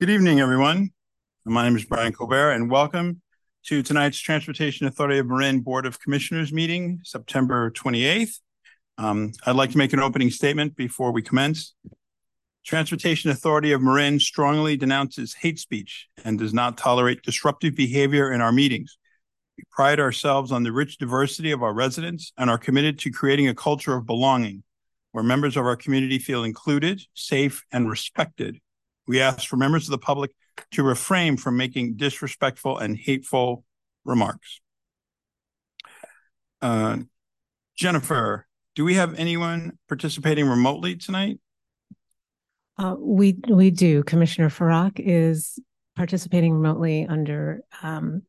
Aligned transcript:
Good 0.00 0.10
evening, 0.10 0.40
everyone. 0.40 0.90
My 1.46 1.64
name 1.64 1.76
is 1.76 1.84
Brian 1.84 2.12
Colbert, 2.12 2.50
and 2.50 2.70
welcome 2.70 3.22
to 3.66 3.82
tonight's 3.82 4.18
Transportation 4.18 4.86
Authority 4.86 5.18
of 5.18 5.26
Marin 5.26 5.60
Board 5.60 5.86
of 5.86 6.00
Commissioners 6.00 6.52
meeting, 6.52 7.00
September 7.02 7.70
28th. 7.70 8.40
Um, 8.98 9.32
I'd 9.46 9.56
like 9.56 9.70
to 9.70 9.78
make 9.78 9.92
an 9.92 10.00
opening 10.00 10.30
statement 10.30 10.76
before 10.76 11.12
we 11.12 11.22
commence. 11.22 11.74
Transportation 12.66 13.30
Authority 13.30 13.72
of 13.72 13.80
Marin 13.80 14.20
strongly 14.20 14.76
denounces 14.76 15.34
hate 15.34 15.58
speech 15.58 16.08
and 16.24 16.38
does 16.38 16.52
not 16.52 16.76
tolerate 16.76 17.22
disruptive 17.22 17.74
behavior 17.74 18.30
in 18.32 18.42
our 18.42 18.52
meetings. 18.52 18.98
We 19.56 19.64
pride 19.70 20.00
ourselves 20.00 20.50
on 20.50 20.62
the 20.62 20.72
rich 20.72 20.98
diversity 20.98 21.50
of 21.50 21.62
our 21.62 21.74
residents 21.74 22.32
and 22.38 22.48
are 22.48 22.58
committed 22.58 22.98
to 23.00 23.10
creating 23.10 23.48
a 23.48 23.54
culture 23.54 23.94
of 23.94 24.06
belonging 24.06 24.62
where 25.12 25.22
members 25.22 25.56
of 25.56 25.66
our 25.66 25.76
community 25.76 26.18
feel 26.18 26.42
included, 26.42 27.02
safe, 27.14 27.64
and 27.70 27.88
respected 27.88 28.58
we 29.06 29.20
ask 29.20 29.48
for 29.48 29.56
members 29.56 29.86
of 29.86 29.90
the 29.90 29.98
public 29.98 30.32
to 30.72 30.82
refrain 30.82 31.36
from 31.36 31.56
making 31.56 31.96
disrespectful 31.96 32.78
and 32.78 32.96
hateful 32.96 33.64
remarks. 34.04 34.60
Uh, 36.60 36.98
Jennifer, 37.76 38.46
do 38.74 38.84
we 38.84 38.94
have 38.94 39.18
anyone 39.18 39.78
participating 39.88 40.48
remotely 40.48 40.96
tonight? 40.96 41.40
Uh, 42.78 42.94
we 42.98 43.36
we 43.48 43.70
do. 43.70 44.02
Commissioner 44.02 44.48
Farak 44.48 44.98
is 44.98 45.58
participating 45.94 46.54
remotely 46.54 47.06
under 47.06 47.60
um, 47.82 48.22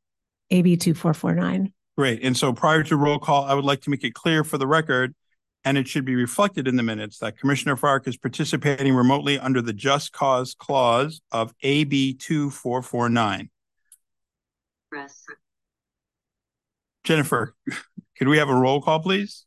AB 0.53 0.77
two 0.77 0.93
four 0.93 1.13
four 1.13 1.33
nine. 1.33 1.73
Great. 1.97 2.23
And 2.23 2.35
so 2.37 2.53
prior 2.53 2.83
to 2.83 2.95
roll 2.95 3.19
call, 3.19 3.43
I 3.43 3.53
would 3.53 3.65
like 3.65 3.81
to 3.81 3.89
make 3.89 4.03
it 4.03 4.13
clear 4.13 4.43
for 4.43 4.57
the 4.57 4.67
record 4.67 5.13
and 5.65 5.77
it 5.77 5.87
should 5.87 6.05
be 6.05 6.15
reflected 6.15 6.67
in 6.67 6.75
the 6.75 6.83
minutes 6.83 7.19
that 7.19 7.37
Commissioner 7.39 7.75
Fark 7.75 8.07
is 8.07 8.17
participating 8.17 8.93
remotely 8.93 9.39
under 9.39 9.61
the 9.61 9.73
Just 9.73 10.11
Cause 10.11 10.53
Clause 10.53 11.21
of 11.31 11.53
AB 11.61 12.15
2449. 12.15 13.49
Press. 14.91 15.23
Jennifer, 17.03 17.55
could 18.17 18.27
we 18.27 18.37
have 18.37 18.49
a 18.49 18.55
roll 18.55 18.81
call, 18.81 18.99
please? 18.99 19.45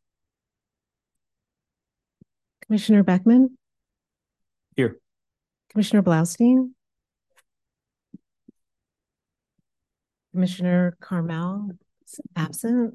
Commissioner 2.66 3.02
Beckman? 3.02 3.56
Here. 4.74 4.98
Commissioner 5.70 6.02
Blaustein? 6.02 6.70
Commissioner 10.36 10.94
Carmel 11.00 11.70
absent. 12.36 12.92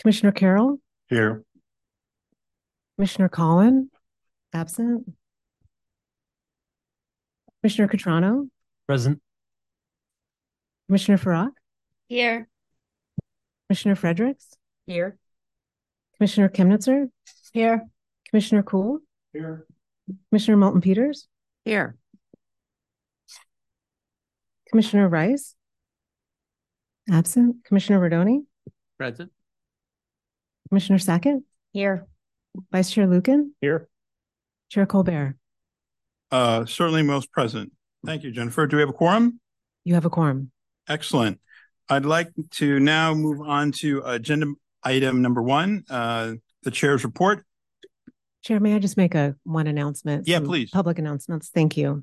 Commissioner 0.00 0.32
Carroll? 0.32 0.80
Here. 1.10 1.44
Commissioner 2.96 3.28
Colin, 3.28 3.90
absent. 4.54 5.04
Commissioner 7.60 7.88
Cutrano, 7.88 8.48
Present. 8.86 9.20
Commissioner 10.88 11.18
Farag, 11.18 11.50
Here. 12.08 12.48
Commissioner 13.68 13.96
Fredericks, 13.96 14.54
Here. 14.86 15.18
Commissioner 16.16 16.48
Kemnitzer, 16.48 17.10
Here. 17.52 17.82
Commissioner 18.30 18.62
Cool, 18.62 19.00
Here. 19.34 19.66
Commissioner 20.30 20.56
Moulton 20.56 20.80
Peters, 20.80 21.28
Here. 21.66 21.96
Commissioner 24.70 25.06
Rice, 25.06 25.54
absent. 27.10 27.64
Commissioner 27.64 28.00
Rodoni, 28.00 28.44
Present. 28.98 29.30
Commissioner 30.68 30.98
Sackett, 30.98 31.42
Here. 31.72 32.06
Vice 32.72 32.90
Chair 32.90 33.06
Lucan, 33.06 33.54
Here. 33.60 33.88
Chair 34.70 34.86
Colbert. 34.86 35.36
Uh, 36.30 36.64
certainly 36.64 37.02
most 37.02 37.30
present. 37.30 37.72
Thank 38.04 38.22
you, 38.24 38.30
Jennifer. 38.30 38.66
Do 38.66 38.76
we 38.76 38.82
have 38.82 38.88
a 38.88 38.94
quorum? 38.94 39.40
You 39.84 39.94
have 39.94 40.04
a 40.04 40.10
quorum. 40.10 40.50
Excellent. 40.88 41.40
I'd 41.88 42.04
like 42.04 42.28
to 42.52 42.80
now 42.80 43.14
move 43.14 43.40
on 43.40 43.72
to 43.72 44.02
agenda 44.04 44.46
item 44.82 45.22
number 45.22 45.42
one, 45.42 45.84
uh, 45.88 46.32
the 46.62 46.70
chair's 46.70 47.04
report. 47.04 47.44
Chair, 48.42 48.60
may 48.60 48.74
I 48.74 48.78
just 48.78 48.96
make 48.96 49.14
a 49.14 49.36
one 49.44 49.66
announcement? 49.66 50.26
Yeah, 50.26 50.40
please. 50.40 50.70
Public 50.70 50.98
announcements. 50.98 51.48
Thank 51.48 51.76
you. 51.76 52.02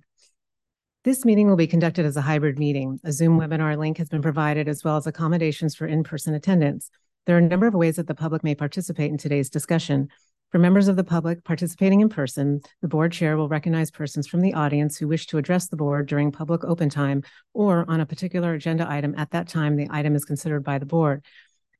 This 1.03 1.25
meeting 1.25 1.49
will 1.49 1.57
be 1.57 1.67
conducted 1.67 2.05
as 2.05 2.15
a 2.15 2.21
hybrid 2.21 2.57
meeting. 2.57 2.97
A 3.03 3.11
Zoom 3.11 3.37
webinar 3.37 3.77
link 3.77 3.97
has 3.97 4.07
been 4.07 4.21
provided 4.21 4.69
as 4.69 4.85
well 4.85 4.95
as 4.95 5.05
accommodations 5.05 5.75
for 5.75 5.85
in-person 5.85 6.33
attendance. 6.33 6.89
There 7.25 7.35
are 7.35 7.39
a 7.39 7.41
number 7.41 7.67
of 7.67 7.73
ways 7.73 7.97
that 7.97 8.07
the 8.07 8.15
public 8.15 8.41
may 8.41 8.55
participate 8.55 9.11
in 9.11 9.17
today's 9.17 9.49
discussion. 9.49 10.07
For 10.53 10.59
members 10.59 10.87
of 10.87 10.95
the 10.95 11.03
public 11.03 11.43
participating 11.43 11.99
in 11.99 12.07
person, 12.07 12.61
the 12.81 12.87
board 12.87 13.11
chair 13.11 13.35
will 13.35 13.49
recognize 13.49 13.91
persons 13.91 14.27
from 14.27 14.39
the 14.39 14.53
audience 14.53 14.95
who 14.95 15.09
wish 15.09 15.27
to 15.27 15.37
address 15.37 15.67
the 15.67 15.75
board 15.75 16.07
during 16.07 16.31
public 16.31 16.63
open 16.63 16.87
time 16.87 17.23
or 17.53 17.83
on 17.89 17.99
a 17.99 18.05
particular 18.05 18.53
agenda 18.53 18.89
item 18.89 19.13
at 19.17 19.31
that 19.31 19.49
time 19.49 19.75
the 19.75 19.89
item 19.91 20.15
is 20.15 20.23
considered 20.23 20.63
by 20.63 20.79
the 20.79 20.85
board. 20.85 21.21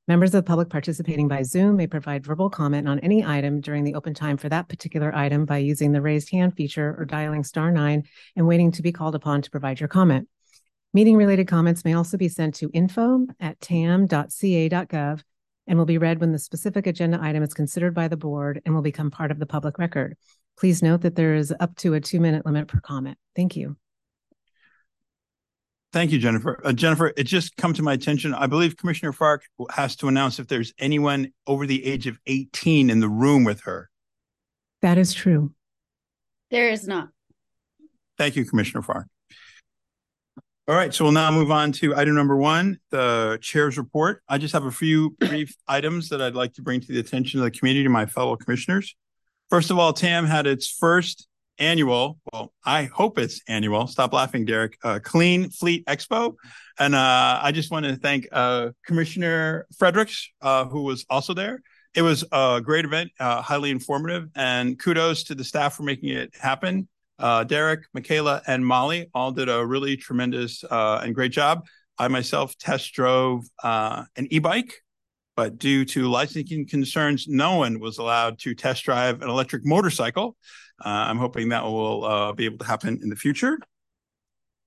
Members 0.05 0.33
of 0.35 0.43
the 0.43 0.47
public 0.47 0.69
participating 0.69 1.29
by 1.29 1.43
Zoom 1.43 1.77
may 1.77 1.87
provide 1.87 2.25
verbal 2.25 2.49
comment 2.49 2.89
on 2.89 2.99
any 2.99 3.23
item 3.23 3.61
during 3.61 3.85
the 3.85 3.95
open 3.95 4.13
time 4.13 4.35
for 4.35 4.49
that 4.49 4.67
particular 4.67 5.15
item 5.15 5.45
by 5.45 5.59
using 5.59 5.93
the 5.93 6.01
raised 6.01 6.29
hand 6.29 6.57
feature 6.57 6.93
or 6.99 7.05
dialing 7.05 7.45
star 7.45 7.71
nine 7.71 8.03
and 8.35 8.45
waiting 8.45 8.69
to 8.73 8.81
be 8.81 8.91
called 8.91 9.15
upon 9.15 9.41
to 9.41 9.49
provide 9.49 9.79
your 9.79 9.87
comment. 9.87 10.27
Meeting 10.93 11.15
related 11.15 11.47
comments 11.47 11.85
may 11.85 11.93
also 11.93 12.17
be 12.17 12.27
sent 12.27 12.55
to 12.55 12.69
info 12.73 13.25
at 13.39 13.61
tam.ca.gov 13.61 15.21
and 15.67 15.79
will 15.79 15.85
be 15.85 15.97
read 15.97 16.19
when 16.19 16.33
the 16.33 16.39
specific 16.39 16.85
agenda 16.85 17.17
item 17.21 17.41
is 17.41 17.53
considered 17.53 17.93
by 17.93 18.09
the 18.09 18.17
board 18.17 18.61
and 18.65 18.75
will 18.75 18.81
become 18.81 19.09
part 19.09 19.31
of 19.31 19.39
the 19.39 19.45
public 19.45 19.79
record. 19.79 20.17
Please 20.57 20.83
note 20.83 21.01
that 21.01 21.15
there 21.15 21.33
is 21.33 21.53
up 21.61 21.77
to 21.77 21.93
a 21.93 22.01
two 22.01 22.19
minute 22.19 22.45
limit 22.45 22.67
per 22.67 22.81
comment. 22.81 23.17
Thank 23.37 23.55
you. 23.55 23.77
Thank 25.93 26.11
you, 26.11 26.17
Jennifer. 26.17 26.59
Uh, 26.65 26.73
Jennifer, 26.73 27.13
it 27.15 27.25
just 27.25 27.55
come 27.55 27.71
to 27.75 27.83
my 27.83 27.93
attention. 27.93 28.33
I 28.33 28.47
believe 28.47 28.75
Commissioner 28.75 29.13
Fark 29.13 29.43
has 29.69 29.95
to 29.97 30.07
announce 30.07 30.39
if 30.39 30.47
there's 30.47 30.73
anyone 30.79 31.31
over 31.45 31.67
the 31.67 31.85
age 31.85 32.07
of 32.07 32.17
18 32.25 32.89
in 32.89 32.99
the 32.99 33.07
room 33.07 33.43
with 33.43 33.61
her. 33.61 33.91
That 34.81 34.97
is 34.97 35.13
true. 35.13 35.53
There 36.49 36.69
is 36.69 36.87
not. 36.87 37.09
Thank 38.17 38.35
you, 38.35 38.43
Commissioner 38.43 38.81
Fark. 38.81 39.07
All 40.67 40.75
right, 40.75 40.93
so 40.93 41.03
we'll 41.03 41.13
now 41.13 41.29
move 41.29 41.51
on 41.51 41.71
to 41.73 41.95
item 41.95 42.15
number 42.15 42.37
one, 42.37 42.79
the 42.89 43.37
chair's 43.41 43.77
report. 43.77 44.23
I 44.27 44.39
just 44.39 44.53
have 44.53 44.65
a 44.65 44.71
few 44.71 45.11
brief 45.19 45.55
items 45.67 46.09
that 46.09 46.23
I'd 46.23 46.35
like 46.35 46.53
to 46.53 46.63
bring 46.63 46.79
to 46.79 46.87
the 46.87 46.99
attention 46.99 47.39
of 47.39 47.43
the 47.43 47.51
community, 47.51 47.87
my 47.87 48.07
fellow 48.07 48.35
commissioners. 48.35 48.95
First 49.51 49.69
of 49.69 49.77
all, 49.77 49.93
TAM 49.93 50.25
had 50.25 50.47
its 50.47 50.67
first 50.67 51.27
annual, 51.59 52.19
well, 52.31 52.53
I 52.65 52.85
hope 52.85 53.17
it's 53.17 53.41
annual, 53.47 53.87
stop 53.87 54.13
laughing, 54.13 54.45
Derek, 54.45 54.77
uh, 54.83 54.99
Clean 55.03 55.49
Fleet 55.49 55.85
Expo. 55.85 56.35
And 56.79 56.95
uh, 56.95 57.39
I 57.41 57.51
just 57.51 57.71
want 57.71 57.85
to 57.85 57.95
thank 57.95 58.27
uh, 58.31 58.69
Commissioner 58.85 59.67
Fredericks, 59.77 60.29
uh, 60.41 60.65
who 60.65 60.83
was 60.83 61.05
also 61.09 61.33
there. 61.33 61.61
It 61.95 62.01
was 62.01 62.23
a 62.31 62.59
great 62.63 62.85
event, 62.85 63.11
uh, 63.19 63.41
highly 63.41 63.69
informative, 63.69 64.29
and 64.35 64.79
kudos 64.79 65.23
to 65.25 65.35
the 65.35 65.43
staff 65.43 65.75
for 65.75 65.83
making 65.83 66.09
it 66.09 66.33
happen. 66.39 66.87
Uh, 67.19 67.43
Derek, 67.43 67.81
Michaela, 67.93 68.41
and 68.47 68.65
Molly 68.65 69.09
all 69.13 69.31
did 69.31 69.47
a 69.47 69.63
really 69.63 69.95
tremendous 69.95 70.63
and 70.69 71.13
great 71.13 71.31
job. 71.31 71.65
I 71.99 72.07
myself 72.07 72.57
test 72.57 72.93
drove 72.93 73.45
an 73.63 74.27
e-bike, 74.31 74.73
but 75.35 75.59
due 75.59 75.85
to 75.85 76.09
licensing 76.09 76.67
concerns, 76.67 77.27
no 77.27 77.57
one 77.57 77.79
was 77.79 77.99
allowed 77.99 78.39
to 78.39 78.55
test 78.55 78.83
drive 78.85 79.21
an 79.21 79.29
electric 79.29 79.63
motorcycle. 79.63 80.35
Uh, 80.83 80.89
I'm 80.89 81.17
hoping 81.17 81.49
that 81.49 81.63
will 81.63 82.03
uh, 82.05 82.33
be 82.33 82.45
able 82.45 82.57
to 82.59 82.65
happen 82.65 82.99
in 83.01 83.09
the 83.09 83.15
future. 83.15 83.57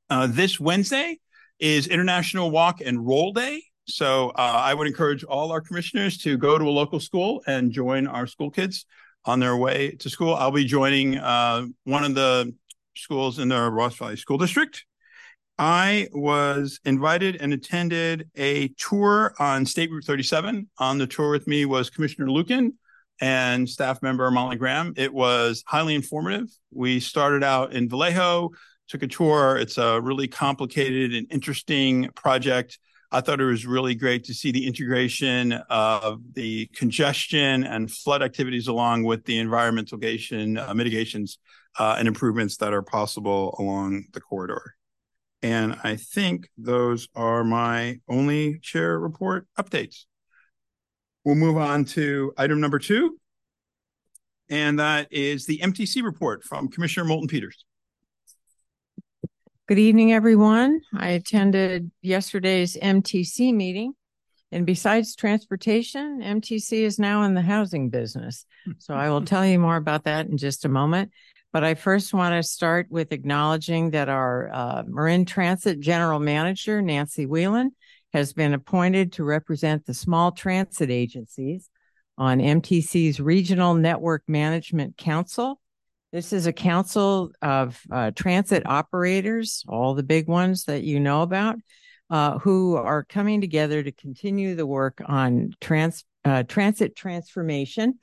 Uh, 0.08 0.26
this 0.26 0.60
Wednesday 0.60 1.18
is 1.58 1.86
International 1.86 2.50
Walk 2.50 2.80
and 2.80 3.06
Roll 3.06 3.32
Day. 3.32 3.62
So 3.88 4.32
I 4.34 4.74
would 4.74 4.88
encourage 4.88 5.22
all 5.22 5.52
our 5.52 5.60
commissioners 5.60 6.18
to 6.18 6.36
go 6.36 6.58
to 6.58 6.64
a 6.64 6.70
local 6.70 6.98
school 6.98 7.42
and 7.46 7.70
join 7.70 8.08
our 8.08 8.26
school 8.26 8.50
kids 8.50 8.84
on 9.24 9.38
their 9.38 9.56
way 9.56 9.92
to 10.00 10.10
school. 10.10 10.34
I'll 10.34 10.50
be 10.50 10.64
joining 10.64 11.14
one 11.14 12.04
of 12.04 12.16
the 12.16 12.52
schools 12.96 13.38
in 13.38 13.48
the 13.48 13.70
Ross 13.70 13.94
Valley 13.96 14.16
School 14.16 14.38
District. 14.38 14.84
I 15.58 16.08
was 16.12 16.80
invited 16.84 17.36
and 17.36 17.52
attended 17.52 18.28
a 18.36 18.68
tour 18.76 19.34
on 19.38 19.64
State 19.64 19.90
Route 19.90 20.04
37. 20.04 20.68
On 20.78 20.98
the 20.98 21.06
tour 21.06 21.30
with 21.30 21.46
me 21.46 21.64
was 21.64 21.88
Commissioner 21.88 22.30
Lucan 22.30 22.74
and 23.20 23.68
staff 23.68 24.02
member 24.02 24.30
Molly 24.30 24.56
Graham. 24.56 24.94
It 24.96 25.12
was 25.12 25.62
highly 25.66 25.94
informative. 25.94 26.48
We 26.72 27.00
started 27.00 27.42
out 27.42 27.72
in 27.72 27.88
Vallejo, 27.88 28.50
took 28.88 29.02
a 29.02 29.06
tour. 29.06 29.56
It's 29.56 29.78
a 29.78 30.00
really 30.00 30.28
complicated 30.28 31.14
and 31.14 31.26
interesting 31.30 32.08
project 32.14 32.78
I 33.12 33.20
thought 33.20 33.40
it 33.40 33.44
was 33.44 33.66
really 33.66 33.94
great 33.94 34.24
to 34.24 34.34
see 34.34 34.50
the 34.50 34.66
integration 34.66 35.52
of 35.70 36.20
the 36.34 36.66
congestion 36.74 37.64
and 37.64 37.90
flood 37.90 38.22
activities 38.22 38.66
along 38.66 39.04
with 39.04 39.24
the 39.24 39.38
environmental 39.38 39.96
uh, 39.96 40.74
mitigations 40.74 41.38
uh, 41.78 41.96
and 41.98 42.08
improvements 42.08 42.56
that 42.58 42.72
are 42.72 42.82
possible 42.82 43.54
along 43.58 44.06
the 44.12 44.20
corridor. 44.20 44.74
And 45.42 45.78
I 45.84 45.96
think 45.96 46.48
those 46.58 47.08
are 47.14 47.44
my 47.44 48.00
only 48.08 48.58
chair 48.58 48.98
report 48.98 49.46
updates. 49.58 50.04
We'll 51.26 51.34
move 51.34 51.56
on 51.56 51.84
to 51.86 52.32
item 52.38 52.60
number 52.60 52.78
two. 52.78 53.18
And 54.48 54.78
that 54.78 55.08
is 55.10 55.44
the 55.44 55.58
MTC 55.58 56.04
report 56.04 56.44
from 56.44 56.68
Commissioner 56.68 57.04
Moulton 57.04 57.26
Peters. 57.26 57.64
Good 59.66 59.80
evening, 59.80 60.12
everyone. 60.12 60.82
I 60.96 61.08
attended 61.08 61.90
yesterday's 62.00 62.76
MTC 62.76 63.52
meeting. 63.52 63.94
And 64.52 64.64
besides 64.64 65.16
transportation, 65.16 66.22
MTC 66.22 66.82
is 66.82 67.00
now 67.00 67.24
in 67.24 67.34
the 67.34 67.42
housing 67.42 67.90
business. 67.90 68.46
So 68.78 68.94
I 68.94 69.10
will 69.10 69.22
tell 69.22 69.44
you 69.44 69.58
more 69.58 69.74
about 69.74 70.04
that 70.04 70.26
in 70.26 70.36
just 70.36 70.64
a 70.64 70.68
moment. 70.68 71.10
But 71.52 71.64
I 71.64 71.74
first 71.74 72.14
want 72.14 72.40
to 72.40 72.48
start 72.48 72.86
with 72.88 73.10
acknowledging 73.10 73.90
that 73.90 74.08
our 74.08 74.48
uh, 74.52 74.82
Marin 74.86 75.24
Transit 75.24 75.80
General 75.80 76.20
Manager, 76.20 76.80
Nancy 76.80 77.26
Whelan, 77.26 77.72
has 78.16 78.32
been 78.32 78.54
appointed 78.54 79.12
to 79.12 79.24
represent 79.24 79.84
the 79.84 79.92
small 79.92 80.32
transit 80.32 80.90
agencies 80.90 81.68
on 82.16 82.38
MTC's 82.38 83.20
Regional 83.20 83.74
Network 83.74 84.22
Management 84.26 84.96
Council. 84.96 85.60
This 86.14 86.32
is 86.32 86.46
a 86.46 86.52
council 86.52 87.32
of 87.42 87.78
uh, 87.92 88.12
transit 88.12 88.62
operators, 88.64 89.64
all 89.68 89.92
the 89.92 90.02
big 90.02 90.28
ones 90.28 90.64
that 90.64 90.82
you 90.82 90.98
know 90.98 91.20
about, 91.20 91.56
uh, 92.08 92.38
who 92.38 92.76
are 92.76 93.04
coming 93.04 93.42
together 93.42 93.82
to 93.82 93.92
continue 93.92 94.54
the 94.54 94.66
work 94.66 95.02
on 95.04 95.52
trans, 95.60 96.02
uh, 96.24 96.42
transit 96.44 96.96
transformation. 96.96 97.98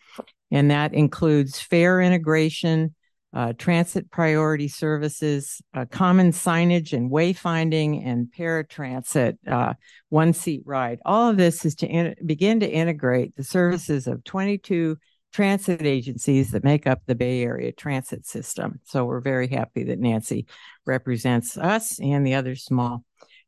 And 0.51 0.69
that 0.69 0.93
includes 0.93 1.59
fare 1.59 1.99
integration, 1.99 2.93
uh, 3.33 3.53
transit 3.57 4.11
priority 4.11 4.67
services, 4.67 5.61
uh, 5.73 5.85
common 5.85 6.31
signage 6.31 6.93
and 6.93 7.11
wayfinding, 7.11 8.05
and 8.05 8.27
paratransit 8.37 9.37
uh, 9.47 9.73
one 10.09 10.33
seat 10.33 10.61
ride. 10.65 10.99
All 11.05 11.29
of 11.29 11.37
this 11.37 11.65
is 11.65 11.75
to 11.75 11.87
in- 11.87 12.15
begin 12.25 12.59
to 12.59 12.69
integrate 12.69 13.35
the 13.35 13.43
services 13.43 14.07
of 14.07 14.23
22 14.23 14.97
transit 15.33 15.81
agencies 15.81 16.51
that 16.51 16.63
make 16.63 16.85
up 16.85 17.01
the 17.05 17.15
Bay 17.15 17.41
Area 17.41 17.71
transit 17.71 18.25
system. 18.25 18.79
So 18.83 19.05
we're 19.05 19.19
very 19.19 19.47
happy 19.47 19.83
that 19.85 19.99
Nancy 19.99 20.45
represents 20.85 21.57
us 21.57 21.99
and 21.99 22.25
the 22.25 22.35
other 22.35 22.55
small 22.55 23.03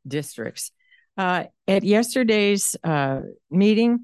districts. 0.06 0.72
Uh, 1.16 1.44
at 1.68 1.84
yesterday's 1.84 2.76
uh, 2.82 3.20
meeting, 3.50 4.00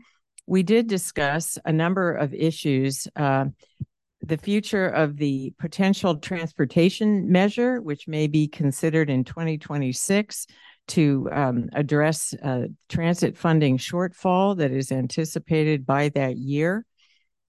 we 0.46 0.62
did 0.62 0.86
discuss 0.86 1.58
a 1.64 1.72
number 1.72 2.12
of 2.12 2.32
issues. 2.32 3.08
The 4.24 4.38
future 4.38 4.86
of 4.86 5.16
the 5.16 5.52
potential 5.58 6.16
transportation 6.16 7.30
measure, 7.30 7.80
which 7.80 8.06
may 8.06 8.28
be 8.28 8.46
considered 8.46 9.10
in 9.10 9.24
2026 9.24 10.46
to 10.88 11.28
um, 11.32 11.68
address 11.72 12.34
uh, 12.42 12.66
transit 12.88 13.36
funding 13.36 13.78
shortfall 13.78 14.56
that 14.58 14.70
is 14.70 14.92
anticipated 14.92 15.84
by 15.84 16.08
that 16.10 16.36
year. 16.36 16.84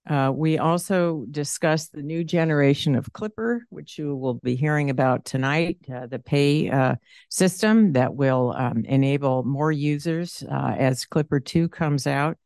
Uh, 0.09 0.31
we 0.35 0.57
also 0.57 1.25
discussed 1.31 1.93
the 1.93 2.01
new 2.01 2.23
generation 2.23 2.95
of 2.95 3.13
Clipper, 3.13 3.65
which 3.69 3.97
you 3.97 4.15
will 4.15 4.33
be 4.35 4.55
hearing 4.55 4.89
about 4.89 5.23
tonight, 5.23 5.77
uh, 5.93 6.07
the 6.07 6.19
pay 6.19 6.69
uh, 6.69 6.95
system 7.29 7.93
that 7.93 8.13
will 8.13 8.53
um, 8.57 8.83
enable 8.85 9.43
more 9.43 9.71
users 9.71 10.43
uh, 10.51 10.75
as 10.77 11.05
Clipper 11.05 11.39
2 11.39 11.69
comes 11.69 12.05
out. 12.05 12.37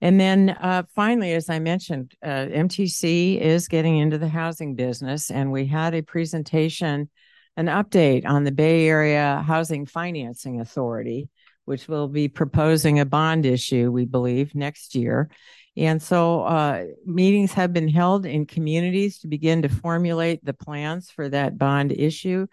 And 0.00 0.20
then 0.20 0.50
uh, 0.50 0.84
finally, 0.94 1.32
as 1.32 1.50
I 1.50 1.58
mentioned, 1.58 2.14
uh, 2.22 2.46
MTC 2.46 3.40
is 3.40 3.68
getting 3.68 3.98
into 3.98 4.18
the 4.18 4.28
housing 4.28 4.74
business, 4.74 5.30
and 5.30 5.50
we 5.50 5.66
had 5.66 5.94
a 5.94 6.02
presentation, 6.02 7.10
an 7.56 7.66
update 7.66 8.24
on 8.24 8.44
the 8.44 8.52
Bay 8.52 8.86
Area 8.86 9.42
Housing 9.44 9.86
Financing 9.86 10.60
Authority, 10.60 11.28
which 11.64 11.88
will 11.88 12.08
be 12.08 12.28
proposing 12.28 13.00
a 13.00 13.04
bond 13.04 13.44
issue, 13.44 13.90
we 13.90 14.04
believe, 14.04 14.54
next 14.54 14.94
year. 14.94 15.28
And 15.76 16.02
so 16.02 16.42
uh, 16.42 16.84
meetings 17.04 17.52
have 17.52 17.72
been 17.72 17.88
held 17.88 18.26
in 18.26 18.46
communities 18.46 19.20
to 19.20 19.28
begin 19.28 19.62
to 19.62 19.68
formulate 19.68 20.44
the 20.44 20.54
plans 20.54 21.10
for 21.10 21.28
that 21.28 21.58
bond 21.58 21.92
issue. 21.92 22.46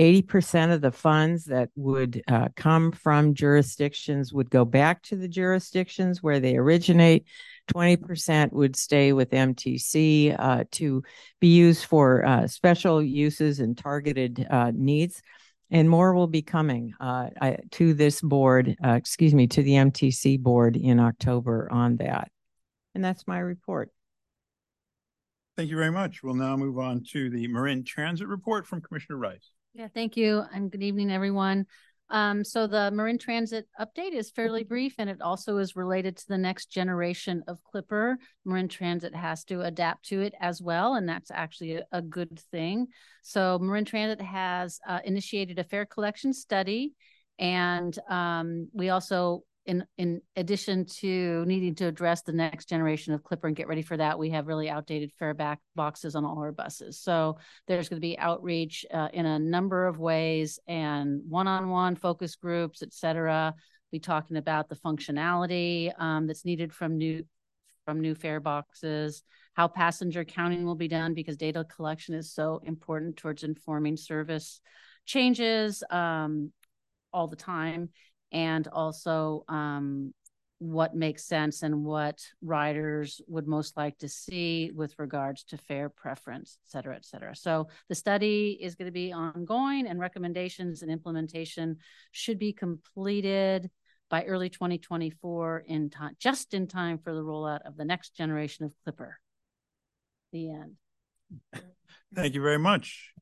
80% 0.00 0.72
of 0.72 0.80
the 0.80 0.90
funds 0.90 1.44
that 1.44 1.68
would 1.76 2.22
uh, 2.26 2.48
come 2.56 2.90
from 2.90 3.34
jurisdictions 3.34 4.32
would 4.32 4.48
go 4.48 4.64
back 4.64 5.02
to 5.02 5.16
the 5.16 5.28
jurisdictions 5.28 6.22
where 6.22 6.40
they 6.40 6.56
originate. 6.56 7.26
20% 7.70 8.50
would 8.52 8.76
stay 8.76 9.12
with 9.12 9.30
MTC 9.30 10.34
uh, 10.38 10.64
to 10.72 11.02
be 11.38 11.48
used 11.48 11.84
for 11.84 12.24
uh, 12.24 12.46
special 12.46 13.02
uses 13.02 13.60
and 13.60 13.76
targeted 13.76 14.46
uh, 14.50 14.72
needs. 14.74 15.20
And 15.70 15.88
more 15.88 16.14
will 16.14 16.26
be 16.26 16.42
coming 16.42 16.94
uh, 16.98 17.28
I, 17.38 17.58
to 17.72 17.92
this 17.92 18.22
board, 18.22 18.74
uh, 18.82 18.92
excuse 18.92 19.34
me, 19.34 19.48
to 19.48 19.62
the 19.62 19.72
MTC 19.72 20.40
board 20.40 20.76
in 20.76 20.98
October 20.98 21.68
on 21.70 21.98
that. 21.98 22.30
And 22.94 23.04
that's 23.04 23.26
my 23.26 23.38
report. 23.38 23.90
Thank 25.58 25.68
you 25.68 25.76
very 25.76 25.92
much. 25.92 26.22
We'll 26.22 26.34
now 26.34 26.56
move 26.56 26.78
on 26.78 27.04
to 27.12 27.28
the 27.28 27.46
Marin 27.48 27.84
Transit 27.84 28.28
report 28.28 28.66
from 28.66 28.80
Commissioner 28.80 29.18
Rice. 29.18 29.50
Yeah, 29.74 29.88
thank 29.94 30.16
you. 30.16 30.42
And 30.52 30.70
good 30.70 30.82
evening, 30.82 31.12
everyone. 31.12 31.66
Um, 32.10 32.42
so 32.42 32.66
the 32.66 32.90
Marin 32.90 33.18
Transit 33.18 33.68
update 33.80 34.12
is 34.12 34.32
fairly 34.32 34.64
brief 34.64 34.96
and 34.98 35.08
it 35.08 35.20
also 35.20 35.58
is 35.58 35.76
related 35.76 36.16
to 36.16 36.28
the 36.28 36.38
next 36.38 36.66
generation 36.66 37.44
of 37.46 37.62
Clipper. 37.62 38.18
Marin 38.44 38.66
Transit 38.66 39.14
has 39.14 39.44
to 39.44 39.60
adapt 39.60 40.06
to 40.06 40.20
it 40.22 40.34
as 40.40 40.60
well, 40.60 40.94
and 40.94 41.08
that's 41.08 41.30
actually 41.30 41.76
a, 41.76 41.84
a 41.92 42.02
good 42.02 42.36
thing. 42.50 42.88
So 43.22 43.60
Marin 43.60 43.84
Transit 43.84 44.20
has 44.20 44.80
uh, 44.88 44.98
initiated 45.04 45.60
a 45.60 45.64
fare 45.64 45.86
collection 45.86 46.32
study 46.32 46.94
and 47.38 47.96
um, 48.08 48.68
we 48.72 48.90
also 48.90 49.44
in 49.66 49.84
in 49.98 50.20
addition 50.36 50.86
to 50.86 51.44
needing 51.46 51.74
to 51.74 51.86
address 51.86 52.22
the 52.22 52.32
next 52.32 52.68
generation 52.68 53.12
of 53.12 53.22
clipper 53.22 53.46
and 53.46 53.56
get 53.56 53.68
ready 53.68 53.82
for 53.82 53.96
that 53.96 54.18
we 54.18 54.30
have 54.30 54.46
really 54.46 54.70
outdated 54.70 55.12
fare 55.18 55.34
back 55.34 55.60
boxes 55.74 56.14
on 56.14 56.24
all 56.24 56.38
our 56.38 56.52
buses. 56.52 56.98
So 56.98 57.38
there's 57.66 57.88
going 57.88 57.98
to 57.98 58.06
be 58.06 58.18
outreach 58.18 58.86
uh, 58.92 59.08
in 59.12 59.26
a 59.26 59.38
number 59.38 59.86
of 59.86 59.98
ways 59.98 60.58
and 60.66 61.20
one-on-one 61.28 61.96
focus 61.96 62.36
groups 62.36 62.82
etc 62.82 63.54
be 63.92 63.98
talking 63.98 64.36
about 64.36 64.68
the 64.68 64.76
functionality 64.76 65.92
um, 66.00 66.26
that's 66.26 66.44
needed 66.44 66.72
from 66.72 66.96
new 66.96 67.24
from 67.84 68.00
new 68.00 68.14
fare 68.14 68.40
boxes 68.40 69.22
how 69.54 69.68
passenger 69.68 70.24
counting 70.24 70.64
will 70.64 70.74
be 70.74 70.88
done 70.88 71.12
because 71.12 71.36
data 71.36 71.64
collection 71.64 72.14
is 72.14 72.32
so 72.32 72.60
important 72.64 73.16
towards 73.16 73.42
informing 73.42 73.96
service 73.96 74.60
changes 75.06 75.82
um, 75.90 76.52
all 77.12 77.26
the 77.26 77.36
time 77.36 77.88
and 78.32 78.66
also 78.68 79.44
um, 79.48 80.12
what 80.60 80.94
makes 80.94 81.24
sense 81.24 81.62
and 81.62 81.84
what 81.84 82.20
riders 82.42 83.22
would 83.26 83.48
most 83.48 83.78
like 83.78 83.96
to 83.96 84.08
see 84.08 84.70
with 84.74 84.94
regards 84.98 85.42
to 85.44 85.56
fare 85.56 85.88
preference, 85.88 86.58
et 86.62 86.70
cetera, 86.70 86.94
et 86.94 87.04
cetera. 87.04 87.34
So 87.34 87.68
the 87.88 87.94
study 87.94 88.58
is 88.60 88.74
going 88.74 88.86
to 88.86 88.92
be 88.92 89.10
ongoing 89.10 89.86
and 89.86 89.98
recommendations 89.98 90.82
and 90.82 90.90
implementation 90.90 91.78
should 92.12 92.38
be 92.38 92.52
completed 92.52 93.70
by 94.10 94.24
early 94.24 94.50
2024 94.50 95.64
in 95.66 95.88
time, 95.88 96.14
just 96.18 96.52
in 96.52 96.66
time 96.66 96.98
for 96.98 97.14
the 97.14 97.22
rollout 97.22 97.60
of 97.64 97.78
the 97.78 97.84
next 97.84 98.14
generation 98.14 98.66
of 98.66 98.72
Clipper. 98.84 99.18
The 100.32 100.50
end. 100.50 100.74
Thank 102.14 102.34
you 102.34 102.42
very 102.42 102.58
much. 102.58 103.12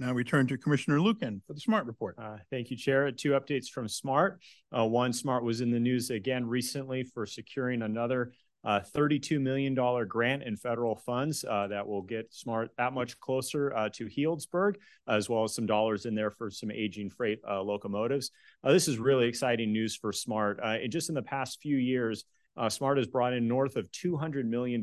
Now 0.00 0.14
we 0.14 0.24
turn 0.24 0.46
to 0.46 0.56
Commissioner 0.56 0.98
Lucan 0.98 1.42
for 1.46 1.52
the 1.52 1.60
SMART 1.60 1.84
report. 1.84 2.16
Uh, 2.18 2.38
thank 2.48 2.70
you, 2.70 2.76
Chair. 2.76 3.12
Two 3.12 3.32
updates 3.32 3.68
from 3.68 3.86
SMART. 3.86 4.40
Uh, 4.76 4.86
one, 4.86 5.12
SMART 5.12 5.44
was 5.44 5.60
in 5.60 5.70
the 5.70 5.78
news 5.78 6.08
again 6.08 6.46
recently 6.46 7.04
for 7.04 7.26
securing 7.26 7.82
another 7.82 8.32
uh, 8.64 8.80
$32 8.96 9.38
million 9.38 9.74
grant 10.08 10.42
in 10.42 10.56
federal 10.56 10.96
funds 10.96 11.44
uh, 11.44 11.66
that 11.66 11.86
will 11.86 12.00
get 12.00 12.32
SMART 12.32 12.70
that 12.78 12.94
much 12.94 13.20
closer 13.20 13.76
uh, 13.76 13.90
to 13.90 14.06
Healdsburg, 14.06 14.76
as 15.06 15.28
well 15.28 15.44
as 15.44 15.54
some 15.54 15.66
dollars 15.66 16.06
in 16.06 16.14
there 16.14 16.30
for 16.30 16.50
some 16.50 16.70
aging 16.70 17.10
freight 17.10 17.40
uh, 17.46 17.60
locomotives. 17.60 18.30
this 18.64 18.88
is 18.88 18.96
really 18.96 19.26
exciting 19.26 19.70
news 19.70 19.96
for 19.96 20.14
SMART. 20.14 20.60
And 20.62 20.90
just 20.90 21.10
in 21.10 21.14
the 21.14 21.20
past 21.20 21.60
few 21.60 21.76
years, 21.76 22.24
SMART 22.70 22.96
has 22.96 23.06
brought 23.06 23.34
in 23.34 23.46
north 23.46 23.76
of 23.76 23.90
$200 23.92 24.46
million 24.46 24.82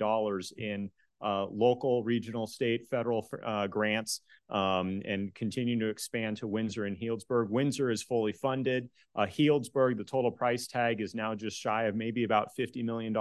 in 0.57 0.91
uh, 1.21 1.45
local, 1.47 2.03
regional, 2.03 2.47
state, 2.47 2.88
federal 2.89 3.27
uh, 3.45 3.67
grants, 3.67 4.21
um, 4.50 5.01
and 5.05 5.33
continue 5.33 5.79
to 5.79 5.88
expand 5.88 6.38
to 6.38 6.47
Windsor 6.47 6.86
and 6.86 6.97
Healdsburg. 6.97 7.50
Windsor 7.50 7.89
is 7.89 8.03
fully 8.03 8.33
funded. 8.33 8.89
Uh, 9.15 9.25
Healdsburg, 9.25 9.97
the 9.97 10.03
total 10.03 10.31
price 10.31 10.67
tag 10.67 11.01
is 11.01 11.15
now 11.15 11.36
just 11.36 11.57
shy 11.57 11.83
of 11.83 11.95
maybe 11.95 12.24
about 12.24 12.50
$50 12.57 12.83
million. 12.83 13.15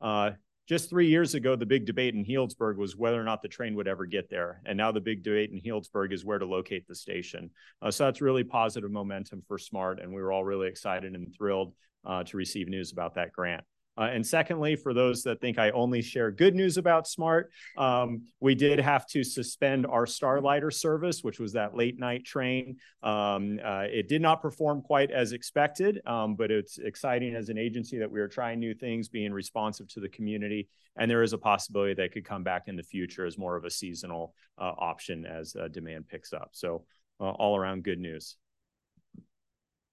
Uh, 0.00 0.36
just 0.68 0.90
three 0.90 1.06
years 1.06 1.34
ago, 1.34 1.54
the 1.54 1.64
big 1.64 1.86
debate 1.86 2.14
in 2.14 2.24
Healdsburg 2.24 2.76
was 2.76 2.96
whether 2.96 3.20
or 3.20 3.24
not 3.24 3.40
the 3.40 3.48
train 3.48 3.76
would 3.76 3.86
ever 3.86 4.04
get 4.04 4.28
there. 4.28 4.60
And 4.66 4.76
now 4.76 4.90
the 4.90 5.00
big 5.00 5.22
debate 5.22 5.50
in 5.52 5.60
Healdsburg 5.60 6.12
is 6.12 6.24
where 6.24 6.38
to 6.38 6.46
locate 6.46 6.88
the 6.88 6.94
station. 6.94 7.50
Uh, 7.80 7.92
so 7.92 8.04
that's 8.04 8.20
really 8.20 8.42
positive 8.42 8.90
momentum 8.90 9.42
for 9.46 9.58
SMART. 9.58 10.00
And 10.00 10.12
we 10.12 10.20
were 10.20 10.32
all 10.32 10.44
really 10.44 10.66
excited 10.66 11.14
and 11.14 11.32
thrilled 11.32 11.72
uh, 12.04 12.24
to 12.24 12.36
receive 12.36 12.68
news 12.68 12.90
about 12.92 13.14
that 13.14 13.32
grant. 13.32 13.62
Uh, 13.96 14.08
and 14.12 14.26
secondly, 14.26 14.76
for 14.76 14.92
those 14.92 15.22
that 15.22 15.40
think 15.40 15.58
I 15.58 15.70
only 15.70 16.02
share 16.02 16.30
good 16.30 16.54
news 16.54 16.76
about 16.76 17.08
SMART, 17.08 17.50
um, 17.76 18.22
we 18.40 18.54
did 18.54 18.78
have 18.78 19.06
to 19.08 19.24
suspend 19.24 19.86
our 19.86 20.04
Starlighter 20.04 20.72
service, 20.72 21.22
which 21.22 21.38
was 21.38 21.52
that 21.54 21.74
late 21.74 21.98
night 21.98 22.24
train. 22.24 22.76
Um, 23.02 23.58
uh, 23.64 23.84
it 23.90 24.08
did 24.08 24.22
not 24.22 24.42
perform 24.42 24.82
quite 24.82 25.10
as 25.10 25.32
expected, 25.32 26.00
um, 26.06 26.36
but 26.36 26.50
it's 26.50 26.78
exciting 26.78 27.34
as 27.34 27.48
an 27.48 27.58
agency 27.58 27.98
that 27.98 28.10
we 28.10 28.20
are 28.20 28.28
trying 28.28 28.60
new 28.60 28.74
things, 28.74 29.08
being 29.08 29.32
responsive 29.32 29.88
to 29.88 30.00
the 30.00 30.08
community. 30.08 30.68
And 30.96 31.10
there 31.10 31.22
is 31.22 31.32
a 31.32 31.38
possibility 31.38 31.94
that 31.94 32.12
could 32.12 32.24
come 32.24 32.42
back 32.42 32.68
in 32.68 32.76
the 32.76 32.82
future 32.82 33.26
as 33.26 33.38
more 33.38 33.56
of 33.56 33.64
a 33.64 33.70
seasonal 33.70 34.34
uh, 34.58 34.72
option 34.78 35.26
as 35.26 35.54
uh, 35.54 35.68
demand 35.68 36.08
picks 36.08 36.32
up. 36.32 36.50
So 36.52 36.84
uh, 37.20 37.30
all 37.30 37.56
around 37.56 37.84
good 37.84 37.98
news. 37.98 38.36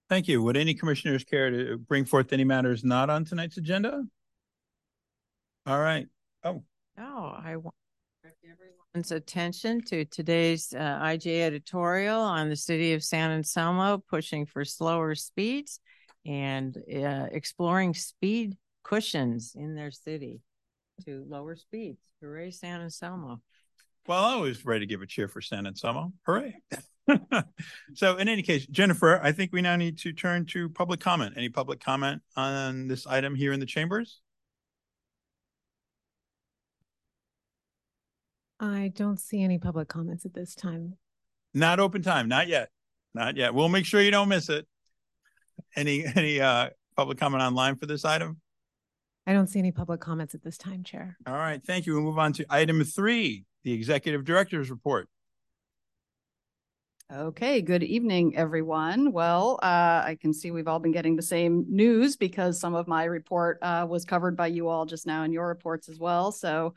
Thank 0.08 0.28
you. 0.28 0.42
Would 0.42 0.56
any 0.56 0.74
commissioners 0.74 1.24
care 1.24 1.50
to 1.50 1.78
bring 1.78 2.04
forth 2.04 2.32
any 2.32 2.44
matters 2.44 2.84
not 2.84 3.08
on 3.10 3.24
tonight's 3.24 3.56
agenda? 3.56 4.04
All 5.66 5.80
right. 5.80 6.06
Oh, 6.44 6.62
Oh, 6.98 7.34
I 7.42 7.56
want 7.56 7.74
direct 8.22 8.44
everyone's 8.44 9.10
attention 9.10 9.80
to 9.86 10.04
today's 10.04 10.72
uh, 10.72 11.00
IJ 11.02 11.40
editorial 11.40 12.20
on 12.20 12.48
the 12.48 12.56
city 12.56 12.92
of 12.92 13.02
San 13.02 13.30
Anselmo 13.30 14.02
pushing 14.08 14.46
for 14.46 14.64
slower 14.64 15.14
speeds 15.14 15.80
and 16.24 16.76
uh, 16.76 17.26
exploring 17.32 17.94
speed 17.94 18.56
cushions 18.84 19.56
in 19.56 19.74
their 19.74 19.90
city 19.90 20.40
to 21.06 21.24
lower 21.28 21.56
speeds. 21.56 21.98
Hooray, 22.22 22.50
San 22.50 22.80
Anselmo. 22.82 23.40
well, 24.06 24.24
I 24.24 24.36
was 24.36 24.64
ready 24.64 24.80
to 24.80 24.86
give 24.86 25.02
a 25.02 25.06
cheer 25.06 25.28
for 25.28 25.40
San 25.40 25.66
Anselmo. 25.66 26.12
Hooray. 26.26 26.54
so 27.94 28.16
in 28.16 28.28
any 28.28 28.42
case, 28.42 28.66
Jennifer, 28.66 29.20
I 29.22 29.32
think 29.32 29.52
we 29.52 29.62
now 29.62 29.76
need 29.76 29.98
to 29.98 30.12
turn 30.12 30.46
to 30.46 30.68
public 30.68 31.00
comment. 31.00 31.34
Any 31.36 31.48
public 31.48 31.80
comment 31.80 32.22
on 32.36 32.88
this 32.88 33.06
item 33.06 33.34
here 33.34 33.52
in 33.52 33.60
the 33.60 33.66
chambers? 33.66 34.20
I 38.60 38.92
don't 38.94 39.20
see 39.20 39.42
any 39.42 39.58
public 39.58 39.88
comments 39.88 40.24
at 40.24 40.32
this 40.32 40.54
time. 40.54 40.96
Not 41.52 41.80
open 41.80 42.02
time, 42.02 42.28
not 42.28 42.48
yet. 42.48 42.70
Not 43.14 43.36
yet. 43.36 43.54
We'll 43.54 43.68
make 43.68 43.84
sure 43.84 44.00
you 44.00 44.10
don't 44.10 44.28
miss 44.28 44.48
it. 44.48 44.66
Any 45.76 46.04
any 46.14 46.40
uh 46.40 46.70
public 46.96 47.18
comment 47.18 47.42
online 47.42 47.76
for 47.76 47.86
this 47.86 48.04
item? 48.04 48.40
I 49.26 49.32
don't 49.32 49.46
see 49.46 49.58
any 49.58 49.72
public 49.72 50.00
comments 50.00 50.34
at 50.34 50.42
this 50.42 50.58
time, 50.58 50.84
Chair. 50.84 51.16
All 51.26 51.34
right, 51.34 51.62
thank 51.64 51.86
you. 51.86 51.94
We'll 51.94 52.02
move 52.02 52.18
on 52.18 52.32
to 52.34 52.46
item 52.50 52.82
three, 52.84 53.44
the 53.62 53.72
executive 53.72 54.24
director's 54.24 54.70
report. 54.70 55.08
Okay, 57.12 57.60
good 57.60 57.82
evening, 57.82 58.34
everyone. 58.34 59.12
Well, 59.12 59.58
uh, 59.62 60.02
I 60.06 60.16
can 60.18 60.32
see 60.32 60.50
we've 60.50 60.66
all 60.66 60.78
been 60.78 60.90
getting 60.90 61.16
the 61.16 61.22
same 61.22 61.66
news 61.68 62.16
because 62.16 62.58
some 62.58 62.74
of 62.74 62.88
my 62.88 63.04
report 63.04 63.58
uh, 63.60 63.86
was 63.88 64.06
covered 64.06 64.38
by 64.38 64.46
you 64.46 64.68
all 64.68 64.86
just 64.86 65.06
now 65.06 65.22
in 65.22 65.30
your 65.30 65.46
reports 65.46 65.90
as 65.90 65.98
well. 65.98 66.32
So, 66.32 66.72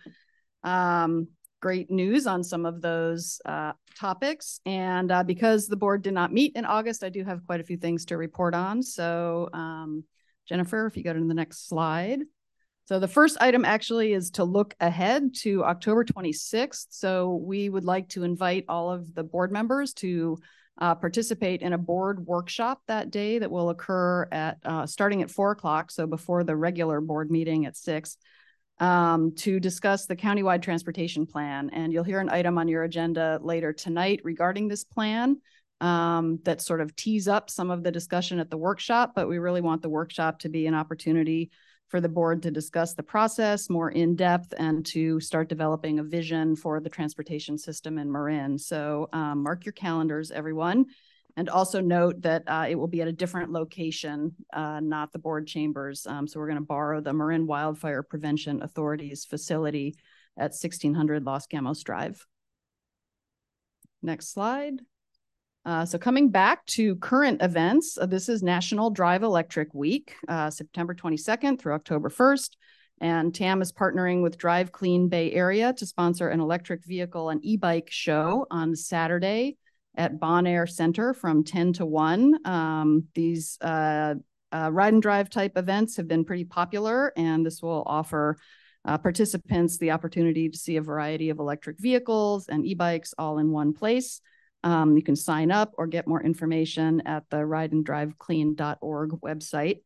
um, 0.65 1.29
great 1.61 1.89
news 1.89 2.27
on 2.27 2.43
some 2.43 2.65
of 2.65 2.81
those 2.81 3.39
uh, 3.45 3.71
topics. 3.97 4.59
And 4.65 5.13
uh, 5.13 5.23
because 5.23 5.67
the 5.67 5.77
board 5.77 6.01
did 6.01 6.13
not 6.13 6.33
meet 6.33 6.57
in 6.57 6.65
August, 6.65 7.05
I 7.05 7.09
do 7.09 7.23
have 7.23 7.45
quite 7.45 7.61
a 7.61 7.65
few 7.65 7.77
things 7.77 8.03
to 8.05 8.17
report 8.17 8.53
on. 8.53 8.83
So, 8.83 9.47
um, 9.53 10.03
Jennifer, 10.45 10.87
if 10.87 10.97
you 10.97 11.03
go 11.03 11.13
to 11.13 11.23
the 11.23 11.33
next 11.33 11.69
slide. 11.69 12.19
So 12.87 12.99
the 12.99 13.07
first 13.07 13.37
item 13.41 13.65
actually 13.65 14.13
is 14.13 14.31
to 14.31 14.45
look 14.45 14.73
ahead 14.79 15.35
to 15.41 15.65
October 15.65 16.05
26th. 16.05 16.87
So 16.89 17.35
we 17.35 17.67
would 17.67 17.83
like 17.83 18.07
to 18.09 18.23
invite 18.23 18.63
all 18.69 18.89
of 18.89 19.13
the 19.13 19.25
board 19.25 19.51
members 19.51 19.93
to 19.95 20.37
uh, 20.77 20.95
participate 20.95 21.61
in 21.61 21.73
a 21.73 21.77
board 21.77 22.25
workshop 22.25 22.81
that 22.87 23.11
day 23.11 23.39
that 23.39 23.51
will 23.51 23.71
occur 23.71 24.25
at 24.31 24.59
uh, 24.63 24.85
starting 24.85 25.21
at 25.21 25.29
four 25.29 25.51
o'clock. 25.51 25.91
So 25.91 26.07
before 26.07 26.45
the 26.45 26.55
regular 26.55 27.01
board 27.01 27.29
meeting 27.29 27.65
at 27.65 27.75
six 27.75 28.15
um, 28.79 29.35
to 29.35 29.59
discuss 29.59 30.05
the 30.05 30.15
countywide 30.15 30.61
transportation 30.61 31.25
plan. 31.25 31.69
And 31.73 31.91
you'll 31.91 32.05
hear 32.05 32.21
an 32.21 32.29
item 32.29 32.57
on 32.57 32.69
your 32.69 32.83
agenda 32.83 33.37
later 33.41 33.73
tonight 33.73 34.21
regarding 34.23 34.69
this 34.69 34.85
plan 34.85 35.41
um, 35.81 36.39
that 36.45 36.61
sort 36.61 36.79
of 36.79 36.95
tees 36.95 37.27
up 37.27 37.49
some 37.49 37.69
of 37.69 37.83
the 37.83 37.91
discussion 37.91 38.39
at 38.39 38.49
the 38.49 38.57
workshop, 38.57 39.11
but 39.13 39.27
we 39.27 39.39
really 39.39 39.61
want 39.61 39.81
the 39.81 39.89
workshop 39.89 40.39
to 40.39 40.49
be 40.49 40.67
an 40.67 40.73
opportunity 40.73 41.51
for 41.87 42.01
the 42.01 42.09
board 42.09 42.43
to 42.43 42.51
discuss 42.51 42.93
the 42.93 43.03
process 43.03 43.69
more 43.69 43.91
in 43.91 44.15
depth 44.15 44.53
and 44.57 44.85
to 44.87 45.19
start 45.19 45.47
developing 45.47 45.99
a 45.99 46.03
vision 46.03 46.55
for 46.55 46.79
the 46.79 46.89
transportation 46.89 47.57
system 47.57 47.97
in 47.97 48.11
Marin. 48.11 48.57
So 48.57 49.07
um, 49.13 49.43
mark 49.43 49.65
your 49.65 49.73
calendars, 49.73 50.31
everyone. 50.31 50.85
And 51.37 51.49
also 51.49 51.79
note 51.79 52.23
that 52.23 52.43
uh, 52.47 52.65
it 52.67 52.75
will 52.75 52.87
be 52.87 53.01
at 53.01 53.07
a 53.07 53.13
different 53.13 53.51
location, 53.51 54.33
uh, 54.51 54.79
not 54.79 55.13
the 55.13 55.19
board 55.19 55.45
chambers. 55.45 56.07
Um, 56.07 56.27
so 56.27 56.39
we're 56.39 56.47
going 56.47 56.57
to 56.57 56.65
borrow 56.65 56.99
the 56.99 57.13
Marin 57.13 57.45
Wildfire 57.45 58.01
Prevention 58.01 58.63
Authority's 58.63 59.23
facility 59.23 59.95
at 60.35 60.51
1600 60.51 61.23
Los 61.23 61.45
Gamos 61.45 61.83
Drive. 61.83 62.25
Next 64.01 64.33
slide. 64.33 64.81
Uh, 65.67 65.85
so 65.85 65.97
coming 65.97 66.29
back 66.29 66.65
to 66.65 66.95
current 66.95 67.41
events, 67.41 67.97
uh, 67.97 68.05
this 68.05 68.29
is 68.29 68.41
National 68.41 68.89
Drive 68.89 69.21
Electric 69.21 69.73
Week, 69.73 70.15
uh, 70.29 70.49
September 70.49 70.95
22nd 70.95 71.59
through 71.59 71.73
October 71.73 72.09
1st. 72.09 72.55
And 73.01 73.35
TAM 73.35 73.61
is 73.61 73.73
partnering 73.73 74.23
with 74.23 74.37
Drive 74.37 74.71
Clean 74.71 75.09
Bay 75.09 75.33
Area 75.33 75.73
to 75.73 75.85
sponsor 75.85 76.29
an 76.29 76.39
electric 76.39 76.85
vehicle 76.85 77.29
and 77.29 77.43
e-bike 77.43 77.89
show 77.91 78.47
on 78.49 78.77
Saturday 78.77 79.57
at 79.97 80.21
Bon 80.21 80.47
Air 80.47 80.67
Center 80.67 81.13
from 81.13 81.43
10 81.43 81.73
to 81.73 81.85
1. 81.85 82.47
Um, 82.47 83.03
these 83.13 83.57
uh, 83.59 84.15
uh, 84.53 84.69
ride 84.71 84.93
and 84.93 85.01
drive 85.01 85.29
type 85.29 85.57
events 85.57 85.97
have 85.97 86.07
been 86.07 86.23
pretty 86.23 86.45
popular, 86.45 87.11
and 87.17 87.45
this 87.45 87.61
will 87.61 87.83
offer 87.85 88.37
uh, 88.85 88.97
participants 88.97 89.77
the 89.77 89.91
opportunity 89.91 90.47
to 90.47 90.57
see 90.57 90.77
a 90.77 90.81
variety 90.81 91.29
of 91.29 91.39
electric 91.39 91.77
vehicles 91.77 92.47
and 92.47 92.65
e-bikes 92.65 93.13
all 93.17 93.37
in 93.37 93.51
one 93.51 93.73
place. 93.73 94.21
Um, 94.67 94.97
you 94.97 95.01
can 95.01 95.15
sign 95.15 95.49
up 95.49 95.71
or 95.77 95.87
get 95.87 96.09
more 96.09 96.21
information 96.21 97.01
at 97.05 97.23
the 97.29 97.37
rideanddriveclean.org 97.37 99.11
website. 99.11 99.79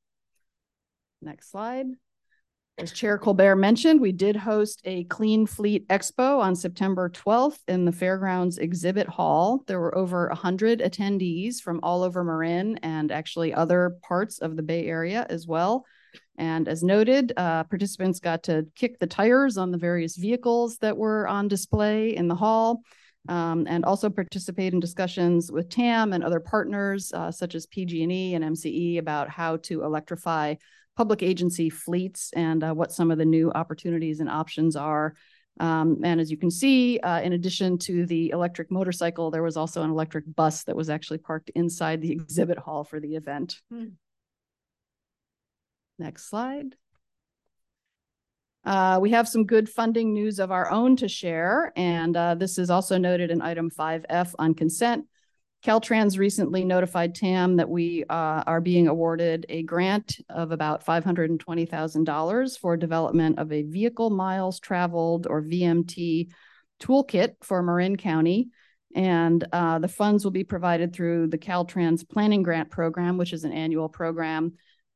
Next 1.22 1.52
slide. 1.52 1.86
As 2.78 2.92
Chair 2.92 3.16
Colbert 3.16 3.56
mentioned, 3.56 4.02
we 4.02 4.12
did 4.12 4.37
host 4.37 4.83
a 4.85 5.04
Clean 5.04 5.47
Fleet 5.47 5.88
Expo 5.88 6.40
on 6.40 6.54
September 6.54 7.09
12th 7.09 7.61
in 7.68 7.87
the 7.87 7.92
Fairgrounds 7.92 8.59
Exhibit 8.59 9.09
Hall. 9.09 9.64
There 9.66 9.80
were 9.80 9.97
over 9.97 10.28
100 10.28 10.80
attendees 10.80 11.59
from 11.59 11.80
all 11.83 12.02
over 12.02 12.23
Marin 12.23 12.76
and 12.83 13.11
actually 13.11 13.54
other 13.54 13.97
parts 14.02 14.40
of 14.40 14.56
the 14.56 14.62
Bay 14.62 14.85
Area 14.87 15.25
as 15.30 15.47
well. 15.47 15.87
And 16.37 16.68
as 16.68 16.83
noted, 16.83 17.33
uh, 17.38 17.64
participants 17.64 18.21
got 18.21 18.42
to 18.42 18.66
kick 18.75 18.99
the 18.99 19.06
tires 19.06 19.56
on 19.56 19.71
the 19.71 19.78
various 19.78 20.16
vehicles 20.16 20.76
that 20.78 20.99
were 20.99 21.26
on 21.26 21.49
display 21.49 22.14
in 22.14 22.28
the 22.28 22.35
hall. 22.35 22.83
Um, 23.26 23.66
and 23.68 23.85
also 23.85 24.09
participate 24.09 24.73
in 24.73 24.78
discussions 24.78 25.50
with 25.50 25.68
TAM 25.68 26.12
and 26.12 26.23
other 26.23 26.38
partners 26.38 27.11
uh, 27.12 27.33
such 27.33 27.56
as 27.56 27.66
PG&E 27.66 28.35
and 28.35 28.45
MCE 28.45 28.99
about 28.99 29.30
how 29.30 29.56
to 29.56 29.83
electrify 29.83 30.54
public 30.97 31.23
agency 31.23 31.71
fleets 31.71 32.31
and 32.35 32.65
uh, 32.65 32.73
what 32.73 32.93
some 32.93 33.11
of 33.11 33.19
the 33.19 33.25
new 33.25 33.53
opportunities 33.53 34.21
and 34.21 34.31
options 34.31 34.76
are. 34.76 35.15
Um, 35.59 36.00
and 36.05 36.21
as 36.21 36.31
you 36.31 36.37
can 36.37 36.50
see, 36.50 36.99
uh, 37.00 37.21
in 37.21 37.33
addition 37.33 37.79
to 37.79 38.07
the 38.07 38.31
electric 38.31 38.71
motorcycle, 38.71 39.31
there 39.31 39.43
was 39.43 39.57
also 39.57 39.83
an 39.83 39.91
electric 39.91 40.25
bus 40.35 40.65
that 40.65 40.76
was 40.76 40.91
actually 40.91 41.19
parked 41.19 41.50
inside 41.55 42.00
the 42.00 42.12
exhibit 42.19 42.59
hall 42.59 42.85
for 42.85 43.00
the 43.00 43.17
event. 43.17 43.61
Hmm. 43.71 43.87
Next 45.99 46.29
slide. 46.29 46.76
Uh, 48.65 48.99
we 49.00 49.11
have 49.11 49.29
some 49.29 49.47
good 49.47 49.69
funding 49.69 50.12
news 50.12 50.41
of 50.41 50.50
our 50.50 50.71
own 50.71 50.97
to 50.97 51.09
share, 51.09 51.73
and 51.76 52.17
uh, 52.17 52.35
this 52.35 52.59
is 52.59 52.69
also 52.69 52.99
noted 52.99 53.31
in 53.31 53.41
item 53.41 53.71
5F 53.71 54.35
on 54.41 54.55
consent. 54.55 55.07
Caltrans 55.66 56.16
recently 56.16 56.64
notified 56.64 57.12
TAM 57.12 57.56
that 57.56 57.68
we 57.68 58.04
uh, 58.08 58.44
are 58.46 58.61
being 58.61 58.87
awarded 58.87 59.46
a 59.49 59.64
grant 59.64 60.18
of 60.28 60.52
about 60.52 60.87
$520,000 60.87 62.58
for 62.61 62.76
development 62.76 63.40
of 63.40 63.50
a 63.50 63.64
vehicle 63.64 64.11
miles 64.11 64.61
traveled 64.61 65.26
or 65.28 65.42
VMT 65.42 66.28
toolkit 66.78 67.35
for 67.42 67.64
Marin 67.64 67.96
County. 67.96 68.50
And 68.94 69.44
uh, 69.52 69.80
the 69.80 69.88
funds 69.88 70.23
will 70.23 70.30
be 70.30 70.44
provided 70.44 70.94
through 70.94 71.26
the 71.26 71.38
Caltrans 71.38 72.08
Planning 72.08 72.44
Grant 72.44 72.70
Program, 72.70 73.18
which 73.18 73.32
is 73.32 73.42
an 73.42 73.52
annual 73.52 73.88
program. 73.88 74.52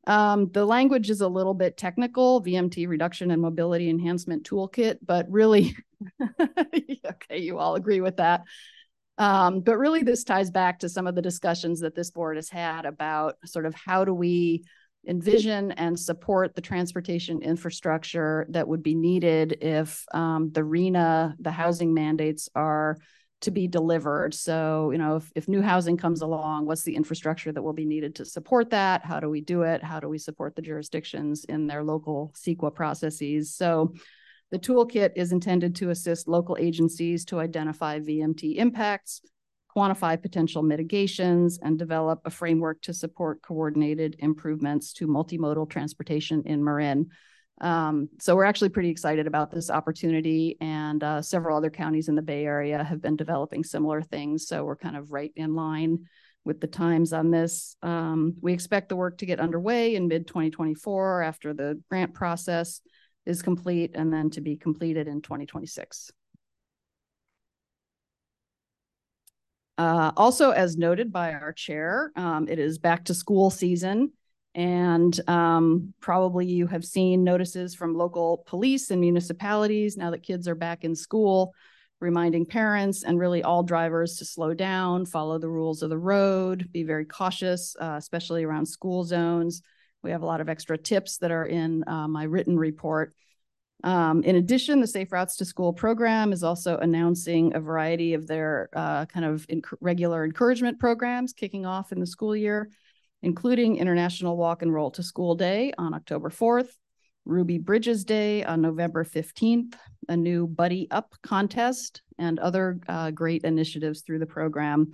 Um, 0.07 0.53
the 0.53 0.65
language 0.65 1.11
is 1.11 1.21
a 1.21 1.29
little 1.29 1.53
bit 1.53 1.77
technical, 1.77 2.45
VMT 2.45 2.87
Reduction 2.87 3.33
and 3.33 3.43
Mobility 3.43 3.91
Enhancement 3.91 4.45
Toolkit, 4.45 4.99
but 5.05 5.29
really, 5.29 5.77
okay, 6.41 7.39
you 7.39 7.59
all 7.59 7.75
agree 7.75 8.01
with 8.01 8.19
that. 8.19 8.45
Um, 9.21 9.61
but 9.61 9.77
really, 9.77 10.03
this 10.03 10.25
ties 10.25 10.51
back 10.51 10.79
to 10.79 10.89
some 10.89 11.07
of 11.07 11.15
the 11.15 11.21
discussions 11.21 11.81
that 11.81 11.95
this 11.95 12.11
board 12.11 12.37
has 12.37 12.49
had 12.49 12.87
about 12.87 13.37
sort 13.45 13.67
of 13.67 13.75
how 13.75 14.07
do 14.07 14.15
we 14.15 14.65
envision 15.07 15.73
and 15.73 16.01
support 16.01 16.55
the 16.55 16.63
transportation 16.63 17.43
infrastructure 17.43 18.47
that 18.49 18.67
would 18.67 18.83
be 18.83 18.95
needed 18.95 19.59
if 19.61 20.07
um, 20.15 20.51
the 20.53 20.63
RHNA, 20.63 21.35
the 21.39 21.51
housing 21.51 21.93
mandates 21.93 22.49
are 22.55 22.97
to 23.43 23.51
be 23.51 23.69
delivered. 23.69 24.33
So, 24.33 24.91
you 24.91 24.99
know, 24.99 25.17
if, 25.17 25.31
if 25.35 25.49
new 25.49 25.61
housing 25.61 25.99
comes 25.99 26.23
along, 26.23 26.65
what's 26.65 26.83
the 26.83 26.97
infrastructure 26.97 27.53
that 27.53 27.63
will 27.63 27.75
be 27.75 27.87
needed 27.87 28.15
to 28.17 28.25
support 28.25 28.71
that? 28.71 29.05
How 29.05 29.21
do 29.21 29.29
we 29.29 29.43
do 29.43 29.63
it? 29.63 29.83
How 29.83 30.01
do 30.01 30.09
we 30.09 30.19
support 30.19 30.57
the 30.57 30.63
jurisdictions 30.63 31.45
in 31.45 31.67
their 31.67 31.85
local 31.85 32.33
CEQA 32.37 32.75
processes? 32.75 33.55
So 33.55 33.95
the 34.51 34.59
toolkit 34.59 35.13
is 35.17 35.33
intended 35.33 35.77
to 35.77 35.91
assist 35.91 36.29
local 36.29 36.57
agencies 36.59 37.25
to 37.27 37.39
identify 37.39 38.01
VMT 38.01 38.57
impacts, 38.57 39.23
quantify 39.77 40.21
potential 40.21 40.63
mitigations, 40.63 41.59
and 41.63 41.79
develop 41.79 42.21
a 42.25 42.31
framework 42.31 42.83
to 42.83 42.93
support 42.93 43.43
coordinated 43.43 44.17
improvements 44.19 44.93
to 44.95 45.07
multimodal 45.07 45.71
transportation 45.71 46.43
in 46.47 46.65
Marin. 46.65 47.09
Um, 47.61 48.09
so 48.19 48.35
we're 48.35 48.45
actually 48.45 48.71
pretty 48.71 48.89
excited 48.89 49.27
about 49.27 49.53
this 49.53 49.71
opportunity, 49.71 50.57
and 50.61 51.05
uh, 51.05 51.23
several 51.23 51.57
other 51.57 51.71
counties 51.71 52.09
in 52.09 52.17
the 52.17 52.23
Bay 52.23 52.45
Area 52.45 52.83
have 52.83 53.01
been 53.01 53.17
developing 53.17 53.63
similar 53.63 54.03
things. 54.03 54.49
So 54.49 54.65
we're 54.65 54.77
kind 54.77 54.97
of 54.97 55.13
right 55.13 55.33
in 55.37 55.55
line 55.55 56.07
with 56.45 56.61
the 56.61 56.67
times 56.67 57.13
on 57.13 57.31
this. 57.31 57.77
Um, 57.83 58.35
we 58.41 58.53
expect 58.53 58.89
the 58.89 58.97
work 58.97 59.19
to 59.19 59.27
get 59.27 59.41
underway 59.41 59.95
in 59.95 60.09
mid 60.09 60.27
2024 60.27 61.23
after 61.23 61.53
the 61.53 61.81
grant 61.91 62.15
process 62.15 62.81
is 63.27 63.43
complete 63.43 63.93
and 63.95 64.13
then 64.13 64.31
to 64.31 64.41
be 64.41 64.57
completed 64.57 65.09
in 65.09 65.23
2026. 65.23 66.11
Uh, 69.79 70.13
also, 70.17 70.51
as 70.51 70.77
noted 70.77 71.11
by 71.11 71.33
our 71.33 71.55
chair, 71.55 72.13
um, 72.15 72.47
it 72.49 72.59
is 72.59 72.77
back 72.77 73.03
to 73.03 73.15
school 73.15 73.49
season. 73.49 74.13
And 74.55 75.19
um, 75.27 75.95
probably 76.01 76.45
you 76.45 76.67
have 76.67 76.85
seen 76.85 77.25
notices 77.25 77.75
from 77.75 77.95
local 77.95 78.43
police 78.47 78.91
and 78.91 79.01
municipalities 79.01 79.97
now 79.97 80.11
that 80.11 80.23
kids 80.23 80.47
are 80.49 80.55
back 80.55 80.85
in 80.85 80.95
school, 80.95 81.55
reminding 81.99 82.45
parents 82.45 83.05
and 83.05 83.19
really 83.19 83.43
all 83.43 83.63
drivers 83.63 84.17
to 84.17 84.27
slow 84.27 84.53
down, 84.53 85.07
follow 85.07 85.39
the 85.39 85.49
rules 85.49 85.83
of 85.83 85.89
the 85.89 85.97
road, 85.97 86.69
be 86.73 86.83
very 86.83 87.07
cautious, 87.07 87.75
uh, 87.81 87.95
especially 87.97 88.45
around 88.45 88.67
school 88.67 89.05
zones. 89.05 89.63
We 90.03 90.11
have 90.11 90.23
a 90.23 90.27
lot 90.27 90.41
of 90.41 90.49
extra 90.49 90.79
tips 90.79 91.19
that 91.19 91.31
are 91.31 91.47
in 91.47 91.85
uh, 91.87 92.09
my 92.09 92.25
written 92.25 92.59
report. 92.59 93.15
Um, 93.83 94.23
in 94.25 94.37
addition, 94.37 94.81
the 94.81 94.87
Safe 94.87 95.11
Routes 95.11 95.37
to 95.37 95.45
School 95.45 95.73
program 95.73 96.33
is 96.33 96.43
also 96.43 96.77
announcing 96.79 97.55
a 97.55 97.61
variety 97.61 98.15
of 98.15 98.27
their 98.27 98.69
uh, 98.75 99.07
kind 99.07 99.25
of 99.25 99.47
inc 99.49 99.65
regular 99.81 100.25
encouragement 100.25 100.79
programs 100.79 101.33
kicking 101.33 101.65
off 101.65 101.93
in 101.93 102.01
the 102.01 102.07
school 102.07 102.37
year, 102.37 102.71
including 103.23 103.77
International 103.77 104.37
Walk 104.37 104.63
and 104.63 104.73
Roll 104.73 104.91
to 104.93 105.03
School 105.03 105.35
Day 105.35 105.73
on 105.79 105.95
October 105.95 106.29
4th, 106.29 106.71
Ruby 107.25 107.59
Bridges 107.59 108.05
Day 108.05 108.45
on 108.45 108.61
November 108.61 109.05
15th, 109.05 109.75
a 110.09 110.17
new 110.17 110.47
Buddy 110.47 110.89
Up 110.91 111.15
contest, 111.23 112.03
and 112.19 112.39
other 112.39 112.81
uh, 112.89 113.11
great 113.11 113.45
initiatives 113.45 114.03
through 114.03 114.19
the 114.19 114.27
program. 114.27 114.93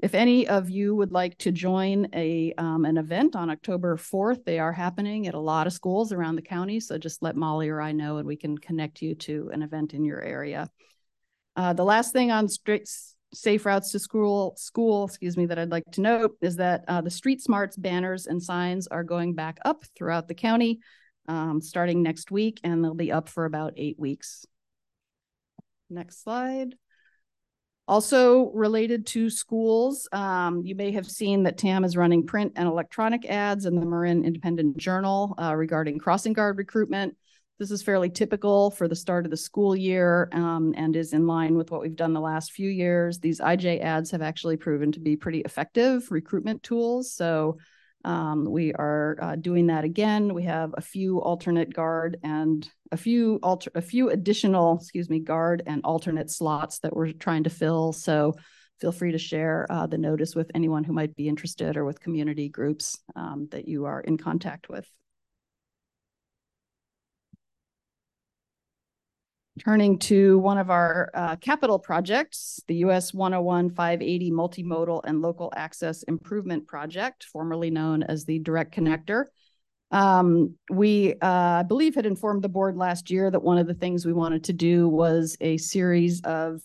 If 0.00 0.14
any 0.14 0.46
of 0.46 0.70
you 0.70 0.94
would 0.94 1.10
like 1.10 1.36
to 1.38 1.50
join 1.50 2.08
a 2.14 2.54
um, 2.56 2.84
an 2.84 2.98
event 2.98 3.34
on 3.34 3.50
October 3.50 3.96
4th, 3.96 4.44
they 4.44 4.58
are 4.58 4.72
happening 4.72 5.26
at 5.26 5.34
a 5.34 5.40
lot 5.40 5.66
of 5.66 5.72
schools 5.72 6.12
around 6.12 6.36
the 6.36 6.42
county. 6.42 6.78
So 6.78 6.98
just 6.98 7.22
let 7.22 7.36
Molly 7.36 7.68
or 7.68 7.80
I 7.80 7.92
know 7.92 8.18
and 8.18 8.26
we 8.26 8.36
can 8.36 8.56
connect 8.56 9.02
you 9.02 9.14
to 9.16 9.50
an 9.52 9.62
event 9.62 9.94
in 9.94 10.04
your 10.04 10.22
area. 10.22 10.70
Uh, 11.56 11.72
the 11.72 11.84
last 11.84 12.12
thing 12.12 12.30
on 12.30 12.48
straight 12.48 12.88
safe 13.34 13.66
routes 13.66 13.90
to 13.92 13.98
school, 13.98 14.54
school, 14.56 15.04
excuse 15.04 15.36
me, 15.36 15.46
that 15.46 15.58
I'd 15.58 15.70
like 15.70 15.90
to 15.92 16.00
note 16.00 16.36
is 16.40 16.56
that 16.56 16.84
uh, 16.88 17.00
the 17.00 17.10
Street 17.10 17.42
Smarts 17.42 17.76
banners 17.76 18.26
and 18.26 18.42
signs 18.42 18.86
are 18.86 19.04
going 19.04 19.34
back 19.34 19.58
up 19.64 19.84
throughout 19.96 20.28
the 20.28 20.34
county 20.34 20.80
um, 21.28 21.60
starting 21.60 22.02
next 22.02 22.30
week, 22.30 22.58
and 22.64 22.82
they'll 22.82 22.94
be 22.94 23.12
up 23.12 23.28
for 23.28 23.44
about 23.44 23.74
eight 23.76 23.98
weeks. 23.98 24.46
Next 25.90 26.22
slide. 26.22 26.74
Also 27.88 28.50
related 28.50 29.06
to 29.06 29.30
schools, 29.30 30.06
um, 30.12 30.62
you 30.62 30.74
may 30.74 30.92
have 30.92 31.06
seen 31.06 31.42
that 31.44 31.56
TAM 31.56 31.84
is 31.84 31.96
running 31.96 32.26
print 32.26 32.52
and 32.54 32.68
electronic 32.68 33.24
ads 33.24 33.64
in 33.64 33.74
the 33.74 33.86
Marin 33.86 34.26
Independent 34.26 34.76
Journal 34.76 35.34
uh, 35.40 35.56
regarding 35.56 35.98
crossing 35.98 36.34
guard 36.34 36.58
recruitment. 36.58 37.16
This 37.58 37.70
is 37.70 37.82
fairly 37.82 38.10
typical 38.10 38.70
for 38.70 38.88
the 38.88 38.94
start 38.94 39.24
of 39.24 39.30
the 39.30 39.38
school 39.38 39.74
year 39.74 40.28
um, 40.32 40.74
and 40.76 40.94
is 40.94 41.14
in 41.14 41.26
line 41.26 41.56
with 41.56 41.70
what 41.70 41.80
we've 41.80 41.96
done 41.96 42.12
the 42.12 42.20
last 42.20 42.52
few 42.52 42.68
years. 42.68 43.20
These 43.20 43.40
IJ 43.40 43.82
ads 43.82 44.10
have 44.10 44.20
actually 44.20 44.58
proven 44.58 44.92
to 44.92 45.00
be 45.00 45.16
pretty 45.16 45.40
effective 45.40 46.10
recruitment 46.10 46.62
tools. 46.62 47.14
So 47.14 47.56
um, 48.04 48.44
we 48.44 48.72
are 48.74 49.16
uh, 49.20 49.36
doing 49.36 49.66
that 49.66 49.84
again. 49.84 50.32
We 50.34 50.44
have 50.44 50.74
a 50.76 50.80
few 50.80 51.20
alternate 51.20 51.74
guard 51.74 52.18
and 52.22 52.68
a 52.92 52.96
few 52.96 53.38
alter 53.42 53.70
a 53.74 53.82
few 53.82 54.10
additional, 54.10 54.76
excuse 54.76 55.10
me, 55.10 55.20
guard 55.20 55.62
and 55.66 55.82
alternate 55.84 56.30
slots 56.30 56.78
that 56.80 56.94
we're 56.94 57.12
trying 57.12 57.44
to 57.44 57.50
fill. 57.50 57.92
So 57.92 58.34
feel 58.80 58.92
free 58.92 59.12
to 59.12 59.18
share 59.18 59.66
uh, 59.70 59.86
the 59.86 59.98
notice 59.98 60.34
with 60.34 60.50
anyone 60.54 60.84
who 60.84 60.92
might 60.92 61.16
be 61.16 61.28
interested 61.28 61.76
or 61.76 61.84
with 61.84 62.00
community 62.00 62.48
groups 62.48 62.98
um, 63.16 63.48
that 63.50 63.66
you 63.66 63.86
are 63.86 64.00
in 64.00 64.16
contact 64.16 64.68
with. 64.68 64.88
Turning 69.58 69.98
to 69.98 70.38
one 70.38 70.58
of 70.58 70.70
our 70.70 71.10
uh, 71.14 71.36
capital 71.36 71.78
projects, 71.78 72.60
the 72.68 72.76
US 72.76 73.12
101 73.12 73.70
580 73.70 74.30
Multimodal 74.30 75.00
and 75.04 75.20
Local 75.20 75.52
Access 75.56 76.02
Improvement 76.04 76.66
Project, 76.66 77.24
formerly 77.24 77.70
known 77.70 78.02
as 78.02 78.24
the 78.24 78.38
Direct 78.38 78.74
Connector. 78.74 79.24
Um, 79.90 80.54
we, 80.70 81.14
uh, 81.14 81.60
I 81.60 81.62
believe, 81.62 81.94
had 81.94 82.06
informed 82.06 82.42
the 82.42 82.48
board 82.48 82.76
last 82.76 83.10
year 83.10 83.30
that 83.30 83.42
one 83.42 83.58
of 83.58 83.66
the 83.66 83.74
things 83.74 84.04
we 84.04 84.12
wanted 84.12 84.44
to 84.44 84.52
do 84.52 84.88
was 84.88 85.36
a 85.40 85.56
series 85.56 86.20
of 86.22 86.60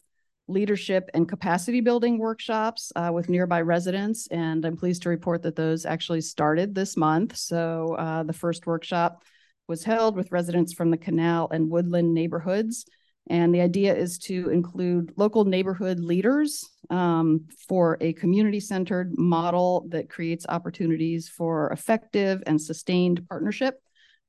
leadership 0.47 1.09
and 1.13 1.27
capacity 1.27 1.79
building 1.79 2.17
workshops 2.17 2.91
uh, 2.95 3.11
with 3.13 3.29
nearby 3.29 3.61
residents. 3.61 4.27
And 4.27 4.65
I'm 4.65 4.75
pleased 4.75 5.03
to 5.03 5.09
report 5.09 5.41
that 5.43 5.55
those 5.55 5.85
actually 5.85 6.21
started 6.21 6.75
this 6.75 6.97
month. 6.97 7.37
So 7.37 7.95
uh, 7.97 8.23
the 8.23 8.33
first 8.33 8.67
workshop 8.67 9.23
was 9.67 9.83
held 9.83 10.15
with 10.15 10.31
residents 10.31 10.73
from 10.73 10.91
the 10.91 10.97
Canal 10.97 11.49
and 11.51 11.69
Woodland 11.69 12.13
neighborhoods. 12.13 12.85
And 13.29 13.55
the 13.55 13.61
idea 13.61 13.95
is 13.95 14.17
to 14.19 14.49
include 14.49 15.13
local 15.15 15.45
neighborhood 15.45 15.99
leaders 15.99 16.69
um, 16.89 17.45
for 17.67 17.97
a 18.01 18.13
community 18.13 18.59
centered 18.59 19.17
model 19.17 19.85
that 19.89 20.09
creates 20.09 20.45
opportunities 20.49 21.29
for 21.29 21.71
effective 21.71 22.43
and 22.45 22.61
sustained 22.61 23.25
partnership 23.29 23.79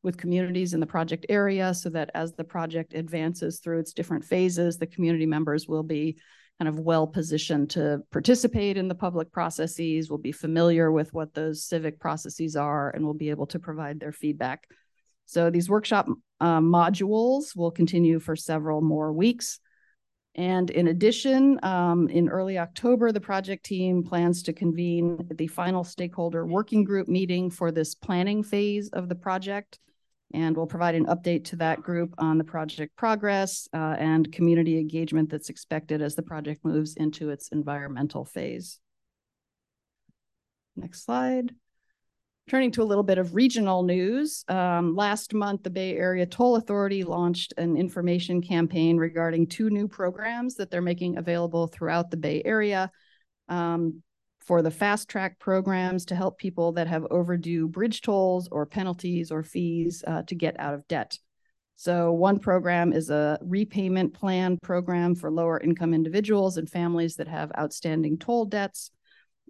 with 0.05 0.17
communities 0.17 0.75
in 0.75 0.81
the 0.81 0.87
project 0.87 1.27
area 1.29 1.75
so 1.75 1.89
that 1.91 2.11
as 2.15 2.35
the 2.35 2.45
project 2.45 2.95
advances 2.95 3.59
through 3.59 3.81
its 3.81 3.93
different 3.93 4.25
phases, 4.25 4.79
the 4.79 4.87
community 4.87 5.27
members 5.27 5.67
will 5.67 5.83
be 5.83 6.17
kind 6.61 6.69
of 6.69 6.79
well 6.79 7.07
positioned 7.07 7.71
to 7.71 8.01
participate 8.13 8.77
in 8.77 8.87
the 8.87 8.95
public 8.95 9.33
processes, 9.33 10.09
will 10.09 10.19
be 10.19 10.31
familiar 10.31 10.93
with 10.93 11.13
what 11.13 11.35
those 11.35 11.65
civic 11.65 11.99
processes 11.99 12.55
are, 12.55 12.91
and 12.91 13.05
will 13.05 13.15
be 13.15 13.31
able 13.31 13.47
to 13.47 13.59
provide 13.59 13.99
their 13.99 14.13
feedback 14.13 14.69
so 15.27 15.51
these 15.51 15.69
workshop 15.69 16.07
uh, 16.41 16.61
modules 16.61 17.57
will 17.57 17.71
continue 17.71 18.19
for 18.21 18.37
several 18.37 18.81
more 18.81 19.13
weeks. 19.13 19.61
And 20.37 20.69
in 20.71 20.89
addition, 20.89 21.61
um, 21.65 22.09
in 22.09 22.29
early 22.29 22.59
October, 22.59 23.13
the 23.13 23.21
project 23.21 23.65
team 23.65 24.03
plans 24.03 24.43
to 24.45 24.53
convene 24.53 25.29
the 25.33 25.47
final 25.47 25.85
stakeholder 25.85 26.45
working 26.45 26.83
group 26.83 27.07
meeting 27.07 27.51
for 27.51 27.71
this 27.71 27.95
planning 27.95 28.43
phase 28.43 28.89
of 28.91 29.09
the 29.09 29.15
project. 29.15 29.79
And 30.33 30.57
we'll 30.57 30.67
provide 30.67 30.97
an 30.97 31.07
update 31.07 31.45
to 31.47 31.57
that 31.57 31.83
group 31.83 32.15
on 32.19 32.39
the 32.39 32.45
project 32.45 32.97
progress 32.97 33.69
uh, 33.73 33.95
and 33.97 34.33
community 34.33 34.81
engagement 34.81 35.31
that's 35.31 35.51
expected 35.51 36.03
as 36.03 36.17
the 36.17 36.23
project 36.23 36.65
moves 36.65 36.97
into 36.97 37.31
its 37.31 37.49
environmental 37.49 38.25
phase. 38.25 38.81
Next 40.75 41.05
slide. 41.05 41.55
Turning 42.49 42.71
to 42.71 42.83
a 42.83 42.85
little 42.85 43.05
bit 43.05 43.17
of 43.17 43.35
regional 43.35 43.83
news, 43.83 44.45
um, 44.49 44.95
last 44.95 45.33
month 45.33 45.63
the 45.63 45.71
Bay 45.71 45.97
Area 45.97 46.27
Toll 46.27 46.57
Authority 46.57 47.03
launched 47.03 47.55
an 47.57 47.77
information 47.77 48.43
campaign 48.43 48.99
regarding 48.99 49.47
two 49.47 49.71
new 49.71 49.89
programs 49.89 50.55
that 50.57 50.71
they're 50.71 50.83
making 50.83 51.17
available 51.17 51.67
throughout 51.67 52.11
the 52.11 52.19
Bay 52.19 52.43
Area. 52.45 52.91
Um, 53.49 54.03
for 54.45 54.61
the 54.61 54.71
FasTrak 54.71 55.39
programs 55.39 56.05
to 56.07 56.15
help 56.15 56.39
people 56.39 56.73
that 56.73 56.87
have 56.87 57.07
overdue 57.11 57.67
bridge 57.67 58.03
tolls 58.03 58.49
or 58.53 58.67
penalties 58.67 59.31
or 59.31 59.43
fees 59.43 60.05
uh, 60.07 60.23
to 60.23 60.35
get 60.35 60.59
out 60.61 60.75
of 60.75 60.87
debt. 60.87 61.19
So 61.77 62.13
one 62.13 62.39
program 62.39 62.93
is 62.93 63.11
a 63.11 63.39
repayment 63.43 64.15
plan 64.15 64.59
program 64.63 65.15
for 65.15 65.31
lower 65.31 65.59
income 65.59 65.95
individuals 65.95 66.57
and 66.57 66.69
families 66.69 67.17
that 67.17 67.29
have 67.29 67.51
outstanding 67.59 68.19
toll 68.19 68.45
debts. 68.45 68.91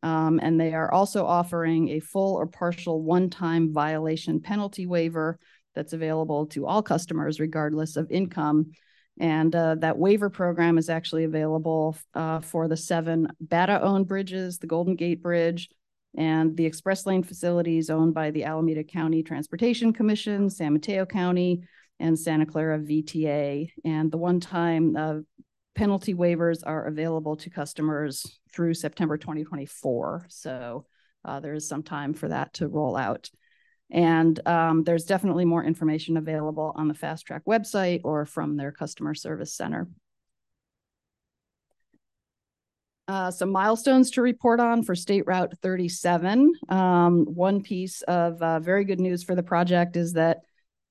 Um, 0.05 0.39
and 0.43 0.61
they 0.61 0.75
are 0.75 0.93
also 0.93 1.25
offering 1.25 1.89
a 1.89 2.01
full 2.01 2.37
or 2.37 2.47
partial 2.47 3.03
one-time 3.03 3.73
violation 3.73 4.39
penalty 4.39 4.85
waiver 4.85 5.39
that's 5.75 5.95
available 5.95 6.45
to 6.49 6.67
all 6.67 6.83
customers 6.83 7.41
regardless 7.41 7.97
of 7.97 8.11
income. 8.11 8.73
And 9.19 9.57
uh, 9.57 9.77
that 9.77 9.97
waiver 9.97 10.29
program 10.29 10.77
is 10.77 10.91
actually 10.91 11.25
available 11.25 11.97
uh, 12.13 12.41
for 12.41 12.69
the 12.69 12.77
seven 12.77 13.29
BATA-owned 13.41 14.07
bridges, 14.07 14.59
the 14.59 14.67
Golden 14.67 14.95
Gate 14.95 15.23
Bridge, 15.23 15.71
and 16.15 16.55
the 16.55 16.67
express 16.67 17.07
lane 17.07 17.23
facilities 17.23 17.89
owned 17.89 18.13
by 18.13 18.31
the 18.31 18.45
Alameda 18.45 18.85
County 18.85 19.23
Transportation 19.23 19.95
Commission, 19.95 20.51
San 20.51 20.75
Mateo 20.75 21.07
County, 21.07 21.63
and 21.99 22.19
Santa 22.19 22.45
Clara 22.45 22.79
VTA. 22.79 23.71
And 23.87 24.13
the 24.13 24.19
one-time 24.19 24.97
uh, 24.97 25.21
penalty 25.75 26.15
waivers 26.15 26.63
are 26.65 26.87
available 26.87 27.37
to 27.37 27.51
customers 27.51 28.39
through 28.53 28.75
September 28.75 29.17
2024. 29.17 30.27
So 30.29 30.87
uh, 31.25 31.41
there 31.41 31.55
is 31.55 31.69
some 31.69 31.83
time 31.83 32.15
for 32.15 32.29
that 32.29 32.55
to 32.55 32.69
roll 32.69 32.97
out. 32.97 33.31
And 33.91 34.41
um, 34.47 34.85
there's 34.85 35.05
definitely 35.05 35.45
more 35.45 35.63
information 35.63 36.17
available 36.17 36.73
on 36.75 36.89
the 36.89 36.95
FasTrak 36.95 37.43
website 37.47 38.01
or 38.05 38.25
from 38.25 38.57
their 38.57 38.73
customer 38.73 39.15
service 39.15 39.55
center. 39.55 39.89
Uh, 43.07 43.31
some 43.31 43.51
milestones 43.51 44.11
to 44.13 44.23
report 44.23 44.61
on 44.61 44.83
for 44.83 44.95
State 44.95 45.27
Route 45.27 45.53
37. 45.61 46.55
Um, 46.71 47.27
one 47.27 47.63
piece 47.63 48.01
of 48.03 48.41
uh, 48.41 48.61
very 48.61 48.85
good 48.85 49.01
news 49.01 49.23
for 49.23 49.35
the 49.35 49.43
project 49.43 49.97
is 49.97 50.15
that 50.15 50.39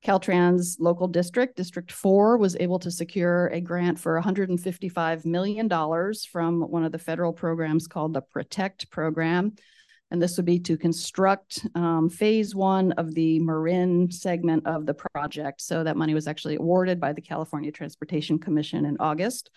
Caltrans 0.03 0.75
local 0.79 1.07
district, 1.07 1.55
District 1.55 1.91
4, 1.91 2.37
was 2.37 2.57
able 2.59 2.79
to 2.79 2.91
secure 2.91 3.47
a 3.47 3.61
grant 3.61 3.97
for 3.97 4.19
$155 4.21 5.25
million 5.25 5.69
from 6.31 6.61
one 6.61 6.83
of 6.83 6.91
the 6.91 6.99
federal 6.99 7.31
programs 7.31 7.87
called 7.87 8.13
the 8.13 8.21
Protect 8.21 8.89
Program. 8.89 9.53
And 10.11 10.21
this 10.21 10.37
would 10.37 10.45
be 10.45 10.59
to 10.59 10.77
construct 10.77 11.65
um, 11.73 12.09
phase 12.09 12.53
one 12.53 12.91
of 12.93 13.15
the 13.15 13.39
Marin 13.39 14.11
segment 14.11 14.67
of 14.67 14.85
the 14.85 14.93
project. 14.93 15.61
So 15.61 15.83
that 15.83 15.97
money 15.97 16.13
was 16.13 16.27
actually 16.27 16.55
awarded 16.57 16.99
by 16.99 17.13
the 17.13 17.21
California 17.21 17.71
Transportation 17.71 18.37
Commission 18.37 18.85
in 18.85 18.97
August. 18.99 19.49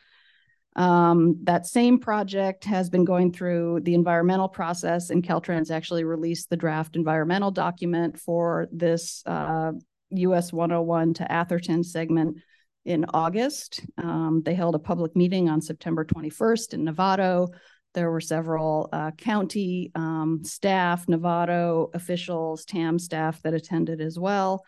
Um, 0.76 1.38
that 1.44 1.66
same 1.66 1.98
project 1.98 2.64
has 2.66 2.88
been 2.88 3.04
going 3.04 3.32
through 3.32 3.80
the 3.82 3.94
environmental 3.94 4.48
process, 4.48 5.10
and 5.10 5.26
Caltrans 5.26 5.70
actually 5.70 6.04
released 6.04 6.50
the 6.50 6.56
draft 6.56 6.96
environmental 6.96 7.50
document 7.50 8.18
for 8.18 8.68
this 8.70 9.22
uh, 9.26 9.72
US 10.10 10.52
101 10.52 11.14
to 11.14 11.30
Atherton 11.30 11.82
segment 11.82 12.38
in 12.84 13.04
August. 13.12 13.80
Um, 13.98 14.42
they 14.44 14.54
held 14.54 14.74
a 14.74 14.80
public 14.80 15.16
meeting 15.16 15.48
on 15.48 15.60
September 15.60 16.04
21st 16.04 16.74
in 16.74 16.84
Novato. 16.84 17.48
There 17.94 18.10
were 18.10 18.20
several 18.20 18.88
uh, 18.92 19.10
county 19.12 19.90
um, 19.94 20.42
staff, 20.44 21.06
Novato 21.06 21.92
officials, 21.94 22.64
TAM 22.64 22.98
staff 22.98 23.42
that 23.42 23.54
attended 23.54 24.00
as 24.00 24.18
well. 24.18 24.64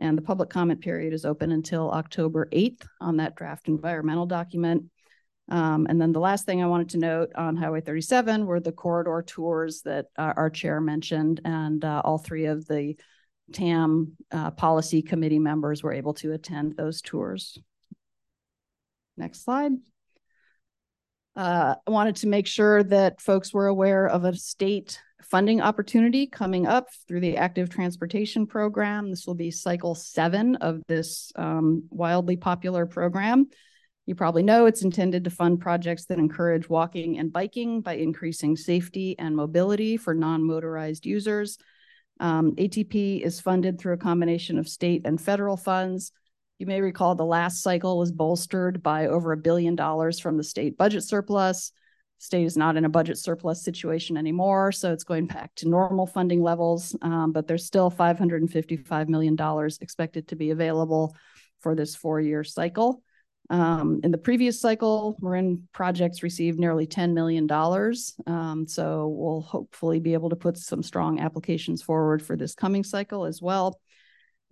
And 0.00 0.16
the 0.16 0.22
public 0.22 0.50
comment 0.50 0.80
period 0.80 1.12
is 1.12 1.24
open 1.24 1.52
until 1.52 1.90
October 1.90 2.48
8th 2.52 2.84
on 3.00 3.18
that 3.18 3.36
draft 3.36 3.68
environmental 3.68 4.26
document. 4.26 4.84
Um, 5.48 5.86
and 5.88 6.00
then 6.00 6.12
the 6.12 6.20
last 6.20 6.46
thing 6.46 6.62
I 6.62 6.66
wanted 6.66 6.90
to 6.90 6.98
note 6.98 7.32
on 7.34 7.56
Highway 7.56 7.80
37 7.80 8.46
were 8.46 8.60
the 8.60 8.72
corridor 8.72 9.22
tours 9.26 9.82
that 9.82 10.06
uh, 10.16 10.32
our 10.36 10.50
chair 10.50 10.80
mentioned, 10.80 11.40
and 11.44 11.84
uh, 11.84 12.00
all 12.04 12.18
three 12.18 12.46
of 12.46 12.66
the 12.66 12.96
TAM 13.52 14.16
uh, 14.30 14.50
policy 14.52 15.02
committee 15.02 15.38
members 15.38 15.82
were 15.82 15.92
able 15.92 16.14
to 16.14 16.32
attend 16.32 16.76
those 16.76 17.00
tours. 17.00 17.58
Next 19.16 19.44
slide. 19.44 19.72
Uh, 21.34 21.76
I 21.86 21.90
wanted 21.90 22.16
to 22.16 22.26
make 22.26 22.46
sure 22.46 22.82
that 22.84 23.20
folks 23.20 23.54
were 23.54 23.66
aware 23.66 24.06
of 24.06 24.24
a 24.24 24.36
state 24.36 25.00
funding 25.22 25.62
opportunity 25.62 26.26
coming 26.26 26.66
up 26.66 26.88
through 27.08 27.20
the 27.20 27.38
Active 27.38 27.70
Transportation 27.70 28.46
Program. 28.46 29.08
This 29.08 29.26
will 29.26 29.34
be 29.34 29.50
cycle 29.50 29.94
seven 29.94 30.56
of 30.56 30.82
this 30.88 31.32
um, 31.36 31.84
wildly 31.90 32.36
popular 32.36 32.84
program. 32.84 33.48
You 34.04 34.14
probably 34.14 34.42
know 34.42 34.66
it's 34.66 34.82
intended 34.82 35.24
to 35.24 35.30
fund 35.30 35.60
projects 35.60 36.06
that 36.06 36.18
encourage 36.18 36.68
walking 36.68 37.18
and 37.18 37.32
biking 37.32 37.80
by 37.80 37.94
increasing 37.94 38.56
safety 38.56 39.16
and 39.18 39.36
mobility 39.36 39.96
for 39.96 40.12
non 40.12 40.42
motorized 40.42 41.06
users. 41.06 41.56
Um, 42.22 42.54
ATP 42.54 43.20
is 43.20 43.40
funded 43.40 43.78
through 43.78 43.94
a 43.94 43.98
combination 43.98 44.56
of 44.56 44.68
state 44.68 45.02
and 45.04 45.20
federal 45.20 45.56
funds. 45.56 46.12
You 46.60 46.66
may 46.66 46.80
recall 46.80 47.16
the 47.16 47.24
last 47.24 47.62
cycle 47.62 47.98
was 47.98 48.12
bolstered 48.12 48.80
by 48.80 49.08
over 49.08 49.32
a 49.32 49.36
billion 49.36 49.74
dollars 49.74 50.20
from 50.20 50.36
the 50.36 50.44
state 50.44 50.78
budget 50.78 51.02
surplus. 51.02 51.72
State 52.18 52.44
is 52.44 52.56
not 52.56 52.76
in 52.76 52.84
a 52.84 52.88
budget 52.88 53.18
surplus 53.18 53.64
situation 53.64 54.16
anymore, 54.16 54.70
so 54.70 54.92
it's 54.92 55.02
going 55.02 55.26
back 55.26 55.52
to 55.56 55.68
normal 55.68 56.06
funding 56.06 56.40
levels, 56.40 56.96
um, 57.02 57.32
but 57.32 57.48
there's 57.48 57.66
still 57.66 57.90
$555 57.90 59.08
million 59.08 59.36
expected 59.80 60.28
to 60.28 60.36
be 60.36 60.50
available 60.50 61.16
for 61.58 61.74
this 61.74 61.96
four-year 61.96 62.44
cycle. 62.44 63.02
Um, 63.50 64.00
in 64.02 64.10
the 64.10 64.18
previous 64.18 64.60
cycle, 64.60 65.16
Marin 65.20 65.68
projects 65.72 66.22
received 66.22 66.58
nearly 66.58 66.86
$10 66.86 67.12
million. 67.12 67.50
Um, 68.26 68.66
so 68.66 69.08
we'll 69.08 69.42
hopefully 69.42 70.00
be 70.00 70.14
able 70.14 70.30
to 70.30 70.36
put 70.36 70.56
some 70.56 70.82
strong 70.82 71.20
applications 71.20 71.82
forward 71.82 72.22
for 72.22 72.36
this 72.36 72.54
coming 72.54 72.84
cycle 72.84 73.24
as 73.24 73.42
well. 73.42 73.80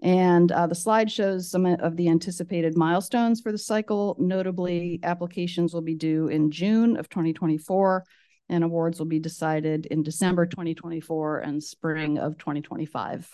And 0.02 0.50
uh, 0.50 0.66
the 0.66 0.74
slide 0.74 1.10
shows 1.10 1.50
some 1.50 1.66
of 1.66 1.96
the 1.96 2.08
anticipated 2.08 2.76
milestones 2.76 3.40
for 3.40 3.52
the 3.52 3.58
cycle. 3.58 4.16
Notably, 4.18 4.98
applications 5.02 5.74
will 5.74 5.82
be 5.82 5.94
due 5.94 6.28
in 6.28 6.50
June 6.50 6.96
of 6.96 7.08
2024, 7.10 8.04
and 8.48 8.64
awards 8.64 8.98
will 8.98 9.06
be 9.06 9.18
decided 9.18 9.86
in 9.86 10.02
December 10.02 10.46
2024 10.46 11.40
and 11.40 11.62
spring 11.62 12.18
of 12.18 12.38
2025. 12.38 13.30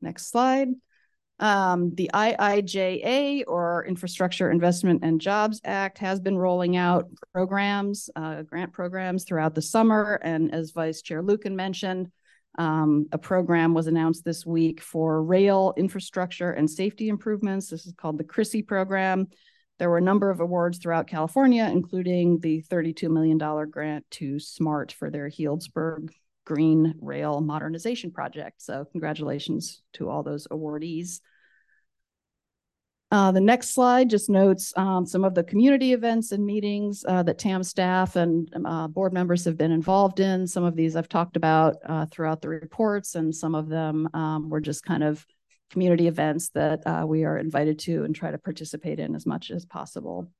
Next 0.00 0.30
slide. 0.30 0.68
Um, 1.40 1.94
the 1.94 2.10
IIJA 2.12 3.44
or 3.46 3.86
Infrastructure 3.86 4.50
Investment 4.50 5.00
and 5.02 5.20
Jobs 5.20 5.60
Act 5.64 5.96
has 5.98 6.20
been 6.20 6.36
rolling 6.36 6.76
out 6.76 7.08
programs, 7.32 8.10
uh, 8.14 8.42
grant 8.42 8.74
programs 8.74 9.24
throughout 9.24 9.54
the 9.54 9.62
summer. 9.62 10.20
And 10.22 10.54
as 10.54 10.72
Vice 10.72 11.00
Chair 11.00 11.22
Lucan 11.22 11.56
mentioned, 11.56 12.12
um, 12.58 13.06
a 13.12 13.16
program 13.18 13.72
was 13.72 13.86
announced 13.86 14.22
this 14.22 14.44
week 14.44 14.82
for 14.82 15.22
rail 15.22 15.72
infrastructure 15.78 16.50
and 16.50 16.68
safety 16.68 17.08
improvements. 17.08 17.68
This 17.68 17.86
is 17.86 17.94
called 17.96 18.18
the 18.18 18.24
CRISI 18.24 18.66
program. 18.66 19.28
There 19.78 19.88
were 19.88 19.98
a 19.98 20.02
number 20.02 20.28
of 20.28 20.40
awards 20.40 20.76
throughout 20.76 21.06
California, 21.06 21.64
including 21.64 22.38
the 22.40 22.62
$32 22.70 23.10
million 23.10 23.38
grant 23.70 24.04
to 24.10 24.38
SMART 24.38 24.92
for 24.92 25.10
their 25.10 25.30
Healdsburg 25.30 26.10
Green 26.44 26.94
Rail 27.00 27.40
Modernization 27.40 28.10
Project. 28.10 28.60
So, 28.60 28.84
congratulations 28.92 29.80
to 29.94 30.10
all 30.10 30.22
those 30.22 30.46
awardees. 30.48 31.20
Uh, 33.12 33.32
the 33.32 33.40
next 33.40 33.74
slide 33.74 34.08
just 34.08 34.30
notes 34.30 34.72
um, 34.76 35.04
some 35.04 35.24
of 35.24 35.34
the 35.34 35.42
community 35.42 35.92
events 35.92 36.30
and 36.30 36.46
meetings 36.46 37.04
uh, 37.08 37.24
that 37.24 37.38
TAM 37.38 37.64
staff 37.64 38.14
and 38.14 38.48
uh, 38.64 38.86
board 38.86 39.12
members 39.12 39.44
have 39.44 39.56
been 39.56 39.72
involved 39.72 40.20
in. 40.20 40.46
Some 40.46 40.62
of 40.62 40.76
these 40.76 40.94
I've 40.94 41.08
talked 41.08 41.36
about 41.36 41.76
uh, 41.84 42.06
throughout 42.06 42.40
the 42.40 42.48
reports, 42.48 43.16
and 43.16 43.34
some 43.34 43.56
of 43.56 43.68
them 43.68 44.08
um, 44.14 44.48
were 44.48 44.60
just 44.60 44.84
kind 44.84 45.02
of 45.02 45.26
community 45.70 46.06
events 46.06 46.50
that 46.50 46.86
uh, 46.86 47.04
we 47.04 47.24
are 47.24 47.36
invited 47.36 47.80
to 47.80 48.04
and 48.04 48.14
try 48.14 48.30
to 48.30 48.38
participate 48.38 49.00
in 49.00 49.16
as 49.16 49.26
much 49.26 49.50
as 49.50 49.66
possible. 49.66 50.30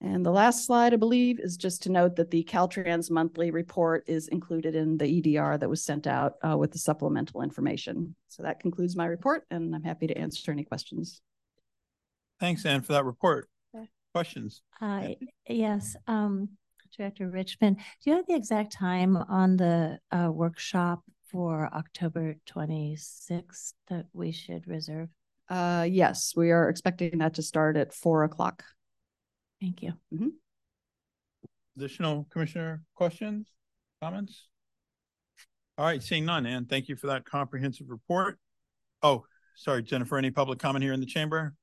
And 0.00 0.24
the 0.24 0.30
last 0.30 0.64
slide, 0.64 0.94
I 0.94 0.96
believe, 0.96 1.40
is 1.40 1.56
just 1.56 1.82
to 1.82 1.90
note 1.90 2.14
that 2.16 2.30
the 2.30 2.44
Caltrans 2.44 3.10
monthly 3.10 3.50
report 3.50 4.04
is 4.06 4.28
included 4.28 4.76
in 4.76 4.96
the 4.96 5.36
EDR 5.36 5.58
that 5.58 5.68
was 5.68 5.82
sent 5.82 6.06
out 6.06 6.34
uh, 6.48 6.56
with 6.56 6.70
the 6.70 6.78
supplemental 6.78 7.42
information. 7.42 8.14
So 8.28 8.44
that 8.44 8.60
concludes 8.60 8.94
my 8.94 9.06
report, 9.06 9.44
and 9.50 9.74
I'm 9.74 9.82
happy 9.82 10.06
to 10.06 10.16
answer 10.16 10.52
any 10.52 10.62
questions. 10.62 11.20
Thanks, 12.40 12.64
Anne, 12.64 12.82
for 12.82 12.92
that 12.92 13.04
report. 13.04 13.48
Questions? 14.14 14.62
Uh, 14.80 15.08
yes, 15.48 15.94
um, 16.06 16.48
Director 16.96 17.28
Richman, 17.28 17.74
do 17.74 18.10
you 18.10 18.16
have 18.16 18.26
the 18.26 18.34
exact 18.34 18.72
time 18.72 19.16
on 19.16 19.56
the 19.56 19.98
uh, 20.10 20.30
workshop 20.32 21.02
for 21.26 21.68
October 21.72 22.36
26th 22.48 23.74
that 23.88 24.06
we 24.12 24.32
should 24.32 24.66
reserve? 24.66 25.08
Uh, 25.48 25.86
yes, 25.88 26.32
we 26.36 26.50
are 26.50 26.68
expecting 26.68 27.18
that 27.18 27.34
to 27.34 27.42
start 27.42 27.76
at 27.76 27.92
four 27.92 28.24
o'clock. 28.24 28.64
Thank 29.60 29.82
you. 29.82 29.92
Mm 30.12 30.18
-hmm. 30.18 30.30
Additional 31.76 32.26
commissioner 32.30 32.82
questions, 32.94 33.52
comments? 34.00 34.48
All 35.76 35.86
right, 35.86 36.02
seeing 36.02 36.24
none, 36.24 36.46
Anne, 36.46 36.66
thank 36.66 36.88
you 36.88 36.96
for 36.96 37.08
that 37.08 37.24
comprehensive 37.24 37.88
report. 37.90 38.38
Oh, 39.02 39.26
sorry, 39.54 39.82
Jennifer, 39.82 40.18
any 40.18 40.30
public 40.30 40.58
comment 40.58 40.82
here 40.82 40.94
in 40.94 41.00
the 41.00 41.12
chamber? 41.12 41.54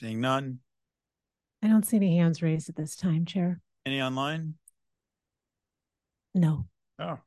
Seeing 0.00 0.20
none. 0.20 0.58
I 1.62 1.68
don't 1.68 1.86
see 1.86 1.96
any 1.96 2.16
hands 2.16 2.42
raised 2.42 2.68
at 2.68 2.76
this 2.76 2.96
time, 2.96 3.24
Chair. 3.24 3.60
Any 3.86 4.02
online? 4.02 4.54
No. 6.34 6.66
Oh. 6.98 7.18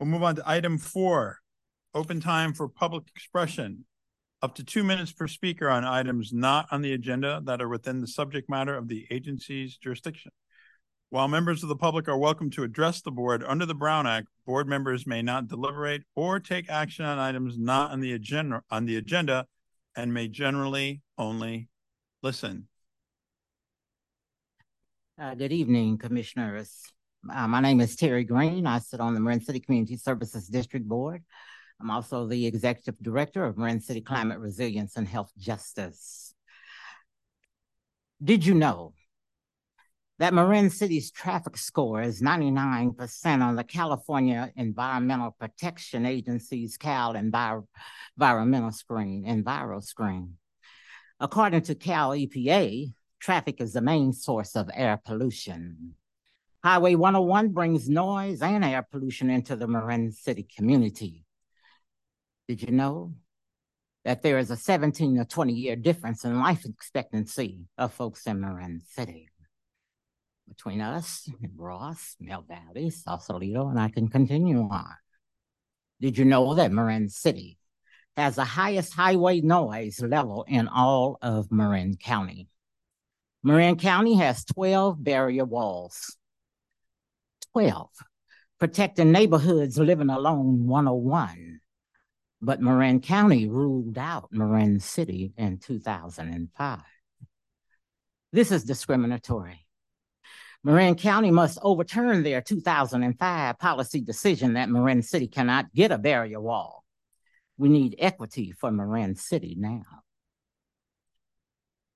We'll 0.00 0.08
move 0.08 0.22
on 0.22 0.36
to 0.36 0.42
item 0.44 0.78
four, 0.78 1.38
open 1.94 2.20
time 2.20 2.52
for 2.52 2.68
public 2.68 3.04
expression. 3.14 3.84
Up 4.42 4.54
to 4.56 4.64
two 4.64 4.84
minutes 4.84 5.12
per 5.12 5.26
speaker 5.26 5.68
on 5.68 5.84
items 5.84 6.32
not 6.32 6.66
on 6.70 6.82
the 6.82 6.92
agenda 6.92 7.40
that 7.44 7.62
are 7.62 7.68
within 7.68 8.00
the 8.00 8.06
subject 8.06 8.50
matter 8.50 8.76
of 8.76 8.88
the 8.88 9.06
agency's 9.10 9.76
jurisdiction. 9.76 10.32
While 11.08 11.28
members 11.28 11.62
of 11.62 11.68
the 11.68 11.76
public 11.76 12.08
are 12.08 12.18
welcome 12.18 12.50
to 12.50 12.64
address 12.64 13.00
the 13.00 13.12
board 13.12 13.44
under 13.46 13.64
the 13.64 13.74
Brown 13.74 14.06
Act, 14.06 14.26
board 14.44 14.68
members 14.68 15.06
may 15.06 15.22
not 15.22 15.48
deliberate 15.48 16.02
or 16.14 16.40
take 16.40 16.68
action 16.68 17.04
on 17.04 17.18
items 17.18 17.56
not 17.56 17.92
on 17.92 18.00
the 18.00 18.12
agenda 18.12 18.62
on 18.70 18.86
the 18.86 18.96
agenda 18.96 19.46
and 19.96 20.12
may 20.12 20.28
generally 20.28 21.02
only 21.16 21.68
listen. 22.22 22.68
Uh, 25.20 25.34
good 25.34 25.52
evening, 25.52 25.96
commissioners. 25.96 26.82
Uh, 27.32 27.48
my 27.48 27.60
name 27.60 27.80
is 27.80 27.96
Terry 27.96 28.22
Green. 28.22 28.66
I 28.66 28.78
sit 28.78 29.00
on 29.00 29.14
the 29.14 29.20
Marin 29.20 29.40
City 29.40 29.58
Community 29.58 29.96
Services 29.96 30.46
District 30.46 30.86
Board. 30.86 31.24
I'm 31.80 31.90
also 31.90 32.26
the 32.26 32.46
executive 32.46 32.98
director 33.02 33.44
of 33.44 33.56
Marin 33.56 33.80
City 33.80 34.02
Climate 34.02 34.38
Resilience 34.38 34.96
and 34.96 35.08
Health 35.08 35.32
Justice. 35.38 36.34
Did 38.22 38.44
you 38.44 38.54
know 38.54 38.92
that 40.18 40.32
Marin 40.32 40.70
City's 40.70 41.10
traffic 41.10 41.56
score 41.56 42.00
is 42.00 42.22
99% 42.22 43.42
on 43.42 43.56
the 43.56 43.64
California 43.64 44.50
Environmental 44.56 45.36
Protection 45.38 46.06
Agency's 46.06 46.78
Cal 46.78 47.14
Envir 47.14 47.64
Environmental 48.16 48.72
Screen, 48.72 49.24
Enviro 49.26 49.82
Screen? 49.82 50.38
According 51.20 51.62
to 51.62 51.74
Cal 51.74 52.10
EPA, 52.10 52.94
traffic 53.20 53.60
is 53.60 53.74
the 53.74 53.82
main 53.82 54.12
source 54.12 54.56
of 54.56 54.70
air 54.72 55.00
pollution. 55.04 55.94
Highway 56.64 56.94
101 56.94 57.50
brings 57.50 57.88
noise 57.88 58.40
and 58.40 58.64
air 58.64 58.86
pollution 58.90 59.28
into 59.30 59.54
the 59.54 59.68
Marin 59.68 60.12
City 60.12 60.46
community. 60.56 61.24
Did 62.48 62.62
you 62.62 62.72
know 62.72 63.14
that 64.04 64.22
there 64.22 64.38
is 64.38 64.50
a 64.50 64.56
17 64.56 65.18
or 65.18 65.24
20 65.24 65.52
year 65.52 65.76
difference 65.76 66.24
in 66.24 66.40
life 66.40 66.64
expectancy 66.64 67.66
of 67.76 67.92
folks 67.92 68.26
in 68.26 68.40
Marin 68.40 68.80
City? 68.88 69.28
Between 70.48 70.80
us, 70.80 71.28
mm-hmm. 71.28 71.60
Ross, 71.60 72.16
Mill 72.20 72.44
Valley, 72.46 72.90
Sausalito, 72.90 73.68
and 73.68 73.80
I 73.80 73.88
can 73.88 74.08
continue 74.08 74.60
on. 74.60 74.94
Did 76.00 76.18
you 76.18 76.24
know 76.24 76.54
that 76.54 76.72
Marin 76.72 77.08
City 77.08 77.58
has 78.16 78.36
the 78.36 78.44
highest 78.44 78.94
highway 78.94 79.40
noise 79.40 80.00
level 80.00 80.44
in 80.46 80.68
all 80.68 81.18
of 81.20 81.50
Marin 81.50 81.96
County? 81.96 82.48
Marin 83.42 83.76
County 83.76 84.14
has 84.14 84.44
12 84.44 85.02
barrier 85.02 85.44
walls. 85.44 86.16
12 87.52 87.88
protecting 88.58 89.12
neighborhoods 89.12 89.78
living 89.78 90.10
along 90.10 90.66
101 90.66 91.60
but 92.40 92.60
Marin 92.60 93.00
County 93.00 93.48
ruled 93.48 93.98
out 93.98 94.28
Marin 94.30 94.78
City 94.78 95.32
in 95.36 95.58
2005. 95.58 96.80
This 98.32 98.52
is 98.52 98.64
discriminatory. 98.64 99.65
Marin 100.64 100.94
County 100.94 101.30
must 101.30 101.58
overturn 101.62 102.22
their 102.22 102.40
2005 102.40 103.58
policy 103.58 104.00
decision 104.00 104.54
that 104.54 104.68
Marin 104.68 105.02
City 105.02 105.28
cannot 105.28 105.72
get 105.72 105.92
a 105.92 105.98
barrier 105.98 106.40
wall. 106.40 106.84
We 107.58 107.68
need 107.68 107.96
equity 107.98 108.52
for 108.52 108.70
Marin 108.70 109.16
City 109.16 109.54
now. 109.58 109.82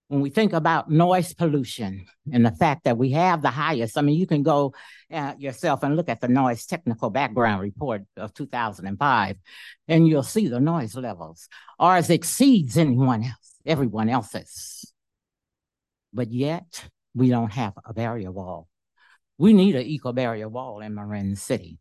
When 0.09 0.23
we 0.23 0.31
think 0.31 0.53
about 0.53 0.91
noise 0.91 1.33
pollution 1.35 2.07
and 2.33 2.45
the 2.45 2.51
fact 2.51 2.83
that 2.85 2.99
we 2.99 3.13
have 3.13 3.43
the 3.43 3.51
highest, 3.51 3.97
I 3.97 4.03
mean, 4.03 4.19
you 4.19 4.27
can 4.27 4.43
go 4.43 4.75
uh, 5.13 5.35
yourself 5.39 5.85
and 5.85 5.95
look 5.95 6.09
at 6.09 6.21
the 6.21 6.27
noise 6.27 6.67
technical 6.67 7.11
background 7.11 7.63
report 7.63 8.03
of 8.17 8.35
2005, 8.35 9.37
and 9.87 10.09
you'll 10.09 10.25
see 10.25 10.49
the 10.49 10.59
noise 10.59 10.97
levels. 10.97 11.49
Ours 11.79 12.11
exceeds 12.11 12.77
anyone 12.77 13.23
else, 13.23 13.55
everyone 13.65 14.09
else's. 14.09 14.93
But 16.13 16.33
yet, 16.33 16.89
we 17.15 17.29
don't 17.29 17.53
have 17.53 17.75
a 17.85 17.93
barrier 17.93 18.31
wall. 18.31 18.69
We 19.39 19.53
need 19.53 19.75
an 19.75 19.87
eco 19.87 20.13
barrier 20.13 20.49
wall 20.49 20.81
in 20.81 20.95
Marin 20.95 21.37
City. 21.37 21.79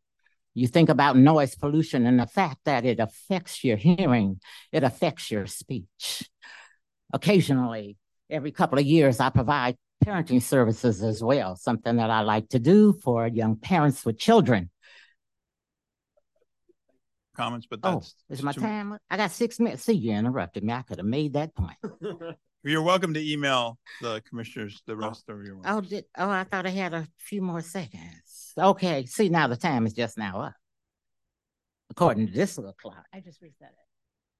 You 0.53 0.67
think 0.67 0.89
about 0.89 1.17
noise 1.17 1.55
pollution 1.55 2.05
and 2.05 2.19
the 2.19 2.25
fact 2.25 2.59
that 2.65 2.85
it 2.85 2.99
affects 2.99 3.63
your 3.63 3.77
hearing, 3.77 4.39
it 4.71 4.83
affects 4.83 5.29
your 5.29 5.45
speech. 5.45 6.29
Occasionally, 7.13 7.97
every 8.29 8.51
couple 8.51 8.79
of 8.79 8.85
years, 8.85 9.19
I 9.19 9.29
provide 9.29 9.77
parenting 10.03 10.41
services 10.41 11.03
as 11.03 11.23
well, 11.23 11.55
something 11.55 11.97
that 11.97 12.09
I 12.09 12.21
like 12.21 12.49
to 12.49 12.59
do 12.59 12.93
for 12.93 13.27
young 13.27 13.57
parents 13.57 14.05
with 14.05 14.17
children. 14.17 14.69
Comments, 17.35 17.65
but 17.69 17.81
that's. 17.81 17.95
Oh, 17.95 17.99
that's. 18.29 18.39
is 18.39 18.43
my 18.43 18.51
time? 18.51 18.97
I 19.09 19.17
got 19.17 19.31
six 19.31 19.59
minutes. 19.59 19.83
See, 19.83 19.93
you 19.93 20.11
interrupted 20.11 20.63
me. 20.63 20.73
I 20.73 20.81
could 20.81 20.97
have 20.97 21.05
made 21.05 21.33
that 21.33 21.55
point. 21.55 21.77
You're 22.63 22.81
welcome 22.81 23.13
to 23.13 23.31
email 23.31 23.77
the 24.01 24.21
commissioners 24.27 24.81
the 24.85 24.93
oh, 24.93 24.97
rest 24.97 25.29
of 25.29 25.43
your. 25.43 25.61
Oh, 25.63 25.79
did, 25.79 26.05
oh, 26.17 26.29
I 26.29 26.43
thought 26.43 26.65
I 26.65 26.71
had 26.71 26.93
a 26.93 27.07
few 27.17 27.41
more 27.41 27.61
seconds. 27.61 28.53
Okay, 28.57 29.05
see, 29.05 29.29
now 29.29 29.47
the 29.47 29.55
time 29.55 29.85
is 29.85 29.93
just 29.93 30.17
now 30.17 30.41
up. 30.41 30.53
According 31.89 32.27
to 32.27 32.33
this 32.33 32.57
little 32.57 32.73
clock. 32.73 33.05
I 33.13 33.21
just 33.21 33.41
reset 33.41 33.73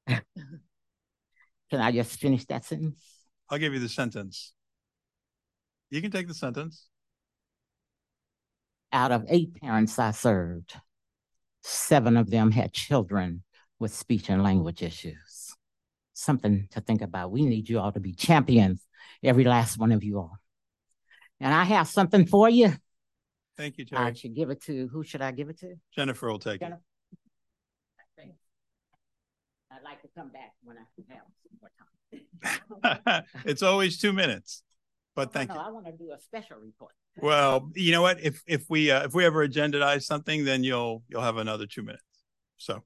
it. 0.07 0.23
Can 1.69 1.79
I 1.79 1.91
just 1.91 2.19
finish 2.19 2.43
that 2.45 2.65
sentence? 2.65 3.01
I'll 3.49 3.57
give 3.57 3.73
you 3.73 3.79
the 3.79 3.89
sentence. 3.89 4.53
You 5.89 6.01
can 6.01 6.11
take 6.11 6.27
the 6.27 6.33
sentence. 6.33 6.87
Out 8.91 9.11
of 9.11 9.25
eight 9.27 9.55
parents 9.55 9.97
I 9.97 10.11
served, 10.11 10.73
seven 11.63 12.17
of 12.17 12.29
them 12.29 12.51
had 12.51 12.73
children 12.73 13.43
with 13.79 13.93
speech 13.93 14.29
and 14.29 14.43
language 14.43 14.83
issues. 14.83 15.38
Something 16.19 16.67
to 16.71 16.81
think 16.81 17.01
about. 17.01 17.31
We 17.31 17.45
need 17.45 17.69
you 17.69 17.79
all 17.79 17.93
to 17.93 18.01
be 18.01 18.11
champions, 18.11 18.85
every 19.23 19.45
last 19.45 19.77
one 19.77 19.93
of 19.93 20.03
you 20.03 20.17
all. 20.17 20.37
And 21.39 21.53
I 21.53 21.63
have 21.63 21.87
something 21.87 22.25
for 22.25 22.49
you. 22.49 22.73
Thank 23.55 23.77
you, 23.77 23.85
I 23.93 24.11
should 24.11 24.35
give 24.35 24.49
it 24.49 24.61
to, 24.63 24.89
who 24.89 25.01
should 25.05 25.21
I 25.21 25.31
give 25.31 25.47
it 25.47 25.59
to? 25.59 25.75
Jennifer 25.95 26.29
will 26.29 26.39
take 26.39 26.61
it. 26.61 26.73
I'd 29.71 29.83
like 29.83 30.01
to 30.01 30.09
come 30.13 30.29
back 30.29 30.53
when 30.61 30.75
I 30.75 30.81
have 31.13 31.23
some 31.41 31.57
more 31.61 33.13
time. 33.13 33.23
It's 33.45 33.63
always 33.63 33.97
two 33.97 34.11
minutes, 34.11 34.63
but 35.15 35.31
thank 35.31 35.49
No, 35.49 35.55
you. 35.55 35.61
I 35.61 35.69
want 35.69 35.85
to 35.85 35.93
do 35.93 36.11
a 36.11 36.19
special 36.19 36.57
report. 36.57 36.91
Well, 37.15 37.71
you 37.75 37.93
know 37.93 38.01
what? 38.01 38.21
If, 38.21 38.43
if 38.45 38.65
we, 38.69 38.91
uh, 38.91 39.05
if 39.05 39.13
we 39.13 39.23
ever 39.23 39.47
agendize 39.47 40.03
something, 40.03 40.43
then 40.43 40.65
you'll, 40.65 41.03
you'll 41.07 41.21
have 41.21 41.37
another 41.37 41.65
two 41.65 41.83
minutes. 41.83 42.03
So. 42.57 42.83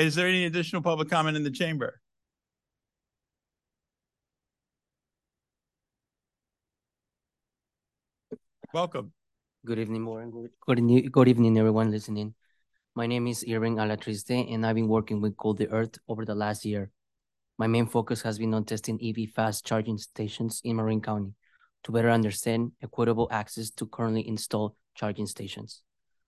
Is 0.00 0.14
there 0.14 0.26
any 0.26 0.46
additional 0.46 0.80
public 0.80 1.10
comment 1.10 1.36
in 1.36 1.44
the 1.44 1.50
chamber? 1.50 2.00
Welcome. 8.72 9.12
Good 9.66 9.78
evening, 9.78 10.06
Warren. 10.06 10.30
Good, 10.30 11.12
good, 11.12 11.28
evening- 11.28 11.58
everyone 11.58 11.90
listening. 11.90 12.34
My 12.94 13.06
name 13.06 13.26
is 13.26 13.44
Irving 13.46 13.76
Alatriste, 13.76 14.50
and 14.50 14.64
I've 14.64 14.76
been 14.76 14.88
working 14.88 15.20
with 15.20 15.36
Cool 15.36 15.52
the 15.52 15.68
Earth 15.68 15.98
over 16.08 16.24
the 16.24 16.34
last 16.34 16.64
year. 16.64 16.90
My 17.58 17.66
main 17.66 17.84
focus 17.84 18.22
has 18.22 18.38
been 18.38 18.54
on 18.54 18.64
testing 18.64 18.98
EV 19.02 19.26
fast 19.26 19.66
charging 19.66 19.98
stations 19.98 20.62
in 20.64 20.76
Marin 20.76 21.02
County 21.02 21.34
to 21.84 21.92
better 21.92 22.08
understand 22.08 22.72
equitable 22.80 23.28
access 23.30 23.68
to 23.72 23.84
currently 23.84 24.26
installed 24.26 24.76
charging 24.94 25.26
stations. 25.26 25.82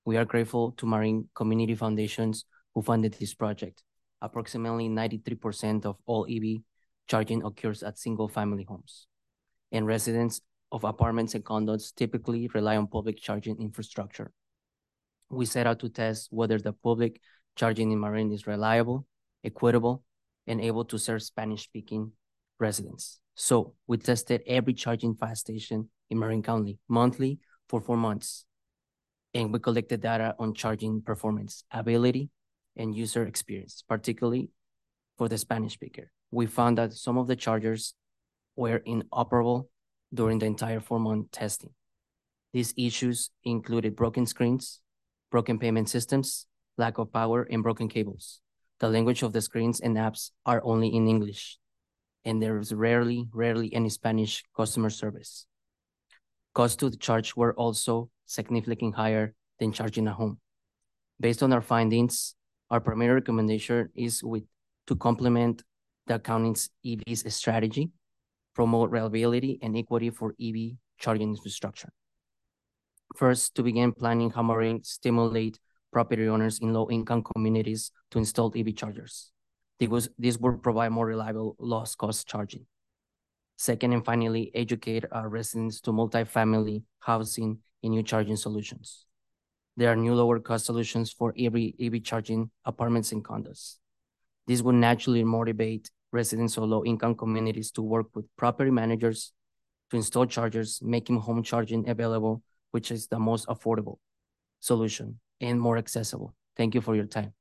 We 0.05 0.19
are 0.19 0.27
grateful 0.27 0.73
to 0.73 0.85
Marin 0.85 1.31
Community 1.35 1.75
Foundations 1.75 2.45
who 2.75 2.83
funded 2.83 3.15
this 3.15 3.35
project. 3.35 3.83
Approximately 4.21 4.89
93% 4.89 5.85
of 5.85 5.97
all 6.07 6.27
EV 6.31 6.63
charging 7.09 7.43
occurs 7.45 7.83
at 7.83 7.99
single-family 7.99 8.65
homes, 8.65 9.07
and 9.73 9.87
residents 9.87 10.41
of 10.71 10.85
apartments 10.85 11.35
and 11.35 11.45
condos 11.45 11.95
typically 11.95 12.49
rely 12.55 12.77
on 12.77 12.87
public 12.87 13.21
charging 13.21 13.61
infrastructure. 13.61 14.33
We 15.29 15.45
set 15.47 15.67
out 15.67 15.81
to 15.81 15.89
test 15.89 16.29
whether 16.31 16.59
the 16.59 16.73
public 16.73 17.21
charging 17.57 17.91
in 17.91 18.01
Marin 18.01 18.33
is 18.33 18.47
reliable, 18.47 19.07
equitable, 19.45 20.05
and 20.47 20.61
able 20.61 20.85
to 20.87 20.99
serve 20.99 21.23
Spanish-speaking 21.23 22.13
residents. 22.59 23.21
So 23.35 23.75
we 23.87 23.99
tested 23.99 24.43
every 24.47 24.75
charging 24.75 25.15
fast 25.15 25.43
station 25.43 25.91
in 26.11 26.19
Marin 26.19 26.43
County 26.43 26.79
monthly 26.89 27.39
for 27.69 27.81
four 27.81 27.97
months. 27.97 28.45
And 29.35 29.53
we 29.53 29.59
collected 29.59 30.03
data 30.03 30.35
on 30.39 30.55
charging 30.55 31.01
performance, 31.01 31.65
ability, 31.71 32.29
and 32.77 32.95
user 32.95 33.25
experience, 33.27 33.85
particularly 33.89 34.51
for 35.19 35.29
the 35.29 35.39
Spanish 35.39 35.75
speaker. 35.75 36.11
We 36.31 36.47
found 36.47 36.79
that 36.79 36.93
some 36.93 37.19
of 37.19 37.27
the 37.27 37.37
chargers 37.37 37.95
were 38.57 38.79
inoperable 38.85 39.69
during 40.13 40.39
the 40.39 40.47
entire 40.47 40.81
four-month 40.81 41.31
testing. 41.31 41.71
These 42.53 42.75
issues 42.77 43.31
included 43.45 43.97
broken 43.97 44.27
screens, 44.27 44.81
broken 45.31 45.59
payment 45.59 45.89
systems, 45.89 46.47
lack 46.77 46.99
of 46.99 47.13
power, 47.13 47.43
and 47.51 47.63
broken 47.63 47.89
cables. 47.89 48.41
The 48.81 48.89
language 48.89 49.23
of 49.23 49.33
the 49.33 49.41
screens 49.41 49.81
and 49.81 49.97
apps 49.97 50.31
are 50.45 50.61
only 50.65 50.89
in 50.89 51.09
English. 51.09 51.59
and 52.25 52.43
there 52.43 52.59
is 52.59 52.73
rarely, 52.73 53.27
rarely 53.33 53.73
any 53.75 53.89
Spanish 53.89 54.45
customer 54.57 54.91
service. 54.91 55.47
Costs 56.55 56.77
to 56.77 56.91
the 56.91 56.97
charge 56.97 57.35
were 57.35 57.55
also 57.55 58.11
significantly 58.27 58.91
higher 58.95 59.35
than 59.59 59.73
charging 59.73 60.07
at 60.07 60.15
home. 60.15 60.39
Based 61.21 61.43
on 61.43 61.53
our 61.53 61.61
findings, 61.61 62.35
our 62.73 62.81
primary 62.81 63.13
recommendation 63.13 63.91
is 63.95 64.25
with 64.25 64.45
to 64.87 64.97
complement 64.97 65.63
the 66.07 66.15
accountant's 66.15 66.71
EV's 66.83 67.23
strategy, 67.33 67.91
promote 68.55 68.91
reliability 68.91 69.59
and 69.63 69.77
equity 69.77 70.09
for 70.09 70.35
EV 70.41 70.73
charging 70.99 71.29
infrastructure. 71.29 71.93
First, 73.15 73.55
to 73.57 73.63
begin 73.63 73.93
planning 73.93 74.31
how 74.31 74.43
Marin 74.43 74.83
stimulate 74.83 75.61
property 75.93 76.27
owners 76.27 76.61
in 76.61 76.73
low-income 76.73 77.25
communities 77.35 77.93
to 78.11 78.19
install 78.19 78.51
EV 78.57 78.75
chargers. 78.75 79.31
This, 79.79 80.09
this 80.19 80.39
will 80.39 80.57
provide 80.57 80.93
more 80.93 81.07
reliable 81.07 81.57
low 81.59 81.85
cost 81.99 82.27
charging. 82.27 82.65
Second, 83.59 83.93
and 83.93 84.05
finally, 84.05 84.51
educate 84.55 85.05
our 85.13 85.29
residents 85.29 85.83
to 85.83 85.93
multifamily 85.93 86.85
housing 87.01 87.59
and 87.83 87.93
new 87.93 88.03
charging 88.03 88.37
solutions. 88.37 89.05
There 89.77 89.91
are 89.91 89.97
new 89.97 90.15
lower 90.15 90.39
cost 90.39 90.67
solutions 90.67 91.13
for 91.13 91.35
EV, 91.39 91.73
EV 91.81 92.03
charging 92.03 92.51
apartments 92.65 93.13
and 93.13 93.25
condos. 93.25 93.77
This 94.47 94.61
will 94.61 94.73
naturally 94.73 95.25
motivate 95.25 95.91
residents 96.13 96.57
of 96.57 96.65
low 96.65 96.85
income 96.85 97.15
communities 97.15 97.71
to 97.73 97.83
work 97.83 98.07
with 98.15 98.27
property 98.37 98.71
managers 98.71 99.33
to 99.91 99.97
install 99.97 100.27
chargers, 100.27 100.81
making 100.83 101.21
home 101.21 101.43
charging 101.43 101.89
available, 101.89 102.43
which 102.73 102.91
is 102.91 103.07
the 103.07 103.19
most 103.19 103.47
affordable 103.47 103.97
solution 104.61 105.19
and 105.41 105.61
more 105.61 105.79
accessible. 105.79 106.35
Thank 106.57 106.75
you 106.75 106.81
for 106.81 106.95
your 106.95 107.07
time. 107.07 107.33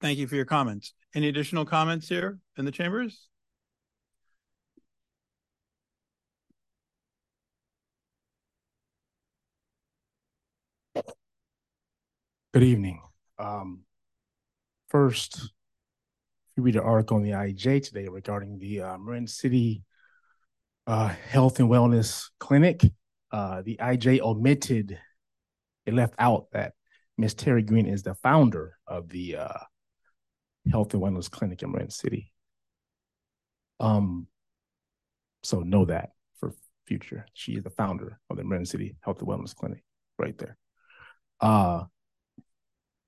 Thank 0.00 0.18
you 0.18 0.26
for 0.26 0.36
your 0.36 0.44
comments. 0.44 0.92
Any 1.14 1.28
additional 1.28 1.64
comments 1.64 2.08
here 2.08 2.38
in 2.58 2.64
the 2.64 2.70
chambers? 2.70 3.28
Good 12.54 12.62
evening. 12.62 13.00
Um, 13.36 13.80
first, 14.86 15.50
you 16.56 16.62
read 16.62 16.76
an 16.76 16.82
article 16.82 17.16
on 17.16 17.24
the 17.24 17.32
IJ 17.32 17.82
today 17.82 18.06
regarding 18.06 18.60
the 18.60 18.80
uh, 18.80 18.96
Marin 18.96 19.26
City 19.26 19.82
uh, 20.86 21.08
Health 21.08 21.58
and 21.58 21.68
Wellness 21.68 22.28
Clinic. 22.38 22.80
Uh, 23.32 23.62
the 23.62 23.76
IJ 23.82 24.20
omitted, 24.20 24.96
it 25.84 25.94
left 25.94 26.14
out 26.16 26.46
that 26.52 26.74
Miss 27.18 27.34
Terry 27.34 27.64
Green 27.64 27.86
is 27.86 28.04
the 28.04 28.14
founder 28.14 28.78
of 28.86 29.08
the 29.08 29.38
uh, 29.38 29.58
Health 30.70 30.94
and 30.94 31.02
Wellness 31.02 31.28
Clinic 31.28 31.60
in 31.64 31.72
Marin 31.72 31.90
City. 31.90 32.32
Um, 33.80 34.28
so 35.42 35.58
know 35.58 35.86
that 35.86 36.10
for 36.38 36.54
future. 36.86 37.26
She 37.32 37.56
is 37.56 37.64
the 37.64 37.70
founder 37.70 38.20
of 38.30 38.36
the 38.36 38.44
Marin 38.44 38.64
City 38.64 38.94
Health 39.00 39.18
and 39.18 39.26
Wellness 39.26 39.56
Clinic, 39.56 39.82
right 40.20 40.38
there. 40.38 40.56
Uh, 41.40 41.86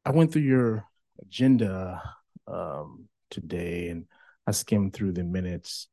I 0.07 0.11
went 0.11 0.33
through 0.33 0.43
your 0.43 0.87
agenda 1.21 2.01
um, 2.47 3.09
today 3.29 3.89
and 3.89 4.05
I 4.47 4.53
skimmed 4.53 4.93
through 4.93 5.13
the 5.13 5.25
minutes 5.25 5.89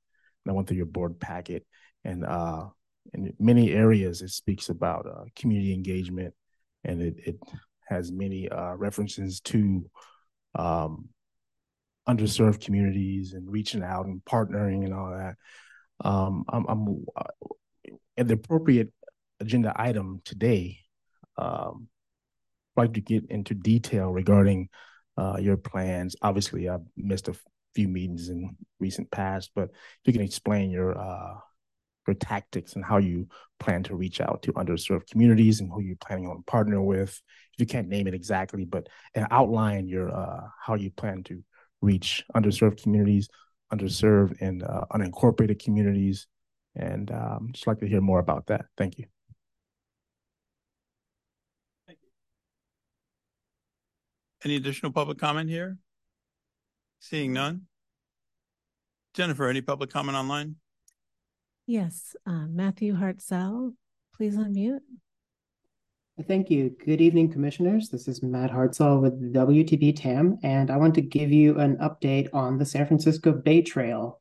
and 0.45 0.51
I 0.51 0.55
went 0.55 0.67
through 0.67 0.77
your 0.77 0.85
board 0.85 1.19
packet 1.19 1.65
and 2.05 2.23
uh, 2.23 2.67
in 3.11 3.33
many 3.39 3.71
areas 3.71 4.21
it 4.21 4.29
speaks 4.29 4.69
about 4.69 5.07
uh, 5.07 5.23
community 5.35 5.73
engagement 5.73 6.35
and 6.83 7.01
it, 7.01 7.15
it 7.25 7.39
has 7.87 8.11
many 8.11 8.47
uh, 8.49 8.75
references 8.75 9.39
to 9.41 9.89
um, 10.53 11.09
underserved 12.07 12.63
communities 12.63 13.33
and 13.33 13.51
reaching 13.51 13.81
out 13.81 14.05
and 14.05 14.23
partnering 14.25 14.85
and 14.85 14.93
all 14.93 15.09
that. 15.09 15.35
Um, 16.07 16.43
I'm, 16.49 16.65
I'm 16.67 17.05
uh, 17.15 17.93
at 18.15 18.27
the 18.27 18.35
appropriate 18.35 18.93
agenda 19.39 19.73
item 19.75 20.21
today. 20.23 20.77
Um, 21.35 21.87
like 22.75 22.93
to 22.93 23.01
get 23.01 23.29
into 23.29 23.53
detail 23.53 24.11
regarding 24.11 24.69
uh, 25.17 25.37
your 25.39 25.57
plans. 25.57 26.15
Obviously, 26.21 26.69
I've 26.69 26.85
missed 26.97 27.27
a 27.27 27.35
few 27.75 27.87
meetings 27.87 28.29
in 28.29 28.55
recent 28.79 29.09
past, 29.11 29.51
but 29.55 29.69
if 29.69 29.99
you 30.05 30.13
can 30.13 30.21
explain 30.21 30.71
your 30.71 30.97
uh, 30.97 31.35
your 32.07 32.15
tactics 32.15 32.73
and 32.73 32.83
how 32.83 32.97
you 32.97 33.27
plan 33.59 33.83
to 33.83 33.95
reach 33.95 34.19
out 34.19 34.41
to 34.43 34.53
underserved 34.53 35.09
communities 35.09 35.59
and 35.61 35.71
who 35.71 35.81
you're 35.81 35.95
planning 35.95 36.27
on 36.27 36.43
partner 36.43 36.81
with. 36.81 37.09
If 37.53 37.59
you 37.59 37.65
can't 37.65 37.87
name 37.87 38.07
it 38.07 38.13
exactly, 38.13 38.65
but 38.65 38.87
and 39.15 39.27
outline 39.31 39.87
your 39.87 40.13
uh, 40.13 40.41
how 40.61 40.75
you 40.75 40.91
plan 40.91 41.23
to 41.23 41.43
reach 41.81 42.23
underserved 42.35 42.81
communities, 42.81 43.29
underserved 43.71 44.35
and 44.41 44.63
uh, 44.63 44.85
unincorporated 44.91 45.63
communities, 45.63 46.27
and 46.75 47.11
um, 47.11 47.49
just 47.53 47.67
like 47.67 47.79
to 47.79 47.87
hear 47.87 48.01
more 48.01 48.19
about 48.19 48.47
that. 48.47 48.65
Thank 48.77 48.97
you. 48.97 49.12
Any 54.45 54.57
additional 54.57 54.91
public 54.91 55.17
comment 55.17 55.49
here? 55.49 55.77
Seeing 56.99 57.31
none. 57.31 57.61
Jennifer, 59.13 59.47
any 59.47 59.61
public 59.61 59.89
comment 59.89 60.17
online? 60.17 60.55
Yes, 61.65 62.13
uh, 62.25 62.47
Matthew 62.49 62.95
Hartzell, 62.95 63.73
please 64.13 64.35
unmute. 64.35 64.79
Thank 66.27 66.49
you. 66.49 66.75
Good 66.85 66.99
evening, 66.99 67.31
commissioners. 67.31 67.87
This 67.89 68.09
is 68.09 68.21
Matt 68.21 68.51
Hartzell 68.51 69.01
with 69.01 69.33
WTB 69.33 69.95
TAM, 69.95 70.39
and 70.43 70.69
I 70.69 70.77
want 70.77 70.93
to 70.95 71.01
give 71.01 71.31
you 71.31 71.57
an 71.59 71.77
update 71.77 72.27
on 72.33 72.57
the 72.57 72.65
San 72.65 72.85
Francisco 72.85 73.31
Bay 73.31 73.61
Trail. 73.61 74.19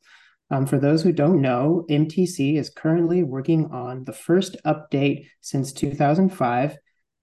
Um, 0.51 0.67
for 0.67 0.79
those 0.79 1.03
who 1.03 1.13
don't 1.13 1.43
know, 1.43 1.85
MTC 1.91 2.59
is 2.59 2.71
currently 2.71 3.25
working 3.25 3.73
on 3.73 4.05
the 4.05 4.13
first 4.13 4.57
update 4.65 5.27
since 5.41 5.73
2005 5.73 6.77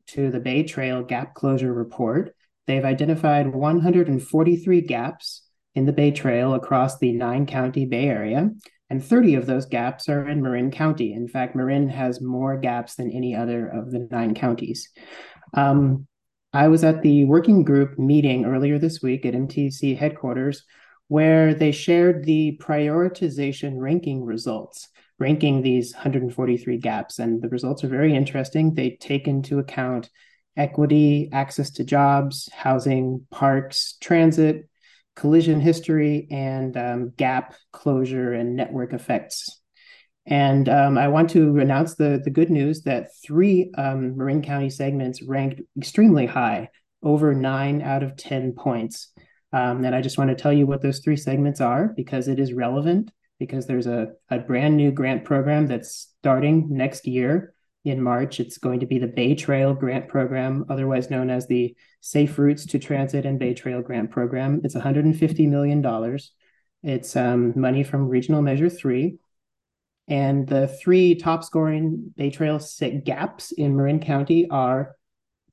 to 0.08 0.32
the 0.32 0.40
Bay 0.40 0.64
Trail 0.64 1.02
Gap 1.02 1.34
Closure 1.34 1.74
Report. 1.74 2.36
They've 2.70 2.86
identified 2.86 3.52
143 3.52 4.82
gaps 4.82 5.42
in 5.74 5.88
the 5.88 5.92
Bay 5.92 6.12
Trail 6.12 6.54
across 6.54 7.00
the 7.00 7.12
nine 7.12 7.48
county 7.48 7.88
Bay 7.88 8.06
Area, 8.08 8.52
and 8.92 9.04
30 9.04 9.34
of 9.34 9.48
those 9.48 9.66
gaps 9.66 10.08
are 10.08 10.30
in 10.30 10.44
Marin 10.44 10.70
County. 10.70 11.14
In 11.14 11.28
fact, 11.28 11.56
Marin 11.56 11.90
has 11.90 12.22
more 12.22 12.60
gaps 12.60 12.94
than 12.94 13.10
any 13.10 13.34
other 13.34 13.68
of 13.68 13.90
the 13.90 14.08
nine 14.12 14.36
counties. 14.36 14.88
Um, 15.56 16.06
I 16.54 16.68
was 16.68 16.84
at 16.84 17.02
the 17.02 17.26
working 17.26 17.64
group 17.64 17.98
meeting 17.98 18.46
earlier 18.46 18.78
this 18.78 19.02
week 19.02 19.26
at 19.26 19.34
MTC 19.34 19.98
headquarters 19.98 20.64
where 21.08 21.56
they 21.56 21.72
shared 21.72 22.24
the 22.24 22.60
prioritization 22.62 23.80
ranking 23.80 24.24
results, 24.24 24.90
ranking 25.18 25.64
these 25.64 25.96
143 25.96 26.78
gaps. 26.78 27.18
And 27.18 27.42
the 27.42 27.50
results 27.50 27.84
are 27.84 27.88
very 27.88 28.14
interesting. 28.14 28.76
They 28.76 28.92
take 28.92 29.28
into 29.28 29.58
account 29.58 30.12
equity, 30.60 31.30
access 31.32 31.72
to 31.72 31.84
jobs, 31.86 32.50
housing, 32.54 33.26
parks, 33.32 33.96
transit, 34.02 34.70
collision 35.16 35.62
history, 35.62 36.28
and 36.30 36.78
um, 36.78 37.14
gap 37.16 37.56
closure 37.72 38.34
and 38.34 38.56
network 38.56 38.94
effects. 38.94 39.62
And 40.26 40.68
um, 40.70 40.98
I 40.98 41.08
want 41.08 41.32
to 41.32 41.60
announce 41.60 41.96
the, 41.96 42.22
the 42.24 42.30
good 42.30 42.50
news 42.52 42.84
that 42.84 43.08
three 43.26 43.72
um, 43.78 44.18
Marin 44.18 44.42
County 44.42 44.70
segments 44.70 45.24
ranked 45.24 45.62
extremely 45.78 46.26
high, 46.26 46.70
over 47.02 47.34
nine 47.34 47.82
out 47.82 48.04
of 48.04 48.18
10 48.18 48.52
points. 48.54 49.12
Um, 49.54 49.84
and 49.86 49.96
I 49.96 50.02
just 50.02 50.18
want 50.18 50.30
to 50.30 50.36
tell 50.36 50.54
you 50.54 50.68
what 50.68 50.82
those 50.82 51.00
three 51.00 51.16
segments 51.16 51.62
are 51.62 51.94
because 51.96 52.28
it 52.28 52.38
is 52.38 52.54
relevant, 52.54 53.12
because 53.40 53.66
there's 53.66 53.88
a, 53.88 54.10
a 54.30 54.40
brand 54.40 54.76
new 54.76 54.92
grant 54.92 55.24
program 55.24 55.68
that's 55.68 56.14
starting 56.20 56.68
next 56.70 57.08
year 57.08 57.54
in 57.90 58.02
March. 58.02 58.40
It's 58.40 58.58
going 58.58 58.80
to 58.80 58.86
be 58.86 59.00
the 59.00 59.08
Bay 59.08 59.36
Trail 59.36 59.74
Grant 59.74 60.08
Program, 60.08 60.66
otherwise 60.70 61.10
known 61.10 61.30
as 61.30 61.48
the 61.48 61.76
Safe 62.02 62.38
Routes 62.38 62.66
to 62.68 62.80
Transit 62.80 63.26
and 63.26 63.40
Bay 63.40 63.54
Trail 63.54 63.82
Grant 63.82 64.12
Program. 64.12 64.62
It's 64.64 64.76
$150 64.76 65.50
million. 65.50 66.20
It's 66.84 67.16
um, 67.16 67.54
money 67.60 67.84
from 67.84 68.08
Regional 68.08 68.42
Measure 68.42 68.70
3. 68.70 69.18
And 70.08 70.48
the 70.48 70.68
three 70.68 71.16
top 71.16 71.44
scoring 71.44 72.14
Bay 72.16 72.32
Trail 72.32 72.60
gaps 73.04 73.52
in 73.52 73.76
Marin 73.76 74.00
County 74.00 74.50
are 74.50 74.96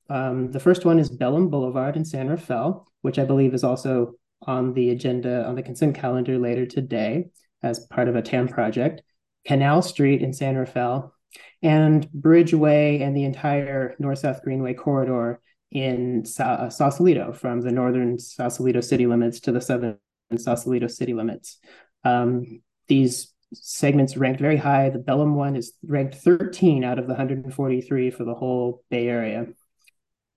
um, 0.09 0.51
the 0.51 0.59
first 0.59 0.85
one 0.85 0.99
is 0.99 1.15
Bellam 1.15 1.49
Boulevard 1.51 1.95
in 1.95 2.05
San 2.05 2.29
Rafael, 2.29 2.87
which 3.01 3.19
I 3.19 3.25
believe 3.25 3.53
is 3.53 3.63
also 3.63 4.13
on 4.41 4.73
the 4.73 4.89
agenda 4.91 5.45
on 5.45 5.55
the 5.55 5.63
consent 5.63 5.95
calendar 5.95 6.37
later 6.37 6.65
today 6.65 7.27
as 7.61 7.85
part 7.87 8.07
of 8.07 8.15
a 8.15 8.21
TAM 8.21 8.47
project. 8.47 9.01
Canal 9.45 9.81
Street 9.81 10.21
in 10.21 10.33
San 10.33 10.57
Rafael, 10.57 11.13
and 11.61 12.07
Bridgeway 12.09 13.01
and 13.01 13.15
the 13.15 13.23
entire 13.23 13.95
North 13.99 14.19
South 14.19 14.43
Greenway 14.43 14.73
corridor 14.73 15.41
in 15.71 16.25
Sa- 16.25 16.43
uh, 16.43 16.69
Sausalito 16.69 17.33
from 17.33 17.61
the 17.61 17.71
northern 17.71 18.19
Sausalito 18.19 18.81
city 18.81 19.05
limits 19.05 19.39
to 19.41 19.51
the 19.51 19.61
southern 19.61 19.97
Sausalito 20.35 20.87
city 20.87 21.13
limits. 21.13 21.57
Um, 22.03 22.61
these 22.87 23.33
segments 23.53 24.17
ranked 24.17 24.39
very 24.39 24.57
high. 24.57 24.89
The 24.89 24.99
Bellam 24.99 25.33
one 25.33 25.55
is 25.55 25.73
ranked 25.85 26.15
13 26.15 26.83
out 26.83 26.99
of 26.99 27.05
the 27.05 27.13
143 27.13 28.11
for 28.11 28.23
the 28.23 28.33
whole 28.33 28.83
Bay 28.89 29.07
Area. 29.07 29.47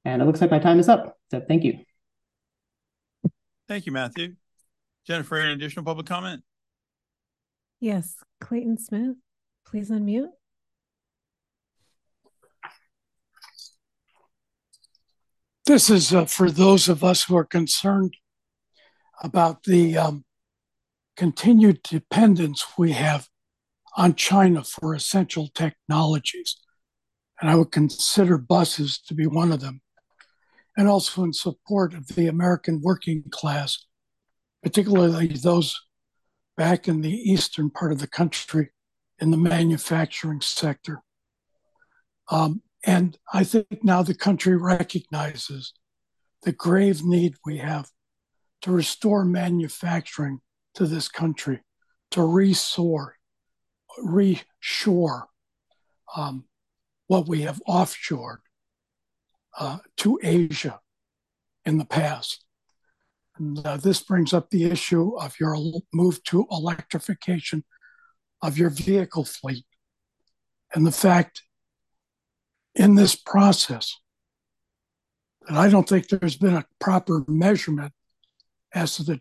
And 0.04 0.22
it 0.22 0.24
looks 0.24 0.40
like 0.40 0.50
my 0.50 0.58
time 0.58 0.80
is 0.80 0.88
up. 0.88 1.18
So 1.30 1.40
thank 1.46 1.64
you. 1.64 1.80
Thank 3.68 3.86
you, 3.86 3.92
Matthew. 3.92 4.34
Jennifer, 5.06 5.36
any 5.36 5.52
additional 5.52 5.84
public 5.84 6.06
comment? 6.06 6.42
Yes, 7.80 8.16
Clayton 8.40 8.78
Smith, 8.78 9.16
please 9.64 9.90
unmute. 9.90 10.28
This 15.70 15.88
is 15.88 16.12
uh, 16.12 16.24
for 16.24 16.50
those 16.50 16.88
of 16.88 17.04
us 17.04 17.22
who 17.22 17.36
are 17.36 17.44
concerned 17.44 18.16
about 19.22 19.62
the 19.62 19.96
um, 19.96 20.24
continued 21.16 21.84
dependence 21.84 22.66
we 22.76 22.90
have 22.90 23.28
on 23.96 24.16
China 24.16 24.64
for 24.64 24.94
essential 24.94 25.46
technologies. 25.54 26.56
And 27.40 27.48
I 27.48 27.54
would 27.54 27.70
consider 27.70 28.36
buses 28.36 28.98
to 29.02 29.14
be 29.14 29.28
one 29.28 29.52
of 29.52 29.60
them. 29.60 29.80
And 30.76 30.88
also 30.88 31.22
in 31.22 31.32
support 31.32 31.94
of 31.94 32.08
the 32.08 32.26
American 32.26 32.80
working 32.82 33.22
class, 33.30 33.78
particularly 34.64 35.28
those 35.28 35.80
back 36.56 36.88
in 36.88 37.00
the 37.00 37.14
eastern 37.14 37.70
part 37.70 37.92
of 37.92 38.00
the 38.00 38.08
country 38.08 38.70
in 39.20 39.30
the 39.30 39.36
manufacturing 39.36 40.40
sector. 40.40 41.04
Um, 42.28 42.62
and 42.84 43.18
I 43.32 43.44
think 43.44 43.66
now 43.82 44.02
the 44.02 44.14
country 44.14 44.56
recognizes 44.56 45.74
the 46.42 46.52
grave 46.52 47.04
need 47.04 47.34
we 47.44 47.58
have 47.58 47.90
to 48.62 48.72
restore 48.72 49.24
manufacturing 49.24 50.40
to 50.74 50.86
this 50.86 51.08
country, 51.08 51.60
to 52.10 52.22
restore, 52.22 53.16
reshore 54.02 55.24
um, 56.16 56.44
what 57.06 57.28
we 57.28 57.42
have 57.42 57.60
offshored 57.68 58.38
uh, 59.58 59.78
to 59.98 60.18
Asia 60.22 60.80
in 61.64 61.78
the 61.78 61.84
past. 61.84 62.44
And 63.36 63.64
uh, 63.66 63.76
this 63.76 64.00
brings 64.00 64.32
up 64.32 64.50
the 64.50 64.64
issue 64.64 65.18
of 65.18 65.34
your 65.40 65.56
move 65.92 66.22
to 66.24 66.46
electrification 66.50 67.64
of 68.42 68.56
your 68.56 68.70
vehicle 68.70 69.24
fleet 69.24 69.64
and 70.74 70.86
the 70.86 70.92
fact 70.92 71.42
in 72.80 72.94
this 72.94 73.14
process 73.14 73.98
that 75.46 75.54
I 75.54 75.68
don't 75.68 75.86
think 75.86 76.08
there's 76.08 76.38
been 76.38 76.54
a 76.54 76.64
proper 76.78 77.22
measurement 77.28 77.92
as 78.74 78.96
to 78.96 79.02
the 79.02 79.20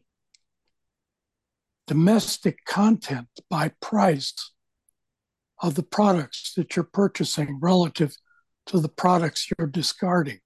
domestic 1.86 2.64
content 2.64 3.28
by 3.50 3.74
price 3.82 4.34
of 5.62 5.76
the 5.76 5.84
products 5.84 6.54
that 6.56 6.74
you're 6.78 6.86
purchasing 6.86 7.60
relative 7.62 8.16
to 8.68 8.80
the 8.80 8.88
products 8.88 9.50
you're 9.52 9.68
discarding. 9.68 10.40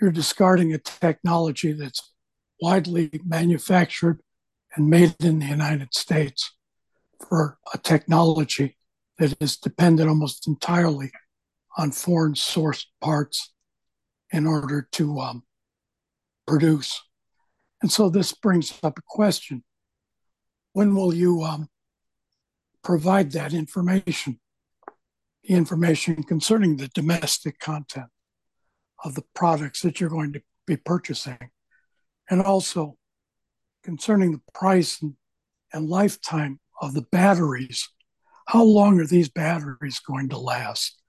You're 0.00 0.10
discarding 0.10 0.74
a 0.74 0.78
technology 0.78 1.70
that's 1.70 2.12
widely 2.60 3.12
manufactured 3.24 4.22
and 4.74 4.90
made 4.90 5.14
in 5.20 5.38
the 5.38 5.46
United 5.46 5.94
States 5.94 6.52
for 7.28 7.58
a 7.72 7.78
technology 7.78 8.76
that 9.18 9.36
is 9.40 9.56
dependent 9.56 10.08
almost 10.08 10.48
entirely 10.48 11.12
on 11.76 11.90
foreign 11.90 12.34
sourced 12.34 12.86
parts 13.00 13.52
in 14.32 14.46
order 14.46 14.88
to 14.92 15.18
um, 15.20 15.42
produce. 16.46 17.02
And 17.82 17.92
so 17.92 18.08
this 18.08 18.32
brings 18.32 18.72
up 18.82 18.98
a 18.98 19.02
question 19.06 19.62
when 20.72 20.94
will 20.94 21.14
you 21.14 21.42
um, 21.42 21.68
provide 22.84 23.32
that 23.32 23.54
information? 23.54 24.40
The 25.42 25.54
information 25.54 26.22
concerning 26.22 26.76
the 26.76 26.88
domestic 26.88 27.58
content 27.58 28.08
of 29.02 29.14
the 29.14 29.24
products 29.34 29.80
that 29.80 30.00
you're 30.00 30.10
going 30.10 30.34
to 30.34 30.42
be 30.66 30.76
purchasing, 30.76 31.38
and 32.28 32.42
also 32.42 32.98
concerning 33.84 34.32
the 34.32 34.42
price 34.52 35.00
and, 35.00 35.14
and 35.72 35.88
lifetime 35.88 36.60
of 36.82 36.92
the 36.92 37.06
batteries. 37.10 37.88
How 38.46 38.62
long 38.62 39.00
are 39.00 39.06
these 39.06 39.30
batteries 39.30 40.00
going 40.00 40.28
to 40.28 40.38
last? 40.38 41.00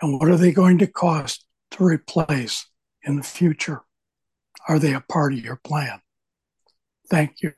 And 0.00 0.18
what 0.18 0.28
are 0.28 0.36
they 0.36 0.52
going 0.52 0.78
to 0.78 0.86
cost 0.86 1.46
to 1.72 1.84
replace 1.84 2.66
in 3.02 3.16
the 3.16 3.22
future? 3.22 3.82
Are 4.68 4.78
they 4.78 4.94
a 4.94 5.00
part 5.00 5.32
of 5.32 5.44
your 5.44 5.56
plan? 5.56 6.00
Thank 7.08 7.42
you. 7.42 7.52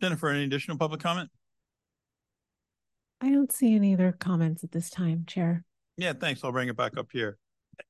Jennifer, 0.00 0.28
any 0.28 0.44
additional 0.44 0.76
public 0.76 1.00
comment? 1.00 1.30
I 3.20 3.30
don't 3.30 3.50
see 3.50 3.74
any 3.74 3.94
other 3.94 4.12
comments 4.12 4.62
at 4.62 4.72
this 4.72 4.90
time, 4.90 5.24
Chair. 5.26 5.64
Yeah, 5.96 6.12
thanks. 6.12 6.44
I'll 6.44 6.52
bring 6.52 6.68
it 6.68 6.76
back 6.76 6.98
up 6.98 7.08
here. 7.10 7.38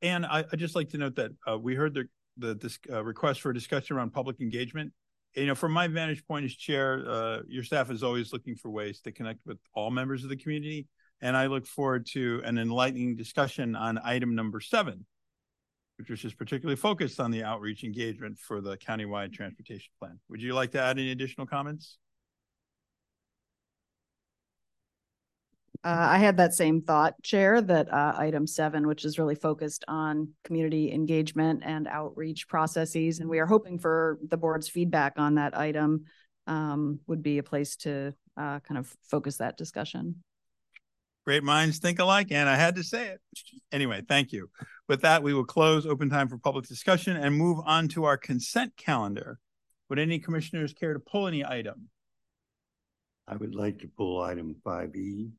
And 0.01 0.25
I, 0.25 0.45
would 0.51 0.61
just 0.61 0.77
like 0.77 0.91
to 0.91 0.99
note 0.99 1.17
that 1.17 1.33
uh, 1.47 1.59
we 1.59 1.75
heard 1.75 1.95
the 1.95 2.05
the 2.37 2.55
this, 2.55 2.79
uh, 2.91 3.03
request 3.05 3.41
for 3.41 3.51
a 3.51 3.55
discussion 3.55 3.97
around 3.97 4.13
public 4.13 4.41
engagement. 4.41 4.93
You 5.37 5.47
know, 5.47 5.55
from 5.55 5.73
my 5.73 5.89
vantage 5.89 6.25
point 6.27 6.45
as 6.45 6.55
chair, 6.55 7.05
uh, 7.09 7.39
your 7.49 7.65
staff 7.65 7.91
is 7.91 8.03
always 8.05 8.33
looking 8.33 8.55
for 8.55 8.71
ways 8.71 9.01
to 9.01 9.13
connect 9.13 9.41
with 9.45 9.59
all 9.75 9.91
members 9.91 10.23
of 10.23 10.31
the 10.31 10.37
community, 10.37 10.87
and 11.21 11.37
I 11.37 11.47
look 11.47 11.67
forward 11.67 12.07
to 12.13 12.41
an 12.45 12.57
enlightening 12.57 13.17
discussion 13.17 13.75
on 13.75 13.99
item 14.05 14.37
number 14.37 14.61
seven, 14.61 15.05
which 15.97 16.25
is 16.25 16.35
particularly 16.35 16.77
focused 16.77 17.19
on 17.19 17.33
the 17.33 17.43
outreach 17.43 17.83
engagement 17.83 18.39
for 18.39 18.61
the 18.61 18.77
countywide 18.77 19.33
transportation 19.33 19.91
plan. 19.99 20.21
Would 20.29 20.41
you 20.41 20.55
like 20.55 20.71
to 20.73 20.81
add 20.81 20.99
any 20.99 21.11
additional 21.11 21.47
comments? 21.47 21.99
Uh, 25.85 26.09
I 26.13 26.17
had 26.17 26.39
that 26.39 26.55
same 26.55 26.81
thought, 26.81 27.23
Chair, 27.23 27.61
that 27.61 27.93
uh, 27.93 28.15
item 28.17 28.47
seven, 28.47 28.87
which 28.87 29.05
is 29.05 29.19
really 29.19 29.35
focused 29.35 29.85
on 29.87 30.31
community 30.43 30.91
engagement 30.91 31.63
and 31.63 31.87
outreach 31.87 32.49
processes, 32.49 33.21
and 33.21 33.29
we 33.29 33.39
are 33.39 33.45
hoping 33.47 33.79
for 33.79 34.19
the 34.27 34.39
board's 34.39 34.67
feedback 34.67 35.19
on 35.19 35.35
that 35.35 35.55
item 35.55 36.05
um, 36.47 37.01
would 37.07 37.23
be 37.23 37.37
a 37.37 37.43
place 37.43 37.77
to 37.77 38.15
uh, 38.39 38.61
kind 38.61 38.79
of 38.79 38.91
focus 39.03 39.37
that 39.37 39.59
discussion. 39.59 40.23
Great 41.27 41.43
minds 41.43 41.79
think 41.79 41.99
alike, 41.99 42.29
and 42.31 42.49
I 42.49 42.57
had 42.57 42.77
to 42.77 42.83
say 42.83 43.09
it. 43.09 43.21
Anyway, 43.71 44.03
thank 44.09 44.33
you. 44.33 44.49
With 44.89 45.03
that, 45.03 45.23
we 45.23 45.35
will 45.35 45.45
close 45.45 45.85
open 45.85 46.09
time 46.09 46.29
for 46.29 46.39
public 46.39 46.67
discussion 46.67 47.15
and 47.17 47.37
move 47.37 47.59
on 47.67 47.89
to 47.89 48.05
our 48.05 48.17
consent 48.17 48.75
calendar. 48.79 49.39
Would 49.91 49.99
any 49.99 50.19
commissioners 50.19 50.73
care 50.73 50.95
to 50.95 50.99
pull 50.99 51.27
any 51.27 51.45
item? 51.45 51.89
I 53.29 53.37
would 53.37 53.55
like 53.55 53.81
to 53.81 53.89
pull 53.89 54.23
item 54.23 54.57
5E. 54.65 55.31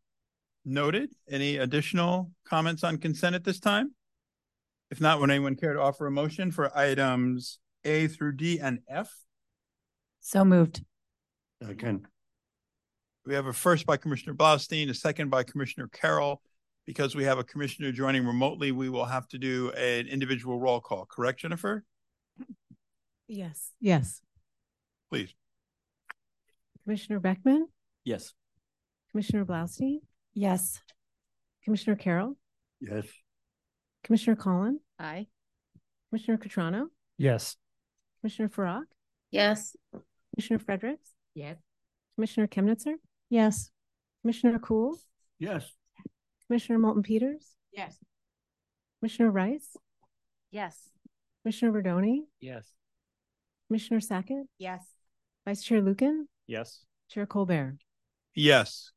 Noted. 0.65 1.11
Any 1.29 1.57
additional 1.57 2.31
comments 2.47 2.83
on 2.83 2.97
consent 2.97 3.35
at 3.35 3.43
this 3.43 3.59
time? 3.59 3.93
If 4.89 4.99
not, 4.99 5.19
would 5.19 5.29
anyone 5.29 5.55
care 5.55 5.73
to 5.73 5.79
offer 5.79 6.07
a 6.07 6.11
motion 6.11 6.51
for 6.51 6.75
items 6.75 7.59
A 7.83 8.07
through 8.07 8.33
D 8.33 8.59
and 8.59 8.79
F? 8.89 9.11
So 10.21 10.43
moved. 10.43 10.83
Second. 11.61 12.07
We 13.25 13.35
have 13.35 13.45
a 13.45 13.53
first 13.53 13.85
by 13.85 13.97
Commissioner 13.97 14.35
Blaustein, 14.35 14.89
a 14.89 14.93
second 14.93 15.29
by 15.29 15.43
Commissioner 15.43 15.87
Carroll. 15.87 16.41
Because 16.85 17.15
we 17.15 17.23
have 17.23 17.39
a 17.39 17.43
commissioner 17.43 17.91
joining 17.91 18.27
remotely, 18.27 18.71
we 18.71 18.89
will 18.89 19.05
have 19.05 19.27
to 19.29 19.39
do 19.39 19.71
an 19.71 20.05
individual 20.05 20.59
roll 20.59 20.79
call. 20.79 21.07
Correct, 21.07 21.39
Jennifer? 21.39 21.83
Yes. 23.27 23.71
Yes. 23.79 24.21
Please. 25.09 25.33
Commissioner 26.83 27.19
Beckman? 27.19 27.67
Yes. 28.03 28.33
Commissioner 29.09 29.45
Blaustein? 29.45 30.01
Yes. 30.35 30.81
Commissioner 31.63 31.95
Carroll? 31.95 32.35
Yes. 32.81 33.05
Commissioner 34.03 34.35
Colin? 34.35 34.79
Aye. 34.99 35.27
Commissioner 36.09 36.37
Cutrano? 36.37 36.87
Yes. 37.17 37.55
Commissioner 38.21 38.49
Farac? 38.49 38.83
Yes. 39.31 39.75
Commissioner 40.35 40.59
Fredericks? 40.59 41.09
Yes. 41.33 41.57
Commissioner 42.15 42.47
Kemnitzer? 42.47 42.95
Yes. 43.29 43.71
Commissioner 44.21 44.59
Cool? 44.59 44.97
Yes. 45.39 45.71
Commissioner 46.47 46.79
Moulton 46.79 47.01
Peters? 47.03 47.55
Yes. 47.71 47.97
Commissioner 48.99 49.31
Rice? 49.31 49.75
Yes. 50.51 50.77
Commissioner 51.43 51.71
Rodoni? 51.81 52.19
Yes. 52.39 52.67
Commissioner 53.67 53.99
Sackett? 54.01 54.45
Yes. 54.59 54.85
Vice 55.47 55.63
Chair 55.63 55.81
Lucan? 55.81 56.27
Yes. 56.47 56.83
Chair 57.09 57.25
Colbert? 57.25 57.77
Yes. 58.35 58.91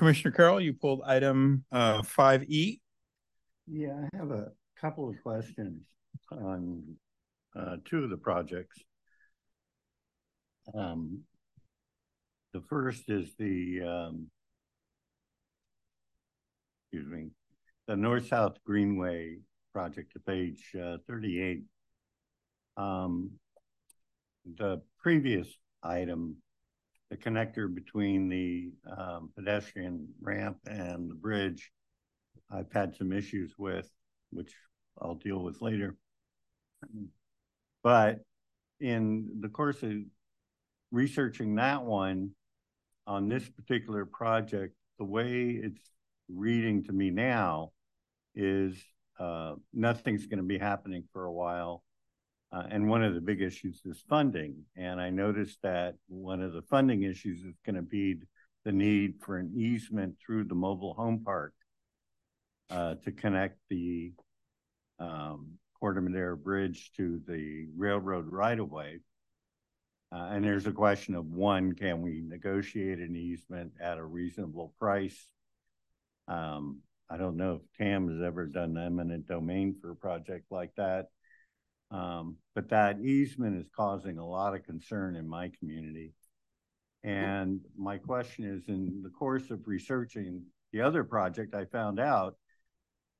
Commissioner 0.00 0.32
Carroll, 0.32 0.62
you 0.62 0.72
pulled 0.72 1.02
item 1.04 1.62
uh, 1.70 2.00
5E. 2.00 2.80
Yeah, 3.66 4.00
I 4.02 4.16
have 4.16 4.30
a 4.30 4.48
couple 4.80 5.10
of 5.10 5.22
questions 5.22 5.82
on 6.32 6.82
uh, 7.54 7.76
two 7.84 8.04
of 8.04 8.08
the 8.08 8.16
projects. 8.16 8.78
Um, 10.74 11.20
the 12.54 12.62
first 12.62 13.10
is 13.10 13.34
the, 13.38 13.82
um, 13.82 14.28
excuse 16.90 17.06
me, 17.06 17.26
the 17.86 17.94
North-South 17.94 18.56
Greenway 18.64 19.36
project 19.74 20.16
page 20.26 20.64
uh, 20.82 20.96
38. 21.10 21.64
Um, 22.78 23.32
the 24.56 24.80
previous 24.98 25.46
item 25.82 26.36
the 27.10 27.16
connector 27.16 27.72
between 27.72 28.28
the 28.28 28.70
um, 28.96 29.30
pedestrian 29.34 30.08
ramp 30.20 30.58
and 30.66 31.10
the 31.10 31.14
bridge, 31.14 31.72
I've 32.50 32.72
had 32.72 32.94
some 32.94 33.12
issues 33.12 33.52
with, 33.58 33.90
which 34.30 34.54
I'll 35.00 35.16
deal 35.16 35.42
with 35.42 35.60
later. 35.60 35.96
But 37.82 38.20
in 38.80 39.40
the 39.40 39.48
course 39.48 39.82
of 39.82 39.92
researching 40.92 41.56
that 41.56 41.82
one 41.82 42.30
on 43.06 43.28
this 43.28 43.48
particular 43.48 44.04
project, 44.04 44.74
the 44.98 45.04
way 45.04 45.60
it's 45.62 45.90
reading 46.28 46.84
to 46.84 46.92
me 46.92 47.10
now 47.10 47.72
is 48.34 48.76
uh, 49.18 49.54
nothing's 49.74 50.26
going 50.26 50.38
to 50.38 50.44
be 50.44 50.58
happening 50.58 51.04
for 51.12 51.24
a 51.24 51.32
while. 51.32 51.82
Uh, 52.52 52.64
and 52.70 52.88
one 52.88 53.04
of 53.04 53.14
the 53.14 53.20
big 53.20 53.40
issues 53.40 53.80
is 53.84 54.02
funding. 54.08 54.56
And 54.76 55.00
I 55.00 55.10
noticed 55.10 55.58
that 55.62 55.94
one 56.08 56.42
of 56.42 56.52
the 56.52 56.62
funding 56.62 57.04
issues 57.04 57.42
is 57.44 57.54
going 57.64 57.76
to 57.76 57.82
be 57.82 58.16
the 58.64 58.72
need 58.72 59.14
for 59.20 59.38
an 59.38 59.52
easement 59.56 60.16
through 60.18 60.44
the 60.44 60.54
mobile 60.54 60.94
home 60.94 61.22
park 61.24 61.54
uh, 62.70 62.96
to 63.04 63.12
connect 63.12 63.58
the 63.68 64.12
um, 64.98 65.52
Corte 65.78 66.02
Madera 66.02 66.36
Bridge 66.36 66.90
to 66.96 67.20
the 67.26 67.68
railroad 67.76 68.30
right 68.30 68.58
of 68.58 68.70
way. 68.70 69.00
Uh, 70.12 70.30
and 70.32 70.44
there's 70.44 70.66
a 70.66 70.72
question 70.72 71.14
of 71.14 71.26
one, 71.26 71.72
can 71.72 72.02
we 72.02 72.20
negotiate 72.20 72.98
an 72.98 73.14
easement 73.14 73.72
at 73.80 73.96
a 73.96 74.04
reasonable 74.04 74.74
price? 74.78 75.28
Um, 76.26 76.80
I 77.08 77.16
don't 77.16 77.36
know 77.36 77.60
if 77.60 77.78
TAM 77.78 78.08
has 78.08 78.22
ever 78.24 78.46
done 78.46 78.76
eminent 78.76 79.26
domain 79.26 79.76
for 79.80 79.92
a 79.92 79.96
project 79.96 80.46
like 80.50 80.74
that. 80.76 81.06
Um, 81.90 82.36
but 82.54 82.68
that 82.70 83.00
easement 83.00 83.60
is 83.60 83.68
causing 83.74 84.18
a 84.18 84.26
lot 84.26 84.54
of 84.54 84.64
concern 84.64 85.16
in 85.16 85.28
my 85.28 85.50
community. 85.58 86.12
And 87.02 87.60
my 87.76 87.98
question 87.98 88.44
is 88.44 88.68
in 88.68 89.02
the 89.02 89.10
course 89.10 89.50
of 89.50 89.66
researching 89.66 90.42
the 90.72 90.82
other 90.82 91.02
project, 91.02 91.54
I 91.54 91.64
found 91.64 91.98
out 91.98 92.36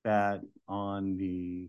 that 0.04 0.40
on 0.68 1.16
the 1.16 1.68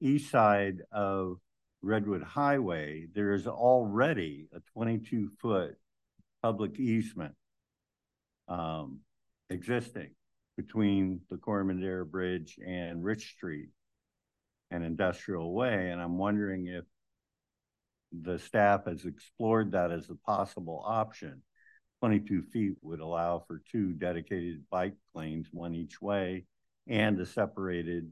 east 0.00 0.30
side 0.30 0.82
of 0.92 1.38
Redwood 1.82 2.22
Highway, 2.22 3.06
there 3.14 3.32
is 3.32 3.46
already 3.46 4.48
a 4.54 4.60
22 4.74 5.30
foot 5.40 5.76
public 6.42 6.78
easement 6.78 7.34
um, 8.48 9.00
existing 9.50 10.10
between 10.56 11.20
the 11.30 11.36
Corte 11.36 11.66
Madera 11.66 12.04
Bridge 12.04 12.58
and 12.64 13.02
Rich 13.02 13.32
Street 13.36 13.68
and 14.70 14.84
Industrial 14.84 15.52
Way. 15.52 15.90
And 15.90 16.00
I'm 16.00 16.18
wondering 16.18 16.66
if 16.66 16.84
the 18.12 18.38
staff 18.38 18.86
has 18.86 19.04
explored 19.04 19.72
that 19.72 19.90
as 19.90 20.08
a 20.10 20.14
possible 20.14 20.82
option. 20.86 21.42
22 22.00 22.42
feet 22.42 22.74
would 22.80 23.00
allow 23.00 23.44
for 23.46 23.60
two 23.70 23.92
dedicated 23.92 24.62
bike 24.70 24.94
lanes, 25.14 25.48
one 25.50 25.74
each 25.74 26.00
way, 26.00 26.44
and 26.86 27.20
a 27.20 27.26
separated 27.26 28.10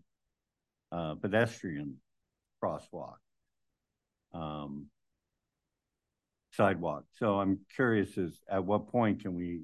uh, 0.91 1.15
pedestrian 1.15 1.97
crosswalk, 2.63 3.17
um, 4.35 4.87
sidewalk. 6.53 7.05
So 7.19 7.39
I'm 7.39 7.61
curious 7.75 8.17
is 8.19 8.41
at 8.51 8.65
what 8.65 8.89
point 8.89 9.23
can 9.23 9.35
we, 9.35 9.63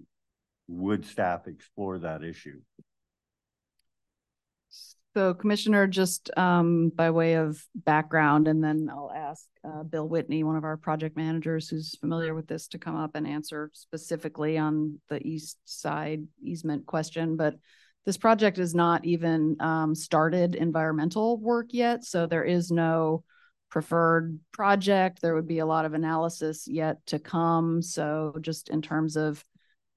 would 0.69 1.05
staff 1.05 1.47
explore 1.49 1.99
that 1.99 2.23
issue? 2.23 2.61
So 5.15 5.35
Commissioner, 5.35 5.87
just 5.87 6.31
um, 6.39 6.89
by 6.89 7.11
way 7.11 7.35
of 7.35 7.63
background, 7.75 8.49
and 8.49 8.65
then 8.65 8.89
I'll 8.91 9.13
ask 9.15 9.45
uh, 9.63 9.83
Bill 9.83 10.09
Whitney, 10.09 10.43
one 10.43 10.57
of 10.57 10.65
our 10.65 10.79
project 10.79 11.19
managers 11.19 11.69
who's 11.69 11.95
familiar 11.99 12.35
with 12.35 12.47
this, 12.47 12.67
to 12.69 12.79
come 12.79 12.97
up 12.97 13.11
and 13.15 13.27
answer 13.27 13.71
specifically 13.75 14.57
on 14.57 15.01
the 15.11 15.25
east 15.27 15.59
side 15.67 16.27
easement 16.43 16.87
question. 16.87 17.37
But 17.37 17.57
this 18.07 18.17
project 18.17 18.59
is 18.59 18.75
not 18.75 19.05
even 19.05 19.57
um, 19.61 19.95
started 19.95 20.55
environmental 20.55 21.37
work 21.37 21.67
yet, 21.73 22.05
so 22.05 22.27
there 22.27 22.45
is 22.45 22.71
no 22.71 23.23
preferred 23.71 24.39
project. 24.51 25.21
There 25.21 25.35
would 25.35 25.49
be 25.49 25.59
a 25.59 25.67
lot 25.67 25.85
of 25.85 25.93
analysis 25.93 26.67
yet 26.67 27.05
to 27.07 27.19
come. 27.19 27.83
So 27.83 28.35
just 28.41 28.71
in 28.71 28.81
terms 28.81 29.17
of 29.17 29.45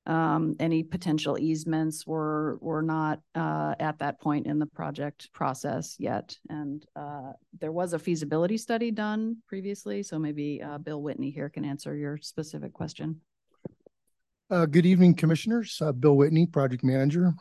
um, 0.08 0.56
any 0.60 0.84
potential 0.84 1.38
easements 1.39 2.06
were 2.06 2.58
were 2.62 2.82
not 2.82 3.22
uh, 3.34 3.74
at 3.80 3.99
that 3.99 4.22
point 4.22 4.45
in 4.45 4.60
the 4.60 4.66
project 4.66 5.32
process 5.34 5.95
yet. 5.97 6.38
And 6.49 6.86
uh, 6.95 7.32
there 7.60 7.72
was 7.72 7.93
a 7.93 7.99
feasibility 7.99 8.58
study 8.58 8.91
done 8.91 9.38
previously, 9.47 10.03
so 10.03 10.20
maybe 10.20 10.62
uh, 10.62 10.78
Bill 10.78 11.01
Whitney 11.01 11.32
here 11.32 11.49
can 11.49 11.66
answer 11.66 11.95
your 11.95 12.18
specific 12.18 12.74
question. 12.74 13.22
Uh, 14.49 14.68
good 14.68 14.86
evening, 14.86 15.16
commissioners. 15.16 15.80
Uh, 15.82 15.91
Bill 15.91 16.16
Whitney, 16.16 16.45
project 16.45 16.84
manager. 16.84 17.34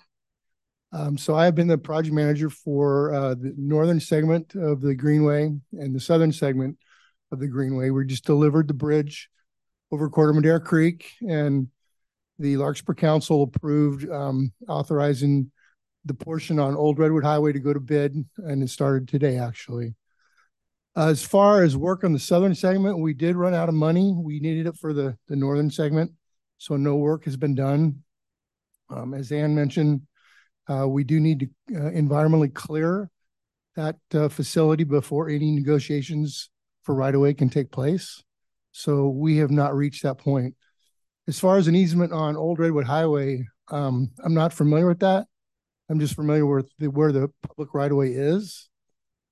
Um, 0.92 1.18
so 1.18 1.34
I 1.34 1.44
have 1.44 1.54
been 1.54 1.66
the 1.66 1.76
project 1.76 2.14
manager 2.14 2.48
for 2.48 3.12
uh, 3.12 3.34
the 3.34 3.52
northern 3.58 4.00
segment 4.00 4.54
of 4.54 4.80
the 4.80 4.94
Greenway 4.94 5.50
and 5.72 5.94
the 5.94 6.00
southern 6.00 6.32
segment 6.32 6.78
of 7.30 7.40
the 7.40 7.48
Greenway. 7.48 7.90
We 7.90 8.06
just 8.06 8.24
delivered 8.24 8.68
the 8.68 8.74
bridge 8.74 9.28
over 9.90 10.08
Corte 10.08 10.34
Madera 10.34 10.60
Creek 10.60 11.10
and 11.28 11.68
the 12.38 12.56
Larkspur 12.56 12.94
Council 12.94 13.42
approved 13.42 14.08
um, 14.10 14.52
authorizing 14.68 15.50
the 16.04 16.14
portion 16.14 16.58
on 16.58 16.76
Old 16.76 16.98
Redwood 16.98 17.24
Highway 17.24 17.52
to 17.52 17.60
go 17.60 17.72
to 17.72 17.80
bid, 17.80 18.24
and 18.38 18.62
it 18.62 18.70
started 18.70 19.08
today, 19.08 19.38
actually. 19.38 19.94
As 20.96 21.24
far 21.24 21.62
as 21.62 21.76
work 21.76 22.04
on 22.04 22.12
the 22.12 22.18
southern 22.18 22.54
segment, 22.54 23.00
we 23.00 23.14
did 23.14 23.36
run 23.36 23.54
out 23.54 23.68
of 23.68 23.74
money. 23.74 24.14
We 24.16 24.38
needed 24.38 24.66
it 24.66 24.76
for 24.76 24.92
the, 24.92 25.16
the 25.28 25.36
northern 25.36 25.70
segment, 25.70 26.12
so 26.58 26.76
no 26.76 26.96
work 26.96 27.24
has 27.24 27.36
been 27.36 27.54
done. 27.54 28.02
Um, 28.90 29.14
as 29.14 29.32
Ann 29.32 29.54
mentioned, 29.54 30.02
uh, 30.68 30.86
we 30.86 31.04
do 31.04 31.20
need 31.20 31.40
to 31.40 31.76
uh, 31.76 31.90
environmentally 31.90 32.52
clear 32.52 33.10
that 33.76 33.96
uh, 34.14 34.28
facility 34.28 34.84
before 34.84 35.28
any 35.28 35.50
negotiations 35.50 36.50
for 36.84 36.94
right-of-way 36.94 37.34
can 37.34 37.48
take 37.48 37.70
place. 37.72 38.22
So 38.72 39.08
we 39.08 39.38
have 39.38 39.50
not 39.50 39.74
reached 39.74 40.02
that 40.02 40.18
point. 40.18 40.54
As 41.26 41.38
far 41.38 41.56
as 41.56 41.68
an 41.68 41.74
easement 41.74 42.12
on 42.12 42.36
Old 42.36 42.58
Redwood 42.58 42.86
Highway, 42.86 43.46
um, 43.70 44.10
I'm 44.22 44.34
not 44.34 44.52
familiar 44.52 44.86
with 44.86 45.00
that. 45.00 45.26
I'm 45.88 46.00
just 46.00 46.14
familiar 46.14 46.46
with 46.46 46.70
the, 46.78 46.88
where 46.88 47.12
the 47.12 47.28
public 47.42 47.74
right 47.74 47.90
of 47.90 47.96
way 47.96 48.08
is. 48.08 48.68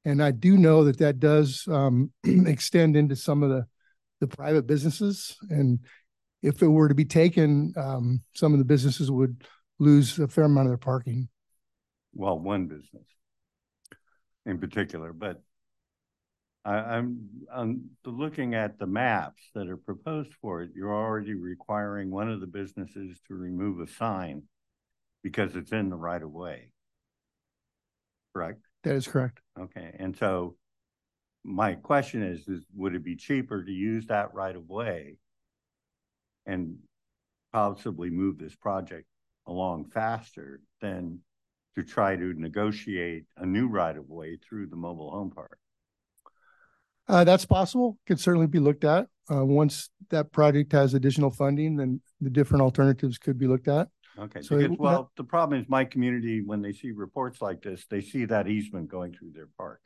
And 0.04 0.22
I 0.22 0.30
do 0.30 0.56
know 0.56 0.84
that 0.84 0.98
that 0.98 1.20
does 1.20 1.64
um, 1.68 2.12
extend 2.24 2.96
into 2.96 3.16
some 3.16 3.42
of 3.42 3.50
the, 3.50 3.66
the 4.20 4.26
private 4.26 4.66
businesses. 4.66 5.36
And 5.50 5.80
if 6.42 6.62
it 6.62 6.68
were 6.68 6.88
to 6.88 6.94
be 6.94 7.04
taken, 7.04 7.72
um, 7.76 8.22
some 8.34 8.52
of 8.52 8.58
the 8.58 8.64
businesses 8.64 9.10
would 9.10 9.44
lose 9.78 10.18
a 10.18 10.28
fair 10.28 10.44
amount 10.44 10.66
of 10.66 10.70
their 10.70 10.78
parking. 10.78 11.28
Well, 12.14 12.38
one 12.38 12.66
business 12.66 13.04
in 14.44 14.58
particular, 14.58 15.12
but 15.12 15.42
I, 16.64 16.98
am 16.98 17.28
I'm 17.52 17.90
looking 18.04 18.54
at 18.54 18.78
the 18.78 18.86
maps 18.86 19.42
that 19.54 19.68
are 19.68 19.76
proposed 19.76 20.32
for 20.40 20.62
it. 20.62 20.70
You're 20.74 20.94
already 20.94 21.34
requiring 21.34 22.10
one 22.10 22.30
of 22.30 22.40
the 22.40 22.46
businesses 22.46 23.18
to 23.26 23.34
remove 23.34 23.80
a 23.80 23.88
sign 23.88 24.44
because 25.22 25.56
it's 25.56 25.72
in 25.72 25.90
the 25.90 25.96
right 25.96 26.22
of 26.22 26.30
way. 26.30 26.70
Correct? 28.32 28.60
That 28.84 28.94
is 28.94 29.06
correct. 29.06 29.40
Okay. 29.58 29.94
And 29.98 30.16
so 30.16 30.56
my 31.44 31.74
question 31.74 32.22
is, 32.22 32.46
is 32.46 32.64
would 32.74 32.94
it 32.94 33.04
be 33.04 33.16
cheaper 33.16 33.64
to 33.64 33.72
use 33.72 34.06
that 34.06 34.32
right 34.32 34.54
of 34.54 34.68
way 34.68 35.16
and 36.46 36.76
possibly 37.52 38.10
move 38.10 38.38
this 38.38 38.54
project 38.54 39.06
along 39.46 39.90
faster 39.90 40.60
than 40.80 41.18
to 41.74 41.82
try 41.82 42.14
to 42.16 42.34
negotiate 42.34 43.24
a 43.36 43.46
new 43.46 43.66
right 43.66 43.96
of 43.96 44.08
way 44.08 44.36
through 44.36 44.66
the 44.66 44.76
mobile 44.76 45.10
home 45.10 45.30
park? 45.30 45.58
Uh, 47.12 47.24
that's 47.24 47.44
possible. 47.44 47.98
Could 48.06 48.18
certainly 48.18 48.46
be 48.46 48.58
looked 48.58 48.84
at. 48.84 49.06
Uh, 49.30 49.44
once 49.44 49.90
that 50.08 50.32
project 50.32 50.72
has 50.72 50.94
additional 50.94 51.30
funding, 51.30 51.76
then 51.76 52.00
the 52.22 52.30
different 52.30 52.62
alternatives 52.62 53.18
could 53.18 53.38
be 53.38 53.46
looked 53.46 53.68
at. 53.68 53.88
Okay. 54.18 54.40
So, 54.40 54.56
because, 54.56 54.78
well, 54.78 55.12
the 55.18 55.24
problem 55.24 55.60
is 55.60 55.68
my 55.68 55.84
community, 55.84 56.42
when 56.42 56.62
they 56.62 56.72
see 56.72 56.90
reports 56.90 57.42
like 57.42 57.60
this, 57.60 57.84
they 57.90 58.00
see 58.00 58.24
that 58.24 58.48
easement 58.48 58.88
going 58.88 59.12
through 59.12 59.32
their 59.34 59.48
park 59.58 59.80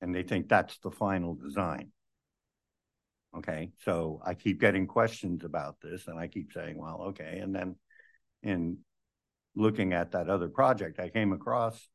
and 0.00 0.14
they 0.14 0.22
think 0.22 0.48
that's 0.48 0.78
the 0.78 0.90
final 0.90 1.34
design. 1.34 1.90
Okay. 3.36 3.72
So 3.84 4.22
I 4.24 4.32
keep 4.32 4.60
getting 4.60 4.86
questions 4.86 5.44
about 5.44 5.76
this 5.82 6.08
and 6.08 6.18
I 6.18 6.28
keep 6.28 6.52
saying, 6.52 6.78
well, 6.78 7.02
okay. 7.08 7.38
And 7.42 7.54
then 7.54 7.76
in 8.42 8.78
looking 9.54 9.92
at 9.92 10.12
that 10.12 10.30
other 10.30 10.48
project, 10.48 11.00
I 11.00 11.10
came 11.10 11.34
across, 11.34 11.86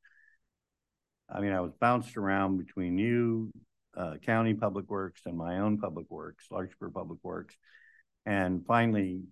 I 1.27 1.39
mean, 1.41 1.51
I 1.51 1.61
was 1.61 1.71
bounced 1.79 2.15
around 2.15 2.57
between 2.57 2.99
you, 2.99 3.51
uh, 3.99 4.15
county 4.25 4.53
public 4.53 4.89
works 4.89 5.21
and 5.25 5.37
my 5.37 5.59
own 5.59 5.77
public 5.77 6.05
works, 6.09 6.45
Larkspur 6.49 6.89
Public 6.89 7.19
Works. 7.21 7.55
And 8.25 8.65
finally, 8.65 9.23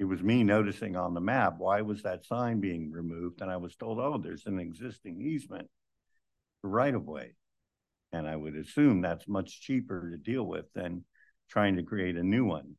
it 0.00 0.04
was 0.04 0.22
me 0.22 0.42
noticing 0.42 0.96
on 0.96 1.14
the 1.14 1.20
map, 1.20 1.54
why 1.58 1.82
was 1.82 2.02
that 2.02 2.26
sign 2.26 2.60
being 2.60 2.90
removed? 2.90 3.40
And 3.40 3.50
I 3.50 3.56
was 3.56 3.76
told, 3.76 3.98
oh, 4.00 4.18
there's 4.18 4.46
an 4.46 4.58
existing 4.58 5.20
easement 5.20 5.68
right 6.62 6.94
of 6.94 7.06
way. 7.06 7.34
And 8.12 8.26
I 8.26 8.34
would 8.34 8.56
assume 8.56 9.02
that's 9.02 9.28
much 9.28 9.60
cheaper 9.60 10.10
to 10.10 10.16
deal 10.16 10.44
with 10.44 10.64
than 10.74 11.04
trying 11.48 11.76
to 11.76 11.82
create 11.82 12.16
a 12.16 12.22
new 12.22 12.44
one 12.44 12.74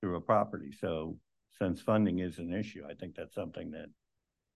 through 0.00 0.16
a 0.16 0.20
property. 0.20 0.72
So 0.78 1.18
since 1.58 1.80
funding 1.80 2.18
is 2.18 2.38
an 2.38 2.52
issue, 2.52 2.82
I 2.88 2.94
think 2.94 3.14
that's 3.14 3.34
something 3.34 3.70
that 3.70 3.86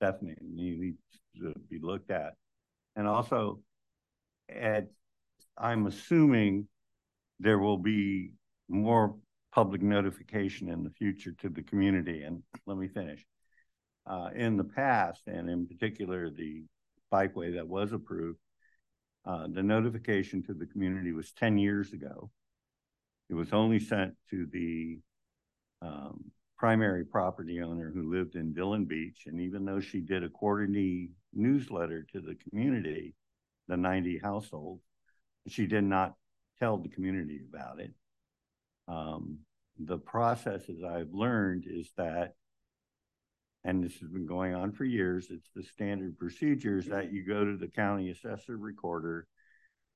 definitely 0.01 0.37
needs 0.43 0.99
to 1.37 1.55
be 1.71 1.79
looked 1.81 2.11
at. 2.11 2.35
And 2.97 3.07
also, 3.07 3.61
at, 4.49 4.89
I'm 5.61 5.87
assuming 5.87 6.67
there 7.39 7.59
will 7.59 7.77
be 7.79 8.33
more 8.69 9.15
public 9.53 9.83
notification 9.83 10.69
in 10.71 10.83
the 10.83 10.91
future 10.91 11.33
to 11.41 11.49
the 11.49 11.63
community. 11.63 12.23
And 12.23 12.43
let 12.67 12.79
me 12.79 12.89
finish. 12.89 13.25
Uh, 14.07 14.31
in 14.35 14.57
the 14.57 14.65
past, 14.65 15.23
and 15.27 15.49
in 15.51 15.67
particular, 15.67 16.31
the 16.31 16.65
bikeway 17.13 17.55
that 17.55 17.69
was 17.69 17.93
approved, 17.93 18.39
uh, 19.27 19.47
the 19.53 19.63
notification 19.63 20.43
to 20.45 20.55
the 20.55 20.67
community 20.67 21.13
was 21.13 21.33
10 21.33 21.59
years 21.59 21.93
ago. 21.93 22.31
It 23.29 23.35
was 23.35 23.53
only 23.53 23.79
sent 23.79 24.15
to 24.31 24.47
the 24.51 24.99
um, 25.83 26.25
primary 26.57 27.05
property 27.05 27.61
owner 27.61 27.91
who 27.95 28.13
lived 28.13 28.35
in 28.35 28.55
Dillon 28.55 28.87
Beach. 28.87 29.25
And 29.27 29.41
even 29.41 29.65
though 29.65 29.81
she 29.81 30.01
did 30.01 30.25
a 30.25 30.29
quarterly 30.29 31.11
newsletter 31.35 32.07
to 32.13 32.21
the 32.21 32.37
community, 32.37 33.15
the 33.69 33.77
90 33.77 34.19
households, 34.19 34.83
she 35.49 35.67
did 35.67 35.85
not 35.85 36.15
tell 36.59 36.77
the 36.77 36.89
community 36.89 37.41
about 37.49 37.81
it. 37.81 37.93
Um, 38.89 39.39
the 39.79 39.99
process, 39.99 40.69
as 40.69 40.85
I've 40.85 41.13
learned, 41.13 41.65
is 41.67 41.91
that, 41.97 42.35
and 43.65 43.83
this 43.83 43.95
has 44.01 44.09
been 44.09 44.27
going 44.27 44.55
on 44.55 44.73
for 44.73 44.85
years, 44.85 45.29
it's 45.31 45.49
the 45.55 45.63
standard 45.63 46.19
procedures 46.19 46.87
that 46.87 47.13
you 47.13 47.25
go 47.25 47.45
to 47.45 47.57
the 47.57 47.69
county 47.69 48.11
assessor 48.11 48.57
recorder. 48.57 49.27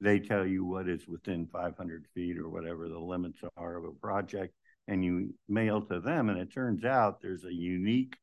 They 0.01 0.21
tell 0.21 0.47
you 0.47 0.65
what 0.65 0.89
is 0.89 1.07
within 1.07 1.47
500 1.47 2.07
feet 2.15 2.39
or 2.39 2.49
whatever 2.49 2.89
the 2.89 2.99
limits 2.99 3.41
are 3.57 3.77
of 3.77 3.85
a 3.85 3.93
project, 3.93 4.55
and 4.89 5.05
you 5.05 5.35
mail 5.49 5.83
to 5.83 6.01
them. 6.01 6.29
And 6.29 6.39
it 6.39 6.53
turns 6.53 6.85
out 6.85 7.21
there's 7.21 7.45
a 7.45 7.53
unique 7.53 8.17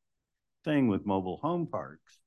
thing 0.64 0.88
with 0.88 1.06
mobile 1.06 1.38
home 1.38 1.68
parks 1.68 2.20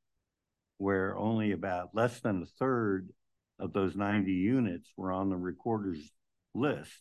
where 0.78 1.16
only 1.16 1.52
about 1.52 1.94
less 1.94 2.20
than 2.20 2.42
a 2.42 2.46
third 2.46 3.10
of 3.58 3.72
those 3.72 3.94
90 3.96 4.32
units 4.32 4.90
were 4.96 5.12
on 5.12 5.30
the 5.30 5.36
recorder's 5.36 6.10
list. 6.54 6.92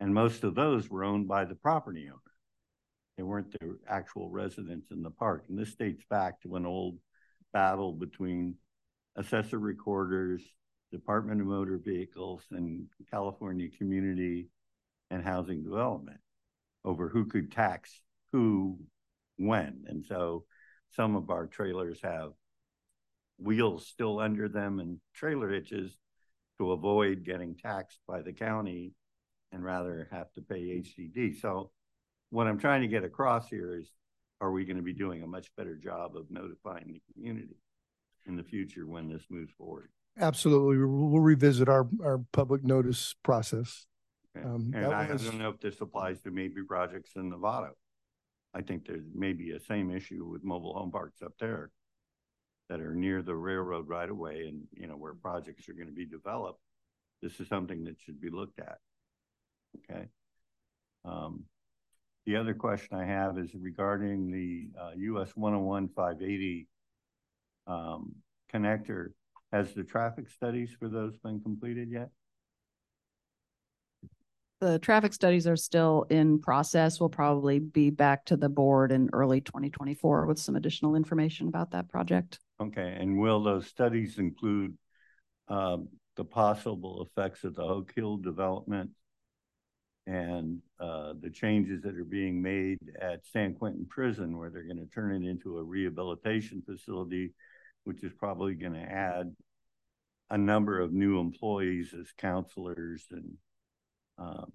And 0.00 0.14
most 0.14 0.44
of 0.44 0.54
those 0.54 0.88
were 0.88 1.04
owned 1.04 1.28
by 1.28 1.44
the 1.44 1.54
property 1.54 2.08
owner. 2.08 2.18
They 3.16 3.22
weren't 3.22 3.52
the 3.52 3.78
actual 3.88 4.30
residents 4.30 4.90
in 4.90 5.02
the 5.02 5.10
park. 5.10 5.44
And 5.48 5.58
this 5.58 5.74
dates 5.74 6.02
back 6.08 6.40
to 6.42 6.56
an 6.56 6.66
old 6.66 6.98
battle 7.52 7.92
between 7.92 8.56
assessor 9.16 9.58
recorders, 9.58 10.42
Department 10.90 11.40
of 11.40 11.46
Motor 11.46 11.78
Vehicles, 11.78 12.42
and 12.50 12.86
California 13.10 13.68
Community 13.78 14.48
and 15.10 15.22
Housing 15.22 15.62
Development 15.62 16.18
over 16.84 17.08
who 17.08 17.26
could 17.26 17.52
tax 17.52 18.00
who 18.32 18.78
when. 19.36 19.84
And 19.86 20.04
so 20.04 20.44
some 20.96 21.16
of 21.16 21.30
our 21.30 21.46
trailers 21.46 22.00
have 22.02 22.32
wheels 23.42 23.86
still 23.86 24.18
under 24.20 24.48
them 24.48 24.78
and 24.78 24.98
trailer 25.14 25.50
hitches 25.50 25.96
to 26.58 26.72
avoid 26.72 27.24
getting 27.24 27.54
taxed 27.56 28.00
by 28.06 28.22
the 28.22 28.32
county 28.32 28.92
and 29.50 29.64
rather 29.64 30.08
have 30.10 30.32
to 30.32 30.40
pay 30.40 30.60
HCD. 30.82 31.38
So 31.40 31.70
what 32.30 32.46
I'm 32.46 32.58
trying 32.58 32.82
to 32.82 32.88
get 32.88 33.04
across 33.04 33.48
here 33.48 33.76
is, 33.78 33.90
are 34.40 34.50
we 34.50 34.64
going 34.64 34.76
to 34.76 34.82
be 34.82 34.92
doing 34.92 35.22
a 35.22 35.26
much 35.26 35.48
better 35.56 35.76
job 35.76 36.16
of 36.16 36.30
notifying 36.30 36.92
the 36.92 37.02
community 37.12 37.56
in 38.26 38.36
the 38.36 38.42
future 38.42 38.86
when 38.86 39.08
this 39.08 39.22
moves 39.30 39.52
forward? 39.56 39.88
Absolutely. 40.18 40.78
We'll 40.84 41.20
revisit 41.20 41.68
our, 41.68 41.88
our 42.02 42.18
public 42.32 42.64
notice 42.64 43.14
process. 43.22 43.86
Okay. 44.36 44.46
Um, 44.46 44.72
And 44.74 44.86
I 44.86 45.10
was- 45.12 45.24
don't 45.24 45.38
know 45.38 45.50
if 45.50 45.60
this 45.60 45.80
applies 45.80 46.20
to 46.22 46.30
maybe 46.30 46.62
projects 46.66 47.12
in 47.16 47.30
Novato. 47.30 47.70
I 48.54 48.62
think 48.62 48.86
there's 48.86 49.04
maybe 49.14 49.52
a 49.52 49.60
same 49.60 49.90
issue 49.90 50.26
with 50.26 50.44
mobile 50.44 50.74
home 50.74 50.90
parks 50.90 51.22
up 51.22 51.32
there 51.38 51.70
that 52.68 52.80
are 52.80 52.94
near 52.94 53.22
the 53.22 53.34
railroad 53.34 53.88
right 53.88 54.08
away 54.08 54.46
and, 54.48 54.62
you 54.72 54.86
know, 54.86 54.96
where 54.96 55.14
projects 55.14 55.68
are 55.68 55.74
going 55.74 55.88
to 55.88 55.92
be 55.92 56.06
developed. 56.06 56.60
This 57.20 57.38
is 57.40 57.48
something 57.48 57.84
that 57.84 58.00
should 58.00 58.20
be 58.20 58.30
looked 58.30 58.58
at. 58.58 58.78
Okay. 59.78 60.06
Um, 61.04 61.44
the 62.26 62.36
other 62.36 62.54
question 62.54 62.96
I 62.96 63.04
have 63.04 63.38
is 63.38 63.50
regarding 63.54 64.30
the, 64.30 64.68
uh, 64.80 64.90
US 64.96 65.30
one 65.34 65.54
oh 65.54 65.60
one 65.60 65.88
five 65.88 66.22
eighty 66.22 66.68
um, 67.66 68.14
connector. 68.52 69.08
Has 69.52 69.74
the 69.74 69.84
traffic 69.84 70.30
studies 70.30 70.70
for 70.78 70.88
those 70.88 71.16
been 71.18 71.40
completed 71.40 71.90
yet? 71.90 72.08
The 74.60 74.78
traffic 74.78 75.12
studies 75.12 75.48
are 75.48 75.56
still 75.56 76.06
in 76.08 76.38
process. 76.38 77.00
We'll 77.00 77.08
probably 77.08 77.58
be 77.58 77.90
back 77.90 78.24
to 78.26 78.36
the 78.36 78.48
board 78.48 78.92
in 78.92 79.10
early 79.12 79.40
2024 79.40 80.26
with 80.26 80.38
some 80.38 80.54
additional 80.54 80.94
information 80.94 81.48
about 81.48 81.72
that 81.72 81.88
project. 81.88 82.38
Okay, 82.62 82.96
and 82.96 83.18
will 83.18 83.42
those 83.42 83.66
studies 83.66 84.18
include 84.18 84.78
um, 85.48 85.88
the 86.14 86.24
possible 86.24 87.04
effects 87.04 87.42
of 87.42 87.56
the 87.56 87.62
Oak 87.62 87.92
Hill 87.92 88.18
development 88.18 88.90
and 90.06 90.60
uh, 90.78 91.14
the 91.20 91.30
changes 91.30 91.82
that 91.82 91.96
are 91.96 92.04
being 92.04 92.40
made 92.40 92.78
at 93.00 93.26
San 93.26 93.54
Quentin 93.54 93.84
Prison, 93.88 94.38
where 94.38 94.48
they're 94.48 94.62
going 94.62 94.76
to 94.76 94.94
turn 94.94 95.24
it 95.24 95.28
into 95.28 95.58
a 95.58 95.62
rehabilitation 95.62 96.62
facility, 96.64 97.32
which 97.82 98.04
is 98.04 98.12
probably 98.12 98.54
going 98.54 98.74
to 98.74 98.80
add 98.80 99.34
a 100.30 100.38
number 100.38 100.78
of 100.78 100.92
new 100.92 101.18
employees 101.18 101.92
as 101.98 102.12
counselors 102.16 103.04
and 103.10 103.32
um, 104.18 104.52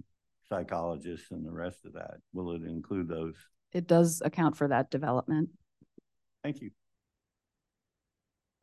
psychologists 0.47 1.31
and 1.31 1.45
the 1.45 1.51
rest 1.51 1.85
of 1.85 1.91
that. 1.93 2.15
Will 2.31 2.53
it 2.53 2.63
include 2.63 3.09
those? 3.09 3.35
It 3.73 3.85
does 3.85 4.21
account 4.23 4.55
for 4.55 4.69
that 4.69 4.89
development. 4.89 5.49
Thank 6.41 6.61
you. 6.61 6.71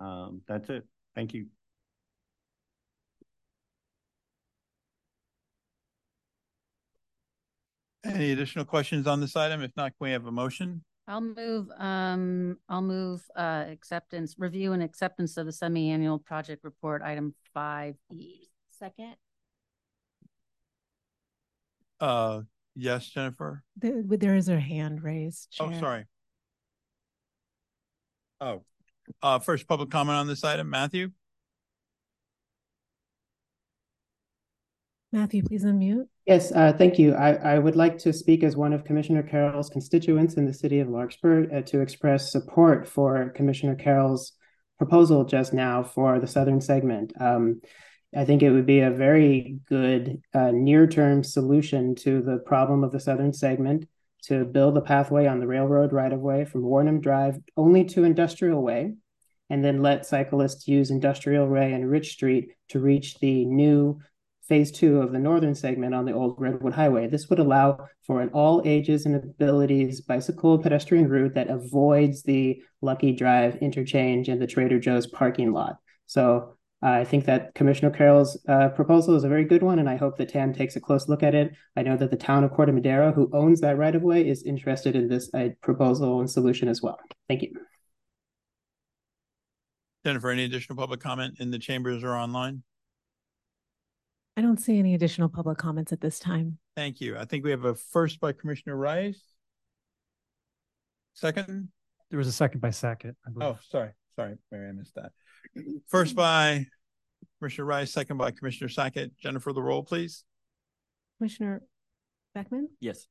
Um, 0.05 0.43
that's 0.47 0.69
it. 0.69 0.85
Thank 1.15 1.33
you. 1.33 1.47
Any 8.05 8.33
additional 8.33 8.67
questions 8.67 9.07
on 9.07 9.21
this 9.21 9.35
item? 9.35 9.63
If 9.63 9.71
not, 9.77 9.93
can 9.93 9.97
we 10.01 10.11
have 10.11 10.27
a 10.27 10.31
motion? 10.31 10.85
I'll 11.09 11.23
move, 11.23 11.69
um, 11.79 12.59
I'll 12.69 12.83
move, 12.83 13.23
uh, 13.35 13.65
acceptance, 13.71 14.35
review 14.39 14.73
and 14.73 14.83
acceptance 14.83 15.39
of 15.39 15.47
the 15.47 15.53
semi-annual 15.53 16.19
project 16.19 16.65
report, 16.65 17.03
item 17.03 17.35
five 17.55 17.95
E. 18.13 18.49
Second. 18.71 19.15
Uh, 22.01 22.43
yes, 22.75 23.07
Jennifer? 23.07 23.63
There, 23.77 24.03
there 24.05 24.37
is 24.37 24.49
a 24.49 24.61
hand 24.61 25.03
raised. 25.03 25.57
Oh, 25.61 25.71
Chair. 25.71 25.81
sorry. 25.81 26.05
Oh, 28.41 28.65
uh, 29.23 29.39
first 29.39 29.67
public 29.67 29.91
comment 29.91 30.17
on 30.17 30.27
this 30.27 30.45
item, 30.45 30.71
Matthew? 30.71 31.11
Matthew, 35.13 35.45
please 35.45 35.65
unmute. 35.65 36.07
Yes, 36.27 36.51
uh, 36.51 36.73
thank 36.77 36.99
you. 36.99 37.15
I, 37.15 37.35
I 37.35 37.59
would 37.59 37.77
like 37.77 37.99
to 37.99 38.13
speak 38.13 38.43
as 38.43 38.57
one 38.57 38.73
of 38.73 38.85
Commissioner 38.85 39.23
Carroll's 39.23 39.71
constituents 39.71 40.35
in 40.35 40.45
the 40.45 40.53
city 40.53 40.81
of 40.81 40.89
Larkspur 40.89 41.47
uh, 41.55 41.63
to 41.63 41.81
express 41.81 42.33
support 42.33 42.89
for 42.89 43.29
Commissioner 43.31 43.77
Carroll's 43.77 44.33
proposal 44.77 45.25
just 45.25 45.53
now 45.53 45.85
for 45.85 46.19
the 46.19 46.27
southern 46.27 46.61
segment. 46.61 47.13
Um, 47.21 47.61
I 48.17 48.25
think 48.25 48.43
it 48.43 48.51
would 48.51 48.67
be 48.67 48.81
a 48.81 48.91
very 48.91 49.59
good 49.69 50.21
uh, 50.33 50.51
near-term 50.51 51.23
solution 51.23 51.95
to 51.97 52.23
the 52.23 52.39
problem 52.39 52.83
of 52.83 52.91
the 52.91 53.01
southern 53.01 53.33
segment 53.33 53.87
to 54.27 54.45
build 54.45 54.77
a 54.77 54.81
pathway 54.81 55.27
on 55.27 55.41
the 55.41 55.47
railroad 55.47 55.93
right-of-way 55.93 56.45
from 56.45 56.63
Wornum 56.63 57.01
Drive 57.01 57.39
only 57.57 57.85
to 57.85 58.05
Industrial 58.05 58.63
Way, 58.63 58.95
and 59.51 59.65
then 59.65 59.83
let 59.83 60.07
cyclists 60.07 60.67
use 60.67 60.91
Industrial 60.91 61.47
Way 61.47 61.73
and 61.73 61.91
Rich 61.91 62.13
Street 62.13 62.53
to 62.71 62.81
reach 62.81 63.19
the 63.19 63.45
new 63.45 64.01
phase 64.49 64.71
two 64.71 65.01
of 65.01 65.13
the 65.13 65.19
northern 65.19 65.55
segment 65.55 65.95
on 65.95 66.05
the 66.05 66.13
old 66.13 66.39
Redwood 66.39 66.75
Highway. 66.75 67.07
This 67.07 67.29
would 67.31 67.39
allow 67.39 67.87
for 68.07 68.21
an 68.21 68.29
all 68.31 68.61
ages 68.65 69.07
and 69.07 69.15
abilities 69.15 70.03
bicycle 70.03 70.59
pedestrian 70.59 71.09
route 71.09 71.35
that 71.35 71.49
avoids 71.49 72.23
the 72.23 72.63
Lucky 72.83 73.13
Drive 73.13 73.57
interchange 73.57 74.29
and 74.29 74.41
the 74.41 74.47
Trader 74.47 74.79
Joe's 74.79 75.07
parking 75.07 75.53
lot. 75.53 75.77
So 76.07 76.57
I 76.85 77.03
think 77.03 77.25
that 77.25 77.55
Commissioner 77.55 77.91
Carroll's 77.91 78.39
uh, 78.47 78.69
proposal 78.69 79.17
is 79.17 79.25
a 79.25 79.29
very 79.29 79.45
good 79.45 79.63
one, 79.63 79.79
and 79.79 79.89
I 79.89 79.97
hope 79.97 80.19
that 80.19 80.29
TAM 80.29 80.53
takes 80.53 80.77
a 80.77 80.81
close 80.81 81.09
look 81.09 81.23
at 81.23 81.35
it. 81.35 81.55
I 81.77 81.83
know 81.83 81.97
that 81.97 82.11
the 82.11 82.17
town 82.17 82.45
of 82.45 82.51
Corte 82.51 82.75
Madera, 82.75 83.11
who 83.11 83.31
owns 83.33 83.63
that 83.63 83.79
right 83.79 83.95
of 83.95 84.03
way, 84.03 84.29
is 84.29 84.43
interested 84.43 84.95
in 84.95 85.09
this 85.09 85.33
uh, 85.33 85.49
proposal 85.63 86.21
and 86.21 86.31
solution 86.31 86.69
as 86.69 86.83
well. 86.83 86.99
Thank 87.27 87.41
you. 87.41 87.55
Jennifer, 90.05 90.29
any 90.29 90.45
additional 90.45 90.77
public 90.77 91.01
comment 91.01 91.37
in 91.41 91.51
the 91.51 91.59
chambers 91.59 92.05
or 92.05 92.11
online? 92.11 92.63
I 94.37 94.43
don't 94.43 94.59
see 94.59 94.79
any 94.79 94.95
additional 94.95 95.31
public 95.31 95.57
comments 95.57 95.91
at 95.91 96.03
this 96.03 96.19
time. 96.19 96.59
Thank 96.77 97.01
you. 97.01 97.17
I 97.17 97.25
think 97.25 97.45
we 97.45 97.51
have 97.51 97.65
a 97.65 97.75
first 97.75 98.21
by 98.21 98.33
Commissioner 98.33 98.77
Rice. 98.77 99.23
Second? 101.15 101.69
There 102.11 102.19
was 102.19 102.29
a 102.29 102.33
second 102.33 102.61
by 102.61 102.71
Sackett. 102.71 103.17
I 103.27 103.31
believe. 103.31 103.49
Oh, 103.49 103.59
sorry, 103.71 103.93
sorry, 104.17 104.35
Mary, 104.53 104.69
I 104.69 104.73
missed 104.73 104.97
that. 104.97 105.13
First 105.89 106.15
by 106.17 106.67
Commissioner 107.39 107.67
Rice, 107.67 107.93
second 107.93 108.17
by 108.19 108.31
Commissioner 108.31 108.69
Sackett. 108.69 109.17
Jennifer, 109.19 109.53
the 109.53 109.63
roll, 109.63 109.83
please. 109.83 110.25
Commissioner 111.19 111.63
Beckman, 112.35 112.69
Yes. 112.81 113.07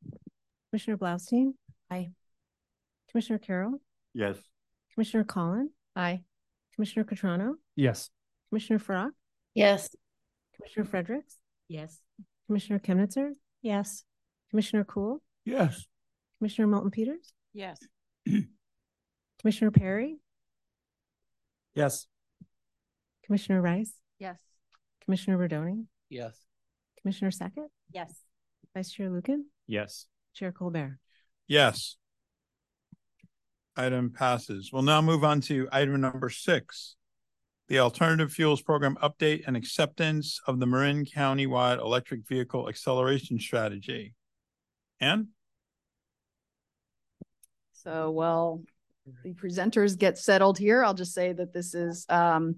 Commissioner 0.72 0.98
Blaustein, 0.98 1.54
Aye. 1.90 2.12
Commissioner 3.10 3.40
Carroll, 3.40 3.80
Yes. 4.14 4.38
Commissioner 4.94 5.24
Colin, 5.24 5.70
Aye. 5.96 6.24
Commissioner 6.76 7.06
Cutrano, 7.06 7.54
Yes. 7.76 8.10
Commissioner 8.50 8.80
Farac, 8.80 9.12
Yes. 9.56 9.96
Commissioner 10.56 10.86
Fredericks, 10.86 11.38
Yes. 11.68 12.02
Commissioner 12.48 12.80
Kemnitzer, 12.80 13.34
Yes. 13.62 14.04
Commissioner 14.50 14.84
Cool, 14.84 15.22
Yes. 15.46 15.88
Commissioner 16.40 16.68
Moulton 16.68 16.92
Peters, 16.92 17.34
Yes. 17.54 17.80
Commissioner 19.40 19.72
Perry, 19.72 20.18
Yes. 21.76 22.08
Commissioner 23.26 23.62
Rice, 23.62 23.94
Yes. 24.20 24.40
Commissioner 25.06 25.38
Rodoni, 25.38 25.86
Yes. 26.10 26.38
Commissioner 27.02 27.32
Sackett, 27.32 27.72
Yes. 27.92 28.14
Vice 28.74 28.92
Chair 28.92 29.10
Lucan, 29.10 29.48
Yes. 29.68 30.08
Chair 30.34 30.52
Colbert. 30.52 31.00
Yes. 31.48 31.98
Item 33.76 34.12
passes. 34.12 34.72
We'll 34.72 34.84
now 34.84 35.02
move 35.02 35.24
on 35.24 35.42
to 35.42 35.68
item 35.72 36.00
number 36.02 36.30
six. 36.30 36.96
The 37.70 37.80
Alternative 37.80 38.32
Fuels 38.32 38.62
Program 38.62 38.98
Update 39.02 39.48
and 39.48 39.56
Acceptance 39.58 40.40
of 40.46 40.60
the 40.60 40.68
Marin 40.68 41.06
County-wide 41.06 41.80
Electric 41.80 42.28
Vehicle 42.28 42.68
Acceleration 42.70 43.40
Strategy. 43.40 44.14
Ann? 45.00 45.30
So 47.72 48.12
while 48.12 48.64
the 49.24 49.34
presenters 49.34 49.98
get 49.98 50.18
settled 50.18 50.58
here, 50.58 50.84
I'll 50.84 50.94
just 50.94 51.14
say 51.14 51.34
that 51.34 51.52
this 51.54 51.74
is 51.74 52.06
um, 52.10 52.58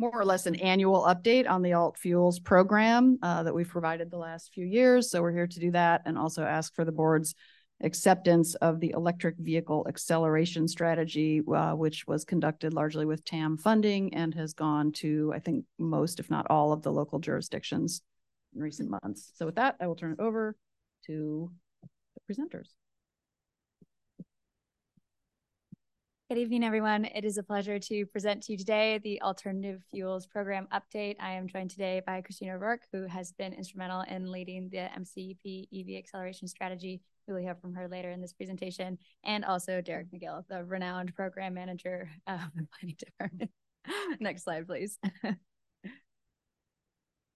more 0.00 0.18
or 0.18 0.24
less 0.24 0.46
an 0.46 0.54
annual 0.56 1.02
update 1.02 1.48
on 1.48 1.60
the 1.60 1.74
alt 1.74 1.98
fuels 1.98 2.40
program 2.40 3.18
uh, 3.22 3.42
that 3.42 3.54
we've 3.54 3.68
provided 3.68 4.10
the 4.10 4.16
last 4.16 4.50
few 4.54 4.64
years. 4.64 5.10
So 5.10 5.20
we're 5.20 5.30
here 5.32 5.46
to 5.46 5.60
do 5.60 5.70
that 5.72 6.00
and 6.06 6.16
also 6.16 6.42
ask 6.42 6.74
for 6.74 6.86
the 6.86 6.90
board's 6.90 7.34
acceptance 7.82 8.54
of 8.56 8.80
the 8.80 8.92
electric 8.96 9.36
vehicle 9.36 9.84
acceleration 9.86 10.66
strategy, 10.68 11.42
uh, 11.54 11.72
which 11.72 12.06
was 12.06 12.24
conducted 12.24 12.72
largely 12.72 13.04
with 13.04 13.26
TAM 13.26 13.58
funding 13.58 14.14
and 14.14 14.34
has 14.34 14.54
gone 14.54 14.90
to, 14.92 15.32
I 15.34 15.38
think, 15.38 15.66
most, 15.78 16.18
if 16.18 16.30
not 16.30 16.46
all, 16.48 16.72
of 16.72 16.82
the 16.82 16.92
local 16.92 17.18
jurisdictions 17.18 18.00
in 18.54 18.62
recent 18.62 18.88
months. 18.88 19.32
So 19.34 19.44
with 19.44 19.56
that, 19.56 19.76
I 19.80 19.86
will 19.86 19.96
turn 19.96 20.12
it 20.12 20.20
over 20.20 20.56
to 21.08 21.50
the 21.82 22.34
presenters. 22.34 22.68
Good 26.30 26.38
evening, 26.38 26.62
everyone. 26.62 27.06
It 27.06 27.24
is 27.24 27.38
a 27.38 27.42
pleasure 27.42 27.80
to 27.80 28.06
present 28.06 28.44
to 28.44 28.52
you 28.52 28.58
today 28.58 28.98
the 28.98 29.20
Alternative 29.20 29.82
Fuels 29.90 30.28
Program 30.28 30.68
update. 30.72 31.16
I 31.18 31.32
am 31.32 31.48
joined 31.48 31.70
today 31.70 32.02
by 32.06 32.20
Christina 32.20 32.54
O'Rourke, 32.54 32.82
who 32.92 33.06
has 33.06 33.32
been 33.32 33.52
instrumental 33.52 34.02
in 34.02 34.30
leading 34.30 34.68
the 34.68 34.88
MCEP 34.96 35.66
EV 35.74 35.98
acceleration 35.98 36.46
strategy. 36.46 37.00
We 37.26 37.34
will 37.34 37.40
hear 37.40 37.56
from 37.56 37.74
her 37.74 37.88
later 37.88 38.12
in 38.12 38.20
this 38.20 38.32
presentation, 38.32 38.96
and 39.24 39.44
also 39.44 39.80
Derek 39.80 40.06
McGill, 40.12 40.46
the 40.46 40.62
renowned 40.62 41.16
program 41.16 41.52
manager 41.52 42.08
of 42.28 42.38
the 42.54 42.64
planning 42.78 42.96
department. 43.00 43.50
Next 44.20 44.44
slide, 44.44 44.68
please. 44.68 45.00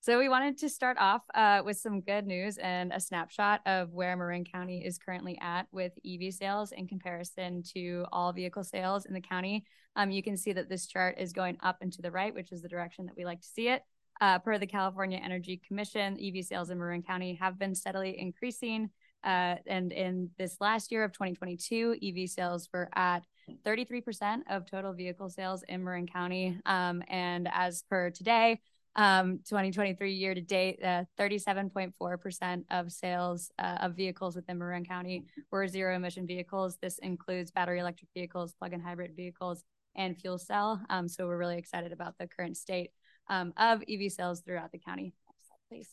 So 0.04 0.18
we 0.18 0.28
wanted 0.28 0.58
to 0.58 0.68
start 0.68 0.98
off 1.00 1.22
uh, 1.34 1.62
with 1.64 1.78
some 1.78 2.02
good 2.02 2.26
news 2.26 2.58
and 2.58 2.92
a 2.92 3.00
snapshot 3.00 3.62
of 3.64 3.94
where 3.94 4.14
Marin 4.18 4.44
County 4.44 4.84
is 4.84 4.98
currently 4.98 5.38
at 5.40 5.66
with 5.72 5.92
EV 6.06 6.34
sales 6.34 6.72
in 6.72 6.86
comparison 6.86 7.62
to 7.72 8.04
all 8.12 8.30
vehicle 8.30 8.64
sales 8.64 9.06
in 9.06 9.14
the 9.14 9.20
county. 9.22 9.64
Um, 9.96 10.10
you 10.10 10.22
can 10.22 10.36
see 10.36 10.52
that 10.52 10.68
this 10.68 10.86
chart 10.86 11.16
is 11.18 11.32
going 11.32 11.56
up 11.62 11.78
and 11.80 11.90
to 11.94 12.02
the 12.02 12.10
right, 12.10 12.34
which 12.34 12.52
is 12.52 12.60
the 12.60 12.68
direction 12.68 13.06
that 13.06 13.16
we 13.16 13.24
like 13.24 13.40
to 13.40 13.48
see 13.48 13.68
it. 13.68 13.80
Uh, 14.20 14.38
per 14.38 14.58
the 14.58 14.66
California 14.66 15.18
Energy 15.24 15.58
Commission, 15.66 16.18
EV 16.22 16.44
sales 16.44 16.68
in 16.68 16.78
Marin 16.78 17.02
County 17.02 17.38
have 17.40 17.58
been 17.58 17.74
steadily 17.74 18.20
increasing. 18.20 18.90
Uh, 19.24 19.56
and 19.66 19.90
in 19.90 20.28
this 20.36 20.58
last 20.60 20.92
year 20.92 21.02
of 21.02 21.12
2022, 21.12 21.96
EV 22.02 22.28
sales 22.28 22.68
were 22.74 22.90
at 22.94 23.24
33% 23.64 24.40
of 24.50 24.70
total 24.70 24.92
vehicle 24.92 25.30
sales 25.30 25.64
in 25.66 25.82
Marin 25.82 26.06
County. 26.06 26.58
Um, 26.66 27.02
and 27.08 27.48
as 27.50 27.84
per 27.88 28.10
today, 28.10 28.60
um, 28.96 29.38
2023 29.38 30.12
year 30.12 30.34
to 30.34 30.40
date, 30.40 30.78
uh, 30.82 31.04
37.4% 31.18 32.64
of 32.70 32.92
sales 32.92 33.50
uh, 33.58 33.78
of 33.80 33.94
vehicles 33.94 34.36
within 34.36 34.58
Marin 34.58 34.84
County 34.84 35.24
were 35.50 35.66
zero 35.66 35.96
emission 35.96 36.26
vehicles. 36.26 36.78
This 36.80 36.98
includes 36.98 37.50
battery 37.50 37.80
electric 37.80 38.10
vehicles, 38.14 38.54
plug-in 38.54 38.80
hybrid 38.80 39.16
vehicles, 39.16 39.64
and 39.96 40.16
fuel 40.16 40.38
cell. 40.38 40.80
Um, 40.90 41.08
so 41.08 41.26
we're 41.26 41.38
really 41.38 41.58
excited 41.58 41.92
about 41.92 42.14
the 42.18 42.28
current 42.28 42.56
state 42.56 42.90
um, 43.28 43.52
of 43.56 43.82
EV 43.88 44.12
sales 44.12 44.40
throughout 44.40 44.72
the 44.72 44.78
county. 44.78 45.12
Next 45.26 45.48
slide, 45.48 45.58
please. 45.68 45.88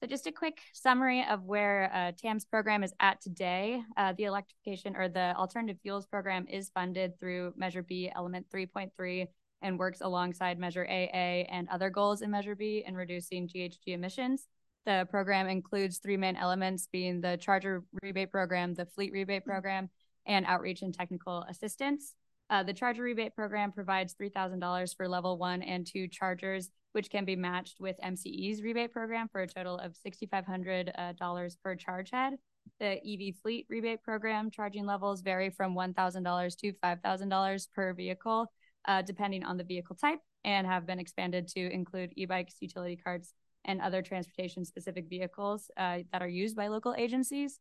So 0.00 0.08
just 0.08 0.26
a 0.26 0.32
quick 0.32 0.58
summary 0.72 1.24
of 1.30 1.44
where 1.44 1.88
uh, 1.94 2.12
TAM's 2.20 2.44
program 2.44 2.82
is 2.82 2.92
at 2.98 3.20
today. 3.20 3.82
Uh, 3.96 4.12
the 4.18 4.24
electrification 4.24 4.96
or 4.96 5.08
the 5.08 5.32
alternative 5.36 5.78
fuels 5.80 6.06
program 6.06 6.46
is 6.48 6.70
funded 6.70 7.20
through 7.20 7.52
Measure 7.56 7.84
B 7.84 8.10
Element 8.12 8.46
3.3 8.52 9.28
and 9.62 9.78
works 9.78 10.00
alongside 10.00 10.58
Measure 10.58 10.84
AA 10.84 11.46
and 11.50 11.68
other 11.68 11.90
goals 11.90 12.22
in 12.22 12.30
Measure 12.30 12.54
B 12.54 12.84
in 12.86 12.94
reducing 12.94 13.48
GHG 13.48 13.78
emissions. 13.88 14.48
The 14.84 15.06
program 15.10 15.48
includes 15.48 15.98
three 15.98 16.16
main 16.16 16.36
elements 16.36 16.88
being 16.90 17.20
the 17.20 17.36
charger 17.36 17.84
rebate 18.02 18.30
program, 18.30 18.74
the 18.74 18.86
fleet 18.86 19.12
rebate 19.12 19.44
program, 19.44 19.90
and 20.26 20.44
outreach 20.46 20.82
and 20.82 20.92
technical 20.92 21.44
assistance. 21.48 22.14
Uh, 22.50 22.62
the 22.62 22.72
charger 22.72 23.02
rebate 23.02 23.34
program 23.34 23.72
provides 23.72 24.14
$3,000 24.20 24.96
for 24.96 25.08
level 25.08 25.38
one 25.38 25.62
and 25.62 25.86
two 25.86 26.08
chargers, 26.08 26.70
which 26.92 27.10
can 27.10 27.24
be 27.24 27.36
matched 27.36 27.80
with 27.80 27.96
MCE's 28.04 28.62
rebate 28.62 28.92
program 28.92 29.28
for 29.30 29.40
a 29.40 29.46
total 29.46 29.78
of 29.78 29.96
$6,500 30.06 30.90
uh, 30.94 31.48
per 31.62 31.74
charge 31.76 32.10
head. 32.10 32.34
The 32.78 32.98
EV 32.98 33.36
fleet 33.42 33.66
rebate 33.68 34.02
program 34.02 34.50
charging 34.50 34.84
levels 34.84 35.22
vary 35.22 35.50
from 35.50 35.74
$1,000 35.74 36.56
to 36.58 36.72
$5,000 36.72 37.68
per 37.74 37.94
vehicle 37.94 38.52
uh, 38.86 39.02
depending 39.02 39.44
on 39.44 39.56
the 39.56 39.64
vehicle 39.64 39.96
type, 39.96 40.20
and 40.44 40.66
have 40.66 40.86
been 40.86 40.98
expanded 40.98 41.48
to 41.48 41.72
include 41.72 42.12
e-bikes, 42.16 42.56
utility 42.60 42.96
carts, 42.96 43.34
and 43.64 43.80
other 43.80 44.02
transportation-specific 44.02 45.08
vehicles 45.08 45.70
uh, 45.76 45.98
that 46.12 46.22
are 46.22 46.28
used 46.28 46.56
by 46.56 46.68
local 46.68 46.94
agencies. 46.96 47.60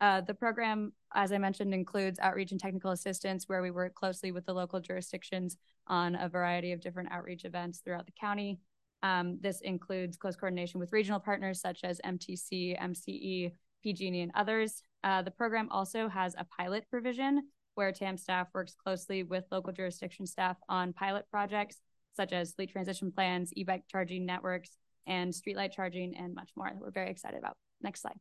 Uh, 0.00 0.20
the 0.20 0.34
program, 0.34 0.92
as 1.14 1.30
I 1.30 1.38
mentioned, 1.38 1.72
includes 1.72 2.18
outreach 2.18 2.50
and 2.50 2.60
technical 2.60 2.90
assistance, 2.90 3.48
where 3.48 3.62
we 3.62 3.70
work 3.70 3.94
closely 3.94 4.32
with 4.32 4.46
the 4.46 4.52
local 4.52 4.80
jurisdictions 4.80 5.56
on 5.86 6.16
a 6.16 6.28
variety 6.28 6.72
of 6.72 6.80
different 6.80 7.12
outreach 7.12 7.44
events 7.44 7.80
throughout 7.80 8.06
the 8.06 8.12
county. 8.12 8.58
Um, 9.02 9.38
this 9.40 9.60
includes 9.60 10.16
close 10.16 10.36
coordination 10.36 10.80
with 10.80 10.92
regional 10.92 11.20
partners 11.20 11.60
such 11.60 11.84
as 11.84 12.00
MTC, 12.04 12.80
MCE, 12.80 13.52
PG&E, 13.82 14.20
and 14.20 14.32
others. 14.34 14.82
Uh, 15.04 15.22
the 15.22 15.30
program 15.30 15.68
also 15.70 16.08
has 16.08 16.34
a 16.38 16.46
pilot 16.56 16.84
provision 16.90 17.48
where 17.74 17.92
TAM 17.92 18.16
staff 18.16 18.48
works 18.52 18.74
closely 18.74 19.22
with 19.22 19.44
local 19.50 19.72
jurisdiction 19.72 20.26
staff 20.26 20.56
on 20.68 20.92
pilot 20.92 21.24
projects 21.30 21.80
such 22.16 22.32
as 22.32 22.52
fleet 22.52 22.70
transition 22.70 23.10
plans, 23.10 23.52
e-bike 23.56 23.84
charging 23.90 24.26
networks, 24.26 24.76
and 25.06 25.32
streetlight 25.32 25.72
charging, 25.72 26.16
and 26.16 26.34
much 26.34 26.50
more 26.56 26.68
that 26.68 26.80
we're 26.80 26.90
very 26.90 27.10
excited 27.10 27.38
about. 27.38 27.56
Next 27.80 28.02
slide. 28.02 28.18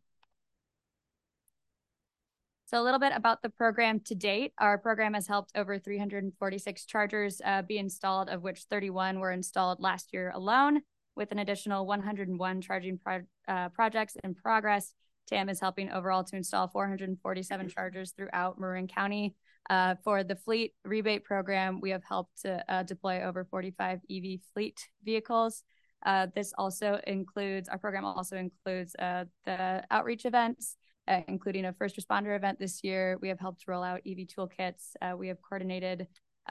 So 2.65 2.81
a 2.81 2.83
little 2.83 2.99
bit 2.99 3.11
about 3.13 3.41
the 3.41 3.49
program 3.49 3.99
to 4.05 4.15
date. 4.15 4.53
Our 4.57 4.77
program 4.77 5.13
has 5.13 5.27
helped 5.27 5.51
over 5.55 5.77
346 5.77 6.85
chargers 6.85 7.41
uh, 7.43 7.63
be 7.63 7.77
installed, 7.77 8.29
of 8.29 8.43
which 8.43 8.63
31 8.69 9.19
were 9.19 9.31
installed 9.31 9.81
last 9.81 10.13
year 10.13 10.31
alone, 10.33 10.81
with 11.15 11.33
an 11.33 11.39
additional 11.39 11.85
101 11.85 12.61
charging 12.61 12.97
pro 12.97 13.19
uh, 13.47 13.69
projects 13.69 14.15
in 14.23 14.33
progress 14.33 14.93
TAM 15.31 15.49
is 15.49 15.59
helping 15.59 15.91
overall 15.91 16.23
to 16.25 16.35
install 16.35 16.67
447 16.67 17.69
chargers 17.69 18.11
throughout 18.11 18.59
Marin 18.59 18.87
County. 18.87 19.35
Uh, 19.69 19.95
for 20.03 20.23
the 20.23 20.35
fleet 20.35 20.73
rebate 20.83 21.23
program, 21.23 21.79
we 21.79 21.91
have 21.91 22.03
helped 22.03 22.41
to 22.41 22.63
uh, 22.67 22.83
deploy 22.83 23.23
over 23.23 23.45
45 23.45 23.99
EV 24.09 24.39
fleet 24.53 24.89
vehicles. 25.03 25.63
Uh, 26.05 26.27
this 26.35 26.51
also 26.57 26.99
includes, 27.07 27.69
our 27.69 27.77
program 27.77 28.03
also 28.03 28.35
includes 28.35 28.95
uh, 28.99 29.25
the 29.45 29.83
outreach 29.91 30.25
events, 30.25 30.75
uh, 31.07 31.21
including 31.27 31.65
a 31.65 31.73
first 31.73 31.95
responder 31.95 32.35
event 32.35 32.59
this 32.59 32.83
year. 32.83 33.17
We 33.21 33.29
have 33.29 33.39
helped 33.39 33.67
roll 33.67 33.83
out 33.83 34.01
EV 34.05 34.27
toolkits. 34.27 34.95
Uh, 35.01 35.15
we 35.15 35.27
have 35.27 35.37
coordinated 35.41 36.07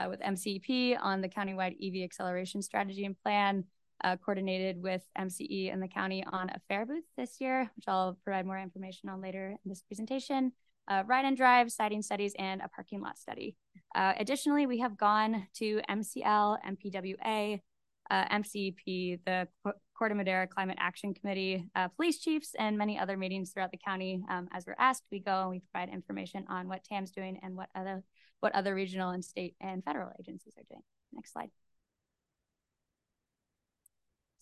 with 0.09 0.21
MCEP 0.21 0.97
on 0.99 1.21
the 1.21 1.29
countywide 1.29 1.77
EV 1.85 2.05
acceleration 2.05 2.63
strategy 2.63 3.05
and 3.05 3.15
plan 3.23 3.65
uh, 4.05 4.17
coordinated 4.17 4.83
with 4.83 5.03
MCE 5.19 5.73
and 5.73 5.83
the 5.83 5.89
county 5.89 6.25
on 6.31 6.51
a 6.51 6.61
fair 6.69 6.87
booth 6.87 7.05
this 7.17 7.41
year, 7.41 7.71
which 7.77 7.87
I'll 7.89 8.19
provide 8.25 8.47
more 8.47 8.59
information 8.59 9.09
on 9.09 9.21
later 9.21 9.57
in 9.65 9.69
this 9.69 9.83
presentation. 9.83 10.53
Uh, 10.89 11.05
ride 11.07 11.25
and 11.25 11.37
drive, 11.37 11.71
siting 11.71 12.03
studies, 12.03 12.35
and 12.39 12.61
a 12.63 12.69
parking 12.69 13.01
lot 13.01 13.19
study. 13.19 13.57
Uh, 13.95 14.13
additionally, 14.19 14.67
we 14.67 14.79
have 14.79 14.97
gone 14.97 15.47
to 15.55 15.81
MCL, 15.89 16.59
MPWA, 16.67 17.61
uh, 18.11 18.25
MCEP, 18.29 19.21
the 19.25 19.47
Corte 19.97 20.17
Madera 20.17 20.47
Climate 20.47 20.79
Action 20.81 21.15
Committee, 21.15 21.67
uh, 21.77 21.89
police 21.89 22.19
chiefs, 22.19 22.55
and 22.59 22.77
many 22.77 22.99
other 22.99 23.17
meetings 23.17 23.53
throughout 23.53 23.71
the 23.71 23.79
county. 23.79 24.25
Um, 24.29 24.49
as 24.53 24.67
we're 24.67 24.75
asked, 24.79 25.05
we 25.13 25.21
go 25.21 25.43
and 25.43 25.51
we 25.51 25.63
provide 25.73 25.93
information 25.93 26.45
on 26.49 26.69
what 26.69 26.83
TAM's 26.85 27.13
doing 27.13 27.39
and 27.43 27.57
what 27.57 27.69
other 27.75 28.03
what 28.41 28.55
other 28.55 28.75
regional 28.75 29.11
and 29.11 29.23
state 29.23 29.55
and 29.61 29.85
federal 29.85 30.11
agencies 30.19 30.55
are 30.57 30.65
doing. 30.69 30.83
Next 31.13 31.33
slide. 31.33 31.51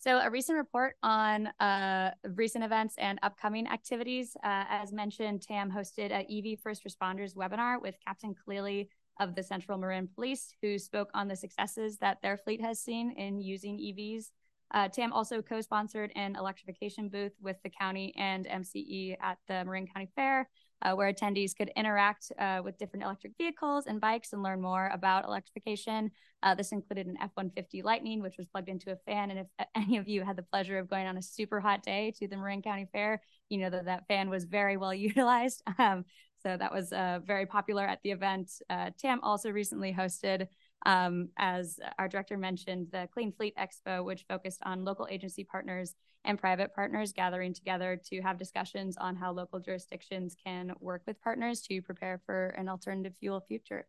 So, 0.01 0.20
a 0.20 0.30
recent 0.30 0.57
report 0.57 0.94
on 1.03 1.49
uh, 1.59 2.12
recent 2.22 2.62
events 2.62 2.94
and 2.99 3.18
upcoming 3.24 3.66
activities. 3.66 4.36
Uh, 4.44 4.62
as 4.70 4.92
mentioned, 4.92 5.42
TAM 5.42 5.72
hosted 5.72 6.12
a 6.12 6.24
EV 6.30 6.61
First 6.61 6.84
Responders 6.84 7.34
webinar 7.34 7.82
with 7.82 7.96
Captain 8.07 8.32
Khalili 8.32 8.86
of 9.18 9.34
the 9.34 9.42
Central 9.42 9.76
Marin 9.76 10.09
Police, 10.14 10.55
who 10.62 10.78
spoke 10.78 11.11
on 11.14 11.26
the 11.26 11.34
successes 11.34 11.99
that 11.99 12.22
their 12.22 12.36
fleet 12.36 12.61
has 12.61 12.78
seen 12.78 13.11
in 13.11 13.40
using 13.40 13.76
EVs. 13.76 14.26
Uh, 14.72 14.86
TAM 14.86 15.12
also 15.12 15.42
co-sponsored 15.42 16.12
an 16.14 16.36
electrification 16.36 17.09
booth 17.09 17.32
with 17.40 17.57
the 17.64 17.70
county 17.70 18.14
and 18.16 18.46
MCE 18.46 19.16
at 19.20 19.38
the 19.49 19.64
Marin 19.64 19.88
County 19.88 20.11
Fair, 20.14 20.49
uh, 20.83 20.93
where 20.93 21.12
attendees 21.12 21.57
could 21.57 21.70
interact 21.76 22.31
uh, 22.39 22.61
with 22.64 22.79
different 22.79 23.05
electric 23.05 23.33
vehicles 23.37 23.87
and 23.87 24.01
bikes 24.01 24.33
and 24.33 24.43
learn 24.43 24.61
more 24.61 24.91
about 24.93 25.24
electrification. 25.24 26.11
Uh, 26.43 26.55
this 26.55 26.72
included 26.72 27.07
an 27.07 27.16
F-150 27.20 27.83
Lightning, 27.83 28.22
which 28.22 28.37
was 28.39 28.47
plugged 28.47 28.68
into 28.68 28.93
a 28.93 28.97
fan. 28.97 29.31
And 29.31 29.41
if 29.41 29.47
any 29.74 29.97
of 29.97 30.09
you 30.09 30.22
had 30.22 30.37
the 30.37 30.43
pleasure 30.43 30.79
of 30.79 30.89
going 30.89 31.07
on 31.07 31.16
a 31.16 31.22
super 31.22 31.61
hot 31.61 31.83
day 31.83 32.12
to 32.18 32.29
the 32.29 32.37
Marin 32.37 32.62
County 32.62 32.87
Fair, 32.93 33.22
you 33.49 33.59
know 33.59 33.70
that 33.70 33.87
that 33.87 34.07
fan 34.07 34.31
was 34.31 34.45
very 34.45 34.76
well 34.76 34.95
utilized. 35.09 35.62
Um, 35.79 36.05
so 36.43 36.57
that 36.57 36.72
was 36.72 36.93
uh, 36.93 37.18
very 37.24 37.47
popular 37.47 37.85
at 37.85 38.01
the 38.03 38.12
event. 38.12 38.51
Uh, 38.70 38.91
TAM 38.97 39.20
also 39.22 39.51
recently 39.51 39.93
hosted 39.93 40.47
um, 40.87 41.29
as 41.37 41.79
our 41.99 42.09
director 42.09 42.37
mentioned, 42.37 42.89
the 42.93 43.09
Clean 43.12 43.33
Fleet 43.33 43.55
Expo, 43.57 44.05
which 44.05 44.24
focused 44.29 44.61
on 44.64 44.85
local 44.85 45.09
agency 45.11 45.45
partners 45.45 45.95
and 46.24 46.39
private 46.39 46.74
partners 46.74 47.12
gathering 47.12 47.53
together 47.55 48.01
to 48.11 48.20
have 48.20 48.39
discussions 48.39 48.97
on 48.97 49.16
how 49.16 49.33
local 49.33 49.61
jurisdictions 49.61 50.37
can 50.45 50.72
work 50.81 51.03
with 51.07 51.20
partners 51.20 51.61
to 51.62 51.83
prepare 51.83 52.20
for 52.26 52.49
an 52.51 52.68
alternative 52.68 53.14
fuel 53.18 53.41
future. 53.41 53.87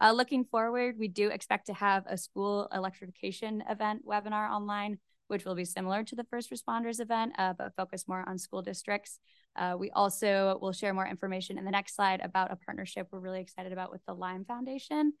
Uh, 0.00 0.12
looking 0.12 0.44
forward, 0.44 0.96
we 0.98 1.08
do 1.08 1.28
expect 1.28 1.66
to 1.66 1.74
have 1.74 2.04
a 2.06 2.16
school 2.16 2.68
electrification 2.74 3.62
event 3.68 4.06
webinar 4.06 4.50
online, 4.50 4.98
which 5.28 5.44
will 5.44 5.54
be 5.54 5.64
similar 5.64 6.02
to 6.02 6.16
the 6.16 6.24
first 6.24 6.50
responders 6.50 7.00
event, 7.00 7.32
uh, 7.38 7.52
but 7.52 7.76
focus 7.76 8.04
more 8.08 8.26
on 8.26 8.38
school 8.38 8.62
districts. 8.62 9.18
Uh, 9.56 9.76
we 9.78 9.90
also 9.90 10.58
will 10.62 10.72
share 10.72 10.94
more 10.94 11.06
information 11.06 11.58
in 11.58 11.64
the 11.64 11.70
next 11.70 11.96
slide 11.96 12.20
about 12.20 12.50
a 12.50 12.56
partnership 12.56 13.08
we're 13.10 13.18
really 13.18 13.40
excited 13.40 13.72
about 13.72 13.90
with 13.90 14.00
the 14.06 14.14
Lime 14.14 14.44
Foundation. 14.44 15.12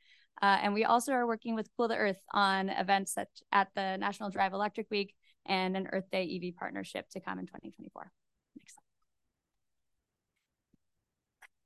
Uh, 0.42 0.58
and 0.62 0.72
we 0.74 0.84
also 0.84 1.12
are 1.12 1.26
working 1.26 1.54
with 1.54 1.68
Cool 1.76 1.88
the 1.88 1.96
Earth 1.96 2.20
on 2.32 2.70
events 2.70 3.12
such 3.12 3.28
at 3.52 3.68
the 3.74 3.96
National 3.98 4.30
Drive 4.30 4.52
Electric 4.52 4.90
Week 4.90 5.14
and 5.46 5.76
an 5.76 5.88
Earth 5.92 6.10
Day 6.10 6.40
EV 6.42 6.56
partnership 6.56 7.08
to 7.10 7.20
come 7.20 7.38
in 7.38 7.46
2024. 7.46 8.10
Next 8.56 8.74
slide. 8.74 8.82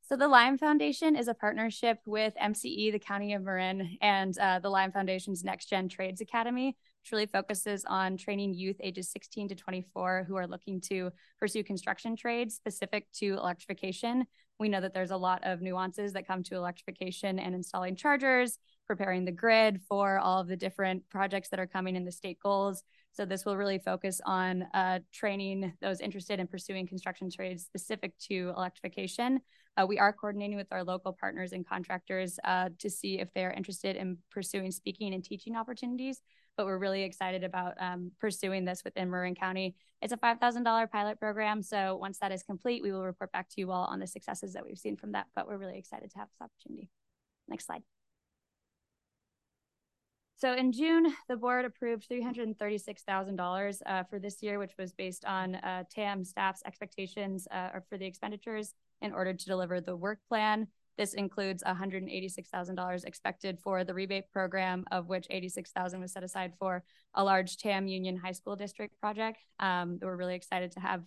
So 0.03 0.17
the 0.17 0.29
Lime 0.29 0.59
Foundation 0.59 1.17
is 1.17 1.29
a 1.29 1.35
partnership 1.35 1.99
with 2.05 2.35
MCE, 2.41 2.93
the 2.93 2.99
County 2.99 3.33
of 3.35 3.43
Marin, 3.43 3.97
and 4.03 4.37
uh, 4.39 4.59
the 4.59 4.69
Lime 4.69 4.93
Foundation's 4.93 5.45
Next 5.45 5.71
Gen 5.71 5.89
Trades 5.89 6.21
Academy, 6.21 6.77
really 7.13 7.27
focuses 7.27 7.85
on 7.87 8.17
training 8.17 8.55
youth 8.55 8.77
ages 8.81 9.11
16 9.11 9.49
to 9.49 9.55
24 9.55 10.25
who 10.27 10.37
are 10.37 10.47
looking 10.47 10.81
to 10.83 11.11
pursue 11.39 11.65
construction 11.65 12.17
trades 12.17 12.55
specific 12.55 13.11
to 13.13 13.35
electrification. 13.35 14.25
We 14.59 14.69
know 14.69 14.81
that 14.81 14.95
there's 14.95 15.11
a 15.11 15.17
lot 15.17 15.41
of 15.45 15.61
nuances 15.61 16.13
that 16.13 16.27
come 16.27 16.43
to 16.45 16.55
electrification 16.55 17.39
and 17.39 17.55
installing 17.55 17.97
chargers, 17.97 18.59
preparing 18.87 19.25
the 19.25 19.33
grid 19.33 19.81
for 19.89 20.19
all 20.19 20.41
of 20.41 20.49
the 20.49 20.57
different 20.57 21.09
projects 21.11 21.49
that 21.49 21.59
are 21.59 21.67
coming 21.67 21.97
in 21.97 22.05
the 22.05 22.13
state 22.13 22.39
goals. 22.41 22.83
So 23.13 23.25
this 23.25 23.45
will 23.45 23.57
really 23.57 23.79
focus 23.79 24.21
on 24.25 24.67
uh, 24.75 25.01
training 25.13 25.73
those 25.81 26.01
interested 26.01 26.41
in 26.41 26.47
pursuing 26.47 26.87
construction 26.87 27.31
trades 27.31 27.65
specific 27.65 28.17
to 28.29 28.53
electrification. 28.57 29.41
Uh, 29.77 29.87
we 29.87 29.99
are 29.99 30.13
coordinating 30.13 30.57
with 30.57 30.69
our 30.73 30.85
local 30.85 31.13
partners 31.13 31.53
and 31.53 31.67
contractors 31.67 32.39
uh, 32.45 32.71
to 32.79 32.89
see 32.89 33.19
if 33.19 33.33
they 33.35 33.45
are 33.45 33.53
interested 33.53 33.97
in 33.97 34.19
pursuing 34.31 34.71
speaking 34.71 35.15
and 35.15 35.25
teaching 35.25 35.57
opportunities. 35.57 36.23
But 36.57 36.67
we're 36.67 36.79
really 36.79 37.03
excited 37.03 37.45
about 37.45 37.75
um, 37.81 38.13
pursuing 38.21 38.65
this 38.65 38.83
within 38.85 39.11
Marin 39.11 39.35
County. 39.35 39.75
It's 40.01 40.13
a 40.13 40.17
$5,000 40.17 40.91
pilot 40.91 41.19
program. 41.19 41.63
So 41.63 41.97
once 41.97 42.19
that 42.19 42.33
is 42.33 42.43
complete, 42.43 42.83
we 42.83 42.93
will 42.93 43.05
report 43.05 43.33
back 43.33 43.49
to 43.51 43.61
you 43.61 43.71
all 43.73 43.87
on 43.87 43.99
the 43.99 44.07
successes 44.07 44.53
that 44.53 44.65
we've 44.65 44.79
seen 44.79 44.97
from 44.97 45.13
that. 45.13 45.27
But 45.35 45.49
we're 45.49 45.59
really 45.59 45.79
excited 45.79 46.11
to 46.11 46.19
have 46.19 46.29
this 46.29 46.41
opportunity. 46.41 46.91
Next 47.49 47.67
slide. 47.67 47.83
So 50.37 50.53
in 50.53 50.73
June, 50.73 51.07
the 51.29 51.37
board 51.37 51.65
approved 51.65 52.07
$336,000 52.11 53.79
uh, 53.87 54.03
for 54.05 54.19
this 54.19 54.43
year, 54.43 54.59
which 54.59 54.73
was 54.79 54.93
based 54.93 55.25
on 55.25 55.55
uh, 55.55 55.85
TAM 55.89 56.25
staff's 56.25 56.63
expectations 56.67 57.49
uh, 57.51 57.71
for 57.89 57.97
the 57.97 58.05
expenditures 58.05 58.75
in 59.01 59.13
order 59.13 59.33
to 59.33 59.45
deliver 59.47 59.81
the 59.81 59.97
work 59.97 60.19
plan. 60.29 60.67
This 60.97 61.15
includes 61.15 61.63
$186,000 61.65 63.05
expected 63.05 63.59
for 63.59 63.83
the 63.83 63.95
rebate 63.95 64.31
program, 64.33 64.85
of 64.93 65.09
which 65.09 65.27
86,000 65.29 66.01
was 66.01 66.13
set 66.13 66.23
aside 66.23 66.53
for 66.59 66.85
a 67.15 67.25
large 67.25 67.57
TAM 67.57 67.89
Union 67.89 68.17
High 68.17 68.33
School 68.33 68.55
District 68.55 68.99
project. 69.01 69.39
Um, 69.59 69.99
we're 70.01 70.17
really 70.17 70.37
excited 70.37 70.71
to 70.73 70.81
have, 70.81 71.03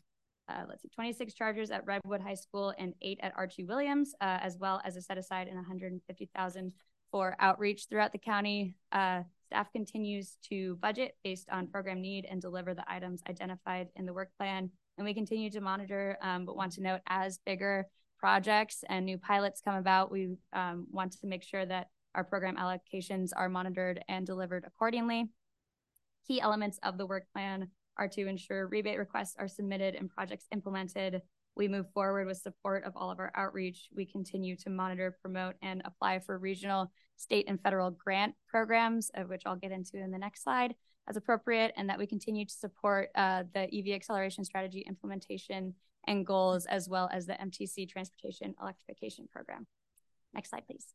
uh, 0.49 0.63
let's 0.67 0.81
see, 0.81 0.89
26 0.89 1.33
chargers 1.33 1.71
at 1.71 1.85
Redwood 1.85 2.21
High 2.21 2.33
School 2.33 2.73
and 2.77 2.93
eight 3.01 3.19
at 3.23 3.33
Archie 3.38 3.63
Williams, 3.63 4.13
uh, 4.19 4.39
as 4.41 4.57
well 4.57 4.81
as 4.83 4.97
a 4.97 5.01
set 5.01 5.17
aside 5.17 5.47
in 5.47 5.55
150,000 5.55 6.73
for 7.09 7.38
outreach 7.39 7.85
throughout 7.89 8.11
the 8.11 8.17
county. 8.17 8.75
Uh, 8.91 9.23
staff 9.45 9.71
continues 9.71 10.35
to 10.49 10.75
budget 10.81 11.15
based 11.23 11.47
on 11.49 11.67
program 11.67 12.01
need 12.01 12.27
and 12.29 12.41
deliver 12.41 12.73
the 12.73 12.83
items 12.91 13.21
identified 13.29 13.88
in 13.95 14.05
the 14.05 14.13
work 14.13 14.29
plan. 14.38 14.69
And 14.97 15.05
we 15.05 15.13
continue 15.13 15.49
to 15.51 15.61
monitor, 15.61 16.17
um, 16.21 16.45
but 16.45 16.57
want 16.57 16.73
to 16.73 16.81
note 16.81 17.01
as 17.07 17.39
bigger 17.45 17.88
projects 18.20 18.84
and 18.89 19.05
new 19.05 19.18
pilots 19.18 19.61
come 19.63 19.76
about, 19.76 20.11
we 20.11 20.36
um, 20.53 20.88
want 20.91 21.13
to 21.13 21.28
make 21.28 21.43
sure 21.43 21.65
that 21.65 21.88
our 22.15 22.24
program 22.24 22.57
allocations 22.57 23.30
are 23.36 23.49
monitored 23.49 24.03
and 24.07 24.26
delivered 24.26 24.63
accordingly. 24.65 25.30
Key 26.28 26.41
elements 26.41 26.80
of 26.84 26.97
the 26.97 27.05
work 27.05 27.26
plan 27.34 27.70
are 27.97 28.07
to 28.07 28.28
ensure 28.28 28.68
rebate 28.68 28.97
requests 28.97 29.36
are 29.38 29.47
submitted 29.47 29.95
and 29.95 30.09
projects 30.09 30.45
implemented. 30.51 31.22
We 31.55 31.68
move 31.68 31.88
forward 31.93 32.28
with 32.28 32.38
support 32.38 32.84
of 32.86 32.93
all 32.95 33.09
of 33.09 33.20
our 33.20 33.32
outreach. 33.36 33.89
We 33.95 34.05
continue 34.05 34.55
to 34.57 34.70
monitor, 34.70 35.18
promote, 35.22 35.55
and 35.61 35.82
apply 35.86 36.20
for 36.20 36.38
regional, 36.38 36.91
state, 37.15 37.45
and 37.47 37.61
federal 37.61 37.91
grant 37.91 38.36
programs, 38.47 39.09
of 39.15 39.30
which 39.30 39.43
I'll 39.45 39.55
get 39.55 39.72
into 39.72 39.97
in 39.97 40.11
the 40.11 40.20
next 40.20 40.43
slide 40.43 40.76
as 41.09 41.18
appropriate, 41.18 41.74
and 41.78 41.89
that 41.89 41.97
we 41.97 42.05
continue 42.05 42.45
to 42.45 42.53
support 42.53 43.09
uh, 43.15 43.43
the 43.53 43.61
EV 43.61 43.95
acceleration 43.95 44.43
strategy 44.43 44.84
implementation 44.88 45.74
and 46.07 46.25
goals, 46.25 46.65
as 46.65 46.89
well 46.89 47.09
as 47.11 47.25
the 47.25 47.33
MTC 47.33 47.89
Transportation 47.89 48.55
Electrification 48.61 49.27
Program. 49.31 49.67
Next 50.33 50.49
slide, 50.49 50.65
please. 50.65 50.85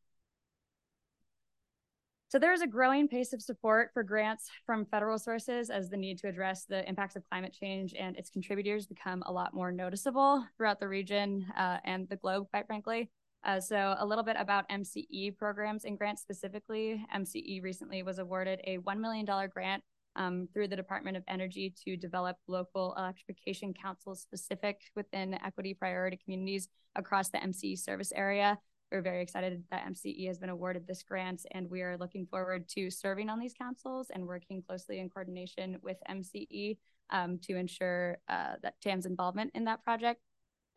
So 2.33 2.39
there 2.39 2.55
is 2.55 2.63
a 2.63 2.67
growing 2.67 3.09
pace 3.09 3.35
of 3.35 3.43
support 3.43 3.91
for 3.93 4.03
grants 4.03 4.49
from 4.65 4.87
federal 4.87 5.19
sources 5.19 5.69
as 5.69 5.91
the 5.91 5.99
need 5.99 6.19
to 6.21 6.29
address 6.29 6.65
the 6.65 6.89
impacts 6.89 7.15
of 7.15 7.29
climate 7.29 7.53
change 7.53 7.93
and 7.93 8.17
its 8.17 8.31
contributors 8.31 8.87
become 8.87 9.23
a 9.27 9.33
lot 9.33 9.53
more 9.53 9.71
noticeable 9.71 10.43
throughout 10.57 10.81
the 10.81 10.89
region 10.89 11.45
uh, 11.59 11.77
and 11.85 12.09
the 12.09 12.17
globe, 12.17 12.47
quite 12.51 12.67
frankly. 12.67 13.11
Uh, 13.45 13.61
so 13.61 13.97
a 13.99 14.07
little 14.07 14.25
bit 14.25 14.37
about 14.39 14.67
MCE 14.71 15.37
programs 15.37 15.85
and 15.85 15.99
grants 15.99 16.23
specifically. 16.23 17.05
MCE 17.15 17.63
recently 17.63 18.03
was 18.03 18.19
awarded 18.19 18.61
a 18.65 18.79
$1 18.79 18.99
million 18.99 19.27
grant 19.53 19.83
um, 20.17 20.49
through 20.53 20.69
the 20.69 20.77
Department 20.77 21.17
of 21.17 21.23
Energy 21.29 21.75
to 21.85 21.97
develop 21.97 22.37
local 22.47 22.95
electrification 22.99 23.75
councils 23.75 24.21
specific 24.21 24.81
within 24.95 25.35
equity 25.35 25.75
priority 25.75 26.19
communities 26.23 26.69
across 26.97 27.29
the 27.29 27.39
MCE 27.39 27.79
service 27.79 28.13
area. 28.15 28.59
We're 28.91 29.01
very 29.01 29.23
excited 29.23 29.65
that 29.71 29.87
MCE 29.87 30.27
has 30.27 30.39
been 30.39 30.51
awarded 30.51 30.87
this 30.87 31.03
grant, 31.03 31.47
and 31.53 31.71
we 31.71 31.81
are 31.81 31.97
looking 31.97 32.27
forward 32.27 32.69
to 32.71 32.91
serving 32.91 33.31
on 33.31 33.41
these 33.41 33.55
councils 33.55 34.11
and 34.13 34.27
working 34.27 34.63
closely 34.63 34.99
in 34.99 35.09
coordination 35.09 35.79
with 35.83 35.97
MCE 36.11 36.77
um, 37.09 37.39
to 37.45 37.57
ensure 37.57 38.19
uh, 38.29 38.57
that 38.63 38.75
TAM's 38.83 39.07
involvement 39.07 39.51
in 39.55 39.65
that 39.65 39.83
project. 39.83 40.21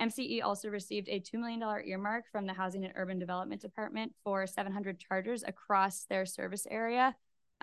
MCE 0.01 0.43
also 0.43 0.69
received 0.69 1.09
a 1.09 1.19
$2 1.19 1.33
million 1.39 1.61
earmark 1.85 2.25
from 2.31 2.45
the 2.45 2.53
Housing 2.53 2.85
and 2.85 2.93
Urban 2.95 3.19
Development 3.19 3.61
Department 3.61 4.13
for 4.23 4.47
700 4.47 4.99
chargers 4.99 5.43
across 5.45 6.05
their 6.09 6.25
service 6.25 6.65
area 6.69 7.15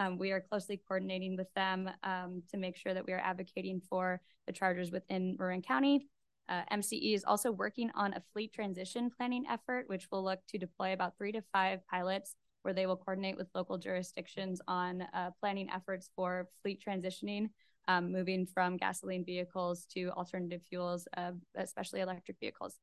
um, 0.03 0.18
we 0.18 0.32
are 0.32 0.40
closely 0.40 0.80
coordinating 0.88 1.36
with 1.36 1.53
them 1.55 1.88
um, 2.03 2.42
to 2.50 2.57
make 2.57 2.76
sure 2.76 2.94
that 2.94 3.07
we 3.07 3.12
are 3.12 3.20
advocating 3.20 3.80
for 3.88 4.20
the 4.46 4.53
chargers 4.53 4.90
within 4.90 5.36
Marin 5.38 5.62
County. 5.62 6.09
Uh, 6.48 6.62
MCE 6.72 7.14
is 7.14 7.24
also 7.24 7.53
working 7.53 7.90
on 7.94 8.12
a 8.14 8.22
fleet 8.32 8.53
transition 8.53 9.11
planning 9.16 9.44
effort, 9.48 9.88
which 9.88 10.09
will 10.11 10.24
look 10.24 10.40
to 10.48 10.59
deploy 10.59 10.92
about 10.92 11.16
three 11.16 11.32
to 11.32 11.42
five 11.53 11.86
pilots 11.86 12.34
where 12.62 12.74
they 12.74 12.86
will 12.86 12.96
coordinate 12.96 13.36
with 13.36 13.48
local 13.55 13.78
jurisdictions 13.78 14.61
on 14.68 15.03
uh, 15.14 15.30
planning 15.40 15.68
efforts 15.72 16.11
for 16.14 16.48
fleet 16.62 16.82
transitioning, 16.86 17.48
um, 17.88 18.12
moving 18.12 18.46
from 18.46 18.76
gasoline 18.76 19.24
vehicles 19.24 19.86
to 19.86 20.11
alternative 20.11 20.62
fuels, 20.68 21.07
uh, 21.16 21.32
especially 21.57 22.00
electric 22.00 22.38
vehicles. 22.40 22.76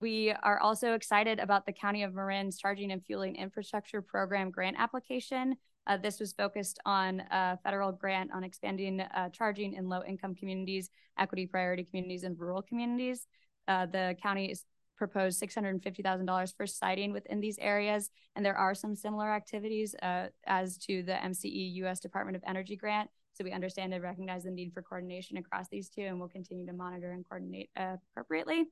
We 0.00 0.30
are 0.42 0.60
also 0.60 0.92
excited 0.92 1.38
about 1.38 1.64
the 1.64 1.72
County 1.72 2.02
of 2.02 2.12
Marin's 2.12 2.58
Charging 2.58 2.92
and 2.92 3.02
Fueling 3.04 3.36
Infrastructure 3.36 4.02
Program 4.02 4.50
grant 4.50 4.76
application. 4.78 5.56
Uh, 5.86 5.96
this 5.96 6.20
was 6.20 6.32
focused 6.32 6.78
on 6.84 7.20
a 7.30 7.58
federal 7.64 7.92
grant 7.92 8.30
on 8.34 8.44
expanding 8.44 9.00
uh, 9.00 9.30
charging 9.30 9.72
in 9.72 9.88
low 9.88 10.02
income 10.06 10.34
communities, 10.34 10.90
equity 11.18 11.46
priority 11.46 11.82
communities, 11.82 12.24
and 12.24 12.38
rural 12.38 12.60
communities. 12.60 13.26
Uh, 13.68 13.86
the 13.86 14.14
county 14.22 14.50
is 14.50 14.64
proposed 14.98 15.40
$650,000 15.42 16.56
for 16.56 16.66
siting 16.66 17.12
within 17.12 17.40
these 17.40 17.58
areas. 17.58 18.10
And 18.34 18.44
there 18.44 18.56
are 18.56 18.74
some 18.74 18.94
similar 18.96 19.30
activities 19.30 19.94
uh, 20.02 20.28
as 20.46 20.76
to 20.78 21.02
the 21.04 21.12
MCE 21.12 21.74
U.S. 21.76 22.00
Department 22.00 22.36
of 22.36 22.42
Energy 22.46 22.76
grant. 22.76 23.08
So 23.32 23.44
we 23.44 23.52
understand 23.52 23.94
and 23.94 24.02
recognize 24.02 24.44
the 24.44 24.50
need 24.50 24.72
for 24.72 24.82
coordination 24.82 25.36
across 25.36 25.68
these 25.68 25.88
two, 25.88 26.02
and 26.02 26.18
we'll 26.18 26.28
continue 26.28 26.66
to 26.66 26.72
monitor 26.72 27.12
and 27.12 27.26
coordinate 27.26 27.70
appropriately. 27.76 28.64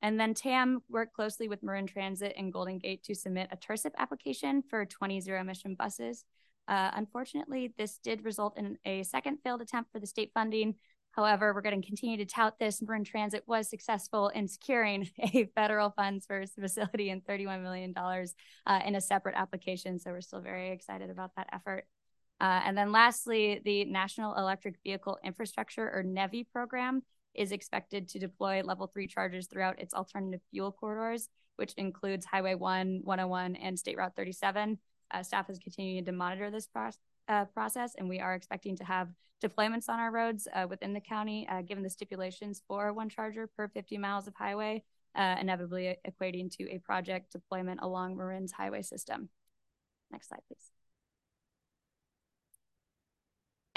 And 0.00 0.18
then 0.18 0.34
TAM 0.34 0.80
worked 0.88 1.14
closely 1.14 1.48
with 1.48 1.62
Marin 1.62 1.86
Transit 1.86 2.34
and 2.36 2.52
Golden 2.52 2.78
Gate 2.78 3.02
to 3.04 3.14
submit 3.14 3.48
a 3.50 3.56
TIRCIP 3.56 3.92
application 3.98 4.62
for 4.62 4.84
20 4.86 5.20
zero 5.20 5.40
emission 5.40 5.74
buses. 5.74 6.24
Uh, 6.68 6.90
unfortunately, 6.94 7.72
this 7.78 7.98
did 7.98 8.24
result 8.24 8.56
in 8.58 8.78
a 8.84 9.02
second 9.02 9.38
failed 9.42 9.62
attempt 9.62 9.90
for 9.90 9.98
the 9.98 10.06
state 10.06 10.30
funding. 10.34 10.74
However, 11.12 11.52
we're 11.52 11.62
going 11.62 11.80
to 11.80 11.86
continue 11.86 12.16
to 12.18 12.26
tout 12.26 12.58
this. 12.60 12.80
Marin 12.80 13.02
Transit 13.02 13.42
was 13.46 13.68
successful 13.68 14.28
in 14.28 14.46
securing 14.46 15.08
a 15.18 15.46
federal 15.54 15.90
funds 15.90 16.26
for 16.26 16.40
its 16.40 16.52
facility 16.52 17.10
and 17.10 17.24
$31 17.24 17.62
million 17.62 17.92
uh, 17.96 18.80
in 18.86 18.94
a 18.94 19.00
separate 19.00 19.34
application. 19.34 19.98
So 19.98 20.12
we're 20.12 20.20
still 20.20 20.40
very 20.40 20.70
excited 20.70 21.10
about 21.10 21.32
that 21.36 21.48
effort. 21.52 21.86
Uh, 22.40 22.60
and 22.64 22.78
then 22.78 22.92
lastly, 22.92 23.60
the 23.64 23.84
National 23.86 24.34
Electric 24.36 24.76
Vehicle 24.84 25.18
Infrastructure 25.24 25.90
or 25.90 26.04
NEVI 26.04 26.46
program 26.52 27.02
is 27.34 27.52
expected 27.52 28.08
to 28.08 28.18
deploy 28.18 28.62
level 28.62 28.86
three 28.86 29.06
chargers 29.06 29.46
throughout 29.46 29.80
its 29.80 29.94
alternative 29.94 30.40
fuel 30.50 30.72
corridors, 30.72 31.28
which 31.56 31.72
includes 31.74 32.26
Highway 32.26 32.54
1, 32.54 33.00
101, 33.04 33.56
and 33.56 33.78
State 33.78 33.96
Route 33.96 34.16
37. 34.16 34.78
Uh, 35.10 35.22
staff 35.22 35.48
is 35.48 35.58
continuing 35.58 36.04
to 36.04 36.12
monitor 36.12 36.50
this 36.50 36.66
pro- 36.66 36.90
uh, 37.28 37.44
process, 37.46 37.94
and 37.96 38.08
we 38.08 38.20
are 38.20 38.34
expecting 38.34 38.76
to 38.76 38.84
have 38.84 39.08
deployments 39.42 39.88
on 39.88 40.00
our 40.00 40.10
roads 40.10 40.48
uh, 40.54 40.66
within 40.68 40.92
the 40.92 41.00
county, 41.00 41.46
uh, 41.48 41.62
given 41.62 41.82
the 41.82 41.90
stipulations 41.90 42.62
for 42.66 42.92
one 42.92 43.08
charger 43.08 43.46
per 43.46 43.68
50 43.68 43.98
miles 43.98 44.26
of 44.26 44.34
highway, 44.34 44.82
uh, 45.14 45.36
inevitably 45.40 45.96
equating 46.06 46.50
to 46.56 46.70
a 46.70 46.78
project 46.78 47.32
deployment 47.32 47.80
along 47.82 48.16
Marin's 48.16 48.52
highway 48.52 48.82
system. 48.82 49.28
Next 50.10 50.28
slide, 50.28 50.40
please. 50.48 50.77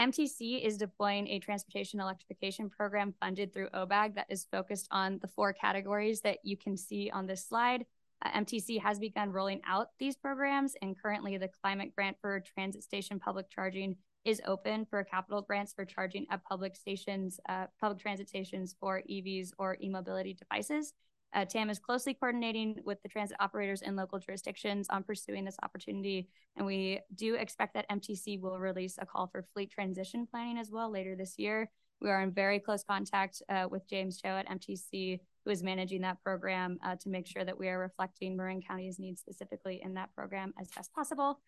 MTC 0.01 0.65
is 0.65 0.77
deploying 0.77 1.27
a 1.27 1.37
transportation 1.37 1.99
electrification 1.99 2.71
program 2.71 3.13
funded 3.19 3.53
through 3.53 3.69
OBAG 3.69 4.15
that 4.15 4.25
is 4.29 4.47
focused 4.51 4.87
on 4.89 5.19
the 5.21 5.27
four 5.27 5.53
categories 5.53 6.21
that 6.21 6.39
you 6.43 6.57
can 6.57 6.75
see 6.75 7.11
on 7.11 7.27
this 7.27 7.45
slide. 7.45 7.85
Uh, 8.25 8.31
MTC 8.31 8.81
has 8.81 8.97
begun 8.97 9.31
rolling 9.31 9.61
out 9.67 9.89
these 9.99 10.15
programs, 10.15 10.73
and 10.81 10.99
currently 10.99 11.37
the 11.37 11.51
climate 11.61 11.93
grant 11.95 12.17
for 12.19 12.39
transit 12.39 12.81
station 12.81 13.19
public 13.19 13.47
charging 13.51 13.95
is 14.25 14.41
open 14.47 14.85
for 14.85 15.03
capital 15.03 15.43
grants 15.43 15.71
for 15.71 15.85
charging 15.85 16.25
at 16.31 16.43
public 16.45 16.75
stations, 16.75 17.39
uh, 17.47 17.67
public 17.79 17.99
transit 17.99 18.27
stations 18.27 18.75
for 18.79 19.03
EVs 19.07 19.51
or 19.59 19.77
e-mobility 19.83 20.33
devices. 20.33 20.93
Uh, 21.34 21.45
TAM 21.45 21.69
is 21.69 21.79
closely 21.79 22.13
coordinating 22.13 22.77
with 22.84 23.01
the 23.03 23.09
transit 23.09 23.38
operators 23.39 23.82
in 23.82 23.95
local 23.95 24.19
jurisdictions 24.19 24.88
on 24.89 25.03
pursuing 25.03 25.45
this 25.45 25.57
opportunity. 25.63 26.27
And 26.57 26.65
we 26.65 26.99
do 27.15 27.36
expect 27.36 27.73
that 27.75 27.89
MTC 27.89 28.39
will 28.41 28.59
release 28.59 28.97
a 28.99 29.05
call 29.05 29.27
for 29.27 29.45
fleet 29.53 29.71
transition 29.71 30.27
planning 30.29 30.57
as 30.57 30.71
well 30.71 30.91
later 30.91 31.15
this 31.15 31.36
year. 31.38 31.69
We 32.01 32.09
are 32.09 32.21
in 32.21 32.32
very 32.32 32.59
close 32.59 32.84
contact 32.84 33.41
uh, 33.47 33.67
with 33.69 33.88
James 33.88 34.19
Cho 34.19 34.29
at 34.29 34.49
MTC, 34.49 35.19
who 35.45 35.51
is 35.51 35.63
managing 35.63 36.01
that 36.01 36.21
program 36.23 36.79
uh, 36.84 36.95
to 36.97 37.09
make 37.09 37.27
sure 37.27 37.45
that 37.45 37.57
we 37.57 37.69
are 37.69 37.79
reflecting 37.79 38.36
Marin 38.36 38.61
County's 38.61 38.99
needs 38.99 39.21
specifically 39.21 39.82
in 39.84 39.93
that 39.93 40.13
program 40.15 40.53
as 40.59 40.69
best 40.75 40.91
possible. 40.93 41.39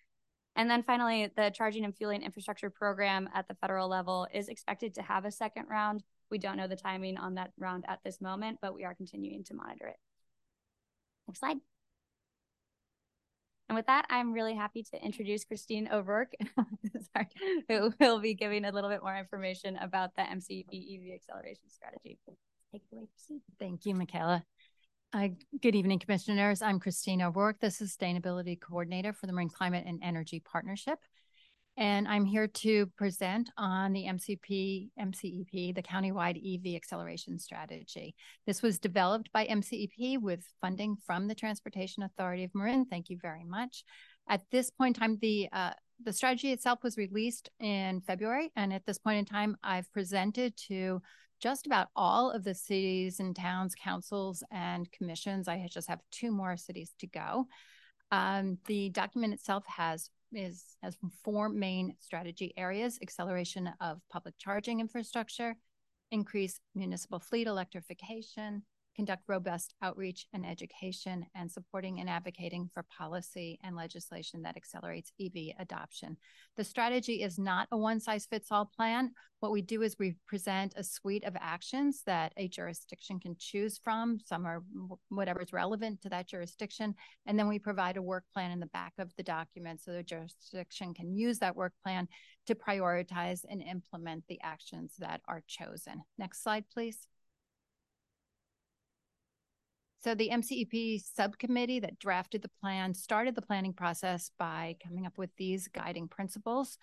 And 0.55 0.69
then 0.69 0.83
finally, 0.83 1.31
the 1.35 1.49
charging 1.49 1.83
and 1.83 1.95
fueling 1.95 2.21
infrastructure 2.21 2.69
program 2.69 3.27
at 3.33 3.47
the 3.47 3.55
federal 3.55 3.89
level 3.89 4.27
is 4.31 4.47
expected 4.47 4.93
to 4.95 5.01
have 5.01 5.25
a 5.25 5.31
second 5.31 5.65
round 5.69 6.03
we 6.33 6.39
don't 6.39 6.57
know 6.57 6.67
the 6.67 6.75
timing 6.75 7.15
on 7.15 7.35
that 7.35 7.51
round 7.59 7.85
at 7.87 7.99
this 8.03 8.19
moment, 8.19 8.57
but 8.59 8.73
we 8.73 8.83
are 8.83 8.95
continuing 8.95 9.43
to 9.43 9.53
monitor 9.53 9.85
it. 9.85 9.97
Next 11.27 11.41
slide. 11.41 11.57
And 13.69 13.75
with 13.75 13.85
that, 13.85 14.07
I'm 14.09 14.33
really 14.33 14.55
happy 14.55 14.81
to 14.81 15.05
introduce 15.05 15.45
Christine 15.45 15.87
O'Rourke, 15.93 16.33
sorry, 17.13 17.27
who 17.69 17.93
will 17.99 18.19
be 18.19 18.33
giving 18.33 18.65
a 18.65 18.71
little 18.71 18.89
bit 18.89 19.03
more 19.03 19.15
information 19.15 19.77
about 19.77 20.15
the 20.15 20.23
MCEP 20.23 20.69
EV 20.69 21.13
acceleration 21.13 21.69
strategy. 21.69 22.17
Take 22.71 22.81
it 22.91 22.95
away, 22.95 23.07
Christine. 23.13 23.41
Thank 23.59 23.85
you, 23.85 23.93
Michaela. 23.93 24.43
Uh, 25.13 25.27
good 25.61 25.75
evening, 25.75 25.99
commissioners. 25.99 26.63
I'm 26.63 26.79
Christine 26.79 27.21
O'Rourke, 27.21 27.59
the 27.59 27.67
Sustainability 27.67 28.59
Coordinator 28.59 29.13
for 29.13 29.27
the 29.27 29.33
Marin 29.33 29.49
Climate 29.49 29.83
and 29.85 29.99
Energy 30.01 30.39
Partnership 30.39 30.97
and 31.77 32.07
I'm 32.07 32.25
here 32.25 32.47
to 32.47 32.85
present 32.97 33.49
on 33.57 33.93
the 33.93 34.05
MCP, 34.05 34.89
MCEP, 34.99 35.73
the 35.73 35.81
countywide 35.81 36.37
EV 36.37 36.75
acceleration 36.75 37.39
strategy. 37.39 38.15
This 38.45 38.61
was 38.61 38.77
developed 38.77 39.31
by 39.31 39.47
MCEP 39.47 40.19
with 40.21 40.45
funding 40.61 40.97
from 41.05 41.27
the 41.27 41.35
Transportation 41.35 42.03
Authority 42.03 42.43
of 42.43 42.51
Marin. 42.53 42.85
Thank 42.85 43.09
you 43.09 43.17
very 43.19 43.43
much. 43.43 43.83
At 44.29 44.41
this 44.51 44.69
point 44.69 44.97
in 44.97 45.01
time, 45.01 45.17
the 45.21 45.49
uh, 45.51 45.71
the 46.03 46.13
strategy 46.13 46.51
itself 46.51 46.79
was 46.83 46.97
released 46.97 47.49
in 47.59 48.01
February, 48.01 48.51
and 48.55 48.73
at 48.73 48.85
this 48.85 48.97
point 48.97 49.19
in 49.19 49.25
time, 49.25 49.55
I've 49.63 49.91
presented 49.93 50.55
to 50.67 51.01
just 51.41 51.65
about 51.65 51.87
all 51.95 52.31
of 52.31 52.43
the 52.43 52.55
cities 52.55 53.19
and 53.19 53.35
towns, 53.35 53.75
councils, 53.75 54.43
and 54.51 54.91
commissions. 54.91 55.47
I 55.47 55.67
just 55.71 55.89
have 55.89 55.99
two 56.11 56.31
more 56.31 56.55
cities 56.55 56.93
to 56.99 57.07
go. 57.07 57.47
Um, 58.11 58.59
the 58.67 58.89
document 58.89 59.33
itself 59.33 59.65
has 59.67 60.09
is 60.35 60.75
has 60.81 60.97
four 61.23 61.49
main 61.49 61.95
strategy 61.99 62.53
areas 62.57 62.99
acceleration 63.01 63.69
of 63.81 63.99
public 64.11 64.35
charging 64.37 64.79
infrastructure, 64.79 65.55
increase 66.11 66.59
municipal 66.75 67.19
fleet 67.19 67.47
electrification, 67.47 68.63
conduct 68.95 69.23
robust 69.27 69.73
outreach 69.81 70.27
and 70.33 70.45
education, 70.45 71.25
and 71.35 71.51
supporting 71.51 71.99
and 71.99 72.09
advocating 72.09 72.69
for 72.73 72.83
policy 72.83 73.59
and 73.63 73.75
legislation 73.75 74.41
that 74.43 74.57
accelerates 74.57 75.11
EV 75.19 75.55
adoption. 75.59 76.17
The 76.57 76.63
strategy 76.63 77.23
is 77.23 77.37
not 77.39 77.67
a 77.71 77.77
one 77.77 77.99
size 77.99 78.25
fits 78.25 78.51
all 78.51 78.65
plan. 78.65 79.11
What 79.39 79.51
we 79.51 79.61
do 79.61 79.81
is 79.81 79.97
we 79.99 80.15
present 80.27 80.73
a 80.77 80.83
suite 80.83 81.25
of 81.25 81.35
actions 81.39 82.03
that 82.05 82.31
a 82.37 82.47
jurisdiction 82.47 83.19
can 83.19 83.35
choose 83.37 83.77
from. 83.77 84.19
Some 84.23 84.45
are 84.45 84.63
whatever 85.09 85.41
is 85.41 85.51
relevant 85.51 86.01
to 86.03 86.09
that 86.09 86.29
jurisdiction. 86.29 86.95
And 87.25 87.37
then 87.37 87.49
we 87.49 87.59
provide 87.59 87.97
a 87.97 88.01
work 88.01 88.23
plan 88.33 88.51
in 88.51 88.59
the 88.59 88.67
back 88.67 88.93
of 88.99 89.11
the 89.17 89.23
document 89.23 89.81
so 89.81 89.91
the 89.91 90.03
jurisdiction 90.03 90.93
can 90.93 91.13
use 91.13 91.39
that 91.39 91.55
work 91.55 91.73
plan 91.83 92.07
to 92.47 92.55
prioritize 92.55 93.41
and 93.49 93.61
implement 93.61 94.23
the 94.27 94.39
actions 94.41 94.93
that 94.99 95.21
are 95.27 95.43
chosen. 95.47 96.01
Next 96.17 96.43
slide, 96.43 96.65
please. 96.73 97.07
So 100.03 100.13
the 100.13 100.31
MCEP 100.33 101.01
subcommittee 101.15 101.79
that 101.79 101.97
drafted 101.97 102.41
the 102.41 102.51
plan 102.59 102.93
started 102.93 103.35
the 103.35 103.41
planning 103.41 103.71
process 103.71 104.31
by 104.37 104.75
coming 104.85 105.05
up 105.05 105.17
with 105.17 105.29
these 105.37 105.69
guiding 105.69 106.09
principles. 106.09 106.77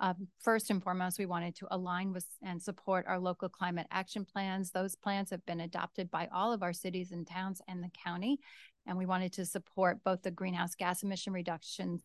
Um, 0.00 0.28
first 0.40 0.70
and 0.70 0.82
foremost, 0.82 1.18
we 1.18 1.26
wanted 1.26 1.54
to 1.56 1.68
align 1.70 2.14
with 2.14 2.24
and 2.42 2.62
support 2.62 3.04
our 3.06 3.18
local 3.18 3.50
climate 3.50 3.86
action 3.90 4.24
plans. 4.24 4.70
Those 4.70 4.96
plans 4.96 5.28
have 5.30 5.44
been 5.44 5.60
adopted 5.60 6.10
by 6.10 6.28
all 6.32 6.50
of 6.50 6.62
our 6.62 6.72
cities 6.72 7.12
and 7.12 7.26
towns 7.26 7.60
and 7.68 7.82
the 7.82 7.90
county. 8.04 8.38
And 8.86 8.96
we 8.96 9.04
wanted 9.04 9.34
to 9.34 9.44
support 9.44 10.02
both 10.02 10.22
the 10.22 10.30
greenhouse 10.30 10.74
gas 10.74 11.02
emission 11.02 11.34
reductions 11.34 12.02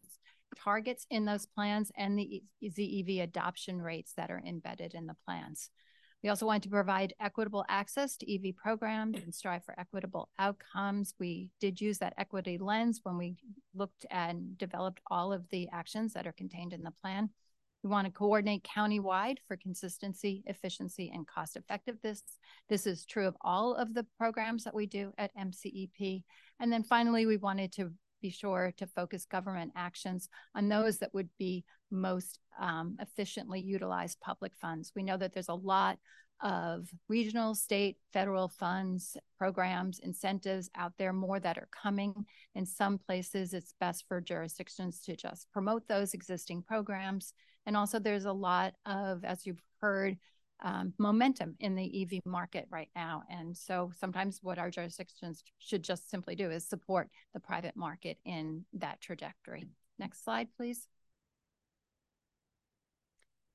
targets 0.55 1.05
in 1.09 1.26
those 1.26 1.45
plans 1.45 1.91
and 1.97 2.20
the 2.20 2.43
ZEV 2.63 3.24
adoption 3.24 3.82
rates 3.82 4.13
that 4.18 4.32
are 4.32 4.41
embedded 4.45 4.93
in 4.93 5.07
the 5.07 5.15
plans. 5.26 5.70
We 6.24 6.30
also 6.30 6.47
want 6.47 6.63
to 6.63 6.70
provide 6.70 7.13
equitable 7.20 7.63
access 7.70 8.18
to 8.18 8.34
EV 8.34 8.55
programs 8.55 9.22
and 9.22 9.34
strive 9.34 9.63
for 9.63 9.80
equitable 9.80 10.30
outcomes. 10.39 11.13
We 11.20 11.51
did 11.59 11.80
use 11.80 11.99
that 11.99 12.15
equity 12.18 12.57
lens 12.57 13.01
when 13.03 13.18
we 13.18 13.38
looked 13.76 14.05
and 14.09 14.57
developed 14.57 14.99
all 15.11 15.32
of 15.32 15.47
the 15.49 15.70
actions 15.72 16.13
that 16.13 16.26
are 16.26 16.34
contained 16.34 16.74
in 16.74 16.82
the 16.82 16.93
plan. 17.01 17.30
We 17.84 17.91
want 17.91 18.05
to 18.05 18.11
coordinate 18.11 18.63
countywide 18.63 19.38
for 19.47 19.55
consistency, 19.55 20.43
efficiency, 20.47 21.11
and 21.13 21.28
cost 21.28 21.55
effectiveness. 21.55 22.24
This 22.68 22.88
is 22.88 23.05
true 23.05 23.28
of 23.28 23.38
all 23.41 23.76
of 23.76 23.93
the 23.93 24.05
programs 24.18 24.63
that 24.63 24.74
we 24.74 24.88
do 24.88 25.13
at 25.18 25.36
MCEP. 25.38 26.24
And 26.59 26.74
then 26.74 26.84
finally, 26.84 27.28
we 27.28 27.38
wanted 27.38 27.72
to 27.74 27.91
be 28.22 28.30
sure 28.30 28.74
to 28.78 28.88
focus 28.88 29.26
government 29.26 29.72
actions 29.76 30.30
on 30.55 30.70
those 30.70 30.97
that 30.99 31.13
would 31.13 31.30
be 31.38 31.63
most 31.91 32.39
um, 32.59 32.97
efficiently 32.99 33.59
utilize 33.61 34.15
public 34.15 34.53
funds. 34.55 34.91
We 34.95 35.03
know 35.03 35.18
that 35.18 35.34
there's 35.34 35.49
a 35.49 35.53
lot 35.53 35.97
of 36.41 36.88
regional, 37.09 37.55
state, 37.55 37.97
federal 38.13 38.47
funds, 38.47 39.18
programs, 39.38 39.99
incentives 39.99 40.70
out 40.76 40.93
there, 40.97 41.13
more 41.13 41.39
that 41.39 41.57
are 41.57 41.70
coming. 41.72 42.13
In 42.55 42.65
some 42.65 42.97
places, 42.97 43.53
it's 43.53 43.74
best 43.80 44.05
for 44.07 44.22
jurisdictions 44.22 44.99
to 45.01 45.15
just 45.15 45.51
promote 45.51 45.88
those 45.88 46.13
existing 46.13 46.61
programs. 46.61 47.34
And 47.65 47.76
also, 47.76 47.99
there's 47.99 48.26
a 48.26 48.32
lot 48.32 48.74
of, 48.86 49.24
as 49.24 49.45
you've 49.45 49.61
heard, 49.82 50.18
um, 50.64 50.93
momentum 50.97 51.55
in 51.60 51.76
the 51.76 52.01
EV 52.03 52.22
market 52.26 52.68
right 52.70 52.89
now. 52.95 53.24
And 53.30 53.55
so 53.55 53.91
sometimes 53.99 54.39
what 54.41 54.58
our 54.58 54.70
jurisdictions 54.70 55.43
should 55.60 55.84
just 55.84 56.10
simply 56.10 56.36
do 56.36 56.49
is 56.49 56.68
support 56.68 57.10
the 57.34 57.39
private 57.39 57.76
market 57.76 58.18
in 58.26 58.66
that 58.74 59.01
trajectory. 59.01 59.68
Next 59.99 60.24
slide, 60.24 60.47
please. 60.58 60.88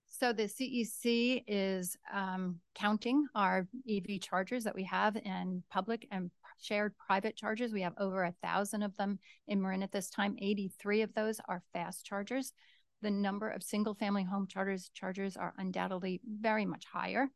So 0.07 0.33
the 0.33 0.45
CEC 0.45 1.43
is 1.49 1.97
um, 2.13 2.61
counting 2.75 3.27
our 3.35 3.67
EV 3.91 4.21
chargers 4.21 4.63
that 4.65 4.75
we 4.75 4.85
have 4.85 5.17
in 5.17 5.65
public 5.71 6.07
and 6.13 6.31
shared 6.61 6.95
private 6.97 7.35
chargers. 7.35 7.73
We 7.73 7.83
have 7.83 7.95
over 7.99 8.23
a 8.23 8.35
thousand 8.43 8.83
of 8.83 8.97
them 8.97 9.19
in 9.49 9.61
Marin 9.61 9.83
at 9.83 9.91
this 9.91 10.11
time. 10.11 10.37
83 10.41 11.03
of 11.03 11.15
those 11.15 11.41
are 11.49 11.63
fast 11.73 12.05
chargers. 12.05 12.53
The 13.03 13.11
number 13.11 13.49
of 13.49 13.63
single 13.63 13.95
family 13.95 14.23
home 14.23 14.47
chargers 14.47 14.91
chargers 14.95 15.37
are 15.37 15.55
undoubtedly 15.59 16.21
very 16.25 16.65
much 16.65 16.85
higher. 16.85 17.29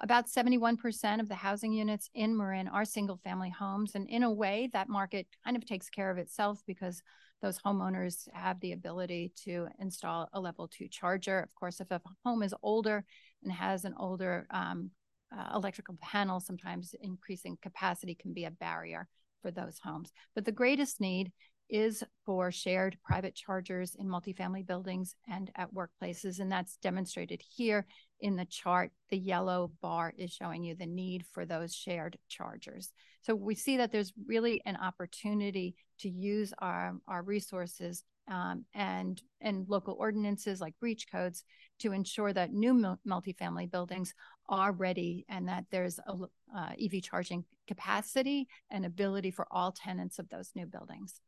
About 0.00 0.28
71% 0.28 1.20
of 1.20 1.28
the 1.28 1.34
housing 1.34 1.72
units 1.72 2.10
in 2.14 2.36
Marin 2.36 2.68
are 2.68 2.84
single 2.84 3.18
family 3.18 3.50
homes. 3.50 3.94
And 3.94 4.08
in 4.08 4.22
a 4.22 4.32
way, 4.32 4.68
that 4.72 4.88
market 4.88 5.26
kind 5.44 5.56
of 5.56 5.64
takes 5.64 5.88
care 5.88 6.10
of 6.10 6.18
itself 6.18 6.60
because 6.66 7.02
those 7.40 7.58
homeowners 7.58 8.28
have 8.32 8.58
the 8.60 8.72
ability 8.72 9.32
to 9.44 9.68
install 9.78 10.28
a 10.32 10.40
level 10.40 10.68
two 10.68 10.88
charger. 10.88 11.40
Of 11.40 11.54
course, 11.54 11.80
if 11.80 11.90
a 11.90 12.00
home 12.24 12.42
is 12.42 12.54
older 12.62 13.04
and 13.42 13.52
has 13.52 13.84
an 13.84 13.94
older 13.98 14.46
um, 14.50 14.90
uh, 15.36 15.54
electrical 15.54 15.96
panel, 16.00 16.40
sometimes 16.40 16.94
increasing 17.00 17.58
capacity 17.62 18.14
can 18.14 18.32
be 18.32 18.44
a 18.44 18.50
barrier 18.50 19.08
for 19.42 19.50
those 19.50 19.78
homes. 19.82 20.12
But 20.34 20.44
the 20.44 20.52
greatest 20.52 21.00
need 21.00 21.32
is 21.72 22.04
for 22.26 22.52
shared 22.52 22.98
private 23.02 23.34
chargers 23.34 23.96
in 23.98 24.06
multifamily 24.06 24.64
buildings 24.64 25.16
and 25.26 25.50
at 25.56 25.72
workplaces. 25.74 26.38
And 26.38 26.52
that's 26.52 26.76
demonstrated 26.76 27.42
here 27.42 27.86
in 28.20 28.36
the 28.36 28.44
chart. 28.44 28.92
The 29.08 29.18
yellow 29.18 29.72
bar 29.80 30.12
is 30.18 30.30
showing 30.30 30.62
you 30.62 30.74
the 30.74 30.86
need 30.86 31.24
for 31.32 31.46
those 31.46 31.74
shared 31.74 32.18
chargers. 32.28 32.92
So 33.22 33.34
we 33.34 33.54
see 33.54 33.78
that 33.78 33.90
there's 33.90 34.12
really 34.26 34.60
an 34.66 34.76
opportunity 34.76 35.74
to 36.00 36.10
use 36.10 36.52
our, 36.58 36.94
our 37.08 37.22
resources 37.22 38.04
um, 38.28 38.64
and 38.72 39.20
and 39.40 39.68
local 39.68 39.96
ordinances 39.98 40.60
like 40.60 40.74
reach 40.80 41.06
codes 41.10 41.42
to 41.80 41.92
ensure 41.92 42.32
that 42.32 42.52
new 42.52 42.96
multifamily 43.06 43.68
buildings 43.68 44.14
are 44.48 44.70
ready 44.70 45.24
and 45.28 45.48
that 45.48 45.64
there's 45.72 45.98
a 46.06 46.12
uh, 46.56 46.70
EV 46.80 47.02
charging 47.02 47.44
capacity 47.66 48.46
and 48.70 48.86
ability 48.86 49.32
for 49.32 49.46
all 49.50 49.72
tenants 49.72 50.20
of 50.20 50.28
those 50.28 50.52
new 50.54 50.66
buildings. 50.66 51.20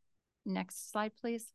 Next 0.45 0.91
slide, 0.91 1.13
please. 1.21 1.47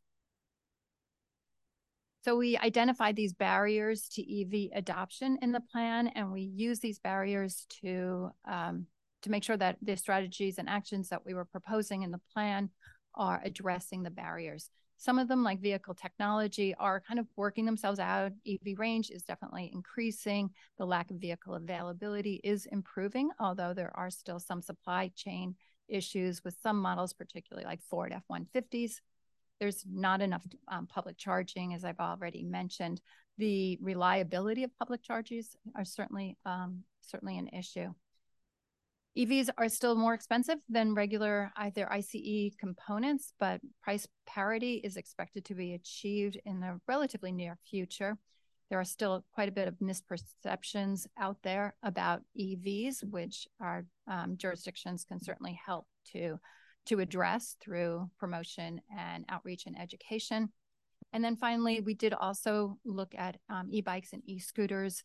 So 2.22 2.36
we 2.36 2.58
identified 2.58 3.16
these 3.16 3.32
barriers 3.32 4.08
to 4.10 4.22
EV 4.22 4.70
adoption 4.74 5.38
in 5.40 5.52
the 5.52 5.60
plan, 5.60 6.08
and 6.08 6.30
we 6.30 6.42
use 6.42 6.78
these 6.80 6.98
barriers 6.98 7.66
to 7.82 8.30
um, 8.46 8.86
to 9.22 9.30
make 9.30 9.44
sure 9.44 9.56
that 9.56 9.76
the 9.82 9.96
strategies 9.96 10.58
and 10.58 10.68
actions 10.68 11.08
that 11.10 11.24
we 11.24 11.34
were 11.34 11.44
proposing 11.44 12.02
in 12.02 12.10
the 12.10 12.20
plan 12.32 12.70
are 13.14 13.40
addressing 13.44 14.02
the 14.02 14.10
barriers. 14.10 14.70
Some 14.96 15.18
of 15.18 15.28
them, 15.28 15.42
like 15.42 15.60
vehicle 15.60 15.94
technology, 15.94 16.74
are 16.74 17.00
kind 17.00 17.18
of 17.18 17.26
working 17.36 17.64
themselves 17.64 17.98
out. 17.98 18.32
EV 18.46 18.78
range 18.78 19.10
is 19.10 19.22
definitely 19.22 19.70
increasing. 19.72 20.50
The 20.78 20.84
lack 20.84 21.10
of 21.10 21.16
vehicle 21.16 21.54
availability 21.54 22.40
is 22.44 22.66
improving, 22.66 23.30
although 23.40 23.72
there 23.72 23.92
are 23.94 24.10
still 24.10 24.38
some 24.38 24.60
supply 24.60 25.10
chain 25.16 25.54
issues 25.90 26.42
with 26.44 26.56
some 26.62 26.80
models, 26.80 27.12
particularly 27.12 27.66
like 27.66 27.82
Ford 27.82 28.12
F 28.12 28.22
150s. 28.30 29.00
There's 29.58 29.84
not 29.90 30.22
enough 30.22 30.46
um, 30.68 30.86
public 30.86 31.18
charging, 31.18 31.74
as 31.74 31.84
I've 31.84 32.00
already 32.00 32.42
mentioned. 32.42 33.00
The 33.36 33.78
reliability 33.82 34.64
of 34.64 34.76
public 34.78 35.02
charges 35.02 35.56
are 35.76 35.84
certainly 35.84 36.36
um, 36.46 36.84
certainly 37.02 37.38
an 37.38 37.48
issue. 37.48 37.92
EVs 39.18 39.50
are 39.58 39.68
still 39.68 39.96
more 39.96 40.14
expensive 40.14 40.58
than 40.68 40.94
regular 40.94 41.50
either 41.56 41.92
ICE 41.92 42.54
components, 42.58 43.32
but 43.40 43.60
price 43.82 44.06
parity 44.24 44.74
is 44.84 44.96
expected 44.96 45.44
to 45.46 45.54
be 45.54 45.74
achieved 45.74 46.38
in 46.44 46.60
the 46.60 46.80
relatively 46.86 47.32
near 47.32 47.58
future 47.68 48.16
there 48.70 48.80
are 48.80 48.84
still 48.84 49.24
quite 49.34 49.48
a 49.48 49.52
bit 49.52 49.66
of 49.68 49.74
misperceptions 49.80 51.06
out 51.18 51.36
there 51.42 51.74
about 51.82 52.22
EVs, 52.40 53.02
which 53.10 53.48
our 53.60 53.84
um, 54.06 54.36
jurisdictions 54.36 55.04
can 55.04 55.20
certainly 55.20 55.58
help 55.66 55.86
to 56.12 56.38
to 56.86 57.00
address 57.00 57.56
through 57.60 58.08
promotion 58.18 58.80
and 58.96 59.26
outreach 59.28 59.66
and 59.66 59.78
education. 59.78 60.48
And 61.12 61.22
then 61.22 61.36
finally, 61.36 61.80
we 61.80 61.92
did 61.92 62.14
also 62.14 62.78
look 62.86 63.14
at 63.18 63.36
um, 63.50 63.68
e-bikes 63.70 64.14
and 64.14 64.22
e-scooters. 64.24 65.02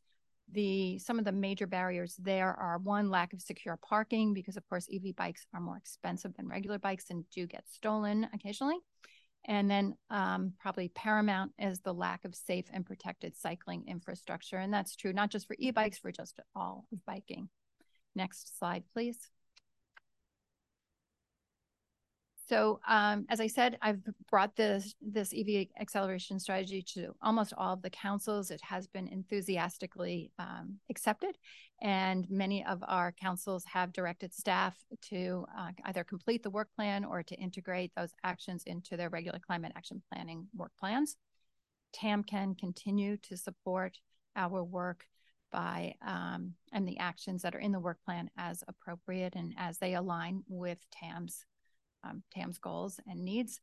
The 0.51 0.99
some 0.99 1.17
of 1.17 1.25
the 1.25 1.31
major 1.31 1.65
barriers 1.65 2.15
there 2.19 2.53
are 2.53 2.77
one 2.77 3.09
lack 3.09 3.33
of 3.33 3.41
secure 3.41 3.77
parking 3.77 4.33
because 4.33 4.57
of 4.57 4.69
course 4.69 4.87
EV 4.93 5.15
bikes 5.15 5.47
are 5.55 5.59
more 5.59 5.75
expensive 5.75 6.35
than 6.37 6.47
regular 6.47 6.77
bikes 6.77 7.09
and 7.09 7.27
do 7.31 7.47
get 7.47 7.63
stolen 7.67 8.29
occasionally. 8.31 8.77
And 9.47 9.69
then 9.69 9.95
um, 10.09 10.53
probably 10.59 10.89
paramount 10.89 11.51
is 11.59 11.79
the 11.79 11.93
lack 11.93 12.25
of 12.25 12.35
safe 12.35 12.65
and 12.73 12.85
protected 12.85 13.37
cycling 13.37 13.85
infrastructure. 13.87 14.57
And 14.57 14.73
that's 14.73 14.95
true 14.95 15.13
not 15.13 15.29
just 15.29 15.47
for 15.47 15.55
e-bikes, 15.59 15.99
for 15.99 16.11
just 16.11 16.39
all 16.55 16.85
of 16.91 17.05
biking. 17.05 17.49
Next 18.15 18.57
slide, 18.57 18.83
please. 18.93 19.29
So 22.47 22.79
um, 22.87 23.25
as 23.29 23.39
I 23.39 23.47
said, 23.47 23.77
I've 23.81 24.01
brought 24.29 24.55
this 24.55 24.93
this 25.01 25.33
EV 25.33 25.67
acceleration 25.79 26.39
strategy 26.39 26.83
to 26.93 27.15
almost 27.21 27.53
all 27.57 27.73
of 27.73 27.81
the 27.81 27.89
councils. 27.89 28.51
It 28.51 28.61
has 28.61 28.87
been 28.87 29.07
enthusiastically 29.07 30.31
um, 30.37 30.77
accepted, 30.89 31.37
and 31.81 32.29
many 32.29 32.63
of 32.65 32.83
our 32.87 33.11
councils 33.11 33.63
have 33.65 33.93
directed 33.93 34.31
staff 34.33 34.75
to 35.09 35.45
uh, 35.57 35.71
either 35.85 36.03
complete 36.03 36.43
the 36.43 36.51
work 36.51 36.69
plan 36.75 37.03
or 37.03 37.23
to 37.23 37.35
integrate 37.35 37.91
those 37.95 38.13
actions 38.23 38.63
into 38.67 38.95
their 38.95 39.09
regular 39.09 39.39
climate 39.39 39.71
action 39.75 40.03
planning 40.11 40.47
work 40.55 40.71
plans. 40.79 41.17
TAM 41.93 42.23
can 42.23 42.53
continue 42.53 43.17
to 43.17 43.37
support 43.37 43.97
our 44.35 44.63
work 44.63 45.05
by 45.51 45.95
um, 46.05 46.53
and 46.73 46.87
the 46.87 46.99
actions 46.99 47.41
that 47.41 47.55
are 47.55 47.59
in 47.59 47.71
the 47.71 47.79
work 47.79 47.97
plan 48.05 48.29
as 48.37 48.63
appropriate 48.67 49.35
and 49.35 49.53
as 49.57 49.77
they 49.77 49.93
align 49.95 50.43
with 50.47 50.77
TAM's 50.91 51.45
um, 52.05 52.23
TAM's 52.33 52.57
goals 52.57 52.99
and 53.07 53.23
needs. 53.23 53.59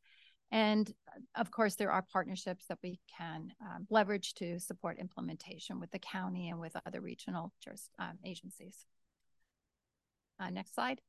And 0.51 0.91
of 1.35 1.49
course, 1.49 1.75
there 1.75 1.91
are 1.91 2.05
partnerships 2.13 2.65
that 2.67 2.77
we 2.83 2.99
can 3.17 3.51
um, 3.61 3.87
leverage 3.89 4.35
to 4.35 4.59
support 4.59 4.99
implementation 4.99 5.79
with 5.79 5.89
the 5.91 5.99
county 5.99 6.49
and 6.49 6.59
with 6.59 6.75
other 6.85 7.01
regional 7.01 7.51
um, 7.97 8.19
agencies. 8.23 8.85
Uh, 10.39 10.49
next 10.49 10.75
slide. 10.75 11.01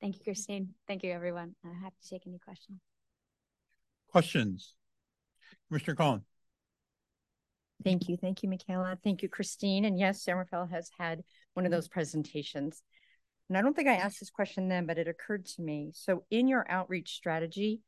Thank 0.00 0.16
you, 0.16 0.24
Christine. 0.24 0.74
Thank 0.86 1.02
you, 1.04 1.12
everyone. 1.12 1.54
I'm 1.64 1.80
happy 1.80 1.96
to 2.02 2.08
take 2.08 2.26
any 2.26 2.38
questions. 2.38 2.80
Questions? 4.08 4.74
Commissioner 5.68 5.96
Colin. 5.96 6.22
Thank 7.84 8.08
you. 8.08 8.16
Thank 8.16 8.42
you, 8.42 8.48
Michaela. 8.48 8.96
Thank 9.02 9.22
you, 9.22 9.28
Christine. 9.28 9.84
And 9.84 9.98
yes, 9.98 10.22
San 10.22 10.36
Rafael 10.36 10.66
has 10.66 10.90
had 10.98 11.22
one 11.54 11.66
of 11.66 11.72
those 11.72 11.88
presentations. 11.88 12.82
And 13.52 13.58
I 13.58 13.60
don't 13.60 13.76
think 13.76 13.88
I 13.88 13.96
asked 13.96 14.18
this 14.18 14.30
question 14.30 14.68
then, 14.68 14.86
but 14.86 14.96
it 14.96 15.08
occurred 15.08 15.44
to 15.44 15.60
me. 15.60 15.90
So, 15.94 16.24
in 16.30 16.48
your 16.48 16.64
outreach 16.70 17.16
strategy, 17.16 17.82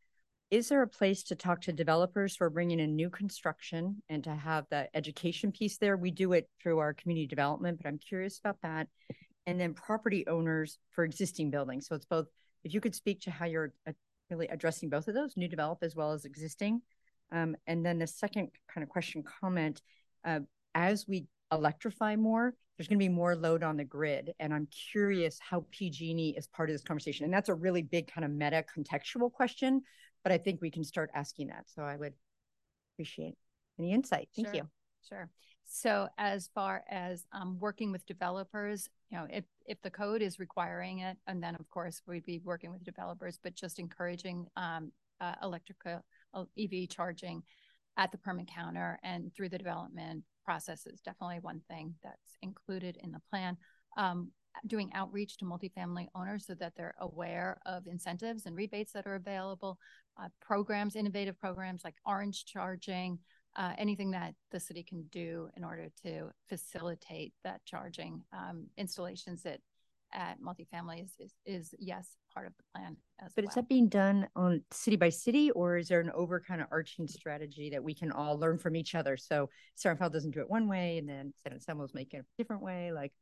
is 0.50 0.68
there 0.68 0.82
a 0.82 0.86
place 0.86 1.22
to 1.22 1.36
talk 1.36 1.62
to 1.62 1.72
developers 1.72 2.36
who 2.36 2.44
are 2.44 2.50
bringing 2.50 2.80
in 2.80 2.94
new 2.94 3.08
construction 3.08 4.02
and 4.10 4.22
to 4.24 4.34
have 4.34 4.66
the 4.68 4.94
education 4.94 5.52
piece 5.52 5.78
there? 5.78 5.96
We 5.96 6.10
do 6.10 6.34
it 6.34 6.50
through 6.62 6.80
our 6.80 6.92
community 6.92 7.26
development, 7.26 7.78
but 7.78 7.88
I'm 7.88 7.96
curious 7.96 8.38
about 8.38 8.58
that. 8.62 8.88
And 9.46 9.58
then 9.58 9.72
property 9.72 10.26
owners 10.26 10.76
for 10.90 11.02
existing 11.02 11.50
buildings. 11.50 11.86
So, 11.88 11.94
it's 11.94 12.04
both, 12.04 12.26
if 12.62 12.74
you 12.74 12.82
could 12.82 12.94
speak 12.94 13.22
to 13.22 13.30
how 13.30 13.46
you're 13.46 13.72
uh, 13.88 13.92
really 14.28 14.48
addressing 14.48 14.90
both 14.90 15.08
of 15.08 15.14
those, 15.14 15.34
new 15.34 15.48
develop 15.48 15.78
as 15.80 15.96
well 15.96 16.12
as 16.12 16.26
existing. 16.26 16.82
Um, 17.32 17.56
and 17.66 17.86
then 17.86 17.98
the 17.98 18.06
second 18.06 18.50
kind 18.68 18.82
of 18.82 18.90
question 18.90 19.24
comment 19.40 19.80
uh, 20.26 20.40
as 20.74 21.08
we 21.08 21.24
electrify 21.50 22.16
more, 22.16 22.52
there's 22.76 22.88
going 22.88 22.98
to 22.98 23.04
be 23.04 23.08
more 23.08 23.36
load 23.36 23.62
on 23.62 23.76
the 23.76 23.84
grid. 23.84 24.32
And 24.40 24.52
I'm 24.52 24.66
curious 24.92 25.38
how 25.38 25.64
PG&E 25.70 26.34
is 26.36 26.46
part 26.48 26.70
of 26.70 26.74
this 26.74 26.82
conversation. 26.82 27.24
And 27.24 27.32
that's 27.32 27.48
a 27.48 27.54
really 27.54 27.82
big 27.82 28.10
kind 28.12 28.24
of 28.24 28.30
meta 28.30 28.64
contextual 28.76 29.30
question, 29.32 29.82
but 30.22 30.32
I 30.32 30.38
think 30.38 30.60
we 30.60 30.70
can 30.70 30.84
start 30.84 31.10
asking 31.14 31.48
that. 31.48 31.64
So 31.66 31.82
I 31.82 31.96
would 31.96 32.14
appreciate 32.94 33.36
any 33.78 33.92
insight. 33.92 34.28
Thank 34.34 34.48
sure. 34.48 34.56
you. 34.56 34.68
Sure. 35.08 35.30
So 35.66 36.08
as 36.18 36.50
far 36.54 36.84
as 36.88 37.26
um, 37.32 37.58
working 37.58 37.90
with 37.90 38.06
developers, 38.06 38.88
you 39.10 39.18
know, 39.18 39.26
if 39.30 39.44
if 39.66 39.80
the 39.82 39.90
code 39.90 40.20
is 40.20 40.38
requiring 40.38 40.98
it, 40.98 41.16
and 41.26 41.42
then 41.42 41.54
of 41.54 41.68
course 41.70 42.02
we'd 42.06 42.24
be 42.26 42.40
working 42.44 42.70
with 42.70 42.84
developers, 42.84 43.38
but 43.42 43.54
just 43.54 43.78
encouraging 43.78 44.46
um, 44.56 44.92
uh, 45.20 45.34
electrical 45.42 46.04
uh, 46.34 46.44
EV 46.58 46.88
charging 46.88 47.42
at 47.96 48.12
the 48.12 48.18
permit 48.18 48.48
counter 48.48 48.98
and 49.02 49.32
through 49.34 49.48
the 49.48 49.58
development 49.58 50.24
process 50.44 50.86
is 50.86 51.00
definitely 51.00 51.38
one 51.40 51.60
thing 51.68 51.94
that's 52.02 52.36
included 52.42 52.98
in 53.02 53.12
the 53.12 53.20
plan. 53.30 53.56
Um, 53.96 54.30
doing 54.66 54.90
outreach 54.94 55.36
to 55.38 55.44
multifamily 55.44 56.06
owners 56.14 56.46
so 56.46 56.54
that 56.54 56.72
they're 56.76 56.94
aware 57.00 57.58
of 57.66 57.86
incentives 57.86 58.46
and 58.46 58.54
rebates 58.54 58.92
that 58.92 59.06
are 59.06 59.16
available, 59.16 59.78
uh, 60.16 60.28
programs, 60.40 60.94
innovative 60.94 61.38
programs 61.40 61.82
like 61.84 61.96
orange 62.06 62.44
charging, 62.44 63.18
uh, 63.56 63.72
anything 63.78 64.10
that 64.10 64.34
the 64.50 64.60
city 64.60 64.82
can 64.82 65.02
do 65.10 65.48
in 65.56 65.64
order 65.64 65.88
to 66.02 66.30
facilitate 66.48 67.32
that 67.42 67.64
charging 67.64 68.22
um, 68.32 68.66
installations 68.76 69.42
that 69.42 69.60
at 70.14 70.38
multifamily 70.40 71.02
is, 71.04 71.12
is, 71.18 71.32
is 71.44 71.74
yes 71.78 72.08
part 72.32 72.46
of 72.46 72.52
the 72.56 72.62
plan 72.74 72.96
as 73.20 73.32
but 73.34 73.44
well. 73.44 73.48
is 73.48 73.54
that 73.54 73.68
being 73.68 73.88
done 73.88 74.26
on 74.36 74.62
city 74.70 74.96
by 74.96 75.08
city 75.08 75.50
or 75.50 75.76
is 75.76 75.88
there 75.88 76.00
an 76.00 76.10
over 76.14 76.40
kind 76.40 76.60
of 76.60 76.66
arching 76.70 77.06
strategy 77.06 77.70
that 77.70 77.82
we 77.82 77.94
can 77.94 78.10
all 78.12 78.38
learn 78.38 78.58
from 78.58 78.76
each 78.76 78.94
other 78.94 79.16
so 79.16 79.48
San 79.74 79.90
Rafael 79.90 80.10
doesn't 80.10 80.32
do 80.32 80.40
it 80.40 80.48
one 80.50 80.68
way 80.68 80.98
and 80.98 81.08
then 81.08 81.32
San 81.42 81.52
Anselmo's 81.52 81.94
making 81.94 82.20
it 82.20 82.22
a 82.22 82.42
different 82.42 82.62
way 82.62 82.92
like 82.92 83.12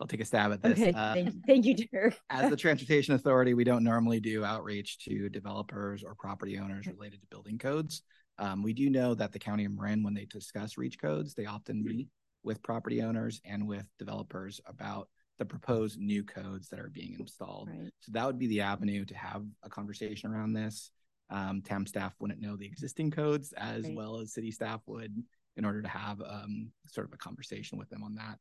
I'll 0.00 0.06
take 0.06 0.20
a 0.20 0.24
stab 0.24 0.52
at 0.52 0.62
this. 0.62 0.72
Okay, 0.80 0.92
Uh, 0.92 1.14
thank 1.14 1.26
you, 1.34 1.40
thank 1.46 1.64
you, 1.66 1.74
Derek. 1.74 2.18
As 2.30 2.48
the 2.48 2.56
Transportation 2.56 3.14
Authority, 3.14 3.52
we 3.52 3.64
don't 3.64 3.84
normally 3.84 4.18
do 4.18 4.44
outreach 4.44 4.98
to 5.04 5.28
developers 5.28 6.02
or 6.02 6.14
property 6.14 6.58
owners 6.58 6.86
related 6.86 7.20
to 7.20 7.26
building 7.30 7.58
codes. 7.58 8.02
Um, 8.40 8.62
we 8.62 8.72
do 8.72 8.88
know 8.88 9.14
that 9.14 9.32
the 9.32 9.38
County 9.38 9.66
of 9.66 9.72
Marin, 9.72 10.02
when 10.02 10.14
they 10.14 10.24
discuss 10.24 10.78
reach 10.78 10.98
codes, 10.98 11.34
they 11.34 11.44
often 11.44 11.84
meet 11.84 12.08
with 12.42 12.62
property 12.62 13.02
owners 13.02 13.40
and 13.44 13.68
with 13.68 13.86
developers 13.98 14.60
about 14.64 15.08
the 15.38 15.44
proposed 15.44 16.00
new 16.00 16.24
codes 16.24 16.68
that 16.70 16.80
are 16.80 16.88
being 16.88 17.16
installed. 17.20 17.68
So 18.00 18.12
that 18.12 18.26
would 18.26 18.38
be 18.38 18.46
the 18.46 18.62
avenue 18.62 19.04
to 19.04 19.14
have 19.14 19.44
a 19.62 19.68
conversation 19.68 20.32
around 20.32 20.54
this. 20.54 20.90
Um, 21.28 21.60
TAM 21.62 21.86
staff 21.86 22.14
wouldn't 22.18 22.40
know 22.40 22.56
the 22.56 22.64
existing 22.66 23.10
codes 23.10 23.52
as 23.52 23.84
Right. 23.84 23.94
well 23.94 24.18
as 24.20 24.32
city 24.32 24.50
staff 24.50 24.80
would 24.86 25.14
in 25.56 25.64
order 25.66 25.82
to 25.82 25.88
have 25.88 26.20
um, 26.22 26.72
sort 26.86 27.06
of 27.06 27.12
a 27.12 27.18
conversation 27.18 27.78
with 27.78 27.90
them 27.90 28.02
on 28.02 28.14
that. 28.14 28.38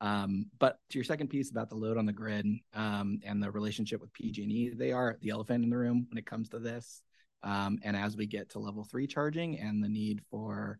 Um, 0.00 0.46
but 0.58 0.78
to 0.90 0.98
your 0.98 1.04
second 1.04 1.28
piece 1.28 1.50
about 1.50 1.70
the 1.70 1.76
load 1.76 1.96
on 1.96 2.04
the 2.04 2.12
grid 2.12 2.46
um, 2.74 3.20
and 3.24 3.40
the 3.42 3.50
relationship 3.50 4.00
with 4.00 4.12
PG&E, 4.12 4.70
they 4.70 4.90
are 4.92 5.18
the 5.22 5.30
elephant 5.30 5.62
in 5.64 5.70
the 5.70 5.78
room 5.78 6.06
when 6.10 6.18
it 6.18 6.26
comes 6.26 6.48
to 6.50 6.58
this. 6.58 7.00
Um, 7.42 7.78
and 7.82 7.96
as 7.96 8.16
we 8.16 8.26
get 8.26 8.50
to 8.50 8.58
level 8.58 8.84
three 8.84 9.06
charging 9.06 9.58
and 9.58 9.82
the 9.82 9.88
need 9.88 10.20
for, 10.30 10.78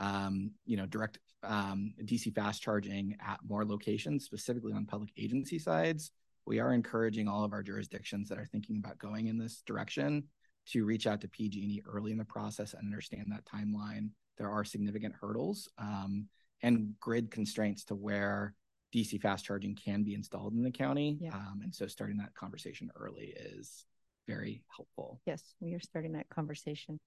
um, 0.00 0.52
you 0.64 0.76
know, 0.76 0.86
direct 0.86 1.18
um, 1.42 1.92
DC 2.02 2.34
fast 2.34 2.62
charging 2.62 3.16
at 3.24 3.40
more 3.46 3.64
locations, 3.64 4.24
specifically 4.24 4.72
on 4.72 4.86
public 4.86 5.10
agency 5.16 5.58
sides, 5.58 6.10
we 6.46 6.60
are 6.60 6.72
encouraging 6.72 7.28
all 7.28 7.44
of 7.44 7.52
our 7.52 7.62
jurisdictions 7.62 8.28
that 8.28 8.38
are 8.38 8.46
thinking 8.46 8.78
about 8.78 8.98
going 8.98 9.26
in 9.26 9.38
this 9.38 9.62
direction 9.66 10.24
to 10.70 10.84
reach 10.84 11.06
out 11.06 11.20
to 11.20 11.28
PG&E 11.28 11.82
early 11.86 12.12
in 12.12 12.18
the 12.18 12.24
process 12.24 12.74
and 12.74 12.84
understand 12.84 13.26
that 13.30 13.44
timeline. 13.44 14.10
There 14.38 14.50
are 14.50 14.64
significant 14.64 15.14
hurdles 15.20 15.68
um, 15.78 16.26
and 16.62 16.94
grid 17.00 17.30
constraints 17.30 17.84
to 17.84 17.94
where 17.94 18.54
DC 18.94 19.20
fast 19.20 19.44
charging 19.44 19.74
can 19.74 20.02
be 20.02 20.14
installed 20.14 20.54
in 20.54 20.62
the 20.62 20.70
county. 20.70 21.18
Yeah. 21.20 21.34
Um, 21.34 21.60
and 21.62 21.74
so 21.74 21.86
starting 21.86 22.16
that 22.18 22.34
conversation 22.34 22.90
early 22.96 23.34
is 23.36 23.84
very 24.28 24.62
helpful. 24.76 25.20
Yes, 25.26 25.42
we 25.60 25.74
are 25.74 25.80
starting 25.80 26.12
that 26.12 26.28
conversation. 26.28 27.00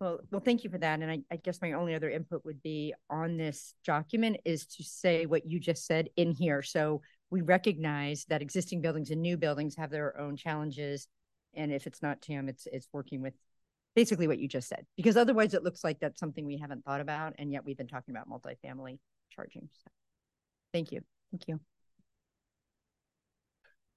Well, 0.00 0.18
well, 0.30 0.40
thank 0.40 0.64
you 0.64 0.70
for 0.70 0.78
that. 0.78 1.00
And 1.00 1.10
I, 1.10 1.20
I 1.30 1.36
guess 1.36 1.62
my 1.62 1.72
only 1.72 1.94
other 1.94 2.10
input 2.10 2.44
would 2.44 2.62
be 2.62 2.92
on 3.08 3.36
this 3.36 3.74
document 3.84 4.38
is 4.44 4.66
to 4.66 4.82
say 4.82 5.24
what 5.24 5.46
you 5.46 5.60
just 5.60 5.86
said 5.86 6.08
in 6.16 6.32
here. 6.32 6.62
So 6.62 7.00
we 7.30 7.40
recognize 7.40 8.26
that 8.28 8.42
existing 8.42 8.80
buildings 8.82 9.10
and 9.10 9.22
new 9.22 9.36
buildings 9.36 9.76
have 9.76 9.90
their 9.90 10.18
own 10.20 10.36
challenges. 10.36 11.06
And 11.54 11.72
if 11.72 11.86
it's 11.86 12.02
not 12.02 12.20
TAM, 12.20 12.48
it's, 12.48 12.66
it's 12.70 12.88
working 12.92 13.22
with 13.22 13.34
basically 13.94 14.26
what 14.26 14.40
you 14.40 14.48
just 14.48 14.68
said, 14.68 14.84
because 14.96 15.16
otherwise 15.16 15.54
it 15.54 15.62
looks 15.62 15.84
like 15.84 16.00
that's 16.00 16.18
something 16.18 16.44
we 16.44 16.58
haven't 16.58 16.84
thought 16.84 17.00
about. 17.00 17.34
And 17.38 17.52
yet 17.52 17.64
we've 17.64 17.78
been 17.78 17.86
talking 17.86 18.14
about 18.14 18.28
multifamily 18.28 18.98
charging. 19.30 19.68
So 19.72 19.90
Thank 20.74 20.90
you. 20.90 21.02
Thank 21.30 21.46
you. 21.46 21.60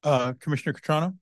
Uh, 0.04 0.34
Commissioner 0.34 0.74
Cutrano? 0.74 1.16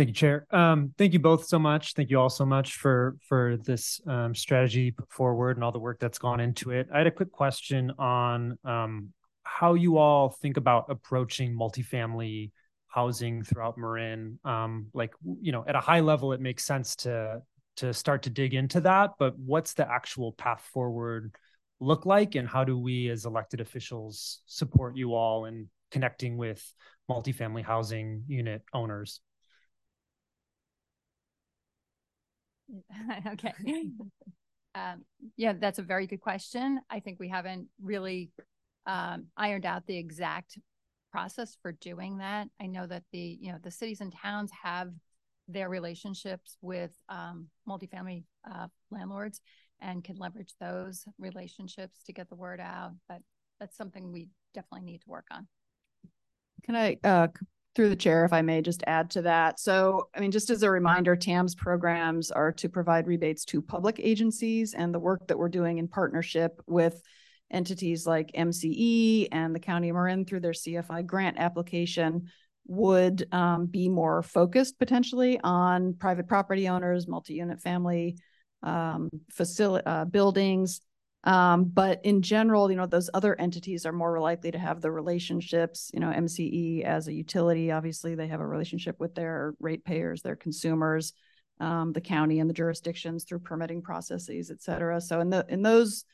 Thank 0.00 0.08
you, 0.08 0.14
Chair. 0.14 0.46
Um, 0.50 0.94
thank 0.96 1.12
you 1.12 1.18
both 1.18 1.44
so 1.44 1.58
much. 1.58 1.92
Thank 1.92 2.08
you 2.08 2.18
all 2.18 2.30
so 2.30 2.46
much 2.46 2.76
for 2.76 3.18
for 3.28 3.58
this 3.58 4.00
um, 4.06 4.34
strategy 4.34 4.92
put 4.92 5.12
forward 5.12 5.58
and 5.58 5.62
all 5.62 5.72
the 5.72 5.78
work 5.78 6.00
that's 6.00 6.16
gone 6.16 6.40
into 6.40 6.70
it. 6.70 6.88
I 6.90 6.96
had 6.96 7.06
a 7.06 7.10
quick 7.10 7.30
question 7.30 7.92
on 7.98 8.58
um, 8.64 9.12
how 9.42 9.74
you 9.74 9.98
all 9.98 10.30
think 10.30 10.56
about 10.56 10.86
approaching 10.88 11.54
multifamily 11.54 12.50
housing 12.86 13.44
throughout 13.44 13.76
Marin. 13.76 14.38
Um, 14.42 14.86
like, 14.94 15.12
you 15.42 15.52
know, 15.52 15.66
at 15.68 15.76
a 15.76 15.80
high 15.80 16.00
level, 16.00 16.32
it 16.32 16.40
makes 16.40 16.64
sense 16.64 16.96
to 16.96 17.42
to 17.76 17.92
start 17.92 18.22
to 18.22 18.30
dig 18.30 18.54
into 18.54 18.80
that, 18.80 19.10
but 19.18 19.38
what's 19.38 19.74
the 19.74 19.86
actual 19.86 20.32
path 20.32 20.66
forward 20.72 21.34
look 21.78 22.06
like, 22.06 22.36
and 22.36 22.48
how 22.48 22.64
do 22.64 22.78
we 22.78 23.10
as 23.10 23.26
elected 23.26 23.60
officials 23.60 24.40
support 24.46 24.96
you 24.96 25.12
all 25.12 25.44
in 25.44 25.68
connecting 25.90 26.38
with 26.38 26.66
multifamily 27.10 27.62
housing 27.62 28.24
unit 28.28 28.62
owners? 28.72 29.20
okay. 33.26 33.52
Um, 34.74 35.04
yeah, 35.36 35.54
that's 35.54 35.78
a 35.78 35.82
very 35.82 36.06
good 36.06 36.20
question. 36.20 36.80
I 36.90 37.00
think 37.00 37.18
we 37.18 37.28
haven't 37.28 37.68
really 37.82 38.30
um, 38.86 39.26
ironed 39.36 39.66
out 39.66 39.86
the 39.86 39.96
exact 39.96 40.58
process 41.10 41.56
for 41.60 41.72
doing 41.72 42.18
that. 42.18 42.48
I 42.60 42.66
know 42.66 42.86
that 42.86 43.02
the 43.12 43.38
you 43.40 43.52
know 43.52 43.58
the 43.62 43.70
cities 43.70 44.00
and 44.00 44.12
towns 44.12 44.50
have 44.62 44.90
their 45.48 45.68
relationships 45.68 46.56
with 46.60 46.92
um, 47.08 47.48
multifamily 47.68 48.24
uh, 48.50 48.68
landlords 48.90 49.40
and 49.80 50.04
can 50.04 50.16
leverage 50.16 50.54
those 50.60 51.04
relationships 51.18 52.02
to 52.06 52.12
get 52.12 52.28
the 52.28 52.36
word 52.36 52.60
out. 52.60 52.92
But 53.08 53.22
that's 53.58 53.76
something 53.76 54.12
we 54.12 54.28
definitely 54.54 54.86
need 54.86 55.02
to 55.02 55.08
work 55.08 55.26
on. 55.32 55.48
Can 56.64 56.76
I, 56.76 56.96
uh, 57.02 57.28
through 57.74 57.88
the 57.88 57.96
chair, 57.96 58.24
if 58.24 58.32
I 58.32 58.42
may 58.42 58.62
just 58.62 58.82
add 58.86 59.10
to 59.10 59.22
that? 59.22 59.60
So, 59.60 60.08
I 60.14 60.20
mean, 60.20 60.30
just 60.30 60.50
as 60.50 60.62
a 60.62 60.70
reminder, 60.70 61.16
TAM's 61.16 61.54
programs 61.54 62.30
are 62.30 62.52
to 62.52 62.68
provide 62.68 63.06
rebates 63.06 63.44
to 63.46 63.62
public 63.62 64.00
agencies 64.02 64.74
and 64.74 64.92
the 64.92 64.98
work 64.98 65.28
that 65.28 65.38
we're 65.38 65.48
doing 65.48 65.78
in 65.78 65.88
partnership 65.88 66.60
with 66.66 67.00
entities 67.50 68.06
like 68.06 68.32
MCE 68.34 69.28
and 69.32 69.54
the 69.54 69.60
County 69.60 69.88
of 69.88 69.94
Marin 69.94 70.24
through 70.24 70.40
their 70.40 70.52
CFI 70.52 71.06
grant 71.06 71.38
application 71.38 72.28
would 72.66 73.26
um, 73.32 73.66
be 73.66 73.88
more 73.88 74.22
focused 74.22 74.78
potentially 74.78 75.40
on 75.42 75.94
private 75.94 76.28
property 76.28 76.68
owners, 76.68 77.08
multi-unit 77.08 77.60
family 77.60 78.16
um, 78.62 79.10
facility, 79.30 79.84
uh, 79.86 80.04
buildings. 80.04 80.80
Um, 81.24 81.64
but 81.64 82.00
in 82.02 82.22
general, 82.22 82.70
you 82.70 82.76
know, 82.78 82.86
those 82.86 83.10
other 83.12 83.38
entities 83.38 83.84
are 83.84 83.92
more 83.92 84.18
likely 84.20 84.50
to 84.52 84.58
have 84.58 84.80
the 84.80 84.90
relationships, 84.90 85.90
you 85.92 86.00
know, 86.00 86.10
MCE 86.10 86.82
as 86.84 87.08
a 87.08 87.12
utility, 87.12 87.70
obviously 87.70 88.14
they 88.14 88.28
have 88.28 88.40
a 88.40 88.46
relationship 88.46 88.98
with 88.98 89.14
their 89.14 89.54
ratepayers, 89.60 90.22
their 90.22 90.36
consumers, 90.36 91.12
um, 91.60 91.92
the 91.92 92.00
county 92.00 92.40
and 92.40 92.48
the 92.48 92.54
jurisdictions 92.54 93.24
through 93.24 93.40
permitting 93.40 93.82
processes, 93.82 94.50
et 94.50 94.62
cetera. 94.62 94.98
So 94.98 95.20
in 95.20 95.28
the, 95.28 95.44
in 95.46 95.60
those 95.60 96.06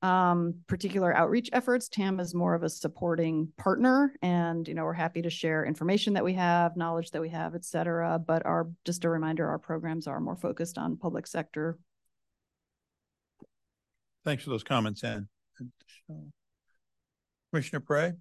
um, 0.00 0.54
particular 0.68 1.14
outreach 1.14 1.50
efforts, 1.52 1.90
TAM 1.90 2.18
is 2.18 2.34
more 2.34 2.54
of 2.54 2.62
a 2.62 2.70
supporting 2.70 3.52
partner 3.58 4.14
and, 4.22 4.66
you 4.66 4.72
know, 4.72 4.84
we're 4.84 4.94
happy 4.94 5.20
to 5.20 5.30
share 5.30 5.66
information 5.66 6.14
that 6.14 6.24
we 6.24 6.32
have, 6.32 6.78
knowledge 6.78 7.10
that 7.10 7.20
we 7.20 7.28
have, 7.28 7.54
et 7.54 7.64
cetera. 7.66 8.18
But 8.18 8.46
our, 8.46 8.70
just 8.86 9.04
a 9.04 9.10
reminder, 9.10 9.46
our 9.46 9.58
programs 9.58 10.06
are 10.06 10.20
more 10.20 10.36
focused 10.36 10.78
on 10.78 10.96
public 10.96 11.26
sector 11.26 11.78
Thanks 14.26 14.42
for 14.42 14.50
those 14.50 14.64
comments, 14.64 15.04
Ann. 15.04 15.28
Commissioner 17.52 17.80
Perrey? 17.80 18.16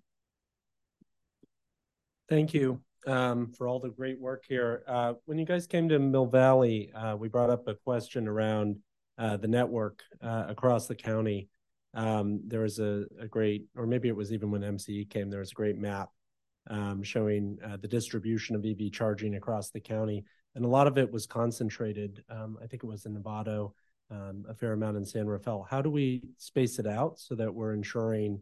Thank 2.30 2.54
you 2.54 2.80
um, 3.08 3.52
for 3.58 3.68
all 3.68 3.80
the 3.80 3.90
great 3.90 4.22
work 4.22 4.44
here. 4.48 4.84
Uh, 4.88 5.14
when 5.26 5.40
you 5.40 5.46
guys 5.46 5.66
came 5.66 5.90
to 5.90 5.98
Mill 5.98 6.28
Valley, 6.28 6.92
uh, 6.94 7.16
we 7.18 7.28
brought 7.28 7.50
up 7.50 7.68
a 7.68 7.74
question 7.74 8.28
around 8.28 8.78
uh, 9.18 9.38
the 9.38 9.48
network 9.48 10.04
uh, 10.24 10.46
across 10.48 10.86
the 10.86 10.94
county. 10.94 11.50
Um, 11.96 12.40
there 12.46 12.62
was 12.62 12.78
a, 12.78 13.06
a, 13.20 13.28
great, 13.28 13.66
or 13.76 13.88
maybe 13.88 14.08
it 14.08 14.16
was 14.16 14.32
even 14.32 14.52
when 14.52 14.62
MCE 14.62 15.10
came, 15.10 15.32
there 15.32 15.40
was 15.40 15.54
a 15.54 15.56
great 15.56 15.80
map 15.80 16.10
um, 16.70 17.02
showing 17.02 17.58
uh, 17.66 17.78
the 17.78 17.88
distribution 17.88 18.56
of 18.56 18.64
EV 18.64 18.92
charging 18.92 19.38
across 19.38 19.72
the 19.72 19.80
county. 19.80 20.24
And 20.54 20.66
a 20.66 20.70
lot 20.70 20.86
of 20.86 21.00
it 21.00 21.12
was 21.12 21.26
concentrated. 21.26 22.24
Um, 22.30 22.60
I 22.62 22.68
think 22.68 22.84
it 22.84 22.88
was 22.88 23.08
in 23.08 23.16
Novato, 23.16 23.72
um, 24.12 24.46
a 24.48 24.54
fair 24.54 24.74
amount 24.74 24.98
in 24.98 25.06
San 25.06 25.28
Rafael. 25.28 25.66
How 25.70 25.82
do 25.82 25.90
we 25.90 26.24
space 26.38 26.80
it 26.80 26.88
out 26.88 27.20
so 27.20 27.36
that 27.36 27.54
we're 27.54 27.74
ensuring 27.74 28.42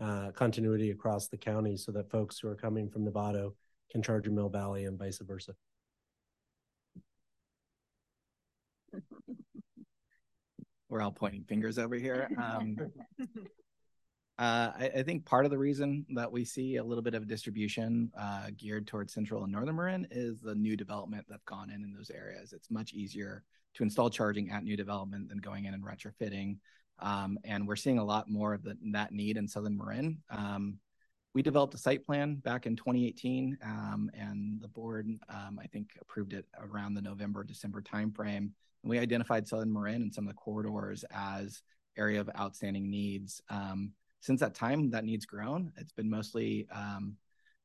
uh, 0.00 0.30
continuity 0.32 0.90
across 0.90 1.28
the 1.28 1.36
county 1.36 1.76
so 1.76 1.92
that 1.92 2.10
folks 2.10 2.38
who 2.38 2.48
are 2.48 2.56
coming 2.56 2.88
from 2.88 3.04
Novato 3.04 3.52
can 3.90 4.02
charge 4.02 4.26
in 4.26 4.34
Mill 4.34 4.48
Valley 4.48 4.86
and 4.86 4.98
vice 4.98 5.18
versa. 5.18 5.54
We're 10.88 11.02
all 11.02 11.12
pointing 11.12 11.44
fingers 11.44 11.78
over 11.78 11.94
here. 11.96 12.28
Um, 12.42 12.76
uh, 14.38 14.72
I, 14.78 14.90
I, 14.96 15.02
think 15.02 15.24
part 15.24 15.44
of 15.44 15.52
the 15.52 15.58
reason 15.58 16.04
that 16.14 16.32
we 16.32 16.44
see 16.44 16.76
a 16.76 16.84
little 16.84 17.02
bit 17.02 17.14
of 17.14 17.28
distribution 17.28 18.10
uh, 18.18 18.46
geared 18.56 18.88
towards 18.88 19.12
Central 19.12 19.44
and 19.44 19.52
Northern 19.52 19.76
Marin 19.76 20.08
is 20.10 20.40
the 20.40 20.54
new 20.54 20.76
development 20.76 21.26
that's 21.28 21.44
gone 21.44 21.70
in 21.70 21.84
in 21.84 21.92
those 21.92 22.10
areas. 22.10 22.52
It's 22.52 22.70
much 22.70 22.92
easier 22.92 23.44
to 23.74 23.82
install 23.82 24.10
charging 24.10 24.50
at 24.50 24.64
new 24.64 24.76
development 24.76 25.28
than 25.28 25.38
going 25.38 25.64
in 25.64 25.74
and 25.74 25.84
retrofitting. 25.84 26.58
Um, 26.98 27.38
and 27.44 27.66
we're 27.66 27.76
seeing 27.76 27.98
a 27.98 28.04
lot 28.04 28.28
more 28.28 28.52
of 28.54 28.62
the, 28.62 28.76
that 28.92 29.12
need 29.12 29.36
in 29.36 29.48
Southern 29.48 29.76
Marin. 29.76 30.18
Um, 30.30 30.78
we 31.32 31.42
developed 31.42 31.74
a 31.74 31.78
site 31.78 32.04
plan 32.04 32.36
back 32.36 32.66
in 32.66 32.74
2018, 32.74 33.56
um, 33.62 34.10
and 34.14 34.60
the 34.60 34.68
board, 34.68 35.08
um, 35.28 35.60
I 35.62 35.66
think, 35.66 35.90
approved 36.00 36.32
it 36.32 36.44
around 36.58 36.94
the 36.94 37.02
November 37.02 37.44
December 37.44 37.80
timeframe. 37.80 38.50
And 38.82 38.90
we 38.90 38.98
identified 38.98 39.46
Southern 39.46 39.72
Marin 39.72 40.02
and 40.02 40.12
some 40.12 40.26
of 40.26 40.34
the 40.34 40.40
corridors 40.40 41.04
as 41.12 41.62
area 41.96 42.20
of 42.20 42.30
outstanding 42.38 42.90
needs. 42.90 43.40
Um, 43.48 43.92
since 44.20 44.40
that 44.40 44.54
time, 44.54 44.90
that 44.90 45.04
need's 45.04 45.26
grown. 45.26 45.72
It's 45.76 45.92
been 45.92 46.10
mostly 46.10 46.66
um, 46.74 47.16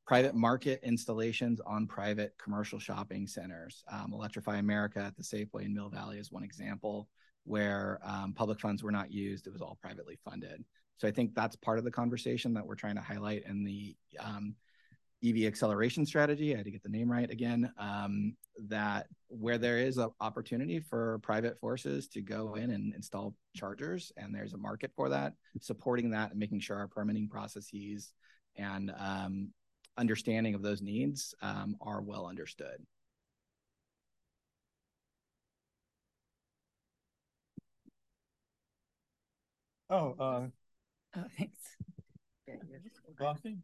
private 0.06 0.34
market 0.34 0.80
installations 0.84 1.60
on 1.66 1.86
private 1.86 2.32
commercial 2.42 2.78
shopping 2.78 3.26
centers. 3.26 3.82
Um, 3.90 4.12
Electrify 4.12 4.58
America 4.58 5.00
at 5.00 5.16
the 5.16 5.22
Safeway 5.22 5.64
in 5.64 5.74
Mill 5.74 5.88
Valley 5.88 6.18
is 6.18 6.30
one 6.30 6.44
example 6.44 7.08
where 7.44 8.00
um, 8.04 8.32
public 8.32 8.60
funds 8.60 8.82
were 8.82 8.92
not 8.92 9.10
used. 9.10 9.46
It 9.46 9.52
was 9.52 9.62
all 9.62 9.78
privately 9.82 10.18
funded. 10.24 10.64
So 10.96 11.06
I 11.08 11.10
think 11.10 11.34
that's 11.34 11.56
part 11.56 11.78
of 11.78 11.84
the 11.84 11.90
conversation 11.90 12.54
that 12.54 12.66
we're 12.66 12.76
trying 12.76 12.94
to 12.94 13.02
highlight 13.02 13.44
in 13.46 13.64
the 13.64 13.96
um, 14.20 14.54
EV 15.24 15.44
acceleration 15.44 16.06
strategy. 16.06 16.54
I 16.54 16.58
had 16.58 16.66
to 16.66 16.70
get 16.70 16.82
the 16.82 16.88
name 16.88 17.10
right 17.10 17.30
again. 17.30 17.70
Um, 17.78 18.36
that 18.68 19.06
where 19.28 19.58
there 19.58 19.78
is 19.78 19.98
an 19.98 20.10
opportunity 20.20 20.80
for 20.80 21.18
private 21.22 21.58
forces 21.58 22.08
to 22.08 22.22
go 22.22 22.54
in 22.54 22.70
and 22.70 22.94
install 22.94 23.34
chargers, 23.54 24.12
and 24.16 24.34
there's 24.34 24.54
a 24.54 24.58
market 24.58 24.92
for 24.96 25.08
that, 25.08 25.34
supporting 25.60 26.10
that 26.10 26.30
and 26.30 26.38
making 26.38 26.60
sure 26.60 26.76
our 26.76 26.88
permitting 26.88 27.28
processes 27.28 28.12
and 28.56 28.92
um, 28.98 29.50
understanding 29.96 30.54
of 30.54 30.62
those 30.62 30.82
needs 30.82 31.34
um, 31.42 31.76
are 31.80 32.00
well 32.00 32.26
understood. 32.26 32.84
Oh, 39.88 40.14
uh, 40.18 40.46
Oh, 41.16 41.24
thanks. 41.38 41.56
Glossy? 43.16 43.56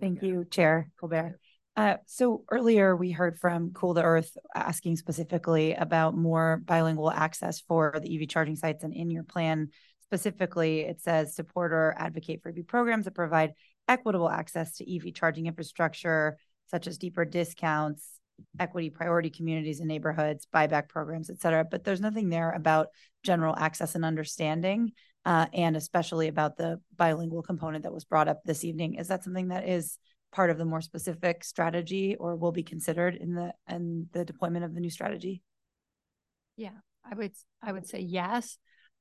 Thank 0.00 0.22
you, 0.22 0.46
Chair 0.50 0.90
Colbert. 0.98 1.38
Uh, 1.76 1.96
so 2.06 2.44
earlier 2.50 2.96
we 2.96 3.10
heard 3.10 3.38
from 3.38 3.72
Cool 3.72 3.92
the 3.92 4.02
Earth 4.02 4.34
asking 4.54 4.96
specifically 4.96 5.74
about 5.74 6.16
more 6.16 6.62
bilingual 6.64 7.10
access 7.10 7.60
for 7.60 7.98
the 8.02 8.14
EV 8.14 8.28
charging 8.28 8.56
sites. 8.56 8.82
And 8.82 8.94
in 8.94 9.10
your 9.10 9.24
plan, 9.24 9.68
specifically, 10.04 10.80
it 10.80 11.02
says 11.02 11.36
support 11.36 11.72
or 11.72 11.94
advocate 11.98 12.42
for 12.42 12.48
EV 12.48 12.66
programs 12.66 13.04
that 13.04 13.14
provide 13.14 13.52
equitable 13.88 14.28
access 14.28 14.76
to 14.76 14.90
EV 14.90 15.12
charging 15.14 15.46
infrastructure, 15.46 16.38
such 16.68 16.86
as 16.86 16.98
deeper 16.98 17.24
discounts, 17.24 18.20
equity 18.58 18.90
priority 18.90 19.30
communities 19.30 19.80
and 19.80 19.88
neighborhoods, 19.88 20.46
buyback 20.54 20.88
programs, 20.88 21.30
et 21.30 21.40
cetera. 21.40 21.64
But 21.64 21.84
there's 21.84 22.00
nothing 22.00 22.28
there 22.28 22.50
about 22.52 22.88
general 23.22 23.54
access 23.56 23.94
and 23.94 24.04
understanding 24.04 24.92
uh, 25.26 25.46
and 25.52 25.76
especially 25.76 26.28
about 26.28 26.56
the 26.56 26.80
bilingual 26.96 27.42
component 27.42 27.82
that 27.82 27.92
was 27.92 28.04
brought 28.04 28.28
up 28.28 28.42
this 28.44 28.64
evening. 28.64 28.94
Is 28.94 29.08
that 29.08 29.24
something 29.24 29.48
that 29.48 29.68
is 29.68 29.98
part 30.32 30.50
of 30.50 30.58
the 30.58 30.64
more 30.64 30.80
specific 30.80 31.42
strategy 31.42 32.14
or 32.14 32.36
will 32.36 32.52
be 32.52 32.62
considered 32.62 33.16
in 33.16 33.34
the 33.34 33.52
in 33.68 34.06
the 34.12 34.24
deployment 34.24 34.64
of 34.64 34.72
the 34.72 34.80
new 34.80 34.90
strategy? 34.90 35.42
Yeah, 36.56 36.78
I 37.04 37.14
would 37.16 37.32
I 37.60 37.72
would 37.72 37.88
say 37.88 38.00
yes. 38.00 38.56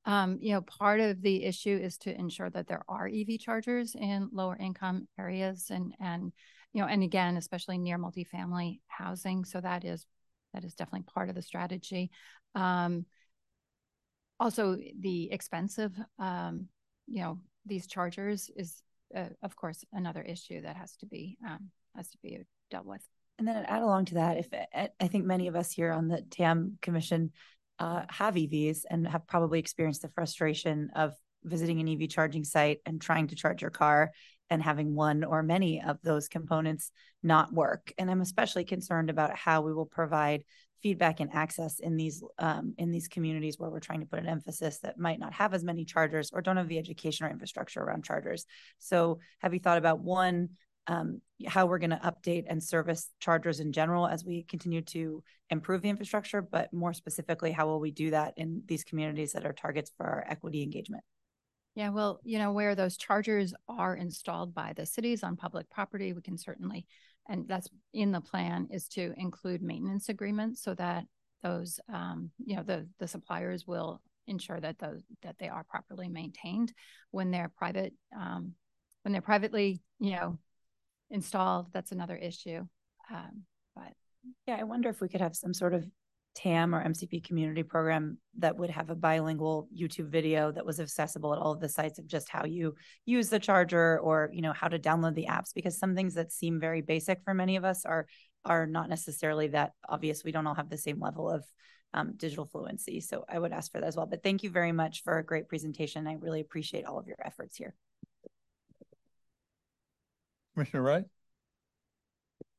Um, 0.06 0.38
you 0.40 0.54
know, 0.54 0.62
part 0.62 1.00
of 1.00 1.22
the 1.22 1.44
issue 1.44 1.80
is 1.82 1.98
to 2.00 2.18
ensure 2.18 2.50
that 2.52 2.68
there 2.68 2.84
are 2.88 3.08
EV 3.08 3.40
chargers 3.40 3.96
in 3.96 4.30
lower 4.32 4.56
income 4.56 5.08
areas 5.20 5.68
and 5.72 5.94
and 6.00 6.32
you 6.74 6.82
know, 6.82 6.88
and 6.88 7.04
again, 7.04 7.38
especially 7.38 7.78
near 7.78 7.98
multifamily 7.98 8.82
housing. 8.88 9.46
So 9.46 9.62
that 9.62 9.86
is 9.86 10.06
that 10.54 10.64
is 10.64 10.76
definitely 10.76 11.06
part 11.14 11.30
of 11.30 11.36
the 11.36 11.42
strategy. 11.42 12.12
Um, 12.54 13.06
also 14.40 14.78
the 15.00 15.32
expensive 15.32 15.94
um, 16.20 16.68
you 17.08 17.22
know 17.22 17.40
these 17.66 17.88
chargers 17.88 18.50
is 18.56 18.82
uh, 19.16 19.30
of 19.44 19.56
course 19.56 19.84
another 19.94 20.22
issue 20.22 20.62
that 20.62 20.76
has 20.76 20.96
to 20.98 21.06
be 21.06 21.38
um, 21.48 21.70
has 21.96 22.10
to 22.10 22.18
be 22.22 22.40
dealt 22.70 22.86
with 22.86 23.02
and 23.38 23.48
then 23.48 23.66
add 23.66 23.82
along 23.82 24.06
to 24.06 24.16
that 24.16 24.38
if 24.38 24.48
i 24.74 25.08
think 25.08 25.26
many 25.26 25.48
of 25.48 25.56
us 25.56 25.72
here 25.72 25.92
on 25.92 26.08
the 26.08 26.22
tam 26.32 26.78
commission 26.82 27.32
uh, 27.80 28.04
have 28.10 28.36
evs 28.36 28.82
and 28.90 29.08
have 29.08 29.28
probably 29.28 29.60
experienced 29.60 30.02
the 30.02 30.10
frustration 30.10 30.90
of 30.96 31.14
visiting 31.44 31.80
an 31.80 31.88
ev 31.88 32.10
charging 32.10 32.44
site 32.44 32.80
and 32.86 33.02
trying 33.02 33.28
to 33.28 33.36
charge 33.36 33.62
your 33.62 33.72
car 33.72 34.12
and 34.50 34.62
having 34.62 34.96
one 34.96 35.24
or 35.24 35.44
many 35.44 35.82
of 35.82 35.98
those 36.04 36.28
components 36.28 36.92
not 37.22 37.54
work 37.54 37.94
and 37.98 38.10
i'm 38.10 38.22
especially 38.22 38.64
concerned 38.64 39.10
about 39.10 39.36
how 39.36 39.62
we 39.62 39.74
will 39.74 39.86
provide 39.86 40.44
feedback 40.86 41.20
and 41.20 41.34
access 41.34 41.80
in 41.80 41.98
these 41.98 42.24
um, 42.38 42.76
in 42.78 42.92
these 42.92 43.08
communities 43.08 43.58
where 43.58 43.72
we're 43.72 43.80
trying 43.80 44.02
to 44.02 44.06
put 44.06 44.20
an 44.20 44.28
emphasis 44.28 44.78
that 44.84 45.00
might 45.00 45.18
not 45.18 45.34
have 45.34 45.52
as 45.56 45.64
many 45.64 45.84
chargers 45.84 46.30
or 46.32 46.44
don't 46.44 46.58
have 46.58 46.68
the 46.68 46.78
education 46.78 47.26
or 47.26 47.30
infrastructure 47.32 47.82
around 47.82 48.04
chargers. 48.04 48.46
So, 48.78 49.18
have 49.40 49.52
you 49.56 49.60
thought 49.60 49.80
about 49.80 50.02
one? 50.02 50.50
Um, 50.88 51.22
how 51.48 51.66
we're 51.66 51.80
going 51.80 51.90
to 51.90 51.98
update 51.98 52.46
and 52.48 52.64
service 52.64 53.10
chargers 53.20 53.60
in 53.60 53.72
general 53.72 54.08
as 54.08 54.24
we 54.24 54.44
continue 54.44 54.82
to 54.84 55.24
improve 55.50 55.82
the 55.82 55.90
infrastructure, 55.90 56.42
but 56.42 56.72
more 56.72 56.94
specifically, 56.94 57.52
how 57.52 57.66
will 57.66 57.80
we 57.80 57.92
do 57.92 58.12
that 58.12 58.34
in 58.38 58.62
these 58.68 58.84
communities 58.84 59.34
that 59.34 59.46
are 59.46 59.54
targets 59.54 59.92
for 59.98 60.06
our 60.06 60.26
equity 60.30 60.64
engagement? 60.64 61.04
Yeah, 61.76 61.90
well, 61.90 62.22
you 62.24 62.40
know, 62.40 62.54
where 62.54 62.74
those 62.74 62.96
chargers 62.96 63.54
are 63.68 63.96
installed 63.96 64.54
by 64.54 64.74
the 64.76 64.86
cities 64.86 65.24
on 65.24 65.36
public 65.36 65.70
property, 65.70 66.14
we 66.14 66.22
can 66.22 66.38
certainly 66.38 66.86
and 67.28 67.48
that's 67.48 67.70
in 67.94 68.12
the 68.12 68.22
plan 68.22 68.68
is 68.72 68.88
to 68.90 69.14
include 69.18 69.62
maintenance 69.62 70.10
agreements 70.10 70.62
so 70.64 70.74
that 70.76 71.06
those 71.44 71.80
um, 71.94 72.32
you 72.44 72.56
know 72.56 72.64
the 72.64 72.88
the 73.00 73.08
suppliers 73.08 73.66
will 73.68 74.02
ensure 74.28 74.60
that 74.60 74.80
those 74.80 75.02
that 75.22 75.36
they 75.40 75.48
are 75.48 75.64
properly 75.64 76.10
maintained 76.10 76.74
when 77.12 77.32
they're 77.32 77.52
private 77.56 77.94
um, 78.20 78.54
when 79.04 79.12
they're 79.12 79.22
privately 79.22 79.82
you 80.00 80.12
know 80.12 80.38
installed 81.16 81.68
that's 81.74 81.92
another 81.92 82.16
issue 82.16 82.62
um, 83.12 83.44
but 83.76 83.94
yeah 84.46 84.58
i 84.60 84.64
wonder 84.64 84.90
if 84.90 85.02
we 85.02 85.10
could 85.10 85.22
have 85.22 85.36
some 85.36 85.54
sort 85.54 85.74
of 85.74 85.86
TAM 86.36 86.76
or 86.76 86.84
MCP 86.84 87.24
community 87.24 87.64
program 87.64 88.18
that 88.40 88.58
would 88.58 88.70
have 88.70 88.90
a 88.90 88.96
bilingual 88.96 89.70
YouTube 89.74 90.10
video 90.10 90.52
that 90.52 90.66
was 90.66 90.82
accessible 90.82 91.34
at 91.34 91.40
all 91.40 91.54
of 91.54 91.62
the 91.62 91.70
sites 91.70 91.98
of 91.98 92.08
just 92.08 92.28
how 92.28 92.44
you 92.44 92.76
use 93.06 93.30
the 93.30 93.40
charger 93.40 94.00
or 94.02 94.30
you 94.34 94.42
know 94.42 94.52
how 94.52 94.68
to 94.68 94.78
download 94.78 95.16
the 95.16 95.28
apps 95.28 95.54
because 95.56 95.80
some 95.80 95.96
things 95.96 96.14
that 96.16 96.34
seem 96.34 96.60
very 96.60 96.82
basic 96.82 97.22
for 97.24 97.34
many 97.34 97.56
of 97.56 97.64
us 97.64 97.86
are 97.86 98.06
are 98.44 98.68
not 98.68 98.90
necessarily 98.90 99.48
that 99.48 99.72
obvious. 99.90 100.24
We 100.24 100.32
don't 100.32 100.46
all 100.46 100.54
have 100.54 100.70
the 100.70 100.78
same 100.78 101.00
level 101.00 101.30
of 101.30 101.44
um, 101.94 102.14
digital 102.18 102.46
fluency. 102.46 103.00
So 103.00 103.26
I 103.28 103.40
would 103.40 103.54
ask 103.54 103.72
for 103.72 103.80
that 103.80 103.88
as 103.88 103.96
well. 103.96 104.06
But 104.06 104.22
thank 104.22 104.44
you 104.44 104.50
very 104.50 104.72
much 104.72 105.04
for 105.04 105.18
a 105.18 105.26
great 105.26 105.48
presentation. 105.48 106.08
I 106.08 106.14
really 106.14 106.42
appreciate 106.42 106.86
all 106.86 107.00
of 107.00 107.08
your 107.08 107.18
efforts 107.24 107.56
here. 107.56 107.76
Commissioner 110.56 110.84
Wright? 110.84 111.04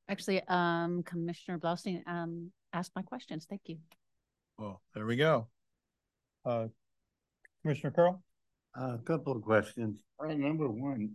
Actually, 0.09 0.43
um, 0.48 1.02
Commissioner 1.02 1.59
Blaustein, 1.59 2.06
um, 2.06 2.52
ask 2.74 2.93
my 2.94 3.02
questions. 3.02 3.47
Thank 3.48 3.62
you. 3.64 3.78
Well, 4.59 4.82
there 4.94 5.06
we 5.06 5.16
go. 5.16 5.48
Uh, 6.44 6.66
Commissioner 7.62 7.90
Curl? 7.90 8.23
A 8.74 8.98
couple 8.98 9.35
of 9.35 9.43
questions. 9.43 9.98
Uh, 10.23 10.35
number 10.35 10.68
one, 10.68 11.12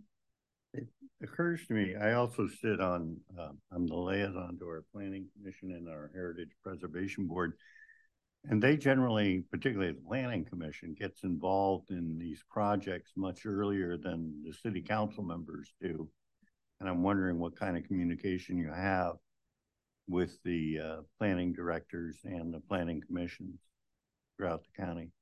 it 0.74 0.88
occurs 1.22 1.64
to 1.68 1.74
me, 1.74 1.94
I 1.94 2.14
also 2.14 2.48
sit 2.48 2.80
on, 2.80 3.16
uh, 3.38 3.50
I'm 3.70 3.86
the 3.86 3.94
liaison 3.94 4.58
to 4.58 4.66
our 4.66 4.84
planning 4.92 5.28
commission 5.36 5.70
and 5.70 5.88
our 5.88 6.10
heritage 6.12 6.50
preservation 6.64 7.28
board. 7.28 7.52
And 8.44 8.60
they 8.60 8.76
generally, 8.76 9.44
particularly 9.52 9.92
the 9.92 10.00
planning 10.04 10.44
commission, 10.44 10.96
gets 10.98 11.22
involved 11.22 11.92
in 11.92 12.18
these 12.18 12.42
projects 12.50 13.12
much 13.16 13.46
earlier 13.46 13.96
than 13.96 14.42
the 14.44 14.52
city 14.52 14.82
council 14.82 15.22
members 15.22 15.72
do. 15.80 16.08
And 16.82 16.90
I'm 16.90 17.04
wondering 17.04 17.38
what 17.38 17.54
kind 17.54 17.76
of 17.76 17.84
communication 17.84 18.58
you 18.58 18.72
have 18.72 19.14
with 20.08 20.36
the 20.44 20.80
uh, 20.80 20.96
planning 21.16 21.52
directors 21.52 22.18
and 22.24 22.52
the 22.52 22.58
planning 22.58 23.00
commissions 23.06 23.60
throughout 24.36 24.64
the 24.64 24.82
county? 24.84 25.12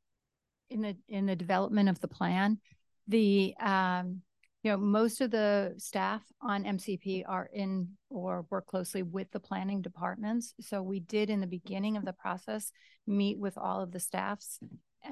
In 0.70 0.80
the 0.80 0.96
in 1.06 1.26
the 1.26 1.36
development 1.36 1.90
of 1.90 2.00
the 2.00 2.08
plan, 2.08 2.60
the 3.08 3.54
um, 3.60 4.22
you 4.62 4.70
know 4.70 4.78
most 4.78 5.20
of 5.20 5.32
the 5.32 5.74
staff 5.76 6.22
on 6.40 6.64
MCP 6.64 7.24
are 7.28 7.50
in 7.52 7.88
or 8.08 8.46
work 8.48 8.64
closely 8.64 9.02
with 9.02 9.30
the 9.30 9.40
planning 9.40 9.82
departments. 9.82 10.54
So 10.62 10.80
we 10.80 11.00
did 11.00 11.28
in 11.28 11.40
the 11.40 11.46
beginning 11.46 11.98
of 11.98 12.06
the 12.06 12.14
process 12.14 12.72
meet 13.06 13.38
with 13.38 13.58
all 13.58 13.82
of 13.82 13.92
the 13.92 14.00
staffs 14.00 14.60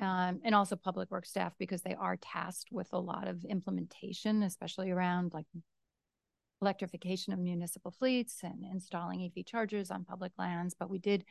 um, 0.01 0.41
and 0.43 0.55
also 0.55 0.77
public 0.77 1.11
works 1.11 1.29
staff 1.29 1.53
because 1.59 1.83
they 1.83 1.95
are 1.95 2.17
tasked 2.17 2.73
with 2.73 2.89
a 2.95 2.99
lot 2.99 3.29
of 3.29 3.45
implementation, 3.45 4.43
especially 4.43 4.91
around 4.91 5.35
like 5.35 5.45
electrification 6.61 7.33
of 7.33 7.39
municipal 7.39 7.91
fleets 7.91 8.41
and 8.43 8.65
installing 8.71 9.25
EV 9.25 9.45
chargers 9.45 9.91
on 9.91 10.05
public 10.05 10.33
lands. 10.39 10.75
But 10.79 10.91
we 10.91 10.99
did 10.99 11.25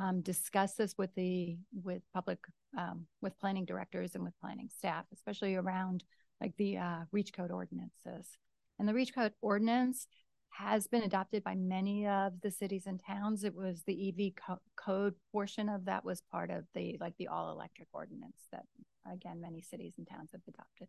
um, 0.00 0.20
discuss 0.20 0.74
this 0.74 0.94
with 0.96 1.14
the 1.14 1.58
with 1.82 2.02
public 2.14 2.38
um, 2.78 3.06
with 3.20 3.38
planning 3.38 3.64
directors 3.64 4.14
and 4.14 4.22
with 4.22 4.38
planning 4.40 4.68
staff, 4.76 5.04
especially 5.12 5.56
around 5.56 6.04
like 6.40 6.56
the 6.56 6.78
uh, 6.78 7.00
reach 7.12 7.32
code 7.32 7.50
ordinances. 7.50 8.38
And 8.78 8.88
the 8.88 8.94
reach 8.94 9.14
code 9.14 9.32
ordinance 9.42 10.06
has 10.50 10.86
been 10.86 11.02
adopted 11.02 11.44
by 11.44 11.54
many 11.54 12.06
of 12.06 12.40
the 12.40 12.50
cities 12.50 12.84
and 12.86 13.00
towns. 13.04 13.44
It 13.44 13.54
was 13.54 13.82
the 13.86 14.08
EV 14.08 14.32
co- 14.34 14.60
code 14.76 15.14
portion 15.32 15.68
of 15.68 15.84
that 15.84 16.04
was 16.04 16.22
part 16.30 16.50
of 16.50 16.64
the 16.74 16.96
like 17.00 17.14
the 17.18 17.28
all 17.28 17.52
electric 17.52 17.88
ordinance 17.92 18.48
that 18.52 18.64
again 19.10 19.40
many 19.40 19.62
cities 19.62 19.94
and 19.98 20.06
towns 20.08 20.30
have 20.32 20.42
adopted. 20.48 20.88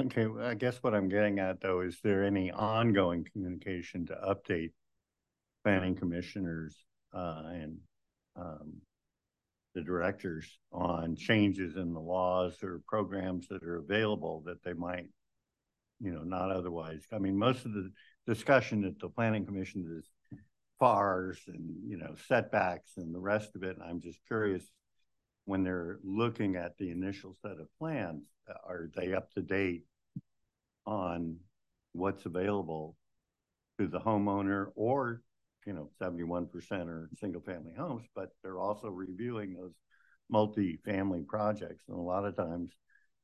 Okay, 0.00 0.26
well, 0.26 0.46
I 0.46 0.54
guess 0.54 0.78
what 0.82 0.94
I'm 0.94 1.08
getting 1.08 1.38
at 1.38 1.60
though, 1.60 1.80
is 1.80 1.98
there 2.02 2.24
any 2.24 2.50
ongoing 2.50 3.26
communication 3.30 4.06
to 4.06 4.14
update 4.14 4.72
planning 5.64 5.94
commissioners 5.94 6.76
uh, 7.14 7.42
and 7.46 7.76
um, 8.34 8.72
the 9.74 9.82
directors 9.82 10.46
on 10.72 11.14
changes 11.14 11.76
in 11.76 11.92
the 11.92 12.00
laws 12.00 12.62
or 12.62 12.80
programs 12.88 13.48
that 13.48 13.62
are 13.62 13.76
available 13.76 14.42
that 14.46 14.62
they 14.64 14.72
might, 14.72 15.08
you 16.00 16.10
know, 16.10 16.22
not 16.22 16.50
otherwise. 16.50 17.04
I 17.12 17.18
mean, 17.18 17.36
most 17.36 17.64
of 17.64 17.72
the 17.72 17.90
discussion 18.26 18.84
at 18.84 18.98
the 18.98 19.08
planning 19.08 19.44
commission 19.44 19.86
is 19.98 20.10
FARs 20.78 21.38
and, 21.46 21.76
you 21.86 21.98
know, 21.98 22.14
setbacks 22.28 22.92
and 22.96 23.14
the 23.14 23.20
rest 23.20 23.54
of 23.54 23.62
it. 23.62 23.76
I'm 23.84 24.00
just 24.00 24.18
curious 24.26 24.64
when 25.44 25.64
they're 25.64 25.98
looking 26.04 26.56
at 26.56 26.76
the 26.78 26.90
initial 26.90 27.36
set 27.42 27.52
of 27.52 27.66
plans, 27.78 28.24
uh, 28.48 28.54
are 28.66 28.90
they 28.94 29.12
up 29.12 29.30
to 29.32 29.42
date 29.42 29.84
on 30.86 31.36
what's 31.92 32.26
available 32.26 32.96
to 33.78 33.86
the 33.88 34.00
homeowner 34.00 34.66
or, 34.74 35.22
you 35.66 35.72
know, 35.72 35.90
seventy-one 35.98 36.46
percent 36.46 36.88
are 36.88 37.08
single-family 37.18 37.72
homes, 37.76 38.04
but 38.14 38.30
they're 38.42 38.58
also 38.58 38.88
reviewing 38.88 39.54
those 39.54 39.74
multi-family 40.30 41.22
projects. 41.28 41.84
And 41.88 41.96
a 41.96 42.00
lot 42.00 42.24
of 42.24 42.36
times 42.36 42.70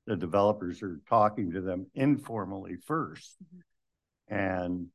the 0.07 0.17
developers 0.17 0.83
are 0.83 1.01
talking 1.09 1.53
to 1.53 1.61
them 1.61 1.87
informally 1.95 2.77
first. 2.87 3.37
Mm-hmm. 3.45 4.35
And 4.35 4.87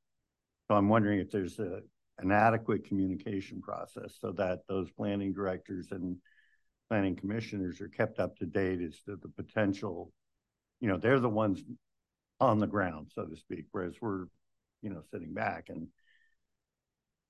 so 0.68 0.76
I'm 0.76 0.90
wondering 0.90 1.20
if 1.20 1.32
there's 1.32 1.60
a, 1.60 1.82
an 2.20 2.32
adequate 2.32 2.86
communication 2.86 3.62
process 3.62 4.16
so 4.20 4.32
that 4.34 4.60
those 4.68 4.90
planning 4.92 5.34
directors 5.34 5.88
and 5.92 6.18
planning 6.90 7.16
commissioners 7.16 7.82
are 7.82 7.88
kept 7.88 8.20
up 8.20 8.38
to 8.38 8.46
date 8.46 8.82
as 8.82 9.00
to 9.06 9.16
the 9.16 9.30
potential, 9.30 10.12
you 10.80 10.88
know, 10.88 10.98
they're 10.98 11.20
the 11.20 11.30
ones 11.30 11.64
on 12.40 12.60
the 12.60 12.68
ground, 12.68 13.12
so 13.14 13.26
to 13.26 13.36
speak, 13.36 13.66
whereas 13.72 13.96
we're, 14.02 14.26
you 14.82 14.90
know, 14.90 15.02
sitting 15.12 15.34
back 15.34 15.70
and, 15.70 15.88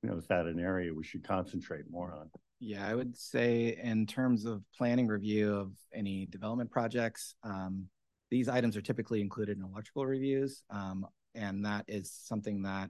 you 0.02 0.10
know, 0.10 0.18
is 0.18 0.28
that 0.28 0.46
an 0.46 0.60
area 0.60 0.94
we 0.94 1.04
should 1.04 1.24
concentrate 1.24 1.90
more 1.90 2.14
on? 2.14 2.30
Yeah, 2.60 2.88
I 2.88 2.96
would 2.96 3.16
say 3.18 3.78
in 3.82 4.06
terms 4.06 4.46
of 4.46 4.64
planning 4.78 5.08
review 5.08 5.54
of 5.54 5.74
any 5.94 6.26
development 6.26 6.72
projects, 6.72 7.36
um, 7.44 7.88
these 8.32 8.50
items 8.50 8.76
are 8.76 8.82
typically 8.82 9.22
included 9.22 9.58
in 9.58 9.64
electrical 9.64 10.06
reviews. 10.06 10.64
Um, 10.70 11.06
and 11.36 11.66
that 11.66 11.86
is 11.88 12.12
something 12.12 12.64
that 12.64 12.90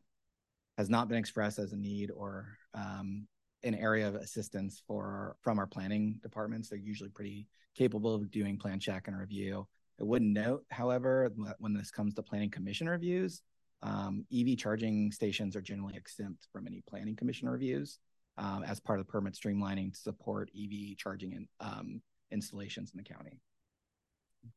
has 0.78 0.90
not 0.90 1.08
been 1.08 1.18
expressed 1.18 1.60
as 1.60 1.74
a 1.74 1.78
need 1.78 2.12
or 2.12 2.58
um, 2.74 3.28
an 3.64 3.76
area 3.76 4.08
of 4.08 4.16
assistance 4.16 4.82
for 4.88 5.36
from 5.42 5.60
our 5.60 5.68
planning 5.68 6.20
departments. 6.22 6.70
They're 6.70 6.80
usually 6.80 7.10
pretty 7.10 7.48
capable 7.76 8.14
of 8.14 8.30
doing 8.32 8.58
plan 8.58 8.80
check 8.80 9.08
and 9.08 9.18
review. 9.18 9.68
I 10.00 10.04
would 10.04 10.22
note, 10.22 10.66
however, 10.70 11.32
when 11.60 11.74
this 11.74 11.92
comes 11.92 12.14
to 12.16 12.24
planning 12.24 12.50
commission 12.50 12.90
reviews, 12.90 13.42
um, 13.82 14.26
EV 14.34 14.58
charging 14.58 15.12
stations 15.12 15.56
are 15.56 15.62
generally 15.62 15.96
exempt 15.96 16.48
from 16.52 16.68
any 16.68 16.82
planning 16.88 17.16
commission 17.16 17.50
reviews 17.50 18.00
um, 18.38 18.64
as 18.64 18.80
part 18.80 19.00
of 19.00 19.06
the 19.06 19.12
permit 19.12 19.34
streamlining 19.34 19.94
to 19.94 20.00
support 20.00 20.50
EV 20.58 20.98
charging 20.98 21.34
and 21.34 21.48
um, 21.60 22.02
installations 22.32 22.92
in 22.92 22.98
the 22.98 23.04
county. 23.04 23.40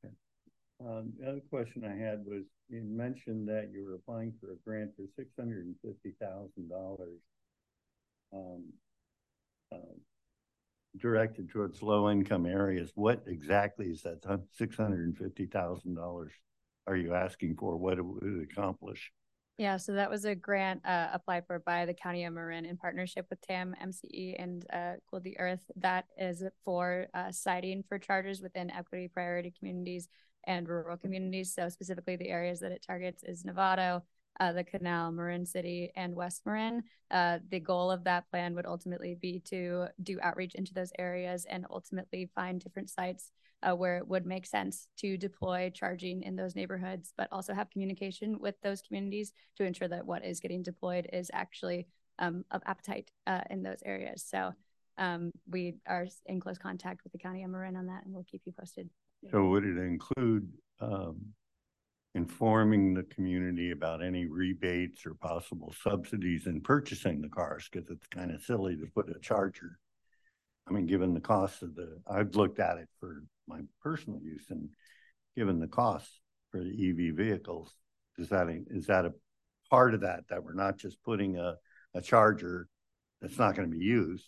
Okay. 0.05 0.15
Um, 0.85 1.13
the 1.19 1.29
other 1.29 1.43
question 1.51 1.85
I 1.85 1.97
had 1.97 2.25
was 2.27 2.45
you 2.69 2.83
mentioned 2.83 3.49
that 3.49 3.71
you 3.73 3.85
were 3.85 3.95
applying 3.95 4.35
for 4.41 4.53
a 4.53 4.57
grant 4.65 4.91
for 4.97 5.05
six 5.17 5.31
hundred 5.39 5.67
and 5.67 5.75
fifty 5.83 6.15
thousand 6.21 6.69
dollars. 6.69 7.21
Uh, 9.73 9.79
directed 10.99 11.51
towards 11.51 11.83
low 11.83 12.11
income 12.11 12.47
areas. 12.47 12.93
What 12.95 13.23
exactly 13.27 13.87
is 13.87 14.03
that 14.03 14.23
six 14.53 14.77
hundred 14.77 15.05
and 15.07 15.17
fifty 15.17 15.47
thousand 15.47 15.95
dollars 15.95 16.33
are 16.87 16.97
you 16.97 17.15
asking 17.15 17.57
for? 17.57 17.77
What 17.77 18.01
would 18.01 18.23
it 18.23 18.49
accomplish? 18.51 19.13
Yeah, 19.59 19.79
so 19.79 19.93
that 19.95 20.11
was 20.11 20.27
a 20.27 20.35
grant 20.35 20.85
uh, 20.85 21.09
applied 21.13 21.47
for 21.47 21.59
by 21.59 21.87
the 21.87 21.95
County 21.95 22.25
of 22.25 22.35
Marin 22.35 22.67
in 22.67 22.77
partnership 22.77 23.27
with 23.31 23.41
TAM, 23.41 23.75
MCE, 23.83 24.37
and 24.39 24.67
uh, 24.71 24.93
Cool 25.11 25.21
the 25.21 25.39
Earth. 25.39 25.63
That 25.77 26.05
is 26.19 26.45
for 26.65 27.07
uh, 27.15 27.33
siting 27.33 27.83
for 27.89 27.99
chargers 27.99 28.43
within 28.43 28.71
equity 28.71 29.09
priority 29.09 29.53
communities 29.59 30.09
and 30.45 30.69
rural 30.69 30.99
communities. 30.99 31.55
So 31.55 31.71
specifically, 31.71 32.17
the 32.17 32.29
areas 32.29 32.61
that 32.61 32.73
it 32.73 32.85
targets 32.87 33.23
is 33.23 33.45
Novato, 33.45 34.03
uh, 34.41 34.53
the 34.53 34.65
Canal, 34.65 35.13
Marin 35.13 35.47
City, 35.47 35.91
and 35.97 36.15
West 36.15 36.43
Marin. 36.45 36.83
Uh, 37.11 37.39
the 37.51 37.61
goal 37.61 37.91
of 37.91 38.05
that 38.05 38.29
plan 38.31 38.55
would 38.55 38.67
ultimately 38.67 39.15
be 39.15 39.41
to 39.41 39.87
do 40.03 40.19
outreach 40.23 40.55
into 40.55 40.75
those 40.75 40.93
areas 40.99 41.47
and 41.49 41.67
ultimately 41.71 42.29
find 42.35 42.61
different 42.61 42.91
sites 42.91 43.31
uh, 43.63 43.75
where 43.75 43.99
it 43.99 44.07
would 44.07 44.27
make 44.27 44.47
sense 44.47 44.89
to 44.99 45.17
deploy 45.17 45.71
charging 45.75 46.23
in 46.23 46.37
those 46.37 46.55
neighborhoods, 46.55 47.13
but 47.17 47.29
also 47.33 47.55
have 47.55 47.71
communication 47.71 48.39
with 48.39 48.55
those 48.63 48.83
communities 48.83 49.33
to 49.57 49.65
ensure 49.65 49.89
that 49.89 50.07
what 50.07 50.25
is 50.25 50.41
getting 50.41 50.63
deployed 50.63 51.09
is 51.13 51.31
actually 51.33 51.87
um, 52.19 52.45
of 52.51 52.63
appetite 52.67 53.11
uh, 53.27 53.43
in 53.51 53.63
those 53.63 53.83
areas. 53.85 54.25
So 54.29 54.53
um, 54.99 55.33
we 55.49 55.75
are 55.87 56.07
in 56.27 56.41
close 56.41 56.59
contact 56.59 57.03
with 57.05 57.13
the 57.13 57.19
County 57.19 57.43
of 57.43 57.51
Marin 57.51 57.77
on 57.77 57.87
that, 57.87 58.05
and 58.05 58.15
we'll 58.15 58.25
keep 58.31 58.43
you 58.45 58.53
posted. 58.53 58.89
So 59.31 59.47
would 59.47 59.65
it 59.65 59.79
include 59.79 60.49
um, 60.81 61.17
informing 62.17 62.95
the 62.95 63.03
community 63.03 63.73
about 63.73 64.03
any 64.03 64.25
rebates 64.25 65.05
or 65.05 65.13
possible 65.13 65.75
subsidies 65.83 66.47
in 66.47 66.63
purchasing 66.63 67.21
the 67.21 67.29
cars? 67.29 67.69
Because 67.71 67.91
it's 67.91 68.07
kind 68.07 68.31
of 68.31 68.41
silly 68.41 68.75
to 68.75 68.87
put 68.95 69.15
a 69.15 69.21
charger. 69.21 69.79
I 70.67 70.73
mean, 70.73 70.87
given 70.87 71.13
the 71.13 71.21
cost 71.21 71.63
of 71.63 71.75
the, 71.75 72.01
I've 72.09 72.35
looked 72.35 72.59
at 72.59 72.79
it 72.79 72.89
for 72.99 73.23
my 73.47 73.61
personal 73.83 74.19
use 74.23 74.47
and 74.49 74.71
given 75.37 75.61
the 75.61 75.69
cost 75.69 76.09
for 76.51 76.65
the 76.65 76.71
EV 76.71 77.15
vehicles, 77.15 77.71
is 78.17 78.31
that, 78.31 78.49
a, 78.49 78.63
is 78.71 78.87
that 78.87 79.05
a 79.05 79.13
part 79.71 79.93
of 79.93 80.01
that, 80.01 80.25
that 80.31 80.43
we're 80.43 80.55
not 80.55 80.79
just 80.79 81.03
putting 81.03 81.37
a, 81.37 81.57
a 81.93 82.01
charger 82.01 82.67
that's 83.21 83.39
not 83.39 83.55
going 83.55 83.71
to 83.71 83.77
be 83.77 83.85
used? 83.85 84.27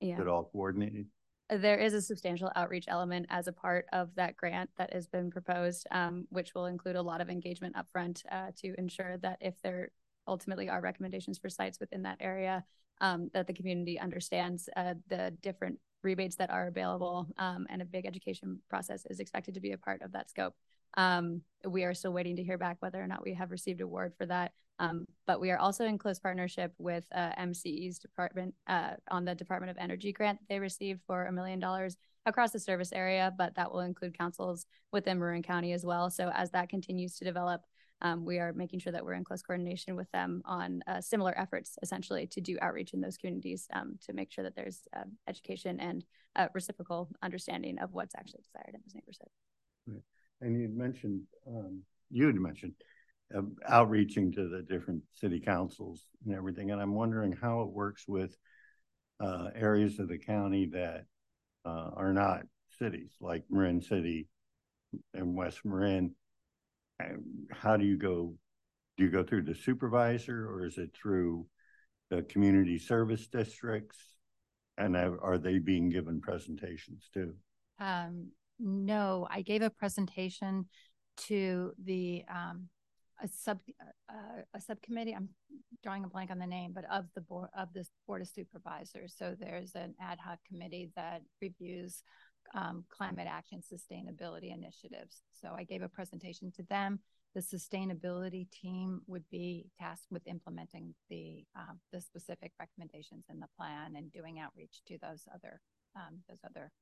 Yeah. 0.00 0.16
Is 0.16 0.20
it 0.20 0.28
all 0.28 0.50
coordinated? 0.52 1.06
There 1.50 1.78
is 1.78 1.94
a 1.94 2.02
substantial 2.02 2.50
outreach 2.56 2.84
element 2.88 3.26
as 3.30 3.46
a 3.46 3.52
part 3.52 3.86
of 3.92 4.14
that 4.16 4.36
grant 4.36 4.70
that 4.76 4.92
has 4.92 5.06
been 5.06 5.30
proposed, 5.30 5.86
um, 5.90 6.26
which 6.30 6.54
will 6.54 6.66
include 6.66 6.96
a 6.96 7.02
lot 7.02 7.20
of 7.20 7.30
engagement 7.30 7.74
upfront 7.74 8.22
uh, 8.30 8.50
to 8.56 8.74
ensure 8.78 9.16
that 9.18 9.38
if 9.40 9.54
there 9.62 9.90
ultimately 10.26 10.68
are 10.68 10.80
recommendations 10.80 11.38
for 11.38 11.48
sites 11.48 11.80
within 11.80 12.02
that 12.02 12.18
area, 12.20 12.64
um, 13.00 13.30
that 13.32 13.46
the 13.46 13.54
community 13.54 13.98
understands 13.98 14.68
uh, 14.76 14.94
the 15.08 15.32
different 15.42 15.78
rebates 16.02 16.36
that 16.36 16.50
are 16.50 16.66
available 16.66 17.26
um, 17.38 17.66
and 17.70 17.82
a 17.82 17.86
big 17.86 18.06
education 18.06 18.60
process 18.68 19.06
is 19.06 19.20
expected 19.20 19.54
to 19.54 19.60
be 19.60 19.72
a 19.72 19.78
part 19.78 20.02
of 20.02 20.12
that 20.12 20.30
scope. 20.30 20.54
Um, 20.96 21.42
we 21.66 21.84
are 21.84 21.94
still 21.94 22.12
waiting 22.12 22.36
to 22.36 22.44
hear 22.44 22.58
back 22.58 22.76
whether 22.80 23.02
or 23.02 23.06
not 23.06 23.24
we 23.24 23.34
have 23.34 23.50
received 23.50 23.80
a 23.80 23.86
word 23.86 24.12
for 24.16 24.26
that. 24.26 24.52
Um, 24.78 25.06
but 25.26 25.40
we 25.40 25.50
are 25.50 25.58
also 25.58 25.84
in 25.84 25.98
close 25.98 26.18
partnership 26.18 26.72
with 26.78 27.04
uh, 27.12 27.30
MCE's 27.38 27.98
department 27.98 28.54
uh, 28.66 28.92
on 29.10 29.24
the 29.24 29.34
Department 29.34 29.70
of 29.70 29.76
Energy 29.78 30.12
grant 30.12 30.38
that 30.38 30.48
they 30.48 30.60
received 30.60 31.00
for 31.06 31.26
a 31.26 31.32
million 31.32 31.58
dollars 31.58 31.96
across 32.26 32.52
the 32.52 32.60
service 32.60 32.92
area, 32.92 33.32
but 33.36 33.54
that 33.56 33.72
will 33.72 33.80
include 33.80 34.16
councils 34.16 34.66
within 34.92 35.18
Marin 35.18 35.42
County 35.42 35.72
as 35.72 35.84
well. 35.84 36.10
So 36.10 36.30
as 36.34 36.50
that 36.52 36.68
continues 36.68 37.16
to 37.16 37.24
develop, 37.24 37.62
um, 38.00 38.24
we 38.24 38.38
are 38.38 38.52
making 38.52 38.78
sure 38.78 38.92
that 38.92 39.04
we're 39.04 39.14
in 39.14 39.24
close 39.24 39.42
coordination 39.42 39.96
with 39.96 40.10
them 40.12 40.42
on 40.44 40.82
uh, 40.86 41.00
similar 41.00 41.36
efforts, 41.36 41.76
essentially, 41.82 42.26
to 42.28 42.40
do 42.40 42.56
outreach 42.62 42.94
in 42.94 43.00
those 43.00 43.16
communities 43.16 43.66
um, 43.72 43.98
to 44.06 44.12
make 44.12 44.30
sure 44.30 44.44
that 44.44 44.54
there's 44.54 44.82
uh, 44.96 45.02
education 45.28 45.80
and 45.80 46.04
uh, 46.36 46.46
reciprocal 46.54 47.08
understanding 47.22 47.78
of 47.80 47.92
what's 47.92 48.14
actually 48.14 48.42
desired 48.42 48.74
in 48.74 48.80
those 48.86 48.94
neighborhoods. 48.94 49.18
Right. 49.86 50.02
And 50.40 50.60
you 50.60 50.68
mentioned, 50.68 51.22
um, 51.48 51.82
you 52.10 52.32
mentioned 52.32 52.74
outreaching 53.66 54.32
to 54.32 54.48
the 54.48 54.62
different 54.62 55.02
city 55.14 55.40
councils 55.40 56.02
and 56.24 56.34
everything. 56.34 56.70
And 56.70 56.80
I'm 56.80 56.94
wondering 56.94 57.32
how 57.32 57.62
it 57.62 57.68
works 57.68 58.06
with 58.08 58.36
uh, 59.20 59.48
areas 59.54 59.98
of 59.98 60.08
the 60.08 60.18
county 60.18 60.66
that 60.66 61.04
uh, 61.64 61.90
are 61.94 62.12
not 62.12 62.42
cities, 62.78 63.10
like 63.20 63.44
Marin 63.50 63.82
City 63.82 64.28
and 65.14 65.34
West 65.34 65.60
Marin. 65.64 66.14
How 67.52 67.76
do 67.76 67.84
you 67.84 67.96
go? 67.96 68.34
Do 68.96 69.04
you 69.04 69.10
go 69.10 69.22
through 69.22 69.42
the 69.42 69.54
supervisor 69.54 70.48
or 70.48 70.66
is 70.66 70.78
it 70.78 70.90
through 70.92 71.46
the 72.10 72.22
community 72.22 72.78
service 72.78 73.28
districts? 73.28 73.96
And 74.76 74.96
are 74.96 75.38
they 75.38 75.58
being 75.58 75.88
given 75.88 76.20
presentations 76.20 77.08
too? 77.12 77.34
Um, 77.80 78.28
no, 78.58 79.26
I 79.30 79.42
gave 79.42 79.62
a 79.62 79.70
presentation 79.70 80.66
to 81.28 81.72
the 81.84 82.24
um, 82.32 82.68
a 83.22 83.28
sub 83.28 83.58
uh, 84.08 84.42
a 84.54 84.60
subcommittee. 84.60 85.14
I'm 85.14 85.28
drawing 85.82 86.04
a 86.04 86.08
blank 86.08 86.30
on 86.30 86.38
the 86.38 86.46
name, 86.46 86.72
but 86.74 86.84
of 86.90 87.06
the 87.14 87.20
board 87.20 87.48
of 87.56 87.72
this 87.72 87.90
board 88.06 88.22
of 88.22 88.28
supervisors. 88.28 89.14
So 89.18 89.34
there's 89.38 89.74
an 89.74 89.94
ad 90.00 90.18
hoc 90.18 90.38
committee 90.48 90.90
that 90.96 91.22
reviews 91.40 92.02
um, 92.54 92.84
climate 92.88 93.26
action 93.28 93.60
sustainability 93.60 94.54
initiatives. 94.54 95.22
So 95.40 95.54
I 95.56 95.64
gave 95.64 95.82
a 95.82 95.88
presentation 95.88 96.50
to 96.56 96.62
them. 96.64 97.00
The 97.34 97.40
sustainability 97.40 98.50
team 98.50 99.02
would 99.06 99.24
be 99.30 99.66
tasked 99.78 100.10
with 100.10 100.26
implementing 100.26 100.94
the 101.10 101.44
um, 101.56 101.78
the 101.92 102.00
specific 102.00 102.52
recommendations 102.58 103.24
in 103.28 103.38
the 103.38 103.48
plan 103.56 103.96
and 103.96 104.12
doing 104.12 104.38
outreach 104.40 104.80
to 104.86 104.98
those 104.98 105.24
other 105.34 105.60
um, 105.96 106.18
those 106.28 106.40
other 106.44 106.72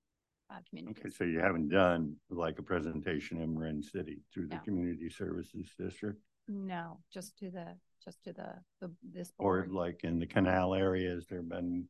uh, 0.51 0.57
communities. 0.69 0.97
Okay, 1.01 1.11
so 1.11 1.25
you 1.25 1.41
haven't 1.41 1.69
done 1.69 2.17
like 2.31 2.59
a 2.59 2.63
presentation 2.63 3.41
in 3.41 3.55
Marin 3.55 3.83
City 3.83 4.21
through 4.33 4.49
the 4.49 4.57
No. 4.57 4.61
Community 4.63 5.11
Services 5.11 5.73
District? 5.79 6.19
No, 6.49 7.01
just 7.13 7.37
to 7.39 7.51
the 7.51 7.75
just 8.05 8.23
to 8.25 8.33
the 8.33 8.55
the 8.81 8.91
this 9.03 9.33
Or 9.39 9.63
board. 9.63 9.73
like 9.73 10.05
in 10.05 10.19
the 10.19 10.27
canal 10.27 10.75
area, 10.75 11.11
has 11.11 11.27
there 11.27 11.43
been, 11.43 11.89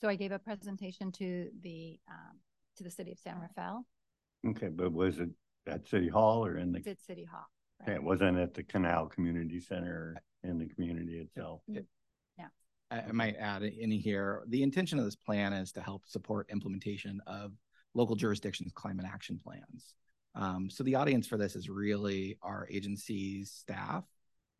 So 0.00 0.08
I 0.08 0.16
gave 0.16 0.32
a 0.32 0.38
presentation 0.38 1.12
to 1.12 1.50
the 1.62 1.98
um, 2.10 2.38
to 2.76 2.84
the 2.84 2.90
city 2.90 3.12
of 3.12 3.18
San 3.18 3.38
Rafael. 3.40 3.84
okay, 4.46 4.68
but 4.68 4.92
was 4.92 5.18
it 5.18 5.28
at 5.66 5.86
City 5.86 6.08
Hall 6.08 6.44
or 6.46 6.56
in 6.56 6.72
the? 6.72 6.78
It's 6.78 6.88
at 6.88 7.00
City 7.00 7.24
Hall. 7.24 7.44
Okay, 7.82 7.94
It 7.94 8.02
wasn't 8.02 8.38
at 8.38 8.54
the 8.54 8.62
Canal 8.62 9.06
Community 9.06 9.60
Center 9.60 10.14
or 10.42 10.48
in 10.50 10.58
the 10.58 10.66
community 10.66 11.18
itself? 11.18 11.60
Yeah. 11.68 11.82
I, 12.90 13.00
I 13.00 13.12
might 13.12 13.36
add 13.36 13.62
in 13.62 13.90
here, 13.90 14.42
the 14.48 14.62
intention 14.62 14.98
of 14.98 15.04
this 15.04 15.14
plan 15.16 15.52
is 15.52 15.70
to 15.72 15.82
help 15.82 16.04
support 16.06 16.48
implementation 16.50 17.20
of 17.26 17.52
local 17.98 18.16
jurisdictions' 18.16 18.72
climate 18.72 19.06
action 19.06 19.38
plans. 19.42 19.94
Um, 20.34 20.70
so 20.70 20.84
the 20.84 20.94
audience 20.94 21.26
for 21.26 21.36
this 21.36 21.56
is 21.56 21.68
really 21.68 22.38
our 22.42 22.66
agency's 22.70 23.50
staff 23.50 24.04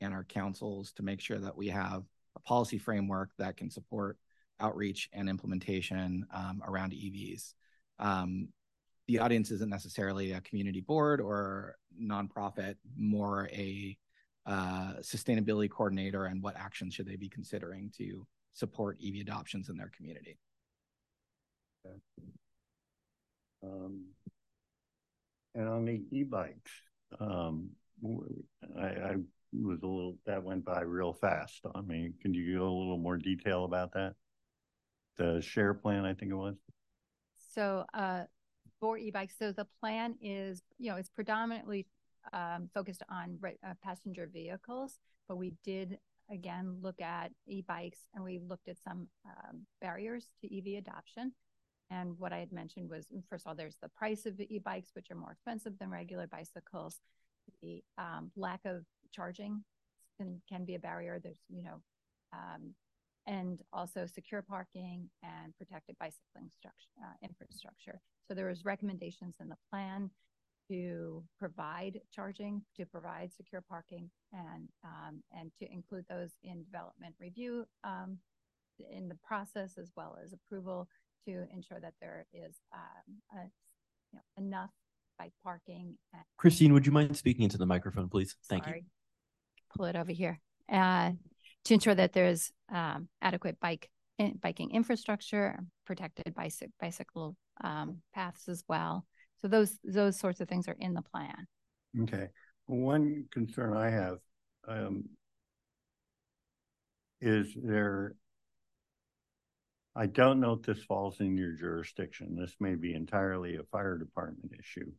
and 0.00 0.12
our 0.12 0.24
councils 0.24 0.92
to 0.92 1.04
make 1.04 1.20
sure 1.20 1.38
that 1.38 1.56
we 1.56 1.68
have 1.68 2.02
a 2.36 2.40
policy 2.40 2.78
framework 2.78 3.30
that 3.38 3.56
can 3.56 3.70
support 3.70 4.18
outreach 4.60 5.08
and 5.12 5.28
implementation 5.28 6.26
um, 6.34 6.60
around 6.66 6.92
EVs. 6.92 7.54
Um, 8.00 8.48
the 9.06 9.20
audience 9.20 9.52
isn't 9.52 9.70
necessarily 9.70 10.32
a 10.32 10.40
community 10.40 10.80
board 10.80 11.20
or 11.20 11.76
nonprofit, 12.00 12.74
more 12.96 13.48
a 13.52 13.96
uh, 14.46 14.94
sustainability 15.00 15.70
coordinator 15.70 16.24
and 16.24 16.42
what 16.42 16.56
actions 16.56 16.94
should 16.94 17.06
they 17.06 17.16
be 17.16 17.28
considering 17.28 17.92
to 17.98 18.26
support 18.52 18.98
EV 19.04 19.20
adoptions 19.20 19.68
in 19.68 19.76
their 19.76 19.90
community. 19.96 20.38
Um, 23.62 24.04
and 25.54 25.68
on 25.68 25.84
the 25.84 26.02
e-bikes, 26.12 26.70
um, 27.20 27.70
I, 28.78 28.86
I 28.86 29.16
was 29.52 29.82
a 29.82 29.86
little, 29.86 30.18
that 30.26 30.42
went 30.42 30.64
by 30.64 30.80
real 30.82 31.12
fast 31.12 31.60
on 31.74 31.86
me. 31.86 32.12
Can 32.22 32.34
you 32.34 32.58
go 32.58 32.64
a 32.64 32.70
little 32.70 32.98
more 32.98 33.16
detail 33.16 33.64
about 33.64 33.92
that? 33.94 34.14
The 35.16 35.40
share 35.40 35.74
plan, 35.74 36.04
I 36.04 36.14
think 36.14 36.30
it 36.30 36.36
was. 36.36 36.56
So, 37.52 37.84
uh, 37.94 38.24
for 38.78 38.98
e-bikes, 38.98 39.34
so 39.38 39.50
the 39.50 39.66
plan 39.80 40.14
is, 40.22 40.62
you 40.78 40.90
know, 40.90 40.96
it's 40.96 41.08
predominantly 41.08 41.86
um, 42.32 42.68
focused 42.72 43.02
on 43.10 43.38
uh, 43.44 43.74
passenger 43.82 44.28
vehicles, 44.32 44.98
but 45.26 45.36
we 45.36 45.54
did 45.64 45.98
again 46.30 46.76
look 46.82 47.00
at 47.00 47.32
e-bikes 47.46 48.00
and 48.14 48.22
we 48.22 48.38
looked 48.38 48.68
at 48.68 48.76
some 48.86 49.08
um, 49.24 49.62
barriers 49.80 50.26
to 50.40 50.58
EV 50.58 50.78
adoption. 50.78 51.32
And 51.90 52.18
what 52.18 52.32
I 52.32 52.38
had 52.38 52.52
mentioned 52.52 52.90
was, 52.90 53.06
first 53.30 53.46
of 53.46 53.50
all, 53.50 53.54
there's 53.54 53.78
the 53.82 53.88
price 53.88 54.26
of 54.26 54.36
the 54.36 54.52
e-bikes, 54.54 54.90
which 54.94 55.10
are 55.10 55.16
more 55.16 55.32
expensive 55.32 55.78
than 55.78 55.90
regular 55.90 56.26
bicycles. 56.26 57.00
The 57.62 57.82
um, 57.96 58.30
lack 58.36 58.60
of 58.66 58.84
charging 59.10 59.64
can, 60.18 60.42
can 60.48 60.64
be 60.64 60.74
a 60.74 60.78
barrier. 60.78 61.18
There's, 61.18 61.40
you 61.48 61.62
know, 61.62 61.80
um, 62.32 62.74
and 63.26 63.62
also 63.72 64.06
secure 64.06 64.42
parking 64.42 65.08
and 65.22 65.56
protected 65.56 65.96
bicycling 65.98 66.50
structure, 66.58 66.88
uh, 67.02 67.14
infrastructure. 67.22 68.00
So 68.26 68.34
there 68.34 68.46
was 68.46 68.64
recommendations 68.64 69.36
in 69.40 69.48
the 69.48 69.56
plan 69.70 70.10
to 70.70 71.24
provide 71.38 72.00
charging, 72.14 72.62
to 72.76 72.84
provide 72.84 73.32
secure 73.32 73.62
parking, 73.66 74.10
and 74.32 74.68
um, 74.84 75.22
and 75.32 75.50
to 75.58 75.72
include 75.72 76.04
those 76.08 76.32
in 76.42 76.62
development 76.64 77.14
review 77.18 77.66
um, 77.84 78.18
in 78.90 79.08
the 79.08 79.18
process 79.26 79.78
as 79.78 79.90
well 79.96 80.18
as 80.22 80.32
approval 80.32 80.88
to 81.28 81.46
ensure 81.52 81.78
that 81.80 81.94
there 82.00 82.26
is 82.32 82.56
um, 82.72 83.38
a, 83.38 83.42
you 84.12 84.18
know, 84.18 84.44
enough 84.44 84.70
bike 85.18 85.32
parking. 85.44 85.96
And, 86.14 86.22
Christine, 86.36 86.72
would 86.72 86.86
you 86.86 86.92
mind 86.92 87.16
speaking 87.16 87.44
into 87.44 87.58
the 87.58 87.66
microphone, 87.66 88.08
please? 88.08 88.34
Thank 88.48 88.64
sorry, 88.64 88.78
you. 88.78 88.84
Pull 89.76 89.86
it 89.86 89.96
over 89.96 90.12
here. 90.12 90.40
Uh, 90.72 91.12
to 91.64 91.74
ensure 91.74 91.94
that 91.94 92.12
there's 92.12 92.50
um, 92.72 93.08
adequate 93.20 93.60
bike 93.60 93.90
in, 94.18 94.38
biking 94.40 94.70
infrastructure, 94.70 95.58
protected 95.84 96.34
bicycle 96.34 96.72
bicycle 96.80 97.36
um, 97.62 97.98
paths 98.14 98.48
as 98.48 98.64
well. 98.68 99.04
So 99.40 99.48
those 99.48 99.78
those 99.84 100.18
sorts 100.18 100.40
of 100.40 100.48
things 100.48 100.68
are 100.68 100.76
in 100.78 100.94
the 100.94 101.02
plan. 101.02 101.46
Okay. 102.02 102.28
One 102.66 103.24
concern 103.30 103.76
I 103.76 103.90
have 103.90 104.18
um, 104.66 105.04
is 107.20 107.48
there. 107.54 108.14
I 109.98 110.06
don't 110.06 110.38
know 110.38 110.52
if 110.52 110.62
this 110.62 110.80
falls 110.84 111.18
in 111.18 111.36
your 111.36 111.54
jurisdiction. 111.54 112.36
This 112.36 112.54
may 112.60 112.76
be 112.76 112.94
entirely 112.94 113.56
a 113.56 113.64
fire 113.64 113.98
department 113.98 114.52
issue, 114.56 114.92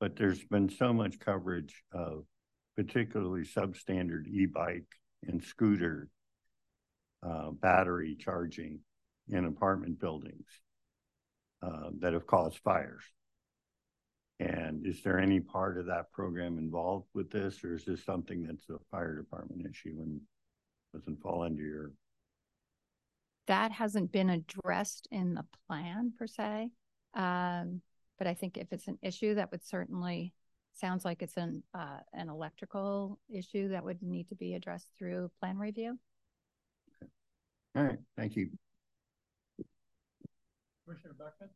but 0.00 0.16
there's 0.16 0.42
been 0.42 0.70
so 0.70 0.90
much 0.94 1.18
coverage 1.18 1.84
of 1.92 2.24
particularly 2.74 3.42
substandard 3.42 4.26
e-bike 4.26 4.86
and 5.28 5.44
scooter 5.44 6.08
uh, 7.22 7.50
battery 7.50 8.16
charging 8.18 8.80
in 9.28 9.44
apartment 9.44 10.00
buildings 10.00 10.46
uh, 11.62 11.90
that 11.98 12.14
have 12.14 12.26
caused 12.26 12.58
fires. 12.64 13.04
And 14.40 14.86
is 14.86 15.02
there 15.02 15.18
any 15.18 15.40
part 15.40 15.76
of 15.76 15.86
that 15.86 16.10
program 16.10 16.56
involved 16.56 17.08
with 17.12 17.30
this, 17.30 17.62
or 17.62 17.74
is 17.74 17.84
this 17.84 18.02
something 18.02 18.44
that's 18.46 18.70
a 18.70 18.78
fire 18.90 19.14
department 19.14 19.66
issue 19.70 19.98
and 20.00 20.22
doesn't 20.94 21.20
fall 21.20 21.42
under 21.42 21.62
your? 21.62 21.92
That 23.46 23.72
hasn't 23.72 24.12
been 24.12 24.30
addressed 24.30 25.08
in 25.10 25.34
the 25.34 25.44
plan 25.66 26.12
per 26.16 26.26
se. 26.26 26.70
Um, 27.14 27.82
but 28.18 28.26
I 28.26 28.34
think 28.34 28.56
if 28.56 28.72
it's 28.72 28.88
an 28.88 28.98
issue, 29.02 29.34
that 29.34 29.50
would 29.50 29.64
certainly 29.64 30.32
sounds 30.74 31.04
like 31.04 31.22
it's 31.22 31.36
an 31.36 31.62
uh, 31.74 31.98
an 32.14 32.28
electrical 32.28 33.18
issue 33.28 33.68
that 33.70 33.84
would 33.84 34.02
need 34.02 34.28
to 34.28 34.34
be 34.34 34.54
addressed 34.54 34.88
through 34.96 35.30
plan 35.40 35.58
review. 35.58 35.98
Okay. 37.02 37.10
All 37.76 37.84
right, 37.84 37.98
thank 38.16 38.36
you. 38.36 38.50
Commissioner 40.84 41.14
Beckman? 41.18 41.50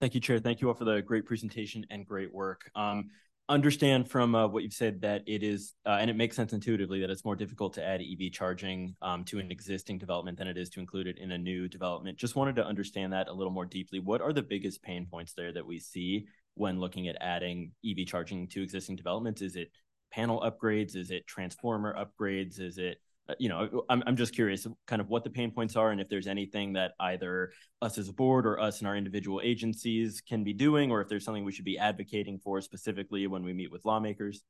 Thank 0.00 0.14
you, 0.14 0.20
Chair. 0.20 0.38
Thank 0.38 0.60
you 0.60 0.68
all 0.68 0.74
for 0.74 0.84
the 0.84 1.00
great 1.00 1.24
presentation 1.24 1.86
and 1.90 2.06
great 2.06 2.32
work. 2.32 2.70
Um, 2.74 3.10
understand 3.48 4.10
from 4.10 4.34
uh, 4.34 4.46
what 4.46 4.62
you've 4.62 4.72
said 4.72 5.02
that 5.02 5.22
it 5.26 5.42
is, 5.42 5.74
uh, 5.84 5.98
and 6.00 6.08
it 6.08 6.16
makes 6.16 6.34
sense 6.36 6.52
intuitively 6.52 7.00
that 7.00 7.10
it's 7.10 7.24
more 7.24 7.36
difficult 7.36 7.74
to 7.74 7.84
add 7.84 8.00
EV 8.00 8.32
charging 8.32 8.94
um, 9.02 9.24
to 9.24 9.38
an 9.38 9.50
existing 9.50 9.98
development 9.98 10.38
than 10.38 10.48
it 10.48 10.56
is 10.56 10.70
to 10.70 10.80
include 10.80 11.06
it 11.06 11.18
in 11.18 11.32
a 11.32 11.38
new 11.38 11.68
development. 11.68 12.16
Just 12.16 12.36
wanted 12.36 12.56
to 12.56 12.64
understand 12.64 13.12
that 13.12 13.28
a 13.28 13.32
little 13.32 13.52
more 13.52 13.66
deeply. 13.66 14.00
What 14.00 14.22
are 14.22 14.32
the 14.32 14.42
biggest 14.42 14.82
pain 14.82 15.06
points 15.10 15.34
there 15.34 15.52
that 15.52 15.66
we 15.66 15.78
see 15.78 16.26
when 16.54 16.80
looking 16.80 17.08
at 17.08 17.16
adding 17.20 17.72
EV 17.84 18.06
charging 18.06 18.48
to 18.48 18.62
existing 18.62 18.96
developments? 18.96 19.42
Is 19.42 19.56
it 19.56 19.70
panel 20.10 20.40
upgrades? 20.40 20.96
Is 20.96 21.10
it 21.10 21.26
transformer 21.26 21.94
upgrades? 21.94 22.60
Is 22.60 22.78
it 22.78 22.98
you 23.38 23.48
know, 23.48 23.84
I'm, 23.88 24.02
I'm 24.06 24.16
just 24.16 24.34
curious 24.34 24.66
kind 24.86 25.00
of 25.00 25.08
what 25.08 25.24
the 25.24 25.30
pain 25.30 25.50
points 25.50 25.76
are 25.76 25.90
and 25.90 26.00
if 26.00 26.08
there's 26.08 26.26
anything 26.26 26.74
that 26.74 26.92
either 27.00 27.52
us 27.80 27.96
as 27.96 28.08
a 28.08 28.12
board 28.12 28.46
or 28.46 28.60
us 28.60 28.80
and 28.80 28.88
our 28.88 28.96
individual 28.96 29.40
agencies 29.42 30.20
can 30.20 30.44
be 30.44 30.52
doing, 30.52 30.90
or 30.90 31.00
if 31.00 31.08
there's 31.08 31.24
something 31.24 31.44
we 31.44 31.52
should 31.52 31.64
be 31.64 31.78
advocating 31.78 32.38
for 32.38 32.60
specifically 32.60 33.26
when 33.26 33.42
we 33.42 33.52
meet 33.52 33.72
with 33.72 33.84
lawmakers. 33.84 34.42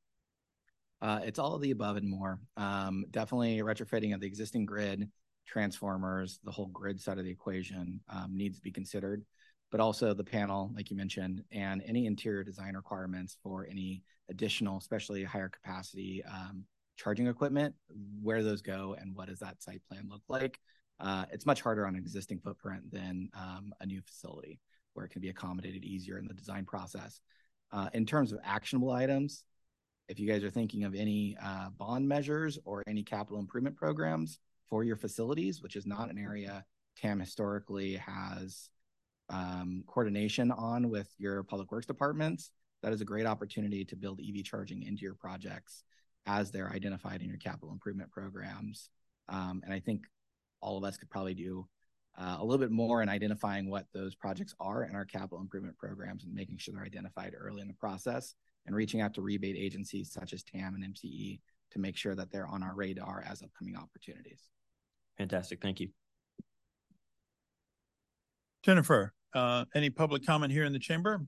Uh, 1.01 1.20
it's 1.24 1.38
all 1.38 1.55
of 1.55 1.62
the 1.62 1.70
above 1.70 1.96
and 1.96 2.09
more. 2.09 2.40
Um, 2.56 3.05
definitely 3.10 3.59
retrofitting 3.59 4.14
of 4.14 4.20
the 4.20 4.26
existing 4.26 4.64
grid, 4.66 5.09
transformers, 5.46 6.40
the 6.44 6.51
whole 6.51 6.66
grid 6.66 7.01
side 7.01 7.18
of 7.18 7.24
the 7.24 7.30
equation 7.30 8.01
um, 8.09 8.36
needs 8.36 8.56
to 8.56 8.62
be 8.62 8.70
considered, 8.72 9.24
but 9.70 9.80
also 9.80 10.14
the 10.14 10.24
panel, 10.24 10.72
like 10.74 10.90
you 10.90 10.96
mentioned, 10.96 11.44
and 11.52 11.82
any 11.86 12.06
interior 12.06 12.42
design 12.42 12.74
requirements 12.74 13.36
for 13.42 13.66
any 13.70 14.02
additional, 14.30 14.78
especially 14.78 15.22
higher 15.22 15.48
capacity 15.48 16.24
um, 16.24 16.64
charging 16.96 17.26
equipment, 17.26 17.74
where 18.22 18.42
those 18.42 18.62
go, 18.62 18.96
and 19.00 19.14
what 19.14 19.28
does 19.28 19.40
that 19.40 19.62
site 19.62 19.82
plan 19.88 20.08
look 20.10 20.22
like? 20.28 20.60
Uh, 21.00 21.24
it's 21.32 21.46
much 21.46 21.60
harder 21.60 21.86
on 21.86 21.94
an 21.94 22.00
existing 22.00 22.38
footprint 22.38 22.90
than 22.92 23.28
um, 23.34 23.72
a 23.80 23.86
new 23.86 24.00
facility 24.00 24.60
where 24.94 25.04
it 25.04 25.10
can 25.10 25.20
be 25.20 25.28
accommodated 25.28 25.84
easier 25.84 26.18
in 26.18 26.26
the 26.26 26.34
design 26.34 26.64
process. 26.64 27.20
Uh, 27.72 27.88
in 27.94 28.06
terms 28.06 28.32
of 28.32 28.38
actionable 28.44 28.92
items, 28.92 29.44
if 30.08 30.20
you 30.20 30.28
guys 30.28 30.44
are 30.44 30.50
thinking 30.50 30.84
of 30.84 30.94
any 30.94 31.36
uh, 31.42 31.70
bond 31.70 32.08
measures 32.08 32.58
or 32.64 32.82
any 32.86 33.02
capital 33.02 33.38
improvement 33.38 33.74
programs 33.76 34.38
for 34.68 34.84
your 34.84 34.96
facilities, 34.96 35.62
which 35.62 35.76
is 35.76 35.86
not 35.86 36.10
an 36.10 36.18
area 36.18 36.64
TAM 36.96 37.18
historically 37.18 37.94
has 37.96 38.70
um, 39.30 39.82
coordination 39.86 40.50
on 40.52 40.90
with 40.90 41.08
your 41.18 41.42
public 41.42 41.72
works 41.72 41.86
departments, 41.86 42.50
that 42.82 42.92
is 42.92 43.00
a 43.00 43.04
great 43.04 43.26
opportunity 43.26 43.84
to 43.84 43.96
build 43.96 44.20
EV 44.20 44.44
charging 44.44 44.82
into 44.82 45.02
your 45.02 45.14
projects 45.14 45.84
as 46.26 46.51
they're 46.51 46.70
identified 46.70 47.20
in 47.20 47.28
your 47.28 47.38
capital 47.38 47.72
improvement 47.72 48.10
programs. 48.10 48.90
Um, 49.28 49.62
and 49.64 49.72
I 49.72 49.80
think 49.80 50.05
all 50.60 50.78
of 50.78 50.84
us 50.84 50.96
could 50.96 51.10
probably 51.10 51.34
do 51.34 51.66
uh, 52.18 52.36
a 52.38 52.44
little 52.44 52.59
bit 52.59 52.70
more 52.70 53.02
in 53.02 53.09
identifying 53.09 53.68
what 53.68 53.86
those 53.92 54.14
projects 54.14 54.55
are 54.60 54.84
in 54.84 54.94
our 54.94 55.05
capital 55.05 55.40
improvement 55.40 55.76
programs 55.76 56.24
and 56.24 56.32
making 56.32 56.59
sure 56.59 56.72
they're 56.74 56.84
identified 56.84 57.34
early 57.38 57.60
in 57.60 57.68
the 57.68 57.74
process 57.74 58.34
and 58.66 58.74
reaching 58.74 59.01
out 59.01 59.14
to 59.14 59.20
rebate 59.20 59.56
agencies 59.56 60.12
such 60.12 60.32
as 60.32 60.42
TAM 60.42 60.74
and 60.74 60.94
MCE 60.94 61.40
to 61.72 61.78
make 61.78 61.96
sure 61.96 62.14
that 62.14 62.30
they're 62.30 62.46
on 62.46 62.62
our 62.62 62.74
radar 62.74 63.24
as 63.28 63.42
upcoming 63.42 63.76
opportunities. 63.76 64.48
Fantastic. 65.18 65.60
Thank 65.60 65.80
you. 65.80 65.88
Jennifer, 68.62 69.12
uh, 69.34 69.64
any 69.74 69.90
public 69.90 70.24
comment 70.24 70.52
here 70.52 70.64
in 70.64 70.72
the 70.72 70.78
chamber? 70.78 71.20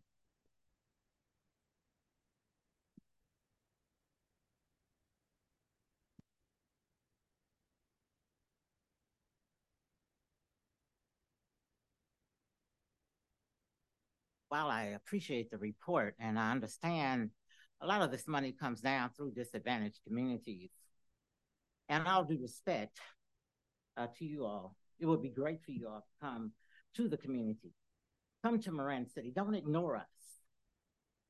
While 14.56 14.70
I 14.70 14.84
appreciate 14.96 15.50
the 15.50 15.58
report 15.58 16.14
and 16.18 16.38
I 16.38 16.50
understand 16.50 17.28
a 17.82 17.86
lot 17.86 18.00
of 18.00 18.10
this 18.10 18.26
money 18.26 18.52
comes 18.52 18.80
down 18.80 19.10
through 19.10 19.32
disadvantaged 19.32 20.00
communities, 20.06 20.70
and 21.90 22.08
all 22.08 22.24
due 22.24 22.38
respect 22.40 22.98
uh, 23.98 24.06
to 24.18 24.24
you 24.24 24.46
all, 24.46 24.74
it 24.98 25.04
would 25.04 25.20
be 25.20 25.28
great 25.28 25.62
for 25.62 25.72
you 25.72 25.88
all 25.88 26.00
to 26.00 26.26
come 26.26 26.52
to 26.94 27.06
the 27.06 27.18
community. 27.18 27.74
Come 28.42 28.58
to 28.60 28.72
Marin 28.72 29.06
City. 29.06 29.30
Don't 29.36 29.54
ignore 29.54 29.94
us. 29.94 30.06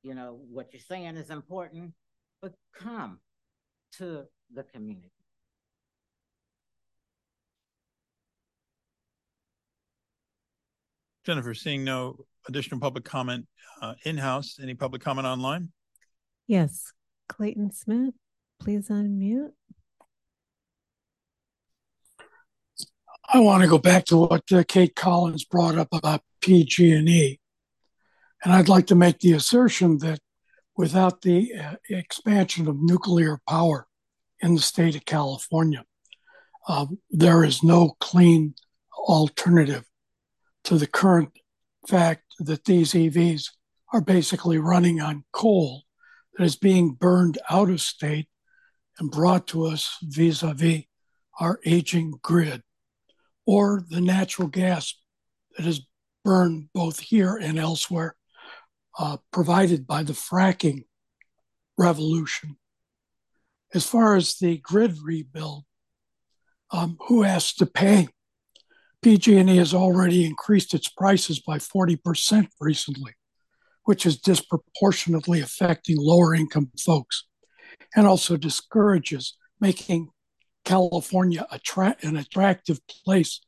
you 0.03 0.15
know, 0.15 0.39
what 0.49 0.71
you're 0.71 0.79
saying 0.79 1.17
is 1.17 1.29
important, 1.29 1.93
but 2.41 2.53
come 2.73 3.19
to 3.97 4.23
the 4.53 4.63
community. 4.63 5.11
Jennifer, 11.25 11.53
seeing 11.53 11.83
no 11.83 12.25
additional 12.47 12.79
public 12.79 13.03
comment 13.03 13.45
uh, 13.81 13.93
in-house, 14.03 14.57
any 14.61 14.73
public 14.73 15.01
comment 15.01 15.27
online? 15.27 15.71
Yes, 16.47 16.93
Clayton 17.27 17.71
Smith, 17.71 18.13
please 18.59 18.89
unmute. 18.89 19.51
I 23.29 23.39
want 23.39 23.61
to 23.63 23.69
go 23.69 23.77
back 23.77 24.05
to 24.05 24.17
what 24.17 24.43
uh, 24.53 24.63
Kate 24.65 24.95
Collins 24.95 25.43
brought 25.43 25.77
up 25.77 25.89
about 25.91 26.21
PG&E. 26.41 27.39
And 28.43 28.53
I'd 28.53 28.69
like 28.69 28.87
to 28.87 28.95
make 28.95 29.19
the 29.19 29.33
assertion 29.33 29.97
that 29.97 30.19
without 30.77 31.21
the 31.21 31.53
uh, 31.53 31.75
expansion 31.89 32.67
of 32.67 32.77
nuclear 32.79 33.41
power 33.47 33.87
in 34.39 34.55
the 34.55 34.61
state 34.61 34.95
of 34.95 35.03
California, 35.03 35.83
uh, 36.69 36.85
there 37.09 37.43
is 37.43 37.63
no 37.63 37.97
clean 37.99 38.53
alternative 38.97 39.83
to 40.63 40.77
the 40.77 40.87
current 40.87 41.31
fact 41.87 42.23
that 42.39 42.65
these 42.65 42.93
EVs 42.93 43.49
are 43.93 44.01
basically 44.01 44.57
running 44.57 44.99
on 44.99 45.23
coal 45.31 45.83
that 46.37 46.43
is 46.43 46.55
being 46.55 46.93
burned 46.93 47.37
out 47.49 47.69
of 47.69 47.81
state 47.81 48.27
and 48.99 49.11
brought 49.11 49.47
to 49.47 49.65
us 49.65 49.97
vis 50.03 50.43
a 50.43 50.53
vis 50.53 50.83
our 51.39 51.59
aging 51.65 52.13
grid 52.21 52.63
or 53.45 53.83
the 53.89 54.01
natural 54.01 54.47
gas 54.47 54.93
that 55.55 55.65
is 55.65 55.81
burned 56.23 56.67
both 56.73 56.99
here 56.99 57.37
and 57.37 57.57
elsewhere, 57.57 58.15
uh, 58.99 59.17
provided 59.31 59.87
by 59.87 60.03
the 60.03 60.13
fracking 60.13 60.83
revolution. 61.77 62.57
As 63.73 63.85
far 63.85 64.15
as 64.15 64.37
the 64.37 64.57
grid 64.57 64.97
rebuild, 65.01 65.63
um, 66.71 66.97
who 67.07 67.21
has 67.21 67.53
to 67.53 67.65
pay? 67.65 68.09
PG&E 69.01 69.57
has 69.57 69.73
already 69.73 70.25
increased 70.25 70.73
its 70.73 70.89
prices 70.89 71.39
by 71.39 71.57
40% 71.57 72.47
recently, 72.59 73.13
which 73.83 74.05
is 74.05 74.19
disproportionately 74.19 75.41
affecting 75.41 75.97
lower 75.99 76.33
income 76.33 76.71
folks 76.83 77.25
and 77.95 78.07
also 78.07 78.37
discourages 78.37 79.37
making 79.59 80.09
California 80.65 81.45
attra- 81.51 81.95
an 82.01 82.17
attractive 82.17 82.79
place 82.87 83.41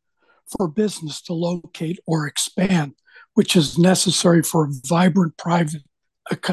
for 0.58 0.68
business 0.68 1.22
to 1.24 1.34
locate 1.34 2.00
or 2.08 2.28
expand, 2.28 2.94
which 3.34 3.56
is 3.56 3.78
necessary 3.78 4.42
for 4.42 4.66
a 4.66 4.72
vibrant 4.88 5.38
private 5.38 5.84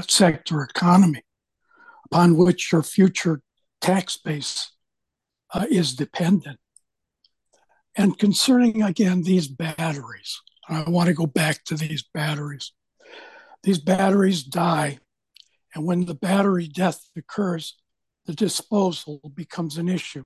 sector 0.08 0.62
economy 0.62 1.22
upon 2.06 2.36
which 2.36 2.72
your 2.72 2.82
future 2.82 3.42
tax 3.80 4.16
base 4.16 4.72
uh, 5.52 5.66
is 5.70 5.94
dependent. 5.94 6.58
And 7.96 8.18
concerning 8.18 8.82
again 8.82 9.22
these 9.22 9.48
batteries, 9.48 10.40
I 10.68 10.84
want 10.88 11.08
to 11.08 11.14
go 11.14 11.26
back 11.26 11.64
to 11.64 11.74
these 11.76 12.04
batteries. 12.12 12.72
These 13.62 13.78
batteries 13.78 14.42
die, 14.44 14.98
and 15.74 15.84
when 15.84 16.04
the 16.04 16.14
battery 16.14 16.68
death 16.68 17.08
occurs, 17.16 17.76
the 18.26 18.34
disposal 18.34 19.20
becomes 19.34 19.78
an 19.78 19.88
issue. 19.88 20.24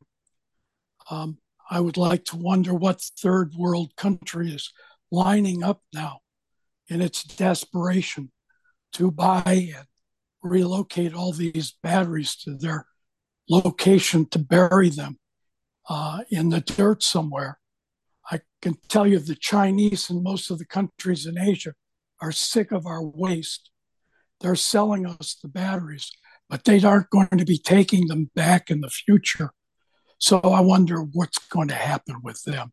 Um, 1.11 1.39
I 1.71 1.81
would 1.81 1.97
like 1.97 2.25
to 2.27 2.37
wonder 2.37 2.75
what 2.75 3.01
third 3.01 3.55
world 3.55 3.95
country 3.97 4.53
is 4.53 4.73
lining 5.13 5.63
up 5.63 5.81
now 5.95 6.21
in 6.89 7.01
its 7.01 7.23
desperation 7.23 8.33
to 8.95 9.13
buy 9.13 9.71
and 9.77 9.87
relocate 10.43 11.15
all 11.15 11.33
these 11.33 11.77
batteries 11.83 12.35
to 12.37 12.57
their 12.57 12.87
location 13.49 14.27
to 14.31 14.39
bury 14.39 14.89
them 14.89 15.19
uh, 15.89 16.21
in 16.31 16.49
the 16.49 16.61
dirt 16.61 17.03
somewhere. 17.03 17.60
I 18.63 18.69
can 18.69 18.79
tell 18.89 19.07
you 19.07 19.19
the 19.19 19.35
Chinese 19.35 20.11
and 20.11 20.23
most 20.23 20.51
of 20.51 20.59
the 20.59 20.67
countries 20.67 21.25
in 21.25 21.39
Asia 21.39 21.73
are 22.21 22.33
sick 22.33 22.73
of 22.73 22.85
our 22.87 23.03
waste. 23.03 23.71
They're 24.41 24.55
selling 24.55 25.07
us 25.07 25.37
the 25.43 25.49
batteries, 25.49 26.11
but 26.49 26.65
they 26.65 26.83
aren't 26.83 27.11
going 27.11 27.39
to 27.39 27.45
be 27.47 27.59
taking 27.59 28.09
them 28.09 28.31
back 28.35 28.71
in 28.71 28.81
the 28.81 28.91
future. 28.91 29.53
So 30.19 30.41
I 30.41 30.61
wonder 30.61 30.99
what's 31.01 31.39
going 31.39 31.69
to 31.69 31.75
happen 31.75 32.17
with 32.23 32.43
them. 32.45 32.73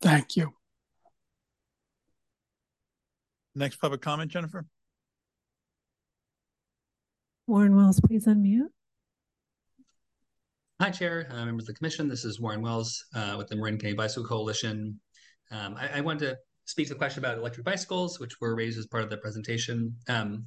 Thank 0.00 0.36
you. 0.36 0.54
Next 3.54 3.76
public 3.76 4.00
comment, 4.00 4.32
Jennifer. 4.32 4.66
Warren 7.46 7.76
Wells, 7.76 8.00
please 8.00 8.26
unmute. 8.26 8.70
Hi, 10.82 10.90
Chair, 10.90 11.28
uh, 11.30 11.44
members 11.44 11.62
of 11.62 11.66
the 11.68 11.74
Commission. 11.74 12.08
This 12.08 12.24
is 12.24 12.40
Warren 12.40 12.60
Wells 12.60 13.04
uh, 13.14 13.36
with 13.38 13.46
the 13.46 13.54
Marin 13.54 13.78
County 13.78 13.94
Bicycle 13.94 14.24
Coalition. 14.24 14.98
Um, 15.52 15.76
I, 15.78 15.98
I, 15.98 16.00
wanted 16.00 16.30
to 16.30 16.38
speak 16.64 16.88
to 16.88 16.94
the 16.94 16.98
question 16.98 17.20
about 17.20 17.38
electric 17.38 17.64
bicycles, 17.64 18.18
which 18.18 18.40
were 18.40 18.56
raised 18.56 18.80
as 18.80 18.88
part 18.88 19.04
of 19.04 19.08
the 19.08 19.16
presentation. 19.18 19.94
Um, 20.08 20.44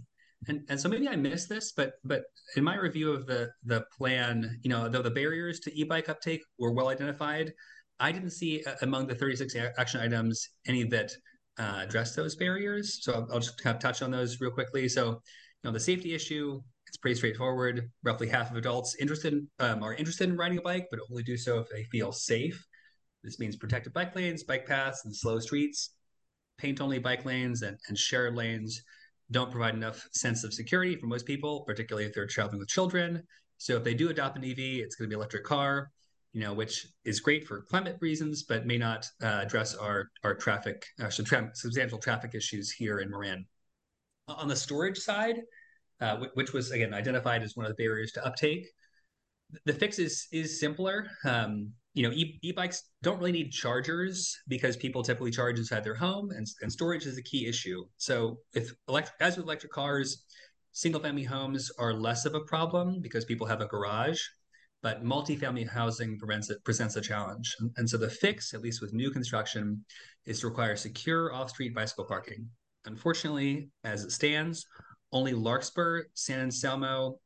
and, 0.49 0.65
and 0.67 0.77
so 0.77 0.89
maybe 0.89 1.07
I 1.07 1.15
missed 1.15 1.47
this, 1.47 1.71
but 1.71 1.93
but 2.03 2.23
in 2.57 2.65
my 2.65 2.75
review 2.75 3.13
of 3.13 3.27
the 3.27 3.49
the 3.63 3.85
plan, 3.97 4.59
you 4.61 4.69
know, 4.69 4.89
though 4.89 5.01
the 5.01 5.09
barriers 5.09 5.61
to 5.61 5.73
e-bike 5.73 6.09
uptake 6.09 6.41
were 6.59 6.73
well 6.73 6.89
identified, 6.89 7.53
I 8.01 8.11
didn't 8.11 8.31
see 8.31 8.61
uh, 8.67 8.73
among 8.81 9.07
the 9.07 9.15
36 9.15 9.55
action 9.77 10.01
items 10.01 10.49
any 10.67 10.83
that 10.83 11.13
uh, 11.57 11.79
address 11.83 12.13
those 12.13 12.35
barriers. 12.35 12.99
So 13.05 13.13
I'll, 13.13 13.27
I'll 13.31 13.39
just 13.39 13.63
kind 13.63 13.73
of 13.73 13.81
touch 13.81 14.01
on 14.01 14.11
those 14.11 14.41
real 14.41 14.51
quickly. 14.51 14.89
So, 14.89 15.11
you 15.11 15.21
know, 15.63 15.71
the 15.71 15.79
safety 15.79 16.13
issue, 16.13 16.61
it's 16.95 17.01
pretty 17.01 17.15
straightforward. 17.15 17.91
Roughly 18.03 18.29
half 18.29 18.51
of 18.51 18.55
adults 18.55 18.95
interested 19.01 19.45
um, 19.59 19.83
are 19.83 19.93
interested 19.95 20.29
in 20.29 20.37
riding 20.37 20.59
a 20.59 20.61
bike, 20.61 20.87
but 20.89 21.01
only 21.11 21.23
do 21.23 21.35
so 21.35 21.59
if 21.59 21.67
they 21.67 21.83
feel 21.83 22.13
safe. 22.13 22.65
This 23.21 23.37
means 23.37 23.57
protected 23.57 23.91
bike 23.91 24.15
lanes, 24.15 24.45
bike 24.45 24.65
paths, 24.65 25.03
and 25.03 25.13
slow 25.13 25.39
streets. 25.39 25.93
Paint 26.57 26.79
only 26.79 26.99
bike 26.99 27.25
lanes 27.25 27.63
and, 27.63 27.77
and 27.89 27.97
shared 27.97 28.37
lanes 28.37 28.81
don't 29.29 29.51
provide 29.51 29.73
enough 29.73 30.07
sense 30.13 30.45
of 30.45 30.53
security 30.53 30.95
for 30.95 31.07
most 31.07 31.25
people, 31.25 31.65
particularly 31.67 32.07
if 32.07 32.13
they're 32.13 32.27
traveling 32.27 32.59
with 32.59 32.69
children. 32.69 33.21
So 33.57 33.75
if 33.75 33.83
they 33.83 33.93
do 33.93 34.09
adopt 34.09 34.37
an 34.37 34.45
EV, 34.45 34.57
it's 34.57 34.95
going 34.95 35.09
to 35.09 35.13
be 35.13 35.17
electric 35.17 35.43
car, 35.43 35.91
you 36.31 36.39
know, 36.39 36.53
which 36.53 36.87
is 37.03 37.19
great 37.19 37.45
for 37.45 37.63
climate 37.63 37.97
reasons, 37.99 38.43
but 38.43 38.65
may 38.65 38.77
not 38.77 39.05
uh, 39.21 39.39
address 39.41 39.75
our 39.75 40.11
our 40.23 40.33
traffic 40.33 40.85
uh, 41.03 41.09
substantial 41.09 41.97
traffic 41.97 42.35
issues 42.35 42.71
here 42.71 42.99
in 42.99 43.09
Marin. 43.09 43.45
On 44.29 44.47
the 44.47 44.55
storage 44.55 44.97
side, 44.97 45.41
uh, 46.01 46.17
which 46.33 46.53
was 46.53 46.71
again 46.71 46.93
identified 46.93 47.43
as 47.43 47.55
one 47.55 47.65
of 47.65 47.75
the 47.75 47.83
barriers 47.83 48.11
to 48.13 48.25
uptake. 48.25 48.67
The 49.65 49.73
fix 49.73 49.99
is 49.99 50.27
is 50.31 50.59
simpler. 50.59 51.07
Um, 51.23 51.73
you 51.95 52.03
know, 52.03 52.13
e- 52.13 52.53
bikes 52.55 52.83
don't 53.01 53.19
really 53.19 53.31
need 53.31 53.51
chargers 53.51 54.37
because 54.49 54.75
people 54.75 55.01
typically 55.01 55.31
charge 55.31 55.57
inside 55.57 55.83
their 55.83 55.95
home, 55.95 56.29
and, 56.31 56.45
and 56.61 56.71
storage 56.71 57.05
is 57.05 57.17
a 57.17 57.23
key 57.23 57.47
issue. 57.47 57.85
So, 57.97 58.39
if 58.53 58.73
as 59.21 59.37
with 59.37 59.45
electric 59.45 59.71
cars, 59.71 60.25
single 60.73 61.01
family 61.01 61.23
homes 61.23 61.71
are 61.79 61.93
less 61.93 62.25
of 62.25 62.35
a 62.35 62.41
problem 62.41 62.99
because 63.01 63.23
people 63.23 63.47
have 63.47 63.61
a 63.61 63.65
garage, 63.65 64.19
but 64.83 65.05
multifamily 65.05 65.69
housing 65.69 66.19
presents 66.19 66.51
presents 66.65 66.97
a 66.97 67.01
challenge. 67.01 67.55
And, 67.77 67.89
so, 67.89 67.97
the 67.97 68.09
fix, 68.09 68.53
at 68.53 68.61
least 68.61 68.81
with 68.81 68.93
new 68.93 69.09
construction, 69.09 69.85
is 70.25 70.41
to 70.41 70.47
require 70.47 70.75
secure 70.75 71.33
off 71.33 71.51
street 71.51 71.73
bicycle 71.73 72.05
parking. 72.05 72.49
Unfortunately, 72.83 73.69
as 73.85 74.03
it 74.03 74.11
stands, 74.11 74.65
only 75.15 75.33
Larkspur, 75.33 76.03
San 76.13 76.39
Anselmo, 76.41 77.19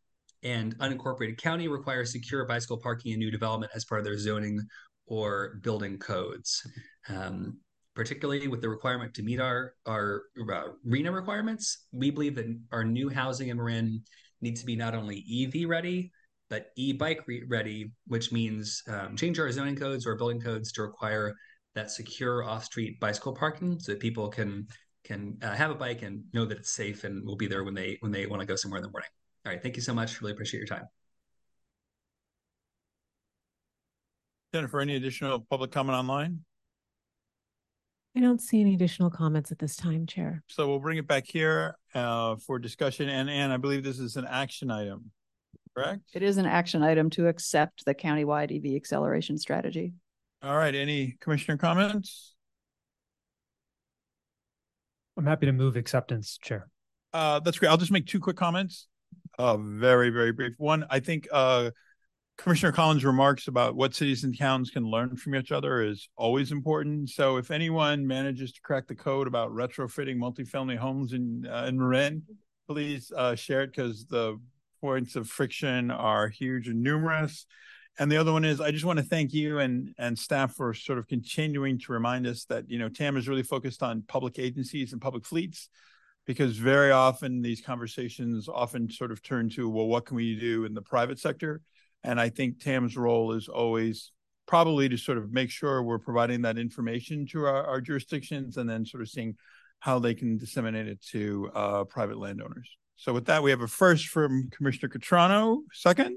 and 0.43 0.77
unincorporated 0.77 1.37
county 1.37 1.67
require 1.67 2.05
secure 2.05 2.45
bicycle 2.45 2.77
parking 2.77 3.11
in 3.11 3.19
new 3.19 3.31
development 3.31 3.71
as 3.75 3.83
part 3.83 3.99
of 3.99 4.05
their 4.05 4.17
zoning 4.17 4.61
or 5.07 5.59
building 5.63 5.97
codes. 5.97 6.65
Um, 7.09 7.57
particularly 7.95 8.47
with 8.47 8.61
the 8.61 8.69
requirement 8.69 9.13
to 9.15 9.23
meet 9.23 9.41
our 9.41 9.73
our 9.85 10.21
uh, 10.37 10.69
RHNA 10.87 11.13
requirements, 11.13 11.87
we 11.91 12.11
believe 12.11 12.35
that 12.35 12.45
our 12.71 12.85
new 12.85 13.09
housing 13.09 13.49
in 13.49 13.57
Marin 13.57 14.03
needs 14.39 14.61
to 14.61 14.65
be 14.67 14.75
not 14.75 14.95
only 14.95 15.25
EV 15.27 15.67
ready 15.67 16.11
but 16.49 16.71
e-bike 16.75 17.21
re- 17.27 17.43
ready, 17.47 17.91
which 18.07 18.31
means 18.31 18.81
um, 18.87 19.15
change 19.15 19.39
our 19.39 19.51
zoning 19.51 19.75
codes 19.75 20.07
or 20.07 20.15
building 20.15 20.41
codes 20.41 20.71
to 20.71 20.81
require 20.81 21.35
that 21.75 21.91
secure 21.91 22.43
off-street 22.43 22.99
bicycle 22.99 23.35
parking 23.35 23.79
so 23.79 23.91
that 23.91 23.99
people 23.99 24.27
can 24.27 24.67
can 25.03 25.37
uh, 25.41 25.53
have 25.53 25.71
a 25.71 25.75
bike 25.75 26.01
and 26.01 26.23
know 26.33 26.45
that 26.45 26.57
it's 26.57 26.73
safe 26.73 27.03
and 27.03 27.25
will 27.25 27.35
be 27.35 27.47
there 27.47 27.63
when 27.63 27.73
they 27.73 27.97
when 28.01 28.11
they 28.11 28.25
want 28.25 28.41
to 28.41 28.45
go 28.45 28.55
somewhere 28.55 28.79
in 28.79 28.83
the 28.83 28.91
morning. 28.91 29.09
All 29.45 29.51
right, 29.51 29.61
thank 29.61 29.75
you 29.75 29.81
so 29.81 29.93
much. 29.93 30.21
Really 30.21 30.33
appreciate 30.33 30.59
your 30.59 30.67
time. 30.67 30.87
Jennifer, 34.53 34.79
any 34.79 34.95
additional 34.95 35.39
public 35.39 35.71
comment 35.71 35.97
online? 35.97 36.39
I 38.17 38.21
don't 38.21 38.41
see 38.41 38.59
any 38.59 38.73
additional 38.73 39.09
comments 39.09 39.51
at 39.51 39.59
this 39.59 39.75
time, 39.75 40.07
Chair. 40.07 40.43
So 40.47 40.67
we'll 40.67 40.79
bring 40.79 40.97
it 40.97 41.07
back 41.07 41.25
here 41.27 41.77
uh, 41.93 42.35
for 42.37 42.57
discussion. 42.57 43.07
And 43.07 43.29
Anne, 43.29 43.51
I 43.51 43.57
believe 43.57 43.83
this 43.83 43.99
is 43.99 44.15
an 44.17 44.25
action 44.25 44.71
item, 44.71 45.11
correct? 45.75 46.01
It 46.13 46.23
is 46.23 46.37
an 46.37 46.47
action 46.47 46.81
item 46.81 47.11
to 47.11 47.27
accept 47.27 47.85
the 47.85 47.93
countywide 47.93 48.55
EV 48.55 48.75
acceleration 48.75 49.37
strategy. 49.37 49.93
All 50.41 50.57
right. 50.57 50.73
Any 50.73 51.17
commissioner 51.21 51.57
comments? 51.57 52.33
I'm 55.19 55.25
happy 55.25 55.47
to 55.47 55.51
move 55.51 55.75
acceptance, 55.75 56.37
Chair. 56.41 56.69
Uh, 57.11 57.41
that's 57.41 57.59
great. 57.59 57.67
I'll 57.67 57.75
just 57.75 57.91
make 57.91 58.07
two 58.07 58.21
quick 58.21 58.37
comments. 58.37 58.87
Uh, 59.37 59.57
very, 59.57 60.11
very 60.11 60.31
brief. 60.31 60.53
One, 60.57 60.85
I 60.89 61.01
think 61.01 61.27
uh, 61.29 61.71
Commissioner 62.37 62.71
Colin's 62.71 63.03
remarks 63.03 63.49
about 63.49 63.75
what 63.75 63.93
cities 63.93 64.23
and 64.23 64.37
towns 64.37 64.69
can 64.69 64.85
learn 64.85 65.17
from 65.17 65.35
each 65.35 65.51
other 65.51 65.81
is 65.81 66.07
always 66.15 66.53
important. 66.53 67.09
So 67.09 67.35
if 67.35 67.51
anyone 67.51 68.07
manages 68.07 68.53
to 68.53 68.61
crack 68.61 68.87
the 68.87 68.95
code 68.95 69.27
about 69.27 69.51
retrofitting 69.51 70.15
multifamily 70.15 70.77
homes 70.77 71.11
in 71.11 71.45
uh, 71.45 71.65
in 71.67 71.77
Marin, 71.77 72.23
please 72.69 73.11
uh, 73.13 73.35
share 73.35 73.63
it 73.63 73.73
because 73.75 74.05
the 74.05 74.39
points 74.79 75.17
of 75.17 75.27
friction 75.27 75.91
are 75.91 76.29
huge 76.29 76.69
and 76.69 76.81
numerous. 76.81 77.45
And 77.99 78.09
the 78.09 78.15
other 78.15 78.31
one 78.31 78.45
is 78.45 78.61
I 78.61 78.71
just 78.71 78.85
want 78.85 78.97
to 78.97 79.05
thank 79.05 79.33
you 79.33 79.59
and 79.59 79.93
and 79.97 80.17
staff 80.17 80.55
for 80.55 80.73
sort 80.73 80.97
of 80.97 81.07
continuing 81.07 81.77
to 81.79 81.91
remind 81.91 82.25
us 82.25 82.45
that 82.45 82.69
you 82.69 82.79
know 82.79 82.87
TAM 82.87 83.17
is 83.17 83.27
really 83.27 83.43
focused 83.43 83.83
on 83.83 84.03
public 84.07 84.39
agencies 84.39 84.93
and 84.93 85.01
public 85.01 85.25
fleets 85.25 85.69
because 86.25 86.57
very 86.57 86.91
often 86.91 87.41
these 87.41 87.59
conversations 87.59 88.47
often 88.47 88.89
sort 88.89 89.11
of 89.11 89.21
turn 89.21 89.49
to 89.49 89.69
well 89.69 89.87
what 89.87 90.05
can 90.05 90.15
we 90.15 90.39
do 90.39 90.63
in 90.63 90.73
the 90.73 90.81
private 90.81 91.19
sector? 91.19 91.61
And 92.01 92.17
i 92.17 92.29
think 92.29 92.61
tam's 92.61 92.95
role 92.95 93.33
is 93.33 93.49
always 93.49 94.13
probably 94.47 94.87
to 94.87 94.97
sort 94.97 95.17
of 95.17 95.33
make 95.33 95.51
sure 95.51 95.83
we're 95.83 95.99
providing 95.99 96.41
that 96.43 96.57
information 96.57 97.27
to 97.27 97.45
our, 97.45 97.67
our 97.67 97.81
jurisdictions 97.81 98.55
and 98.55 98.69
then 98.69 98.85
sort 98.85 99.03
of 99.03 99.09
seeing 99.09 99.35
how 99.79 99.99
they 99.99 100.13
can 100.13 100.37
disseminate 100.37 100.87
it 100.87 101.01
to 101.01 101.51
uh, 101.53 101.83
private 101.83 102.17
landowners. 102.17 102.69
So 102.95 103.11
with 103.13 103.25
that 103.25 103.43
we 103.43 103.51
have 103.51 103.61
a 103.61 103.67
first 103.67 104.07
from 104.07 104.49
commissioner 104.51 104.89
Cutrano, 104.89 105.59
second 105.73 106.15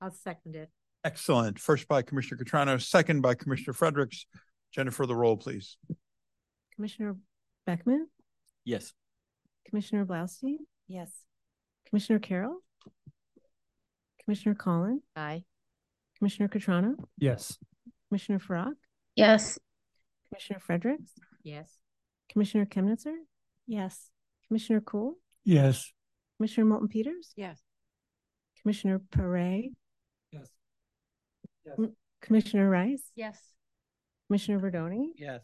I'll 0.00 0.10
second 0.12 0.56
it. 0.56 0.70
excellent 1.04 1.58
first 1.58 1.88
by 1.88 2.02
commissioner 2.02 2.42
Cutrano 2.42 2.80
second 2.80 3.20
by 3.20 3.34
commissioner 3.34 3.72
fredericks 3.72 4.26
jennifer 4.72 5.06
the 5.06 5.14
roll 5.16 5.36
please 5.36 5.76
Commissioner 6.76 7.16
Beckman, 7.66 8.06
Yes. 8.64 8.92
Commissioner 9.68 10.06
Blaustein, 10.06 10.58
Yes. 10.86 11.10
Commissioner 11.88 12.20
Carroll, 12.20 12.58
Commissioner 14.24 14.54
Colin, 14.54 15.02
Aye. 15.16 15.44
Commissioner 16.18 16.48
Cutrano, 16.48 16.94
Yes. 17.18 17.58
Commissioner 18.08 18.38
Farac, 18.38 18.74
Yes. 19.16 19.58
Commissioner 20.28 20.60
Fredericks, 20.60 21.12
Yes. 21.42 21.78
Commissioner 22.30 22.64
Kemnitzer, 22.66 23.16
Yes. 23.66 24.08
Commissioner 24.46 24.80
Cool, 24.80 25.18
Yes. 25.44 25.92
Commissioner 26.36 26.66
Moulton 26.66 26.88
Peters, 26.88 27.32
Yes. 27.36 27.60
Commissioner 28.62 29.00
Perrey, 29.00 29.62
Yes. 29.64 29.72
M- 31.78 31.96
Commissioner 32.22 32.68
Rice, 32.70 33.02
Yes. 33.14 33.38
Commissioner 34.28 34.60
Rodoni, 34.60 35.08
Yes. 35.16 35.42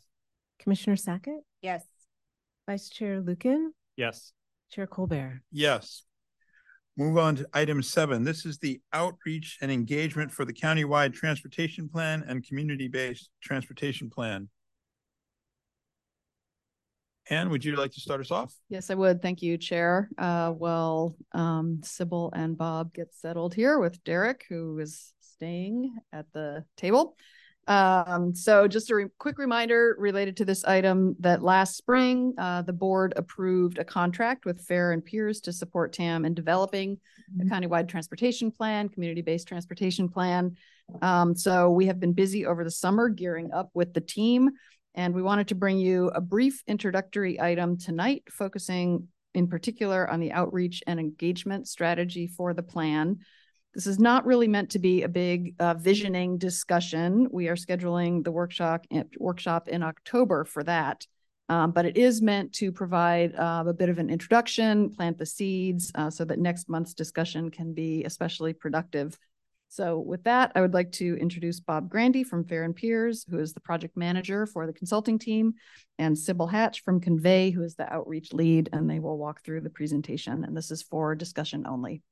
Commissioner 0.59 0.97
Sackett, 0.97 1.43
Yes. 1.63 1.85
Vice 2.69 2.89
Chair 2.89 3.21
Lucan, 3.21 3.73
Yes. 3.97 4.33
Chair 4.71 4.87
Colbert. 4.87 5.43
Yes. 5.51 6.05
Move 6.97 7.19
on 7.19 7.37
to 7.37 7.49
item 7.53 7.83
seven. 7.83 8.23
This 8.25 8.47
is 8.47 8.59
the 8.59 8.81
outreach 8.93 9.59
and 9.61 9.71
engagement 9.73 10.31
for 10.31 10.45
the 10.45 10.53
countywide 10.53 11.13
transportation 11.13 11.89
plan 11.89 12.23
and 12.27 12.47
community-based 12.47 13.31
transportation 13.43 14.09
plan. 14.11 14.49
Anne, 17.31 17.49
would 17.49 17.65
you 17.65 17.75
like 17.77 17.91
to 17.93 18.01
start 18.01 18.21
us 18.21 18.31
off? 18.31 18.55
Yes, 18.69 18.91
I 18.91 18.95
would. 18.95 19.23
Thank 19.23 19.41
you, 19.41 19.57
Chair. 19.57 20.11
Uh, 20.19 20.53
well, 20.55 21.17
um, 21.33 21.81
Sybil 21.83 22.31
and 22.37 22.57
Bob 22.57 22.93
get 22.93 23.15
settled 23.15 23.55
here 23.55 23.79
with 23.79 24.05
Derek, 24.05 24.45
who 24.51 24.79
is 24.79 25.14
staying 25.35 25.95
at 26.13 26.27
the 26.33 26.65
table. 26.77 27.17
Um, 27.67 28.35
so 28.35 28.69
just 28.69 28.91
a 28.91 28.95
re- 28.95 29.07
quick 29.19 29.39
reminder 29.39 29.97
related 29.99 30.37
to 30.37 30.45
this 30.45 30.65
item 30.65 31.17
that 31.21 31.43
last 31.43 31.77
spring, 31.77 32.35
uh, 32.37 32.63
the 32.63 32.73
board 32.73 33.15
approved 33.17 33.79
a 33.79 33.85
contract 33.85 34.45
with 34.45 34.67
Fehr 34.67 35.03
& 35.05 35.07
Peers 35.07 35.41
to 35.43 35.53
support 35.53 35.93
TAM 35.93 36.25
in 36.25 36.35
developing 36.35 36.99
a 37.41 37.45
countywide 37.45 37.89
transportation 37.89 38.51
plan, 38.51 38.89
community-based 38.89 39.49
transportation 39.49 40.09
plan. 40.09 40.57
Um, 41.01 41.35
so 41.35 41.71
we 41.71 41.87
have 41.87 41.99
been 41.99 42.13
busy 42.13 42.45
over 42.45 42.65
the 42.65 42.71
summer 42.71 43.09
gearing 43.09 43.51
up 43.53 43.71
with 43.75 43.95
the 43.95 44.03
team. 44.03 44.51
And 44.95 45.15
we 45.15 45.23
wanted 45.23 45.49
to 45.49 45.55
bring 45.55 45.79
you 45.79 46.09
a 46.15 46.21
brief 46.21 46.63
introductory 46.69 47.41
item 47.41 47.79
tonight, 47.79 48.25
focusing 48.31 49.09
in 49.35 49.49
particular 49.49 50.09
on 50.09 50.21
the 50.21 50.33
outreach 50.33 50.83
and 50.87 51.01
engagement 51.01 51.67
strategy 51.67 52.27
for 52.29 52.55
the 52.55 52.63
plan. 52.63 53.19
This 53.75 53.87
is 53.89 53.99
not 53.99 54.25
really 54.25 54.47
meant 54.47 54.71
to 54.71 54.79
be 54.79 55.03
a 55.03 55.09
big 55.09 55.57
uh, 55.59 55.75
visioning 55.75 56.39
discussion. 56.39 57.29
We 57.31 57.49
are 57.49 57.57
scheduling 57.57 58.23
the 58.23 58.31
workshop 58.31 58.87
workshop 59.19 59.69
in 59.69 59.83
October 59.83 60.45
for 60.45 60.63
that. 60.65 61.07
Um, 61.49 61.73
but 61.73 61.85
it 61.85 61.99
is 61.99 62.23
meant 62.23 62.55
to 62.55 62.73
provide 62.73 63.35
uh, 63.35 63.65
a 63.67 63.75
bit 63.75 63.91
of 63.91 63.99
an 63.99 64.09
introduction, 64.09 64.91
plant 64.91 65.19
the 65.19 65.27
seeds, 65.27 65.93
uh, 65.95 66.09
so 66.09 66.25
that 66.25 66.39
next 66.39 66.71
month's 66.71 66.95
discussion 66.95 67.51
can 67.51 67.75
be 67.75 68.05
especially 68.05 68.55
productive. 68.55 69.19
So 69.69 69.99
with 69.99 70.23
that, 70.25 70.53
I 70.55 70.61
would 70.61 70.73
like 70.73 70.93
to 70.93 71.17
introduce 71.17 71.61
Bob 71.61 71.91
Grandy 71.91 72.23
from 72.23 72.45
Fehr 72.45 72.75
& 72.75 72.77
Peers, 72.77 73.27
who 73.29 73.41
is 73.41 73.53
the 73.53 73.61
project 73.61 73.97
manager 73.97 74.47
for 74.47 74.67
the 74.67 74.73
consulting 74.73 75.19
team, 75.19 75.55
and 75.99 76.17
Sybil 76.17 76.47
Hatch 76.47 76.83
from 76.83 77.01
Convey, 77.01 77.51
who 77.51 77.63
is 77.63 77.75
the 77.75 77.93
outreach 77.93 78.33
lead, 78.33 78.71
and 78.73 78.89
they 78.89 79.01
will 79.01 79.19
walk 79.19 79.43
through 79.43 79.63
the 79.63 79.71
presentation. 79.71 80.45
And 80.45 80.57
this 80.57 80.71
is 80.71 80.83
for 80.83 81.15
discussion 81.15 81.67
only. 81.67 82.03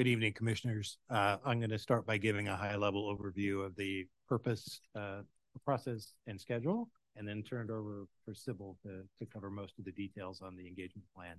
Good 0.00 0.08
evening, 0.08 0.32
Commissioners. 0.32 0.96
Uh, 1.10 1.36
I'm 1.44 1.60
going 1.60 1.68
to 1.68 1.78
start 1.78 2.06
by 2.06 2.16
giving 2.16 2.48
a 2.48 2.56
high-level 2.56 3.14
overview 3.14 3.66
of 3.66 3.76
the 3.76 4.06
purpose, 4.26 4.80
uh, 4.96 5.20
process, 5.62 6.14
and 6.26 6.40
schedule, 6.40 6.88
and 7.16 7.28
then 7.28 7.42
turn 7.42 7.66
it 7.68 7.70
over 7.70 8.06
for 8.24 8.32
Sybil 8.32 8.78
to, 8.82 9.02
to 9.18 9.30
cover 9.30 9.50
most 9.50 9.78
of 9.78 9.84
the 9.84 9.92
details 9.92 10.40
on 10.40 10.56
the 10.56 10.66
engagement 10.66 11.06
plan. 11.14 11.36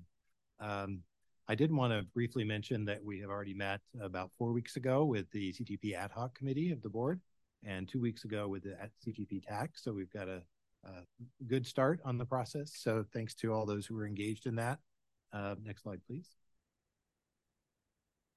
Um, 0.60 1.00
I 1.48 1.56
did 1.56 1.72
want 1.72 1.92
to 1.92 2.06
briefly 2.14 2.44
mention 2.44 2.86
that 2.86 3.04
we 3.04 3.20
have 3.22 3.32
already 3.32 3.56
met 3.56 3.82
about 4.00 4.30
four 4.38 4.52
weeks 4.52 4.76
ago 4.76 5.06
with 5.06 5.26
the 5.32 5.52
CTP 5.54 5.96
Ad 5.96 6.12
Hoc 6.12 6.36
Committee 6.36 6.70
of 6.70 6.84
the 6.84 6.90
board, 6.90 7.20
and 7.66 7.90
two 7.90 8.00
weeks 8.00 8.26
ago 8.26 8.48
with 8.48 8.62
the 8.62 8.78
CTP 9.04 9.42
TAC. 9.44 9.72
So 9.74 9.92
we've 9.92 10.14
got 10.14 10.28
a, 10.28 10.44
a 10.86 11.02
good 11.48 11.66
start 11.66 12.00
on 12.06 12.20
the 12.20 12.26
process. 12.26 12.74
So 12.76 13.06
thanks 13.12 13.34
to 13.38 13.54
all 13.54 13.66
those 13.66 13.88
who 13.88 13.96
were 13.96 14.06
engaged 14.06 14.46
in 14.46 14.54
that. 14.58 14.78
Uh, 15.34 15.56
next 15.66 15.82
slide, 15.82 16.02
please. 16.06 16.30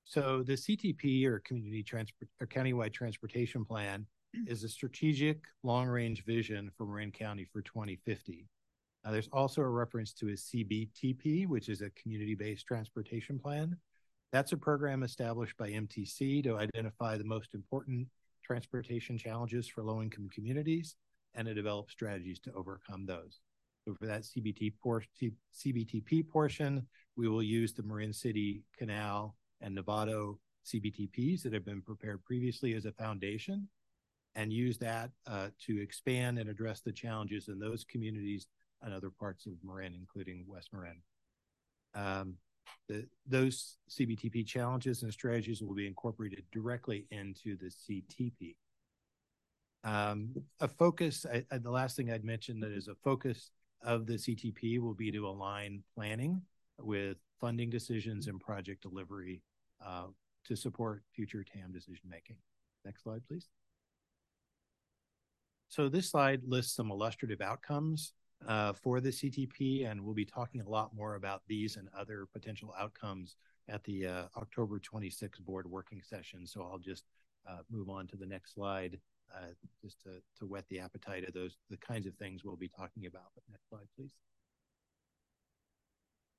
So 0.05 0.43
the 0.43 0.53
CTP 0.53 1.25
or 1.25 1.41
Community 1.41 1.83
Transport 1.83 2.29
or 2.41 2.47
Countywide 2.47 2.93
Transportation 2.93 3.65
Plan 3.65 4.07
is 4.47 4.65
a 4.65 4.69
strategic 4.69 5.45
long-range 5.63 6.25
vision 6.25 6.71
for 6.77 6.87
Marin 6.87 7.11
County 7.11 7.47
for 7.53 7.63
2050. 7.63 8.47
Uh, 9.05 9.11
there's 9.11 9.29
also 9.33 9.63
a 9.63 9.69
reference 9.69 10.13
to 10.15 10.29
a 10.29 10.33
CBTP, 10.33 11.47
which 11.47 11.69
is 11.69 11.81
a 11.81 11.91
community-based 11.91 12.67
transportation 12.67 13.39
plan. 13.39 13.77
That's 14.33 14.53
a 14.53 14.57
program 14.57 15.03
established 15.03 15.57
by 15.57 15.71
MTC 15.71 16.43
to 16.45 16.59
identify 16.59 17.17
the 17.17 17.25
most 17.25 17.55
important 17.55 18.09
transportation 18.43 19.17
challenges 19.17 19.69
for 19.69 19.83
low-income 19.83 20.29
communities 20.35 20.97
and 21.35 21.47
to 21.47 21.55
develop 21.55 21.91
strategies 21.91 22.41
to 22.41 22.53
overcome 22.55 23.07
those. 23.07 23.41
So 23.87 23.95
for 23.95 24.07
that 24.07 24.23
CBT 24.23 24.75
por- 24.83 25.05
CBTP 25.55 26.29
portion, 26.29 26.87
we 27.17 27.29
will 27.29 27.43
use 27.43 27.73
the 27.73 27.83
Marin 27.83 28.13
City 28.13 28.65
Canal 28.79 29.35
and 29.65 29.77
Novato 29.77 30.37
CBTPs 30.67 31.43
that 31.43 31.53
have 31.53 31.65
been 31.65 31.83
prepared 31.83 32.25
previously 32.25 32.75
as 32.75 32.85
a 32.85 32.93
foundation 32.93 33.69
and 34.37 34.53
use 34.53 34.79
that 34.79 35.11
uh, 35.27 35.49
to 35.67 35.81
expand 35.81 36.39
and 36.39 36.49
address 36.49 36.81
the 36.81 36.93
challenges 36.93 37.49
in 37.49 37.59
those 37.59 37.85
communities 37.85 38.47
and 38.83 38.93
other 38.93 39.11
parts 39.11 39.47
of 39.47 39.53
Marin, 39.63 39.95
including 39.95 40.45
West 40.47 40.71
Marin. 40.73 41.01
Um, 41.95 42.35
the, 42.89 43.07
those 43.27 43.77
CBTP 43.89 44.47
challenges 44.47 45.03
and 45.03 45.13
strategies 45.13 45.63
will 45.63 45.75
be 45.75 45.87
incorporated 45.87 46.45
directly 46.53 47.07
into 47.11 47.57
the 47.57 47.71
CTP. 47.71 48.57
Um, 49.85 50.31
a 50.61 50.69
focus, 50.69 51.25
I, 51.33 51.45
I, 51.51 51.59
the 51.59 51.71
last 51.71 51.97
thing 51.97 52.11
I'd 52.11 52.25
mention 52.25 52.61
that 52.61 52.73
is 52.73 52.89
a 52.89 52.95
focus 52.95 53.51
of 53.83 54.07
the 54.07 54.15
CTP 54.15 54.81
will 54.81 54.95
be 54.95 55.13
to 55.13 55.29
align 55.29 55.83
planning 55.95 56.43
with 56.79 57.19
funding 57.41 57.71
decisions 57.71 58.27
and 58.27 58.41
project 58.41 58.83
delivery 58.83 59.43
to 60.45 60.57
support 60.57 61.03
future 61.15 61.45
TAM 61.45 61.73
decision 61.73 62.09
making. 62.09 62.37
Next 62.85 63.03
slide, 63.03 63.23
please. 63.27 63.49
So 65.69 65.89
this 65.89 66.11
slide 66.11 66.43
lists 66.47 66.77
some 66.77 66.91
illustrative 66.91 67.41
outcomes 67.41 68.13
uh, 68.47 68.75
for 68.75 69.01
the 69.01 69.11
CTP, 69.11 69.91
and 69.91 70.01
we'll 70.01 70.15
be 70.15 70.25
talking 70.25 70.61
a 70.61 70.69
lot 70.69 70.95
more 70.95 71.15
about 71.15 71.43
these 71.49 71.77
and 71.77 71.89
other 71.99 72.27
potential 72.33 72.75
outcomes 72.79 73.37
at 73.69 73.83
the 73.85 74.07
uh, 74.07 74.23
October 74.37 74.79
26 74.79 75.39
board 75.41 75.69
working 75.69 76.03
session. 76.03 76.47
So 76.47 76.63
I'll 76.63 76.79
just 76.79 77.05
uh, 77.49 77.59
move 77.71 77.89
on 77.89 78.07
to 78.09 78.17
the 78.17 78.27
next 78.27 78.55
slide 78.55 78.99
uh, 79.35 79.49
just 79.83 80.01
to, 80.03 80.11
to 80.39 80.47
whet 80.47 80.65
the 80.69 80.79
appetite 80.79 81.27
of 81.27 81.35
those, 81.35 81.57
the 81.71 81.77
kinds 81.79 82.07
of 82.07 82.15
things 82.15 82.45
we'll 82.45 82.57
be 82.57 82.69
talking 82.69 83.07
about. 83.07 83.33
But 83.35 83.45
next 83.51 83.69
slide, 83.69 83.89
please. 83.97 84.13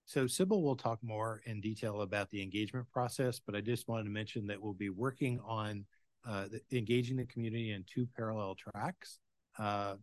So 0.05 0.27
Sybil 0.27 0.61
will 0.61 0.75
talk 0.75 0.99
more 1.01 1.41
in 1.45 1.61
detail 1.61 2.01
about 2.01 2.29
the 2.29 2.41
engagement 2.41 2.85
process, 2.91 3.39
but 3.43 3.55
I 3.55 3.61
just 3.61 3.87
wanted 3.87 4.03
to 4.03 4.11
mention 4.11 4.45
that 4.47 4.61
we'll 4.61 4.73
be 4.73 4.89
working 4.89 5.39
on 5.45 5.85
uh, 6.27 6.45
the, 6.47 6.77
engaging 6.77 7.17
the 7.17 7.25
community 7.25 7.71
in 7.71 7.83
two 7.91 8.07
parallel 8.15 8.55
tracks. 8.55 9.19
Uh, 9.57 9.95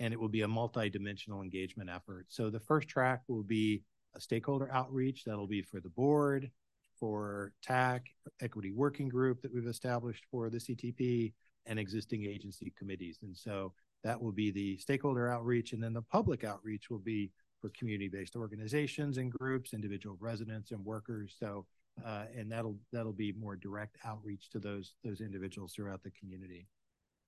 and 0.00 0.12
it 0.12 0.18
will 0.18 0.28
be 0.28 0.42
a 0.42 0.48
multi-dimensional 0.48 1.42
engagement 1.42 1.88
effort. 1.88 2.26
So 2.28 2.50
the 2.50 2.60
first 2.60 2.88
track 2.88 3.20
will 3.28 3.44
be 3.44 3.82
a 4.16 4.20
stakeholder 4.20 4.68
outreach 4.72 5.24
that'll 5.24 5.46
be 5.46 5.62
for 5.62 5.80
the 5.80 5.90
board, 5.90 6.50
for 6.98 7.52
TAC, 7.62 8.06
equity 8.40 8.72
working 8.72 9.08
group 9.08 9.42
that 9.42 9.54
we've 9.54 9.66
established 9.66 10.24
for 10.30 10.50
the 10.50 10.58
CTP, 10.58 11.32
and 11.66 11.78
existing 11.78 12.24
agency 12.24 12.72
committees. 12.76 13.18
And 13.22 13.36
so 13.36 13.72
that 14.02 14.20
will 14.20 14.32
be 14.32 14.50
the 14.50 14.76
stakeholder 14.78 15.28
outreach, 15.28 15.72
and 15.72 15.82
then 15.82 15.92
the 15.92 16.02
public 16.02 16.42
outreach 16.42 16.90
will 16.90 16.98
be 16.98 17.30
for 17.62 17.70
community-based 17.70 18.34
organizations 18.36 19.16
and 19.16 19.30
groups, 19.30 19.72
individual 19.72 20.16
residents 20.20 20.72
and 20.72 20.84
workers. 20.84 21.36
So, 21.38 21.64
uh, 22.04 22.24
and 22.36 22.50
that'll 22.50 22.76
that'll 22.92 23.12
be 23.12 23.32
more 23.32 23.56
direct 23.56 23.96
outreach 24.04 24.50
to 24.50 24.58
those 24.58 24.94
those 25.04 25.20
individuals 25.20 25.72
throughout 25.72 26.02
the 26.02 26.10
community. 26.10 26.66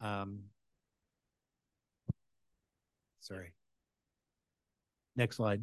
Um, 0.01 0.41
sorry. 3.21 3.55
Next 5.17 5.37
slide. 5.37 5.63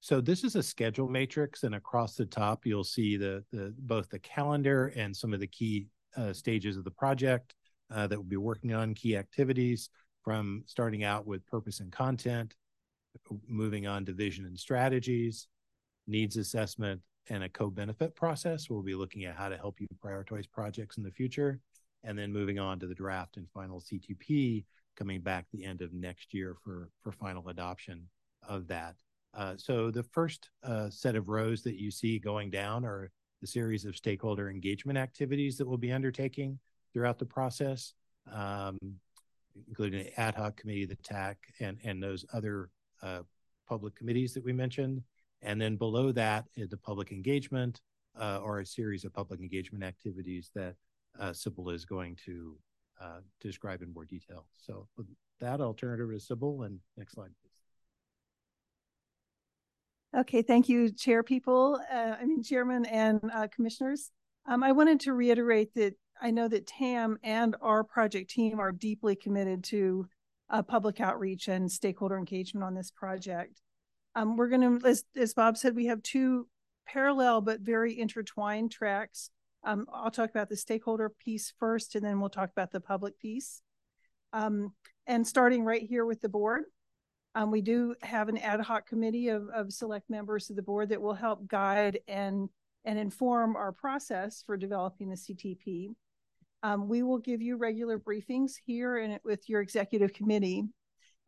So 0.00 0.20
this 0.20 0.44
is 0.44 0.56
a 0.56 0.62
schedule 0.62 1.08
matrix, 1.08 1.62
and 1.62 1.74
across 1.74 2.14
the 2.14 2.26
top 2.26 2.66
you'll 2.66 2.84
see 2.84 3.16
the 3.16 3.42
the 3.50 3.74
both 3.78 4.10
the 4.10 4.18
calendar 4.18 4.92
and 4.94 5.16
some 5.16 5.32
of 5.32 5.40
the 5.40 5.46
key 5.46 5.86
uh, 6.16 6.32
stages 6.34 6.76
of 6.76 6.84
the 6.84 6.90
project 6.90 7.54
uh, 7.90 8.06
that 8.06 8.18
we'll 8.18 8.28
be 8.28 8.36
working 8.36 8.74
on, 8.74 8.94
key 8.94 9.16
activities 9.16 9.88
from 10.22 10.62
starting 10.66 11.04
out 11.04 11.26
with 11.26 11.46
purpose 11.46 11.80
and 11.80 11.90
content, 11.92 12.54
moving 13.48 13.86
on 13.86 14.04
to 14.04 14.12
vision 14.12 14.44
and 14.46 14.58
strategies, 14.58 15.48
needs 16.06 16.36
assessment, 16.36 17.00
and 17.28 17.44
a 17.44 17.48
co-benefit 17.48 18.14
process. 18.16 18.68
We'll 18.68 18.82
be 18.82 18.94
looking 18.94 19.24
at 19.24 19.36
how 19.36 19.48
to 19.48 19.56
help 19.56 19.80
you 19.80 19.86
prioritize 20.04 20.50
projects 20.50 20.96
in 20.96 21.02
the 21.02 21.10
future, 21.10 21.60
and 22.04 22.18
then 22.18 22.32
moving 22.32 22.58
on 22.58 22.78
to 22.80 22.86
the 22.86 22.94
draft 22.94 23.36
and 23.36 23.48
final 23.50 23.80
CTP 23.80 24.64
coming 24.96 25.20
back 25.20 25.46
the 25.52 25.64
end 25.64 25.82
of 25.82 25.92
next 25.92 26.34
year 26.34 26.56
for 26.62 26.90
for 27.00 27.12
final 27.12 27.48
adoption 27.48 28.08
of 28.46 28.66
that. 28.68 28.96
Uh, 29.34 29.54
so 29.56 29.90
the 29.90 30.02
first 30.02 30.50
uh, 30.64 30.90
set 30.90 31.14
of 31.14 31.28
rows 31.28 31.62
that 31.62 31.80
you 31.80 31.90
see 31.90 32.18
going 32.18 32.50
down 32.50 32.84
are 32.84 33.10
the 33.40 33.46
series 33.46 33.84
of 33.84 33.96
stakeholder 33.96 34.50
engagement 34.50 34.98
activities 34.98 35.56
that 35.56 35.66
we'll 35.66 35.78
be 35.78 35.92
undertaking 35.92 36.58
throughout 36.92 37.18
the 37.18 37.24
process. 37.24 37.94
Um, 38.30 38.76
including 39.68 40.04
the 40.04 40.20
ad 40.20 40.34
hoc 40.34 40.56
committee, 40.56 40.84
the 40.84 40.96
TAC, 40.96 41.38
and 41.60 41.78
and 41.84 42.02
those 42.02 42.24
other 42.32 42.70
uh, 43.02 43.22
public 43.68 43.94
committees 43.94 44.34
that 44.34 44.44
we 44.44 44.52
mentioned. 44.52 45.02
And 45.42 45.60
then 45.60 45.76
below 45.76 46.12
that, 46.12 46.44
the 46.56 46.76
public 46.76 47.12
engagement 47.12 47.80
uh, 48.20 48.40
or 48.42 48.60
a 48.60 48.66
series 48.66 49.04
of 49.04 49.14
public 49.14 49.40
engagement 49.40 49.84
activities 49.84 50.50
that 50.54 50.74
uh, 51.18 51.32
Sybil 51.32 51.70
is 51.70 51.84
going 51.84 52.16
to 52.26 52.56
uh, 53.00 53.20
describe 53.40 53.82
in 53.82 53.92
more 53.92 54.04
detail. 54.04 54.46
So 54.56 54.86
with 54.96 55.06
that, 55.40 55.60
I'll 55.60 55.74
turn 55.74 55.98
it 55.98 56.02
over 56.02 56.12
to 56.12 56.20
Sybil. 56.20 56.62
And 56.64 56.78
next 56.96 57.14
slide, 57.14 57.30
please. 57.40 57.50
Okay, 60.20 60.42
thank 60.42 60.68
you, 60.68 60.90
chair 60.90 61.22
people, 61.22 61.80
uh, 61.90 62.16
I 62.20 62.24
mean, 62.24 62.42
chairman 62.42 62.84
and 62.84 63.20
uh, 63.32 63.46
commissioners. 63.54 64.10
Um, 64.46 64.64
I 64.64 64.72
wanted 64.72 64.98
to 65.00 65.12
reiterate 65.12 65.72
that 65.74 65.94
I 66.20 66.30
know 66.30 66.48
that 66.48 66.66
TAM 66.66 67.18
and 67.22 67.56
our 67.60 67.82
project 67.82 68.30
team 68.30 68.60
are 68.60 68.72
deeply 68.72 69.16
committed 69.16 69.64
to 69.64 70.06
uh, 70.50 70.62
public 70.62 71.00
outreach 71.00 71.48
and 71.48 71.70
stakeholder 71.70 72.18
engagement 72.18 72.64
on 72.64 72.74
this 72.74 72.90
project. 72.90 73.60
Um, 74.14 74.36
we're 74.36 74.48
going 74.48 74.80
to, 74.80 74.86
as, 74.86 75.04
as 75.16 75.34
Bob 75.34 75.56
said, 75.56 75.74
we 75.74 75.86
have 75.86 76.02
two 76.02 76.48
parallel 76.86 77.40
but 77.40 77.60
very 77.60 77.98
intertwined 77.98 78.70
tracks. 78.70 79.30
Um, 79.64 79.86
I'll 79.92 80.10
talk 80.10 80.30
about 80.30 80.48
the 80.48 80.56
stakeholder 80.56 81.08
piece 81.08 81.52
first, 81.58 81.94
and 81.94 82.04
then 82.04 82.20
we'll 82.20 82.30
talk 82.30 82.50
about 82.50 82.72
the 82.72 82.80
public 82.80 83.18
piece. 83.18 83.62
Um, 84.32 84.74
and 85.06 85.26
starting 85.26 85.64
right 85.64 85.82
here 85.82 86.04
with 86.04 86.20
the 86.20 86.28
board, 86.28 86.64
um, 87.34 87.50
we 87.50 87.62
do 87.62 87.94
have 88.02 88.28
an 88.28 88.38
ad 88.38 88.60
hoc 88.60 88.86
committee 88.86 89.28
of, 89.28 89.48
of 89.48 89.72
select 89.72 90.10
members 90.10 90.50
of 90.50 90.56
the 90.56 90.62
board 90.62 90.88
that 90.88 91.00
will 91.00 91.14
help 91.14 91.46
guide 91.46 92.00
and 92.08 92.48
and 92.84 92.98
inform 92.98 93.56
our 93.56 93.72
process 93.72 94.42
for 94.46 94.56
developing 94.56 95.10
the 95.10 95.16
CTP. 95.16 95.90
Um, 96.62 96.88
we 96.88 97.02
will 97.02 97.18
give 97.18 97.40
you 97.40 97.56
regular 97.56 97.98
briefings 97.98 98.52
here 98.64 98.98
and 98.98 99.18
with 99.24 99.48
your 99.48 99.60
executive 99.60 100.12
committee. 100.12 100.64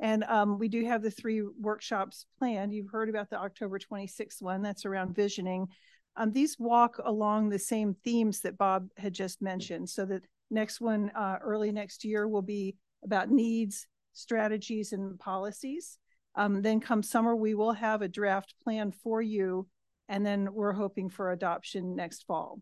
And 0.00 0.24
um, 0.24 0.59
we 0.59 0.68
do 0.68 0.84
have 0.84 1.02
the 1.02 1.10
three 1.10 1.42
workshops 1.42 2.26
planned. 2.38 2.74
You've 2.74 2.90
heard 2.90 3.09
about 3.09 3.30
the 3.30 3.38
October 3.38 3.78
26th 3.78 4.42
one, 4.42 4.62
that's 4.62 4.84
around 4.84 5.14
visioning. 5.14 5.68
Um, 6.16 6.32
these 6.32 6.56
walk 6.59 6.98
along 7.04 7.48
the 7.48 7.59
same 7.59 7.94
themes 8.04 8.40
that 8.40 8.59
Bob 8.59 8.88
had 8.96 9.14
just 9.14 9.40
mentioned. 9.40 9.88
So 9.88 10.04
the 10.04 10.20
next 10.50 10.80
one 10.80 11.10
uh, 11.14 11.38
early 11.40 11.72
next 11.72 12.04
year 12.04 12.28
will 12.28 12.42
be 12.42 12.76
about 13.04 13.30
needs, 13.30 13.86
strategies, 14.12 14.92
and 14.92 15.18
policies. 15.18 15.98
Um, 16.34 16.62
then 16.62 16.80
come 16.80 17.02
summer, 17.02 17.36
we 17.36 17.54
will 17.54 17.72
have 17.72 18.02
a 18.02 18.09
draft 18.09 18.54
plan 18.62 18.92
for 18.92 19.22
you. 19.22 19.68
And 20.09 20.26
then 20.26 20.52
we're 20.52 20.72
hoping 20.72 21.09
for 21.09 21.32
adoption 21.32 21.96
next 21.96 22.24
fall. 22.26 22.60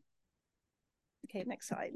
Okay, 1.26 1.44
next 1.46 1.68
slide. 1.68 1.94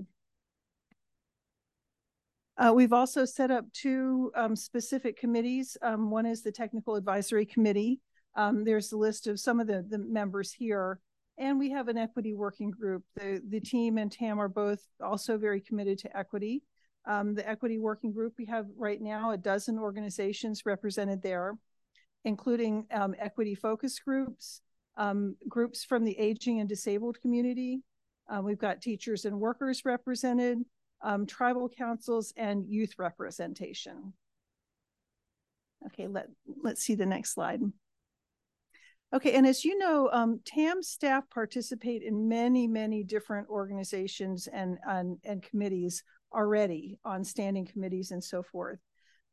Uh, 2.57 2.73
we've 2.73 2.93
also 2.93 3.25
set 3.25 3.51
up 3.51 3.65
two 3.73 4.31
um, 4.37 4.55
specific 4.55 5.19
committees. 5.19 5.77
Um, 5.83 6.11
one 6.11 6.27
is 6.27 6.43
the 6.43 6.53
Technical 6.53 6.95
Advisory 6.95 7.47
Committee. 7.47 8.01
Um, 8.37 8.65
there's 8.65 8.93
a 8.93 8.97
list 8.97 9.27
of 9.27 9.41
some 9.41 9.61
of 9.61 9.67
the, 9.67 9.85
the 9.89 9.99
members 9.99 10.53
here. 10.53 11.01
And 11.37 11.59
we 11.59 11.71
have 11.71 11.89
an 11.89 11.99
equity 11.99 12.33
working 12.33 12.71
group. 12.71 13.03
The, 13.17 13.43
the 13.49 13.61
team 13.61 13.99
and 13.99 14.11
TAM 14.11 14.41
are 14.41 14.49
both 14.49 14.81
also 15.03 15.37
very 15.37 15.61
committed 15.61 15.99
to 16.01 16.17
equity. 16.17 16.63
Um, 17.07 17.35
the 17.35 17.49
equity 17.49 17.79
working 17.79 18.13
group, 18.13 18.35
we 18.39 18.47
have 18.47 18.67
right 18.77 19.01
now 19.01 19.33
a 19.33 19.37
dozen 19.37 19.79
organizations 19.79 20.65
represented 20.65 21.23
there, 21.23 21.55
including 22.25 22.87
um, 22.93 23.17
equity 23.19 23.57
focus 23.57 23.99
groups, 23.99 24.63
um, 24.97 25.37
groups 25.49 25.85
from 25.85 26.05
the 26.05 26.17
aging 26.19 26.61
and 26.61 26.69
disabled 26.69 27.21
community. 27.21 27.83
Uh, 28.29 28.41
we've 28.41 28.59
got 28.59 28.81
teachers 28.81 29.25
and 29.25 29.39
workers 29.39 29.85
represented, 29.85 30.59
um, 31.05 31.27
tribal 31.27 31.69
councils, 31.69 32.33
and 32.37 32.67
youth 32.67 32.95
representation. 32.99 34.15
Okay, 35.87 36.09
let, 36.09 36.29
let's 36.63 36.83
see 36.83 36.95
the 36.95 37.07
next 37.07 37.35
slide. 37.35 37.61
Okay, 39.15 39.35
and 39.35 39.47
as 39.47 39.65
you 39.65 39.79
know, 39.79 40.09
um, 40.13 40.41
TAM 40.45 40.83
staff 40.83 41.23
participate 41.31 42.03
in 42.03 42.27
many, 42.27 42.67
many 42.67 43.05
different 43.05 43.49
organizations 43.49 44.49
and, 44.49 44.79
and, 44.89 45.19
and 45.25 45.43
committees 45.43 46.03
already 46.35 46.99
on 47.05 47.23
standing 47.23 47.67
committees 47.67 48.11
and 48.11 48.25
so 48.25 48.43
forth. 48.43 48.81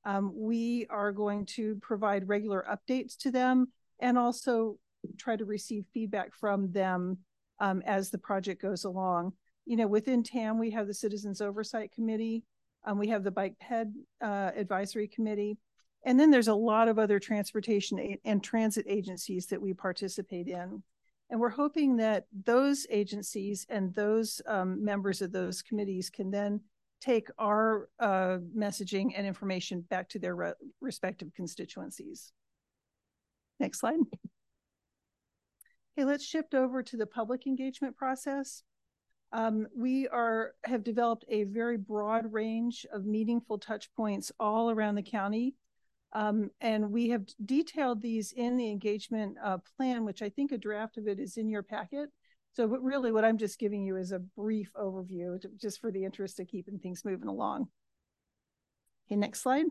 Um, 0.04 0.34
we 0.36 0.86
are 0.90 1.12
going 1.12 1.46
to 1.58 1.78
provide 1.82 2.28
regular 2.28 2.66
updates 2.70 3.18
to 3.20 3.32
them 3.32 3.72
and 4.00 4.18
also 4.18 4.78
try 5.18 5.36
to 5.36 5.46
receive 5.46 5.86
feedback 5.94 6.36
from 6.36 6.72
them 6.72 7.20
um, 7.60 7.82
as 7.86 8.10
the 8.10 8.18
project 8.18 8.62
goes 8.62 8.84
along 8.84 9.34
you 9.72 9.78
know, 9.78 9.88
within 9.88 10.22
TAM, 10.22 10.60
we 10.60 10.70
have 10.72 10.86
the 10.86 10.94
Citizens 10.94 11.40
Oversight 11.40 11.94
Committee, 11.94 12.44
um, 12.84 13.00
we 13.00 13.08
have 13.08 13.24
the 13.24 13.32
Bike 13.32 13.56
Ped 13.58 13.88
uh, 14.22 14.52
Advisory 14.54 15.08
Committee, 15.08 15.58
and 16.06 16.20
then 16.20 16.30
there's 16.30 16.50
a 16.50 16.54
lot 16.54 16.90
of 16.90 17.00
other 17.00 17.20
transportation 17.20 18.18
and 18.26 18.44
transit 18.44 18.86
agencies 18.90 19.46
that 19.46 19.62
we 19.62 19.74
participate 19.74 20.50
in. 20.50 20.84
And 21.30 21.40
we're 21.40 21.48
hoping 21.48 21.96
that 21.96 22.26
those 22.44 22.86
agencies 22.90 23.66
and 23.70 23.96
those 23.96 24.42
um, 24.46 24.84
members 24.84 25.22
of 25.22 25.32
those 25.32 25.62
committees 25.62 26.10
can 26.10 26.32
then 26.32 26.60
take 27.00 27.30
our 27.40 27.88
uh, 27.98 28.40
messaging 28.54 29.14
and 29.16 29.26
information 29.26 29.86
back 29.90 30.10
to 30.10 30.20
their 30.20 30.36
re 30.36 30.52
respective 30.82 31.30
constituencies. 31.34 32.34
Next 33.58 33.80
slide. 33.80 34.00
Okay, 35.98 36.06
let's 36.06 36.26
shift 36.26 36.56
over 36.56 36.84
to 36.84 36.98
the 36.98 37.06
public 37.06 37.48
engagement 37.48 37.96
process. 37.96 38.64
Um, 39.34 39.68
we 39.76 40.08
are 40.10 40.54
have 40.66 40.84
developed 40.84 41.26
a 41.30 41.46
very 41.46 41.78
broad 41.78 42.32
range 42.34 42.86
of 42.94 43.06
meaningful 43.06 43.58
touch 43.58 43.90
points 43.96 44.32
all 44.40 44.70
around 44.70 44.96
the 44.96 45.04
county. 45.04 45.56
Um, 46.14 46.50
and 46.60 46.92
we 46.92 47.10
have 47.10 47.26
detailed 47.46 48.02
these 48.02 48.34
in 48.34 48.58
the 48.58 48.70
engagement 48.70 49.38
uh, 49.42 49.60
plan, 49.78 50.04
which 50.04 50.22
I 50.22 50.28
think 50.28 50.52
a 50.52 50.58
draft 50.58 50.98
of 50.98 51.08
it 51.08 51.20
is 51.20 51.38
in 51.38 51.48
your 51.48 51.64
packet. 51.64 52.10
So 52.54 52.68
but 52.68 52.84
really 52.84 53.14
what 53.14 53.24
I'm 53.24 53.38
just 53.38 53.60
giving 53.60 53.86
you 53.86 53.96
is 53.96 54.12
a 54.12 54.20
brief 54.20 54.72
overview 54.76 55.40
to, 55.42 55.50
just 55.56 55.80
for 55.80 55.90
the 55.90 56.04
interest 56.04 56.40
of 56.42 56.48
keeping 56.48 56.80
things 56.80 57.06
moving 57.06 57.30
along. 57.30 57.70
Okay, 59.08 59.16
next 59.16 59.42
slide. 59.42 59.68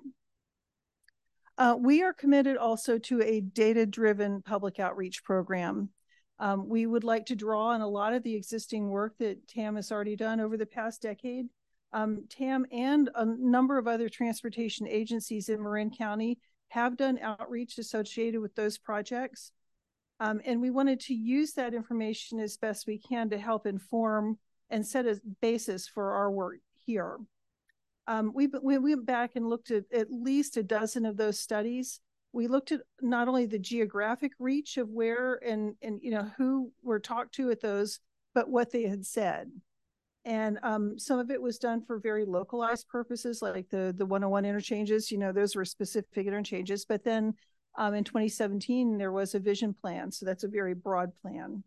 Uh, 1.59 1.77
we 1.78 2.03
are 2.03 2.15
committed 2.15 2.57
also 2.57 2.97
to 2.97 3.20
a 3.20 3.41
data-driven 3.41 4.41
public 4.41 4.81
outreach 4.81 5.23
program. 5.23 5.91
Um, 6.40 6.68
we 6.68 6.86
would 6.86 7.04
like 7.04 7.26
to 7.26 7.36
draw 7.36 7.68
on 7.68 7.82
a 7.82 7.88
lot 7.88 8.14
of 8.14 8.22
the 8.22 8.34
existing 8.34 8.88
work 8.88 9.14
that 9.18 9.46
TAM 9.46 9.76
has 9.76 9.92
already 9.92 10.16
done 10.16 10.40
over 10.40 10.56
the 10.56 10.64
past 10.66 11.02
decade. 11.02 11.46
Um, 11.92 12.24
TAM 12.30 12.66
and 12.72 13.10
a 13.14 13.26
number 13.26 13.76
of 13.76 13.86
other 13.86 14.08
transportation 14.08 14.88
agencies 14.88 15.50
in 15.50 15.62
Marin 15.62 15.90
County 15.90 16.38
have 16.68 16.96
done 16.96 17.18
outreach 17.20 17.76
associated 17.76 18.40
with 18.40 18.54
those 18.54 18.78
projects. 18.78 19.52
Um, 20.18 20.40
and 20.44 20.62
we 20.62 20.70
wanted 20.70 21.00
to 21.00 21.14
use 21.14 21.52
that 21.54 21.74
information 21.74 22.40
as 22.40 22.56
best 22.56 22.86
we 22.86 22.98
can 22.98 23.28
to 23.30 23.38
help 23.38 23.66
inform 23.66 24.38
and 24.70 24.86
set 24.86 25.06
a 25.06 25.20
basis 25.42 25.88
for 25.88 26.12
our 26.12 26.30
work 26.30 26.60
here. 26.86 27.18
Um, 28.06 28.32
we, 28.34 28.48
we 28.62 28.78
went 28.78 29.04
back 29.04 29.32
and 29.34 29.48
looked 29.48 29.70
at 29.70 29.84
at 29.92 30.10
least 30.10 30.56
a 30.56 30.62
dozen 30.62 31.04
of 31.04 31.16
those 31.16 31.38
studies. 31.38 32.00
We 32.32 32.47
looked 32.47 32.73
at 32.73 32.81
not 33.01 33.28
only 33.28 33.47
the 33.47 33.59
geographic 33.59 34.32
reach 34.39 34.77
of 34.77 34.89
where 34.89 35.40
and, 35.44 35.74
and 35.82 36.01
you 36.02 36.11
know, 36.11 36.31
who 36.36 36.70
were 36.82 37.01
talked 37.01 37.35
to 37.36 37.51
at 37.51 37.61
those, 37.61 38.01
but 38.35 38.48
what 38.48 38.70
they 38.70 38.85
had 38.85 39.05
said. 39.05 39.51
And 40.24 40.59
um, 40.62 40.98
some 40.98 41.19
of 41.19 41.31
it 41.31 41.40
was 41.40 41.59
done 41.59 41.82
for 41.82 41.98
very 41.98 42.24
localized 42.24 42.89
purposes, 42.89 43.43
like 43.43 43.70
the, 43.70 43.94
the 43.97 44.07
101 44.07 44.44
interchanges, 44.44 45.11
you 45.11 45.19
know, 45.19 45.32
those 45.32 45.57
were 45.57 45.65
specific 45.65 46.27
interchanges. 46.27 46.85
But 46.85 47.02
then 47.02 47.35
um, 47.78 47.94
in 47.94 48.05
2017, 48.05 48.98
there 48.98 49.12
was 49.12 49.35
a 49.35 49.40
vision 49.40 49.74
plan. 49.74 50.12
So 50.12 50.27
that's 50.27 50.44
a 50.44 50.48
very 50.48 50.74
broad 50.74 51.12
plan 51.23 51.65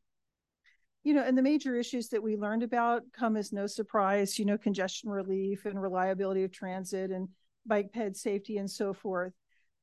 you 1.03 1.13
know, 1.13 1.23
and 1.23 1.37
the 1.37 1.41
major 1.41 1.75
issues 1.75 2.07
that 2.09 2.23
we 2.23 2.37
learned 2.37 2.63
about 2.63 3.03
come 3.11 3.35
as 3.35 3.51
no 3.51 3.67
surprise, 3.67 4.39
you 4.39 4.45
know, 4.45 4.57
congestion 4.57 5.09
relief 5.09 5.65
and 5.65 5.81
reliability 5.81 6.43
of 6.43 6.51
transit 6.51 7.11
and 7.11 7.27
bike 7.65 7.91
ped 7.91 8.15
safety 8.15 8.57
and 8.57 8.71
so 8.71 8.93
forth. 8.93 9.33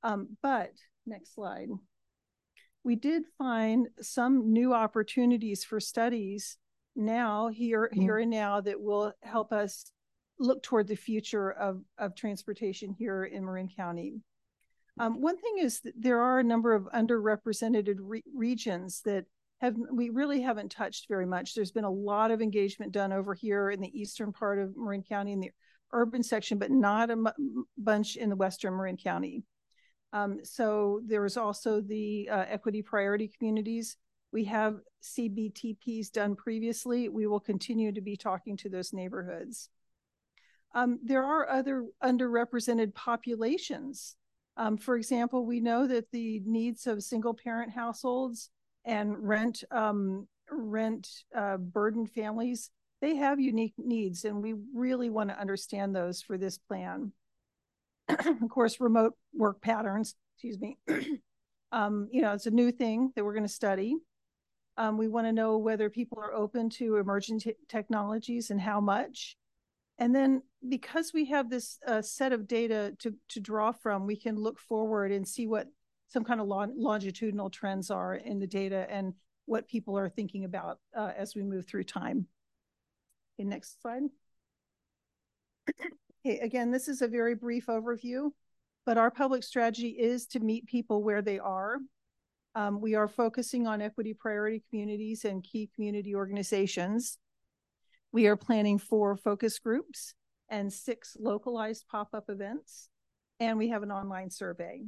Um, 0.03 0.37
but 0.43 0.73
next 1.07 1.35
slide. 1.35 1.69
We 2.83 2.97
did 2.97 3.25
find 3.37 3.89
some 4.01 4.53
new 4.53 4.73
opportunities 4.73 5.65
for 5.65 5.81
studies 5.81 6.57
now 6.97 7.49
here, 7.49 7.91
here 7.93 8.19
and 8.19 8.31
now 8.31 8.61
that 8.63 8.81
will 8.81 9.13
help 9.23 9.53
us 9.53 9.93
look 10.39 10.63
toward 10.63 10.89
the 10.89 10.97
future 10.97 11.51
of, 11.53 11.83
of 11.99 12.15
transportation 12.15 12.95
here 12.99 13.25
in 13.25 13.45
Marin 13.45 13.69
County. 13.69 14.15
Um, 14.99 15.21
one 15.21 15.37
thing 15.37 15.59
is 15.59 15.81
that 15.81 15.95
there 15.97 16.21
are 16.21 16.39
a 16.39 16.45
number 16.45 16.75
of 16.75 16.89
underrepresented 16.95 17.97
re 18.01 18.23
regions 18.35 19.03
that 19.05 19.27
have 19.61 19.77
we 19.93 20.09
really 20.09 20.41
haven't 20.41 20.71
touched 20.71 21.07
very 21.09 21.27
much. 21.27 21.55
There's 21.55 21.71
been 21.71 21.85
a 21.85 21.91
lot 21.91 22.31
of 22.31 22.41
engagement 22.41 22.93
done 22.93 23.13
over 23.13 23.35
here 23.35 23.71
in 23.71 23.81
the 23.81 23.99
eastern 23.99 24.33
part 24.33 24.59
of 24.59 24.77
Marin 24.77 25.03
County 25.03 25.33
in 25.33 25.41
the 25.41 25.51
urban 25.93 26.23
section, 26.23 26.59
but 26.59 26.71
not 26.71 27.11
a 27.11 27.13
m- 27.13 27.67
bunch 27.77 28.17
in 28.17 28.31
the 28.31 28.37
western 28.37 28.75
Marin 28.75 28.97
County. 28.97 29.45
Um, 30.13 30.41
so 30.43 31.01
there 31.07 31.25
is 31.25 31.37
also 31.37 31.81
the 31.81 32.29
uh, 32.31 32.45
equity 32.49 32.83
priority 32.83 33.29
communities. 33.29 33.97
We 34.33 34.45
have 34.45 34.81
CBTPs 35.03 36.11
done 36.11 36.37
previously. 36.37 37.09
We 37.09 37.27
will 37.27 37.41
continue 37.41 37.93
to 37.93 38.01
be 38.01 38.17
talking 38.17 38.57
to 38.59 38.69
those 38.69 38.93
neighborhoods. 38.93 39.69
Um, 40.75 41.01
there 41.03 41.25
are 41.25 41.49
other 41.49 41.87
underrepresented 42.03 42.95
populations. 42.95 44.17
Um, 44.57 44.77
for 44.77 44.97
example, 44.97 45.47
we 45.47 45.61
know 45.61 45.87
that 45.87 46.11
the 46.11 46.43
needs 46.45 46.87
of 46.87 47.03
single 47.03 47.35
parent 47.35 47.73
households 47.73 48.51
and 48.85 49.17
rent 49.19 49.65
um, 49.71 50.27
rent 50.51 51.09
uh, 51.37 51.57
burdened 51.57 52.11
families 52.11 52.71
they 53.01 53.17
have 53.17 53.41
unique 53.41 53.75
needs 53.79 54.25
and 54.25 54.43
we 54.43 54.55
really 54.75 55.11
want 55.11 55.31
to 55.31 55.41
understand 55.41 55.95
those 55.95 56.23
for 56.23 56.37
this 56.37 56.59
plan 56.59 57.13
of 58.43 58.49
course 58.49 58.81
remote 58.81 59.15
work 59.35 59.61
patterns 59.61 60.15
excuse 60.35 60.59
me 60.59 60.79
um, 61.73 62.09
you 62.11 62.23
know 62.23 62.33
it's 62.33 62.47
a 62.47 62.51
new 62.51 62.71
thing 62.71 63.13
that 63.15 63.25
we're 63.25 63.35
going 63.35 63.47
to 63.47 63.49
study 63.49 63.97
um, 64.77 64.97
we 64.97 65.09
want 65.09 65.27
to 65.27 65.33
know 65.33 65.59
whether 65.59 65.91
people 65.91 66.19
are 66.19 66.33
open 66.33 66.71
to 66.71 66.97
emerging 66.97 67.41
technologies 67.69 68.51
and 68.51 68.61
how 68.61 68.81
much 68.81 69.37
and 69.99 70.15
then 70.15 70.43
because 70.69 71.13
we 71.13 71.27
have 71.27 71.51
this 71.51 71.79
uh, 71.87 72.01
set 72.01 72.33
of 72.33 72.49
data 72.49 72.95
to, 73.01 73.15
to 73.29 73.41
draw 73.41 73.73
from 73.73 74.07
we 74.07 74.17
can 74.17 74.37
look 74.37 74.59
forward 74.59 75.13
and 75.13 75.27
see 75.27 75.47
what 75.47 75.69
some 76.09 76.25
kind 76.25 76.41
of 76.41 76.47
long, 76.47 76.73
longitudinal 76.77 77.51
trends 77.51 77.91
are 77.91 78.15
in 78.15 78.41
the 78.41 78.47
data 78.47 78.87
and 78.91 79.15
what 79.47 79.69
people 79.69 79.97
are 79.97 80.09
thinking 80.09 80.45
about 80.45 80.79
uh, 80.97 81.13
as 81.17 81.35
we 81.35 81.43
move 81.43 81.67
through 81.67 81.85
time. 81.85 82.27
Okay, 83.39 83.49
next 83.49 83.81
slide. 83.81 84.03
Okay, 86.25 86.39
again, 86.41 86.71
this 86.71 86.89
is 86.89 87.03
a 87.03 87.09
very 87.09 87.35
brief 87.35 87.67
overview, 87.67 88.31
but 88.87 88.99
our 88.99 89.11
public 89.11 89.43
strategy 89.43 89.91
is 89.91 90.27
to 90.29 90.41
meet 90.41 90.67
people 90.67 91.03
where 91.03 91.23
they 91.23 91.39
are. 91.39 91.79
Um, 92.55 92.81
we 92.81 92.95
are 92.95 93.09
focusing 93.09 93.67
on 93.67 93.81
equity 93.81 94.15
priority 94.15 94.63
communities 94.69 95.25
and 95.25 95.45
key 95.45 95.71
community 95.75 96.15
organizations. 96.15 97.19
We 98.13 98.27
are 98.27 98.37
planning 98.37 98.79
four 98.79 99.17
focus 99.17 99.59
groups 99.59 100.15
and 100.49 100.73
six 100.73 101.17
localized 101.19 101.85
pop-up 101.89 102.25
events, 102.29 102.89
and 103.39 103.57
we 103.57 103.69
have 103.69 103.85
an 103.85 103.93
online 103.93 104.31
survey. 104.31 104.83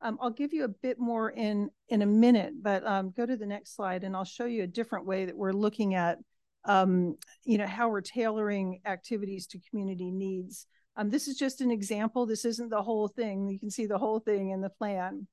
Um, 0.00 0.16
I'll 0.20 0.30
give 0.30 0.52
you 0.52 0.64
a 0.64 0.68
bit 0.68 0.98
more 0.98 1.30
in 1.30 1.70
in 1.88 2.02
a 2.02 2.06
minute, 2.06 2.54
but 2.62 2.86
um, 2.86 3.12
go 3.14 3.26
to 3.26 3.36
the 3.36 3.46
next 3.46 3.74
slide 3.74 4.04
and 4.04 4.16
I'll 4.16 4.24
show 4.24 4.46
you 4.46 4.62
a 4.62 4.68
different 4.68 5.06
way 5.06 5.26
that 5.26 5.36
we're 5.36 5.52
looking 5.52 5.94
at, 5.94 6.18
um, 6.64 7.16
you 7.44 7.58
know, 7.58 7.66
how 7.66 7.88
we're 7.88 8.00
tailoring 8.00 8.80
activities 8.84 9.46
to 9.48 9.60
community 9.70 10.10
needs. 10.10 10.66
Um, 10.96 11.10
this 11.10 11.28
is 11.28 11.36
just 11.36 11.60
an 11.60 11.70
example. 11.70 12.26
This 12.26 12.44
isn't 12.44 12.70
the 12.70 12.82
whole 12.82 13.08
thing. 13.08 13.48
You 13.48 13.58
can 13.58 13.70
see 13.70 13.86
the 13.86 13.98
whole 13.98 14.20
thing 14.20 14.50
in 14.50 14.60
the 14.60 14.70
plan. 14.70 15.26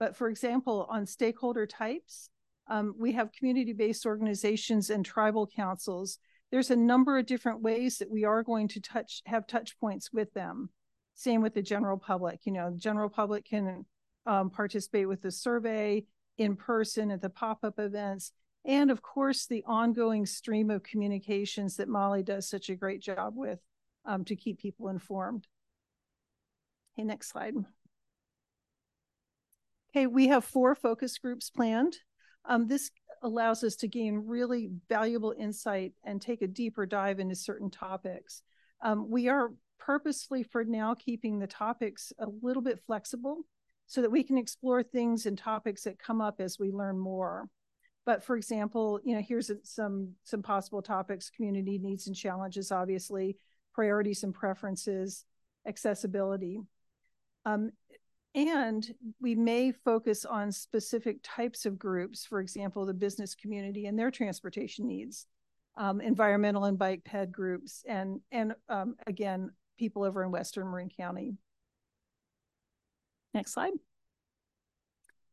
But 0.00 0.16
for 0.16 0.28
example, 0.28 0.86
on 0.90 1.06
stakeholder 1.06 1.66
types, 1.66 2.28
um, 2.68 2.94
we 2.98 3.12
have 3.12 3.32
community-based 3.32 4.06
organizations 4.06 4.90
and 4.90 5.04
tribal 5.04 5.46
councils. 5.46 6.18
There's 6.50 6.70
a 6.70 6.76
number 6.76 7.18
of 7.18 7.26
different 7.26 7.62
ways 7.62 7.98
that 7.98 8.10
we 8.10 8.24
are 8.24 8.42
going 8.42 8.68
to 8.68 8.80
touch 8.80 9.22
have 9.26 9.46
touch 9.46 9.78
points 9.78 10.12
with 10.12 10.32
them. 10.34 10.70
Same 11.14 11.42
with 11.42 11.54
the 11.54 11.62
general 11.62 11.98
public. 11.98 12.40
You 12.44 12.52
know, 12.52 12.70
the 12.70 12.78
general 12.78 13.08
public 13.08 13.44
can 13.44 13.84
um, 14.26 14.50
participate 14.50 15.08
with 15.08 15.22
the 15.22 15.30
survey 15.30 16.04
in 16.38 16.56
person 16.56 17.10
at 17.10 17.20
the 17.20 17.30
pop-up 17.30 17.78
events 17.78 18.32
and 18.64 18.90
of 18.90 19.02
course 19.02 19.46
the 19.46 19.64
ongoing 19.66 20.26
stream 20.26 20.70
of 20.70 20.82
communications 20.82 21.76
that 21.76 21.88
molly 21.88 22.22
does 22.22 22.48
such 22.48 22.68
a 22.68 22.76
great 22.76 23.00
job 23.00 23.34
with 23.36 23.60
um, 24.04 24.24
to 24.24 24.36
keep 24.36 24.58
people 24.58 24.88
informed. 24.88 25.46
Okay 26.94 27.04
next 27.04 27.30
slide. 27.30 27.54
Okay 29.94 30.06
we 30.06 30.28
have 30.28 30.44
four 30.44 30.74
focus 30.74 31.18
groups 31.18 31.50
planned. 31.50 31.98
Um, 32.44 32.66
this 32.66 32.90
allows 33.22 33.62
us 33.62 33.76
to 33.76 33.88
gain 33.88 34.24
really 34.26 34.70
valuable 34.88 35.34
insight 35.38 35.92
and 36.04 36.20
take 36.20 36.42
a 36.42 36.48
deeper 36.48 36.86
dive 36.86 37.20
into 37.20 37.36
certain 37.36 37.70
topics. 37.70 38.42
Um, 38.82 39.08
we 39.08 39.28
are 39.28 39.52
purposely 39.78 40.42
for 40.42 40.64
now 40.64 40.94
keeping 40.94 41.38
the 41.38 41.46
topics 41.46 42.12
a 42.18 42.26
little 42.42 42.62
bit 42.62 42.80
flexible 42.86 43.42
so 43.86 44.00
that 44.00 44.10
we 44.10 44.22
can 44.22 44.38
explore 44.38 44.82
things 44.82 45.26
and 45.26 45.36
topics 45.36 45.84
that 45.84 45.98
come 45.98 46.20
up 46.20 46.40
as 46.40 46.58
we 46.58 46.70
learn 46.70 46.98
more. 46.98 47.48
But 48.04 48.24
for 48.24 48.36
example, 48.36 49.00
you 49.04 49.14
know, 49.14 49.22
here's 49.22 49.50
some 49.62 50.14
some 50.24 50.42
possible 50.42 50.82
topics: 50.82 51.30
community 51.30 51.78
needs 51.78 52.06
and 52.06 52.16
challenges, 52.16 52.72
obviously, 52.72 53.36
priorities 53.74 54.24
and 54.24 54.34
preferences, 54.34 55.24
accessibility. 55.66 56.60
Um, 57.44 57.70
and 58.34 58.94
we 59.20 59.34
may 59.34 59.72
focus 59.72 60.24
on 60.24 60.52
specific 60.52 61.18
types 61.22 61.66
of 61.66 61.78
groups, 61.78 62.24
for 62.24 62.40
example, 62.40 62.86
the 62.86 62.94
business 62.94 63.34
community 63.34 63.86
and 63.86 63.98
their 63.98 64.10
transportation 64.10 64.86
needs, 64.86 65.26
um, 65.76 66.00
environmental 66.00 66.64
and 66.64 66.78
bike 66.78 67.04
ped 67.04 67.30
groups, 67.30 67.84
and 67.86 68.20
and 68.32 68.54
um, 68.68 68.96
again, 69.06 69.50
people 69.78 70.02
over 70.02 70.24
in 70.24 70.30
Western 70.30 70.70
Marin 70.70 70.88
County. 70.88 71.34
Next 73.34 73.52
slide. 73.52 73.72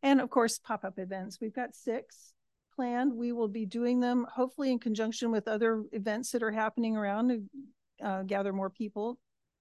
And 0.02 0.22
of 0.22 0.30
course, 0.30 0.60
pop-up 0.60 0.98
events. 0.98 1.40
We've 1.42 1.54
got 1.54 1.76
six 1.76 2.34
planned. 2.80 3.14
We 3.14 3.34
will 3.34 3.50
be 3.50 3.66
doing 3.66 4.00
them 4.00 4.26
hopefully 4.34 4.72
in 4.72 4.80
conjunction 4.80 5.32
with 5.32 5.50
other 5.50 5.84
events 5.92 6.32
that 6.32 6.42
are 6.42 6.52
happening 6.52 6.96
around 6.96 7.28
to 7.28 8.08
uh, 8.08 8.24
gather 8.24 8.54
more 8.54 8.70
people 8.70 9.20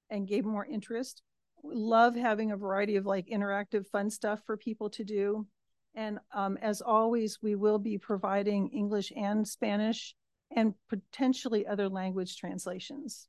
and 0.08 0.28
gain 0.28 0.46
more 0.46 0.64
interest. 0.64 1.22
We 1.64 1.74
love 1.74 2.14
having 2.14 2.52
a 2.52 2.56
variety 2.56 2.94
of 2.94 3.06
like 3.06 3.26
interactive 3.26 3.88
fun 3.88 4.08
stuff 4.08 4.38
for 4.46 4.56
people 4.56 4.88
to 4.90 5.02
do. 5.02 5.48
And 5.96 6.20
um, 6.32 6.58
as 6.62 6.80
always, 6.80 7.40
we 7.42 7.56
will 7.56 7.80
be 7.80 7.98
providing 7.98 8.68
English 8.68 9.12
and 9.16 9.46
Spanish 9.48 10.14
and 10.54 10.74
potentially 10.88 11.66
other 11.66 11.88
language 11.88 12.36
translations. 12.36 13.26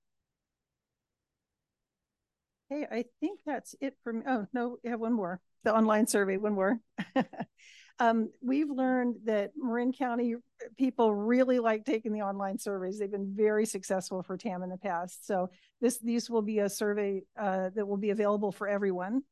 Hey, 2.70 2.86
I 2.92 3.06
think 3.20 3.40
that's 3.44 3.74
it 3.82 3.96
for 4.04 4.14
me. 4.14 4.22
Oh, 4.28 4.46
no, 4.54 4.78
we 4.84 4.92
have 4.92 5.00
one 5.00 5.14
more. 5.14 5.42
The 5.64 5.76
online 5.76 6.06
survey, 6.06 6.38
one 6.38 6.54
more. 6.54 6.78
um, 8.00 8.30
we've 8.42 8.70
learned 8.70 9.16
that 9.26 9.52
Marin 9.56 9.92
County 9.92 10.36
people 10.78 11.14
really 11.14 11.60
like 11.60 11.86
taking 11.86 12.14
the 12.14 12.22
online 12.22 12.58
surveys. 12.58 13.00
They've 13.00 13.12
been 13.12 13.34
very 13.36 13.66
successful 13.66 14.24
for 14.24 14.38
TAM 14.38 14.64
in 14.64 14.70
the 14.70 14.78
past. 14.78 15.26
So 15.26 15.50
this 15.82 15.98
these 16.00 16.30
will 16.30 16.42
be 16.42 16.60
a 16.60 16.70
survey 16.70 17.24
uh, 17.40 17.70
that 17.76 17.88
will 17.88 17.98
be 17.98 18.10
available 18.10 18.52
for 18.52 18.68
everyone. 18.68 19.24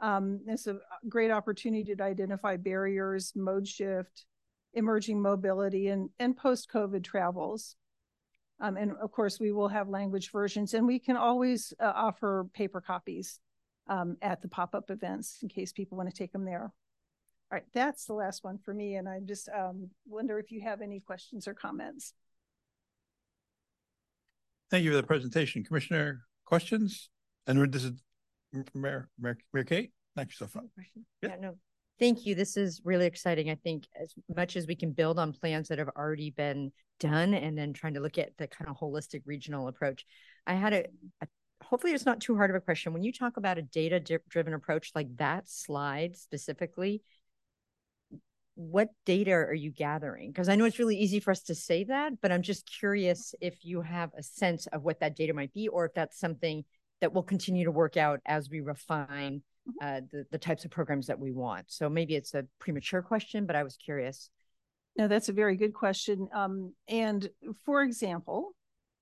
Um, 0.00 0.40
it's 0.46 0.66
a 0.66 0.78
great 1.08 1.30
opportunity 1.30 1.94
to 1.94 2.02
identify 2.02 2.56
barriers, 2.56 3.32
mode 3.36 3.68
shift, 3.68 4.26
emerging 4.74 5.20
mobility, 5.20 5.88
and, 5.88 6.10
and 6.18 6.36
post-COVID 6.36 7.04
travels. 7.04 7.76
Um, 8.60 8.76
and 8.76 8.92
of 9.00 9.12
course, 9.12 9.38
we 9.38 9.52
will 9.52 9.68
have 9.68 9.88
language 9.88 10.32
versions, 10.32 10.74
and 10.74 10.86
we 10.86 10.98
can 10.98 11.16
always 11.16 11.72
uh, 11.80 11.92
offer 11.94 12.46
paper 12.52 12.80
copies 12.80 13.38
um, 13.88 14.16
at 14.22 14.42
the 14.42 14.48
pop 14.48 14.74
up 14.74 14.90
events 14.90 15.38
in 15.42 15.48
case 15.48 15.72
people 15.72 15.96
want 15.96 16.10
to 16.10 16.16
take 16.16 16.32
them 16.32 16.44
there. 16.44 16.72
All 17.52 17.56
right, 17.56 17.66
that's 17.74 18.06
the 18.06 18.14
last 18.14 18.44
one 18.44 18.56
for 18.64 18.72
me, 18.72 18.94
and 18.94 19.06
I 19.06 19.20
just 19.22 19.50
um, 19.50 19.90
wonder 20.06 20.38
if 20.38 20.50
you 20.50 20.62
have 20.62 20.80
any 20.80 21.00
questions 21.00 21.46
or 21.46 21.52
comments. 21.52 22.14
Thank 24.70 24.84
you 24.84 24.90
for 24.90 24.96
the 24.96 25.02
presentation. 25.02 25.62
Commissioner 25.62 26.22
questions? 26.46 27.10
And 27.46 27.70
this 27.70 27.84
is 27.84 27.92
Mayor, 28.72 29.10
Mayor, 29.20 29.36
Mayor 29.52 29.64
Kate, 29.64 29.92
knock 30.16 30.28
yourself 30.28 30.56
out. 30.56 30.64
Yeah, 31.20 31.36
no, 31.38 31.58
thank 31.98 32.24
you. 32.24 32.34
This 32.34 32.56
is 32.56 32.80
really 32.86 33.04
exciting. 33.04 33.50
I 33.50 33.56
think 33.56 33.84
as 34.02 34.14
much 34.34 34.56
as 34.56 34.66
we 34.66 34.74
can 34.74 34.92
build 34.92 35.18
on 35.18 35.34
plans 35.34 35.68
that 35.68 35.76
have 35.76 35.90
already 35.94 36.30
been 36.30 36.72
done 37.00 37.34
and 37.34 37.58
then 37.58 37.74
trying 37.74 37.92
to 37.94 38.00
look 38.00 38.16
at 38.16 38.30
the 38.38 38.46
kind 38.46 38.70
of 38.70 38.78
holistic 38.78 39.24
regional 39.26 39.68
approach. 39.68 40.06
I 40.46 40.54
had 40.54 40.72
a, 40.72 40.86
a 41.20 41.26
hopefully 41.62 41.92
it's 41.92 42.06
not 42.06 42.20
too 42.20 42.34
hard 42.34 42.48
of 42.48 42.56
a 42.56 42.60
question. 42.60 42.94
When 42.94 43.02
you 43.02 43.12
talk 43.12 43.36
about 43.36 43.58
a 43.58 43.62
data 43.62 44.00
driven 44.00 44.54
approach 44.54 44.92
like 44.94 45.14
that 45.18 45.50
slide 45.50 46.16
specifically, 46.16 47.02
what 48.54 48.88
data 49.06 49.32
are 49.32 49.54
you 49.54 49.70
gathering? 49.70 50.30
Because 50.30 50.48
I 50.48 50.56
know 50.56 50.64
it's 50.64 50.78
really 50.78 50.96
easy 50.96 51.20
for 51.20 51.30
us 51.30 51.42
to 51.44 51.54
say 51.54 51.84
that, 51.84 52.20
but 52.20 52.30
I'm 52.30 52.42
just 52.42 52.70
curious 52.78 53.34
if 53.40 53.64
you 53.64 53.80
have 53.80 54.10
a 54.16 54.22
sense 54.22 54.66
of 54.68 54.82
what 54.82 55.00
that 55.00 55.16
data 55.16 55.32
might 55.32 55.52
be, 55.52 55.68
or 55.68 55.86
if 55.86 55.94
that's 55.94 56.18
something 56.18 56.64
that 57.00 57.12
will 57.12 57.22
continue 57.22 57.64
to 57.64 57.70
work 57.70 57.96
out 57.96 58.20
as 58.26 58.50
we 58.50 58.60
refine 58.60 59.42
uh, 59.80 60.00
the, 60.10 60.24
the 60.30 60.38
types 60.38 60.64
of 60.64 60.70
programs 60.70 61.06
that 61.06 61.18
we 61.18 61.32
want. 61.32 61.64
So 61.68 61.88
maybe 61.88 62.14
it's 62.14 62.34
a 62.34 62.46
premature 62.58 63.02
question, 63.02 63.46
but 63.46 63.56
I 63.56 63.62
was 63.62 63.76
curious. 63.76 64.30
No, 64.96 65.08
that's 65.08 65.28
a 65.28 65.32
very 65.32 65.56
good 65.56 65.72
question. 65.72 66.28
Um, 66.34 66.74
and 66.88 67.28
for 67.64 67.82
example, 67.82 68.54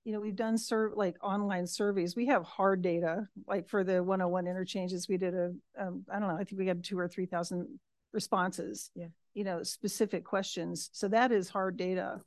you 0.05 0.13
know, 0.13 0.21
we've 0.21 0.37
done 0.37 0.57
sur- 0.57 0.93
like 0.95 1.17
online 1.23 1.67
surveys. 1.67 2.17
We 2.17 2.27
have 2.27 2.45
hard 2.45 2.83
data, 2.83 3.27
like 3.47 3.69
for 3.69 3.85
the 3.85 4.03
101 4.03 4.47
interchanges, 4.47 5.09
we 5.09 5.19
did 5.19 5.35
a, 5.35 5.53
um, 5.79 6.05
I 6.11 6.19
don't 6.19 6.29
know, 6.29 6.37
I 6.37 6.45
think 6.45 6.59
we 6.59 6.65
got 6.65 6.83
two 6.83 6.99
or 6.99 7.09
3,000 7.09 7.67
responses, 8.13 8.91
yeah. 8.95 9.09
You 9.35 9.45
know, 9.45 9.63
specific 9.63 10.25
questions. 10.25 10.91
So 10.93 11.09
that 11.09 11.33
is 11.33 11.49
hard 11.49 11.77
data. 11.77 12.21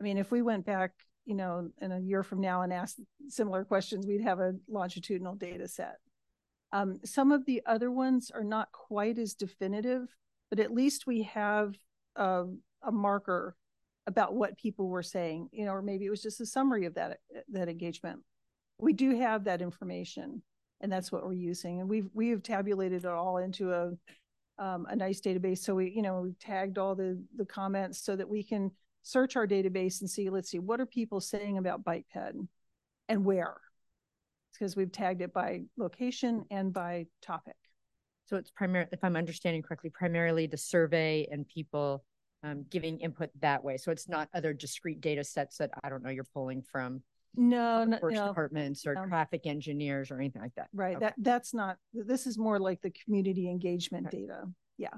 I 0.00 0.04
mean, 0.04 0.18
if 0.18 0.30
we 0.30 0.42
went 0.42 0.66
back, 0.66 0.92
you 1.24 1.34
know, 1.34 1.70
in 1.80 1.92
a 1.92 1.98
year 1.98 2.22
from 2.22 2.40
now 2.40 2.62
and 2.62 2.72
asked 2.72 3.00
similar 3.28 3.64
questions, 3.64 4.06
we'd 4.06 4.22
have 4.22 4.40
a 4.40 4.54
longitudinal 4.68 5.34
data 5.34 5.68
set. 5.68 5.96
Um, 6.72 7.00
some 7.04 7.32
of 7.32 7.46
the 7.46 7.62
other 7.66 7.90
ones 7.90 8.30
are 8.30 8.44
not 8.44 8.72
quite 8.72 9.18
as 9.18 9.34
definitive, 9.34 10.08
but 10.50 10.60
at 10.60 10.72
least 10.72 11.06
we 11.06 11.22
have 11.22 11.74
uh, 12.16 12.44
a 12.82 12.92
marker 12.92 13.56
about 14.06 14.34
what 14.34 14.56
people 14.56 14.88
were 14.88 15.02
saying, 15.02 15.48
you 15.52 15.64
know, 15.64 15.72
or 15.72 15.82
maybe 15.82 16.06
it 16.06 16.10
was 16.10 16.22
just 16.22 16.40
a 16.40 16.46
summary 16.46 16.86
of 16.86 16.94
that 16.94 17.18
that 17.50 17.68
engagement. 17.68 18.20
We 18.78 18.92
do 18.92 19.16
have 19.18 19.44
that 19.44 19.60
information, 19.60 20.42
and 20.80 20.90
that's 20.90 21.12
what 21.12 21.24
we're 21.24 21.34
using, 21.34 21.80
and 21.80 21.88
we've 21.88 22.08
we've 22.14 22.42
tabulated 22.42 23.04
it 23.04 23.10
all 23.10 23.36
into 23.38 23.72
a 23.72 23.92
um, 24.58 24.86
a 24.88 24.96
nice 24.96 25.20
database. 25.20 25.58
So 25.58 25.74
we, 25.74 25.90
you 25.90 26.02
know, 26.02 26.20
we've 26.20 26.38
tagged 26.38 26.78
all 26.78 26.94
the 26.94 27.22
the 27.36 27.44
comments 27.44 28.00
so 28.00 28.16
that 28.16 28.28
we 28.28 28.42
can 28.42 28.70
search 29.02 29.36
our 29.36 29.46
database 29.46 30.00
and 30.00 30.10
see. 30.10 30.30
Let's 30.30 30.50
see, 30.50 30.58
what 30.58 30.80
are 30.80 30.86
people 30.86 31.20
saying 31.20 31.58
about 31.58 31.84
bike 31.84 32.06
ped, 32.12 32.34
and 33.08 33.24
where? 33.24 33.56
Because 34.52 34.76
we've 34.76 34.92
tagged 34.92 35.22
it 35.22 35.32
by 35.32 35.62
location 35.76 36.44
and 36.50 36.72
by 36.72 37.06
topic. 37.22 37.56
So 38.26 38.36
it's 38.36 38.50
primarily, 38.50 38.90
if 38.92 39.02
I'm 39.02 39.16
understanding 39.16 39.62
correctly, 39.62 39.90
primarily 39.90 40.46
the 40.46 40.58
survey 40.58 41.26
and 41.30 41.46
people 41.48 42.04
um, 42.42 42.66
giving 42.68 42.98
input 43.00 43.30
that 43.40 43.62
way. 43.64 43.76
So 43.76 43.90
it's 43.90 44.08
not 44.08 44.28
other 44.34 44.52
discrete 44.52 45.00
data 45.00 45.24
sets 45.24 45.56
that 45.58 45.70
I 45.82 45.88
don't 45.88 46.02
know 46.02 46.10
you're 46.10 46.24
pulling 46.24 46.62
from 46.62 47.02
no, 47.36 47.84
no 47.84 47.98
first 47.98 48.16
no. 48.16 48.28
departments 48.28 48.86
or 48.86 48.94
No. 48.94 49.06
traffic 49.06 49.46
engineers 49.46 50.10
or 50.10 50.16
anything 50.16 50.42
like 50.42 50.54
that. 50.56 50.68
Right. 50.72 50.96
Okay. 50.96 51.06
That 51.06 51.14
that's 51.18 51.54
not. 51.54 51.76
This 51.92 52.26
is 52.26 52.38
more 52.38 52.58
like 52.58 52.80
the 52.80 52.90
community 52.90 53.48
engagement 53.48 54.10
data. 54.10 54.44
Yeah. 54.76 54.94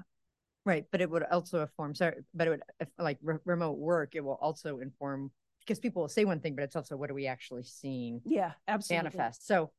Right, 0.66 0.84
but 0.92 1.00
it 1.00 1.10
would 1.10 1.22
also 1.24 1.62
inform. 1.62 1.94
Sorry, 1.94 2.16
but 2.34 2.46
it 2.46 2.50
would 2.50 2.62
if, 2.80 2.88
like 2.98 3.18
re- 3.22 3.38
remote 3.44 3.78
work. 3.78 4.14
It 4.14 4.22
will 4.22 4.38
also 4.40 4.78
inform 4.78 5.30
because 5.60 5.78
people 5.78 6.02
will 6.02 6.08
say 6.08 6.24
one 6.24 6.40
thing, 6.40 6.54
but 6.54 6.64
it's 6.64 6.76
also 6.76 6.96
what 6.96 7.10
are 7.10 7.14
we 7.14 7.26
actually 7.26 7.62
seeing 7.62 8.20
Yeah. 8.24 8.52
Absolutely. 8.68 9.04
manifest. 9.04 9.46
So 9.46 9.70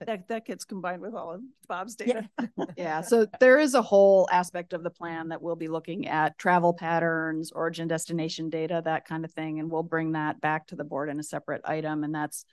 that 0.00 0.28
that 0.28 0.44
gets 0.44 0.64
combined 0.64 1.00
with 1.00 1.14
all 1.14 1.32
of 1.32 1.40
Bob's 1.68 1.96
data. 1.96 2.28
Yeah, 2.76 3.00
so 3.00 3.26
there 3.40 3.58
is 3.58 3.74
a 3.74 3.80
whole 3.80 4.28
aspect 4.30 4.72
of 4.72 4.82
the 4.82 4.90
plan 4.90 5.28
that 5.28 5.40
we'll 5.40 5.56
be 5.56 5.68
looking 5.68 6.08
at 6.08 6.36
travel 6.36 6.74
patterns, 6.74 7.52
origin 7.52 7.88
destination 7.88 8.50
data, 8.50 8.82
that 8.84 9.06
kind 9.06 9.24
of 9.24 9.32
thing, 9.32 9.60
and 9.60 9.70
we'll 9.70 9.82
bring 9.82 10.12
that 10.12 10.40
back 10.40 10.66
to 10.68 10.76
the 10.76 10.84
board 10.84 11.08
in 11.08 11.18
a 11.18 11.22
separate 11.22 11.62
item, 11.64 12.04
and 12.04 12.14
that's 12.14 12.44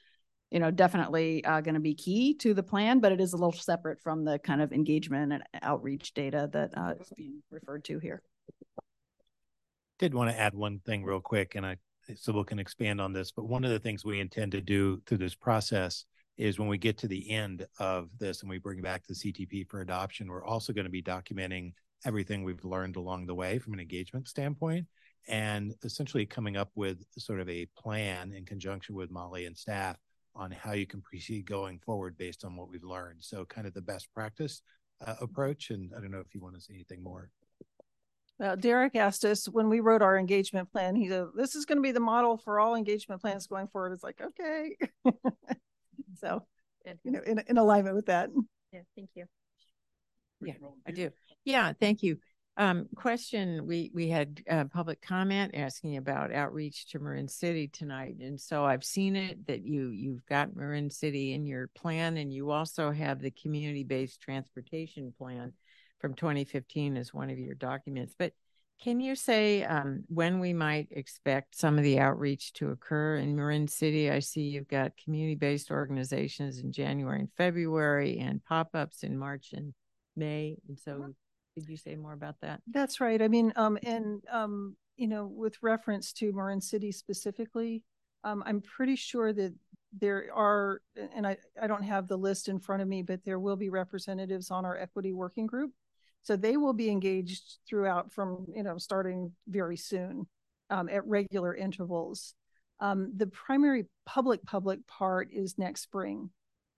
you 0.52 0.60
know 0.60 0.72
definitely 0.72 1.44
uh, 1.44 1.62
going 1.62 1.74
to 1.74 1.82
be 1.82 1.96
key 1.96 2.36
to 2.36 2.54
the 2.54 2.64
plan, 2.64 3.00
but 3.00 3.12
it 3.12 3.20
is 3.20 3.34
a 3.34 3.38
little 3.38 3.52
separate 3.52 4.02
from 4.02 4.24
the 4.24 4.40
kind 4.40 4.62
of 4.62 4.72
engagement 4.72 5.34
and 5.34 5.44
outreach 5.62 6.14
data 6.14 6.50
that 6.54 6.72
uh, 6.78 6.94
is 7.00 7.12
being 7.18 7.42
referred 7.52 7.84
to 7.86 8.00
here. 8.00 8.22
did 10.00 10.14
want 10.14 10.30
to 10.30 10.40
add 10.40 10.54
one 10.54 10.80
thing 10.86 11.04
real 11.04 11.22
quick, 11.22 11.56
and 11.56 11.66
I 11.66 11.78
so 12.16 12.34
we 12.34 12.44
can 12.44 12.60
expand 12.60 13.02
on 13.02 13.14
this. 13.14 13.32
But 13.32 13.46
one 13.46 13.66
of 13.66 13.72
the 13.72 13.80
things 13.80 14.06
we 14.06 14.20
intend 14.20 14.54
to 14.54 14.62
do 14.62 15.02
through 15.06 15.20
this 15.20 15.36
process 15.36 16.06
is 16.38 16.58
when 16.60 16.68
we 16.68 16.78
get 16.78 16.98
to 17.00 17.08
the 17.08 17.30
end 17.30 17.66
of 17.80 18.10
this 18.18 18.42
and 18.42 18.50
we 18.50 18.58
bring 18.58 18.82
back 18.82 19.06
the 19.06 19.14
CTP 19.14 19.68
for 19.68 19.82
adoption, 19.82 20.28
we're 20.28 20.46
also 20.46 20.74
going 20.74 20.86
to 20.86 20.92
be 20.92 21.02
documenting 21.02 21.74
everything 22.06 22.44
we've 22.44 22.66
learned 22.66 22.96
along 22.96 23.26
the 23.26 23.36
way 23.36 23.60
from 23.60 23.74
an 23.74 23.80
engagement 23.80 24.28
standpoint 24.28 24.88
and 25.28 25.74
essentially 25.84 26.26
coming 26.26 26.58
up 26.58 26.70
with 26.76 27.06
sort 27.18 27.40
of 27.40 27.48
a 27.50 27.68
plan 27.78 28.34
in 28.34 28.46
conjunction 28.46 28.96
with 28.96 29.12
Molly 29.12 29.46
and 29.46 29.58
staff 29.58 29.98
on 30.36 30.52
how 30.52 30.74
you 30.74 30.88
can 30.88 31.02
proceed 31.02 31.46
going 31.46 31.80
forward 31.80 32.18
based 32.18 32.44
on 32.44 32.56
what 32.56 32.70
we've 32.70 32.84
learned. 32.84 33.20
So 33.22 33.46
kind 33.46 33.68
of 33.68 33.74
the 33.74 33.82
best 33.82 34.12
practice 34.14 34.62
uh, 35.06 35.16
approach. 35.22 35.70
And 35.70 35.92
I 35.96 36.02
don't 36.02 36.12
know 36.12 36.20
if 36.20 36.34
you 36.34 36.42
want 36.42 36.56
to 36.56 36.62
say 36.62 36.74
anything 36.74 37.04
more. 37.04 37.30
Well, 38.40 38.58
Derek 38.58 38.96
asked 38.96 39.26
us 39.26 39.48
when 39.48 39.70
we 39.70 39.80
wrote 39.80 40.02
our 40.02 40.18
engagement 40.18 40.72
plan. 40.72 40.96
He 40.96 41.08
said, 41.08 41.28
"This 41.36 41.56
is 41.56 41.66
going 41.66 41.78
to 41.78 41.84
be 41.84 41.92
the 41.92 42.00
model 42.00 42.38
for 42.38 42.60
all 42.60 42.76
engagement 42.76 43.22
plans 43.22 43.46
going 43.46 43.68
forward." 43.68 43.94
It's 43.94 44.04
like, 44.04 44.20
okay. 44.22 44.76
so, 46.20 46.46
you 47.04 47.12
know, 47.12 47.22
in 47.26 47.40
in 47.48 47.58
alignment 47.58 47.96
with 47.96 48.08
that. 48.08 48.30
Yeah, 48.72 48.82
thank 48.96 49.10
you. 49.16 49.26
Yeah, 50.42 50.54
I 50.88 50.92
do. 50.92 51.10
Yeah, 51.46 51.74
thank 51.80 52.04
you. 52.04 52.18
Um, 52.56 52.88
question, 52.96 53.66
we, 53.66 53.90
we 53.96 54.10
had 54.10 54.42
uh 54.48 54.66
public 54.66 55.02
comment 55.02 55.56
asking 55.56 55.98
about 55.98 56.32
outreach 56.32 56.88
to 56.92 57.00
Marin 57.00 57.28
City 57.28 57.68
tonight. 57.68 58.18
And 58.20 58.40
so 58.40 58.64
I've 58.64 58.84
seen 58.84 59.16
it 59.16 59.48
that 59.48 59.66
you, 59.66 59.90
you've 59.90 60.26
got 60.28 60.56
Marin 60.56 60.92
City 60.92 61.34
in 61.34 61.48
your 61.48 61.70
plan 61.74 62.18
and 62.18 62.32
you 62.32 62.52
also 62.52 62.92
have 62.92 63.20
the 63.20 63.32
community-based 63.32 64.22
transportation 64.22 65.14
plan 65.18 65.54
from 66.00 66.14
twenty 66.14 66.46
fifteen 66.46 66.96
as 66.96 67.14
one 67.14 67.32
of 67.32 67.40
your 67.40 67.56
documents. 67.56 68.14
But 68.20 68.34
can 68.84 69.00
you 69.00 69.16
say 69.16 69.64
um, 69.64 70.04
when 70.10 70.42
we 70.42 70.52
might 70.52 70.90
expect 70.92 71.58
some 71.58 71.78
of 71.78 71.86
the 71.86 72.00
outreach 72.00 72.52
to 72.54 72.72
occur 72.72 73.16
in 73.16 73.34
Marin 73.34 73.66
City? 73.66 74.12
I 74.12 74.20
see 74.20 74.42
you've 74.42 74.68
got 74.68 74.92
community-based 75.02 75.72
organizations 75.72 76.60
in 76.60 76.74
January 76.74 77.20
and 77.20 77.32
February 77.38 78.20
and 78.20 78.44
pop-ups 78.44 79.04
in 79.04 79.18
March 79.18 79.54
and 79.54 79.74
May. 80.18 80.58
And 80.68 80.78
so 80.78 81.14
could 81.56 81.70
you 81.70 81.78
say 81.78 81.96
more 81.96 82.12
about 82.12 82.36
that? 82.42 82.62
That's 82.68 83.00
right. 83.00 83.22
I 83.22 83.30
mean, 83.30 83.54
um, 83.56 83.78
and 83.84 84.22
um, 84.30 84.76
you 84.98 85.08
know, 85.08 85.28
with 85.28 85.64
reference 85.64 86.12
to 86.14 86.34
Marin 86.34 86.60
City 86.60 86.92
specifically, 86.92 87.84
um, 88.26 88.44
I'm 88.46 88.60
pretty 88.60 88.98
sure 88.98 89.32
that 89.32 89.54
there 89.98 90.28
are, 90.36 90.82
and 91.16 91.26
I, 91.26 91.38
I 91.62 91.68
don't 91.68 91.84
have 91.84 92.10
the 92.10 92.18
list 92.18 92.50
in 92.50 92.60
front 92.60 92.82
of 92.82 92.90
me, 92.90 93.02
but 93.02 93.24
there 93.24 93.40
will 93.40 93.56
be 93.56 93.70
representatives 93.70 94.52
on 94.52 94.66
our 94.66 94.78
equity 94.78 95.14
working 95.14 95.48
group. 95.48 95.72
So 96.24 96.36
they 96.36 96.58
will 96.58 96.74
be 96.74 96.90
engaged 96.90 97.60
throughout 97.68 98.12
from, 98.12 98.48
you 98.56 98.64
know, 98.64 98.78
starting 98.78 99.34
very 99.48 99.78
soon 99.78 100.26
um, 100.70 100.90
at 100.90 101.06
regular 101.06 101.54
intervals. 101.54 102.34
Um, 102.80 103.14
the 103.16 103.28
primary 103.28 103.86
public 104.06 104.44
public 104.46 104.88
part 104.88 105.30
is 105.32 105.58
next 105.58 105.82
spring. 105.82 106.30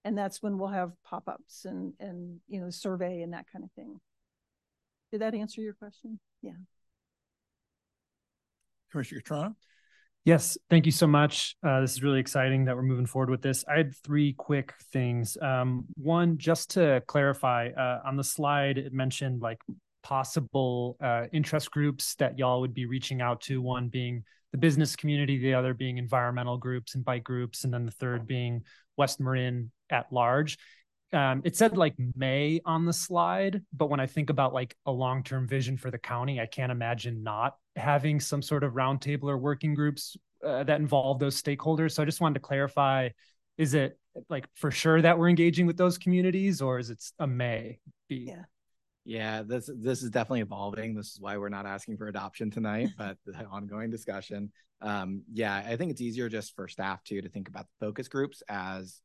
And 0.04 0.18
that's 0.18 0.42
when 0.44 0.58
we'll 0.60 0.70
have 0.70 0.92
pop-ups 1.04 1.66
and, 1.66 1.94
and, 2.00 2.40
you 2.48 2.60
know, 2.62 2.70
survey 2.70 3.22
and 3.22 3.34
that 3.34 3.46
kind 3.52 3.64
of 3.64 3.72
thing. 3.72 4.00
Did 5.12 5.22
that 5.22 5.34
answer 5.34 5.62
your 5.62 5.74
question? 5.74 6.20
Yeah. 6.44 6.52
Commissioner 8.92 9.22
Cutrano? 9.22 9.56
Yes, 10.26 10.58
thank 10.72 10.88
you 10.88 10.92
so 10.92 11.06
much. 11.06 11.56
Uh, 11.64 11.82
this 11.82 11.94
is 11.94 12.02
really 12.02 12.20
exciting 12.20 12.66
that 12.66 12.76
we're 12.76 12.82
moving 12.82 13.06
forward 13.06 13.30
with 13.30 13.44
this. 13.44 13.64
I 13.72 13.78
had 13.78 13.96
three 13.96 14.34
quick 14.34 14.74
things. 14.92 15.38
Um, 15.40 15.86
one, 15.98 16.40
just 16.40 16.72
to 16.72 17.04
clarify, 17.06 17.70
uh, 17.70 18.02
on 18.04 18.18
the 18.18 18.24
slide, 18.24 18.80
it 18.80 18.92
mentioned 18.92 19.44
like 19.44 19.60
possible 20.02 20.98
uh, 21.00 21.26
interest 21.32 21.70
groups 21.70 22.16
that 22.16 22.40
y'all 22.40 22.62
would 22.62 22.74
be 22.74 22.88
reaching 22.88 23.22
out 23.22 23.40
to. 23.42 23.62
One 23.62 23.88
being 23.88 24.24
the 24.52 24.58
business 24.58 24.96
community, 24.96 25.38
the 25.38 25.54
other 25.54 25.76
being 25.76 26.00
environmental 26.00 26.58
groups 26.58 26.96
and 26.96 27.06
bike 27.06 27.24
groups, 27.24 27.64
and 27.64 27.72
then 27.72 27.86
the 27.86 27.92
third 27.92 28.26
being 28.26 28.64
West 28.98 29.20
Marin 29.20 29.72
at 29.92 30.12
large. 30.12 30.58
Um, 31.14 31.44
it 31.46 31.56
said 31.56 31.78
like 31.78 31.94
May 32.16 32.62
on 32.66 32.86
the 32.86 32.94
slide, 32.94 33.62
but 33.72 33.92
when 33.92 34.00
I 34.00 34.08
think 34.08 34.32
about 34.32 34.56
like 34.56 34.76
a 34.88 34.92
long 34.92 35.22
term 35.22 35.48
vision 35.48 35.78
for 35.78 35.92
the 35.92 36.00
county, 36.00 36.42
I 36.42 36.48
can't 36.48 36.72
imagine 36.72 37.22
not 37.22 37.54
having 37.76 38.20
some 38.20 38.42
sort 38.42 38.64
of 38.64 38.74
roundtable 38.74 39.26
or 39.26 39.38
working 39.38 39.74
groups 39.74 40.18
uh, 40.46 40.64
that 40.64 40.80
involve 40.80 41.20
those 41.20 41.42
stakeholders. 41.42 41.92
So 41.92 42.04
I 42.04 42.06
just 42.06 42.22
wanted 42.22 42.36
to 42.36 42.40
clarify: 42.42 43.10
is 43.58 43.74
it 43.74 43.98
like 44.30 44.48
for 44.56 44.72
sure 44.72 45.02
that 45.02 45.18
we're 45.18 45.30
engaging 45.30 45.66
with 45.66 45.78
those 45.78 45.98
communities, 45.98 46.62
or 46.62 46.80
is 46.80 46.90
it 46.90 47.04
a 47.20 47.28
May? 47.28 47.80
Be? 48.08 48.26
Yeah. 48.28 48.44
Yeah, 49.08 49.44
this 49.44 49.70
this 49.78 50.02
is 50.02 50.10
definitely 50.10 50.42
evolving. 50.42 50.96
This 50.96 51.12
is 51.12 51.20
why 51.20 51.38
we're 51.38 51.50
not 51.50 51.68
asking 51.68 51.98
for 51.98 52.08
adoption 52.08 52.50
tonight, 52.50 52.90
but 52.98 53.18
the 53.26 53.46
ongoing 53.46 53.92
discussion. 53.92 54.52
Um, 54.82 55.22
yeah, 55.32 55.56
I 55.56 55.76
think 55.76 55.92
it's 55.92 56.02
easier 56.02 56.28
just 56.28 56.56
for 56.56 56.68
staff 56.68 57.04
too 57.04 57.22
to 57.22 57.30
think 57.30 57.48
about 57.48 57.68
the 57.68 57.86
focus 57.86 58.08
groups 58.08 58.42
as 58.50 59.02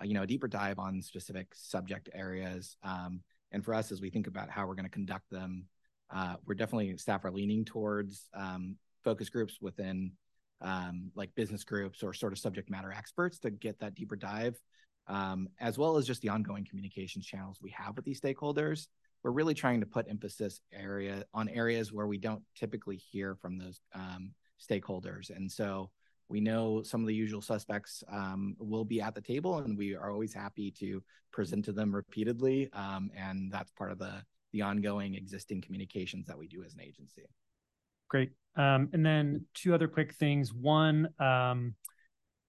uh, 0.00 0.04
you 0.04 0.14
know, 0.14 0.22
a 0.22 0.26
deeper 0.26 0.48
dive 0.48 0.78
on 0.78 1.02
specific 1.02 1.48
subject 1.54 2.08
areas. 2.14 2.76
Um, 2.82 3.20
and 3.52 3.64
for 3.64 3.74
us, 3.74 3.90
as 3.90 4.00
we 4.00 4.10
think 4.10 4.26
about 4.26 4.50
how 4.50 4.66
we're 4.66 4.74
going 4.74 4.84
to 4.84 4.90
conduct 4.90 5.30
them, 5.30 5.64
uh, 6.10 6.36
we're 6.46 6.54
definitely 6.54 6.96
staff 6.96 7.24
are 7.24 7.30
leaning 7.30 7.64
towards 7.64 8.28
um, 8.34 8.76
focus 9.04 9.28
groups 9.28 9.58
within 9.60 10.12
um, 10.60 11.10
like 11.14 11.34
business 11.34 11.64
groups 11.64 12.02
or 12.02 12.12
sort 12.12 12.32
of 12.32 12.38
subject 12.38 12.70
matter 12.70 12.92
experts 12.92 13.38
to 13.40 13.50
get 13.50 13.78
that 13.80 13.94
deeper 13.94 14.16
dive, 14.16 14.60
um, 15.06 15.48
as 15.60 15.78
well 15.78 15.96
as 15.96 16.06
just 16.06 16.22
the 16.22 16.28
ongoing 16.28 16.66
communications 16.68 17.26
channels 17.26 17.58
we 17.62 17.70
have 17.70 17.96
with 17.96 18.04
these 18.04 18.20
stakeholders. 18.20 18.88
We're 19.22 19.32
really 19.32 19.54
trying 19.54 19.80
to 19.80 19.86
put 19.86 20.08
emphasis 20.08 20.60
area 20.72 21.24
on 21.34 21.48
areas 21.48 21.92
where 21.92 22.06
we 22.06 22.18
don't 22.18 22.42
typically 22.56 22.96
hear 22.96 23.34
from 23.34 23.58
those 23.58 23.80
um, 23.94 24.32
stakeholders, 24.60 25.30
and 25.34 25.50
so 25.50 25.90
we 26.28 26.40
know 26.40 26.82
some 26.82 27.00
of 27.00 27.06
the 27.06 27.14
usual 27.14 27.40
suspects 27.40 28.04
um, 28.12 28.54
will 28.58 28.84
be 28.84 29.00
at 29.00 29.14
the 29.14 29.20
table, 29.20 29.58
and 29.58 29.78
we 29.78 29.94
are 29.94 30.10
always 30.10 30.34
happy 30.34 30.70
to 30.72 31.02
present 31.32 31.64
to 31.64 31.72
them 31.72 31.94
repeatedly, 31.94 32.68
um, 32.72 33.10
and 33.16 33.50
that's 33.50 33.70
part 33.72 33.92
of 33.92 33.98
the 33.98 34.22
the 34.52 34.62
ongoing 34.62 35.14
existing 35.14 35.60
communications 35.60 36.26
that 36.26 36.38
we 36.38 36.46
do 36.46 36.62
as 36.64 36.74
an 36.74 36.80
agency. 36.80 37.22
Great. 38.08 38.30
Um, 38.56 38.88
and 38.92 39.04
then 39.04 39.44
two 39.54 39.74
other 39.74 39.86
quick 39.86 40.14
things. 40.14 40.52
One, 40.52 41.08
um, 41.20 41.74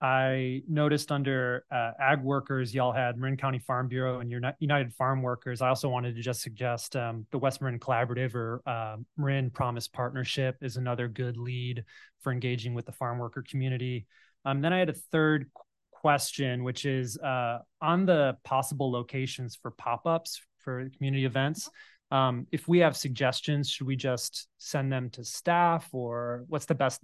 I 0.01 0.61
noticed 0.67 1.11
under 1.11 1.65
uh, 1.69 1.91
ag 1.99 2.23
workers, 2.23 2.73
y'all 2.73 2.93
had 2.93 3.17
Marin 3.17 3.35
County 3.35 3.59
Farm 3.59 3.89
Bureau 3.89 4.21
and 4.21 4.31
United 4.59 4.93
Farm 4.93 5.21
Workers. 5.21 5.61
I 5.61 5.67
also 5.67 5.89
wanted 5.89 6.15
to 6.15 6.21
just 6.21 6.41
suggest 6.41 6.95
um, 6.95 7.25
the 7.31 7.37
West 7.37 7.61
Marin 7.61 7.79
Collaborative 7.79 8.33
or 8.33 8.61
uh, 8.65 8.95
Marin 9.17 9.49
Promise 9.49 9.89
Partnership 9.89 10.55
is 10.61 10.77
another 10.77 11.09
good 11.09 11.35
lead 11.35 11.83
for 12.21 12.31
engaging 12.31 12.73
with 12.73 12.85
the 12.85 12.93
farm 12.93 13.17
worker 13.17 13.43
community. 13.47 14.07
Um, 14.45 14.61
then 14.61 14.71
I 14.71 14.79
had 14.79 14.89
a 14.89 14.93
third 14.93 15.51
question, 15.91 16.63
which 16.63 16.85
is 16.85 17.17
uh, 17.17 17.59
on 17.81 18.05
the 18.05 18.37
possible 18.45 18.89
locations 18.89 19.57
for 19.61 19.71
pop 19.71 20.07
ups 20.07 20.41
for 20.63 20.89
community 20.97 21.25
events. 21.25 21.69
Um, 22.11 22.47
if 22.51 22.67
we 22.67 22.79
have 22.79 22.97
suggestions, 22.97 23.69
should 23.69 23.87
we 23.87 23.95
just 23.95 24.47
send 24.57 24.91
them 24.91 25.09
to 25.11 25.23
staff 25.23 25.87
or 25.91 26.45
what's 26.47 26.65
the 26.65 26.75
best 26.75 27.01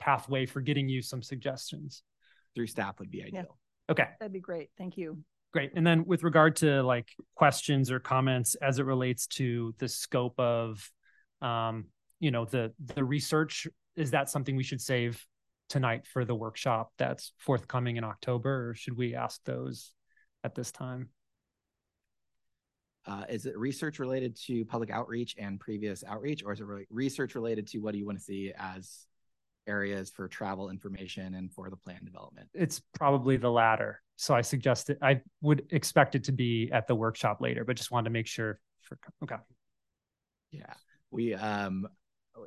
pathway 0.00 0.46
for 0.46 0.60
getting 0.60 0.88
you 0.88 1.02
some 1.02 1.22
suggestions? 1.22 2.02
Through 2.54 2.66
staff 2.66 2.98
would 2.98 3.10
be 3.10 3.22
ideal. 3.22 3.58
Yeah. 3.88 3.92
Okay. 3.92 4.08
That'd 4.18 4.32
be 4.32 4.40
great. 4.40 4.70
Thank 4.76 4.96
you. 4.96 5.18
Great. 5.52 5.72
And 5.76 5.86
then 5.86 6.04
with 6.06 6.24
regard 6.24 6.56
to 6.56 6.82
like 6.82 7.08
questions 7.34 7.90
or 7.90 8.00
comments 8.00 8.54
as 8.56 8.78
it 8.78 8.84
relates 8.84 9.26
to 9.28 9.74
the 9.78 9.88
scope 9.88 10.38
of 10.38 10.90
um, 11.40 11.86
you 12.20 12.30
know, 12.30 12.44
the 12.44 12.72
the 12.94 13.04
research, 13.04 13.66
is 13.96 14.10
that 14.10 14.28
something 14.28 14.56
we 14.56 14.64
should 14.64 14.80
save 14.80 15.24
tonight 15.68 16.06
for 16.06 16.24
the 16.24 16.34
workshop 16.34 16.92
that's 16.98 17.32
forthcoming 17.38 17.96
in 17.96 18.04
October, 18.04 18.70
or 18.70 18.74
should 18.74 18.96
we 18.96 19.14
ask 19.14 19.40
those 19.44 19.92
at 20.44 20.54
this 20.54 20.72
time? 20.72 21.10
Uh, 23.08 23.24
is 23.30 23.46
it 23.46 23.56
research 23.56 23.98
related 23.98 24.36
to 24.36 24.64
public 24.66 24.90
outreach 24.90 25.34
and 25.38 25.58
previous 25.58 26.04
outreach, 26.04 26.42
or 26.44 26.52
is 26.52 26.60
it 26.60 26.66
re- 26.66 26.86
research 26.90 27.34
related 27.34 27.66
to 27.66 27.78
what 27.78 27.92
do 27.92 27.98
you 27.98 28.04
want 28.04 28.18
to 28.18 28.24
see 28.24 28.52
as 28.58 29.06
areas 29.66 30.10
for 30.10 30.28
travel 30.28 30.68
information 30.68 31.34
and 31.34 31.50
for 31.50 31.70
the 31.70 31.76
plan 31.76 32.04
development? 32.04 32.48
It's 32.52 32.82
probably 32.94 33.38
the 33.38 33.50
latter. 33.50 34.02
So 34.16 34.34
I 34.34 34.42
suggested 34.42 34.98
I 35.00 35.22
would 35.40 35.66
expect 35.70 36.16
it 36.16 36.24
to 36.24 36.32
be 36.32 36.68
at 36.70 36.86
the 36.86 36.94
workshop 36.94 37.40
later, 37.40 37.64
but 37.64 37.76
just 37.76 37.90
wanted 37.90 38.04
to 38.04 38.10
make 38.10 38.26
sure. 38.26 38.60
For 38.82 38.98
okay. 39.22 39.36
Yeah, 40.50 40.74
we 41.10 41.34
um, 41.34 41.88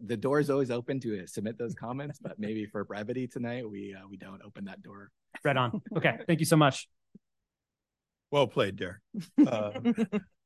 the 0.04 0.18
door 0.18 0.40
is 0.40 0.52
always 0.52 0.70
open 0.70 1.00
to 1.00 1.26
submit 1.26 1.58
those 1.58 1.74
comments, 1.74 2.20
but 2.22 2.38
maybe 2.38 2.68
for 2.68 2.84
brevity 2.84 3.28
tonight, 3.28 3.68
we 3.68 3.96
uh, 3.96 4.08
we 4.08 4.18
don't 4.18 4.42
open 4.44 4.66
that 4.66 4.84
door. 4.84 5.10
Right 5.44 5.58
on. 5.58 5.82
Okay, 5.98 6.20
thank 6.28 6.40
you 6.40 6.46
so 6.46 6.58
much. 6.58 6.88
Well 8.30 8.48
played, 8.48 8.76
Derek. 8.76 9.00
Uh, 9.46 9.72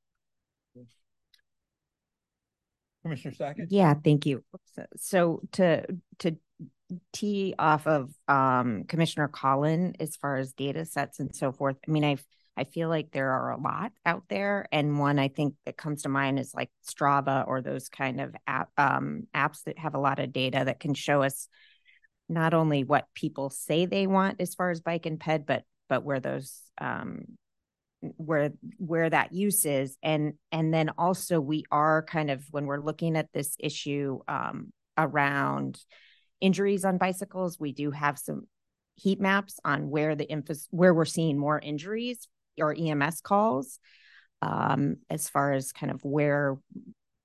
Commissioner 3.04 3.36
Sackett? 3.36 3.72
Yeah, 3.72 3.94
thank 3.94 4.26
you. 4.26 4.44
So, 4.98 5.42
to 5.54 5.86
to 6.20 6.38
tee 7.14 7.54
off 7.58 7.88
of 7.88 8.12
um, 8.28 8.84
Commissioner 8.88 9.28
Colin 9.28 9.94
as 10.00 10.16
far 10.16 10.38
as 10.38 10.54
data 10.54 10.86
sets 10.86 11.20
and 11.20 11.36
so 11.36 11.52
forth. 11.52 11.78
I 11.88 11.92
mean, 11.92 12.04
I 12.04 12.18
I 12.58 12.64
feel 12.64 12.90
like 12.90 13.12
there 13.12 13.32
are 13.32 13.52
a 13.52 13.60
lot 13.60 13.92
out 14.06 14.24
there, 14.30 14.68
and 14.72 14.98
one 14.98 15.20
I 15.20 15.28
think 15.28 15.56
that 15.66 15.78
comes 15.78 16.04
to 16.04 16.10
mind 16.10 16.40
is 16.40 16.54
like 16.54 16.72
Strava 16.88 17.46
or 17.48 17.62
those 17.62 17.90
kind 17.90 18.22
of 18.22 18.36
app 18.48 18.70
um, 18.78 19.28
apps 19.36 19.64
that 19.66 19.78
have 19.78 19.94
a 19.94 20.00
lot 20.00 20.20
of 20.20 20.34
data 20.34 20.64
that 20.66 20.80
can 20.80 20.94
show 20.94 21.22
us 21.22 21.48
not 22.28 22.54
only 22.54 22.84
what 22.84 23.06
people 23.14 23.50
say 23.50 23.86
they 23.86 24.08
want 24.08 24.42
as 24.42 24.56
far 24.56 24.72
as 24.72 24.82
bike 24.82 25.06
and 25.06 25.20
ped, 25.20 25.46
but 25.46 25.64
but 25.90 26.04
where 26.04 26.20
those 26.20 26.62
um, 26.80 27.26
where 28.18 28.52
where 28.78 29.10
that 29.10 29.34
use 29.34 29.66
is. 29.66 29.98
And 30.04 30.34
and 30.52 30.74
then 30.74 30.92
also 30.98 31.40
we 31.40 31.64
are 31.72 32.04
kind 32.04 32.30
of 32.32 32.44
when 32.52 32.66
we're 32.66 32.80
looking 32.80 33.16
at 33.18 33.32
this 33.34 33.56
issue 33.60 34.20
um, 34.28 34.72
around 34.98 35.80
injuries 36.42 36.84
on 36.84 36.98
bicycles 36.98 37.60
we 37.60 37.72
do 37.72 37.92
have 37.92 38.20
some 38.20 38.46
heat 38.96 39.20
maps 39.20 39.60
on 39.64 39.90
where 39.90 40.16
the 40.16 40.30
info- 40.30 40.54
where 40.72 40.94
we're 40.94 41.06
seeing 41.06 41.38
more 41.38 41.60
injuries 41.60 42.28
or 42.60 42.76
EMS 42.78 43.22
calls 43.22 43.80
um, 44.42 44.98
as 45.10 45.30
far 45.30 45.54
as 45.54 45.72
kind 45.72 45.92
of 45.92 46.02
where 46.04 46.58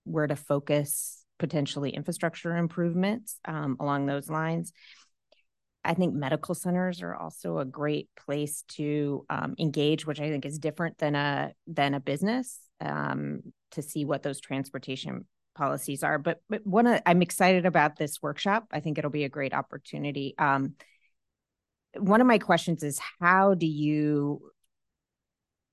where 0.05 0.27
to 0.27 0.36
focus 0.36 1.24
potentially 1.39 1.90
infrastructure 1.90 2.57
improvements 2.57 3.39
um, 3.47 3.77
along 3.81 4.07
those 4.07 4.28
lines 4.28 4.73
I 5.85 5.94
think 5.94 6.15
medical 6.15 6.55
centers 6.55 7.02
are 7.02 7.15
also 7.15 7.59
a 7.59 7.65
great 7.65 8.09
place 8.16 8.65
to 8.77 9.24
um, 9.31 9.55
engage, 9.59 10.07
which 10.07 10.20
I 10.20 10.28
think 10.28 10.44
is 10.44 10.59
different 10.59 10.98
than 10.98 11.15
a 11.15 11.52
than 11.66 11.94
a 11.94 12.01
business 12.01 12.59
um, 12.81 13.40
to 13.73 13.82
see 13.82 14.05
what 14.05 14.23
those 14.23 14.40
transportation 14.40 15.27
policies 15.55 16.02
are. 16.02 16.19
But 16.19 16.43
but 16.48 16.66
one 16.66 16.86
of, 16.86 17.01
I'm 17.07 17.23
excited 17.23 17.66
about 17.66 17.97
this 17.97 18.20
workshop. 18.23 18.66
I 18.73 18.81
think 18.81 18.98
it'll 18.98 19.11
be 19.11 19.24
a 19.24 19.31
great 19.31 19.55
opportunity. 19.55 20.35
Um, 20.39 20.74
one 21.97 22.20
of 22.20 22.27
my 22.27 22.39
questions 22.39 22.82
is 22.82 23.01
how 23.20 23.55
do 23.55 23.66
you 23.66 24.51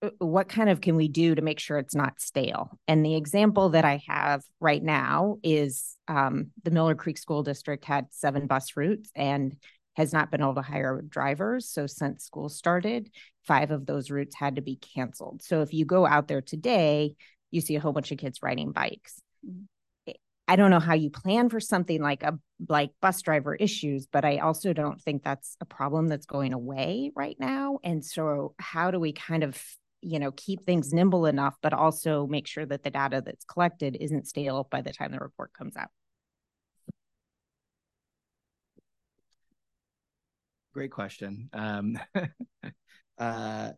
uh, 0.01 0.09
what 0.19 0.47
kind 0.47 0.69
of 0.69 0.81
can 0.81 0.95
we 0.95 1.07
do 1.07 1.35
to 1.35 1.41
make 1.41 1.59
sure 1.59 1.77
it's 1.77 1.95
not 1.95 2.19
stale? 2.21 2.77
And 2.87 3.05
the 3.05 3.15
example 3.15 3.69
that 3.69 3.85
I 3.85 4.01
have 4.07 4.43
right 4.59 4.81
now 4.81 5.37
is 5.43 5.95
um, 6.07 6.51
the 6.63 6.71
Miller 6.71 6.95
Creek 6.95 7.17
School 7.17 7.43
District 7.43 7.83
had 7.83 8.07
seven 8.11 8.47
bus 8.47 8.77
routes 8.77 9.11
and 9.15 9.55
has 9.97 10.13
not 10.13 10.29
been 10.29 10.41
able 10.41 10.53
to 10.53 10.61
hire 10.61 11.01
drivers. 11.01 11.67
So 11.67 11.87
since 11.87 12.23
school 12.23 12.49
started, 12.49 13.09
five 13.45 13.71
of 13.71 13.87
those 13.87 14.11
routes 14.11 14.35
had 14.35 14.55
to 14.55 14.61
be 14.61 14.75
canceled. 14.75 15.41
So 15.41 15.63
if 15.63 15.73
you 15.73 15.85
go 15.85 16.05
out 16.05 16.27
there 16.27 16.41
today, 16.41 17.15
you 17.49 17.61
see 17.61 17.75
a 17.75 17.79
whole 17.79 17.93
bunch 17.93 18.11
of 18.11 18.19
kids 18.19 18.39
riding 18.43 18.71
bikes. 18.71 19.19
Mm-hmm. 19.45 19.63
I 20.49 20.55
don't 20.55 20.71
know 20.71 20.79
how 20.79 20.93
you 20.93 21.09
plan 21.09 21.49
for 21.49 21.59
something 21.59 22.01
like 22.01 22.23
a 22.23 22.39
like 22.69 22.91
bus 23.01 23.21
driver 23.21 23.53
issues, 23.53 24.07
but 24.09 24.23
I 24.23 24.37
also 24.37 24.71
don't 24.71 25.01
think 25.01 25.23
that's 25.23 25.57
a 25.59 25.65
problem 25.65 26.07
that's 26.07 26.25
going 26.25 26.53
away 26.53 27.11
right 27.15 27.35
now. 27.37 27.79
And 27.83 28.05
so 28.05 28.53
how 28.57 28.91
do 28.91 28.99
we 28.99 29.11
kind 29.11 29.43
of 29.43 29.61
you 30.01 30.19
know 30.19 30.31
keep 30.31 30.63
things 30.63 30.93
nimble 30.93 31.25
enough 31.25 31.57
but 31.63 31.73
also 31.73 32.27
make 32.27 32.45
sure 32.45 32.67
that 32.67 32.83
the 32.83 32.91
data 32.91 33.23
that's 33.25 33.43
collected 33.45 33.97
isn't 33.99 34.27
stale 34.27 34.67
by 34.69 34.79
the 34.79 34.93
time 34.93 35.11
the 35.11 35.17
report 35.17 35.51
comes 35.53 35.75
out 35.75 35.89
Great 40.77 40.91
question. 40.91 41.49
Um, 41.53 41.97
uh, 43.17 43.71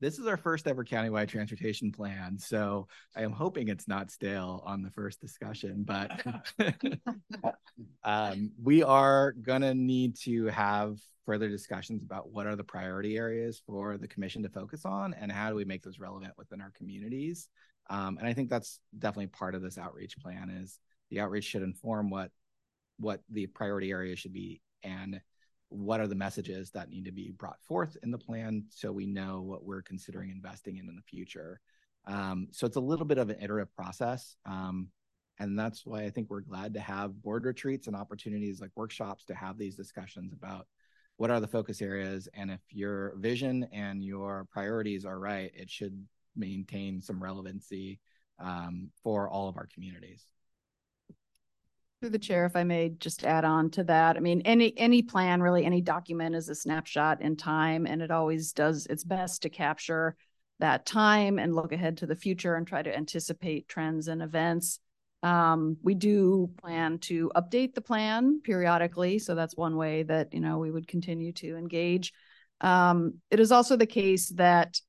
this 0.00 0.18
is 0.18 0.26
our 0.26 0.38
first 0.38 0.66
ever 0.66 0.82
countywide 0.82 1.28
transportation 1.28 1.92
plan, 1.92 2.38
so 2.38 2.88
I 3.14 3.20
am 3.20 3.32
hoping 3.32 3.68
it's 3.68 3.86
not 3.86 4.10
stale 4.10 4.62
on 4.64 4.80
the 4.80 4.90
first 4.92 5.20
discussion. 5.20 5.84
But 5.84 6.24
um, 8.02 8.50
we 8.62 8.82
are 8.82 9.32
gonna 9.32 9.74
need 9.74 10.16
to 10.20 10.46
have 10.46 10.96
further 11.26 11.50
discussions 11.50 12.02
about 12.02 12.30
what 12.30 12.46
are 12.46 12.56
the 12.56 12.64
priority 12.64 13.18
areas 13.18 13.60
for 13.66 13.98
the 13.98 14.08
commission 14.08 14.42
to 14.44 14.48
focus 14.48 14.86
on, 14.86 15.12
and 15.12 15.30
how 15.30 15.50
do 15.50 15.54
we 15.54 15.66
make 15.66 15.82
those 15.82 16.00
relevant 16.00 16.32
within 16.38 16.62
our 16.62 16.72
communities. 16.78 17.50
Um, 17.90 18.16
and 18.16 18.26
I 18.26 18.32
think 18.32 18.48
that's 18.48 18.80
definitely 18.98 19.26
part 19.26 19.54
of 19.54 19.60
this 19.60 19.76
outreach 19.76 20.16
plan. 20.16 20.48
Is 20.48 20.78
the 21.10 21.20
outreach 21.20 21.44
should 21.44 21.62
inform 21.62 22.08
what 22.08 22.30
what 22.98 23.20
the 23.28 23.48
priority 23.48 23.90
areas 23.90 24.18
should 24.18 24.32
be 24.32 24.62
and 24.82 25.20
what 25.70 26.00
are 26.00 26.08
the 26.08 26.14
messages 26.14 26.70
that 26.72 26.90
need 26.90 27.04
to 27.04 27.12
be 27.12 27.30
brought 27.30 27.62
forth 27.62 27.96
in 28.02 28.10
the 28.10 28.18
plan 28.18 28.64
so 28.68 28.92
we 28.92 29.06
know 29.06 29.40
what 29.40 29.64
we're 29.64 29.82
considering 29.82 30.30
investing 30.30 30.76
in 30.76 30.88
in 30.88 30.96
the 30.96 31.02
future. 31.02 31.60
Um, 32.06 32.48
so 32.50 32.66
it's 32.66 32.76
a 32.76 32.80
little 32.80 33.06
bit 33.06 33.18
of 33.18 33.30
an 33.30 33.36
iterative 33.40 33.74
process. 33.74 34.36
Um, 34.44 34.88
and 35.38 35.58
that's 35.58 35.86
why 35.86 36.02
I 36.02 36.10
think 36.10 36.28
we're 36.28 36.40
glad 36.40 36.74
to 36.74 36.80
have 36.80 37.22
board 37.22 37.44
retreats 37.44 37.86
and 37.86 37.96
opportunities 37.96 38.60
like 38.60 38.70
workshops 38.74 39.24
to 39.26 39.34
have 39.34 39.56
these 39.56 39.76
discussions 39.76 40.32
about 40.32 40.66
what 41.16 41.30
are 41.30 41.40
the 41.40 41.46
focus 41.46 41.80
areas. 41.80 42.28
And 42.34 42.50
if 42.50 42.60
your 42.70 43.14
vision 43.16 43.66
and 43.72 44.04
your 44.04 44.46
priorities 44.50 45.04
are 45.04 45.18
right, 45.18 45.50
it 45.54 45.70
should 45.70 46.04
maintain 46.34 47.00
some 47.00 47.22
relevancy 47.22 48.00
um, 48.38 48.90
for 49.02 49.28
all 49.28 49.48
of 49.48 49.56
our 49.56 49.68
communities. 49.72 50.24
Through 52.00 52.10
the 52.10 52.18
chair, 52.18 52.46
if 52.46 52.56
I 52.56 52.64
may 52.64 52.88
just 52.98 53.24
add 53.24 53.44
on 53.44 53.68
to 53.72 53.84
that, 53.84 54.16
I 54.16 54.20
mean, 54.20 54.40
any, 54.46 54.72
any 54.78 55.02
plan, 55.02 55.42
really, 55.42 55.66
any 55.66 55.82
document 55.82 56.34
is 56.34 56.48
a 56.48 56.54
snapshot 56.54 57.20
in 57.20 57.36
time, 57.36 57.86
and 57.86 58.00
it 58.00 58.10
always 58.10 58.54
does 58.54 58.86
its 58.86 59.04
best 59.04 59.42
to 59.42 59.50
capture 59.50 60.16
that 60.60 60.86
time 60.86 61.38
and 61.38 61.54
look 61.54 61.72
ahead 61.72 61.98
to 61.98 62.06
the 62.06 62.16
future 62.16 62.54
and 62.54 62.66
try 62.66 62.82
to 62.82 62.96
anticipate 62.96 63.68
trends 63.68 64.08
and 64.08 64.22
events. 64.22 64.80
Um, 65.22 65.76
we 65.82 65.94
do 65.94 66.50
plan 66.62 67.00
to 67.00 67.30
update 67.36 67.74
the 67.74 67.82
plan 67.82 68.40
periodically, 68.42 69.18
so 69.18 69.34
that's 69.34 69.54
one 69.54 69.76
way 69.76 70.02
that, 70.04 70.32
you 70.32 70.40
know, 70.40 70.56
we 70.56 70.70
would 70.70 70.88
continue 70.88 71.32
to 71.34 71.58
engage. 71.58 72.14
Um, 72.62 73.16
it 73.30 73.40
is 73.40 73.52
also 73.52 73.76
the 73.76 73.84
case 73.84 74.30
that 74.36 74.80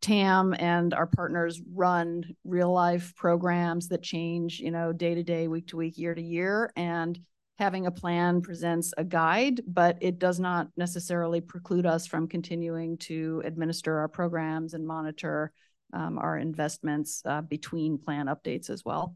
TAM 0.00 0.54
and 0.58 0.94
our 0.94 1.06
partners 1.06 1.60
run 1.72 2.24
real 2.44 2.72
life 2.72 3.14
programs 3.16 3.88
that 3.88 4.02
change, 4.02 4.58
you 4.60 4.70
know, 4.70 4.92
day 4.92 5.14
to 5.14 5.22
day, 5.22 5.48
week 5.48 5.68
to 5.68 5.76
week, 5.76 5.98
year 5.98 6.14
to 6.14 6.22
year. 6.22 6.72
And 6.76 7.18
having 7.58 7.86
a 7.86 7.90
plan 7.90 8.40
presents 8.40 8.94
a 8.96 9.04
guide, 9.04 9.60
but 9.66 9.98
it 10.00 10.18
does 10.18 10.40
not 10.40 10.68
necessarily 10.78 11.42
preclude 11.42 11.84
us 11.84 12.06
from 12.06 12.26
continuing 12.26 12.96
to 12.96 13.42
administer 13.44 13.98
our 13.98 14.08
programs 14.08 14.72
and 14.72 14.86
monitor 14.86 15.52
um, 15.92 16.18
our 16.18 16.38
investments 16.38 17.22
uh, 17.26 17.42
between 17.42 17.98
plan 17.98 18.26
updates 18.26 18.70
as 18.70 18.82
well. 18.84 19.14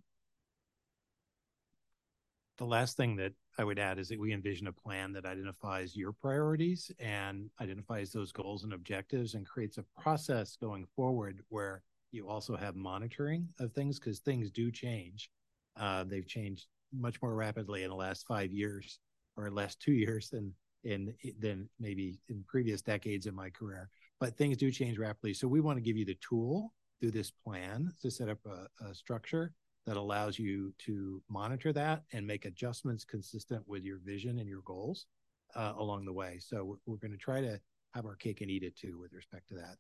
The 2.59 2.66
last 2.66 2.97
thing 2.97 3.16
that 3.16 3.32
I 3.59 3.64
would 3.64 3.78
add 3.78 3.98
is 3.98 4.09
that 4.09 4.18
we 4.18 4.32
envision 4.32 4.66
a 4.66 4.72
plan 4.72 5.12
that 5.12 5.24
identifies 5.24 5.97
your 5.97 6.12
priorities 6.12 6.90
and 6.98 7.51
identifies 7.60 8.10
those 8.10 8.32
goals 8.32 8.64
and 8.64 8.72
objectives 8.72 9.35
and 9.35 9.47
creates 9.47 9.78
a 9.78 9.85
process 10.01 10.56
going 10.56 10.86
forward 10.97 11.43
where 11.48 11.82
you 12.10 12.28
also 12.28 12.56
have 12.56 12.74
monitoring 12.74 13.48
of 13.60 13.72
things 13.72 13.98
because 13.98 14.20
things 14.20 14.51
do 14.51 14.70
change. 14.70 15.31
Uh, 15.76 16.05
they've 16.05 16.26
changed 16.26 16.66
much 16.93 17.20
more 17.22 17.35
rapidly 17.35 17.82
in 17.82 17.90
the 17.90 17.97
last 17.97 18.26
five 18.26 18.52
years 18.52 18.98
or 19.36 19.51
last 19.51 19.81
two 19.81 19.93
years 20.05 20.31
than 20.31 20.52
in 20.85 21.14
than 21.40 21.68
maybe 21.81 22.18
in 22.28 22.44
previous 22.47 22.82
decades 22.82 23.26
in 23.26 23.35
my 23.35 23.51
career. 23.51 23.89
But 24.20 24.36
things 24.36 24.56
do 24.56 24.70
change 24.70 24.98
rapidly. 24.98 25.35
So 25.35 25.48
we 25.48 25.60
want 25.60 25.76
to 25.78 25.82
give 25.82 25.97
you 25.97 26.05
the 26.05 26.18
tool 26.20 26.72
through 27.01 27.12
this 27.12 27.31
plan 27.31 27.93
to 28.02 28.10
set 28.10 28.28
up 28.28 28.39
a, 28.47 28.68
a 28.85 28.94
structure 28.94 29.52
that 29.86 29.97
allows 29.97 30.39
you 30.39 30.73
to 30.78 31.23
monitor 31.28 31.73
that 31.73 32.02
and 32.12 32.27
make 32.27 32.44
adjustments 32.44 33.05
consistent 33.05 33.62
with 33.66 33.85
your 33.85 33.98
vision 33.98 34.39
and 34.39 34.48
your 34.48 34.62
goals 34.65 35.06
uh, 35.55 35.73
along 35.78 36.05
the 36.05 36.12
way. 36.12 36.39
So 36.40 36.65
we're, 36.65 36.77
we're 36.86 36.97
going 36.97 37.12
to 37.12 37.19
try 37.19 37.40
to 37.40 37.61
have 37.94 38.06
our 38.06 38.16
cake 38.16 38.40
and 38.40 38.51
eat 38.51 38.62
it 38.62 38.77
too 38.77 38.98
with 38.98 39.12
respect 39.12 39.48
to 39.48 39.55
that. 39.56 39.77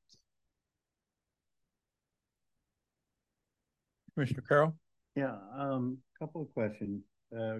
Commissioner 4.14 4.44
Carroll? 4.46 4.76
Yeah, 5.16 5.36
um, 5.56 5.98
couple 6.18 6.42
of 6.42 6.52
questions. 6.54 7.02
Uh, 7.36 7.58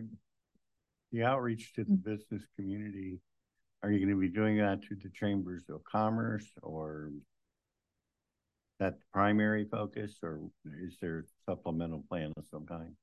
the 1.13 1.23
outreach 1.23 1.73
to 1.75 1.85
the 1.85 1.93
business 1.93 2.43
community, 2.57 3.21
are 3.83 3.91
you 3.91 3.99
going 3.99 4.11
to 4.11 4.21
be 4.21 4.29
doing 4.29 4.59
that 4.59 4.83
to 4.83 4.97
the 5.03 5.11
chambers 5.11 5.65
of 5.69 5.83
commerce 5.85 6.47
or 6.63 7.11
that 8.81 8.95
primary 9.13 9.65
focus 9.65 10.19
or 10.23 10.41
is 10.83 10.97
there 11.01 11.25
supplemental 11.47 12.05
plan 12.09 12.33
of 12.37 12.47
some 12.51 12.67
kind? 12.67 12.95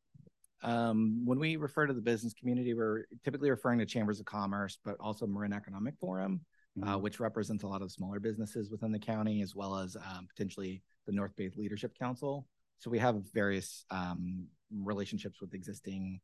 Um, 0.63 1.23
when 1.25 1.39
we 1.39 1.55
refer 1.55 1.87
to 1.87 1.93
the 1.93 2.01
business 2.01 2.33
community, 2.33 2.73
we're 2.73 3.05
typically 3.23 3.49
referring 3.49 3.79
to 3.79 3.85
chambers 3.85 4.19
of 4.19 4.25
commerce, 4.25 4.77
but 4.83 4.95
also 4.99 5.25
Marin 5.25 5.53
Economic 5.53 5.95
Forum, 5.99 6.41
uh, 6.77 6.85
mm-hmm. 6.85 6.89
uh, 6.89 6.97
which 6.97 7.19
represents 7.19 7.63
a 7.63 7.67
lot 7.67 7.81
of 7.81 7.91
smaller 7.91 8.19
businesses 8.19 8.69
within 8.69 8.91
the 8.91 8.99
county, 8.99 9.41
as 9.41 9.55
well 9.55 9.77
as 9.77 9.95
um, 9.95 10.27
potentially 10.27 10.83
the 11.07 11.11
North 11.11 11.35
Bay 11.35 11.49
Leadership 11.55 11.97
Council. 11.97 12.45
So 12.77 12.91
we 12.91 12.99
have 12.99 13.23
various 13.33 13.85
um, 13.89 14.47
relationships 14.71 15.41
with 15.41 15.53
existing 15.53 16.19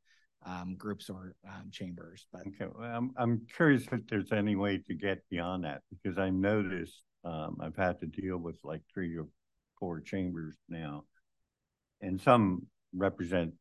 um, 0.45 0.75
groups 0.77 1.09
or 1.09 1.35
um, 1.47 1.69
chambers. 1.71 2.27
But 2.31 2.41
okay, 2.47 2.71
well, 2.73 2.89
I'm 2.89 3.11
I'm 3.17 3.41
curious 3.55 3.85
if 3.91 4.07
there's 4.07 4.31
any 4.31 4.55
way 4.55 4.77
to 4.77 4.93
get 4.93 5.27
beyond 5.29 5.63
that 5.65 5.81
because 5.89 6.17
I 6.17 6.29
noticed 6.29 7.01
um, 7.23 7.57
I've 7.59 7.75
had 7.75 7.99
to 7.99 8.05
deal 8.05 8.37
with 8.37 8.57
like 8.63 8.81
three 8.93 9.17
or 9.17 9.27
four 9.79 10.01
chambers 10.01 10.55
now, 10.69 11.03
and 12.01 12.21
some 12.21 12.67
represent 12.93 13.53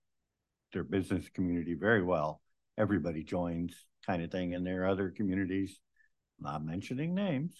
their 0.72 0.84
business 0.84 1.28
community 1.34 1.74
very 1.74 2.02
well. 2.02 2.40
Everybody 2.78 3.22
joins, 3.24 3.74
kind 4.06 4.22
of 4.22 4.30
thing, 4.30 4.55
and 4.55 4.66
there 4.66 4.82
are 4.82 4.88
other 4.88 5.10
communities, 5.10 5.80
not 6.38 6.64
mentioning 6.64 7.14
names, 7.14 7.55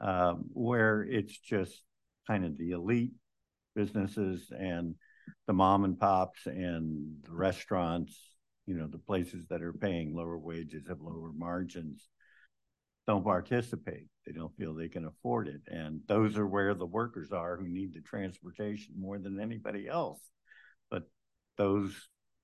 um, 0.00 0.44
where 0.52 1.02
it's 1.02 1.36
just 1.38 1.82
kind 2.26 2.44
of 2.44 2.56
the 2.56 2.70
elite 2.70 3.12
businesses 3.74 4.52
and 4.56 4.94
the 5.46 5.52
mom 5.52 5.84
and 5.84 5.98
pops 5.98 6.46
and 6.46 7.16
the 7.24 7.32
restaurants, 7.32 8.18
you 8.66 8.74
know, 8.74 8.86
the 8.86 8.98
places 8.98 9.46
that 9.48 9.62
are 9.62 9.72
paying 9.72 10.14
lower 10.14 10.38
wages 10.38 10.86
have 10.88 11.00
lower 11.00 11.32
margins 11.34 12.08
don't 13.08 13.24
participate. 13.24 14.04
They 14.26 14.32
don't 14.32 14.54
feel 14.58 14.74
they 14.74 14.90
can 14.90 15.06
afford 15.06 15.48
it. 15.48 15.62
And 15.66 16.02
those 16.06 16.36
are 16.36 16.46
where 16.46 16.74
the 16.74 16.84
workers 16.84 17.32
are 17.32 17.56
who 17.56 17.66
need 17.66 17.94
the 17.94 18.02
transportation 18.02 18.92
more 18.98 19.18
than 19.18 19.40
anybody 19.40 19.88
else. 19.88 20.20
But 20.90 21.04
those 21.56 21.94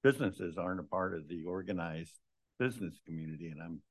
businesses 0.02 0.56
aren't 0.56 0.80
a 0.80 0.84
part 0.84 1.14
of 1.14 1.28
the 1.28 1.44
organized 1.44 2.18
business 2.58 2.98
community. 3.04 3.48
And 3.48 3.60
I'm 3.60 3.82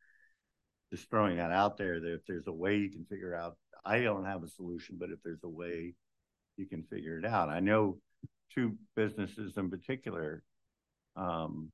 just 0.91 1.07
throwing 1.11 1.37
that 1.37 1.51
out 1.51 1.77
there 1.77 1.99
that 1.99 2.13
if 2.13 2.21
there's 2.27 2.47
a 2.47 2.51
way 2.51 2.77
you 2.77 2.89
can 2.89 3.05
figure 3.05 3.35
out, 3.35 3.55
I 3.85 3.99
don't 4.01 4.25
have 4.25 4.43
a 4.43 4.47
solution, 4.47 4.97
but 4.99 5.11
if 5.11 5.19
there's 5.23 5.43
a 5.43 5.49
way 5.49 5.93
you 6.57 6.65
can 6.65 6.83
figure 6.83 7.19
it 7.19 7.25
out. 7.25 7.49
I 7.49 7.59
know 7.59 7.99
two 8.51 8.77
businesses 8.95 9.57
in 9.57 9.69
particular, 9.69 10.41
um, 11.15 11.71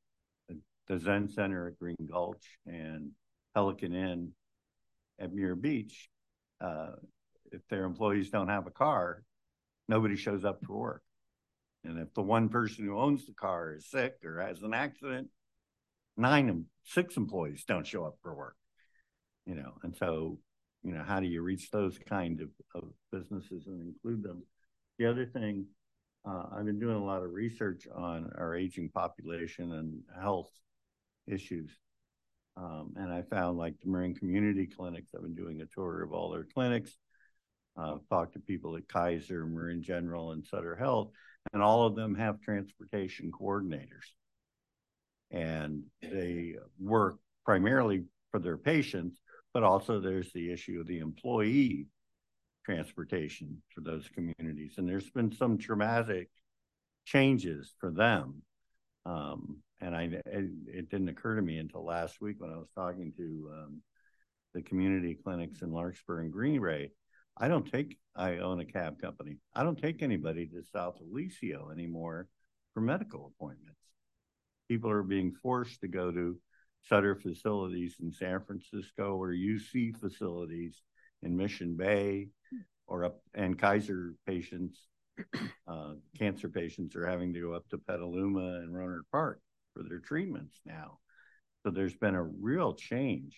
the 0.88 1.00
Zen 1.00 1.30
Center 1.30 1.68
at 1.68 1.80
Green 1.80 2.08
Gulch 2.12 2.44
and 2.66 3.12
Pelican 3.54 3.94
Inn 3.94 4.34
at 5.20 5.34
Muir 5.34 5.56
Beach, 5.56 6.10
uh, 6.62 6.92
if 7.52 7.62
their 7.70 7.86
employees 7.86 8.30
don't 8.30 8.50
have 8.50 8.68
a 8.68 8.72
car, 8.72 9.24
nobody 9.88 10.16
shows 10.16 10.46
up 10.46 10.64
for 10.66 10.78
work. 10.78 11.04
And 11.84 12.00
if 12.00 12.14
the 12.14 12.22
one 12.22 12.50
person 12.50 12.86
who 12.86 13.00
owns 13.00 13.26
the 13.26 13.34
car 13.34 13.76
is 13.76 13.90
sick 13.90 14.16
or 14.24 14.42
has 14.42 14.62
an 14.62 14.74
accident, 14.74 15.30
nine, 16.18 16.66
six 16.84 17.18
employees 17.18 17.64
don't 17.68 17.88
show 17.88 18.06
up 18.06 18.18
for 18.22 18.36
work. 18.36 18.56
You 19.46 19.56
know, 19.56 19.74
and 19.84 19.96
so, 19.96 20.38
you 20.84 20.94
know, 20.94 21.04
how 21.04 21.20
do 21.20 21.26
you 21.26 21.42
reach 21.42 21.72
those 21.72 21.98
kind 21.98 22.42
of, 22.42 22.50
of 22.76 22.90
businesses 23.12 23.66
and 23.68 23.82
include 23.82 24.24
them? 24.24 24.44
The 25.00 25.06
other 25.06 25.26
thing, 25.26 25.66
uh, 26.28 26.44
I've 26.52 26.66
been 26.66 26.80
doing 26.80 26.98
a 26.98 27.04
lot 27.04 27.24
of 27.24 27.32
research 27.32 27.88
on 27.96 28.30
our 28.38 28.56
aging 28.56 28.90
population 28.90 29.72
and 29.72 30.02
health 30.22 30.52
issues. 31.26 31.72
Um, 32.60 32.94
and 32.98 33.12
I 33.12 33.22
found 33.22 33.58
like 33.58 33.80
the 33.80 33.90
Marin 33.90 34.16
Community 34.16 34.68
Clinics, 34.68 35.12
I've 35.16 35.22
been 35.22 35.36
doing 35.36 35.62
a 35.62 35.66
tour 35.66 36.04
of 36.04 36.12
all 36.12 36.30
their 36.30 36.44
clinics, 36.44 36.92
uh, 37.78 37.98
talked 38.10 38.34
to 38.34 38.40
people 38.40 38.76
at 38.76 38.90
Kaiser, 38.90 39.46
Marin 39.46 39.82
General, 39.82 40.32
and 40.32 40.46
Sutter 40.46 40.76
Health, 40.76 41.12
and 41.54 41.62
all 41.62 41.86
of 41.86 41.96
them 41.96 42.16
have 42.16 42.42
transportation 42.42 43.32
coordinators. 43.32 44.08
And 45.32 45.84
they 46.02 46.56
work 46.78 47.20
primarily 47.46 48.04
for 48.32 48.40
their 48.40 48.58
patients, 48.58 49.22
but 49.54 49.64
also 49.64 50.02
there's 50.02 50.32
the 50.34 50.52
issue 50.52 50.82
of 50.82 50.88
the 50.88 51.00
employee 51.00 51.88
transportation 52.66 53.62
for 53.74 53.82
those 53.82 54.10
communities. 54.14 54.74
And 54.78 54.88
there's 54.88 55.10
been 55.10 55.32
some 55.32 55.56
dramatic 55.56 56.30
changes 57.06 57.74
for 57.80 57.90
them. 57.90 58.42
Um, 59.06 59.60
and 59.82 59.96
I 59.96 60.10
it, 60.26 60.90
didn't 60.90 61.10
occur 61.10 61.36
to 61.36 61.42
me 61.42 61.58
until 61.58 61.86
last 61.86 62.22
week 62.22 62.36
when 62.40 62.52
I 62.52 62.58
was 62.58 62.70
talking 62.76 63.14
to 63.18 63.52
um, 63.54 63.82
the 64.54 64.62
community 64.62 65.18
clinics 65.24 65.62
in 65.62 65.72
Larkspur 65.72 66.22
and 66.22 66.34
Greenbrae. 66.34 66.90
I 67.38 67.48
don't 67.48 67.70
take. 67.70 67.98
I 68.16 68.38
own 68.38 68.60
a 68.60 68.66
cab 68.66 69.00
company. 69.00 69.38
I 69.54 69.64
don't 69.64 69.82
take 69.82 70.02
anybody 70.02 70.48
to 70.48 70.64
Sausalito 70.64 71.72
anymore 71.72 72.28
for 72.74 72.82
medical 72.82 73.32
appointments. 73.34 73.80
People 74.68 74.90
are 74.92 75.04
being 75.04 75.32
forced 75.32 75.82
to 75.82 75.88
go 75.88 76.12
to 76.12 76.38
Sutter 76.84 77.16
facilities 77.16 77.96
in 78.02 78.12
San 78.12 78.42
Francisco 78.42 79.16
or 79.16 79.34
UC 79.34 79.98
facilities 79.98 80.82
in 81.22 81.36
Mission 81.36 81.76
Bay 81.76 82.28
or 82.88 83.06
up 83.06 83.20
and 83.34 83.58
Kaiser 83.58 84.16
patients, 84.26 84.88
uh, 85.68 85.94
cancer 86.18 86.50
patients 86.50 86.96
are 86.96 87.06
having 87.06 87.34
to 87.34 87.42
go 87.42 87.54
up 87.54 87.68
to 87.70 87.78
Petaluma 87.78 88.62
and 88.62 88.74
Rohnert 88.74 89.04
Park 89.12 89.40
for 89.74 89.84
their 89.84 90.00
treatments 90.00 90.60
now. 90.66 91.00
So 91.64 91.72
there's 91.72 91.96
been 91.96 92.16
a 92.16 92.24
real 92.24 92.74
change. 92.74 93.36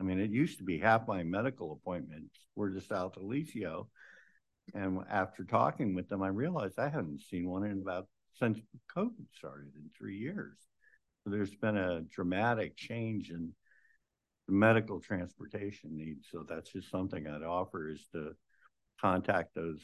I 0.00 0.04
mean, 0.04 0.20
it 0.20 0.30
used 0.30 0.58
to 0.58 0.64
be 0.64 0.78
half 0.78 1.08
my 1.08 1.22
medical 1.22 1.72
appointments 1.72 2.34
were 2.54 2.70
to 2.70 2.80
Sausalito. 2.80 3.88
And 4.74 4.98
after 5.10 5.44
talking 5.44 5.94
with 5.94 6.08
them, 6.08 6.22
I 6.22 6.28
realized 6.28 6.78
I 6.78 6.88
hadn't 6.88 7.22
seen 7.22 7.48
one 7.48 7.64
in 7.64 7.80
about 7.80 8.06
since 8.38 8.58
COVID 8.94 9.26
started 9.34 9.72
in 9.76 9.90
three 9.96 10.18
years. 10.18 10.56
So 11.24 11.30
there's 11.30 11.54
been 11.54 11.76
a 11.76 12.02
dramatic 12.02 12.76
change 12.76 13.30
in 13.30 13.52
the 14.46 14.52
medical 14.52 15.00
transportation 15.00 15.96
needs. 15.96 16.28
So 16.30 16.44
that's 16.46 16.72
just 16.72 16.90
something 16.90 17.26
I'd 17.26 17.42
offer 17.42 17.88
is 17.88 18.06
to 18.12 18.32
contact 19.00 19.54
those 19.54 19.80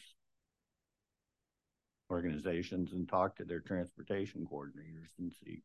organizations 2.12 2.92
and 2.92 3.08
talk 3.08 3.34
to 3.36 3.44
their 3.44 3.60
transportation 3.60 4.46
coordinators 4.50 5.10
and 5.18 5.32
see 5.44 5.62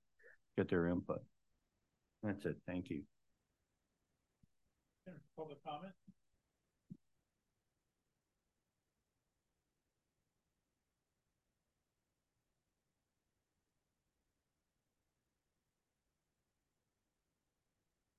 get 0.56 0.69
their 0.69 0.88
input. 0.88 1.22
That's 2.24 2.45
it. 2.45 2.57
Thank 2.65 2.90
you. 2.90 3.03
Public 5.38 5.64
comment? 5.64 5.94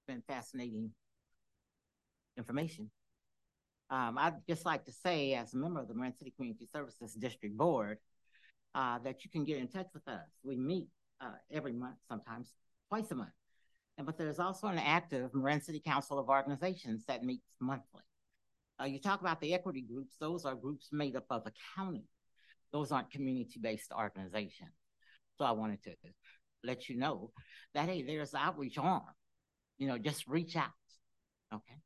Been 0.06 0.22
fascinating 0.26 0.90
information. 2.38 2.90
Um, 3.90 4.16
I'd 4.18 4.34
just 4.48 4.66
like 4.66 4.84
to 4.84 4.92
say, 4.92 5.34
as 5.34 5.54
a 5.54 5.56
member 5.56 5.80
of 5.80 5.88
the 5.88 5.94
Marin 5.94 6.14
City 6.14 6.32
Community 6.36 6.68
Services 6.72 7.14
District 7.14 7.56
Board, 7.56 7.98
uh, 8.74 8.98
that 9.00 9.24
you 9.24 9.30
can 9.30 9.44
get 9.44 9.58
in 9.58 9.68
touch 9.68 9.88
with 9.94 10.06
us. 10.08 10.28
We 10.42 10.56
meet 10.56 10.88
uh, 11.20 11.32
every 11.50 11.72
month, 11.72 11.96
sometimes 12.08 12.52
twice 12.88 13.10
a 13.10 13.14
month. 13.14 13.30
And 13.96 14.06
but 14.06 14.16
there's 14.16 14.38
also 14.38 14.68
an 14.68 14.78
active 14.78 15.34
Marin 15.34 15.60
City 15.60 15.82
Council 15.84 16.18
of 16.18 16.28
Organizations 16.28 17.04
that 17.06 17.24
meets 17.24 17.46
monthly. 17.60 18.02
Uh, 18.80 18.84
you 18.84 19.00
talk 19.00 19.20
about 19.20 19.40
the 19.40 19.54
equity 19.54 19.82
groups; 19.82 20.14
those 20.20 20.44
are 20.44 20.54
groups 20.54 20.88
made 20.92 21.16
up 21.16 21.24
of 21.30 21.44
the 21.44 21.52
county. 21.76 22.04
Those 22.72 22.92
aren't 22.92 23.10
community-based 23.10 23.92
organizations. 23.92 24.70
So 25.36 25.44
I 25.44 25.52
wanted 25.52 25.82
to 25.84 25.94
let 26.62 26.88
you 26.88 26.96
know 26.96 27.32
that 27.74 27.88
hey, 27.88 28.02
there's 28.02 28.34
outreach 28.34 28.78
arm. 28.78 29.02
You 29.78 29.88
know, 29.88 29.98
just 29.98 30.26
reach 30.28 30.54
out. 30.54 30.70
Okay. 31.52 31.80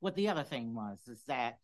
What 0.00 0.16
the 0.16 0.28
other 0.28 0.44
thing 0.44 0.74
was 0.74 0.98
is 1.06 1.22
that 1.28 1.58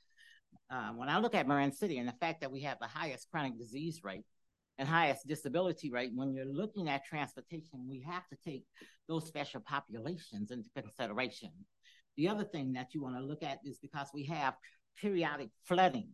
uh, 0.70 0.90
when 0.90 1.08
I 1.08 1.18
look 1.18 1.34
at 1.34 1.48
Marin 1.48 1.72
City 1.72 1.98
and 1.98 2.08
the 2.08 2.14
fact 2.20 2.40
that 2.40 2.52
we 2.52 2.62
have 2.62 2.78
the 2.80 2.86
highest 2.86 3.28
chronic 3.30 3.58
disease 3.58 4.00
rate 4.02 4.24
and 4.78 4.88
highest 4.88 5.26
disability 5.26 5.90
rate, 5.90 6.12
when 6.14 6.34
you're 6.34 6.44
looking 6.44 6.88
at 6.88 7.04
transportation, 7.04 7.86
we 7.88 8.04
have 8.06 8.26
to 8.28 8.36
take 8.44 8.64
those 9.08 9.26
special 9.26 9.60
populations 9.60 10.50
into 10.50 10.68
consideration. 10.76 11.50
The 12.16 12.28
other 12.28 12.44
thing 12.44 12.72
that 12.74 12.94
you 12.94 13.02
want 13.02 13.16
to 13.16 13.24
look 13.24 13.42
at 13.42 13.60
is 13.64 13.78
because 13.78 14.08
we 14.12 14.24
have 14.24 14.54
periodic 15.00 15.50
flooding. 15.64 16.08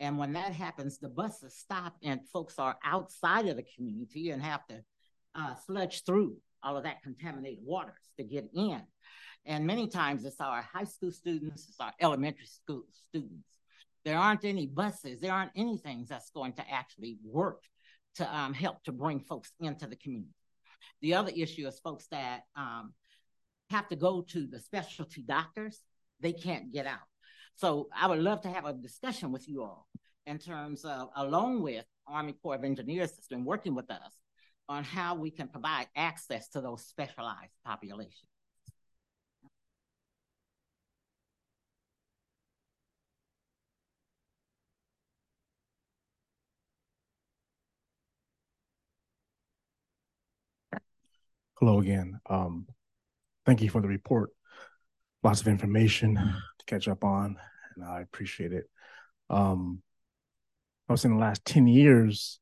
And 0.00 0.16
when 0.16 0.32
that 0.34 0.52
happens, 0.52 0.98
the 0.98 1.08
buses 1.08 1.56
stop 1.56 1.96
and 2.02 2.20
folks 2.32 2.58
are 2.58 2.76
outside 2.84 3.46
of 3.48 3.56
the 3.56 3.64
community 3.76 4.30
and 4.30 4.42
have 4.42 4.66
to 4.68 4.82
uh, 5.34 5.54
sludge 5.66 6.04
through 6.04 6.36
all 6.62 6.76
of 6.76 6.84
that 6.84 7.02
contaminated 7.02 7.64
waters 7.64 7.94
to 8.16 8.24
get 8.24 8.48
in. 8.54 8.82
And 9.46 9.66
many 9.66 9.88
times 9.88 10.24
it's 10.24 10.40
our 10.40 10.62
high 10.62 10.84
school 10.84 11.10
students, 11.10 11.68
it's 11.68 11.80
our 11.80 11.92
elementary 12.00 12.46
school 12.46 12.82
students. 13.08 13.57
There 14.08 14.16
aren't 14.16 14.46
any 14.46 14.66
buses, 14.66 15.20
there 15.20 15.34
aren't 15.34 15.50
any 15.54 15.76
things 15.76 16.08
that's 16.08 16.30
going 16.30 16.54
to 16.54 16.64
actually 16.70 17.18
work 17.22 17.62
to 18.14 18.34
um, 18.34 18.54
help 18.54 18.82
to 18.84 18.92
bring 18.92 19.20
folks 19.20 19.52
into 19.60 19.86
the 19.86 19.96
community. 19.96 20.32
The 21.02 21.12
other 21.12 21.30
issue 21.36 21.68
is 21.68 21.78
folks 21.80 22.06
that 22.10 22.44
um, 22.56 22.94
have 23.68 23.86
to 23.88 23.96
go 23.96 24.22
to 24.30 24.46
the 24.46 24.60
specialty 24.60 25.20
doctors, 25.20 25.82
they 26.20 26.32
can't 26.32 26.72
get 26.72 26.86
out. 26.86 27.06
So 27.56 27.90
I 27.94 28.06
would 28.06 28.20
love 28.20 28.40
to 28.44 28.48
have 28.48 28.64
a 28.64 28.72
discussion 28.72 29.30
with 29.30 29.46
you 29.46 29.62
all 29.62 29.86
in 30.24 30.38
terms 30.38 30.86
of, 30.86 31.10
along 31.14 31.60
with 31.60 31.84
Army 32.06 32.32
Corps 32.32 32.54
of 32.54 32.64
Engineers 32.64 33.12
that's 33.12 33.28
been 33.28 33.44
working 33.44 33.74
with 33.74 33.90
us 33.90 34.16
on 34.70 34.84
how 34.84 35.16
we 35.16 35.30
can 35.30 35.48
provide 35.48 35.88
access 35.94 36.48
to 36.48 36.62
those 36.62 36.82
specialized 36.86 37.52
populations. 37.62 38.27
Hello 51.60 51.80
again. 51.80 52.20
Um, 52.30 52.68
thank 53.44 53.62
you 53.62 53.68
for 53.68 53.80
the 53.80 53.88
report. 53.88 54.30
Lots 55.24 55.40
of 55.40 55.48
information 55.48 56.14
to 56.14 56.64
catch 56.66 56.86
up 56.86 57.02
on, 57.02 57.36
and 57.74 57.84
I 57.84 58.00
appreciate 58.00 58.52
it. 58.52 58.70
Um, 59.28 59.82
I 60.88 60.92
was 60.92 61.04
in 61.04 61.14
the 61.14 61.18
last 61.18 61.44
10 61.44 61.66
years, 61.66 62.38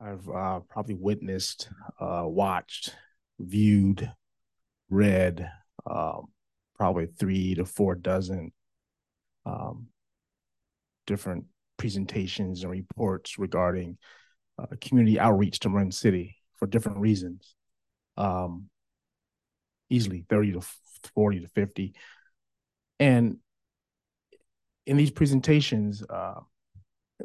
I've 0.00 0.26
uh, 0.26 0.60
probably 0.60 0.94
witnessed, 0.94 1.68
uh, 2.00 2.22
watched, 2.24 2.94
viewed, 3.38 4.10
read 4.88 5.46
um, 5.84 6.28
probably 6.76 7.04
three 7.04 7.54
to 7.56 7.66
four 7.66 7.94
dozen 7.94 8.52
um, 9.44 9.88
different 11.06 11.44
presentations 11.76 12.62
and 12.62 12.72
reports 12.72 13.38
regarding 13.38 13.98
uh, 14.58 14.64
community 14.80 15.20
outreach 15.20 15.58
to 15.58 15.68
Marin 15.68 15.92
City 15.92 16.38
for 16.56 16.66
different 16.66 16.96
reasons 16.96 17.54
um, 18.16 18.68
easily 19.90 20.24
30 20.28 20.52
to 20.52 20.60
40 21.14 21.40
to 21.40 21.48
50. 21.48 21.94
And 23.00 23.38
in 24.86 24.96
these 24.96 25.10
presentations, 25.10 26.02
uh, 26.08 26.40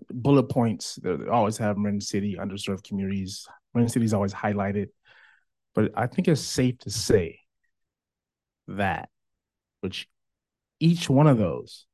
bullet 0.09 0.43
points, 0.43 0.95
they 1.01 1.27
always 1.27 1.57
have 1.57 1.77
Marin 1.77 2.01
City, 2.01 2.37
underserved 2.39 2.83
communities. 2.83 3.47
Marin 3.73 3.89
City 3.89 4.05
is 4.05 4.13
always 4.13 4.33
highlighted. 4.33 4.87
But 5.75 5.91
I 5.95 6.07
think 6.07 6.27
it's 6.27 6.41
safe 6.41 6.77
to 6.79 6.89
say 6.89 7.39
that, 8.67 9.09
which 9.81 10.07
each 10.79 11.09
one 11.09 11.27
of 11.27 11.37
those, 11.37 11.85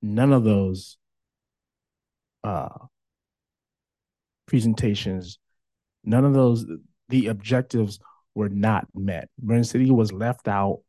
none 0.00 0.32
of 0.32 0.44
those 0.44 0.98
uh, 2.44 2.68
presentations, 4.46 5.38
none 6.04 6.24
of 6.24 6.34
those, 6.34 6.66
the 7.08 7.28
objectives 7.28 7.98
were 8.34 8.48
not 8.48 8.86
met. 8.94 9.28
Marin 9.40 9.64
City 9.64 9.90
was 9.90 10.12
left 10.12 10.48
out. 10.48 10.80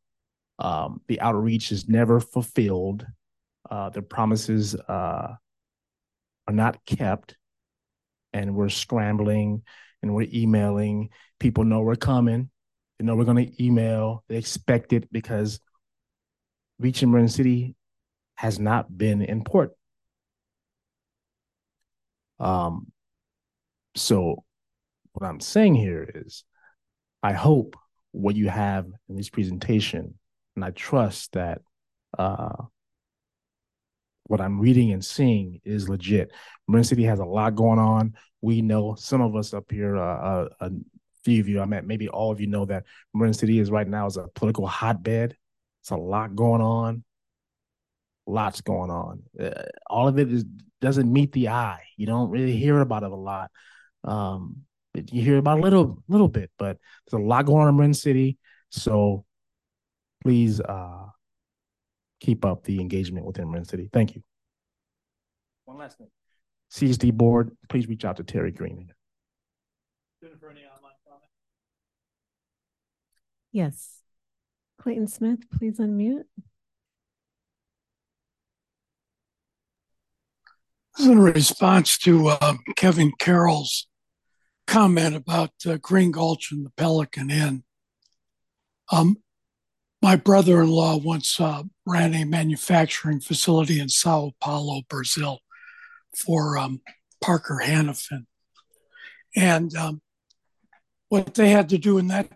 Um, 0.59 1.01
the 1.07 1.19
outreach 1.19 1.71
is 1.71 1.89
never 1.89 2.19
fulfilled. 2.19 3.05
Uh, 3.69 3.89
the 3.89 4.01
promises 4.01 4.75
uh, 4.75 5.33
are 6.47 6.53
not 6.53 6.85
kept, 6.85 7.35
and 8.33 8.55
we're 8.55 8.69
scrambling 8.69 9.63
and 10.01 10.13
we're 10.13 10.29
emailing. 10.33 11.09
People 11.39 11.63
know 11.63 11.81
we're 11.81 11.95
coming. 11.95 12.49
They 12.99 13.05
know 13.05 13.15
we're 13.15 13.23
going 13.23 13.47
to 13.47 13.63
email. 13.63 14.23
They 14.27 14.37
expect 14.37 14.93
it 14.93 15.11
because 15.11 15.59
reaching 16.79 17.11
Marin 17.11 17.29
City 17.29 17.75
has 18.35 18.59
not 18.59 18.95
been 18.95 19.21
important. 19.21 19.77
Um, 22.39 22.91
so 23.95 24.43
what 25.13 25.25
I'm 25.25 25.39
saying 25.39 25.75
here 25.75 26.09
is 26.13 26.43
I 27.23 27.31
hope 27.31 27.77
what 28.11 28.35
you 28.35 28.49
have 28.49 28.85
in 29.09 29.15
this 29.15 29.29
presentation, 29.29 30.13
and 30.55 30.65
I 30.65 30.71
trust 30.71 31.31
that 31.31 31.61
uh, 32.17 32.65
what 34.25 34.41
I'm 34.41 34.59
reading 34.59 34.91
and 34.91 35.03
seeing 35.03 35.61
is 35.63 35.89
legit. 35.89 36.31
Marin 36.67 36.83
City 36.83 37.03
has 37.03 37.19
a 37.19 37.25
lot 37.25 37.55
going 37.55 37.79
on. 37.79 38.13
We 38.41 38.61
know 38.61 38.95
some 38.95 39.21
of 39.21 39.35
us 39.35 39.53
up 39.53 39.71
here, 39.71 39.97
uh, 39.97 40.17
uh, 40.17 40.49
a 40.59 40.71
few 41.23 41.39
of 41.39 41.47
you, 41.47 41.61
I 41.61 41.65
mean, 41.65 41.87
maybe 41.87 42.09
all 42.09 42.31
of 42.31 42.41
you 42.41 42.47
know 42.47 42.65
that 42.65 42.83
Marin 43.13 43.33
City 43.33 43.59
is 43.59 43.71
right 43.71 43.87
now 43.87 44.05
is 44.05 44.17
a 44.17 44.27
political 44.35 44.67
hotbed. 44.67 45.35
It's 45.81 45.91
a 45.91 45.97
lot 45.97 46.35
going 46.35 46.61
on. 46.61 47.03
Lots 48.27 48.61
going 48.61 48.89
on. 48.89 49.23
Uh, 49.39 49.63
all 49.87 50.07
of 50.07 50.19
it 50.19 50.31
is 50.31 50.45
doesn't 50.81 51.11
meet 51.11 51.31
the 51.31 51.49
eye. 51.49 51.83
You 51.95 52.05
don't 52.05 52.29
really 52.29 52.55
hear 52.55 52.79
about 52.81 53.03
it 53.03 53.11
a 53.11 53.15
lot. 53.15 53.49
Um, 54.03 54.63
you 54.93 55.21
hear 55.21 55.37
about 55.37 55.59
a 55.59 55.61
little 55.61 56.03
little 56.07 56.27
bit, 56.27 56.51
but 56.57 56.77
there's 57.07 57.21
a 57.21 57.25
lot 57.25 57.45
going 57.45 57.63
on 57.63 57.69
in 57.69 57.75
Marin 57.75 57.93
City. 57.93 58.37
So 58.69 59.25
please 60.21 60.59
uh, 60.61 61.05
keep 62.19 62.45
up 62.45 62.63
the 62.63 62.79
engagement 62.79 63.25
within 63.25 63.49
Marin 63.49 63.65
City. 63.65 63.89
Thank 63.91 64.15
you. 64.15 64.23
One 65.65 65.77
last 65.77 65.97
thing. 65.97 66.07
CSD 66.71 67.13
board, 67.13 67.55
please 67.69 67.87
reach 67.87 68.03
out 68.05 68.17
to 68.17 68.23
Terry 68.23 68.51
Green. 68.51 68.91
Jennifer, 70.21 70.49
any 70.49 70.61
online 70.61 70.93
comment? 71.07 71.29
Yes. 73.51 73.99
Clayton 74.79 75.07
Smith, 75.07 75.49
please 75.51 75.79
unmute. 75.79 76.23
This 80.97 81.05
is 81.05 81.11
in 81.11 81.19
response 81.19 81.97
to 81.99 82.29
uh, 82.29 82.55
Kevin 82.75 83.11
Carroll's 83.19 83.87
comment 84.67 85.15
about 85.15 85.51
uh, 85.65 85.77
Green 85.77 86.11
Gulch 86.11 86.51
and 86.51 86.65
the 86.65 86.71
Pelican 86.71 87.29
Inn. 87.29 87.63
Um, 88.91 89.17
my 90.01 90.15
brother-in-law 90.15 90.97
once 90.97 91.39
uh, 91.39 91.63
ran 91.85 92.13
a 92.13 92.25
manufacturing 92.25 93.21
facility 93.21 93.79
in 93.79 93.89
Sao 93.89 94.31
Paulo, 94.41 94.81
Brazil, 94.89 95.39
for 96.15 96.57
um, 96.57 96.81
Parker 97.21 97.61
Hannifin, 97.63 98.25
and 99.35 99.73
um, 99.75 100.01
what 101.09 101.33
they 101.35 101.49
had 101.49 101.69
to 101.69 101.77
do 101.77 101.97
in 101.97 102.07
that 102.07 102.29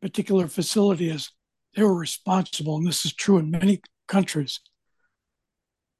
particular 0.00 0.48
facility 0.48 1.10
is 1.10 1.30
they 1.76 1.82
were 1.82 1.94
responsible, 1.94 2.76
and 2.76 2.86
this 2.86 3.04
is 3.04 3.14
true 3.14 3.38
in 3.38 3.50
many 3.50 3.80
countries. 4.08 4.60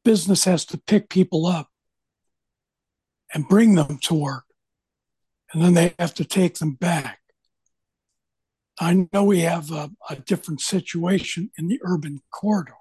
Business 0.05 0.45
has 0.45 0.65
to 0.67 0.79
pick 0.79 1.09
people 1.09 1.47
up 1.47 1.69
and 3.33 3.49
bring 3.49 3.75
them 3.75 3.99
to 4.03 4.15
work 4.15 4.45
and 5.53 5.63
then 5.63 5.75
they 5.75 5.95
have 5.99 6.15
to 6.15 6.25
take 6.25 6.59
them 6.59 6.75
back. 6.75 7.21
I 8.81 9.07
know 9.13 9.25
we 9.25 9.41
have 9.41 9.71
a, 9.71 9.91
a 10.09 10.17
different 10.17 10.61
situation 10.61 11.51
in 11.59 11.69
the 11.69 11.79
urban 11.83 12.21
corridor, 12.33 12.73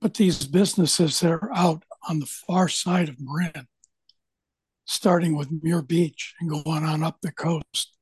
but 0.00 0.14
these 0.14 0.46
businesses 0.46 1.20
that 1.20 1.30
are 1.30 1.52
out 1.54 1.84
on 2.08 2.20
the 2.20 2.26
far 2.26 2.68
side 2.68 3.08
of 3.08 3.20
Marin, 3.20 3.66
starting 4.84 5.36
with 5.36 5.62
Muir 5.62 5.82
Beach 5.82 6.34
and 6.40 6.50
going 6.50 6.84
on 6.84 7.02
up 7.02 7.18
the 7.20 7.32
coast, 7.32 7.96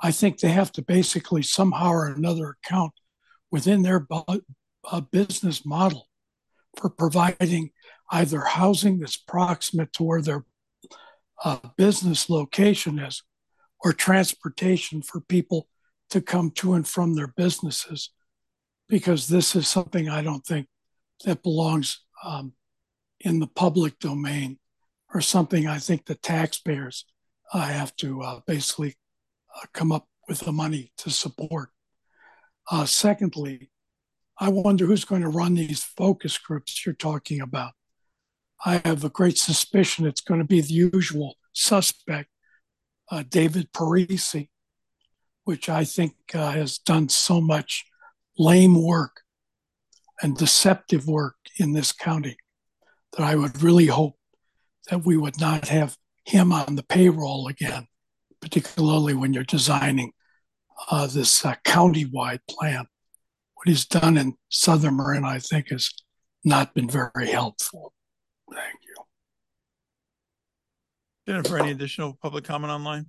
I 0.00 0.10
think 0.10 0.38
they 0.38 0.48
have 0.48 0.72
to 0.72 0.82
basically 0.82 1.42
somehow 1.42 1.90
or 1.90 2.06
another 2.06 2.56
account 2.64 2.92
within 3.50 3.82
their 3.82 4.00
bu- 4.00 4.40
uh, 4.90 5.00
business 5.02 5.66
model 5.66 6.08
for 6.76 6.88
providing 6.88 7.70
either 8.10 8.40
housing 8.40 8.98
that's 8.98 9.16
proximate 9.16 9.92
to 9.92 10.02
where 10.02 10.22
their 10.22 10.44
uh, 11.44 11.58
business 11.76 12.28
location 12.28 12.98
is 12.98 13.22
or 13.82 13.92
transportation 13.92 15.02
for 15.02 15.20
people 15.20 15.68
to 16.10 16.20
come 16.20 16.50
to 16.50 16.74
and 16.74 16.86
from 16.86 17.14
their 17.14 17.28
businesses 17.28 18.10
because 18.88 19.28
this 19.28 19.54
is 19.54 19.68
something 19.68 20.08
I 20.08 20.22
don't 20.22 20.44
think 20.44 20.66
that 21.24 21.42
belongs 21.42 22.04
um, 22.24 22.52
in 23.20 23.38
the 23.38 23.46
public 23.46 23.98
domain 23.98 24.58
or 25.14 25.20
something 25.20 25.66
I 25.66 25.78
think 25.78 26.04
the 26.04 26.14
taxpayers 26.14 27.04
uh, 27.52 27.60
have 27.60 27.94
to 27.96 28.22
uh, 28.22 28.40
basically 28.46 28.96
uh, 29.56 29.66
come 29.72 29.92
up 29.92 30.08
with 30.28 30.40
the 30.40 30.52
money 30.52 30.92
to 30.98 31.10
support. 31.10 31.70
Uh, 32.70 32.84
secondly, 32.84 33.70
I 34.38 34.48
wonder 34.48 34.86
who's 34.86 35.04
going 35.04 35.22
to 35.22 35.28
run 35.28 35.54
these 35.54 35.82
focus 35.82 36.38
groups 36.38 36.84
you're 36.84 36.94
talking 36.94 37.40
about. 37.40 37.72
I 38.64 38.82
have 38.84 39.04
a 39.04 39.08
great 39.08 39.38
suspicion 39.38 40.06
it's 40.06 40.20
going 40.20 40.40
to 40.40 40.46
be 40.46 40.60
the 40.60 40.90
usual 40.92 41.36
suspect, 41.52 42.28
uh, 43.10 43.24
David 43.28 43.72
Parisi, 43.72 44.48
which 45.44 45.68
I 45.68 45.84
think 45.84 46.14
uh, 46.34 46.50
has 46.52 46.78
done 46.78 47.08
so 47.08 47.40
much 47.40 47.84
lame 48.38 48.82
work 48.82 49.22
and 50.22 50.36
deceptive 50.36 51.06
work 51.06 51.36
in 51.58 51.72
this 51.72 51.92
county 51.92 52.36
that 53.16 53.24
I 53.24 53.34
would 53.34 53.62
really 53.62 53.86
hope 53.86 54.16
that 54.90 55.04
we 55.04 55.16
would 55.16 55.40
not 55.40 55.68
have 55.68 55.96
him 56.24 56.52
on 56.52 56.76
the 56.76 56.82
payroll 56.82 57.48
again, 57.48 57.86
particularly 58.40 59.14
when 59.14 59.32
you're 59.32 59.44
designing 59.44 60.12
uh, 60.90 61.06
this 61.06 61.44
uh, 61.44 61.54
county-wide 61.64 62.40
plan. 62.48 62.86
What 63.54 63.68
he's 63.68 63.86
done 63.86 64.16
in 64.16 64.34
Southern 64.48 64.96
Marin, 64.96 65.24
I 65.24 65.38
think, 65.38 65.70
has 65.70 65.90
not 66.44 66.74
been 66.74 66.88
very 66.88 67.30
helpful. 67.30 67.92
Thank 68.52 68.78
you. 68.86 68.94
Jennifer, 71.26 71.58
any 71.58 71.70
additional 71.70 72.18
public 72.20 72.44
comment 72.44 72.72
online? 72.72 73.06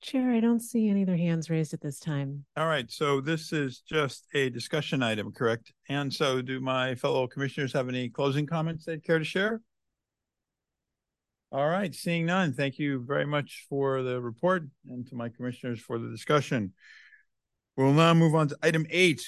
Chair, 0.00 0.32
I 0.32 0.40
don't 0.40 0.60
see 0.60 0.88
any 0.88 1.02
other 1.02 1.16
hands 1.16 1.50
raised 1.50 1.74
at 1.74 1.82
this 1.82 1.98
time. 1.98 2.46
All 2.56 2.66
right, 2.66 2.90
so 2.90 3.20
this 3.20 3.52
is 3.52 3.80
just 3.80 4.26
a 4.34 4.48
discussion 4.48 5.02
item, 5.02 5.30
correct? 5.30 5.72
And 5.90 6.12
so 6.12 6.40
do 6.40 6.58
my 6.58 6.94
fellow 6.94 7.26
commissioners 7.26 7.72
have 7.74 7.88
any 7.88 8.08
closing 8.08 8.46
comments 8.46 8.86
they'd 8.86 9.04
care 9.04 9.18
to 9.18 9.24
share? 9.24 9.60
All 11.52 11.68
right, 11.68 11.94
seeing 11.94 12.26
none, 12.26 12.54
thank 12.54 12.78
you 12.78 13.04
very 13.06 13.26
much 13.26 13.66
for 13.68 14.02
the 14.02 14.20
report 14.20 14.64
and 14.88 15.06
to 15.08 15.16
my 15.16 15.28
commissioners 15.28 15.80
for 15.80 15.98
the 15.98 16.08
discussion. 16.08 16.72
We'll 17.76 17.92
now 17.92 18.14
move 18.14 18.34
on 18.34 18.48
to 18.48 18.58
item 18.62 18.86
eight. 18.88 19.22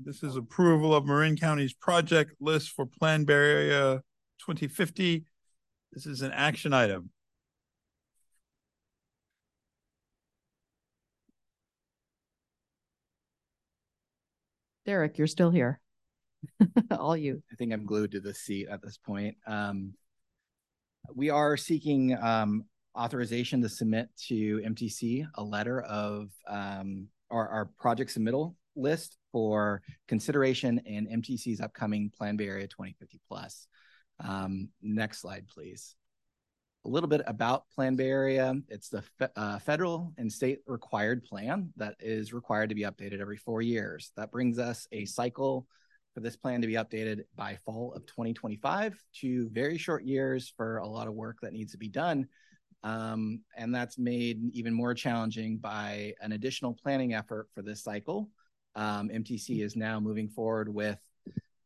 This 0.00 0.22
is 0.22 0.36
approval 0.36 0.94
of 0.94 1.06
Marin 1.06 1.36
County's 1.36 1.72
project 1.72 2.34
list 2.40 2.70
for 2.70 2.86
Plan 2.86 3.24
Bay 3.24 3.34
Area 3.34 4.02
2050. 4.46 5.24
This 5.92 6.06
is 6.06 6.22
an 6.22 6.30
action 6.30 6.72
item. 6.72 7.10
Derek, 14.86 15.18
you're 15.18 15.26
still 15.26 15.50
here. 15.50 15.80
All 16.92 17.16
you. 17.16 17.42
I 17.50 17.56
think 17.56 17.72
I'm 17.72 17.84
glued 17.84 18.12
to 18.12 18.20
the 18.20 18.32
seat 18.32 18.68
at 18.70 18.80
this 18.80 18.96
point. 18.96 19.36
Um, 19.48 19.94
we 21.12 21.28
are 21.30 21.56
seeking 21.56 22.16
um, 22.22 22.66
authorization 22.96 23.60
to 23.62 23.68
submit 23.68 24.10
to 24.28 24.62
MTC 24.64 25.26
a 25.34 25.42
letter 25.42 25.80
of 25.80 26.30
um, 26.46 27.08
our, 27.32 27.48
our 27.48 27.64
project 27.80 28.16
submittal 28.16 28.54
list 28.76 29.17
for 29.32 29.82
consideration 30.06 30.78
in 30.86 31.06
MTC's 31.06 31.60
upcoming 31.60 32.10
Plan 32.10 32.36
Bay 32.36 32.48
Area 32.48 32.66
2050 32.66 33.20
plus. 33.28 33.66
Um, 34.20 34.68
next 34.82 35.20
slide, 35.20 35.46
please. 35.48 35.94
A 36.84 36.88
little 36.88 37.08
bit 37.08 37.22
about 37.26 37.68
Plan 37.74 37.96
Bay 37.96 38.08
Area. 38.08 38.54
It's 38.68 38.88
the 38.88 39.02
fe 39.02 39.26
uh, 39.36 39.58
federal 39.58 40.12
and 40.16 40.32
state 40.32 40.60
required 40.66 41.24
plan 41.24 41.72
that 41.76 41.96
is 42.00 42.32
required 42.32 42.68
to 42.68 42.74
be 42.74 42.82
updated 42.82 43.20
every 43.20 43.36
four 43.36 43.62
years. 43.62 44.12
That 44.16 44.30
brings 44.30 44.58
us 44.58 44.86
a 44.92 45.04
cycle 45.04 45.66
for 46.14 46.20
this 46.20 46.36
plan 46.36 46.60
to 46.60 46.66
be 46.66 46.74
updated 46.74 47.22
by 47.36 47.56
fall 47.64 47.92
of 47.94 48.06
2025 48.06 49.00
to 49.20 49.48
very 49.50 49.78
short 49.78 50.04
years 50.04 50.52
for 50.56 50.78
a 50.78 50.86
lot 50.86 51.08
of 51.08 51.14
work 51.14 51.38
that 51.42 51.52
needs 51.52 51.72
to 51.72 51.78
be 51.78 51.88
done. 51.88 52.26
Um, 52.82 53.40
and 53.56 53.74
that's 53.74 53.98
made 53.98 54.40
even 54.52 54.72
more 54.72 54.94
challenging 54.94 55.58
by 55.58 56.14
an 56.20 56.32
additional 56.32 56.74
planning 56.74 57.14
effort 57.14 57.48
for 57.54 57.62
this 57.62 57.82
cycle. 57.82 58.30
Um, 58.78 59.08
MTC 59.08 59.64
is 59.64 59.74
now 59.74 59.98
moving 59.98 60.28
forward 60.28 60.72
with 60.72 61.00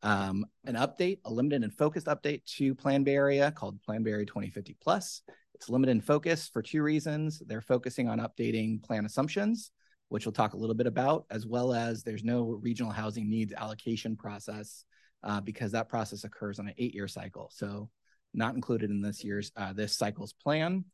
um, 0.03 0.47
an 0.65 0.77
update, 0.77 1.19
a 1.27 1.31
limited 1.31 1.63
and 1.63 1.73
focused 1.73 2.07
update 2.07 2.43
to 2.57 2.75
Plan 2.75 3.05
Bay 3.05 3.15
Area 3.15 3.51
called 3.53 3.83
Plan 3.83 4.03
Bay 4.03 4.13
Area 4.13 4.25
2050 4.25 4.79
Plus. 4.83 5.21
It's 5.55 5.69
limited 5.69 5.93
in 5.93 6.01
focus 6.01 6.49
for 6.51 6.63
two 6.63 6.83
reasons. 6.83 7.43
They're 7.47 7.61
focusing 7.61 8.09
on 8.09 8.19
updating 8.19 8.83
plan 8.83 9.05
assumptions, 9.05 9.73
which 10.09 10.25
we'll 10.25 10.33
talk 10.33 10.55
a 10.55 10.57
little 10.57 10.75
bit 10.75 10.87
about, 10.87 11.27
as 11.31 11.47
well 11.47 11.75
as 11.75 12.03
there's 12.03 12.25
no 12.25 12.59
regional 12.63 12.91
housing 12.91 13.29
needs 13.29 13.53
allocation 13.53 14.17
process 14.17 14.87
uh, 15.23 15.43
because 15.43 15.71
that 15.73 15.91
process 15.91 16.25
occurs 16.25 16.59
on 16.59 16.67
an 16.67 16.75
eight-year 16.79 17.09
cycle. 17.09 17.51
So 17.53 17.91
not 18.33 18.55
included 18.55 18.89
in 18.89 19.03
this 19.03 19.23
year's 19.23 19.53
uh, 19.55 19.75
this 19.75 19.99
cycle's 19.99 20.33
plan. 20.33 20.87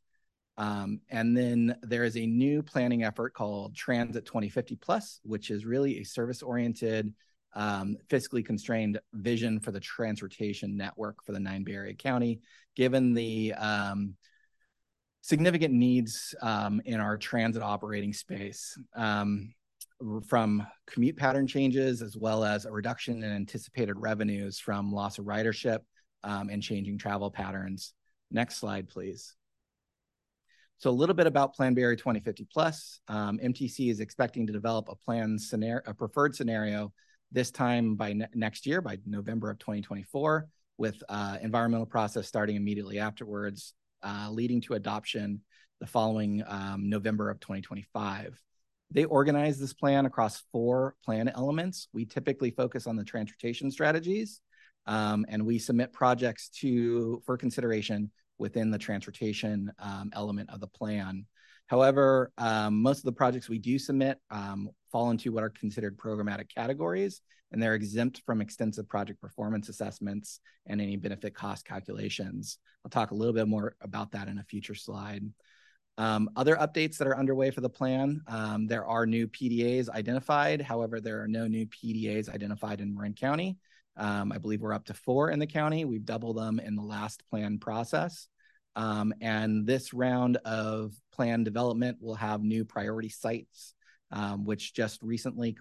Um, 0.59 1.01
and 1.09 1.37
then 1.37 1.77
there 1.83 2.03
is 2.03 2.17
a 2.17 2.27
new 2.27 2.65
planning 2.65 3.05
effort 3.05 3.33
called 3.33 3.77
Transit 3.77 4.27
2050 4.27 4.75
Plus, 4.77 5.21
which 5.23 5.51
is 5.51 5.65
really 5.65 6.01
a 6.01 6.05
service-oriented 6.05 7.15
um, 7.55 7.97
fiscally 8.09 8.45
constrained 8.45 9.01
vision 9.15 9.61
for 9.61 9.71
the 9.71 9.79
transportation 9.79 10.77
network 10.77 11.25
for 11.25 11.31
the 11.31 11.39
nine 11.39 11.63
Bay 11.63 11.75
Area 11.75 11.95
County, 11.95 12.41
given 12.75 13.15
the 13.15 13.55
um, 13.55 14.17
significant 15.23 15.73
needs 15.73 16.35
um, 16.43 16.83
in 16.85 16.99
our 16.99 17.17
transit 17.17 17.63
operating 17.63 18.13
space 18.13 18.77
um, 18.97 19.55
from 20.27 20.67
commute 20.89 21.17
pattern 21.17 21.47
changes, 21.47 22.03
as 22.03 22.17
well 22.17 22.45
as 22.45 22.65
a 22.65 22.73
reduction 22.73 23.23
in 23.23 23.31
anticipated 23.31 23.95
revenues 23.97 24.59
from 24.59 24.93
loss 24.93 25.19
of 25.19 25.25
ridership 25.25 25.81
um, 26.25 26.49
and 26.51 26.65
changing 26.65 26.99
travel 26.99 27.31
patterns. 27.31 27.95
Next 28.33 28.57
slide, 28.57 28.89
please. 28.89 29.38
So 30.79 30.91
a 30.91 30.93
little 30.93 31.15
bit 31.15 31.27
about 31.27 31.55
Plan 31.55 31.75
Bay 31.75 31.83
Area 31.83 31.97
2050 31.97 32.47
Plus. 32.53 33.01
Um, 33.09 33.41
MTC 33.43 33.91
is 33.91 33.99
expecting 33.99 34.47
to 34.47 34.53
develop 34.53 34.89
a 34.89 34.95
plan 34.95 35.37
scenario, 35.37 35.83
a 35.87 35.93
preferred 35.93 36.37
scenario 36.37 36.93
this 37.33 37.51
time 37.51 37.97
by 37.97 38.13
ne 38.13 38.27
next 38.35 38.65
year, 38.65 38.81
by 38.81 38.99
November 39.05 39.51
of 39.51 39.59
2024, 39.59 40.47
with 40.79 41.03
uh, 41.09 41.37
environmental 41.43 41.85
process 41.85 42.29
starting 42.29 42.55
immediately 42.55 43.01
afterwards, 43.01 43.75
uh, 44.05 44.29
leading 44.31 44.61
to 44.61 44.75
adoption 44.75 45.41
the 45.81 45.87
following 45.87 46.45
um, 46.47 46.89
November 46.89 47.29
of 47.29 47.41
2025. 47.41 48.41
They 48.93 49.05
organize 49.05 49.59
this 49.59 49.75
plan 49.75 50.07
across 50.07 50.45
four 50.53 50.95
plan 51.05 51.29
elements. 51.29 51.89
We 51.93 52.07
typically 52.07 52.53
focus 52.53 52.87
on 52.87 52.95
the 52.95 53.05
transportation 53.05 53.73
strategies, 53.73 54.41
um, 54.87 55.27
and 55.29 55.45
we 55.45 55.59
submit 55.59 55.93
projects 55.93 56.51
to 56.61 57.21
for 57.27 57.37
consideration 57.37 58.13
within 58.39 58.71
the 58.71 58.79
transportation 58.79 59.73
um, 59.79 60.11
element 60.15 60.51
of 60.51 60.61
the 60.61 60.67
plan. 60.67 61.27
However, 61.67 62.33
um, 62.39 62.81
most 62.83 62.99
of 62.99 63.05
the 63.05 63.13
projects 63.13 63.49
we 63.49 63.59
do 63.59 63.79
submit 63.79 64.19
um, 64.31 64.71
fall 64.91 65.11
into 65.11 65.33
what 65.33 65.45
are 65.45 65.51
considered 65.51 65.99
programmatic 65.99 66.49
categories, 66.55 67.21
and 67.53 67.63
they're 67.63 67.75
exempt 67.75 68.23
from 68.25 68.41
extensive 68.41 68.89
project 68.89 69.21
performance 69.21 69.69
assessments 69.69 70.41
and 70.67 70.81
any 70.81 70.97
benefit 70.97 71.35
cost 71.35 71.67
calculations. 71.67 72.59
I'll 72.85 72.91
talk 72.91 73.11
a 73.11 73.15
little 73.15 73.35
bit 73.35 73.49
more 73.49 73.77
about 73.83 74.13
that 74.13 74.29
in 74.29 74.39
a 74.39 74.45
future 74.45 74.75
slide. 74.75 75.25
Um, 75.99 76.31
other 76.37 76.57
updates 76.57 76.97
that 76.99 77.09
are 77.09 77.19
underway 77.19 77.51
for 77.51 77.61
the 77.61 77.69
plan, 77.69 78.23
um, 78.29 78.67
there 78.67 78.87
are 78.87 79.05
new 79.05 79.27
PDAs 79.27 79.89
identified. 79.89 80.63
However, 80.63 81.01
there 81.01 81.21
are 81.23 81.29
no 81.29 81.49
new 81.49 81.67
PDAs 81.67 82.29
identified 82.29 82.81
in 82.81 82.95
Marin 82.95 83.15
County. 83.15 83.59
Um, 83.99 84.33
I 84.33 84.39
believe 84.39 84.61
we're 84.61 84.73
up 84.73 84.87
to 84.87 84.95
four 84.95 85.31
in 85.31 85.41
the 85.41 85.47
county. 85.47 85.85
We've 85.85 86.05
doubled 86.05 86.39
them 86.39 86.61
in 86.61 86.77
the 86.77 86.83
last 86.83 87.23
plan 87.29 87.59
process. 87.59 88.29
Um, 88.77 89.13
and 89.21 89.67
this 89.67 89.93
round 89.93 90.37
of 90.45 90.95
plan 91.13 91.43
development 91.43 91.99
will 92.01 92.15
have 92.15 92.43
new 92.43 92.65
priority 92.65 93.09
sites, 93.09 93.75
um, 94.13 94.45
which 94.45 94.73
just 94.73 95.03
recently, 95.03 95.57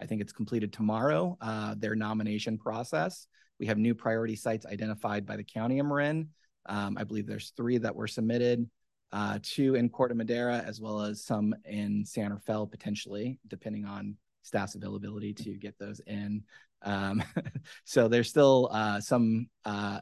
I 0.00 0.06
think 0.06 0.20
it's 0.20 0.32
completed 0.32 0.72
tomorrow, 0.72 1.36
uh, 1.40 1.76
their 1.78 1.94
nomination 1.94 2.58
process. 2.58 3.28
We 3.60 3.66
have 3.66 3.78
new 3.78 3.94
priority 3.94 4.34
sites 4.34 4.66
identified 4.66 5.24
by 5.24 5.36
the 5.36 5.44
County 5.44 5.78
of 5.78 5.86
Marin. 5.86 6.30
Um, 6.66 6.96
I 6.98 7.04
believe 7.04 7.26
there's 7.26 7.52
three 7.56 7.78
that 7.78 7.94
were 7.94 8.08
submitted. 8.08 8.68
uh, 9.12 9.38
two 9.42 9.74
in 9.74 9.88
Corte 9.88 10.14
Madera, 10.14 10.62
as 10.66 10.80
well 10.80 11.00
as 11.02 11.24
some 11.24 11.54
in 11.64 12.04
San 12.04 12.32
Rafael 12.32 12.66
potentially, 12.66 13.38
depending 13.48 13.84
on 13.84 14.16
staff's 14.42 14.74
availability 14.74 15.32
to 15.34 15.56
get 15.56 15.78
those 15.78 16.00
in. 16.06 16.42
Um, 16.82 17.22
so 17.84 18.08
there's 18.08 18.28
still 18.28 18.68
uh, 18.72 19.00
some 19.00 19.48
uh, 19.64 20.00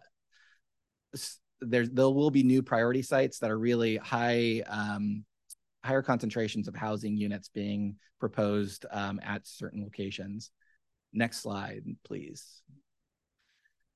there 1.60 1.86
there 1.86 2.08
will 2.08 2.30
be 2.30 2.42
new 2.42 2.62
priority 2.62 3.02
sites 3.02 3.38
that 3.40 3.50
are 3.50 3.58
really 3.58 3.96
high 3.96 4.62
um, 4.66 5.24
higher 5.84 6.02
concentrations 6.02 6.68
of 6.68 6.74
housing 6.74 7.16
units 7.16 7.48
being 7.48 7.96
proposed 8.20 8.84
um, 8.90 9.20
at 9.22 9.46
certain 9.46 9.82
locations. 9.82 10.50
Next 11.12 11.42
slide, 11.42 11.84
please. 12.04 12.62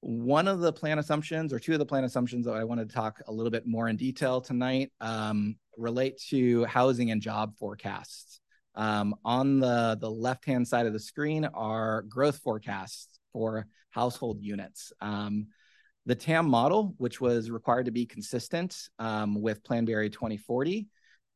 One 0.01 0.49
of 0.49 0.61
the 0.61 0.73
plan 0.73 0.99
assumptions, 0.99 1.53
or 1.53 1.61
two 1.61 1.75
of 1.75 1.79
the 1.79 1.87
plan 1.87 2.05
assumptions 2.05 2.47
that 2.47 2.55
I 2.55 2.65
want 2.65 2.81
to 2.81 2.93
talk 2.93 3.21
a 3.29 3.33
little 3.33 3.51
bit 3.51 3.67
more 3.67 3.89
in 3.89 3.97
detail 3.97 4.41
tonight, 4.41 4.91
um, 5.01 5.57
relate 5.77 6.21
to 6.31 6.65
housing 6.65 7.11
and 7.11 7.23
job 7.23 7.57
forecasts. 7.59 8.41
Um, 8.75 9.15
on 9.25 9.61
the, 9.61 9.99
the 10.01 10.11
left-hand 10.11 10.67
side 10.67 10.87
of 10.87 10.93
the 10.93 11.01
screen 11.01 11.45
are 11.45 12.03
growth 12.03 12.39
forecasts 12.39 13.19
for 13.33 13.67
household 13.91 14.41
units. 14.41 14.93
Um, 15.01 15.49
the 16.07 16.15
TAM 16.15 16.49
model, 16.49 16.95
which 16.99 17.21
was 17.21 17.51
required 17.51 17.87
to 17.87 17.93
be 17.93 18.07
consistent 18.07 18.77
um, 18.99 19.41
with 19.41 19.63
Plan 19.63 19.85
Bay 19.85 19.93
Area 19.93 20.11
2040, 20.11 20.89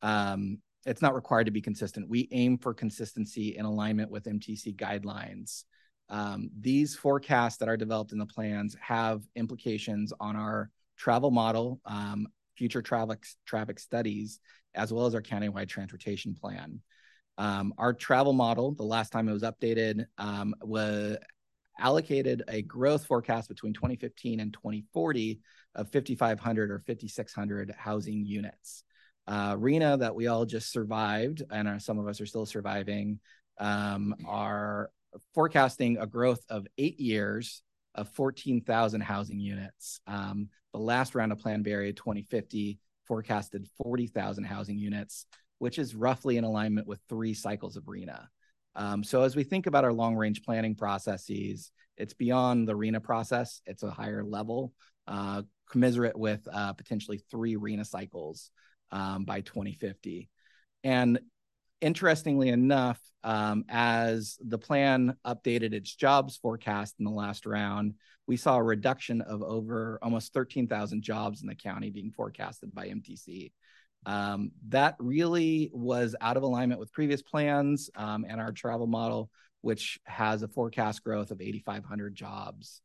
um, 0.03 0.59
it's 0.85 1.03
not 1.03 1.15
required 1.15 1.47
to 1.47 1.53
be 1.53 1.61
consistent. 1.61 2.09
We 2.09 2.29
aim 2.31 2.59
for 2.59 2.73
consistency 2.73 3.57
in 3.57 3.65
alignment 3.65 4.11
with 4.11 4.25
MTC 4.25 4.77
guidelines. 4.77 5.65
Um, 6.09 6.51
these 6.59 6.95
forecasts 6.95 7.57
that 7.59 7.69
are 7.69 7.77
developed 7.77 8.13
in 8.13 8.19
the 8.19 8.27
plans 8.27 8.77
have 8.81 9.23
implications 9.35 10.13
on 10.21 10.37
our 10.37 10.71
travel 10.97 11.31
model, 11.31 11.81
um, 11.85 12.29
future 12.57 12.83
traffic, 12.83 13.25
traffic 13.45 13.79
studies, 13.79 14.41
as 14.75 14.93
well 14.93 15.07
as 15.07 15.15
our 15.15 15.23
countywide 15.23 15.69
transportation 15.69 16.35
plan. 16.35 16.81
Um, 17.39 17.75
our 17.79 17.93
travel 17.93 18.33
model, 18.33 18.73
the 18.73 18.83
last 18.83 19.11
time 19.11 19.29
it 19.29 19.33
was 19.33 19.43
updated, 19.43 20.07
um, 20.19 20.55
was 20.63 21.17
allocated 21.79 22.43
a 22.49 22.63
growth 22.63 23.07
forecast 23.07 23.49
between 23.49 23.75
2015 23.75 24.41
and 24.41 24.53
2040 24.53 25.41
of 25.75 25.93
5,500 25.93 26.71
or 26.71 26.79
5,600 26.79 27.75
housing 27.77 28.25
units. 28.25 28.85
Uh, 29.27 29.57
RHNA 29.57 30.01
that 30.01 30.15
we 30.15 30.29
all 30.29 30.47
just 30.47 30.71
survived, 30.71 31.43
and 31.51 31.69
are, 31.69 31.79
some 31.79 31.99
of 31.99 32.07
us 32.07 32.21
are 32.21 32.27
still 32.27 32.47
surviving, 32.47 33.19
um, 33.59 34.15
are 34.27 34.91
forecasting 35.35 35.99
a 35.99 36.07
growth 36.07 36.45
of 36.49 36.67
eight 36.79 37.01
years 37.01 37.63
of 37.95 38.09
14,000 38.11 39.01
housing 39.01 39.41
units. 39.41 40.01
Um, 40.07 40.49
the 40.73 40.79
last 40.79 41.15
round 41.15 41.33
of 41.33 41.39
Plan 41.39 41.63
Bay 41.63 41.73
Area 41.73 41.93
2050 41.93 42.79
forecasted 43.07 43.69
40,000 43.83 44.45
housing 44.45 44.79
units, 44.79 45.27
which 45.59 45.79
is 45.79 45.95
roughly 45.95 46.37
in 46.37 46.45
alignment 46.45 46.87
with 46.87 47.01
three 47.09 47.35
cycles 47.35 47.77
of 47.77 47.85
RHNA. 47.85 48.27
Um, 48.75 49.03
so 49.03 49.23
as 49.23 49.35
we 49.35 49.43
think 49.43 49.67
about 49.67 49.85
our 49.85 49.93
long 49.93 50.17
range 50.17 50.43
planning 50.43 50.75
processes, 50.75 51.71
it's 51.97 52.15
beyond 52.15 52.69
the 52.69 52.75
RHNA 52.75 53.03
process. 53.03 53.63
It's 53.67 53.83
a 53.83 53.91
higher 53.91 54.23
level, 54.23 54.73
uh, 55.07 55.43
commiserate 55.71 56.19
with 56.19 56.47
uh, 56.53 56.75
potentially 56.75 57.23
three 57.31 57.57
RHNA 57.57 57.87
cycles 57.87 58.51
um, 58.93 59.25
by 59.25 59.41
2050. 59.41 60.29
And 60.85 61.21
interestingly 61.81 62.51
enough, 62.51 63.01
um, 63.25 63.65
as 63.69 64.39
the 64.47 64.59
plan 64.59 65.17
updated 65.27 65.73
its 65.73 65.95
jobs 65.95 66.37
forecast 66.37 66.95
in 66.99 67.05
the 67.05 67.11
last 67.11 67.47
round, 67.47 67.95
we 68.27 68.37
saw 68.37 68.57
a 68.57 68.63
reduction 68.63 69.21
of 69.21 69.43
over 69.43 69.99
almost 70.03 70.33
13,000 70.33 71.03
jobs 71.03 71.43
in 71.43 71.49
the 71.49 71.55
county 71.55 71.91
being 71.91 72.11
forecasted 72.11 72.75
by 72.75 72.89
MTC. 72.89 73.53
Um, 74.07 74.53
that 74.69 74.95
really 75.01 75.71
was 75.75 76.15
out 76.21 76.37
of 76.37 76.45
alignment 76.45 76.81
with 76.81 76.93
previous 76.93 77.23
plans 77.23 77.91
um, 77.97 78.25
and 78.27 78.41
our 78.41 78.53
travel 78.53 78.87
model, 78.87 79.31
which 79.63 79.99
has 80.05 80.43
a 80.43 80.49
forecast 80.49 81.03
growth 81.03 81.33
of 81.33 81.41
8,500 81.41 82.15
jobs. 82.15 82.81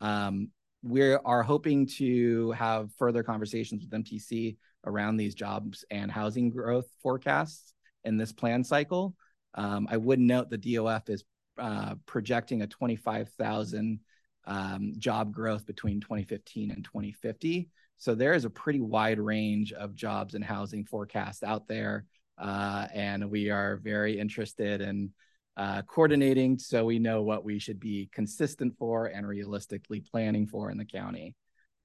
Um, 0.00 0.50
we 0.82 1.14
are 1.14 1.42
hoping 1.42 1.86
to 1.86 2.50
have 2.52 2.90
further 2.98 3.22
conversations 3.22 3.84
with 3.84 4.04
MTC 4.04 4.56
around 4.84 5.16
these 5.16 5.34
jobs 5.34 5.84
and 5.90 6.10
housing 6.10 6.50
growth 6.50 6.86
forecasts 7.02 7.72
in 8.02 8.18
this 8.18 8.32
plan 8.32 8.64
cycle. 8.64 9.14
Um, 9.54 9.86
I 9.88 9.96
would 9.96 10.18
note 10.18 10.50
the 10.50 10.58
DOF 10.58 11.08
is 11.08 11.24
uh, 11.56 11.94
projecting 12.04 12.62
a 12.62 12.66
25,000 12.66 14.00
um, 14.46 14.92
job 14.98 15.32
growth 15.32 15.64
between 15.66 16.00
2015 16.00 16.72
and 16.72 16.84
2050. 16.84 17.68
So 17.98 18.14
there 18.14 18.34
is 18.34 18.44
a 18.44 18.50
pretty 18.50 18.80
wide 18.80 19.18
range 19.18 19.72
of 19.72 19.94
jobs 19.94 20.34
and 20.34 20.44
housing 20.44 20.84
forecasts 20.84 21.42
out 21.42 21.68
there. 21.68 22.04
Uh, 22.36 22.86
and 22.92 23.30
we 23.30 23.50
are 23.50 23.76
very 23.76 24.18
interested 24.18 24.80
in 24.80 25.12
uh, 25.56 25.82
coordinating 25.82 26.58
so 26.58 26.84
we 26.84 26.98
know 26.98 27.22
what 27.22 27.44
we 27.44 27.58
should 27.58 27.78
be 27.78 28.08
consistent 28.12 28.76
for 28.76 29.06
and 29.06 29.26
realistically 29.26 30.00
planning 30.00 30.46
for 30.46 30.70
in 30.70 30.78
the 30.78 30.84
county. 30.84 31.34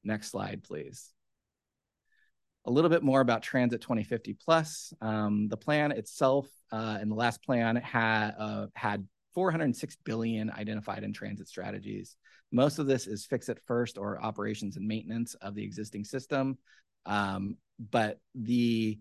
Next 0.03 0.31
slide, 0.31 0.63
please. 0.63 1.13
A 2.65 2.71
little 2.71 2.89
bit 2.89 3.03
more 3.03 3.21
about 3.21 3.41
Transit 3.41 3.81
2050 3.81 4.33
Plus. 4.33 4.93
Um, 5.01 5.47
the 5.47 5.57
plan 5.57 5.91
itself 5.91 6.47
uh, 6.71 6.99
in 7.01 7.09
the 7.09 7.15
last 7.15 7.43
plan 7.43 7.75
had, 7.77 8.31
uh, 8.37 8.67
had 8.75 9.07
406 9.39 9.95
billion 10.03 10.51
identified 10.51 11.01
in 11.01 11.13
transit 11.13 11.47
strategies. 11.47 12.17
Most 12.51 12.77
of 12.77 12.87
this 12.87 13.07
is 13.07 13.25
fix 13.25 13.47
it 13.47 13.57
first 13.65 13.97
or 13.97 14.21
operations 14.21 14.75
and 14.75 14.85
maintenance 14.85 15.33
of 15.35 15.55
the 15.55 15.63
existing 15.63 16.03
system. 16.03 16.57
Um, 17.05 17.55
but 17.89 18.19
the 18.35 18.99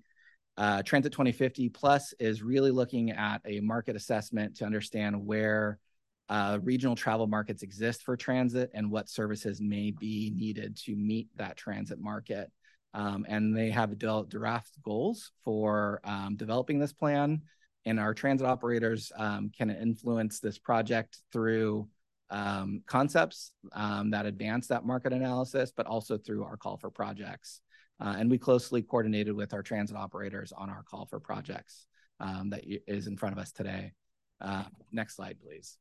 uh, 0.56 0.84
Transit 0.84 1.10
2050 1.10 1.70
Plus 1.70 2.14
is 2.20 2.40
really 2.40 2.70
looking 2.70 3.10
at 3.10 3.40
a 3.46 3.58
market 3.58 3.96
assessment 3.96 4.58
to 4.58 4.64
understand 4.64 5.26
where 5.26 5.80
uh, 6.28 6.60
regional 6.62 6.94
travel 6.94 7.26
markets 7.26 7.64
exist 7.64 8.04
for 8.04 8.16
transit 8.16 8.70
and 8.74 8.92
what 8.92 9.08
services 9.08 9.60
may 9.60 9.90
be 9.90 10.32
needed 10.36 10.76
to 10.84 10.94
meet 10.94 11.26
that 11.34 11.56
transit 11.56 11.98
market. 12.00 12.52
Um, 12.94 13.26
and 13.28 13.56
they 13.56 13.70
have 13.70 13.98
developed 13.98 14.30
draft 14.30 14.70
goals 14.84 15.32
for 15.44 16.00
um, 16.04 16.36
developing 16.36 16.78
this 16.78 16.92
plan. 16.92 17.42
And 17.86 17.98
our 17.98 18.12
transit 18.12 18.46
operators 18.46 19.12
um, 19.16 19.50
can 19.56 19.70
influence 19.70 20.40
this 20.40 20.58
project 20.58 21.18
through 21.32 21.88
um, 22.30 22.82
concepts 22.86 23.52
um, 23.72 24.10
that 24.10 24.26
advance 24.26 24.66
that 24.68 24.84
market 24.84 25.12
analysis, 25.12 25.72
but 25.74 25.86
also 25.86 26.18
through 26.18 26.44
our 26.44 26.56
call 26.56 26.76
for 26.76 26.90
projects. 26.90 27.60
Uh, 28.00 28.16
and 28.18 28.30
we 28.30 28.38
closely 28.38 28.82
coordinated 28.82 29.34
with 29.34 29.52
our 29.54 29.62
transit 29.62 29.96
operators 29.96 30.52
on 30.52 30.70
our 30.70 30.82
call 30.82 31.06
for 31.06 31.18
projects 31.18 31.86
um, 32.20 32.50
that 32.50 32.62
is 32.86 33.06
in 33.06 33.16
front 33.16 33.34
of 33.34 33.38
us 33.38 33.52
today. 33.52 33.92
Uh, 34.40 34.64
next 34.92 35.16
slide, 35.16 35.36
please. 35.40 35.78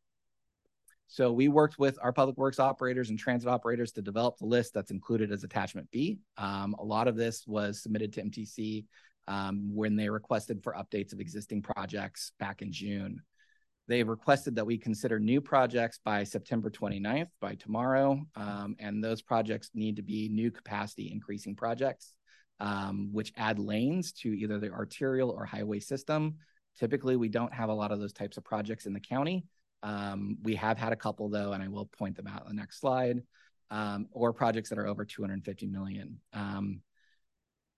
So 1.08 1.32
we 1.32 1.48
worked 1.48 1.80
with 1.80 1.98
our 2.01 2.11
public 2.11 2.38
works 2.38 2.59
operators 2.59 3.09
and 3.09 3.17
transit 3.17 3.50
operators 3.50 3.92
to 3.93 4.01
develop 4.01 4.38
the 4.38 4.45
list 4.45 4.74
that's 4.74 4.92
included 4.92 5.32
as 5.32 5.43
attachment 5.43 5.90
B. 5.92 6.19
Um, 6.38 6.76
a 6.80 6.84
lot 6.84 7.08
of 7.08 7.16
this 7.16 7.45
was 7.48 7.82
submitted 7.82 8.11
to 8.14 8.24
MTC 8.24 8.85
um, 9.28 9.70
when 9.74 9.96
they 9.96 10.10
requested 10.10 10.64
for 10.64 10.74
updates 10.74 11.14
of 11.14 11.20
existing 11.20 11.62
projects 11.62 12.32
back 12.40 12.62
in 12.62 12.72
June. 12.72 13.22
They've 13.88 14.08
requested 14.08 14.56
that 14.56 14.66
we 14.66 14.78
consider 14.78 15.20
new 15.20 15.40
projects 15.40 16.00
by 16.04 16.24
September 16.26 16.70
29th, 16.70 17.30
by 17.40 17.56
tomorrow. 17.56 18.22
Um, 18.36 18.76
and 18.80 19.02
those 19.02 19.22
projects 19.22 19.72
need 19.74 19.96
to 19.96 20.02
be 20.02 20.28
new 20.30 20.52
capacity 20.52 21.10
increasing 21.12 21.56
projects, 21.56 22.14
um, 22.60 23.10
which 23.14 23.32
add 23.38 23.60
lanes 23.60 24.12
to 24.14 24.30
either 24.30 24.60
the 24.60 24.72
arterial 24.72 25.30
or 25.30 25.46
highway 25.46 25.80
system. 25.80 26.36
Typically, 26.78 27.16
we 27.16 27.30
don't 27.30 27.54
have 27.54 27.70
a 27.70 27.74
lot 27.74 27.92
of 27.92 28.00
those 28.00 28.14
types 28.14 28.36
of 28.38 28.44
projects 28.44 28.86
in 28.86 28.94
the 28.94 29.00
county. 29.00 29.46
Um, 29.84 30.38
we 30.44 30.56
have 30.56 30.78
had 30.78 30.92
a 30.92 30.98
couple 30.98 31.30
though, 31.30 31.54
and 31.54 31.64
I 31.64 31.70
will 31.70 31.86
point 31.86 32.18
them 32.18 32.28
out 32.28 32.42
on 32.42 32.50
the 32.50 32.60
next 32.60 32.82
slide, 32.82 33.22
um, 33.72 34.08
or 34.12 34.34
projects 34.34 34.70
that 34.70 34.80
are 34.80 34.88
over 34.88 35.06
250 35.06 35.68
million. 35.68 36.20
Um, 36.34 36.82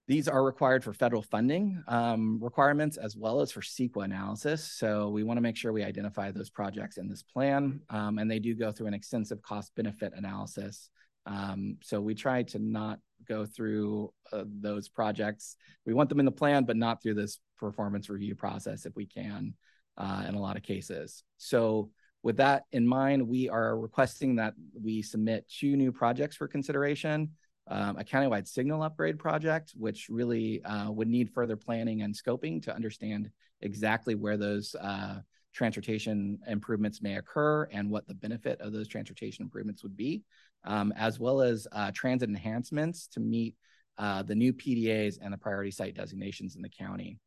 these 0.10 0.28
are 0.28 0.44
required 0.44 0.84
for 0.84 0.92
federal 0.92 1.22
funding 1.22 1.84
um, 1.88 2.40
requirements 2.42 2.98
as 2.98 3.16
well 3.16 3.42
as 3.42 3.52
for 3.52 3.62
CEQA 3.62 4.06
analysis. 4.06 4.64
So 4.64 5.10
we 5.10 5.22
want 5.22 5.38
to 5.38 5.42
make 5.42 5.56
sure 5.56 5.72
we 5.72 5.84
identify 5.84 6.32
those 6.32 6.50
projects 6.50 6.98
in 6.98 7.08
this 7.08 7.22
plan. 7.22 7.80
Um, 7.92 8.18
and 8.18 8.30
they 8.30 8.40
do 8.40 8.56
go 8.56 8.72
through 8.72 8.88
an 8.88 8.96
extensive 8.96 9.40
cost 9.44 9.72
benefit 9.76 10.14
analysis. 10.16 10.90
Um, 11.28 11.78
so 11.84 12.02
we 12.02 12.16
try 12.16 12.42
to 12.42 12.58
not 12.58 12.98
go 13.28 13.46
through 13.46 14.12
uh, 14.34 14.46
those 14.48 14.90
projects. 14.90 15.58
We 15.86 15.94
want 15.94 16.10
them 16.10 16.20
in 16.20 16.26
the 16.26 16.32
plan, 16.32 16.64
but 16.64 16.76
not 16.76 17.04
through 17.04 17.14
this 17.14 17.40
performance 17.60 18.10
review 18.10 18.34
process 18.34 18.88
if 18.88 18.96
we 18.96 19.06
can 19.06 19.54
uh, 19.96 20.26
in 20.28 20.34
a 20.34 20.42
lot 20.42 20.58
of 20.58 20.64
cases. 20.64 21.24
So 21.38 21.92
with 22.24 22.38
that 22.38 22.64
in 22.72 22.88
mind, 22.88 23.28
we 23.28 23.48
are 23.48 23.78
requesting 23.78 24.38
that 24.38 24.56
we 24.74 25.04
submit 25.04 25.48
two 25.48 25.78
new 25.78 25.92
projects 25.92 26.36
for 26.36 26.48
consideration 26.48 27.30
um, 27.70 27.98
a 27.98 28.04
countywide 28.04 28.48
signal 28.48 28.82
upgrade 28.82 29.20
project, 29.20 29.74
which 29.78 30.08
really 30.10 30.64
uh, 30.64 30.92
would 30.92 31.08
need 31.08 31.30
further 31.30 31.56
planning 31.56 32.02
and 32.02 32.14
scoping 32.14 32.62
to 32.64 32.76
understand 32.76 33.30
exactly 33.62 34.16
where 34.16 34.38
those 34.38 34.76
uh, 34.76 35.20
transportation 35.54 36.40
improvements 36.48 37.02
may 37.02 37.18
occur 37.18 37.68
and 37.72 37.90
what 37.90 38.08
the 38.08 38.14
benefit 38.16 38.60
of 38.62 38.74
those 38.74 38.88
transportation 38.88 39.44
improvements 39.44 39.84
would 39.84 39.96
be, 39.96 40.24
um, 40.64 40.92
as 40.96 41.20
well 41.20 41.42
as 41.42 41.68
uh, 41.72 41.92
transit 41.92 42.30
enhancements 42.30 43.08
to 43.08 43.20
meet 43.20 43.56
uh, 43.98 44.24
the 44.24 44.36
new 44.36 44.54
PDAs 44.54 45.18
and 45.22 45.34
the 45.34 45.38
priority 45.38 45.72
site 45.72 45.96
designations 45.96 46.56
in 46.56 46.62
the 46.62 46.70
county. 46.70 47.20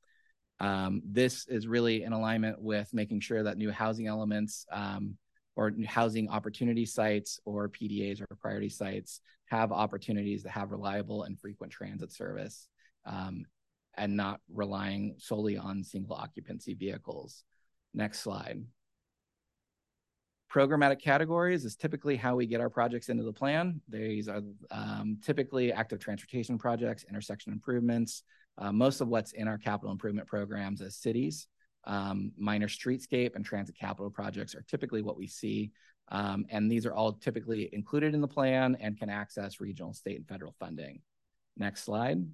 Um, 0.59 1.03
this 1.05 1.47
is 1.49 1.67
really 1.67 2.03
in 2.03 2.13
alignment 2.13 2.61
with 2.61 2.89
making 2.93 3.21
sure 3.21 3.43
that 3.43 3.59
new 3.59 3.71
housing 3.71 4.07
elements 4.07 4.65
um, 4.73 5.17
or 5.57 5.73
housing 5.87 6.29
opportunity 6.29 6.87
sites 6.87 7.41
or 7.45 7.69
PDAs 7.69 8.21
or 8.21 8.27
priority 8.41 8.69
sites 8.69 9.21
have 9.47 9.73
opportunities 9.73 10.43
to 10.43 10.49
have 10.49 10.71
reliable 10.71 11.25
and 11.25 11.39
frequent 11.39 11.73
transit 11.73 12.11
service 12.13 12.69
um, 13.05 13.45
and 13.97 14.17
not 14.17 14.41
relying 14.53 15.15
solely 15.19 15.57
on 15.57 15.85
single 15.85 16.17
occupancy 16.17 16.75
vehicles. 16.75 17.45
Next 17.93 18.21
slide. 18.21 18.63
Programmatic 20.51 21.01
categories 21.01 21.65
is 21.65 21.77
typically 21.77 22.17
how 22.17 22.37
we 22.37 22.47
get 22.47 22.61
our 22.61 22.71
projects 22.71 23.09
into 23.09 23.23
the 23.23 23.33
plan. 23.33 23.81
These 23.89 24.29
are 24.29 24.43
um, 24.71 25.19
typically 25.23 25.73
active 25.73 25.99
transportation 25.99 26.59
projects, 26.59 27.05
intersection 27.09 27.53
improvements, 27.53 28.23
uh, 28.59 28.71
most 28.71 29.01
of 29.01 29.09
what's 29.09 29.33
in 29.33 29.49
our 29.49 29.57
capital 29.57 29.91
improvement 29.93 30.29
programs 30.29 30.83
as 30.83 30.97
cities. 30.97 31.47
Um, 31.85 32.33
minor 32.37 32.69
streetscape 32.69 33.35
and 33.35 33.45
transit 33.45 33.77
capital 33.77 34.11
projects 34.11 34.55
are 34.55 34.63
typically 34.63 35.03
what 35.03 35.17
we 35.17 35.27
see. 35.27 35.73
Um, 36.09 36.45
and 36.51 36.71
these 36.71 36.87
are 36.87 36.93
all 36.93 37.13
typically 37.13 37.71
included 37.73 38.15
in 38.15 38.21
the 38.21 38.29
plan 38.29 38.77
and 38.81 38.99
can 38.99 39.09
access 39.09 39.61
regional, 39.61 39.93
state, 39.93 40.17
and 40.17 40.29
federal 40.29 40.55
funding. 40.59 41.01
Next 41.57 41.85
slide. 41.85 42.25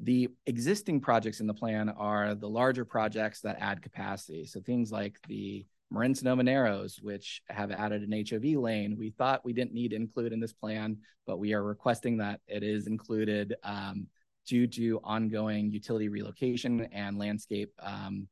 The 0.00 0.28
existing 0.46 1.00
projects 1.00 1.40
in 1.40 1.46
the 1.46 1.54
plan 1.54 1.88
are 1.88 2.34
the 2.34 2.48
larger 2.48 2.84
projects 2.84 3.40
that 3.42 3.58
add 3.60 3.80
capacity. 3.80 4.44
So 4.44 4.60
things 4.60 4.90
like 4.90 5.18
the 5.28 5.66
Marin 5.90 6.14
Sonoma 6.14 6.42
Narrows, 6.42 6.98
which 7.00 7.42
have 7.48 7.70
added 7.70 8.02
an 8.02 8.24
HOV 8.28 8.60
lane. 8.60 8.96
We 8.98 9.10
thought 9.10 9.44
we 9.44 9.52
didn't 9.52 9.72
need 9.72 9.90
to 9.90 9.96
include 9.96 10.32
in 10.32 10.40
this 10.40 10.52
plan, 10.52 10.98
but 11.26 11.38
we 11.38 11.54
are 11.54 11.62
requesting 11.62 12.16
that 12.18 12.40
it 12.48 12.64
is 12.64 12.88
included 12.88 13.54
um, 13.62 14.08
due 14.46 14.66
to 14.66 15.00
ongoing 15.04 15.70
utility 15.70 16.08
relocation 16.08 16.88
and 16.92 17.18
landscape 17.18 17.72
um, 17.80 18.28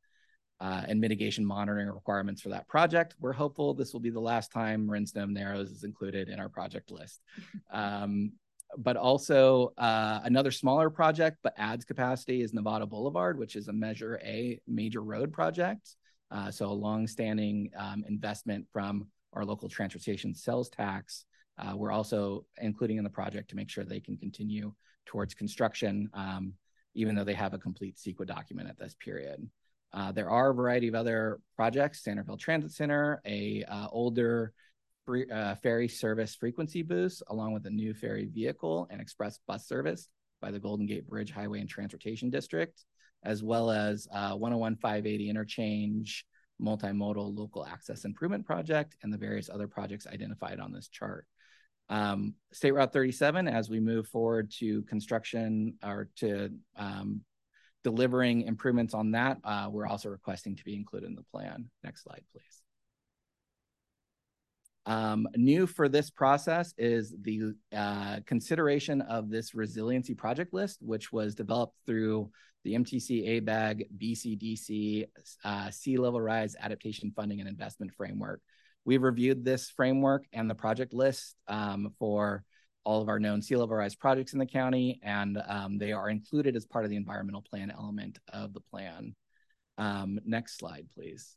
uh, 0.61 0.83
and 0.87 1.01
mitigation 1.01 1.45
monitoring 1.45 1.89
requirements 1.89 2.41
for 2.41 2.51
that 2.51 2.69
project. 2.69 3.17
We're 3.19 3.33
hopeful 3.33 3.75
this 3.75 3.93
will 3.93 4.01
be 4.01 4.11
the 4.11 4.21
last 4.21 4.53
time 4.53 4.87
Marin 4.87 5.07
Narrows 5.15 5.71
is 5.71 5.83
included 5.83 6.29
in 6.29 6.39
our 6.39 6.49
project 6.49 6.91
list. 6.91 7.21
Um, 7.73 8.33
but 8.79 8.97
also 8.97 9.73
uh, 9.77 10.21
another 10.25 10.51
smaller 10.51 10.89
project 10.89 11.37
but 11.43 11.53
adds 11.59 11.85
capacity 11.85 12.41
is 12.41 12.53
Novato 12.53 12.89
Boulevard, 12.89 13.39
which 13.39 13.55
is 13.55 13.69
a 13.69 13.73
Measure 13.73 14.19
A 14.25 14.61
major 14.67 15.03
road 15.03 15.31
project. 15.31 15.97
Uh, 16.31 16.51
so 16.51 16.67
a 16.67 16.73
long-standing 16.73 17.71
um, 17.77 18.03
investment 18.09 18.67
from 18.73 19.07
our 19.35 19.45
local 19.45 19.69
transportation 19.69 20.35
sales 20.35 20.71
tax. 20.71 21.27
Uh, 21.59 21.77
we're 21.77 21.93
also 21.93 22.47
including 22.61 22.97
in 22.97 23.05
the 23.05 23.11
project 23.11 23.51
to 23.51 23.57
make 23.57 23.69
sure 23.69 23.85
they 23.85 24.01
can 24.01 24.17
continue 24.17 24.73
towards 25.07 25.35
construction, 25.35 26.11
um, 26.15 26.55
even 26.95 27.15
though 27.15 27.25
they 27.25 27.35
have 27.35 27.55
a 27.55 27.59
complete 27.59 27.97
CEQA 27.97 28.27
document 28.27 28.69
at 28.69 28.79
this 28.79 28.95
period. 28.99 29.49
Uh, 29.93 30.11
there 30.13 30.31
are 30.31 30.51
a 30.51 30.55
variety 30.55 30.89
of 30.89 30.95
other 30.95 31.41
projects, 31.55 32.03
Sanderville 32.03 32.39
Transit 32.39 32.73
Center, 32.73 33.21
a 33.27 33.63
uh, 33.65 33.89
older 33.91 34.53
free, 35.05 35.29
uh, 35.31 35.55
ferry 35.57 35.89
service 35.89 36.35
frequency 36.35 36.83
boost, 36.83 37.23
along 37.29 37.53
with 37.53 37.67
a 37.67 37.71
new 37.71 37.93
ferry 37.93 38.27
vehicle 38.27 38.87
and 38.91 39.01
express 39.01 39.39
bus 39.47 39.67
service 39.67 40.09
by 40.41 40.51
the 40.51 40.59
Golden 40.59 40.87
Gate 40.87 41.07
Bridge 41.07 41.31
Highway 41.31 41.61
and 41.61 41.69
Transportation 41.69 42.31
District, 42.31 42.85
as 43.23 43.43
well 43.43 43.71
as 43.71 44.09
uh, 44.13 44.35
101 44.35 44.77
580 44.77 45.29
interchange, 45.29 46.25
multimodal 46.61 47.37
local 47.37 47.67
access 47.67 48.05
improvement 48.05 48.47
project, 48.47 48.97
and 49.03 49.13
the 49.13 49.19
various 49.19 49.51
other 49.51 49.69
projects 49.69 50.07
identified 50.07 50.59
on 50.59 50.73
this 50.73 50.89
chart. 50.89 51.27
Um, 51.93 52.35
State 52.53 52.73
Route 52.73 52.91
37, 52.91 53.47
as 53.47 53.69
we 53.69 53.79
move 53.79 54.09
forward 54.09 54.51
to 54.61 54.81
construction 54.85 55.75
or 55.85 56.09
to 56.17 56.49
um, 56.75 57.21
delivering 57.85 58.43
improvements 58.43 58.95
on 58.95 59.11
that, 59.11 59.37
uh, 59.45 59.69
we're 59.71 59.87
also 59.87 60.09
requesting 60.09 60.57
to 60.57 60.65
be 60.65 60.75
included 60.75 61.11
in 61.11 61.15
the 61.15 61.25
plan. 61.25 61.69
Next 61.85 62.05
slide, 62.05 62.23
please. 62.33 62.63
Um, 64.87 65.29
new 65.37 65.67
for 65.67 65.87
this 65.91 66.09
process 66.09 66.73
is 66.79 67.15
the 67.21 67.53
uh, 67.77 68.21
consideration 68.25 69.03
of 69.03 69.29
this 69.29 69.55
resiliency 69.55 70.15
project 70.15 70.55
list, 70.55 70.79
which 70.81 71.13
was 71.13 71.35
developed 71.35 71.77
through 71.87 72.31
the 72.65 72.73
MTC 72.73 73.43
ABAG 73.43 73.89
BCDC 73.99 75.09
uh, 75.45 75.71
Sea 75.71 75.99
Level 75.99 76.23
Rise 76.23 76.57
Adaptation 76.59 77.13
Funding 77.15 77.41
and 77.41 77.49
Investment 77.51 77.93
Framework. 77.93 78.41
We've 78.85 79.03
reviewed 79.03 79.45
this 79.45 79.71
framework 79.71 80.25
and 80.33 80.51
the 80.51 80.55
project 80.55 80.93
list 80.93 81.37
um, 81.49 81.93
for 81.99 82.45
all 82.85 83.01
of 83.01 83.09
our 83.09 83.21
known 83.21 83.41
sea 83.43 83.57
level 83.57 83.77
rise 83.77 83.95
projects 83.95 84.33
in 84.33 84.39
the 84.39 84.47
county, 84.47 85.01
and 85.03 85.41
um, 85.47 85.79
they 85.79 85.93
are 85.93 86.11
included 86.11 86.57
as 86.57 86.67
part 86.67 86.85
of 86.85 86.91
the 86.91 86.97
environmental 86.97 87.43
plan 87.43 87.71
element 87.71 88.19
of 88.33 88.53
the 88.53 88.61
plan. 88.61 89.15
Um, 89.79 90.19
next 90.25 90.59
slide, 90.59 90.87
please. 90.95 91.37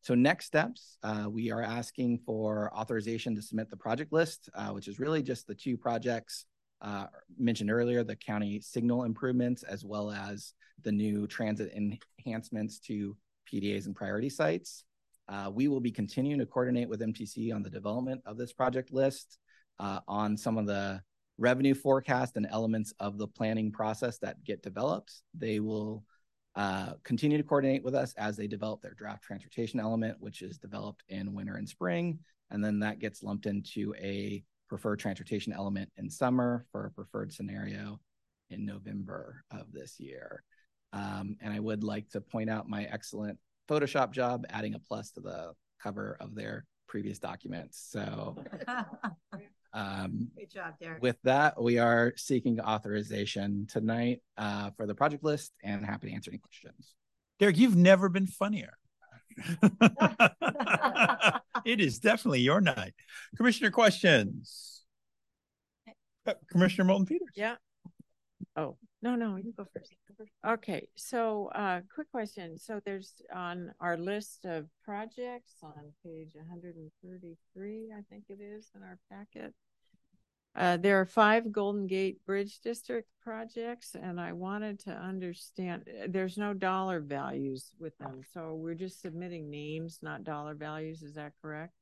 So 0.00 0.16
next 0.16 0.46
steps, 0.46 0.98
uh, 1.04 1.26
we 1.30 1.52
are 1.52 1.62
asking 1.62 2.18
for 2.26 2.74
authorization 2.74 3.36
to 3.36 3.42
submit 3.42 3.70
the 3.70 3.76
project 3.76 4.12
list, 4.12 4.48
uh, 4.52 4.70
which 4.70 4.88
is 4.88 4.98
really 4.98 5.22
just 5.22 5.46
the 5.46 5.54
two 5.54 5.76
projects 5.76 6.44
uh, 6.80 7.06
mentioned 7.38 7.70
earlier, 7.70 8.02
the 8.02 8.16
county 8.16 8.60
signal 8.60 9.04
improvements, 9.04 9.62
as 9.62 9.84
well 9.84 10.10
as 10.10 10.54
the 10.82 10.90
new 10.90 11.28
transit 11.28 11.72
enhancements 11.72 12.80
to 12.80 13.16
PDAs 13.52 13.86
and 13.86 13.94
priority 13.94 14.28
sites. 14.28 14.84
Uh, 15.28 15.50
we 15.52 15.68
will 15.68 15.80
be 15.80 15.90
continuing 15.90 16.38
to 16.38 16.46
coordinate 16.46 16.88
with 16.88 17.00
MTC 17.00 17.54
on 17.54 17.62
the 17.62 17.70
development 17.70 18.22
of 18.26 18.36
this 18.36 18.52
project 18.52 18.92
list, 18.92 19.38
uh, 19.78 20.00
on 20.06 20.36
some 20.36 20.58
of 20.58 20.66
the 20.66 21.00
revenue 21.38 21.74
forecast 21.74 22.36
and 22.36 22.46
elements 22.50 22.92
of 23.00 23.18
the 23.18 23.26
planning 23.26 23.72
process 23.72 24.18
that 24.18 24.42
get 24.44 24.62
developed. 24.62 25.12
They 25.34 25.60
will 25.60 26.04
uh, 26.54 26.94
continue 27.02 27.38
to 27.38 27.44
coordinate 27.44 27.82
with 27.82 27.94
us 27.94 28.14
as 28.18 28.36
they 28.36 28.46
develop 28.46 28.82
their 28.82 28.94
draft 28.94 29.24
transportation 29.24 29.80
element, 29.80 30.18
which 30.20 30.42
is 30.42 30.58
developed 30.58 31.02
in 31.08 31.32
winter 31.32 31.56
and 31.56 31.68
spring. 31.68 32.18
And 32.50 32.62
then 32.62 32.80
that 32.80 32.98
gets 32.98 33.22
lumped 33.22 33.46
into 33.46 33.94
a 33.98 34.44
preferred 34.68 34.98
transportation 34.98 35.52
element 35.52 35.90
in 35.96 36.10
summer 36.10 36.66
for 36.70 36.86
a 36.86 36.90
preferred 36.90 37.32
scenario 37.32 37.98
in 38.50 38.66
November 38.66 39.44
of 39.50 39.72
this 39.72 39.98
year. 39.98 40.42
Um, 40.92 41.36
and 41.40 41.52
I 41.52 41.60
would 41.60 41.82
like 41.82 42.10
to 42.10 42.20
point 42.20 42.50
out 42.50 42.68
my 42.68 42.84
excellent 42.84 43.38
Photoshop 43.72 44.12
job, 44.12 44.44
adding 44.50 44.74
a 44.74 44.78
plus 44.78 45.12
to 45.12 45.20
the 45.20 45.52
cover 45.82 46.16
of 46.20 46.34
their 46.34 46.66
previous 46.86 47.18
documents. 47.18 47.86
So 47.90 48.36
Um, 49.74 50.28
Good 50.36 50.50
job, 50.50 50.74
Derek. 50.80 51.02
With 51.02 51.16
that, 51.24 51.60
we 51.60 51.78
are 51.78 52.12
seeking 52.16 52.60
authorization 52.60 53.66
tonight 53.70 54.20
uh, 54.36 54.70
for 54.76 54.86
the 54.86 54.94
project 54.94 55.24
list 55.24 55.52
and 55.62 55.84
happy 55.84 56.08
to 56.08 56.14
answer 56.14 56.30
any 56.30 56.38
questions. 56.38 56.94
Derek, 57.38 57.56
you've 57.56 57.76
never 57.76 58.08
been 58.08 58.26
funnier. 58.26 58.74
it 61.64 61.80
is 61.80 61.98
definitely 61.98 62.40
your 62.40 62.60
night. 62.60 62.92
Commissioner 63.36 63.70
questions. 63.70 64.84
Uh, 66.26 66.34
Commissioner 66.50 66.84
Moulton 66.84 67.06
Peters. 67.06 67.30
Yeah. 67.34 67.54
Oh, 68.54 68.76
no, 69.02 69.16
no, 69.16 69.36
you 69.36 69.52
go 69.56 69.66
first. 69.74 69.92
Okay, 70.46 70.88
so 70.96 71.48
uh 71.54 71.80
quick 71.94 72.10
question. 72.10 72.58
So 72.58 72.80
there's 72.84 73.14
on 73.34 73.72
our 73.80 73.96
list 73.96 74.44
of 74.44 74.66
projects 74.84 75.56
on 75.62 75.92
page 76.04 76.32
133, 76.34 77.92
I 77.96 78.02
think 78.08 78.24
it 78.28 78.40
is 78.40 78.70
in 78.74 78.82
our 78.82 78.98
packet. 79.10 79.54
Uh, 80.54 80.76
there 80.76 81.00
are 81.00 81.06
five 81.06 81.50
Golden 81.50 81.86
Gate 81.86 82.24
Bridge 82.26 82.60
District 82.60 83.08
projects, 83.22 83.94
and 83.94 84.20
I 84.20 84.34
wanted 84.34 84.78
to 84.80 84.90
understand 84.90 85.88
uh, 85.88 86.08
there's 86.10 86.36
no 86.36 86.52
dollar 86.52 87.00
values 87.00 87.70
with 87.78 87.96
them. 87.96 88.20
So 88.34 88.54
we're 88.54 88.74
just 88.74 89.00
submitting 89.00 89.48
names, 89.48 90.00
not 90.02 90.24
dollar 90.24 90.54
values. 90.54 91.02
Is 91.02 91.14
that 91.14 91.32
correct? 91.40 91.72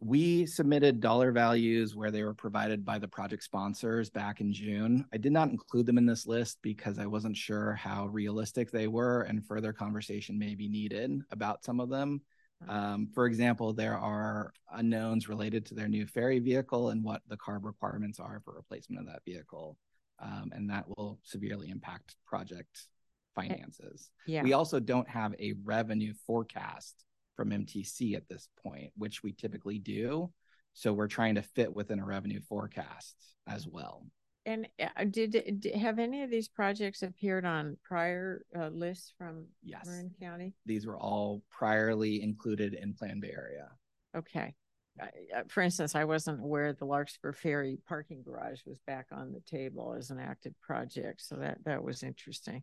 We 0.00 0.44
submitted 0.44 1.00
dollar 1.00 1.32
values 1.32 1.96
where 1.96 2.10
they 2.10 2.22
were 2.22 2.34
provided 2.34 2.84
by 2.84 2.98
the 2.98 3.08
project 3.08 3.42
sponsors 3.42 4.10
back 4.10 4.40
in 4.40 4.52
June. 4.52 5.06
I 5.12 5.16
did 5.16 5.32
not 5.32 5.48
include 5.48 5.86
them 5.86 5.96
in 5.96 6.04
this 6.04 6.26
list 6.26 6.58
because 6.60 6.98
I 6.98 7.06
wasn't 7.06 7.36
sure 7.36 7.74
how 7.74 8.06
realistic 8.06 8.70
they 8.70 8.88
were 8.88 9.22
and 9.22 9.46
further 9.46 9.72
conversation 9.72 10.38
may 10.38 10.54
be 10.54 10.68
needed 10.68 11.22
about 11.30 11.64
some 11.64 11.80
of 11.80 11.88
them. 11.88 12.20
Um, 12.68 13.08
for 13.14 13.26
example, 13.26 13.72
there 13.72 13.96
are 13.96 14.52
unknowns 14.72 15.28
related 15.28 15.64
to 15.66 15.74
their 15.74 15.88
new 15.88 16.06
ferry 16.06 16.40
vehicle 16.40 16.90
and 16.90 17.02
what 17.02 17.22
the 17.28 17.36
CARB 17.36 17.64
requirements 17.64 18.20
are 18.20 18.40
for 18.44 18.54
replacement 18.54 19.00
of 19.00 19.06
that 19.12 19.24
vehicle. 19.24 19.78
Um, 20.18 20.50
and 20.52 20.68
that 20.70 20.86
will 20.88 21.18
severely 21.22 21.70
impact 21.70 22.16
project 22.26 22.86
finances. 23.34 24.10
Yeah. 24.26 24.42
We 24.42 24.52
also 24.52 24.80
don't 24.80 25.08
have 25.08 25.34
a 25.38 25.54
revenue 25.64 26.14
forecast 26.26 27.05
from 27.36 27.50
MTC 27.50 28.16
at 28.16 28.28
this 28.28 28.48
point, 28.62 28.90
which 28.96 29.22
we 29.22 29.32
typically 29.32 29.78
do. 29.78 30.30
So 30.72 30.92
we're 30.92 31.06
trying 31.06 31.36
to 31.36 31.42
fit 31.42 31.74
within 31.74 32.00
a 32.00 32.04
revenue 32.04 32.40
forecast 32.48 33.16
as 33.46 33.66
well. 33.66 34.06
And 34.44 34.68
uh, 34.80 35.04
did, 35.10 35.60
did 35.60 35.74
have 35.74 35.98
any 35.98 36.22
of 36.22 36.30
these 36.30 36.48
projects 36.48 37.02
appeared 37.02 37.44
on 37.44 37.76
prior 37.82 38.44
uh, 38.58 38.68
lists 38.68 39.12
from 39.18 39.46
Yes. 39.62 39.86
Marin 39.86 40.10
County? 40.20 40.54
These 40.66 40.86
were 40.86 40.98
all 40.98 41.42
priorly 41.52 42.20
included 42.22 42.74
in 42.74 42.94
Plan 42.94 43.20
Bay 43.20 43.32
Area. 43.36 43.68
Okay. 44.16 44.54
I- 45.00 45.10
uh, 45.36 45.42
for 45.48 45.62
instance, 45.62 45.94
I 45.94 46.04
wasn't 46.04 46.40
aware 46.42 46.72
the 46.72 46.84
Larkspur 46.84 47.32
Ferry 47.32 47.78
parking 47.88 48.22
garage 48.22 48.60
was 48.66 48.78
back 48.86 49.06
on 49.12 49.32
the 49.32 49.40
table 49.40 49.94
as 49.98 50.10
an 50.10 50.18
active 50.18 50.54
project, 50.62 51.22
so 51.22 51.36
that, 51.36 51.58
that 51.64 51.82
was 51.82 52.02
interesting. 52.02 52.62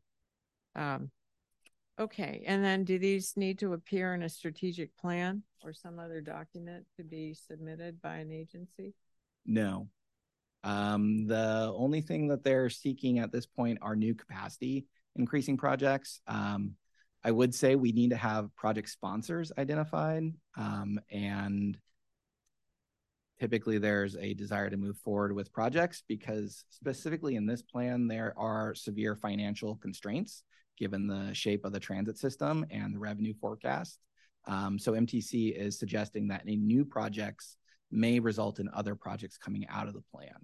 Um, 0.75 1.11
okay, 1.99 2.43
and 2.45 2.63
then 2.63 2.83
do 2.83 2.99
these 2.99 3.33
need 3.35 3.59
to 3.59 3.73
appear 3.73 4.13
in 4.13 4.23
a 4.23 4.30
strategic 4.30 4.95
plan 4.97 5.43
or 5.63 5.73
some 5.73 5.99
other 5.99 6.22
document 6.22 6.85
to 6.97 7.03
be 7.03 7.33
submitted 7.33 8.01
by 8.01 8.17
an 8.17 8.31
agency? 8.31 8.93
No. 9.45 9.89
Um, 10.63 11.27
the 11.27 11.73
only 11.75 12.01
thing 12.01 12.27
that 12.30 12.43
they're 12.43 12.69
seeking 12.69 13.19
at 13.19 13.31
this 13.31 13.45
point 13.45 13.80
are 13.81 13.95
new 13.95 14.15
capacity 14.15 14.85
increasing 15.15 15.57
projects. 15.57 16.22
Um, 16.27 16.75
I 17.23 17.31
would 17.31 17.55
say 17.55 17.75
we 17.75 17.91
need 17.91 18.09
to 18.09 18.17
have 18.17 18.53
project 18.55 18.89
sponsors 18.89 19.51
identified. 19.57 20.23
Um, 20.57 20.99
and 21.11 21.77
typically 23.39 23.77
there's 23.77 24.15
a 24.17 24.33
desire 24.33 24.69
to 24.69 24.77
move 24.77 24.97
forward 24.97 25.33
with 25.33 25.53
projects 25.53 26.03
because 26.07 26.65
specifically 26.69 27.35
in 27.35 27.45
this 27.45 27.61
plan, 27.61 28.07
there 28.07 28.33
are 28.38 28.75
severe 28.75 29.15
financial 29.15 29.75
constraints 29.75 30.43
given 30.77 31.07
the 31.07 31.33
shape 31.33 31.65
of 31.65 31.71
the 31.71 31.79
transit 31.79 32.17
system 32.17 32.65
and 32.71 32.93
the 32.93 32.99
revenue 32.99 33.33
forecast. 33.39 33.99
Um, 34.45 34.77
so 34.77 34.93
MTC 34.93 35.55
is 35.55 35.79
suggesting 35.79 36.27
that 36.27 36.41
any 36.41 36.57
new 36.57 36.83
projects 36.85 37.55
may 37.91 38.19
result 38.19 38.59
in 38.59 38.69
other 38.73 38.95
projects 38.95 39.37
coming 39.37 39.65
out 39.69 39.87
of 39.87 39.93
the 39.93 40.03
plan. 40.13 40.35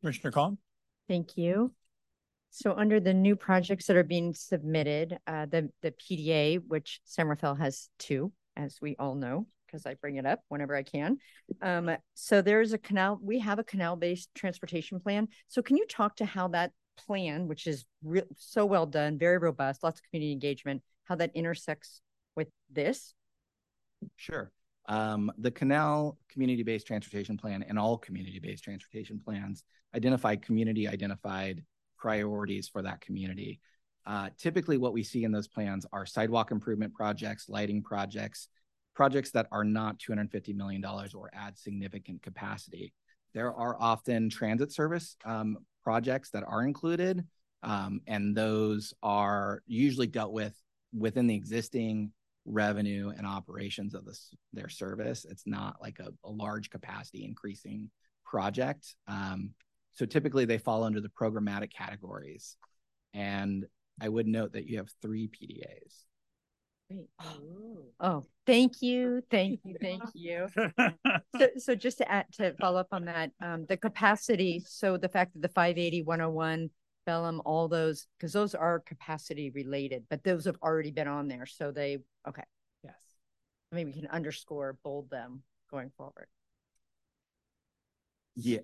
Commissioner 0.00 0.32
Colin? 0.32 0.58
Thank 1.08 1.36
you. 1.36 1.72
So 2.50 2.74
under 2.74 3.00
the 3.00 3.14
new 3.14 3.36
projects 3.36 3.86
that 3.86 3.96
are 3.96 4.04
being 4.04 4.34
submitted, 4.34 5.18
uh, 5.26 5.46
the, 5.46 5.70
the 5.82 5.92
PDA, 5.92 6.60
which 6.66 7.00
Somerville 7.04 7.56
has 7.56 7.88
two, 7.98 8.32
as 8.56 8.78
we 8.80 8.96
all 8.98 9.14
know, 9.14 9.46
because 9.74 9.86
I 9.86 9.94
bring 9.94 10.16
it 10.16 10.26
up 10.26 10.40
whenever 10.48 10.76
I 10.76 10.84
can. 10.84 11.18
Um, 11.60 11.90
so 12.14 12.40
there's 12.40 12.72
a 12.72 12.78
canal, 12.78 13.18
we 13.20 13.40
have 13.40 13.58
a 13.58 13.64
canal-based 13.64 14.30
transportation 14.34 15.00
plan. 15.00 15.26
So 15.48 15.62
can 15.62 15.76
you 15.76 15.84
talk 15.86 16.16
to 16.16 16.24
how 16.24 16.48
that 16.48 16.70
plan, 16.96 17.48
which 17.48 17.66
is 17.66 17.84
re- 18.04 18.22
so 18.36 18.64
well 18.64 18.86
done, 18.86 19.18
very 19.18 19.38
robust, 19.38 19.82
lots 19.82 19.98
of 19.98 20.04
community 20.08 20.32
engagement, 20.32 20.82
how 21.04 21.16
that 21.16 21.32
intersects 21.34 22.00
with 22.36 22.48
this? 22.70 23.14
Sure. 24.16 24.52
Um, 24.86 25.32
the 25.38 25.50
Canal 25.50 26.18
Community-Based 26.30 26.86
Transportation 26.86 27.36
Plan 27.36 27.64
and 27.68 27.76
all 27.78 27.98
community-based 27.98 28.62
transportation 28.62 29.18
plans 29.18 29.64
identify 29.94 30.36
community 30.36 30.86
identified 30.86 31.64
priorities 31.98 32.68
for 32.68 32.82
that 32.82 33.00
community. 33.00 33.60
Uh, 34.06 34.28
typically, 34.38 34.76
what 34.76 34.92
we 34.92 35.02
see 35.02 35.24
in 35.24 35.32
those 35.32 35.48
plans 35.48 35.86
are 35.90 36.04
sidewalk 36.04 36.50
improvement 36.50 36.92
projects, 36.92 37.48
lighting 37.48 37.82
projects, 37.82 38.48
projects 38.94 39.30
that 39.32 39.46
are 39.50 39.64
not 39.64 39.98
$250 39.98 40.54
million 40.54 40.84
or 40.84 41.30
add 41.32 41.58
significant 41.58 42.22
capacity. 42.22 42.92
There 43.34 43.52
are 43.52 43.76
often 43.80 44.30
transit 44.30 44.72
service 44.72 45.16
um, 45.24 45.58
projects 45.82 46.30
that 46.30 46.44
are 46.46 46.64
included, 46.64 47.24
um, 47.62 48.00
and 48.06 48.36
those 48.36 48.94
are 49.02 49.62
usually 49.66 50.06
dealt 50.06 50.32
with 50.32 50.54
within 50.96 51.26
the 51.26 51.34
existing 51.34 52.12
revenue 52.46 53.12
and 53.16 53.26
operations 53.26 53.94
of 53.94 54.06
their 54.52 54.68
service. 54.68 55.26
It's 55.28 55.46
not 55.46 55.76
like 55.80 55.98
a, 55.98 56.12
a 56.24 56.30
large 56.30 56.70
capacity 56.70 57.24
increasing 57.24 57.90
project. 58.24 58.94
Um, 59.08 59.50
so 59.94 60.06
typically 60.06 60.44
they 60.44 60.58
fall 60.58 60.84
under 60.84 61.00
the 61.00 61.08
programmatic 61.08 61.72
categories. 61.72 62.56
And 63.12 63.64
I 64.00 64.08
would 64.08 64.26
note 64.26 64.52
that 64.52 64.66
you 64.66 64.78
have 64.78 64.90
three 65.00 65.28
PDAs. 65.28 66.04
Great. 66.90 67.08
Oh, 68.00 68.24
thank 68.46 68.82
you, 68.82 69.22
thank 69.30 69.60
you, 69.64 69.76
thank 69.80 70.02
you. 70.14 70.48
So, 71.38 71.48
so 71.58 71.74
just 71.74 71.98
to 71.98 72.10
add, 72.10 72.26
to 72.34 72.54
follow 72.54 72.80
up 72.80 72.88
on 72.92 73.06
that, 73.06 73.30
um, 73.40 73.66
the 73.66 73.76
capacity, 73.76 74.62
so 74.66 74.96
the 74.96 75.08
fact 75.08 75.34
that 75.34 75.42
the 75.42 75.48
580, 75.48 76.02
101, 76.02 76.70
Bellam, 77.06 77.40
all 77.44 77.68
those, 77.68 78.06
because 78.18 78.32
those 78.32 78.54
are 78.54 78.80
capacity 78.80 79.50
related, 79.50 80.04
but 80.08 80.24
those 80.24 80.44
have 80.44 80.56
already 80.62 80.90
been 80.90 81.08
on 81.08 81.28
there, 81.28 81.46
so 81.46 81.70
they, 81.70 81.98
okay. 82.28 82.44
Yes. 82.82 82.94
Maybe 83.72 83.90
we 83.90 84.00
can 84.00 84.10
underscore, 84.10 84.76
bold 84.84 85.10
them 85.10 85.42
going 85.70 85.90
forward. 85.96 86.28
Yeah. 88.36 88.60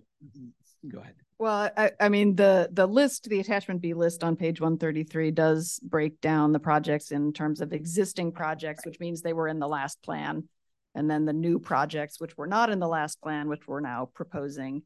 Go 0.88 1.00
ahead. 1.00 1.14
Well, 1.38 1.70
I, 1.76 1.92
I 1.98 2.08
mean, 2.08 2.36
the, 2.36 2.68
the 2.72 2.86
list, 2.86 3.24
the 3.24 3.40
attachment 3.40 3.80
B 3.80 3.94
list 3.94 4.22
on 4.22 4.36
page 4.36 4.60
one 4.60 4.76
thirty-three 4.76 5.30
does 5.30 5.80
break 5.82 6.20
down 6.20 6.52
the 6.52 6.58
projects 6.58 7.12
in 7.12 7.32
terms 7.32 7.60
of 7.60 7.72
existing 7.72 8.32
projects, 8.32 8.84
which 8.84 9.00
means 9.00 9.22
they 9.22 9.32
were 9.32 9.48
in 9.48 9.58
the 9.58 9.68
last 9.68 10.02
plan. 10.02 10.48
And 10.94 11.08
then 11.08 11.24
the 11.24 11.32
new 11.32 11.58
projects, 11.58 12.20
which 12.20 12.36
were 12.36 12.48
not 12.48 12.68
in 12.68 12.80
the 12.80 12.88
last 12.88 13.22
plan, 13.22 13.48
which 13.48 13.66
we're 13.68 13.80
now 13.80 14.10
proposing. 14.12 14.82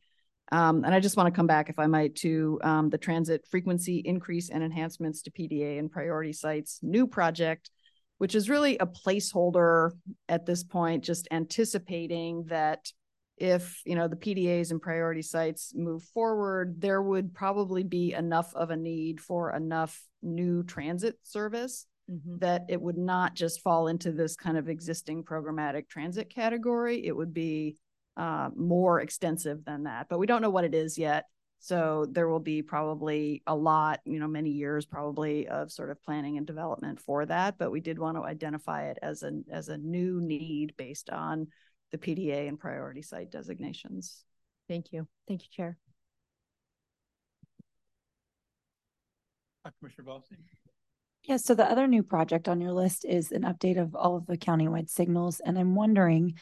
Um, 0.52 0.84
and 0.84 0.94
I 0.94 1.00
just 1.00 1.16
want 1.16 1.32
to 1.32 1.36
come 1.36 1.46
back, 1.46 1.70
if 1.70 1.78
I 1.78 1.86
might, 1.86 2.16
to 2.16 2.60
um, 2.62 2.90
the 2.90 2.98
transit 2.98 3.46
frequency 3.50 4.02
increase 4.04 4.50
and 4.50 4.62
enhancements 4.62 5.22
to 5.22 5.30
PDA 5.30 5.78
and 5.78 5.90
priority 5.90 6.34
sites, 6.34 6.78
new 6.82 7.06
project, 7.06 7.70
which 8.18 8.34
is 8.34 8.50
really 8.50 8.76
a 8.78 8.86
placeholder 8.86 9.92
at 10.28 10.44
this 10.44 10.62
point, 10.62 11.02
just 11.02 11.26
anticipating 11.30 12.44
that 12.48 12.92
if 13.36 13.82
you 13.84 13.96
know 13.96 14.08
the 14.08 14.16
PDAs 14.16 14.70
and 14.70 14.80
priority 14.80 15.22
sites 15.22 15.72
move 15.74 16.02
forward, 16.14 16.80
there 16.80 17.02
would 17.02 17.34
probably 17.34 17.82
be 17.82 18.12
enough 18.12 18.54
of 18.54 18.70
a 18.70 18.76
need 18.76 19.20
for 19.20 19.52
enough 19.52 20.00
new 20.22 20.62
transit 20.62 21.18
service 21.22 21.86
Mhm. 22.10 22.40
that 22.40 22.66
it 22.68 22.80
would 22.80 22.98
not 22.98 23.34
just 23.34 23.62
fall 23.62 23.88
into 23.88 24.12
this 24.12 24.36
kind 24.36 24.58
of 24.58 24.68
existing 24.68 25.24
programmatic 25.24 25.88
transit 25.88 26.28
category. 26.28 27.04
It 27.04 27.16
would 27.16 27.32
be 27.32 27.76
uh, 28.16 28.50
more 28.54 29.00
extensive 29.00 29.64
than 29.64 29.84
that, 29.84 30.08
but 30.08 30.18
we 30.18 30.26
don't 30.26 30.42
know 30.42 30.50
what 30.50 30.64
it 30.64 30.74
is 30.74 30.96
yet. 30.96 31.24
So 31.58 32.06
there 32.10 32.28
will 32.28 32.40
be 32.40 32.60
probably 32.62 33.42
a 33.46 33.56
lot, 33.56 34.00
you 34.04 34.20
know, 34.20 34.28
many 34.28 34.50
years 34.50 34.84
probably 34.84 35.48
of 35.48 35.72
sort 35.72 35.90
of 35.90 36.00
planning 36.02 36.36
and 36.36 36.46
development 36.46 37.00
for 37.00 37.24
that. 37.26 37.56
But 37.58 37.70
we 37.70 37.80
did 37.80 37.98
want 37.98 38.18
to 38.18 38.22
identify 38.22 38.90
it 38.90 38.98
as 39.02 39.22
a 39.22 39.32
as 39.50 39.68
a 39.68 39.78
new 39.78 40.20
need 40.20 40.74
based 40.76 41.08
on 41.08 41.48
the 41.94 41.98
PDA 41.98 42.48
and 42.48 42.58
priority 42.58 43.02
site 43.02 43.30
designations. 43.30 44.24
Thank 44.68 44.92
you. 44.92 45.06
Thank 45.28 45.42
you, 45.42 45.48
Chair. 45.52 45.78
Uh, 49.64 49.70
Commissioner 49.78 50.08
Bossi? 50.08 50.36
Yeah, 51.22 51.36
so 51.36 51.54
the 51.54 51.70
other 51.70 51.86
new 51.86 52.02
project 52.02 52.48
on 52.48 52.60
your 52.60 52.72
list 52.72 53.04
is 53.04 53.30
an 53.30 53.42
update 53.42 53.80
of 53.80 53.94
all 53.94 54.16
of 54.16 54.26
the 54.26 54.36
countywide 54.36 54.90
signals. 54.90 55.40
And 55.40 55.56
I'm 55.56 55.76
wondering 55.76 56.34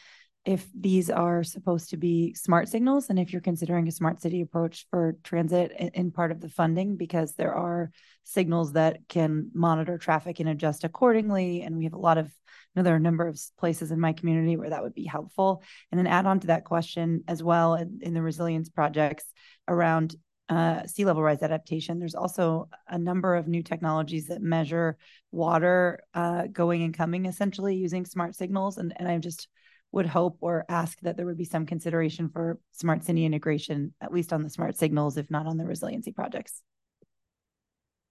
if 0.43 0.67
these 0.77 1.09
are 1.09 1.43
supposed 1.43 1.91
to 1.91 1.97
be 1.97 2.33
smart 2.33 2.67
signals 2.67 3.09
and 3.09 3.17
if 3.17 3.31
you're 3.31 3.41
considering 3.41 3.87
a 3.87 3.91
smart 3.91 4.21
city 4.21 4.41
approach 4.41 4.87
for 4.89 5.15
transit 5.23 5.71
in, 5.77 5.89
in 5.89 6.11
part 6.11 6.31
of 6.31 6.41
the 6.41 6.49
funding, 6.49 6.97
because 6.97 7.33
there 7.35 7.53
are 7.53 7.91
signals 8.23 8.73
that 8.73 9.07
can 9.07 9.51
monitor 9.53 9.97
traffic 9.97 10.39
and 10.39 10.49
adjust 10.49 10.83
accordingly. 10.83 11.61
And 11.61 11.77
we 11.77 11.83
have 11.83 11.93
a 11.93 11.97
lot 11.97 12.17
of, 12.17 12.25
you 12.25 12.31
know, 12.75 12.83
there 12.83 12.93
are 12.93 12.97
a 12.97 13.01
number 13.01 13.27
of 13.27 13.39
places 13.57 13.91
in 13.91 13.99
my 13.99 14.13
community 14.13 14.57
where 14.57 14.69
that 14.69 14.83
would 14.83 14.93
be 14.93 15.05
helpful. 15.05 15.63
And 15.91 15.99
then 15.99 16.07
add 16.07 16.25
on 16.25 16.39
to 16.41 16.47
that 16.47 16.65
question 16.65 17.23
as 17.27 17.43
well 17.43 17.75
in, 17.75 17.99
in 18.01 18.13
the 18.13 18.21
resilience 18.21 18.69
projects 18.69 19.25
around 19.67 20.15
uh, 20.49 20.85
sea 20.85 21.05
level 21.05 21.23
rise 21.23 21.41
adaptation. 21.41 21.99
There's 21.99 22.15
also 22.15 22.69
a 22.87 22.97
number 22.97 23.35
of 23.35 23.47
new 23.47 23.63
technologies 23.63 24.27
that 24.27 24.41
measure 24.41 24.97
water 25.31 26.03
uh, 26.13 26.47
going 26.51 26.83
and 26.83 26.93
coming 26.93 27.25
essentially 27.25 27.75
using 27.75 28.05
smart 28.05 28.35
signals. 28.35 28.77
And, 28.77 28.93
and 28.97 29.07
I 29.07 29.17
just 29.17 29.47
would 29.91 30.05
hope 30.07 30.37
or 30.41 30.65
ask 30.69 30.99
that 31.01 31.17
there 31.17 31.25
would 31.25 31.37
be 31.37 31.45
some 31.45 31.65
consideration 31.65 32.27
for 32.27 32.59
smart 32.71 33.03
city 33.03 33.25
integration, 33.25 33.93
at 34.01 34.11
least 34.11 34.33
on 34.33 34.41
the 34.41 34.49
smart 34.49 34.75
signals, 34.75 35.17
if 35.17 35.29
not 35.29 35.45
on 35.45 35.57
the 35.57 35.65
resiliency 35.65 36.11
projects. 36.11 36.61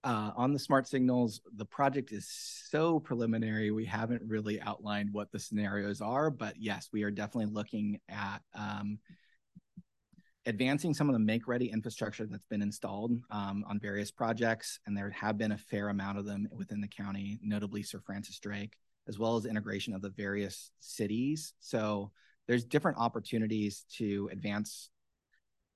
Uh, 0.03 0.31
on 0.35 0.51
the 0.51 0.59
smart 0.59 0.85
signals, 0.85 1.39
the 1.55 1.65
project 1.65 2.11
is 2.11 2.27
so 2.27 2.99
preliminary. 2.99 3.71
We 3.71 3.85
haven't 3.85 4.21
really 4.25 4.59
outlined 4.59 5.13
what 5.13 5.31
the 5.31 5.39
scenarios 5.39 6.01
are, 6.01 6.29
but 6.29 6.55
yes, 6.59 6.89
we 6.91 7.03
are 7.03 7.11
definitely 7.11 7.53
looking 7.53 8.01
at 8.09 8.41
um, 8.53 8.99
advancing 10.45 10.93
some 10.93 11.07
of 11.07 11.13
the 11.13 11.19
make 11.19 11.47
ready 11.47 11.71
infrastructure 11.71 12.25
that's 12.25 12.45
been 12.45 12.61
installed 12.61 13.17
um, 13.31 13.63
on 13.67 13.79
various 13.79 14.11
projects. 14.11 14.77
And 14.85 14.97
there 14.97 15.09
have 15.11 15.37
been 15.37 15.53
a 15.53 15.57
fair 15.57 15.87
amount 15.87 16.17
of 16.17 16.25
them 16.25 16.49
within 16.51 16.81
the 16.81 16.87
county, 16.87 17.39
notably 17.41 17.81
Sir 17.81 18.01
Francis 18.05 18.39
Drake, 18.39 18.77
as 19.07 19.17
well 19.17 19.37
as 19.37 19.45
integration 19.45 19.93
of 19.93 20.01
the 20.01 20.09
various 20.09 20.71
cities. 20.81 21.53
So 21.61 22.11
there's 22.47 22.65
different 22.65 22.97
opportunities 22.97 23.85
to 23.97 24.29
advance 24.33 24.89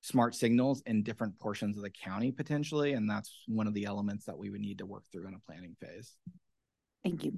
smart 0.01 0.35
signals 0.35 0.82
in 0.85 1.03
different 1.03 1.38
portions 1.40 1.77
of 1.77 1.84
the 1.84 1.90
county 1.90 2.32
potentially. 2.32 2.93
And 2.93 3.09
that's 3.09 3.43
one 3.48 3.67
of 3.67 3.74
the 3.74 3.85
elements 3.85 4.26
that 4.26 4.38
we 4.38 4.50
would 4.50 4.61
need 4.61 4.77
to 4.77 4.85
work 4.85 5.03
through 5.11 5.27
in 5.27 5.34
a 5.34 5.40
planning 5.40 5.76
phase. 5.82 6.16
Thank 7.03 7.24
you. 7.24 7.38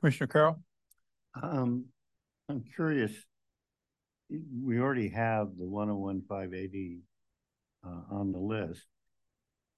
Commissioner 0.00 0.26
Carroll? 0.28 0.62
Um, 1.42 1.86
I'm 2.48 2.64
curious, 2.74 3.12
we 4.28 4.78
already 4.78 5.08
have 5.08 5.48
the 5.58 5.68
one 5.68 5.90
oh 5.90 5.96
one 5.96 6.22
five 6.28 6.54
eighty 6.54 7.00
uh, 7.86 8.02
on 8.10 8.32
the 8.32 8.38
list. 8.38 8.82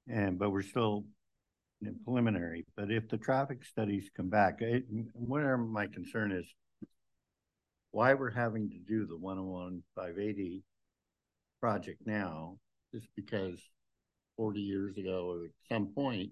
And, 0.08 0.38
but 0.38 0.50
we're 0.50 0.62
still 0.62 1.04
preliminary, 2.04 2.64
but 2.76 2.90
if 2.90 3.08
the 3.08 3.18
traffic 3.18 3.64
studies 3.64 4.10
come 4.16 4.28
back, 4.28 4.62
it, 4.62 4.84
where 5.14 5.56
my 5.56 5.86
concern 5.86 6.32
is 6.32 6.46
why 7.92 8.14
we're 8.14 8.30
having 8.30 8.70
to 8.70 8.78
do 8.78 9.06
the 9.06 9.16
101 9.16 9.82
580 9.94 10.64
project 11.60 12.00
now 12.04 12.58
is 12.92 13.06
because 13.14 13.60
40 14.36 14.60
years 14.60 14.96
ago 14.96 15.30
or 15.30 15.44
at 15.44 15.50
some 15.68 15.92
point 15.94 16.30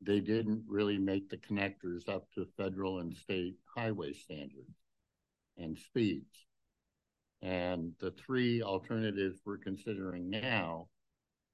they 0.00 0.20
didn't 0.20 0.64
really 0.66 0.98
make 0.98 1.30
the 1.30 1.36
connectors 1.36 2.08
up 2.08 2.26
to 2.34 2.46
federal 2.56 2.98
and 2.98 3.16
state 3.16 3.56
highway 3.74 4.12
standards 4.12 4.74
and 5.56 5.78
speeds. 5.78 6.46
And 7.42 7.92
the 8.00 8.10
three 8.10 8.62
alternatives 8.62 9.40
we're 9.44 9.58
considering 9.58 10.30
now 10.30 10.88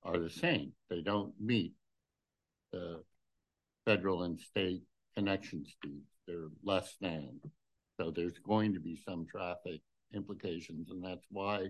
are 0.03 0.19
the 0.19 0.31
same. 0.31 0.73
They 0.89 1.03
don't 1.03 1.35
meet 1.41 1.75
the 2.73 3.03
federal 3.85 4.23
and 4.23 4.41
state 4.41 4.83
connection 5.17 5.65
speeds. 5.67 6.09
They're 6.27 6.49
less 6.63 6.97
than. 7.01 7.41
So 8.01 8.11
there's 8.11 8.39
going 8.39 8.73
to 8.73 8.81
be 8.81 8.99
some 9.07 9.27
traffic 9.27 9.83
implications, 10.15 10.91
and 10.91 11.05
that's 11.05 11.27
why 11.31 11.69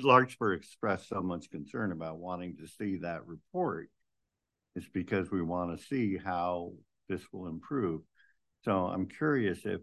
Larkspur 0.00 0.54
expressed 0.54 1.06
so 1.10 1.20
much 1.20 1.50
concern 1.50 1.92
about 1.92 2.16
wanting 2.16 2.56
to 2.56 2.66
see 2.66 2.96
that 2.98 3.26
report. 3.26 3.90
It's 4.74 4.88
because 4.88 5.30
we 5.30 5.42
want 5.42 5.76
to 5.76 5.84
see 5.84 6.16
how 6.16 6.72
this 7.10 7.20
will 7.30 7.46
improve. 7.46 8.00
So 8.64 8.86
I'm 8.86 9.06
curious 9.06 9.66
if 9.66 9.82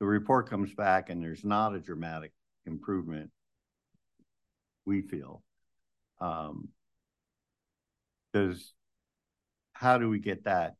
the 0.00 0.06
report 0.06 0.50
comes 0.50 0.74
back 0.74 1.10
and 1.10 1.22
there's 1.22 1.44
not 1.44 1.76
a 1.76 1.80
dramatic 1.80 2.32
improvement, 2.66 3.30
we 4.84 5.00
feel, 5.00 5.44
um, 6.20 6.70
does 8.34 8.72
how 9.72 9.98
do 9.98 10.08
we 10.08 10.18
get 10.18 10.44
that 10.44 10.74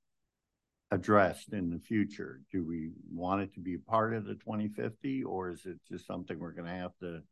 addressed 0.91 1.53
in 1.53 1.71
the 1.71 1.79
future? 1.79 2.41
Do 2.53 2.65
we 2.65 2.91
want 3.13 3.43
it 3.43 3.55
to 3.55 3.61
be 3.61 3.77
part 3.77 4.15
of 4.15 4.25
the 4.25 4.35
2050 4.35 5.25
or 5.25 5.51
is 5.51 5.67
it 5.67 5.79
just 5.91 6.07
something 6.07 6.39
we're 6.39 6.53
going 6.53 6.69
to 6.69 6.79
have 6.79 6.97
to 7.01 7.23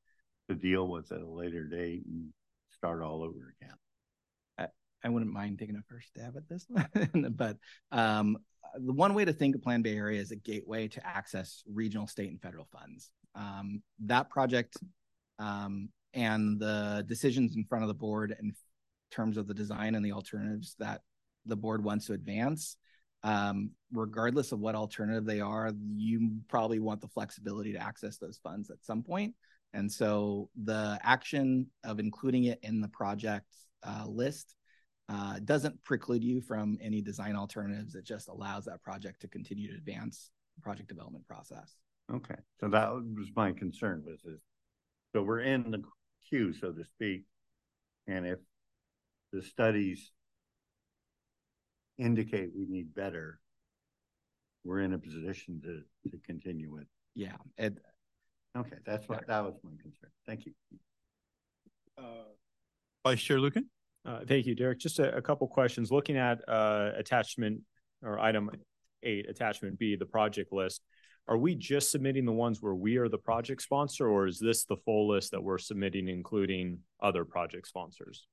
to 0.48 0.54
deal 0.54 0.88
with 0.88 1.10
at 1.10 1.22
a 1.22 1.28
later 1.28 1.64
date 1.64 2.02
and 2.06 2.28
start 2.72 3.02
all 3.02 3.22
over 3.22 3.54
again? 3.60 3.76
I, 4.58 4.66
I 5.06 5.08
wouldn't 5.08 5.32
mind 5.32 5.58
taking 5.58 5.76
a 5.76 5.82
first 5.88 6.08
stab 6.08 6.36
at 6.36 6.48
this, 6.48 6.66
one, 6.68 7.34
but 7.36 7.56
um, 7.92 8.36
the 8.74 8.92
one 8.92 9.14
way 9.14 9.24
to 9.24 9.32
think 9.32 9.54
of 9.54 9.62
Plan 9.62 9.82
Bay 9.82 9.96
Area 9.96 10.20
is 10.20 10.32
a 10.32 10.36
gateway 10.36 10.88
to 10.88 11.06
access 11.06 11.62
regional, 11.72 12.06
state, 12.06 12.30
and 12.30 12.40
federal 12.40 12.66
funds. 12.72 13.10
Um, 13.34 13.82
that 14.00 14.30
project 14.30 14.76
um, 15.38 15.88
and 16.12 16.60
the 16.60 17.04
decisions 17.08 17.56
in 17.56 17.64
front 17.64 17.84
of 17.84 17.88
the 17.88 17.94
board 17.94 18.36
in 18.38 18.54
terms 19.10 19.36
of 19.36 19.46
the 19.46 19.54
design 19.54 19.94
and 19.94 20.04
the 20.04 20.12
alternatives 20.12 20.76
that 20.78 21.00
the 21.46 21.56
board 21.56 21.82
wants 21.82 22.06
to 22.06 22.12
advance 22.12 22.76
um, 23.24 23.70
regardless 23.90 24.52
of 24.52 24.60
what 24.60 24.74
alternative 24.74 25.24
they 25.24 25.40
are, 25.40 25.72
you 25.96 26.36
probably 26.48 26.78
want 26.78 27.00
the 27.00 27.08
flexibility 27.08 27.72
to 27.72 27.82
access 27.82 28.18
those 28.18 28.38
funds 28.38 28.70
at 28.70 28.84
some 28.84 29.02
point. 29.02 29.34
And 29.72 29.90
so 29.90 30.50
the 30.62 31.00
action 31.02 31.66
of 31.82 31.98
including 31.98 32.44
it 32.44 32.60
in 32.62 32.80
the 32.80 32.88
project 32.88 33.46
uh, 33.82 34.04
list 34.06 34.54
uh, 35.08 35.38
doesn't 35.44 35.82
preclude 35.84 36.22
you 36.22 36.42
from 36.42 36.78
any 36.80 37.00
design 37.00 37.34
alternatives. 37.34 37.94
It 37.94 38.04
just 38.04 38.28
allows 38.28 38.66
that 38.66 38.82
project 38.82 39.22
to 39.22 39.28
continue 39.28 39.68
to 39.70 39.76
advance 39.76 40.30
the 40.54 40.62
project 40.62 40.88
development 40.88 41.26
process. 41.26 41.74
Okay, 42.12 42.36
so 42.60 42.68
that 42.68 42.92
was 42.92 43.30
my 43.34 43.52
concern 43.52 44.04
was 44.06 44.20
this. 44.22 44.40
So 45.12 45.22
we're 45.22 45.40
in 45.40 45.70
the 45.70 45.82
queue, 46.28 46.52
so 46.52 46.72
to 46.72 46.84
speak, 46.84 47.24
and 48.06 48.26
if 48.26 48.38
the 49.32 49.42
studies 49.42 50.12
indicate 51.98 52.50
we 52.56 52.66
need 52.66 52.94
better, 52.94 53.40
we're 54.64 54.80
in 54.80 54.94
a 54.94 54.98
position 54.98 55.60
to 55.62 56.10
to 56.10 56.18
continue 56.26 56.72
with. 56.72 56.86
Yeah. 57.14 57.36
It, 57.58 57.78
okay, 58.56 58.76
that's 58.84 59.08
what 59.08 59.26
that 59.26 59.44
was 59.44 59.54
my 59.62 59.70
concern. 59.80 60.10
Thank 60.26 60.46
you. 60.46 60.52
Uh, 61.96 62.24
Vice 63.04 63.22
Chair 63.22 63.38
Lucan. 63.38 63.68
Uh, 64.04 64.20
thank 64.26 64.46
you, 64.46 64.54
Derek. 64.54 64.78
Just 64.78 64.98
a, 64.98 65.16
a 65.16 65.22
couple 65.22 65.46
questions. 65.46 65.90
Looking 65.90 66.16
at 66.16 66.46
uh, 66.48 66.90
attachment 66.96 67.60
or 68.02 68.18
item 68.18 68.50
eight, 69.02 69.28
attachment 69.28 69.78
B, 69.78 69.96
the 69.96 70.06
project 70.06 70.52
list. 70.52 70.82
Are 71.26 71.38
we 71.38 71.54
just 71.54 71.90
submitting 71.90 72.26
the 72.26 72.32
ones 72.32 72.60
where 72.60 72.74
we 72.74 72.98
are 72.98 73.08
the 73.08 73.16
project 73.16 73.62
sponsor, 73.62 74.08
or 74.08 74.26
is 74.26 74.38
this 74.38 74.64
the 74.64 74.76
full 74.84 75.08
list 75.08 75.30
that 75.30 75.42
we're 75.42 75.56
submitting, 75.56 76.08
including 76.08 76.80
other 77.02 77.24
project 77.24 77.66
sponsors? 77.66 78.26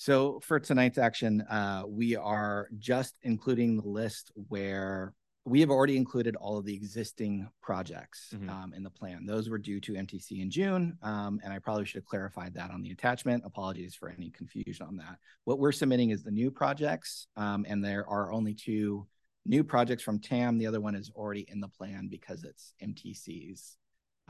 So 0.00 0.40
for 0.40 0.58
tonight's 0.58 0.96
action, 0.96 1.42
uh, 1.42 1.82
we 1.86 2.16
are 2.16 2.68
just 2.78 3.16
including 3.20 3.76
the 3.76 3.86
list 3.86 4.32
where 4.48 5.12
we 5.44 5.60
have 5.60 5.68
already 5.68 5.98
included 5.98 6.36
all 6.36 6.56
of 6.56 6.64
the 6.64 6.72
existing 6.72 7.46
projects 7.60 8.30
mm-hmm. 8.34 8.48
um, 8.48 8.72
in 8.74 8.82
the 8.82 8.88
plan. 8.88 9.26
Those 9.26 9.50
were 9.50 9.58
due 9.58 9.78
to 9.80 9.92
MTC 9.92 10.40
in 10.40 10.50
June, 10.50 10.96
um, 11.02 11.38
and 11.44 11.52
I 11.52 11.58
probably 11.58 11.84
should 11.84 11.98
have 11.98 12.06
clarified 12.06 12.54
that 12.54 12.70
on 12.70 12.80
the 12.80 12.92
attachment. 12.92 13.42
Apologies 13.44 13.94
for 13.94 14.08
any 14.08 14.30
confusion 14.30 14.86
on 14.86 14.96
that. 14.96 15.18
What 15.44 15.58
we're 15.58 15.70
submitting 15.70 16.08
is 16.08 16.22
the 16.22 16.30
new 16.30 16.50
projects, 16.50 17.26
um, 17.36 17.66
and 17.68 17.84
there 17.84 18.08
are 18.08 18.32
only 18.32 18.54
two 18.54 19.06
new 19.44 19.62
projects 19.62 20.02
from 20.02 20.18
TAM. 20.18 20.56
The 20.56 20.66
other 20.66 20.80
one 20.80 20.94
is 20.94 21.10
already 21.14 21.44
in 21.46 21.60
the 21.60 21.68
plan 21.68 22.08
because 22.10 22.42
it's 22.44 22.72
MTC's 22.82 23.76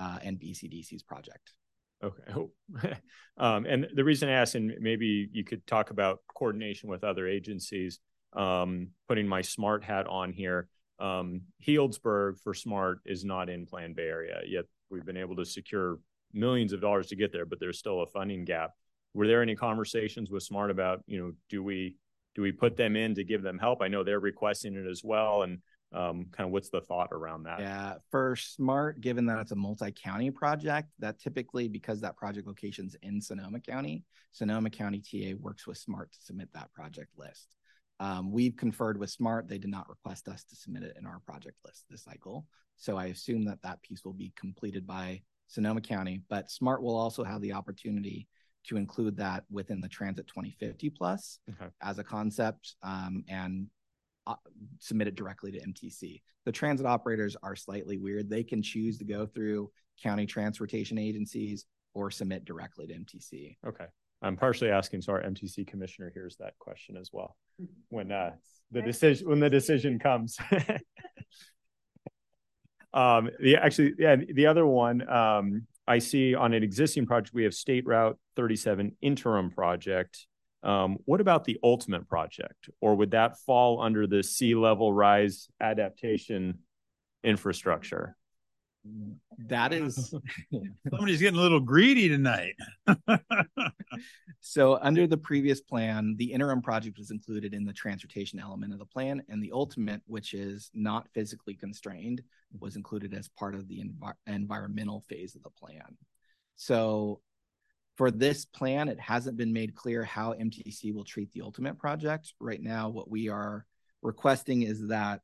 uh, 0.01 0.19
and 0.25 0.37
BCDC's 0.37 1.05
project. 1.05 1.55
Okay. 2.03 2.23
um, 3.37 3.67
and 3.67 3.89
the 3.95 4.05
reason 4.05 4.29
I 4.29 4.33
asked, 4.33 4.55
and 4.55 4.73
maybe 4.81 5.29
you 5.33 5.45
could 5.45 5.67
talk 5.67 5.91
about 5.91 6.21
coordination 6.35 6.89
with 6.89 7.05
other 7.05 7.27
agencies, 7.27 8.01
um, 8.33 8.89
putting 9.09 9.27
my 9.27 9.43
SMART 9.43 9.85
hat 9.85 10.07
on 10.07 10.33
here. 10.33 10.69
Um, 10.99 11.43
Healdsburg 11.67 12.41
for 12.41 12.55
SMART 12.55 13.01
is 13.07 13.25
not 13.25 13.49
in 13.49 13.67
Plan 13.67 13.95
Bay 13.95 14.09
Area, 14.09 14.41
yet 14.47 14.65
we've 14.91 15.05
been 15.05 15.17
able 15.17 15.37
to 15.37 15.45
secure 15.45 15.99
millions 16.33 16.73
of 16.73 16.81
dollars 16.81 17.09
to 17.09 17.17
get 17.17 17.33
there, 17.33 17.47
but 17.47 17.59
there's 17.61 17.79
still 17.79 18.03
a 18.03 18.07
funding 18.07 18.45
gap. 18.45 18.73
Were 19.15 19.27
there 19.27 19.43
any 19.43 19.57
conversations 19.57 20.31
with 20.31 20.43
SMART 20.43 20.71
about, 20.71 21.03
you 21.07 21.19
know, 21.19 21.33
do 21.49 21.63
we 21.63 21.97
do 22.37 22.43
we 22.43 22.53
put 22.53 22.77
them 22.77 22.95
in 22.95 23.15
to 23.17 23.25
give 23.25 23.43
them 23.43 23.59
help? 23.59 23.83
I 23.83 23.89
know 23.89 24.05
they're 24.05 24.21
requesting 24.21 24.77
it 24.77 24.89
as 24.89 25.03
well, 25.03 25.43
and 25.43 25.59
um, 25.93 26.27
kind 26.31 26.47
of 26.47 26.53
what's 26.53 26.71
the 26.71 26.81
thought 26.81 27.09
around 27.13 27.45
that? 27.45 27.61
Yeah, 27.61 27.95
for 28.11 28.37
SMART, 28.37 29.01
given 29.01 29.27
that 29.27 29.39
it's 29.39 29.53
a 29.53 29.57
multi-county 29.57 30.31
project, 30.31 30.89
that 31.01 31.19
typically 31.19 31.69
because 31.69 32.01
that 32.01 32.17
project 32.17 32.47
location's 32.47 32.97
in 33.03 33.21
Sonoma 33.21 33.61
County, 33.61 34.05
Sonoma 34.33 34.71
County 34.71 35.01
TA 35.01 35.37
works 35.39 35.67
with 35.67 35.79
SMART 35.79 36.13
to 36.13 36.19
submit 36.23 36.49
that 36.55 36.73
project 36.73 37.11
list. 37.17 37.57
Um, 37.99 38.31
we've 38.31 38.57
conferred 38.57 38.99
with 38.99 39.11
SMART; 39.11 39.49
they 39.49 39.59
did 39.59 39.71
not 39.71 39.89
request 39.89 40.29
us 40.29 40.45
to 40.45 40.57
submit 40.57 40.85
it 40.85 40.97
in 40.99 41.07
our 41.07 41.21
project 41.27 41.57
list 41.65 41.85
this 41.91 42.05
cycle. 42.05 42.47
So 42.77 42.97
I 42.97 43.07
assume 43.07 43.45
that 43.47 43.61
that 43.63 43.83
piece 43.83 44.05
will 44.05 44.15
be 44.15 44.33
completed 44.37 44.87
by 44.87 45.23
Sonoma 45.49 45.81
County, 45.81 46.23
but 46.31 46.51
SMART 46.51 46.83
will 46.83 46.97
also 46.97 47.25
have 47.25 47.43
the 47.43 47.53
opportunity 47.53 48.29
to 48.69 48.77
include 48.77 49.17
that 49.17 49.45
within 49.51 49.81
the 49.81 49.89
Transit 49.89 50.27
2050 50.29 50.91
plus 50.91 51.41
okay. 51.51 51.71
as 51.83 51.99
a 51.99 52.05
concept 52.05 52.77
um, 52.83 53.25
and 53.29 53.67
submit 54.79 55.09
it 55.09 55.15
directly 55.15 55.53
to 55.53 55.61
MTC. 55.61 56.23
The 56.45 56.53
transit 56.53 56.87
operators 56.87 57.37
are 57.43 57.57
slightly 57.57 57.99
weird. 57.99 58.29
They 58.29 58.43
can 58.43 58.63
choose 58.63 58.99
to 58.99 59.05
go 59.05 59.27
through 59.27 59.71
county 60.03 60.27
transportation 60.27 60.99
agencies 60.99 61.67
or 61.95 62.11
submit 62.11 62.45
directly 62.45 62.87
to 62.87 62.95
MTC. 62.95 63.57
Okay. 63.67 63.87
I'm 64.23 64.37
partially 64.37 64.71
asking 64.71 65.03
so 65.03 65.15
our 65.15 65.23
MTC 65.23 65.67
commissioner 65.67 66.11
hears 66.13 66.37
that 66.41 66.59
question 66.59 66.97
as 66.97 67.11
well 67.13 67.37
when 67.89 68.13
uh, 68.13 68.33
the 68.71 68.83
decision 68.83 69.29
when 69.29 69.41
the 69.41 69.51
decision 69.51 69.99
comes. 69.99 70.39
um, 72.93 73.31
the 73.41 73.57
actually 73.57 73.95
yeah 73.99 74.17
the 74.17 74.47
other 74.47 74.67
one 74.67 75.09
um, 75.09 75.67
I 75.87 75.99
see 75.99 76.35
on 76.35 76.53
an 76.53 76.63
existing 76.63 77.07
project 77.07 77.35
we 77.35 77.45
have 77.45 77.55
State 77.55 77.87
Route 77.87 78.19
37 78.37 78.97
interim 79.01 79.51
project 79.51 80.27
um, 80.63 80.99
what 81.05 81.21
about 81.21 81.45
the 81.45 81.59
ultimate 81.63 82.09
project, 82.09 82.69
or 82.81 82.95
would 82.95 83.13
that 83.13 83.39
fall 83.39 83.81
under 83.81 84.07
the 84.07 84.23
sea 84.23 84.55
level 84.55 84.93
rise 84.93 85.49
adaptation 85.61 86.59
infrastructure? 87.23 88.17
That 89.49 89.73
is 89.73 90.15
somebody's 90.91 91.21
getting 91.21 91.39
a 91.39 91.43
little 91.43 91.61
greedy 91.61 92.09
tonight. 92.09 92.55
so, 94.41 94.79
under 94.81 95.07
the 95.07 95.19
previous 95.19 95.61
plan, 95.61 96.15
the 96.17 96.33
interim 96.33 96.63
project 96.63 96.99
was 96.99 97.11
included 97.11 97.53
in 97.53 97.65
the 97.65 97.73
transportation 97.73 98.39
element 98.39 98.73
of 98.73 98.79
the 98.79 98.87
plan, 98.87 99.23
and 99.29 99.43
the 99.43 99.53
ultimate, 99.53 100.03
which 100.07 100.33
is 100.35 100.71
not 100.73 101.09
physically 101.15 101.55
constrained, 101.55 102.23
was 102.59 102.77
included 102.77 103.13
as 103.13 103.29
part 103.29 103.55
of 103.55 103.69
the 103.69 103.81
env- 103.81 104.15
environmental 104.27 105.05
phase 105.09 105.35
of 105.35 105.43
the 105.43 105.51
plan. 105.51 105.97
So, 106.57 107.21
for 108.01 108.11
this 108.11 108.47
plan, 108.47 108.89
it 108.89 108.99
hasn't 108.99 109.37
been 109.37 109.53
made 109.53 109.75
clear 109.75 110.03
how 110.05 110.33
MTC 110.33 110.95
will 110.95 111.05
treat 111.05 111.31
the 111.33 111.43
ultimate 111.43 111.79
project. 111.79 112.33
Right 112.41 112.63
now, 112.63 112.89
what 112.89 113.11
we 113.11 113.29
are 113.29 113.67
requesting 114.01 114.63
is 114.63 114.89
that 114.89 115.21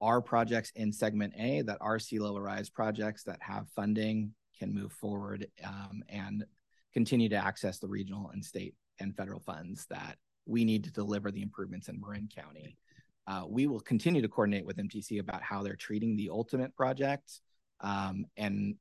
our 0.00 0.22
projects 0.22 0.72
in 0.74 0.90
segment 0.90 1.34
A, 1.36 1.60
that 1.60 1.76
are 1.82 1.98
sea 1.98 2.18
level 2.18 2.40
rise 2.40 2.70
projects 2.70 3.24
that 3.24 3.36
have 3.42 3.68
funding 3.76 4.32
can 4.58 4.72
move 4.72 4.90
forward 4.90 5.48
um, 5.62 6.02
and 6.08 6.46
continue 6.94 7.28
to 7.28 7.36
access 7.36 7.78
the 7.78 7.88
regional 7.88 8.30
and 8.30 8.42
state 8.42 8.74
and 8.98 9.14
federal 9.14 9.40
funds 9.40 9.84
that 9.90 10.16
we 10.46 10.64
need 10.64 10.84
to 10.84 10.90
deliver 10.90 11.30
the 11.30 11.42
improvements 11.42 11.90
in 11.90 12.00
Marin 12.00 12.30
County. 12.34 12.78
Uh, 13.26 13.42
we 13.46 13.66
will 13.66 13.80
continue 13.80 14.22
to 14.22 14.28
coordinate 14.28 14.64
with 14.64 14.78
MTC 14.78 15.20
about 15.20 15.42
how 15.42 15.62
they're 15.62 15.76
treating 15.76 16.16
the 16.16 16.30
ultimate 16.30 16.74
project. 16.74 17.42
Um, 17.82 18.24
and 18.38 18.76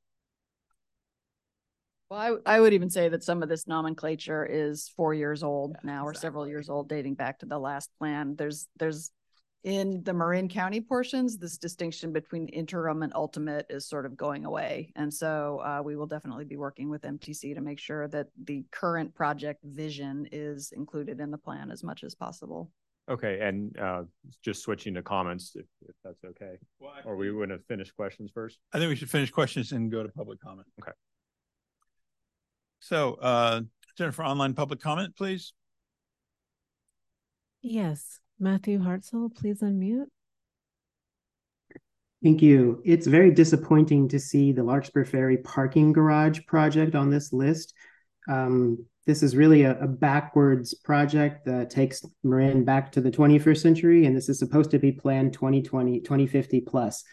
Well, 2.09 2.41
I, 2.45 2.55
I 2.55 2.59
would 2.59 2.73
even 2.73 2.89
say 2.89 3.09
that 3.09 3.23
some 3.23 3.43
of 3.43 3.49
this 3.49 3.67
nomenclature 3.67 4.45
is 4.45 4.91
four 4.95 5.13
years 5.13 5.43
old 5.43 5.75
now 5.83 6.05
or 6.05 6.13
several 6.13 6.47
years 6.47 6.69
old, 6.69 6.87
dating 6.87 7.15
back 7.15 7.39
to 7.39 7.45
the 7.45 7.59
last 7.59 7.91
plan. 7.99 8.35
There's, 8.37 8.67
there's 8.79 9.11
in 9.63 10.01
the 10.03 10.13
Marin 10.13 10.47
County 10.47 10.79
portions, 10.79 11.37
this 11.37 11.57
distinction 11.57 12.13
between 12.13 12.47
interim 12.47 13.03
and 13.03 13.11
ultimate 13.13 13.65
is 13.69 13.85
sort 13.85 14.05
of 14.05 14.15
going 14.15 14.45
away. 14.45 14.93
And 14.95 15.13
so 15.13 15.61
uh, 15.65 15.81
we 15.83 15.97
will 15.97 16.05
definitely 16.05 16.45
be 16.45 16.55
working 16.55 16.89
with 16.89 17.01
MTC 17.01 17.53
to 17.55 17.61
make 17.61 17.79
sure 17.79 18.07
that 18.07 18.27
the 18.41 18.63
current 18.71 19.13
project 19.13 19.61
vision 19.65 20.29
is 20.31 20.71
included 20.71 21.19
in 21.19 21.31
the 21.31 21.37
plan 21.37 21.71
as 21.71 21.83
much 21.83 22.05
as 22.05 22.15
possible. 22.15 22.71
Okay, 23.09 23.39
and 23.41 23.77
uh, 23.79 24.03
just 24.41 24.61
switching 24.61 24.93
to 24.93 25.01
comments, 25.01 25.53
if, 25.55 25.65
if 25.81 25.95
that's 26.03 26.23
okay. 26.23 26.57
Or 27.05 27.17
we 27.17 27.31
want 27.31 27.51
to 27.51 27.59
finish 27.59 27.91
questions 27.91 28.31
first? 28.33 28.59
I 28.73 28.79
think 28.79 28.89
we 28.89 28.95
should 28.95 29.09
finish 29.09 29.31
questions 29.31 29.73
and 29.73 29.91
go 29.91 30.03
to 30.03 30.09
public 30.09 30.39
comment. 30.39 30.67
Okay. 30.81 30.91
So, 32.79 33.15
uh, 33.15 33.61
Jennifer, 33.97 34.23
online 34.23 34.53
public 34.53 34.79
comment, 34.79 35.15
please. 35.15 35.53
Yes, 37.61 38.19
Matthew 38.39 38.79
Hartzell, 38.79 39.35
please 39.35 39.61
unmute. 39.61 40.05
Thank 42.23 42.41
you. 42.41 42.81
It's 42.85 43.07
very 43.07 43.31
disappointing 43.31 44.07
to 44.09 44.19
see 44.19 44.51
the 44.51 44.63
Larkspur 44.63 45.05
Ferry 45.05 45.37
parking 45.37 45.93
garage 45.93 46.39
project 46.47 46.95
on 46.95 47.09
this 47.09 47.31
list. 47.31 47.73
Um, 48.27 48.85
this 49.05 49.23
is 49.23 49.35
really 49.35 49.63
a, 49.63 49.79
a, 49.79 49.87
backwards 49.87 50.73
project 50.73 51.45
that 51.45 51.69
takes 51.69 52.03
Marin 52.23 52.65
back 52.65 52.91
to 52.91 53.01
the 53.01 53.11
21st 53.11 53.61
century, 53.61 54.05
and 54.05 54.17
this 54.17 54.27
is 54.27 54.37
supposed 54.37 54.71
to 54.71 54.79
be 54.79 54.91
planned 54.91 55.31
2020, 55.33 56.01
2050 56.01 56.61
plus. 56.61 57.03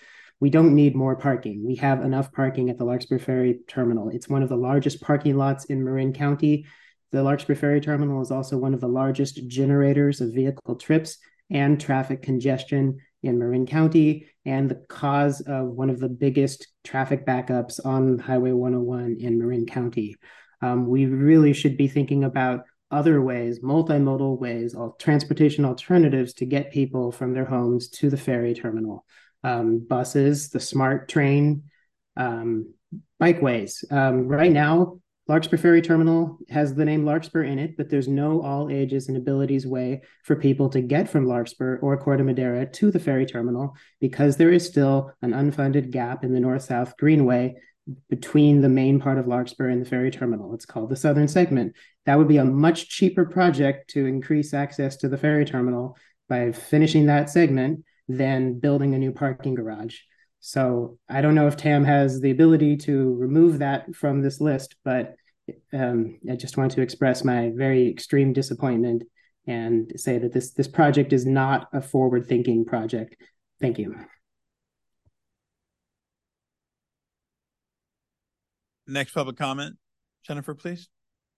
We 0.40 0.50
don't 0.50 0.74
need 0.74 0.94
more 0.94 1.16
parking. 1.16 1.64
We 1.64 1.76
have 1.76 2.02
enough 2.02 2.32
parking 2.32 2.70
at 2.70 2.78
the 2.78 2.84
Larkspur 2.84 3.18
Ferry 3.18 3.60
Terminal. 3.68 4.10
It's 4.10 4.28
one 4.28 4.42
of 4.42 4.48
the 4.48 4.56
largest 4.56 5.00
parking 5.00 5.36
lots 5.36 5.66
in 5.66 5.84
Marin 5.84 6.12
County. 6.12 6.66
The 7.12 7.22
Larkspur 7.22 7.54
Ferry 7.54 7.80
Terminal 7.80 8.20
is 8.20 8.30
also 8.30 8.58
one 8.58 8.74
of 8.74 8.80
the 8.80 8.88
largest 8.88 9.46
generators 9.46 10.20
of 10.20 10.34
vehicle 10.34 10.76
trips 10.76 11.18
and 11.50 11.80
traffic 11.80 12.22
congestion 12.22 12.98
in 13.22 13.38
Marin 13.38 13.66
County 13.66 14.26
and 14.44 14.68
the 14.68 14.84
cause 14.88 15.40
of 15.42 15.68
one 15.68 15.90
of 15.90 15.98
the 15.98 16.08
biggest 16.08 16.66
traffic 16.82 17.24
backups 17.24 17.84
on 17.84 18.18
Highway 18.18 18.52
101 18.52 19.16
in 19.20 19.38
Marin 19.38 19.66
County. 19.66 20.16
Um, 20.60 20.86
we 20.86 21.06
really 21.06 21.52
should 21.52 21.76
be 21.76 21.88
thinking 21.88 22.24
about 22.24 22.64
other 22.90 23.20
ways, 23.20 23.60
multimodal 23.60 24.38
ways, 24.38 24.74
all 24.74 24.92
transportation 24.92 25.64
alternatives 25.64 26.34
to 26.34 26.46
get 26.46 26.72
people 26.72 27.10
from 27.10 27.32
their 27.32 27.44
homes 27.44 27.88
to 27.88 28.10
the 28.10 28.16
ferry 28.16 28.54
terminal. 28.54 29.04
Um, 29.44 29.78
buses, 29.78 30.48
the 30.48 30.58
smart 30.58 31.08
train, 31.08 31.64
um, 32.16 32.74
bikeways. 33.20 33.84
Um, 33.92 34.26
right 34.26 34.50
now, 34.50 35.00
Larkspur 35.26 35.56
Ferry 35.56 35.80
Terminal 35.80 36.38
has 36.50 36.74
the 36.74 36.84
name 36.84 37.06
Larkspur 37.06 37.44
in 37.44 37.58
it, 37.58 37.78
but 37.78 37.88
there's 37.88 38.08
no 38.08 38.42
all 38.42 38.70
ages 38.70 39.08
and 39.08 39.16
abilities 39.16 39.66
way 39.66 40.02
for 40.22 40.36
people 40.36 40.68
to 40.70 40.82
get 40.82 41.08
from 41.08 41.26
Larkspur 41.26 41.78
or 41.78 41.96
Corte 41.96 42.20
Madera 42.20 42.66
to 42.66 42.90
the 42.90 42.98
ferry 42.98 43.24
terminal 43.24 43.74
because 44.00 44.36
there 44.36 44.52
is 44.52 44.66
still 44.66 45.12
an 45.22 45.30
unfunded 45.32 45.90
gap 45.90 46.24
in 46.24 46.34
the 46.34 46.40
north 46.40 46.64
south 46.64 46.96
greenway 46.98 47.54
between 48.10 48.60
the 48.60 48.68
main 48.68 49.00
part 49.00 49.18
of 49.18 49.26
Larkspur 49.26 49.68
and 49.68 49.80
the 49.80 49.88
ferry 49.88 50.10
terminal. 50.10 50.52
It's 50.54 50.66
called 50.66 50.90
the 50.90 50.96
Southern 50.96 51.28
Segment. 51.28 51.74
That 52.04 52.18
would 52.18 52.28
be 52.28 52.38
a 52.38 52.44
much 52.44 52.90
cheaper 52.90 53.24
project 53.24 53.90
to 53.90 54.04
increase 54.04 54.52
access 54.52 54.96
to 54.98 55.08
the 55.08 55.18
ferry 55.18 55.46
terminal 55.46 55.96
by 56.28 56.52
finishing 56.52 57.06
that 57.06 57.30
segment 57.30 57.84
than 58.08 58.58
building 58.58 58.94
a 58.94 58.98
new 58.98 59.12
parking 59.12 59.54
garage. 59.54 59.96
So 60.40 60.98
I 61.08 61.22
don't 61.22 61.34
know 61.34 61.46
if 61.46 61.56
TAM 61.56 61.84
has 61.84 62.20
the 62.20 62.30
ability 62.30 62.76
to 62.78 63.14
remove 63.14 63.60
that 63.60 63.94
from 63.94 64.20
this 64.20 64.40
list, 64.40 64.76
but 64.84 65.14
um, 65.72 66.18
I 66.30 66.36
just 66.36 66.56
want 66.56 66.72
to 66.72 66.82
express 66.82 67.24
my 67.24 67.50
very 67.54 67.88
extreme 67.88 68.32
disappointment 68.32 69.04
and 69.46 69.92
say 69.96 70.18
that 70.18 70.32
this 70.32 70.52
this 70.52 70.68
project 70.68 71.12
is 71.12 71.26
not 71.26 71.68
a 71.72 71.82
forward-thinking 71.82 72.64
project. 72.64 73.16
Thank 73.60 73.78
you. 73.78 73.94
Next 78.86 79.12
public 79.12 79.36
comment, 79.36 79.76
Jennifer, 80.26 80.54
please. 80.54 80.88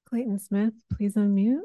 Clayton 0.08 0.38
Smith, 0.38 0.74
please 0.92 1.14
unmute. 1.14 1.60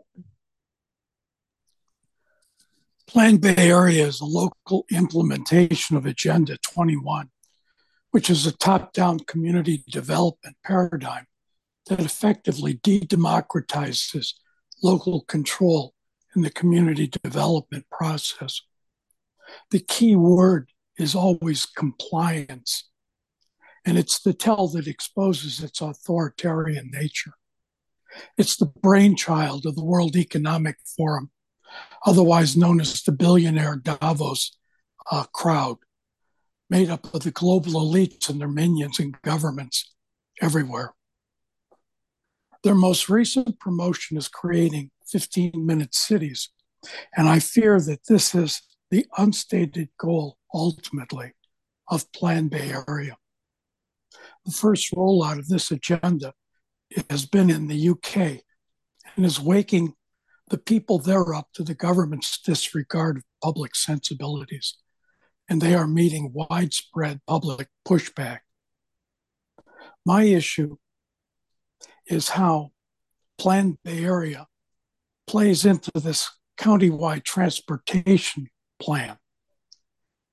Plan 3.12 3.36
Bay 3.36 3.56
Area 3.58 4.08
is 4.08 4.22
a 4.22 4.26
local 4.26 4.86
implementation 4.90 5.98
of 5.98 6.06
Agenda 6.06 6.58
21, 6.60 7.30
which 8.12 8.30
is 8.30 8.46
a 8.46 8.54
top 8.54 8.94
down 8.94 9.20
community 9.20 9.84
development 9.90 10.56
paradigm 10.64 11.26
that 11.88 12.00
effectively 12.00 12.80
de 12.82 13.02
democratizes 13.02 14.36
local 14.82 15.26
control 15.26 15.94
in 16.38 16.42
the 16.42 16.50
community 16.50 17.06
development 17.22 17.84
process. 17.92 18.62
The 19.72 19.80
key 19.80 20.16
word 20.16 20.72
is 20.98 21.14
always 21.14 21.66
compliance 21.66 22.90
and 23.86 23.98
it's 23.98 24.20
the 24.20 24.34
tell 24.34 24.70
that 24.70 24.88
exposes 24.88 25.62
its 25.62 25.82
authoritarian 25.82 26.90
nature. 26.94 27.34
It's 28.38 28.56
the 28.56 28.72
brainchild 28.82 29.66
of 29.66 29.76
the 29.76 29.84
World 29.84 30.16
Economic 30.16 30.78
Forum, 30.96 31.30
otherwise 32.06 32.58
known 32.58 32.82
as 32.82 33.02
the 33.02 33.12
billionaire 33.12 33.76
Davos 33.76 34.58
uh, 35.10 35.26
crowd, 35.34 35.78
made 36.70 36.90
up 36.90 37.14
of 37.14 37.24
the 37.24 37.32
global 37.32 37.74
elites 37.74 38.30
and 38.30 38.40
their 38.40 38.48
minions 38.48 39.00
and 39.00 39.22
governments 39.22 39.94
everywhere. 40.42 40.94
Their 42.64 42.76
most 42.76 43.10
recent 43.10 43.60
promotion 43.60 44.18
is 44.18 44.28
creating 44.28 44.92
15 45.08 45.52
minute 45.56 45.94
cities. 45.94 46.50
And 47.16 47.28
I 47.28 47.40
fear 47.40 47.80
that 47.80 48.08
this 48.08 48.34
is 48.34 48.62
the 48.90 49.06
unstated 49.18 49.90
goal 50.00 50.38
ultimately 50.54 51.34
of 51.88 52.12
Plan 52.14 52.48
Bay 52.48 52.74
Area 52.88 53.18
the 54.46 54.52
first 54.52 54.92
rollout 54.94 55.40
of 55.40 55.48
this 55.48 55.72
agenda 55.72 56.34
has 57.10 57.26
been 57.26 57.50
in 57.50 57.68
the 57.68 57.90
UK 57.90 58.42
and 59.16 59.26
is 59.26 59.40
waking 59.40 59.94
the 60.52 60.58
people 60.58 61.00
there 61.00 61.34
up 61.34 61.48
to 61.54 61.64
the 61.64 61.74
government's 61.74 62.38
disregard 62.38 63.16
of 63.16 63.24
public 63.42 63.74
sensibilities. 63.74 64.78
And 65.50 65.62
they 65.62 65.74
are 65.74 65.88
meeting 65.88 66.34
widespread 66.34 67.22
public 67.26 67.70
pushback. 67.88 68.40
My 70.06 70.24
issue 70.24 70.76
is 72.06 72.30
how 72.30 72.72
Plan 73.38 73.78
Bay 73.86 74.04
Area 74.04 74.48
plays 75.26 75.66
into 75.66 75.92
this 75.96 76.30
countywide 76.60 77.24
transportation 77.24 78.50
plan 78.80 79.18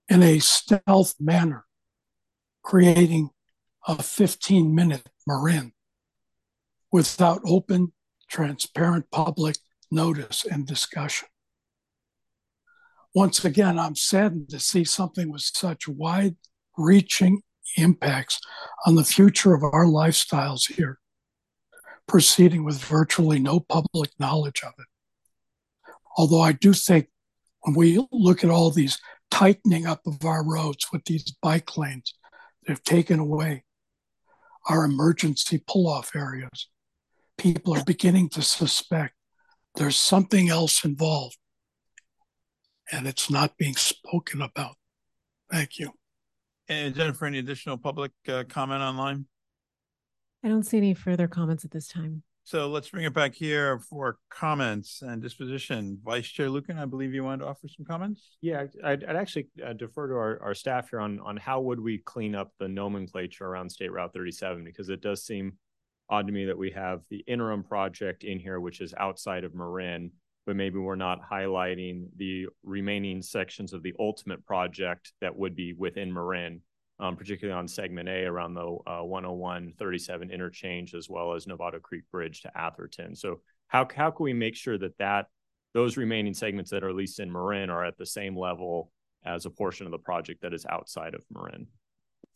in 0.08 0.24
a 0.24 0.40
stealth 0.40 1.14
manner, 1.20 1.64
creating 2.64 3.30
a 3.86 4.02
15 4.02 4.74
minute 4.74 5.08
Marin 5.28 5.72
without 6.90 7.40
open, 7.44 7.92
transparent 8.28 9.10
public 9.12 9.54
notice 9.90 10.44
and 10.44 10.66
discussion. 10.66 11.28
Once 13.14 13.44
again, 13.44 13.78
I'm 13.78 13.96
saddened 13.96 14.50
to 14.50 14.60
see 14.60 14.84
something 14.84 15.32
with 15.32 15.42
such 15.42 15.88
wide 15.88 16.36
reaching 16.76 17.42
impacts 17.76 18.40
on 18.86 18.94
the 18.94 19.04
future 19.04 19.54
of 19.54 19.62
our 19.62 19.84
lifestyles 19.84 20.72
here, 20.72 20.98
proceeding 22.06 22.64
with 22.64 22.78
virtually 22.78 23.38
no 23.38 23.60
public 23.60 24.10
knowledge 24.18 24.62
of 24.62 24.72
it. 24.78 24.86
Although 26.16 26.42
I 26.42 26.52
do 26.52 26.72
think 26.72 27.08
when 27.62 27.74
we 27.74 28.04
look 28.12 28.44
at 28.44 28.50
all 28.50 28.70
these 28.70 28.98
tightening 29.30 29.86
up 29.86 30.00
of 30.06 30.24
our 30.24 30.44
roads 30.44 30.86
with 30.92 31.04
these 31.04 31.32
bike 31.42 31.76
lanes, 31.76 32.14
they've 32.66 32.82
taken 32.82 33.18
away 33.18 33.64
our 34.68 34.84
emergency 34.84 35.62
pull 35.66 35.88
off 35.88 36.14
areas. 36.14 36.68
People 37.36 37.74
are 37.74 37.84
beginning 37.84 38.28
to 38.30 38.42
suspect 38.42 39.14
there's 39.78 39.96
something 39.96 40.48
else 40.48 40.84
involved 40.84 41.38
and 42.90 43.06
it's 43.06 43.30
not 43.30 43.56
being 43.56 43.76
spoken 43.76 44.42
about. 44.42 44.74
Thank 45.50 45.78
you. 45.78 45.92
And 46.68 46.94
Jennifer, 46.94 47.26
any 47.26 47.38
additional 47.38 47.78
public 47.78 48.10
uh, 48.28 48.44
comment 48.48 48.82
online? 48.82 49.26
I 50.44 50.48
don't 50.48 50.64
see 50.64 50.76
any 50.76 50.94
further 50.94 51.28
comments 51.28 51.64
at 51.64 51.70
this 51.70 51.88
time. 51.88 52.22
So 52.44 52.68
let's 52.68 52.88
bring 52.88 53.04
it 53.04 53.12
back 53.12 53.34
here 53.34 53.78
for 53.78 54.16
comments 54.30 55.02
and 55.02 55.22
disposition. 55.22 55.98
Vice 56.02 56.26
Chair 56.26 56.48
Lucan, 56.48 56.78
I 56.78 56.86
believe 56.86 57.12
you 57.12 57.22
wanted 57.22 57.44
to 57.44 57.50
offer 57.50 57.68
some 57.68 57.84
comments. 57.84 58.36
Yeah, 58.40 58.64
I'd, 58.82 59.04
I'd 59.04 59.16
actually 59.16 59.48
uh, 59.64 59.74
defer 59.74 60.08
to 60.08 60.14
our, 60.14 60.42
our 60.42 60.54
staff 60.54 60.88
here 60.88 61.00
on 61.00 61.20
on 61.20 61.36
how 61.36 61.60
would 61.60 61.78
we 61.78 61.98
clean 61.98 62.34
up 62.34 62.52
the 62.58 62.66
nomenclature 62.66 63.44
around 63.44 63.68
State 63.68 63.92
Route 63.92 64.14
37 64.14 64.64
because 64.64 64.88
it 64.88 65.02
does 65.02 65.26
seem 65.26 65.58
odd 66.10 66.26
to 66.26 66.32
me 66.32 66.46
that 66.46 66.58
we 66.58 66.70
have 66.70 67.00
the 67.10 67.24
interim 67.26 67.62
project 67.62 68.24
in 68.24 68.38
here, 68.38 68.60
which 68.60 68.80
is 68.80 68.94
outside 68.98 69.44
of 69.44 69.54
Marin, 69.54 70.10
but 70.46 70.56
maybe 70.56 70.78
we're 70.78 70.96
not 70.96 71.20
highlighting 71.30 72.06
the 72.16 72.46
remaining 72.62 73.20
sections 73.20 73.72
of 73.72 73.82
the 73.82 73.94
ultimate 73.98 74.44
project 74.46 75.12
that 75.20 75.36
would 75.36 75.54
be 75.54 75.74
within 75.74 76.12
Marin, 76.12 76.62
um, 77.00 77.16
particularly 77.16 77.58
on 77.58 77.68
segment 77.68 78.08
A 78.08 78.24
around 78.24 78.54
the 78.54 78.78
uh, 78.86 79.02
101 79.02 79.74
37 79.78 80.30
interchange, 80.30 80.94
as 80.94 81.08
well 81.10 81.34
as 81.34 81.44
Novato 81.44 81.80
Creek 81.80 82.04
Bridge 82.10 82.42
to 82.42 82.58
Atherton. 82.58 83.14
So 83.14 83.42
how, 83.66 83.86
how 83.94 84.10
can 84.10 84.24
we 84.24 84.32
make 84.32 84.56
sure 84.56 84.78
that 84.78 84.96
that 84.98 85.26
those 85.74 85.98
remaining 85.98 86.32
segments 86.32 86.70
that 86.70 86.82
are 86.82 86.88
at 86.88 86.96
least 86.96 87.20
in 87.20 87.30
Marin 87.30 87.68
are 87.68 87.84
at 87.84 87.98
the 87.98 88.06
same 88.06 88.36
level 88.36 88.90
as 89.24 89.44
a 89.44 89.50
portion 89.50 89.86
of 89.86 89.92
the 89.92 89.98
project 89.98 90.40
that 90.40 90.54
is 90.54 90.64
outside 90.66 91.14
of 91.14 91.22
Marin? 91.30 91.66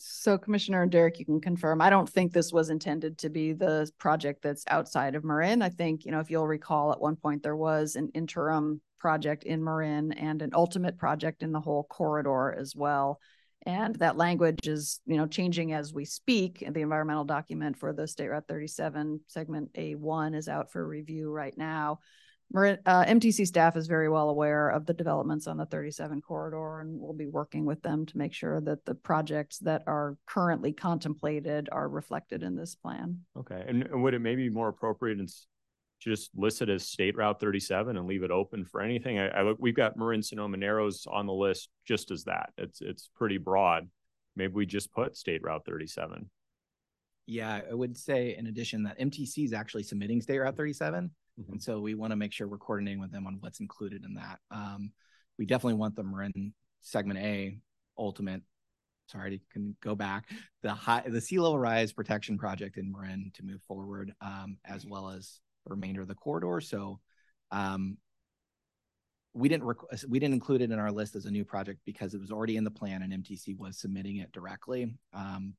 So 0.04 0.36
Commissioner 0.36 0.84
Derek, 0.86 1.20
you 1.20 1.24
can 1.24 1.40
confirm, 1.40 1.80
I 1.80 1.88
don't 1.88 2.08
think 2.08 2.32
this 2.32 2.52
was 2.52 2.70
intended 2.70 3.18
to 3.18 3.30
be 3.30 3.52
the 3.52 3.88
project 3.98 4.42
that's 4.42 4.64
outside 4.66 5.14
of 5.14 5.22
Marin. 5.22 5.62
I 5.62 5.68
think, 5.68 6.04
you 6.04 6.10
know, 6.10 6.18
if 6.18 6.28
you'll 6.28 6.46
recall, 6.46 6.90
at 6.90 7.00
one 7.00 7.14
point 7.14 7.44
there 7.44 7.54
was 7.54 7.94
an 7.94 8.10
interim 8.12 8.80
project 8.98 9.44
in 9.44 9.62
Marin 9.62 10.10
and 10.12 10.42
an 10.42 10.50
ultimate 10.54 10.98
project 10.98 11.44
in 11.44 11.52
the 11.52 11.60
whole 11.60 11.84
corridor 11.84 12.52
as 12.52 12.74
well. 12.74 13.20
And 13.64 13.94
that 13.96 14.16
language 14.16 14.66
is, 14.66 15.00
you 15.06 15.16
know, 15.16 15.26
changing 15.26 15.72
as 15.72 15.94
we 15.94 16.04
speak. 16.04 16.64
The 16.68 16.80
environmental 16.80 17.24
document 17.24 17.78
for 17.78 17.92
the 17.92 18.08
State 18.08 18.28
Route 18.28 18.48
37 18.48 19.20
segment 19.28 19.72
A1 19.74 20.34
is 20.34 20.48
out 20.48 20.72
for 20.72 20.84
review 20.84 21.30
right 21.30 21.56
now 21.56 22.00
uh, 22.54 23.04
MTC 23.04 23.46
staff 23.46 23.76
is 23.76 23.86
very 23.86 24.08
well 24.08 24.28
aware 24.28 24.68
of 24.68 24.86
the 24.86 24.94
developments 24.94 25.46
on 25.46 25.56
the 25.56 25.66
37 25.66 26.20
corridor, 26.20 26.80
and 26.80 27.00
we'll 27.00 27.12
be 27.12 27.26
working 27.26 27.64
with 27.64 27.82
them 27.82 28.04
to 28.06 28.18
make 28.18 28.32
sure 28.32 28.60
that 28.60 28.84
the 28.84 28.94
projects 28.94 29.58
that 29.58 29.82
are 29.86 30.16
currently 30.26 30.72
contemplated 30.72 31.68
are 31.72 31.88
reflected 31.88 32.42
in 32.42 32.56
this 32.56 32.74
plan. 32.74 33.20
Okay, 33.36 33.62
and, 33.66 33.84
and 33.84 34.02
would 34.02 34.14
it 34.14 34.20
maybe 34.20 34.48
be 34.48 34.54
more 34.54 34.68
appropriate 34.68 35.18
and 35.18 35.30
just 36.00 36.30
list 36.36 36.62
it 36.62 36.68
as 36.68 36.86
State 36.86 37.16
Route 37.16 37.40
37 37.40 37.96
and 37.96 38.06
leave 38.06 38.22
it 38.22 38.30
open 38.30 38.64
for 38.64 38.80
anything? 38.80 39.18
I, 39.18 39.28
I 39.28 39.42
look, 39.42 39.58
we've 39.60 39.74
got 39.74 39.96
Marin 39.96 40.22
Sonoma 40.22 40.56
Narrows 40.56 41.06
on 41.10 41.26
the 41.26 41.32
list 41.32 41.68
just 41.86 42.10
as 42.10 42.24
that. 42.24 42.50
It's 42.58 42.80
it's 42.80 43.10
pretty 43.14 43.38
broad. 43.38 43.88
Maybe 44.36 44.52
we 44.52 44.66
just 44.66 44.92
put 44.92 45.16
State 45.16 45.42
Route 45.42 45.64
37. 45.64 46.28
Yeah, 47.26 47.60
I 47.70 47.74
would 47.74 47.96
say 47.96 48.36
in 48.36 48.48
addition 48.48 48.82
that 48.82 48.98
MTC 48.98 49.44
is 49.44 49.52
actually 49.52 49.84
submitting 49.84 50.20
State 50.20 50.38
Route 50.38 50.56
37. 50.56 51.10
Mm-hmm. 51.40 51.52
And 51.52 51.62
so 51.62 51.80
we 51.80 51.94
want 51.94 52.12
to 52.12 52.16
make 52.16 52.32
sure 52.32 52.46
we're 52.46 52.58
coordinating 52.58 53.00
with 53.00 53.12
them 53.12 53.26
on 53.26 53.38
what's 53.40 53.60
included 53.60 54.04
in 54.04 54.14
that. 54.14 54.38
Um, 54.50 54.92
we 55.38 55.46
definitely 55.46 55.78
want 55.78 55.96
the 55.96 56.02
Marin 56.02 56.52
segment 56.82 57.18
A 57.18 57.58
ultimate. 57.98 58.42
Sorry, 59.06 59.40
can 59.52 59.76
go 59.82 59.94
back 59.94 60.28
the 60.62 60.72
high 60.72 61.02
the 61.06 61.20
sea 61.20 61.38
level 61.38 61.58
rise 61.58 61.92
protection 61.92 62.38
project 62.38 62.78
in 62.78 62.90
Marin 62.90 63.30
to 63.34 63.44
move 63.44 63.60
forward, 63.62 64.12
um, 64.20 64.56
as 64.64 64.86
well 64.86 65.10
as 65.10 65.40
the 65.64 65.70
remainder 65.70 66.00
of 66.00 66.08
the 66.08 66.14
corridor. 66.14 66.60
So 66.60 67.00
um, 67.50 67.98
we 69.34 69.48
didn't 69.48 69.64
rec- 69.64 70.08
we 70.08 70.18
didn't 70.18 70.34
include 70.34 70.62
it 70.62 70.70
in 70.70 70.78
our 70.78 70.92
list 70.92 71.16
as 71.16 71.26
a 71.26 71.30
new 71.30 71.44
project 71.44 71.80
because 71.84 72.14
it 72.14 72.20
was 72.20 72.30
already 72.30 72.56
in 72.56 72.64
the 72.64 72.70
plan 72.70 73.02
and 73.02 73.24
MTC 73.24 73.58
was 73.58 73.78
submitting 73.78 74.18
it 74.18 74.32
directly. 74.32 74.94
Um, 75.12 75.54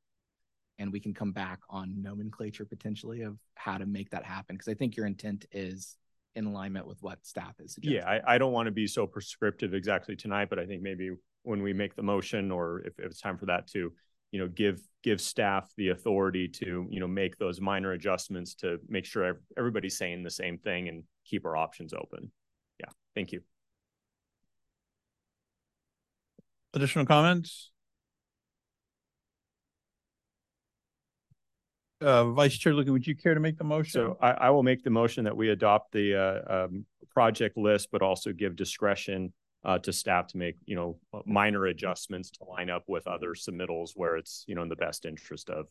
and 0.80 0.92
we 0.92 1.00
can 1.00 1.14
come 1.14 1.32
back 1.32 1.60
on 1.70 2.02
nomenclature 2.02 2.66
potentially 2.66 3.22
of 3.22 3.38
how 3.56 3.78
to 3.78 3.86
make 3.86 4.10
that 4.10 4.24
happen 4.24 4.56
because 4.56 4.68
I 4.68 4.74
think 4.74 4.96
your 4.96 5.06
intent 5.06 5.46
is 5.52 5.98
in 6.36 6.46
alignment 6.46 6.88
with 6.88 7.02
what 7.02 7.26
staff 7.26 7.54
is 7.60 7.76
suggesting. 7.76 8.02
Yeah, 8.02 8.22
I, 8.26 8.36
I 8.36 8.38
don't 8.38 8.52
want 8.52 8.66
to 8.66 8.72
be 8.72 8.88
so 8.88 9.06
prescriptive 9.06 9.74
exactly 9.74 10.16
tonight, 10.16 10.50
but 10.50 10.60
I 10.60 10.66
think 10.66 10.82
maybe 10.82 11.12
when 11.44 11.62
we 11.62 11.74
make 11.74 11.96
the 11.96 12.04
motion 12.04 12.52
or 12.52 12.80
if, 12.82 12.98
if 13.00 13.06
it's 13.06 13.22
time 13.22 13.38
for 13.38 13.46
that 13.48 13.68
to, 13.68 13.92
you 14.32 14.40
know, 14.40 14.48
give 14.48 14.82
give 15.04 15.22
staff 15.22 15.72
the 15.78 15.90
authority 15.90 16.48
to, 16.48 16.88
you 16.90 17.00
know, 17.00 17.08
make 17.08 17.38
those 17.38 17.62
minor 17.62 17.92
adjustments 17.92 18.56
to 18.56 18.80
make 18.88 19.06
sure 19.06 19.42
everybody's 19.58 19.98
saying 19.98 20.24
the 20.24 20.32
same 20.32 20.58
thing 20.58 20.90
and 20.90 21.04
keep 21.26 21.46
our 21.46 21.56
options 21.56 21.94
open. 21.94 22.32
Yeah, 22.80 22.90
thank 23.14 23.32
you. 23.32 23.42
Additional 26.74 27.06
comments? 27.06 27.73
Uh, 32.04 32.32
Vice 32.32 32.58
Chair 32.58 32.74
Lucan, 32.74 32.94
would 32.94 33.08
you 33.08 33.16
care 33.16 33.34
to 33.34 33.40
make 33.40 33.58
the 33.58 33.64
motion? 33.64 33.92
So 33.92 34.18
I, 34.22 34.32
I 34.32 34.50
will 34.50 34.64
make 34.64 34.84
the 34.84 34.90
motion 34.90 35.24
that 35.24 35.36
we 35.36 35.50
adopt 35.50 35.92
the 35.92 36.16
uh, 36.16 36.66
um, 36.66 36.86
project 37.10 37.58
list, 37.58 37.90
but 37.92 38.02
also 38.02 38.34
give 38.34 38.56
discretion 38.56 39.34
uh, 39.64 39.80
to 39.80 39.94
staff 39.94 40.28
to 40.28 40.38
make, 40.38 40.56
you 40.66 40.76
know, 40.76 41.00
minor 41.26 41.66
adjustments 41.66 42.32
to 42.32 42.44
line 42.44 42.70
up 42.70 42.84
with 42.88 43.08
other 43.08 43.30
submittals 43.30 43.92
where 43.96 44.18
it's, 44.18 44.44
you 44.48 44.56
know, 44.56 44.62
in 44.62 44.70
the 44.70 44.76
best 44.76 45.06
interest 45.06 45.50
of 45.50 45.68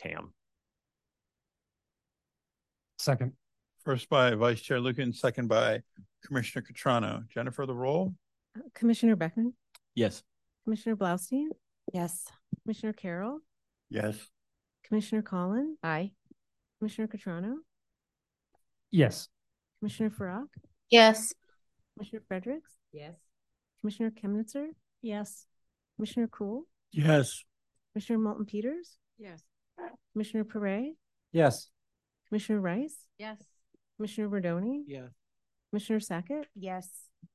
TAM. 0.00 0.32
Second. 2.98 3.32
First 3.84 4.08
by 4.08 4.34
Vice 4.34 4.60
Chair 4.60 4.80
Lucan, 4.80 5.12
second 5.12 5.48
by 5.48 5.82
Commissioner 6.26 6.64
Cutrano. 6.68 7.28
Jennifer, 7.28 7.64
the 7.64 7.74
roll? 7.74 8.14
Commissioner 8.74 9.14
Beckman? 9.14 9.54
Yes. 9.94 10.22
Commissioner 10.64 10.96
Blaustein? 10.96 11.46
Yes. 11.94 12.26
Commissioner 12.64 12.92
Carroll? 12.92 13.38
Yes. 13.88 14.16
Commissioner 14.88 15.22
Colin? 15.22 15.76
Aye. 15.82 16.12
Commissioner 16.78 17.08
Cutrano? 17.08 17.56
Yes. 18.90 19.28
Commissioner 19.80 20.10
Farac? 20.10 20.46
Yes. 20.90 21.32
Commissioner 21.96 22.22
Fredericks? 22.26 22.72
Yes. 22.92 23.14
Commissioner 23.80 24.10
Kemnitzer? 24.10 24.68
Yes. 25.02 25.46
Commissioner 25.96 26.28
Cool? 26.28 26.64
Yes. 26.92 27.44
Commissioner 27.92 28.18
Moulton 28.18 28.46
Peters? 28.46 28.96
Yes. 29.18 29.42
Commissioner 30.12 30.44
Perrey? 30.44 30.92
Yes. 31.32 31.68
Commissioner 32.28 32.60
Rice? 32.60 32.96
Yes. 33.18 33.38
Commissioner 33.96 34.28
Rodoni? 34.28 34.82
Yes. 34.86 35.10
Commissioner 35.70 36.00
Sackett? 36.00 36.46
Yes. 36.54 36.88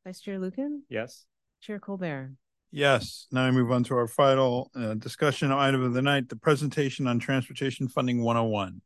Vice 0.05 0.21
Chair 0.21 0.39
Lucan? 0.39 0.83
Yes. 0.89 1.25
Chair 1.61 1.79
Colbert? 1.79 2.35
Yes. 2.75 3.27
Now 3.31 3.45
we 3.45 3.51
move 3.51 3.71
on 3.71 3.83
to 3.83 3.95
our 3.95 4.07
final 4.07 4.71
uh, 4.75 4.95
discussion 4.95 5.51
item 5.51 5.83
of 5.83 5.93
the 5.93 6.01
night, 6.01 6.27
the 6.27 6.35
presentation 6.35 7.05
on 7.05 7.19
Transportation 7.19 7.87
Funding 7.87 8.23
101. 8.23 8.81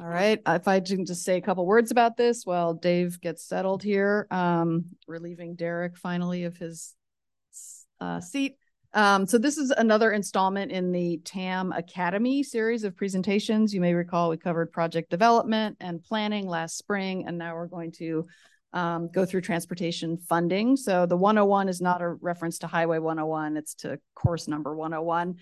All 0.00 0.08
right. 0.08 0.40
If 0.48 0.66
I 0.66 0.80
can 0.80 1.04
just 1.04 1.22
say 1.22 1.36
a 1.36 1.42
couple 1.42 1.66
words 1.66 1.90
about 1.90 2.16
this 2.16 2.46
while 2.46 2.72
Dave 2.72 3.20
gets 3.20 3.44
settled 3.44 3.82
here, 3.82 4.26
um, 4.30 4.86
relieving 5.06 5.54
Derek 5.54 5.98
finally 5.98 6.44
of 6.44 6.56
his 6.56 6.94
uh, 8.00 8.20
seat. 8.20 8.56
Um, 8.94 9.26
so 9.26 9.36
this 9.36 9.58
is 9.58 9.70
another 9.70 10.12
installment 10.12 10.72
in 10.72 10.92
the 10.92 11.20
TAM 11.26 11.72
Academy 11.72 12.42
series 12.42 12.84
of 12.84 12.96
presentations. 12.96 13.74
You 13.74 13.82
may 13.82 13.92
recall 13.92 14.30
we 14.30 14.38
covered 14.38 14.72
project 14.72 15.10
development 15.10 15.76
and 15.78 16.02
planning 16.02 16.48
last 16.48 16.78
spring, 16.78 17.26
and 17.26 17.36
now 17.36 17.54
we're 17.54 17.66
going 17.66 17.92
to 17.92 18.26
um, 18.72 19.10
go 19.12 19.24
through 19.24 19.42
transportation 19.42 20.16
funding. 20.16 20.76
So 20.76 21.06
the 21.06 21.16
101 21.16 21.68
is 21.68 21.80
not 21.80 22.02
a 22.02 22.08
reference 22.08 22.58
to 22.60 22.66
Highway 22.66 22.98
101, 22.98 23.56
it's 23.56 23.74
to 23.76 23.98
course 24.14 24.48
number 24.48 24.74
101. 24.74 25.36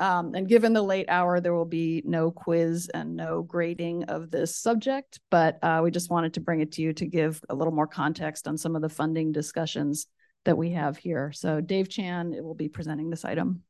Um, 0.00 0.34
and 0.34 0.48
given 0.48 0.72
the 0.72 0.82
late 0.82 1.08
hour, 1.08 1.40
there 1.40 1.54
will 1.54 1.64
be 1.64 2.02
no 2.04 2.30
quiz 2.30 2.90
and 2.92 3.14
no 3.14 3.42
grading 3.42 4.04
of 4.04 4.30
this 4.30 4.56
subject, 4.56 5.20
but 5.30 5.58
uh, 5.62 5.80
we 5.84 5.90
just 5.90 6.10
wanted 6.10 6.34
to 6.34 6.40
bring 6.40 6.60
it 6.60 6.72
to 6.72 6.82
you 6.82 6.92
to 6.94 7.06
give 7.06 7.40
a 7.48 7.54
little 7.54 7.72
more 7.72 7.86
context 7.86 8.48
on 8.48 8.58
some 8.58 8.74
of 8.74 8.82
the 8.82 8.88
funding 8.88 9.32
discussions 9.32 10.06
that 10.44 10.58
we 10.58 10.70
have 10.70 10.96
here. 10.96 11.30
So 11.32 11.60
Dave 11.60 11.88
Chan 11.88 12.34
will 12.42 12.54
be 12.54 12.68
presenting 12.68 13.10
this 13.10 13.24
item. 13.24 13.62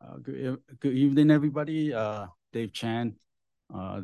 Uh, 0.00 0.16
good, 0.22 0.58
good 0.80 0.94
evening, 0.94 1.30
everybody. 1.30 1.92
Uh, 1.92 2.26
Dave 2.52 2.72
Chan, 2.72 3.14
uh, 3.72 4.00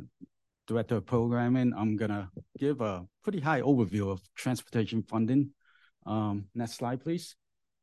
Director 0.66 0.96
of 0.96 1.06
Programming, 1.06 1.72
I'm 1.76 1.96
gonna 1.96 2.30
give 2.58 2.80
a 2.80 3.06
pretty 3.22 3.40
high 3.40 3.60
overview 3.60 4.10
of 4.10 4.20
transportation 4.34 5.02
funding. 5.02 5.50
Um, 6.06 6.46
next 6.54 6.74
slide, 6.74 7.02
please. 7.02 7.36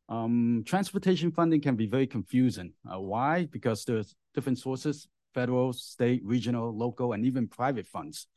Um, 0.09 0.63
transportation 0.65 1.31
funding 1.31 1.61
can 1.61 1.75
be 1.75 1.87
very 1.87 2.07
confusing. 2.07 2.73
Uh, 2.91 2.99
why? 2.99 3.45
Because 3.45 3.85
there's 3.85 4.15
different 4.33 4.59
sources, 4.59 5.07
federal, 5.33 5.73
state, 5.73 6.21
regional, 6.25 6.75
local, 6.75 7.13
and 7.13 7.25
even 7.25 7.47
private 7.47 7.87
funds. 7.87 8.27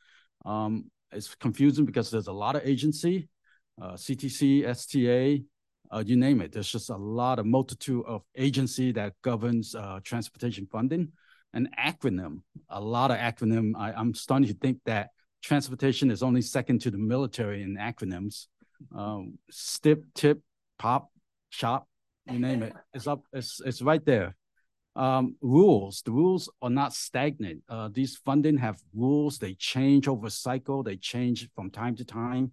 Um, 0.45 0.91
it's 1.11 1.33
confusing 1.35 1.85
because 1.85 2.11
there's 2.11 2.27
a 2.27 2.33
lot 2.33 2.55
of 2.55 2.61
agency, 2.65 3.29
uh, 3.81 3.93
CTC, 3.93 4.65
STA, 4.65 5.43
uh, 5.91 6.03
you 6.05 6.15
name 6.15 6.41
it. 6.41 6.51
There's 6.51 6.71
just 6.71 6.89
a 6.89 6.95
lot 6.95 7.39
of 7.39 7.45
multitude 7.45 8.03
of 8.07 8.23
agency 8.35 8.91
that 8.93 9.13
governs 9.21 9.75
uh, 9.75 9.99
transportation 10.03 10.67
funding 10.71 11.11
an 11.55 11.69
acronym, 11.79 12.41
a 12.69 12.79
lot 12.79 13.09
of 13.09 13.17
acronym. 13.17 13.71
I, 13.75 13.93
I'm 13.93 14.13
starting 14.13 14.47
to 14.49 14.53
think 14.53 14.79
that 14.85 15.09
transportation 15.41 16.11
is 16.11 16.21
only 16.21 16.41
second 16.41 16.81
to 16.81 16.91
the 16.91 16.97
military 16.97 17.63
in 17.63 17.77
acronyms. 17.77 18.47
Um, 18.93 19.39
STIP, 19.49 20.03
TIP, 20.13 20.41
POP, 20.77 21.09
SHOPP, 21.49 21.87
you 22.29 22.39
name 22.39 22.61
it. 22.61 22.73
It's 22.93 23.07
up. 23.07 23.23
It's 23.33 23.61
it's 23.65 23.81
right 23.81 24.05
there. 24.05 24.35
Um, 24.95 25.35
rules. 25.41 26.01
The 26.03 26.11
rules 26.11 26.49
are 26.61 26.69
not 26.69 26.93
stagnant. 26.93 27.63
Uh, 27.67 27.89
these 27.91 28.17
funding 28.17 28.57
have 28.57 28.77
rules. 28.93 29.37
They 29.37 29.53
change 29.53 30.07
over 30.07 30.29
cycle. 30.29 30.83
They 30.83 30.97
change 30.97 31.49
from 31.55 31.71
time 31.71 31.95
to 31.97 32.05
time, 32.05 32.51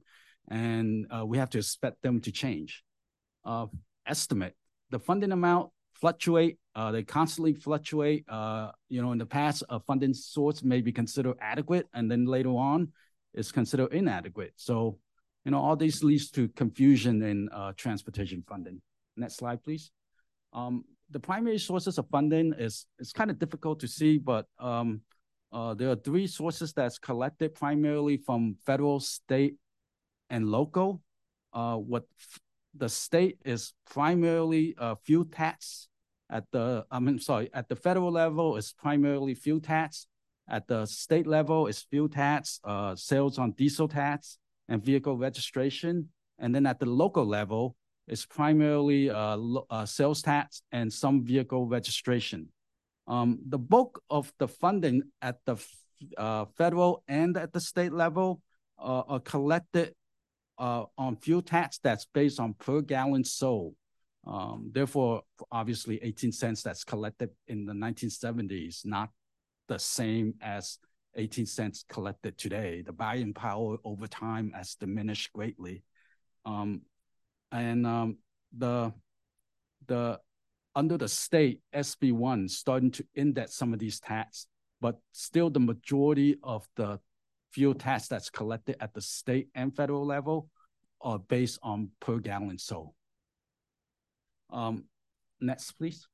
and 0.49 1.07
uh, 1.11 1.27
we 1.27 1.39
have 1.39 1.51
to 1.51 1.59
expect 1.59 2.03
them 2.03 2.21
to 2.21 2.33
change. 2.33 2.85
Uh, 3.45 3.67
estimate 4.07 4.55
the 4.91 4.99
funding 4.99 5.33
amount 5.33 5.71
fluctuate. 6.03 6.59
Uh, 6.75 6.91
they 6.91 7.05
constantly 7.05 7.55
fluctuate. 7.55 8.25
Uh, 8.29 8.73
you 8.91 9.01
know, 9.01 9.13
in 9.13 9.19
the 9.19 9.31
past, 9.39 9.63
a 9.71 9.79
funding 9.79 10.13
source 10.13 10.63
may 10.65 10.83
be 10.83 10.93
considered 10.93 11.37
adequate, 11.41 11.87
and 11.95 12.11
then 12.11 12.27
later 12.27 12.51
on, 12.51 12.93
it's 13.33 13.53
considered 13.53 13.93
inadequate. 13.95 14.53
So 14.57 14.99
You 15.45 15.51
know, 15.51 15.59
all 15.59 15.77
this 15.77 16.03
leads 16.03 16.31
to 16.33 16.49
confusion 16.49 17.23
in 17.23 17.49
uh, 17.53 17.73
transportation 17.77 18.45
funding. 18.49 18.81
Next 19.17 19.37
slide, 19.37 19.63
please. 19.63 19.91
Um, 20.53 20.85
the 21.11 21.19
primary 21.21 21.59
sources 21.59 21.99
of 21.99 22.09
funding 22.09 22.55
is 22.57 22.87
it's 22.99 23.13
kind 23.13 23.31
of 23.31 23.39
difficult 23.39 23.81
to 23.81 23.89
see, 23.89 24.19
but 24.19 24.47
um, 24.59 25.01
uh, 25.53 25.75
there 25.75 25.91
are 25.91 25.97
three 25.97 26.27
sources 26.27 26.73
that's 26.73 26.99
collected 26.99 27.55
primarily 27.55 28.17
from 28.17 28.57
federal, 28.65 29.01
state, 29.01 29.57
and 30.31 30.49
local. 30.49 31.03
Uh, 31.53 31.77
what 31.77 32.05
the 32.75 32.89
state 32.89 33.39
is 33.45 33.75
primarily 33.91 34.75
uh, 34.79 34.95
fuel 35.05 35.25
tax. 35.25 35.89
At 36.33 36.45
the 36.51 36.87
I 36.91 36.99
mean, 36.99 37.19
sorry, 37.19 37.51
at 37.53 37.69
the 37.69 37.77
federal 37.77 38.11
level, 38.11 38.57
it's 38.57 38.73
primarily 38.73 39.35
fuel 39.35 39.61
tax. 39.61 40.07
At 40.49 40.67
the 40.67 40.87
state 40.87 41.27
level, 41.27 41.67
it's 41.67 41.83
fuel 41.83 42.09
tax, 42.09 42.59
uh, 42.65 42.97
sales 42.97 43.39
on 43.39 43.53
diesel 43.53 43.87
tax, 43.87 44.39
and 44.69 44.83
vehicle 44.83 45.17
registration. 45.17 46.09
And 46.39 46.55
then 46.55 46.67
at 46.67 46.81
the 46.81 46.87
local 46.87 47.27
level, 47.27 47.77
it's 48.09 48.25
primarily 48.25 49.11
uh, 49.11 49.39
uh, 49.71 49.85
sales 49.85 50.23
tax 50.23 50.63
and 50.73 50.93
some 50.93 51.25
vehicle 51.25 51.67
registration. 51.67 52.49
Um, 53.07 53.39
the 53.47 53.59
bulk 53.59 54.03
of 54.09 54.33
the 54.39 54.49
funding 54.49 55.03
at 55.21 55.37
the 55.45 55.57
uh, 56.17 56.47
federal 56.57 57.05
and 57.09 57.37
at 57.37 57.53
the 57.53 57.61
state 57.61 57.93
level 57.93 58.41
uh, 58.79 59.03
are 59.07 59.21
collected 59.21 59.95
uh, 60.59 60.85
on 60.97 61.17
fuel 61.17 61.43
tax 61.43 61.79
that's 61.83 62.07
based 62.13 62.41
on 62.41 62.55
per 62.55 62.81
gallon 62.81 63.25
sold. 63.25 63.75
Um, 64.27 64.71
therefore, 64.73 65.23
obviously, 65.51 65.99
18 66.03 66.33
cents 66.33 66.63
that's 66.63 66.85
collected 66.85 67.31
in 67.49 67.65
the 67.65 67.73
1970s, 67.73 68.87
not 68.87 69.11
the 69.69 69.79
same 69.79 70.35
as 70.41 70.79
18 71.17 71.47
cents 71.47 71.85
collected 71.89 72.39
today. 72.39 72.83
The 72.83 72.93
buying 72.93 73.35
power 73.35 73.77
over 73.85 74.07
time 74.07 74.53
has 74.55 74.75
diminished 74.75 75.33
greatly. 75.33 75.83
Um, 76.45 76.83
and 77.51 77.87
um, 77.87 78.19
the 78.57 78.93
the 79.87 80.19
under 80.75 80.97
the 80.97 81.09
state 81.09 81.61
SB1 81.75 82.49
starting 82.49 82.91
to 82.93 83.05
index 83.15 83.55
some 83.55 83.73
of 83.73 83.79
these 83.79 84.01
tax, 84.01 84.47
but 84.81 84.99
still 85.13 85.51
the 85.51 85.61
majority 85.61 86.37
of 86.43 86.67
the 86.77 86.99
fuel 87.53 87.75
tax 87.75 88.09
that's 88.09 88.31
collected 88.31 88.77
at 88.81 88.95
the 88.95 89.01
state 89.01 89.49
and 89.55 89.77
federal 89.77 90.07
level 90.07 90.49
are 91.03 91.19
based 91.19 91.59
on 91.63 91.91
per 92.01 92.19
gallon 92.19 92.59
sold. 92.59 92.95
Um, 94.53 94.85
next, 95.41 95.73
please. 95.73 96.07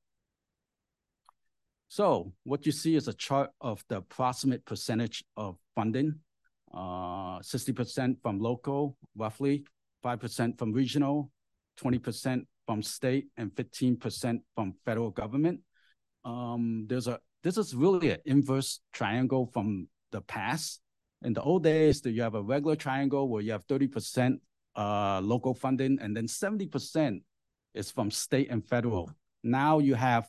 So 1.89 2.33
what 2.43 2.65
you 2.65 2.71
see 2.71 2.95
is 2.95 3.07
a 3.07 3.13
chart 3.13 3.49
of 3.61 3.83
the 3.89 3.97
approximate 3.97 4.63
percentage 4.65 5.23
of 5.35 5.57
funding, 5.75 6.19
60% 6.73 8.11
uh, 8.11 8.13
from 8.21 8.39
local, 8.39 8.95
roughly, 9.17 9.65
5% 10.05 10.57
from 10.57 10.71
regional, 10.71 11.31
20% 11.81 12.45
from 12.67 12.83
state, 12.83 13.27
and 13.37 13.51
15% 13.55 14.39
from 14.55 14.75
federal 14.85 15.09
government. 15.09 15.61
Um, 16.23 16.85
there's 16.87 17.07
a 17.07 17.19
this 17.41 17.57
is 17.57 17.73
really 17.73 18.11
an 18.11 18.19
inverse 18.25 18.81
triangle 18.91 19.49
from 19.53 19.87
the 20.11 20.21
past. 20.21 20.81
In 21.23 21.33
the 21.33 21.41
old 21.41 21.63
days, 21.63 22.01
you 22.05 22.21
have 22.21 22.35
a 22.35 22.41
regular 22.41 22.75
triangle 22.75 23.29
where 23.29 23.41
you 23.41 23.53
have 23.53 23.65
30% 23.67 24.39
uh, 24.75 25.21
local 25.23 25.53
funding, 25.53 25.97
and 26.01 26.15
then 26.15 26.27
70% 26.27 27.21
is 27.73 27.91
from 27.91 28.11
state 28.11 28.49
and 28.49 28.65
federal. 28.67 29.11
Now 29.43 29.79
you 29.79 29.95
have 29.95 30.27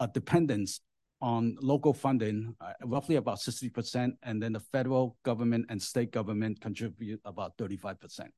a 0.00 0.08
dependence 0.08 0.80
on 1.20 1.56
local 1.60 1.94
funding, 1.94 2.54
uh, 2.60 2.72
roughly 2.84 3.16
about 3.16 3.38
60%, 3.38 4.12
and 4.22 4.42
then 4.42 4.52
the 4.52 4.60
federal 4.60 5.16
government 5.24 5.66
and 5.70 5.80
state 5.80 6.10
government 6.10 6.60
contribute 6.60 7.20
about 7.24 7.56
35% 7.56 8.28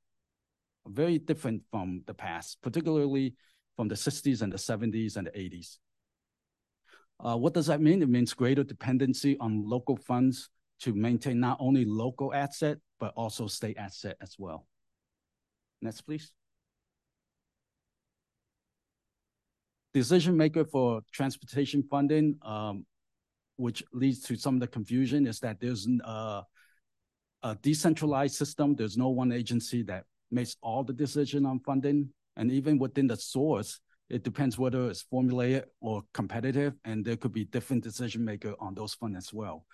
very 0.89 1.19
different 1.19 1.63
from 1.71 2.03
the 2.07 2.15
past, 2.15 2.59
particularly 2.63 3.35
from 3.77 3.89
the 3.89 3.95
60s 3.95 4.43
and 4.43 4.53
the 4.53 4.57
70s 4.57 5.17
and 5.17 5.27
the 5.27 5.31
80s. 5.31 5.79
Uh, 7.19 7.37
what 7.37 7.55
does 7.55 7.67
that 7.67 7.81
mean? 7.81 8.03
It 8.03 8.09
means 8.09 8.35
greater 8.35 8.63
dependency 8.63 9.37
on 9.39 9.69
local 9.69 9.97
funds 9.97 10.51
to 10.81 10.95
maintain 10.95 11.41
not 11.41 11.57
only 11.61 11.85
local 11.85 12.35
asset, 12.35 12.79
but 13.01 13.13
also 13.17 13.47
state 13.47 13.79
asset 13.79 14.17
as 14.21 14.37
well. 14.39 14.67
Next, 15.81 16.03
please. 16.03 16.33
Decision 19.97 20.37
maker 20.37 20.63
for 20.63 21.01
transportation 21.11 21.83
funding, 21.83 22.35
um, 22.43 22.85
which 23.57 23.83
leads 23.95 24.21
to 24.25 24.37
some 24.37 24.53
of 24.53 24.61
the 24.61 24.67
confusion, 24.67 25.27
is 25.27 25.41
that 25.41 25.59
there's 25.59 25.89
uh, 26.05 26.43
a 27.43 27.55
decentralized 27.63 28.35
system. 28.35 28.75
There's 28.75 28.99
no 28.99 29.09
one 29.09 29.33
agency 29.33 29.83
that 29.85 30.05
makes 30.31 30.55
all 30.61 30.85
the 30.85 30.93
decision 30.93 31.47
on 31.47 31.61
funding. 31.61 32.11
And 32.37 32.53
even 32.53 32.77
within 32.77 33.07
the 33.07 33.17
source, 33.17 33.81
it 34.11 34.23
depends 34.23 34.59
whether 34.59 34.91
it's 34.91 35.03
formulaic 35.11 35.65
or 35.81 36.03
competitive, 36.13 36.75
and 36.85 37.03
there 37.03 37.17
could 37.17 37.33
be 37.33 37.47
different 37.47 37.83
decision 37.83 38.23
maker 38.23 38.55
on 38.61 38.75
those 38.75 38.93
funds 38.93 39.17
as 39.17 39.33
well. 39.33 39.65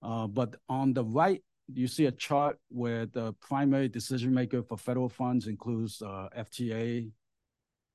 Uh, 0.00 0.26
but 0.26 0.56
on 0.70 0.94
the 0.94 1.04
right, 1.04 1.42
you 1.70 1.88
see 1.88 2.06
a 2.06 2.12
chart 2.12 2.56
where 2.70 3.04
the 3.04 3.34
primary 3.34 3.90
decision 3.90 4.32
maker 4.32 4.62
for 4.62 4.78
federal 4.78 5.10
funds 5.10 5.46
includes 5.46 6.00
uh, 6.00 6.30
FTA, 6.34 7.10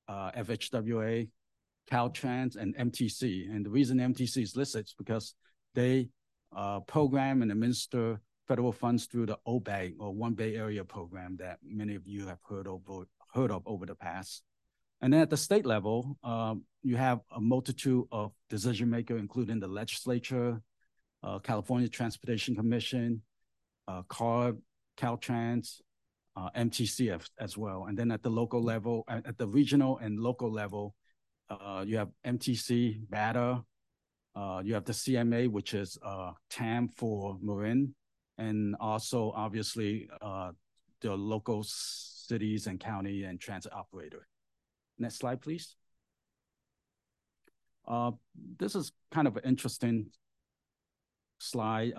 uh, 0.06 0.30
FHWA, 0.38 1.26
Caltrans, 1.90 2.56
and 2.56 2.76
MTC. 2.76 3.50
And 3.50 3.64
the 3.64 3.70
reason 3.70 3.98
MTC 3.98 4.42
is 4.42 4.56
listed 4.56 4.86
is 4.86 4.94
because 4.96 5.34
they 5.74 6.08
uh, 6.56 6.80
program 6.80 7.42
and 7.42 7.50
administer 7.50 8.20
federal 8.46 8.72
funds 8.72 9.06
through 9.06 9.26
the 9.26 9.38
OBAG 9.46 9.94
or 9.98 10.12
One 10.12 10.34
Bay 10.34 10.54
Area 10.54 10.84
program 10.84 11.36
that 11.38 11.58
many 11.66 11.94
of 11.94 12.06
you 12.06 12.26
have 12.26 12.38
heard 12.48 12.66
over 12.66 13.04
heard 13.34 13.50
of 13.50 13.62
over 13.66 13.84
the 13.84 13.94
past. 13.94 14.42
And 15.00 15.12
then 15.12 15.20
at 15.20 15.30
the 15.30 15.36
state 15.36 15.66
level, 15.66 16.16
um, 16.22 16.62
you 16.82 16.96
have 16.96 17.20
a 17.34 17.40
multitude 17.40 18.04
of 18.12 18.32
decision 18.48 18.88
makers, 18.88 19.20
including 19.20 19.58
the 19.60 19.66
legislature, 19.66 20.62
uh, 21.22 21.40
California 21.40 21.88
Transportation 21.88 22.54
Commission, 22.54 23.22
uh, 23.88 24.02
CARB, 24.08 24.58
Caltrans, 24.96 25.80
uh, 26.36 26.48
MTC 26.56 27.18
as 27.38 27.58
well. 27.58 27.86
And 27.86 27.98
then 27.98 28.10
at 28.10 28.22
the 28.22 28.30
local 28.30 28.62
level, 28.62 29.04
at 29.08 29.36
the 29.36 29.48
regional 29.48 29.98
and 29.98 30.18
local 30.18 30.50
level, 30.50 30.94
uh, 31.60 31.84
you 31.86 31.96
have 31.96 32.08
MTC, 32.26 33.08
BATA, 33.08 33.62
uh, 34.36 34.62
you 34.64 34.74
have 34.74 34.84
the 34.84 34.92
CMA, 34.92 35.48
which 35.48 35.74
is 35.74 35.98
uh, 36.04 36.32
TAM 36.50 36.88
for 36.88 37.36
Marin, 37.40 37.94
and 38.38 38.74
also 38.80 39.32
obviously 39.36 40.08
uh, 40.20 40.50
the 41.00 41.14
local 41.14 41.64
cities 41.66 42.66
and 42.66 42.80
county 42.80 43.24
and 43.24 43.40
transit 43.40 43.72
operator. 43.72 44.26
Next 44.98 45.16
slide, 45.16 45.40
please. 45.40 45.76
Uh, 47.86 48.12
this 48.58 48.74
is 48.74 48.92
kind 49.12 49.28
of 49.28 49.36
an 49.36 49.42
interesting 49.44 50.06
slide. 51.38 51.92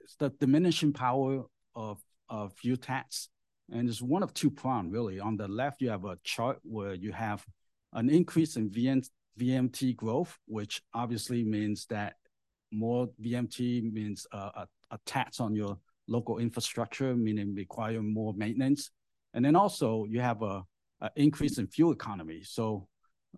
It's 0.00 0.16
the 0.16 0.30
diminishing 0.30 0.92
power 0.92 1.44
of, 1.74 2.00
of 2.28 2.52
fuel 2.54 2.76
tax. 2.76 3.28
And 3.70 3.88
it's 3.88 4.02
one 4.02 4.22
of 4.22 4.34
two 4.34 4.50
prongs, 4.50 4.92
really. 4.92 5.20
On 5.20 5.36
the 5.36 5.48
left, 5.48 5.80
you 5.80 5.90
have 5.90 6.04
a 6.04 6.18
chart 6.24 6.58
where 6.62 6.94
you 6.94 7.12
have 7.12 7.44
an 7.92 8.10
increase 8.10 8.56
in 8.56 8.70
VM, 8.70 9.06
VMT 9.38 9.96
growth, 9.96 10.38
which 10.46 10.82
obviously 10.94 11.44
means 11.44 11.86
that 11.86 12.14
more 12.70 13.08
VMT 13.20 13.92
means 13.92 14.26
uh, 14.32 14.50
a 14.54 14.66
a 14.92 14.98
tax 15.06 15.40
on 15.40 15.56
your 15.56 15.78
local 16.06 16.38
infrastructure, 16.38 17.16
meaning 17.16 17.54
require 17.54 18.02
more 18.02 18.32
maintenance. 18.34 18.90
And 19.34 19.44
then 19.44 19.56
also 19.56 20.04
you 20.08 20.20
have 20.20 20.42
a, 20.42 20.62
a 21.00 21.10
increase 21.16 21.58
in 21.58 21.66
fuel 21.66 21.92
economy. 21.92 22.42
So 22.44 22.86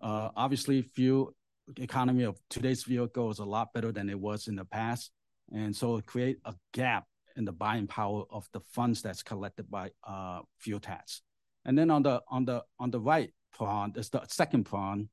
uh, 0.01 0.29
obviously 0.35 0.81
fuel 0.81 1.33
economy 1.77 2.25
of 2.25 2.37
today's 2.49 2.83
vehicle 2.83 3.31
is 3.31 3.39
a 3.39 3.45
lot 3.45 3.73
better 3.73 3.91
than 3.91 4.09
it 4.09 4.19
was 4.19 4.47
in 4.47 4.55
the 4.55 4.65
past. 4.65 5.11
And 5.53 5.75
so 5.75 5.97
it 5.97 6.05
create 6.05 6.37
a 6.45 6.53
gap 6.73 7.05
in 7.37 7.45
the 7.45 7.53
buying 7.53 7.87
power 7.87 8.23
of 8.29 8.47
the 8.51 8.59
funds 8.59 9.01
that's 9.01 9.23
collected 9.23 9.69
by 9.71 9.91
uh, 10.05 10.41
fuel 10.59 10.79
tax. 10.79 11.21
And 11.63 11.77
then 11.77 11.89
on 11.89 12.03
the 12.03 12.21
on 12.29 12.45
the 12.45 12.63
on 12.79 12.91
the 12.91 12.99
right 12.99 13.31
prong, 13.57 13.91
there's 13.93 14.09
the 14.09 14.21
second 14.27 14.65
prong. 14.65 15.09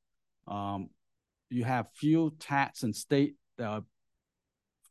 Um, 0.47 0.89
you 1.49 1.63
have 1.63 1.87
fuel 1.95 2.31
tax 2.39 2.83
and 2.83 2.95
state 2.95 3.35
uh, 3.61 3.81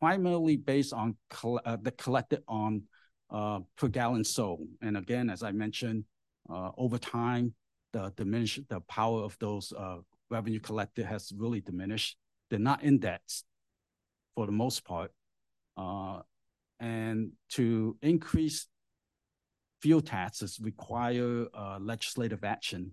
primarily 0.00 0.56
based 0.56 0.92
on 0.92 1.16
uh, 1.44 1.76
the 1.80 1.90
collected 1.92 2.42
on 2.48 2.82
uh, 3.30 3.60
per 3.76 3.88
gallon 3.88 4.24
sold. 4.24 4.66
And 4.80 4.96
again, 4.96 5.30
as 5.30 5.42
I 5.42 5.52
mentioned, 5.52 6.04
uh, 6.50 6.70
over 6.76 6.98
time, 6.98 7.54
the 7.92 8.12
diminish 8.16 8.58
the 8.68 8.80
power 8.80 9.22
of 9.22 9.36
those 9.38 9.72
uh, 9.72 9.98
revenue 10.30 10.60
collected 10.60 11.06
has 11.06 11.32
really 11.36 11.60
diminished. 11.60 12.16
They're 12.48 12.58
not 12.58 12.82
indexed 12.82 13.44
for 14.34 14.46
the 14.46 14.52
most 14.52 14.84
part. 14.84 15.12
Uh, 15.76 16.20
and 16.80 17.32
to 17.50 17.96
increase 18.02 18.66
fuel 19.80 20.00
taxes 20.00 20.58
require 20.60 21.46
legislative 21.80 22.44
action. 22.44 22.92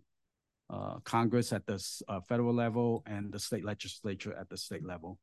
Congress 1.03 1.51
at 1.51 1.65
the 1.65 1.80
federal 2.27 2.53
level 2.53 3.03
and 3.07 3.31
the 3.31 3.39
state 3.39 3.65
legislature 3.65 4.33
at 4.39 4.49
the 4.49 4.57
state 4.57 4.85
level 4.85 5.17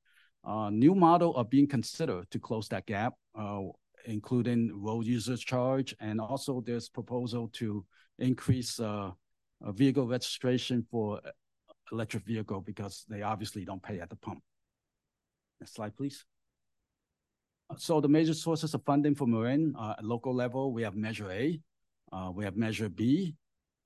uh, 0.45 0.71
new 0.71 0.95
model 0.95 1.35
are 1.37 1.45
being 1.45 1.67
considered 1.67 2.29
to 2.31 2.39
close 2.39 2.69
that 2.69 2.87
gap. 2.87 3.15
Uh, 3.39 3.63
including 4.07 4.71
road 4.75 5.05
users 5.05 5.41
charge, 5.41 5.95
and 6.01 6.21
also 6.21 6.63
there's 6.65 6.89
proposal 6.89 7.49
to 7.53 7.85
increase 8.19 8.81
uh, 8.81 9.11
vehicle 9.73 10.07
registration 10.07 10.87
for 10.91 11.21
electric 11.93 12.25
vehicle 12.25 12.61
because 12.61 13.05
they 13.09 13.23
obviously 13.23 13.65
don't 13.65 13.83
pay 13.83 14.01
at 14.01 14.11
the 14.11 14.17
pump. 14.17 14.43
Next 15.61 15.75
slide, 15.75 15.97
please. 15.97 16.25
So 17.79 18.01
the 18.01 18.09
major 18.09 18.35
sources 18.35 18.75
of 18.75 18.85
funding 18.85 19.15
for 19.15 19.27
Marin 19.27 19.75
uh, 19.79 19.95
at 19.99 20.05
local 20.05 20.35
level, 20.35 20.73
we 20.73 20.83
have 20.83 20.95
Measure 20.95 21.31
A, 21.31 21.61
uh, 22.13 22.31
we 22.33 22.45
have 22.45 22.57
Measure 22.57 22.89
B, 22.89 23.35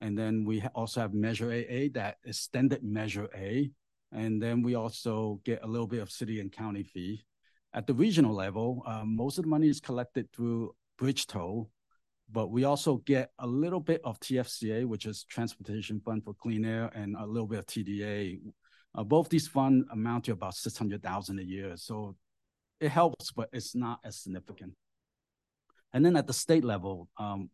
and 0.01 0.17
then 0.17 0.43
we 0.43 0.61
also 0.73 0.99
have 0.99 1.13
Measure 1.13 1.51
AA, 1.51 1.87
that 1.93 2.17
extended 2.25 2.83
Measure 2.83 3.29
A, 3.35 3.71
and 4.11 4.41
then 4.41 4.61
we 4.63 4.75
also 4.75 5.39
get 5.45 5.63
a 5.63 5.67
little 5.67 5.87
bit 5.87 6.01
of 6.01 6.11
city 6.11 6.39
and 6.41 6.51
county 6.51 6.83
fee. 6.83 7.23
At 7.73 7.87
the 7.87 7.93
regional 7.93 8.33
level, 8.33 8.83
uh, 8.85 9.03
most 9.05 9.37
of 9.37 9.43
the 9.43 9.49
money 9.49 9.69
is 9.69 9.79
collected 9.79 10.27
through 10.33 10.75
bridge 10.97 11.27
toll, 11.27 11.69
but 12.31 12.49
we 12.49 12.63
also 12.63 12.97
get 12.97 13.31
a 13.39 13.47
little 13.47 13.79
bit 13.79 14.01
of 14.03 14.19
TFCA, 14.19 14.85
which 14.85 15.05
is 15.05 15.23
Transportation 15.23 16.01
Fund 16.01 16.23
for 16.23 16.33
Clean 16.33 16.65
Air, 16.65 16.91
and 16.95 17.15
a 17.15 17.25
little 17.25 17.47
bit 17.47 17.59
of 17.59 17.67
TDA. 17.67 18.39
Uh, 18.95 19.03
both 19.03 19.29
these 19.29 19.47
funds 19.47 19.87
amount 19.91 20.25
to 20.25 20.33
about 20.33 20.55
600,000 20.55 21.39
a 21.39 21.43
year. 21.43 21.77
So 21.77 22.15
it 22.79 22.89
helps, 22.89 23.31
but 23.31 23.49
it's 23.53 23.75
not 23.75 23.99
as 24.03 24.17
significant. 24.17 24.73
And 25.93 26.03
then 26.03 26.15
at 26.15 26.27
the 26.27 26.33
state 26.33 26.63
level, 26.63 27.07
um, 27.17 27.49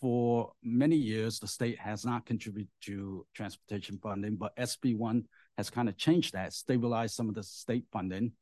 for 0.00 0.52
many 0.62 0.96
years, 0.96 1.38
the 1.38 1.46
state 1.46 1.78
has 1.78 2.04
not 2.04 2.26
contributed 2.26 2.70
to 2.82 3.26
transportation 3.34 3.98
funding, 4.02 4.36
but 4.36 4.56
SB1 4.56 5.24
has 5.56 5.70
kind 5.70 5.88
of 5.88 5.96
changed 5.96 6.32
that, 6.34 6.52
stabilized 6.52 7.14
some 7.14 7.28
of 7.28 7.34
the 7.34 7.42
state 7.42 7.84
funding. 7.92 8.32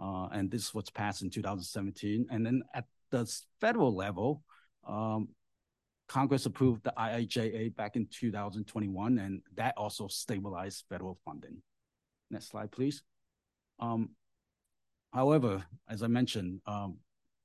Uh, 0.00 0.28
and 0.32 0.50
this 0.50 0.74
was 0.74 0.90
passed 0.90 1.22
in 1.22 1.30
2017. 1.30 2.26
And 2.30 2.44
then 2.44 2.62
at 2.74 2.84
the 3.10 3.32
federal 3.60 3.94
level, 3.94 4.42
um, 4.86 5.28
Congress 6.08 6.46
approved 6.46 6.84
the 6.84 6.92
IIJA 6.98 7.74
back 7.76 7.96
in 7.96 8.06
2021, 8.10 9.18
and 9.18 9.40
that 9.54 9.74
also 9.76 10.08
stabilized 10.08 10.84
federal 10.88 11.18
funding. 11.24 11.62
Next 12.30 12.48
slide, 12.48 12.70
please. 12.72 13.02
Um, 13.78 14.10
however, 15.12 15.64
as 15.88 16.02
I 16.02 16.08
mentioned, 16.08 16.60
um, 16.66 16.98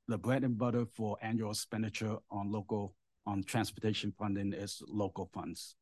the 0.07 0.17
bread 0.17 0.43
and 0.43 0.57
butter 0.57 0.85
for 0.95 1.17
annual 1.21 1.51
expenditure 1.51 2.17
on 2.31 2.51
local 2.51 2.95
on 3.30 3.43
transportation 3.43 4.11
funding 4.17 4.53
is 4.53 4.82
local 4.88 5.30
funds. 5.32 5.75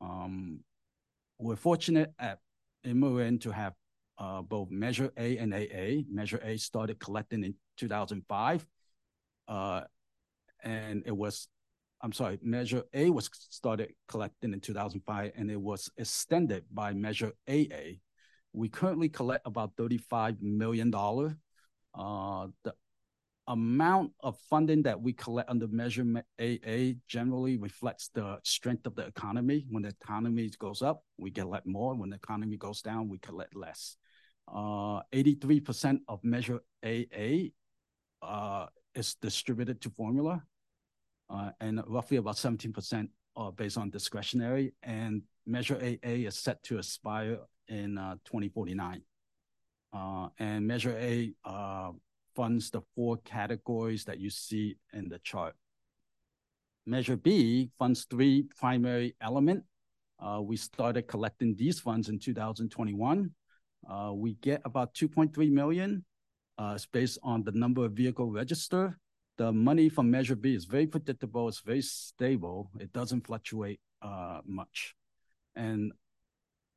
Um, 0.00 0.60
we're 1.38 1.56
fortunate 1.56 2.12
at 2.18 2.38
Marin 2.84 3.38
to 3.40 3.50
have 3.50 3.74
uh, 4.18 4.42
both 4.42 4.70
Measure 4.70 5.10
A 5.16 5.38
and 5.38 5.52
AA. 5.52 6.02
Measure 6.08 6.40
A 6.44 6.56
started 6.56 7.00
collecting 7.00 7.42
in 7.42 7.54
2005, 7.76 8.66
uh, 9.48 9.82
and 10.62 11.02
it 11.04 11.16
was, 11.16 11.48
I'm 12.00 12.12
sorry, 12.12 12.38
Measure 12.42 12.84
A 12.94 13.10
was 13.10 13.28
started 13.32 13.92
collecting 14.06 14.52
in 14.52 14.60
2005, 14.60 15.32
and 15.36 15.50
it 15.50 15.60
was 15.60 15.90
extended 15.96 16.64
by 16.72 16.92
Measure 16.92 17.32
AA. 17.48 17.98
We 18.52 18.68
currently 18.68 19.08
collect 19.08 19.46
about 19.46 19.76
$35 19.76 20.40
million. 20.40 20.92
Uh, 20.94 22.46
the 22.64 22.74
amount 23.48 24.12
of 24.20 24.38
funding 24.50 24.82
that 24.82 25.00
we 25.00 25.12
collect 25.12 25.50
under 25.50 25.66
Measure 25.68 26.04
AA 26.38 26.92
generally 27.08 27.56
reflects 27.56 28.10
the 28.14 28.38
strength 28.44 28.86
of 28.86 28.94
the 28.94 29.06
economy. 29.06 29.66
When 29.70 29.82
the 29.82 29.88
economy 29.88 30.50
goes 30.58 30.82
up, 30.82 31.02
we 31.18 31.30
collect 31.30 31.66
more. 31.66 31.94
When 31.94 32.10
the 32.10 32.16
economy 32.16 32.58
goes 32.58 32.82
down, 32.82 33.08
we 33.08 33.18
collect 33.18 33.56
less. 33.56 33.96
Uh, 34.46 35.00
83% 35.12 36.00
of 36.08 36.22
Measure 36.22 36.60
AA 36.84 37.48
uh, 38.22 38.66
is 38.94 39.14
distributed 39.14 39.80
to 39.80 39.90
formula, 39.90 40.42
uh, 41.30 41.50
and 41.60 41.82
roughly 41.86 42.18
about 42.18 42.36
17% 42.36 43.08
are 43.36 43.52
based 43.52 43.78
on 43.78 43.90
discretionary. 43.90 44.74
And 44.82 45.22
Measure 45.46 45.76
AA 45.76 46.26
is 46.28 46.38
set 46.38 46.62
to 46.64 46.78
expire 46.78 47.38
in 47.68 47.96
uh, 47.96 48.14
2049. 48.26 49.02
Uh, 49.90 50.28
and 50.38 50.66
Measure 50.66 50.96
A 50.98 51.32
uh, 51.44 51.92
funds 52.38 52.70
the 52.70 52.80
four 52.94 53.16
categories 53.24 54.04
that 54.04 54.20
you 54.20 54.30
see 54.30 54.76
in 54.92 55.08
the 55.08 55.18
chart. 55.18 55.54
Measure 56.86 57.16
B 57.16 57.70
funds 57.80 58.06
three 58.08 58.44
primary 58.60 59.16
element. 59.20 59.64
Uh, 60.20 60.40
we 60.40 60.56
started 60.56 61.08
collecting 61.08 61.56
these 61.56 61.80
funds 61.80 62.08
in 62.08 62.20
2021. 62.20 63.30
Uh, 63.90 64.12
we 64.14 64.34
get 64.34 64.62
about 64.64 64.94
2.3 64.94 65.50
million. 65.50 66.04
Uh, 66.56 66.74
it's 66.76 66.86
based 66.86 67.18
on 67.24 67.42
the 67.42 67.50
number 67.50 67.84
of 67.84 67.92
vehicle 67.92 68.30
register. 68.30 68.96
The 69.36 69.52
money 69.52 69.88
from 69.88 70.08
Measure 70.08 70.36
B 70.36 70.54
is 70.54 70.64
very 70.64 70.86
predictable. 70.86 71.48
It's 71.48 71.60
very 71.60 71.82
stable. 71.82 72.70
It 72.78 72.92
doesn't 72.92 73.26
fluctuate 73.26 73.80
uh, 74.00 74.42
much. 74.46 74.94
And 75.56 75.92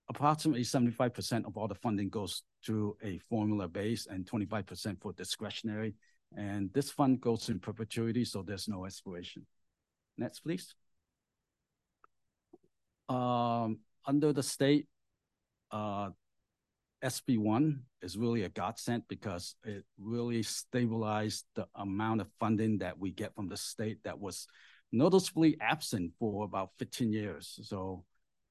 approximately 0.10 0.64
75% 0.64 1.46
of 1.46 1.56
all 1.56 1.68
the 1.68 1.76
funding 1.76 2.10
goes 2.10 2.42
through 2.66 2.98
a 3.04 3.20
formula 3.30 3.68
base 3.68 4.08
and 4.08 4.26
25% 4.26 5.02
for 5.02 5.14
discretionary. 5.14 5.96
And 6.36 6.72
this 6.74 6.92
fund 6.92 7.20
goes 7.20 7.50
in 7.50 7.60
perpetuity, 7.60 8.26
so 8.26 8.42
there's 8.42 8.68
no 8.68 8.86
expiration. 8.86 9.46
Next, 10.18 10.40
please. 10.40 10.74
Um, 13.10 13.80
under 14.06 14.32
the 14.32 14.44
state, 14.44 14.88
uh, 15.72 16.10
SB1 17.04 17.80
is 18.02 18.18
really 18.18 18.44
a 18.44 18.50
godsend 18.50 19.04
because 19.10 19.56
it 19.64 19.84
really 20.00 20.44
stabilized 20.44 21.46
the 21.56 21.68
amount 21.76 22.22
of 22.22 22.28
funding 22.40 22.78
that 22.78 22.98
we 23.00 23.12
get 23.12 23.34
from 23.36 23.50
the 23.50 23.58
state 23.58 23.98
that 24.04 24.20
was 24.20 24.48
noticeably 24.92 25.58
absent 25.60 26.12
for 26.20 26.46
about 26.46 26.70
15 26.80 27.12
years. 27.12 27.60
So 27.64 28.06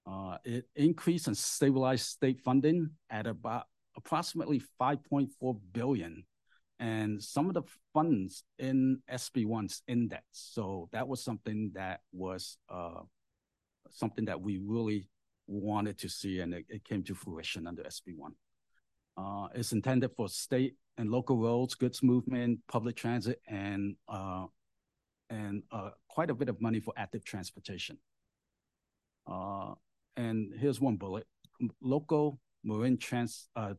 uh, 0.07 0.39
it 0.45 0.67
increased 0.75 1.29
and 1.29 1.37
stabilized 1.37 2.07
state 2.07 2.41
funding 2.41 2.91
at 3.09 3.27
about 3.27 3.67
approximately 3.97 4.63
5.4 4.81 5.61
billion 5.73 6.25
and 6.79 7.23
some 7.23 7.49
of 7.49 7.55
the 7.55 7.63
funds 7.93 8.43
in 8.59 9.01
SB1's 9.13 9.83
index. 9.87 10.25
So 10.33 10.89
that 10.93 11.07
was 11.07 11.23
something 11.23 11.73
that 11.75 12.01
was 12.13 12.57
uh, 12.71 13.03
something 13.91 14.25
that 14.25 14.41
we 14.41 14.59
really 14.65 15.09
wanted 15.47 15.99
to 15.99 16.09
see, 16.09 16.41
and 16.41 16.55
it, 16.55 16.65
it 16.69 16.85
came 16.85 17.03
to 17.05 17.15
fruition 17.15 17.67
under 17.67 17.83
SB1. 17.83 18.33
Uh, 19.17 19.49
it's 19.55 19.73
intended 19.73 20.13
for 20.17 20.29
state 20.29 20.77
and 20.97 21.11
local 21.11 21.37
roads, 21.37 21.75
goods 21.75 22.03
movement, 22.03 22.61
public 22.67 22.97
transit, 22.97 23.41
and 23.47 23.97
uh, 24.09 24.47
and 25.29 25.63
uh, 25.71 25.91
quite 26.09 26.31
a 26.31 26.35
bit 26.35 26.49
of 26.49 26.61
money 26.63 26.81
for 26.81 26.95
active 26.97 27.25
transportation. 27.25 27.99
Uh, 29.31 29.75
and 30.17 30.53
here's 30.59 30.81
one 30.81 30.97
bullet. 30.97 31.27
Local 31.83 32.41
Marin 32.65 32.99
trans 32.99 33.49
uh, 33.57 33.75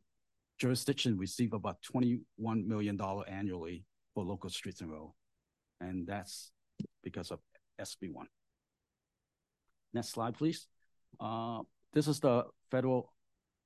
jurisdiction 0.59 1.17
receive 1.17 1.53
about 1.53 1.77
$21 1.93 2.19
million 2.65 2.99
annually 3.27 3.83
for 4.13 4.23
local 4.23 4.49
streets 4.49 4.81
and 4.81 4.91
road. 4.91 5.13
And 5.79 6.05
that's 6.05 6.51
because 7.03 7.31
of 7.31 7.39
SB1. 7.79 8.25
Next 9.93 10.09
slide, 10.09 10.35
please. 10.35 10.67
Uh, 11.19 11.61
this 11.93 12.07
is 12.07 12.19
the 12.19 12.45
federal 12.69 13.11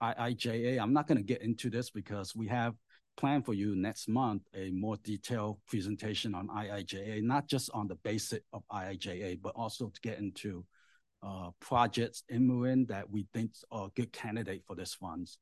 IIJA. 0.01 0.79
I'm 0.79 0.93
not 0.93 1.07
going 1.07 1.17
to 1.17 1.23
get 1.23 1.41
into 1.41 1.69
this 1.69 1.89
because 1.89 2.35
we 2.35 2.47
have 2.47 2.73
planned 3.17 3.45
for 3.45 3.53
you 3.53 3.75
next 3.75 4.09
month 4.09 4.43
a 4.53 4.71
more 4.71 4.97
detailed 5.03 5.57
presentation 5.67 6.35
on 6.35 6.47
IIJA, 6.47 7.23
not 7.23 7.47
just 7.47 7.69
on 7.73 7.87
the 7.87 7.95
basic 7.95 8.43
of 8.53 8.63
IIJA, 8.71 9.41
but 9.41 9.53
also 9.55 9.89
to 9.89 10.01
get 10.01 10.17
into 10.17 10.65
uh, 11.25 11.49
projects 11.59 12.23
in 12.29 12.47
Marin 12.47 12.85
that 12.85 13.09
we 13.09 13.25
think 13.33 13.51
are 13.71 13.87
a 13.87 13.91
good 13.95 14.11
candidate 14.13 14.63
for 14.67 14.75
this 14.75 14.93
funds. 14.93 15.39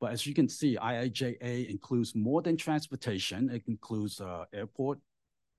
But 0.00 0.12
as 0.12 0.26
you 0.26 0.34
can 0.34 0.48
see, 0.48 0.76
IIJA 0.76 1.68
includes 1.68 2.14
more 2.14 2.42
than 2.42 2.56
transportation. 2.56 3.50
It 3.50 3.62
includes 3.66 4.20
uh, 4.20 4.44
airport, 4.52 4.98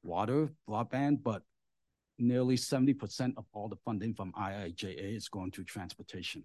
water, 0.04 0.50
broadband, 0.70 1.24
but 1.24 1.42
nearly 2.20 2.56
70% 2.56 3.34
of 3.38 3.46
all 3.54 3.68
the 3.68 3.76
funding 3.84 4.14
from 4.14 4.32
IIJA 4.34 5.16
is 5.16 5.28
going 5.28 5.52
to 5.52 5.64
transportation. 5.64 6.44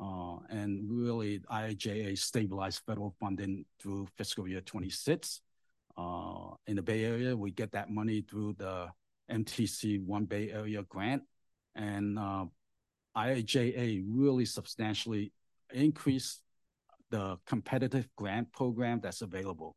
Uh, 0.00 0.38
and 0.48 0.88
really, 0.88 1.40
IIJA 1.40 2.16
stabilized 2.18 2.82
federal 2.86 3.14
funding 3.20 3.64
through 3.80 4.08
fiscal 4.16 4.48
year 4.48 4.60
26. 4.60 5.40
Uh, 5.96 6.50
in 6.66 6.76
the 6.76 6.82
Bay 6.82 7.04
Area, 7.04 7.36
we 7.36 7.50
get 7.50 7.72
that 7.72 7.90
money 7.90 8.22
through 8.22 8.54
the 8.58 8.88
MTC 9.30 10.02
One 10.04 10.24
Bay 10.24 10.50
Area 10.50 10.82
grant 10.84 11.22
and 11.78 12.18
uh, 12.18 12.44
really 14.06 14.44
substantially 14.44 15.32
increased 15.72 16.42
the 17.10 17.38
competitive 17.46 18.08
grant 18.16 18.52
program 18.52 19.00
that's 19.00 19.22
available. 19.22 19.76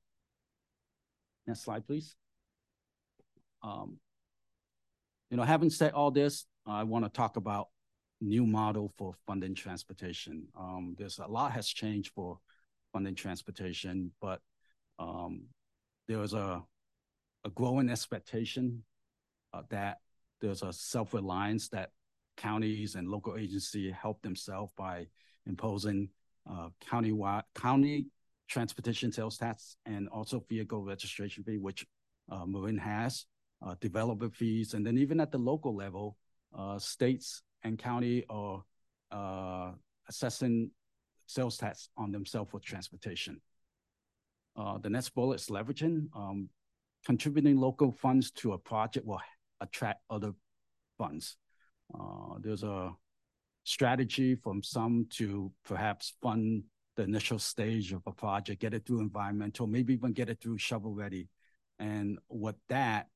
Next 1.47 1.63
slide, 1.63 1.87
please. 1.87 2.15
Um, 3.63 3.97
you 5.29 5.37
know, 5.37 5.43
having 5.43 5.69
said 5.69 5.93
all 5.93 6.11
this, 6.11 6.45
I 6.65 6.83
want 6.83 7.05
to 7.05 7.09
talk 7.09 7.37
about 7.37 7.67
new 8.19 8.45
model 8.45 8.91
for 8.97 9.13
funding 9.25 9.55
transportation. 9.55 10.47
Um, 10.59 10.95
there's 10.97 11.19
a 11.19 11.27
lot 11.27 11.53
has 11.53 11.67
changed 11.67 12.11
for 12.13 12.37
funding 12.91 13.15
transportation, 13.15 14.11
but 14.19 14.41
um, 14.99 15.43
there 16.07 16.19
was 16.19 16.33
a 16.33 16.61
a 17.43 17.49
growing 17.49 17.89
expectation 17.89 18.83
uh, 19.53 19.63
that 19.69 19.97
there's 20.41 20.63
a 20.63 20.73
self-reliance 20.73 21.69
that 21.69 21.89
counties 22.37 22.95
and 22.95 23.07
local 23.07 23.37
agency 23.37 23.91
help 23.91 24.21
themselves 24.21 24.71
by 24.77 25.07
imposing 25.45 26.09
uh, 26.49 26.69
county-wide 26.89 27.43
county 27.55 28.07
transportation 28.47 29.11
sales 29.11 29.37
tax 29.37 29.77
and 29.85 30.09
also 30.09 30.43
vehicle 30.49 30.83
registration 30.83 31.43
fee, 31.43 31.57
which 31.57 31.85
uh, 32.29 32.45
Marin 32.45 32.77
has, 32.77 33.25
uh, 33.65 33.75
developer 33.79 34.29
fees, 34.29 34.73
and 34.73 34.85
then 34.85 34.97
even 34.97 35.19
at 35.19 35.31
the 35.31 35.37
local 35.37 35.75
level, 35.75 36.17
uh, 36.57 36.77
states 36.77 37.43
and 37.63 37.79
county 37.79 38.25
are 38.29 38.63
uh, 39.11 39.71
assessing 40.09 40.69
sales 41.27 41.57
tax 41.57 41.89
on 41.95 42.11
themselves 42.11 42.51
for 42.51 42.59
transportation. 42.59 43.39
Uh, 44.57 44.77
the 44.79 44.89
next 44.89 45.09
bullet 45.09 45.39
is 45.39 45.47
leveraging. 45.47 46.07
Um, 46.13 46.49
contributing 47.05 47.57
local 47.57 47.91
funds 47.91 48.31
to 48.31 48.53
a 48.53 48.57
project 48.57 49.05
will 49.05 49.21
attract 49.61 50.01
other 50.09 50.33
funds. 50.97 51.37
Uh, 51.93 52.35
there's 52.39 52.63
a 52.63 52.91
strategy 53.63 54.35
from 54.35 54.63
some 54.63 55.07
to 55.11 55.51
perhaps 55.65 56.13
fund 56.21 56.63
the 56.95 57.03
initial 57.03 57.39
stage 57.39 57.93
of 57.93 58.01
a 58.05 58.11
project, 58.11 58.61
get 58.61 58.73
it 58.73 58.85
through 58.85 58.99
environmental, 58.99 59.67
maybe 59.67 59.93
even 59.93 60.11
get 60.11 60.29
it 60.29 60.39
through 60.41 60.57
shovel 60.57 60.93
ready. 60.93 61.29
And 61.79 62.19
what 62.27 62.55
that 62.69 63.07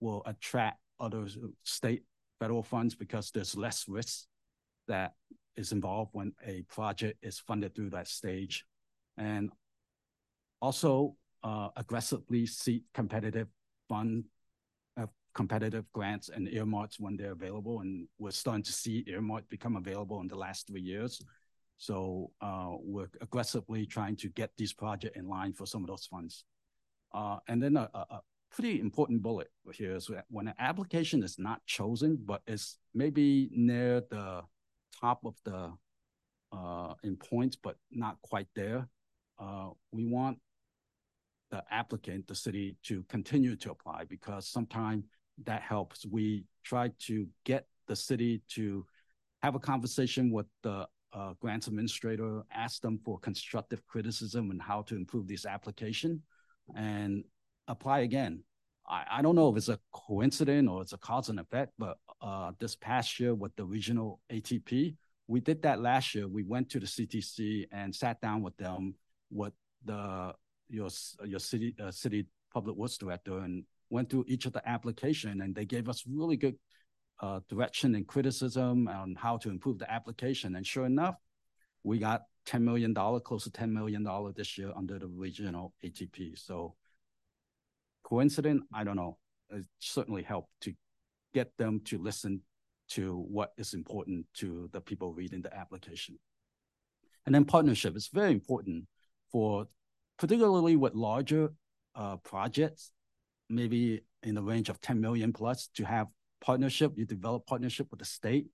will 0.00 0.22
attract 0.26 0.78
other 0.98 1.26
state 1.62 2.02
federal 2.38 2.62
funds 2.62 2.94
because 2.94 3.30
there's 3.30 3.56
less 3.56 3.84
risk 3.88 4.26
that 4.88 5.12
is 5.56 5.72
involved 5.72 6.10
when 6.12 6.32
a 6.46 6.62
project 6.62 7.18
is 7.22 7.38
funded 7.38 7.74
through 7.74 7.90
that 7.90 8.08
stage. 8.08 8.64
And 9.16 9.50
also 10.60 11.16
uh, 11.42 11.68
aggressively 11.76 12.46
seek 12.46 12.84
competitive 12.94 13.48
fund, 13.88 14.24
competitive 15.34 15.84
grants 15.92 16.28
and 16.28 16.48
earmarks 16.48 16.98
when 16.98 17.16
they're 17.16 17.32
available. 17.32 17.80
And 17.80 18.08
we're 18.18 18.30
starting 18.30 18.64
to 18.64 18.72
see 18.72 19.04
earmarks 19.06 19.46
become 19.48 19.76
available 19.76 20.20
in 20.20 20.28
the 20.28 20.36
last 20.36 20.66
three 20.66 20.80
years. 20.80 21.22
So 21.76 22.30
uh, 22.40 22.72
we're 22.82 23.10
aggressively 23.20 23.86
trying 23.86 24.16
to 24.16 24.28
get 24.28 24.50
these 24.56 24.72
projects 24.72 25.16
in 25.18 25.28
line 25.28 25.52
for 25.52 25.66
some 25.66 25.82
of 25.82 25.88
those 25.88 26.06
funds. 26.06 26.44
Uh, 27.12 27.38
and 27.48 27.62
then 27.62 27.76
a, 27.76 27.88
a, 27.94 28.20
pretty 28.52 28.80
important 28.80 29.22
bullet 29.22 29.48
here 29.72 29.94
is 29.94 30.10
when 30.28 30.48
an 30.48 30.54
application 30.58 31.22
is 31.22 31.38
not 31.38 31.64
chosen, 31.66 32.18
but 32.26 32.42
is 32.48 32.78
maybe 32.94 33.48
near 33.52 34.02
the 34.10 34.42
top 35.00 35.20
of 35.24 35.36
the 35.44 35.72
uh, 36.52 36.94
in 37.04 37.16
points, 37.16 37.56
but 37.56 37.76
not 37.92 38.20
quite 38.22 38.48
there. 38.56 38.88
Uh, 39.38 39.68
we 39.92 40.04
want 40.04 40.36
the 41.50 41.62
applicant, 41.70 42.26
the 42.26 42.34
city, 42.34 42.76
to 42.82 43.02
continue 43.04 43.56
to 43.56 43.70
apply 43.70 44.04
because 44.04 44.48
sometimes 44.48 45.04
that 45.44 45.62
helps. 45.62 46.06
We 46.06 46.44
try 46.64 46.90
to 47.06 47.26
get 47.44 47.66
the 47.86 47.96
city 47.96 48.42
to 48.50 48.84
have 49.42 49.54
a 49.54 49.58
conversation 49.58 50.30
with 50.30 50.46
the 50.62 50.86
uh, 51.12 51.32
grants 51.40 51.66
administrator, 51.66 52.42
ask 52.52 52.80
them 52.82 53.00
for 53.04 53.18
constructive 53.18 53.84
criticism 53.86 54.50
and 54.50 54.62
how 54.62 54.82
to 54.82 54.96
improve 54.96 55.26
this 55.26 55.46
application, 55.46 56.22
and 56.76 57.24
apply 57.68 58.00
again. 58.00 58.42
I, 58.88 59.04
I 59.10 59.22
don't 59.22 59.34
know 59.34 59.50
if 59.50 59.56
it's 59.56 59.68
a 59.68 59.78
coincidence 59.92 60.68
or 60.68 60.82
it's 60.82 60.92
a 60.92 60.98
cause 60.98 61.28
and 61.28 61.40
effect, 61.40 61.72
but 61.78 61.98
uh, 62.20 62.52
this 62.58 62.76
past 62.76 63.18
year 63.18 63.34
with 63.34 63.54
the 63.56 63.64
regional 63.64 64.20
ATP, 64.32 64.96
we 65.26 65.40
did 65.40 65.62
that 65.62 65.80
last 65.80 66.14
year. 66.14 66.28
We 66.28 66.42
went 66.42 66.70
to 66.70 66.80
the 66.80 66.86
CTC 66.86 67.66
and 67.72 67.94
sat 67.94 68.20
down 68.20 68.42
with 68.42 68.56
them, 68.56 68.94
with 69.30 69.52
the 69.84 70.34
your 70.68 70.88
your 71.24 71.38
city 71.38 71.74
uh, 71.82 71.90
city 71.90 72.26
public 72.52 72.76
works 72.76 72.98
director, 72.98 73.38
and 73.38 73.64
went 73.90 74.08
through 74.08 74.24
each 74.28 74.46
of 74.46 74.52
the 74.52 74.66
application, 74.68 75.40
and 75.40 75.54
they 75.54 75.64
gave 75.64 75.88
us 75.88 76.04
really 76.06 76.36
good 76.36 76.56
uh, 77.20 77.40
direction 77.48 77.94
and 77.94 78.06
criticism 78.06 78.88
on 78.88 79.14
how 79.18 79.36
to 79.38 79.50
improve 79.50 79.78
the 79.78 79.90
application. 79.90 80.56
And 80.56 80.66
sure 80.66 80.86
enough, 80.86 81.16
we 81.82 81.98
got 81.98 82.22
$10 82.46 82.62
million, 82.62 82.94
close 82.94 83.44
to 83.44 83.50
$10 83.50 83.70
million 83.70 84.06
this 84.36 84.56
year 84.56 84.72
under 84.74 84.98
the 84.98 85.06
regional 85.06 85.74
ATP. 85.84 86.38
So 86.38 86.74
coincident, 88.02 88.62
I 88.72 88.84
don't 88.84 88.96
know. 88.96 89.18
It 89.50 89.64
certainly 89.78 90.22
helped 90.22 90.52
to 90.62 90.74
get 91.34 91.56
them 91.58 91.80
to 91.86 91.98
listen 91.98 92.42
to 92.90 93.16
what 93.28 93.52
is 93.56 93.74
important 93.74 94.26
to 94.34 94.68
the 94.72 94.80
people 94.80 95.12
reading 95.12 95.42
the 95.42 95.54
application. 95.54 96.18
And 97.26 97.34
then 97.34 97.44
partnership 97.44 97.96
is 97.96 98.08
very 98.12 98.32
important 98.32 98.86
for 99.30 99.66
particularly 100.18 100.76
with 100.76 100.94
larger 100.94 101.52
uh, 101.94 102.16
projects, 102.16 102.90
maybe 103.50 104.02
in 104.22 104.34
the 104.34 104.42
range 104.42 104.68
of 104.68 104.80
10 104.80 105.00
million 105.00 105.32
plus 105.32 105.68
to 105.74 105.84
have 105.84 106.06
partnership, 106.40 106.92
you 106.96 107.04
develop 107.04 107.46
partnership 107.46 107.88
with 107.90 108.00
the 108.00 108.06
state, 108.06 108.46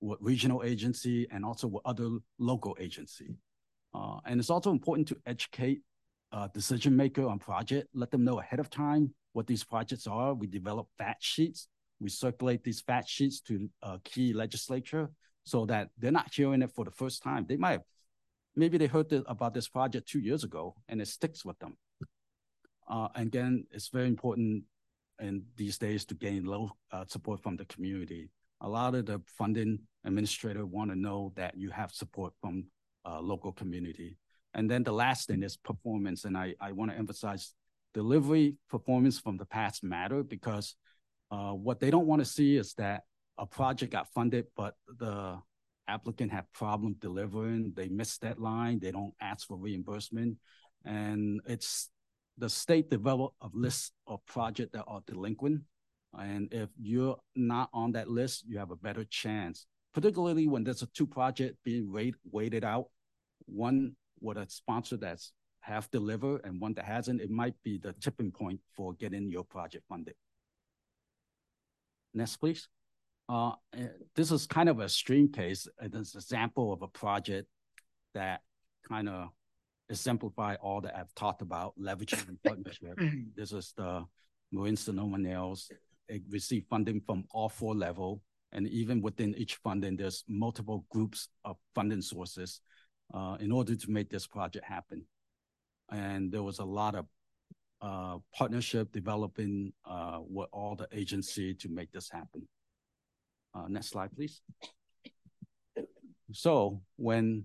with 0.00 0.18
regional 0.20 0.62
agency, 0.62 1.26
and 1.30 1.44
also 1.44 1.66
with 1.66 1.82
other 1.84 2.18
local 2.38 2.76
agency. 2.78 3.36
Uh, 3.94 4.18
and 4.26 4.40
it's 4.40 4.50
also 4.50 4.70
important 4.70 5.08
to 5.08 5.16
educate 5.26 5.80
uh, 6.32 6.48
decision 6.48 6.96
maker 6.96 7.26
on 7.26 7.38
project, 7.38 7.88
let 7.94 8.10
them 8.10 8.24
know 8.24 8.40
ahead 8.40 8.58
of 8.58 8.68
time 8.68 9.14
what 9.32 9.46
these 9.46 9.62
projects 9.62 10.06
are. 10.06 10.34
We 10.34 10.46
develop 10.46 10.88
fact 10.98 11.22
sheets. 11.22 11.68
We 12.00 12.10
circulate 12.10 12.64
these 12.64 12.80
fact 12.80 13.08
sheets 13.08 13.40
to 13.42 13.70
uh, 13.82 13.98
key 14.04 14.32
legislature 14.32 15.10
so 15.44 15.64
that 15.66 15.90
they're 15.98 16.10
not 16.10 16.32
hearing 16.34 16.62
it 16.62 16.72
for 16.72 16.84
the 16.84 16.90
first 16.90 17.22
time. 17.22 17.46
They 17.48 17.56
might 17.56 17.80
maybe 18.56 18.78
they 18.78 18.86
heard 18.86 19.12
about 19.26 19.54
this 19.54 19.68
project 19.68 20.08
two 20.08 20.20
years 20.20 20.44
ago 20.44 20.74
and 20.88 21.00
it 21.00 21.08
sticks 21.08 21.44
with 21.44 21.58
them. 21.58 21.76
Uh, 22.88 23.08
again, 23.14 23.64
it's 23.70 23.88
very 23.88 24.08
important 24.08 24.64
in 25.20 25.42
these 25.56 25.78
days 25.78 26.04
to 26.06 26.14
gain 26.14 26.44
low 26.44 26.70
uh, 26.92 27.04
support 27.06 27.42
from 27.42 27.56
the 27.56 27.64
community. 27.66 28.30
A 28.60 28.68
lot 28.68 28.94
of 28.94 29.06
the 29.06 29.20
funding 29.26 29.78
administrator 30.04 30.66
want 30.66 30.90
to 30.90 30.96
know 30.96 31.32
that 31.36 31.56
you 31.56 31.70
have 31.70 31.92
support 31.92 32.32
from 32.40 32.66
uh, 33.04 33.20
local 33.20 33.52
community. 33.52 34.16
And 34.54 34.70
then 34.70 34.82
the 34.82 34.92
last 34.92 35.28
thing 35.28 35.42
is 35.42 35.56
performance. 35.56 36.24
And 36.24 36.36
I, 36.36 36.54
I 36.60 36.72
want 36.72 36.90
to 36.90 36.96
emphasize 36.96 37.54
delivery 37.92 38.56
performance 38.68 39.18
from 39.18 39.36
the 39.36 39.44
past 39.44 39.82
matter 39.82 40.22
because 40.22 40.76
uh, 41.30 41.52
what 41.52 41.80
they 41.80 41.90
don't 41.90 42.06
want 42.06 42.20
to 42.20 42.26
see 42.26 42.56
is 42.56 42.74
that 42.74 43.02
a 43.38 43.46
project 43.46 43.92
got 43.92 44.12
funded, 44.12 44.46
but 44.56 44.74
the 44.98 45.38
applicant 45.88 46.32
had 46.32 46.44
problem 46.52 46.96
delivering. 47.00 47.72
They 47.74 47.88
missed 47.88 48.22
deadline. 48.22 48.78
They 48.78 48.92
don't 48.92 49.14
ask 49.20 49.46
for 49.48 49.56
reimbursement. 49.56 50.38
And 50.84 51.40
it's 51.46 51.90
the 52.38 52.48
state 52.48 52.90
develop 52.90 53.32
a 53.40 53.48
list 53.52 53.92
of 54.06 54.24
projects 54.26 54.72
that 54.72 54.84
are 54.86 55.02
delinquent. 55.06 55.62
And 56.18 56.52
if 56.52 56.68
you're 56.80 57.16
not 57.34 57.70
on 57.72 57.92
that 57.92 58.08
list, 58.08 58.44
you 58.46 58.58
have 58.58 58.70
a 58.70 58.76
better 58.76 59.04
chance, 59.04 59.66
particularly 59.92 60.46
when 60.46 60.64
there's 60.64 60.82
a 60.82 60.86
two 60.86 61.06
project 61.06 61.56
being 61.64 61.90
rate, 61.90 62.14
weighted 62.30 62.64
out. 62.64 62.86
One 63.46 63.96
with 64.20 64.38
a 64.38 64.46
sponsor 64.48 64.96
that's 64.96 65.32
half 65.60 65.90
delivered 65.90 66.42
and 66.44 66.60
one 66.60 66.74
that 66.74 66.84
hasn't, 66.84 67.20
it 67.20 67.30
might 67.30 67.54
be 67.62 67.78
the 67.78 67.92
tipping 67.94 68.30
point 68.30 68.60
for 68.76 68.92
getting 68.94 69.28
your 69.28 69.44
project 69.44 69.84
funded. 69.88 70.14
Next, 72.12 72.36
please. 72.36 72.68
Uh, 73.28 73.52
eh, 73.76 73.88
this 74.14 74.30
is 74.30 74.46
kind 74.46 74.68
of 74.68 74.80
a 74.80 74.88
stream 74.88 75.32
case. 75.32 75.66
An 75.78 75.92
example 75.94 76.72
of 76.72 76.82
a 76.82 76.88
project 76.88 77.48
that 78.14 78.42
kind 78.88 79.08
of 79.08 79.30
exemplify 79.88 80.56
all 80.56 80.80
that 80.80 80.96
I've 80.96 81.14
talked 81.14 81.42
about, 81.42 81.74
leveraging 81.78 82.28
and 82.28 82.42
partnership. 82.42 82.98
this 83.36 83.52
is 83.52 83.72
the 83.76 84.04
Marin 84.52 84.76
Sonoma 84.76 85.18
Narrows. 85.18 85.70
It 86.08 86.22
received 86.30 86.68
funding 86.68 87.00
from 87.06 87.24
all 87.30 87.48
four 87.48 87.74
level. 87.74 88.22
And 88.52 88.68
even 88.68 89.02
within 89.02 89.34
each 89.34 89.56
funding, 89.56 89.96
there's 89.96 90.24
multiple 90.28 90.84
groups 90.90 91.28
of 91.44 91.56
funding 91.74 92.02
sources 92.02 92.60
uh, 93.12 93.36
in 93.40 93.50
order 93.50 93.74
to 93.74 93.90
make 93.90 94.10
this 94.10 94.26
project 94.26 94.64
happen. 94.64 95.04
And 95.90 96.30
there 96.30 96.42
was 96.42 96.60
a 96.60 96.64
lot 96.64 96.94
of 96.94 97.06
uh, 97.82 98.18
partnership 98.34 98.92
developing 98.92 99.72
uh, 99.84 100.20
with 100.20 100.48
all 100.52 100.76
the 100.76 100.88
agency 100.92 101.54
to 101.54 101.68
make 101.68 101.90
this 101.92 102.08
happen. 102.08 102.48
Uh, 103.54 103.68
next 103.68 103.88
slide, 103.88 104.10
please. 104.14 104.40
So 106.32 106.80
when 106.96 107.44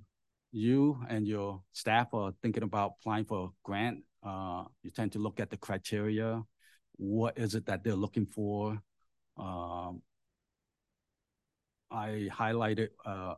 you 0.51 0.99
and 1.09 1.27
your 1.27 1.61
staff 1.71 2.13
are 2.13 2.33
thinking 2.41 2.63
about 2.63 2.93
applying 2.99 3.25
for 3.25 3.45
a 3.45 3.49
grant, 3.63 4.03
uh, 4.23 4.63
you 4.83 4.89
tend 4.89 5.11
to 5.13 5.19
look 5.19 5.39
at 5.39 5.49
the 5.49 5.57
criteria. 5.57 6.41
What 6.97 7.37
is 7.37 7.55
it 7.55 7.65
that 7.67 7.83
they're 7.83 7.95
looking 7.95 8.25
for? 8.25 8.81
Um, 9.37 10.01
I 11.91 12.29
highlighted 12.31 12.89
uh, 13.05 13.35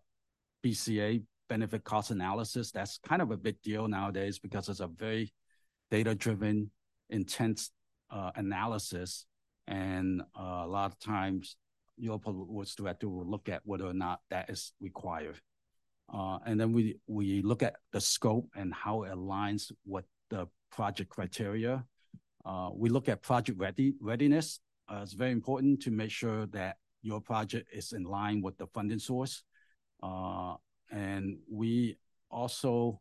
BCA 0.66 1.24
benefit 1.48 1.84
cost 1.84 2.12
analysis. 2.12 2.72
That's 2.72 2.98
kind 3.00 3.22
of 3.22 3.32
a 3.32 3.38
big 3.38 3.62
deal 3.62 3.88
nowadays 3.88 4.40
because 4.40 4.70
it's 4.70 4.80
a 4.80 4.88
very 4.88 5.34
data-driven, 5.90 6.72
intense 7.10 7.72
uh, 8.10 8.32
analysis, 8.36 9.26
and 9.68 10.22
uh, 10.38 10.62
a 10.64 10.68
lot 10.68 10.92
of 10.92 11.00
times 11.00 11.58
your 11.98 12.20
works 12.26 12.76
director 12.76 13.08
will 13.08 13.30
look 13.30 13.48
at 13.50 13.62
whether 13.64 13.86
or 13.86 13.94
not 13.94 14.22
that 14.30 14.50
is 14.50 14.74
required. 14.82 15.40
Uh, 16.14 16.40
and 16.46 16.60
then 16.60 16.74
we, 16.74 16.98
we 17.08 17.42
look 17.42 17.64
at 17.64 17.76
the 17.94 18.02
scope 18.02 18.50
and 18.56 18.74
how 18.74 19.04
it 19.04 19.12
aligns 19.12 19.72
with 19.86 20.06
the 20.30 20.48
project 20.72 21.10
criteria. 21.10 21.86
Uh, 22.46 22.70
we 22.74 22.90
look 22.90 23.08
at 23.08 23.22
project 23.22 23.60
readiness. 24.02 24.60
Uh, 24.90 25.00
it's 25.04 25.14
very 25.14 25.32
important 25.32 25.82
to 25.82 25.92
make 25.92 26.12
sure 26.12 26.46
that 26.48 26.78
your 27.02 27.22
project 27.22 27.70
is 27.74 27.94
in 27.94 28.04
line 28.04 28.42
with 28.42 28.58
the 28.58 28.68
funding 28.68 29.00
source. 29.00 29.44
And 30.92 31.38
we 31.50 31.98
also 32.30 33.00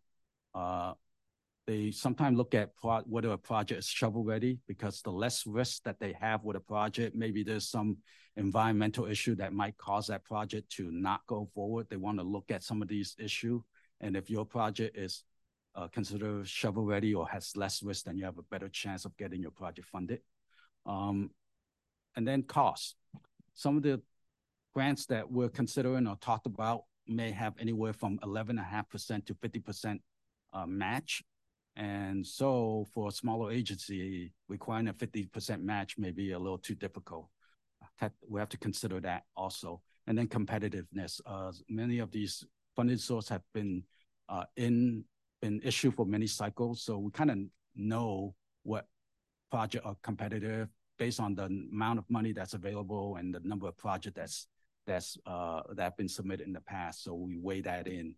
they 1.66 1.92
sometimes 1.92 2.36
look 2.36 2.54
at 2.54 2.70
whether 2.82 3.30
a 3.30 3.38
project 3.38 3.78
is 3.78 3.86
shovel 3.86 4.24
ready 4.24 4.58
because 4.66 5.02
the 5.02 5.12
less 5.12 5.46
risk 5.46 5.84
that 5.84 6.00
they 6.00 6.12
have 6.20 6.42
with 6.42 6.56
a 6.56 6.60
project, 6.60 7.14
maybe 7.14 7.44
there's 7.44 7.68
some 7.68 7.98
environmental 8.40 9.06
issue 9.06 9.34
that 9.36 9.52
might 9.52 9.76
cause 9.76 10.06
that 10.08 10.24
project 10.24 10.70
to 10.72 10.90
not 10.90 11.20
go 11.26 11.48
forward. 11.54 11.86
They 11.88 11.96
want 11.96 12.18
to 12.18 12.24
look 12.24 12.50
at 12.50 12.62
some 12.62 12.82
of 12.82 12.88
these 12.88 13.14
issues. 13.18 13.62
And 14.00 14.16
if 14.16 14.30
your 14.30 14.44
project 14.44 14.96
is 14.96 15.24
uh, 15.74 15.88
considered 15.88 16.48
shovel 16.48 16.84
ready 16.84 17.14
or 17.14 17.28
has 17.28 17.56
less 17.56 17.82
risk, 17.82 18.04
then 18.04 18.16
you 18.16 18.24
have 18.24 18.38
a 18.38 18.42
better 18.50 18.68
chance 18.68 19.04
of 19.04 19.16
getting 19.16 19.40
your 19.42 19.50
project 19.52 19.88
funded. 19.88 20.20
Um, 20.86 21.30
and 22.16 22.26
then 22.26 22.42
cost. 22.42 22.96
Some 23.54 23.76
of 23.76 23.82
the 23.82 24.00
grants 24.74 25.06
that 25.06 25.30
we're 25.30 25.48
considering 25.48 26.06
or 26.06 26.16
talked 26.16 26.46
about 26.46 26.84
may 27.06 27.30
have 27.30 27.54
anywhere 27.60 27.92
from 27.92 28.18
11.5% 28.18 29.26
to 29.26 29.34
50% 29.34 29.98
uh, 30.52 30.66
match 30.66 31.22
and 31.76 32.26
so 32.26 32.86
for 32.92 33.08
a 33.08 33.12
smaller 33.12 33.52
agency, 33.52 34.32
requiring 34.48 34.88
a 34.88 34.92
50% 34.92 35.62
match 35.62 35.96
may 35.98 36.10
be 36.10 36.32
a 36.32 36.38
little 36.38 36.58
too 36.58 36.74
difficult. 36.74 37.28
We 38.28 38.40
have 38.40 38.48
to 38.50 38.58
consider 38.58 39.00
that 39.00 39.24
also. 39.36 39.82
And 40.06 40.16
then 40.16 40.28
competitiveness. 40.28 41.20
Uh, 41.24 41.52
many 41.68 41.98
of 41.98 42.10
these 42.10 42.44
funding 42.74 42.98
sources 42.98 43.28
have 43.28 43.42
been 43.52 43.84
uh, 44.28 44.44
in 44.56 45.04
been 45.40 45.60
issued 45.64 45.94
for 45.94 46.04
many 46.04 46.26
cycles, 46.26 46.82
so 46.82 46.98
we 46.98 47.10
kind 47.10 47.30
of 47.30 47.38
know 47.74 48.34
what 48.62 48.86
project 49.50 49.86
are 49.86 49.96
competitive 50.02 50.68
based 50.98 51.18
on 51.18 51.34
the 51.34 51.44
amount 51.44 51.98
of 51.98 52.04
money 52.10 52.32
that's 52.32 52.52
available 52.52 53.16
and 53.16 53.34
the 53.34 53.40
number 53.42 53.66
of 53.66 53.76
projects 53.76 54.14
that's 54.16 54.46
that's 54.86 55.16
uh, 55.26 55.62
that 55.74 55.82
have 55.82 55.96
been 55.96 56.08
submitted 56.08 56.46
in 56.46 56.52
the 56.52 56.60
past. 56.60 57.04
So 57.04 57.14
we 57.14 57.38
weigh 57.38 57.62
that 57.62 57.86
in 57.86 58.14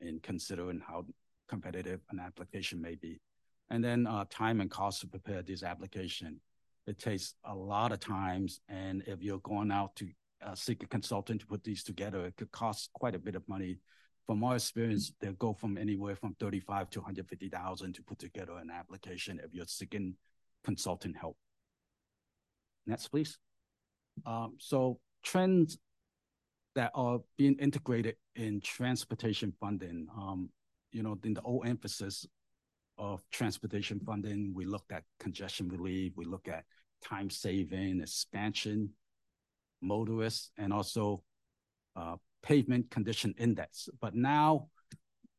in 0.00 0.20
considering 0.20 0.80
how 0.86 1.06
competitive 1.48 2.00
an 2.10 2.18
application 2.18 2.80
may 2.80 2.94
be. 2.94 3.20
And 3.70 3.82
then 3.82 4.06
uh, 4.06 4.24
time 4.30 4.60
and 4.60 4.70
cost 4.70 5.00
to 5.00 5.06
prepare 5.06 5.42
this 5.42 5.62
application. 5.62 6.40
It 6.86 6.98
takes 6.98 7.34
a 7.44 7.54
lot 7.54 7.92
of 7.92 8.00
times, 8.00 8.60
and 8.68 9.02
if 9.06 9.22
you're 9.22 9.38
going 9.38 9.70
out 9.70 9.96
to 9.96 10.08
uh, 10.44 10.54
seek 10.54 10.82
a 10.82 10.86
consultant 10.86 11.40
to 11.40 11.46
put 11.46 11.64
these 11.64 11.82
together, 11.82 12.26
it 12.26 12.36
could 12.36 12.52
cost 12.52 12.90
quite 12.92 13.14
a 13.14 13.18
bit 13.18 13.36
of 13.36 13.48
money. 13.48 13.78
From 14.26 14.44
our 14.44 14.56
experience, 14.56 15.12
they 15.20 15.28
go 15.38 15.54
from 15.54 15.78
anywhere 15.78 16.16
from 16.16 16.34
thirty-five 16.38 16.90
to 16.90 17.00
one 17.00 17.06
hundred 17.06 17.28
fifty 17.28 17.48
thousand 17.48 17.94
to 17.94 18.02
put 18.02 18.18
together 18.18 18.52
an 18.58 18.70
application 18.70 19.40
if 19.42 19.54
you're 19.54 19.66
seeking 19.66 20.14
consultant 20.62 21.16
help. 21.16 21.36
Next, 22.86 23.08
please. 23.08 23.38
Um, 24.26 24.56
so 24.58 25.00
trends 25.22 25.78
that 26.74 26.90
are 26.94 27.20
being 27.38 27.56
integrated 27.56 28.16
in 28.36 28.60
transportation 28.60 29.52
funding. 29.60 30.06
Um, 30.16 30.50
you 30.92 31.02
know, 31.02 31.18
in 31.24 31.34
the 31.34 31.42
old 31.42 31.66
emphasis 31.66 32.26
of 32.98 33.20
transportation 33.30 34.00
funding, 34.00 34.52
we 34.54 34.64
looked 34.64 34.92
at 34.92 35.04
congestion 35.18 35.68
relief, 35.68 36.12
we 36.16 36.24
look 36.24 36.48
at 36.48 36.64
time 37.02 37.30
saving, 37.30 38.00
expansion, 38.00 38.90
motorists, 39.82 40.50
and 40.58 40.72
also 40.72 41.22
uh, 41.96 42.16
pavement 42.42 42.90
condition 42.90 43.34
index. 43.38 43.88
But 44.00 44.14
now 44.14 44.68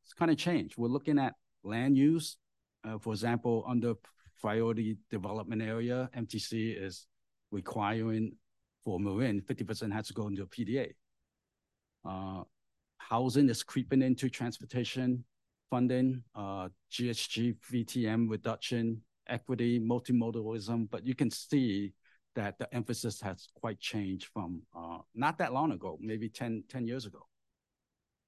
it's 0.04 0.14
kind 0.14 0.32
of 0.32 0.38
changed. 0.38 0.76
We're 0.78 0.88
looking 0.88 1.20
at 1.20 1.34
land 1.64 1.98
use. 1.98 2.38
Uh, 2.84 3.00
for 3.00 3.14
example, 3.14 3.66
under 3.68 3.94
priority 4.40 4.98
development 5.10 5.62
area, 5.62 6.10
MTC 6.16 6.82
is 6.82 7.08
requiring 7.52 8.34
for 8.84 9.00
Marin, 9.00 9.42
50% 9.42 9.92
has 9.92 10.08
to 10.08 10.14
go 10.14 10.28
into 10.28 10.44
a 10.44 10.46
PDA. 10.46 10.92
Uh, 12.08 12.44
housing 12.98 13.50
is 13.50 13.64
creeping 13.64 14.04
into 14.04 14.30
transportation 14.30 15.24
funding, 15.70 16.24
uh, 16.36 16.70
GHG, 16.92 17.56
VTM 17.72 18.30
reduction, 18.30 19.02
equity, 19.28 19.80
multimodalism, 19.80 20.90
but 20.90 21.06
you 21.06 21.16
can 21.16 21.30
see 21.30 21.94
that 22.36 22.60
the 22.60 22.74
emphasis 22.74 23.22
has 23.22 23.48
quite 23.56 23.80
changed 23.80 24.28
from 24.34 24.62
uh, 24.76 24.98
not 25.14 25.38
that 25.38 25.54
long 25.54 25.72
ago, 25.72 25.98
maybe 26.02 26.30
10, 26.30 26.64
10 26.70 26.88
years 26.88 27.06
ago. 27.06 27.20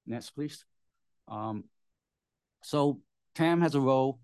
Next, 0.06 0.32
please. 0.32 0.66
Um, 1.28 1.66
so 2.64 3.02
TAM 3.36 3.62
has 3.62 3.76
a 3.76 3.82
role, 3.82 4.20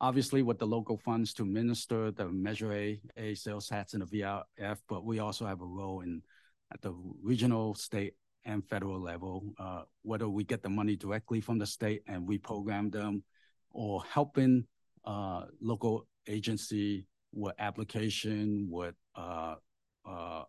obviously, 0.00 0.42
with 0.42 0.58
the 0.58 0.66
local 0.66 0.96
funds 0.96 1.34
to 1.34 1.44
minister 1.44 2.10
the 2.10 2.28
Measure 2.28 2.72
A, 2.72 3.00
A 3.16 3.34
sales 3.34 3.68
tax 3.68 3.92
and 3.92 4.02
the 4.02 4.20
VRF, 4.20 4.78
but 4.88 5.04
we 5.04 5.18
also 5.18 5.46
have 5.46 5.60
a 5.60 5.66
role 5.66 6.00
in 6.00 6.22
at 6.72 6.82
the 6.82 6.92
regional, 7.22 7.74
state, 7.74 8.14
and 8.44 8.66
federal 8.66 9.00
level, 9.00 9.52
uh, 9.58 9.82
whether 10.02 10.28
we 10.28 10.44
get 10.44 10.62
the 10.62 10.68
money 10.68 10.96
directly 10.96 11.40
from 11.40 11.58
the 11.58 11.66
state 11.66 12.02
and 12.06 12.26
we 12.26 12.38
program 12.38 12.90
them 12.90 13.22
or 13.70 14.02
helping 14.04 14.64
uh, 15.04 15.44
local 15.60 16.06
agency 16.26 17.06
with 17.32 17.54
application, 17.58 18.68
with 18.70 18.94
uh, 19.14 19.54
uh, 20.08 20.42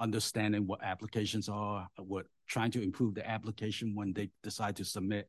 understanding 0.00 0.66
what 0.66 0.82
applications 0.82 1.48
are, 1.48 1.88
what 1.98 2.26
trying 2.48 2.70
to 2.70 2.82
improve 2.82 3.14
the 3.14 3.28
application 3.28 3.94
when 3.94 4.12
they 4.12 4.30
decide 4.42 4.76
to 4.76 4.84
submit. 4.84 5.28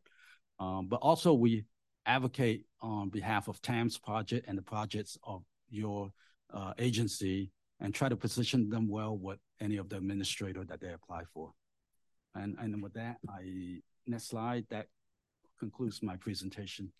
Um, 0.59 0.87
but 0.87 0.97
also 0.97 1.33
we 1.33 1.65
advocate 2.05 2.65
on 2.81 3.09
behalf 3.09 3.47
of 3.47 3.61
TAM's 3.61 3.97
project 3.97 4.47
and 4.47 4.57
the 4.57 4.61
projects 4.61 5.17
of 5.23 5.43
your 5.69 6.11
uh, 6.53 6.73
agency 6.77 7.51
and 7.79 7.93
try 7.93 8.09
to 8.09 8.15
position 8.15 8.69
them 8.69 8.87
well 8.89 9.17
with 9.17 9.39
any 9.61 9.77
of 9.77 9.89
the 9.89 9.97
administrator 9.97 10.63
that 10.65 10.81
they 10.81 10.91
apply 10.91 11.23
for. 11.33 11.51
And, 12.35 12.55
and 12.59 12.81
with 12.81 12.93
that, 12.93 13.17
I 13.27 13.79
next 14.07 14.29
slide, 14.29 14.65
that 14.69 14.87
concludes 15.59 16.01
my 16.01 16.15
presentation. 16.15 16.91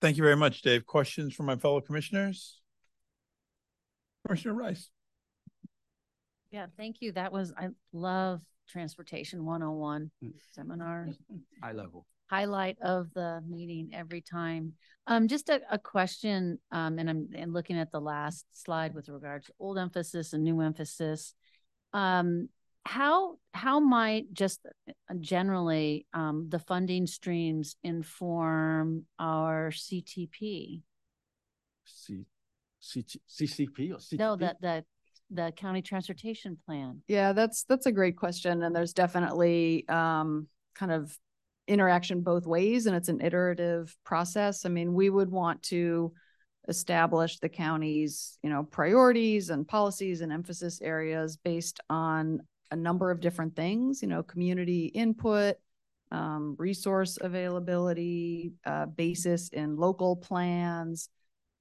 Thank 0.00 0.16
you 0.16 0.22
very 0.22 0.36
much, 0.36 0.62
Dave. 0.62 0.86
Questions 0.86 1.34
from 1.34 1.46
my 1.46 1.56
fellow 1.56 1.80
commissioners? 1.80 2.60
Commissioner 4.26 4.54
Rice. 4.54 4.90
Yeah, 6.50 6.66
thank 6.76 6.96
you. 7.00 7.12
That 7.12 7.32
was, 7.32 7.52
I 7.56 7.68
love 7.92 8.40
Transportation 8.68 9.44
101 9.44 10.10
seminar. 10.52 11.08
High 11.62 11.72
level. 11.72 12.06
Highlight 12.30 12.78
of 12.80 13.12
the 13.14 13.42
meeting 13.46 13.90
every 13.92 14.22
time. 14.22 14.72
Um, 15.06 15.28
just 15.28 15.50
a, 15.50 15.60
a 15.70 15.78
question, 15.78 16.58
um, 16.70 16.98
and 16.98 17.10
I'm 17.10 17.28
and 17.36 17.52
looking 17.52 17.78
at 17.78 17.92
the 17.92 18.00
last 18.00 18.46
slide 18.52 18.94
with 18.94 19.08
regards 19.08 19.46
to 19.46 19.52
old 19.58 19.78
emphasis 19.78 20.32
and 20.32 20.42
new 20.42 20.60
emphasis. 20.60 21.34
Um, 21.92 22.48
how 22.84 23.36
how 23.54 23.80
might 23.80 24.32
just 24.32 24.60
generally 25.20 26.06
um, 26.14 26.46
the 26.48 26.58
funding 26.58 27.06
streams 27.06 27.76
inform 27.84 29.04
our 29.18 29.70
CTP? 29.70 30.82
C, 31.84 32.24
C, 32.80 33.04
CCP 33.28 33.92
or 33.92 33.96
CTP? 33.96 34.18
No, 34.18 34.36
that 34.36 34.60
that 34.62 34.84
the 35.30 35.52
county 35.56 35.82
transportation 35.82 36.58
plan. 36.66 37.02
Yeah, 37.08 37.32
that's 37.32 37.64
that's 37.64 37.86
a 37.86 37.92
great 37.92 38.16
question, 38.16 38.62
and 38.62 38.74
there's 38.74 38.92
definitely 38.92 39.88
um, 39.88 40.48
kind 40.74 40.92
of 40.92 41.16
interaction 41.68 42.22
both 42.22 42.46
ways, 42.46 42.86
and 42.86 42.96
it's 42.96 43.08
an 43.08 43.20
iterative 43.20 43.96
process. 44.04 44.66
I 44.66 44.68
mean, 44.68 44.92
we 44.92 45.08
would 45.08 45.30
want 45.30 45.62
to 45.64 46.12
establish 46.68 47.38
the 47.38 47.48
county's 47.48 48.38
you 48.42 48.50
know 48.50 48.62
priorities 48.62 49.50
and 49.50 49.66
policies 49.66 50.20
and 50.20 50.32
emphasis 50.32 50.80
areas 50.80 51.36
based 51.36 51.80
on 51.90 52.40
a 52.72 52.76
number 52.76 53.10
of 53.10 53.20
different 53.20 53.54
things, 53.54 54.02
you 54.02 54.08
know, 54.08 54.22
community 54.22 54.86
input, 54.86 55.56
um, 56.10 56.56
resource 56.58 57.18
availability, 57.20 58.54
uh, 58.66 58.86
basis 58.86 59.50
in 59.50 59.76
local 59.76 60.16
plans. 60.16 61.10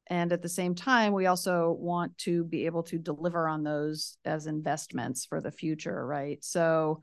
And 0.08 0.32
at 0.32 0.42
the 0.42 0.50
same 0.50 0.74
time, 0.74 1.14
we 1.14 1.26
also 1.26 1.76
want 1.80 2.18
to 2.20 2.46
be 2.46 2.66
able 2.66 2.84
to 2.84 2.98
deliver 2.98 3.48
on 3.48 3.64
those 3.64 4.18
as 4.26 4.48
investments 4.48 5.26
for 5.26 5.42
the 5.42 5.52
future, 5.52 6.06
right? 6.06 6.44
So 6.44 7.02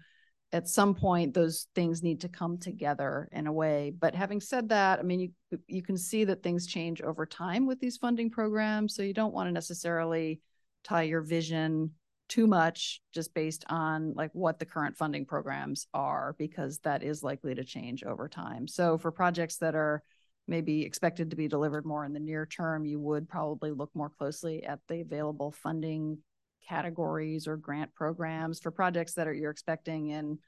at 0.53 0.69
some 0.69 0.95
point, 0.95 1.35
those 1.35 1.69
things 1.75 2.03
need 2.03 2.23
to 2.23 2.29
come 2.29 2.57
together 2.59 3.29
in 3.33 3.47
a 3.47 3.53
way. 3.53 3.93
But 3.99 4.15
having 4.15 4.41
said 4.41 4.71
that, 4.71 4.99
I 4.99 5.03
mean, 5.03 5.21
you 5.21 5.59
you 5.67 5.83
can 5.83 5.99
see 5.99 6.25
that 6.25 6.43
things 6.43 6.67
change 6.67 7.03
over 7.03 7.27
time 7.27 7.67
with 7.67 7.79
these 7.79 7.99
funding 7.99 8.31
programs. 8.31 8.95
So 8.95 9.03
you 9.03 9.13
don't 9.13 9.35
want 9.35 9.49
to 9.49 9.53
necessarily 9.53 10.41
tie 10.85 11.03
your 11.03 11.21
vision 11.21 11.93
too 12.29 12.47
much 12.47 13.01
just 13.13 13.33
based 13.35 13.65
on 13.69 14.13
like 14.15 14.31
what 14.33 14.59
the 14.59 14.67
current 14.67 14.97
funding 14.97 15.25
programs 15.25 15.87
are 15.95 16.35
because 16.39 16.79
that 16.81 17.03
is 17.03 17.23
likely 17.23 17.55
to 17.55 17.65
change 17.65 18.05
over 18.05 18.29
time. 18.29 18.69
So 18.69 18.99
for 18.99 19.11
projects 19.11 19.57
that 19.57 19.75
are 19.75 20.03
maybe 20.47 20.83
expected 20.83 21.31
to 21.31 21.37
be 21.37 21.49
delivered 21.49 21.85
more 21.85 22.05
in 22.05 22.13
the 22.13 22.21
near 22.21 22.47
term, 22.47 22.85
you 22.85 23.01
would 23.01 23.29
probably 23.29 23.71
look 23.71 23.91
more 23.95 24.11
closely 24.11 24.65
at 24.65 24.81
the 24.89 25.01
available 25.01 25.53
funding 25.53 26.19
categories 26.67 27.47
or 27.47 27.57
grant 27.57 27.95
programs 27.95 28.61
for 28.61 28.71
projects 28.71 29.15
that 29.15 29.27
are 29.27 29.33
you're 29.33 29.51
expecting 29.51 30.09
in 30.09 30.39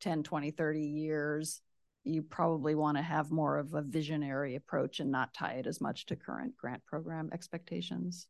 10, 0.00 0.22
20, 0.22 0.50
30 0.50 0.80
years. 0.80 1.60
You 2.04 2.22
probably 2.22 2.74
want 2.74 2.96
to 2.96 3.02
have 3.02 3.30
more 3.30 3.58
of 3.58 3.74
a 3.74 3.82
visionary 3.82 4.56
approach 4.56 5.00
and 5.00 5.10
not 5.10 5.34
tie 5.34 5.54
it 5.54 5.66
as 5.66 5.80
much 5.80 6.06
to 6.06 6.16
current 6.16 6.56
grant 6.56 6.84
program 6.86 7.30
expectations. 7.32 8.26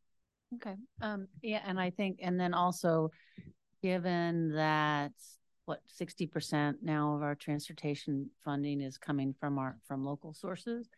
Okay, 0.55 0.75
um, 1.01 1.27
yeah, 1.41 1.61
and 1.65 1.79
I 1.79 1.91
think, 1.91 2.19
and 2.21 2.39
then 2.39 2.53
also, 2.53 3.11
given 3.81 4.53
that, 4.53 5.13
what, 5.65 5.79
sixty 5.87 6.27
percent 6.27 6.79
now 6.81 7.15
of 7.15 7.21
our 7.21 7.35
transportation 7.35 8.29
funding 8.43 8.81
is 8.81 8.97
coming 8.97 9.33
from 9.39 9.57
our, 9.57 9.77
from 9.87 10.03
local 10.03 10.33
sources, 10.33 10.89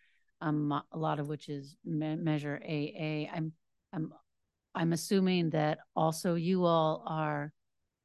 um, 0.42 0.72
a 0.92 0.98
lot 0.98 1.20
of 1.20 1.28
which 1.28 1.50
is 1.50 1.76
me- 1.86 2.16
Measure 2.16 2.60
AA, 2.68 3.30
I'm, 3.32 3.52
I'm, 3.94 4.12
I'm 4.74 4.94
assuming 4.94 5.52
that 5.52 5.80
also 5.96 6.34
you 6.36 6.66
all 6.66 7.04
are 7.06 7.54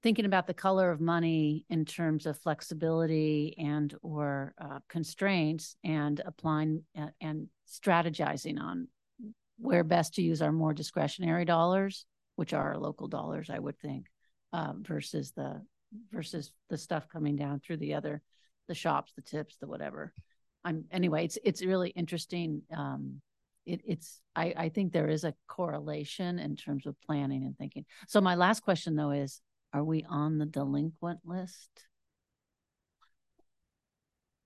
thinking 0.03 0.27
about 0.27 0.47
the 0.47 0.55
color 0.55 0.91
of 0.91 1.01
money 1.01 1.65
in 1.71 1.85
terms 1.85 2.27
of 2.27 2.39
flexibility 2.39 3.55
and 3.59 3.95
or 4.03 4.55
uh, 4.61 4.79
constraints 4.89 5.77
and 5.83 6.21
applying 6.25 6.83
uh, 6.97 7.09
and 7.21 7.49
strategizing 7.67 8.61
on 8.61 8.87
where 9.59 9.85
best 9.85 10.15
to 10.15 10.23
use 10.23 10.43
our 10.43 10.53
more 10.53 10.73
discretionary 10.73 11.45
dollars, 11.45 12.07
which 12.37 12.53
are 12.55 12.79
local 12.79 13.09
dollars, 13.09 13.51
I 13.51 13.59
would 13.59 13.79
think, 13.79 14.07
uh, 14.53 14.73
versus 14.81 15.33
the 15.33 15.63
versus 16.13 16.53
the 16.71 16.79
stuff 16.79 17.09
coming 17.09 17.37
down 17.37 17.61
through 17.61 17.79
the 17.79 17.95
other, 17.95 18.23
the 18.69 18.75
SHOPPs, 18.75 19.15
the 19.15 19.23
tips, 19.23 19.57
the 19.57 19.67
whatever. 19.67 20.13
I'm 20.65 20.85
anyway. 20.91 21.25
It's 21.25 21.39
it's 21.45 21.65
really 21.65 21.91
interesting. 21.91 22.63
Um, 22.77 23.21
it, 23.67 23.81
it's 23.87 24.21
I 24.37 24.55
I 24.57 24.69
think 24.69 24.93
there 24.93 25.09
is 25.09 25.25
a 25.25 25.35
correlation 25.47 26.39
in 26.39 26.57
terms 26.57 26.87
of 26.87 26.95
planning 27.07 27.45
and 27.45 27.57
thinking. 27.57 27.85
So 28.07 28.21
my 28.21 28.35
last 28.35 28.61
question 28.63 28.95
though 28.97 29.11
is, 29.13 29.41
are 29.73 29.85
we 29.85 30.05
on 30.09 30.39
the 30.39 30.47
delinquent 30.47 31.21
list? 31.25 31.69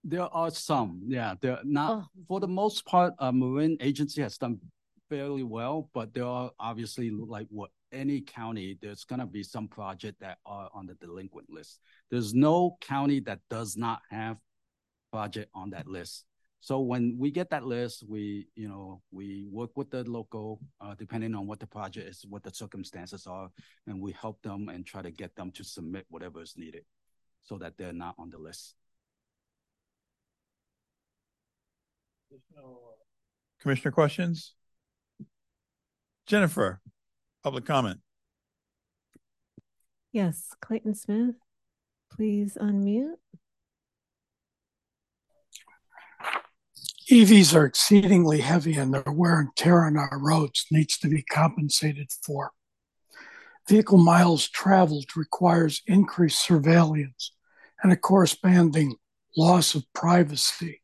There 0.05 0.23
are 0.34 0.50
some, 0.50 1.02
yeah. 1.07 1.34
They're 1.41 1.60
not 1.62 1.91
Oh. 1.92 2.07
for 2.26 2.41
the 2.41 2.49
most 2.49 2.84
part. 2.84 3.15
Uh, 3.20 3.31
Marin 3.31 3.76
Agency 3.81 4.20
has 4.23 4.36
done 4.36 4.58
fairly 5.12 5.42
well, 5.42 5.91
but 5.92 6.15
there 6.15 6.24
are 6.24 6.50
obviously 6.58 7.10
like 7.10 7.47
what 7.50 7.68
any 7.92 8.23
county. 8.23 8.78
There's 8.81 9.05
gonna 9.05 9.26
be 9.26 9.42
some 9.42 9.68
project 9.68 10.18
that 10.20 10.39
are 10.47 10.70
on 10.73 10.86
the 10.86 10.94
delinquent 10.94 11.50
list. 11.50 11.81
There's 12.10 12.32
no 12.32 12.78
county 12.81 13.20
that 13.20 13.41
does 13.50 13.76
not 13.76 14.00
have 14.08 14.39
project 15.12 15.50
on 15.55 15.68
that 15.70 15.86
list. 15.86 16.24
So 16.60 16.81
when 16.81 17.16
we 17.18 17.31
get 17.31 17.50
that 17.50 17.66
list, 17.66 18.05
we 18.08 18.49
you 18.55 18.68
know 18.68 19.02
we 19.10 19.44
work 19.50 19.73
with 19.76 19.91
the 19.91 20.02
local, 20.05 20.60
uh, 20.81 20.94
depending 20.94 21.34
on 21.34 21.47
what 21.47 21.60
the 21.60 21.66
project 21.66 22.08
is, 22.08 22.24
what 22.26 22.42
the 22.42 22.55
circumstances 22.55 23.26
are, 23.26 23.50
and 23.86 24.00
we 24.00 24.12
help 24.12 24.41
them 24.41 24.70
and 24.70 24.86
try 24.86 25.02
to 25.02 25.10
get 25.10 25.36
them 25.36 25.50
to 25.52 25.62
submit 25.62 26.07
whatever 26.08 26.41
is 26.41 26.55
needed, 26.57 26.86
so 27.42 27.58
that 27.58 27.76
they're 27.76 27.92
not 27.92 28.15
on 28.18 28.31
the 28.31 28.39
list. 28.39 28.76
Commissioner 33.60 33.92
questions? 33.92 34.55
Jennifer, 36.33 36.81
public 37.44 37.67
comment. 37.67 38.01
Yes, 40.12 40.49
Clayton 40.62 40.94
Smith, 40.94 41.35
please 42.11 42.57
unmute. 42.59 43.17
EVs 47.11 47.55
are 47.55 47.67
exceedingly 47.67 48.41
heavy 48.41 48.78
and 48.78 48.94
their 48.94 49.05
wear 49.12 49.41
and 49.41 49.51
tear 49.57 49.85
on 49.85 49.99
our 49.99 50.19
roads 50.19 50.65
needs 50.70 50.97
to 51.01 51.09
be 51.09 51.23
compensated 51.23 52.11
for. 52.25 52.52
Vehicle 53.69 53.99
miles 53.99 54.49
traveled 54.49 55.15
requires 55.15 55.83
increased 55.86 56.43
surveillance 56.43 57.33
and 57.83 57.93
a 57.93 57.97
corresponding 57.97 58.97
loss 59.36 59.75
of 59.75 59.85
privacy. 59.93 60.81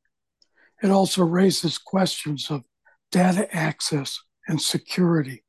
It 0.83 0.91
also 0.91 1.25
raises 1.25 1.79
questions 1.79 2.51
of 2.51 2.65
data 3.11 3.49
access 3.57 4.21
and 4.49 4.61
security. 4.61 5.45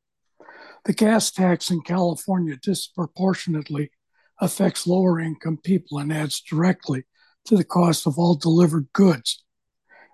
The 0.86 0.94
gas 0.94 1.32
tax 1.32 1.72
in 1.72 1.82
California 1.82 2.58
disproportionately 2.62 3.92
affects 4.40 4.88
lower 4.88 5.20
income 5.20 5.60
people 5.64 5.98
and 5.98 6.14
adds 6.14 6.42
directly 6.42 7.06
to 7.46 7.58
the 7.58 7.64
cost 7.64 8.06
of 8.06 8.18
all 8.18 8.36
delivered 8.36 8.88
goods. 8.94 9.44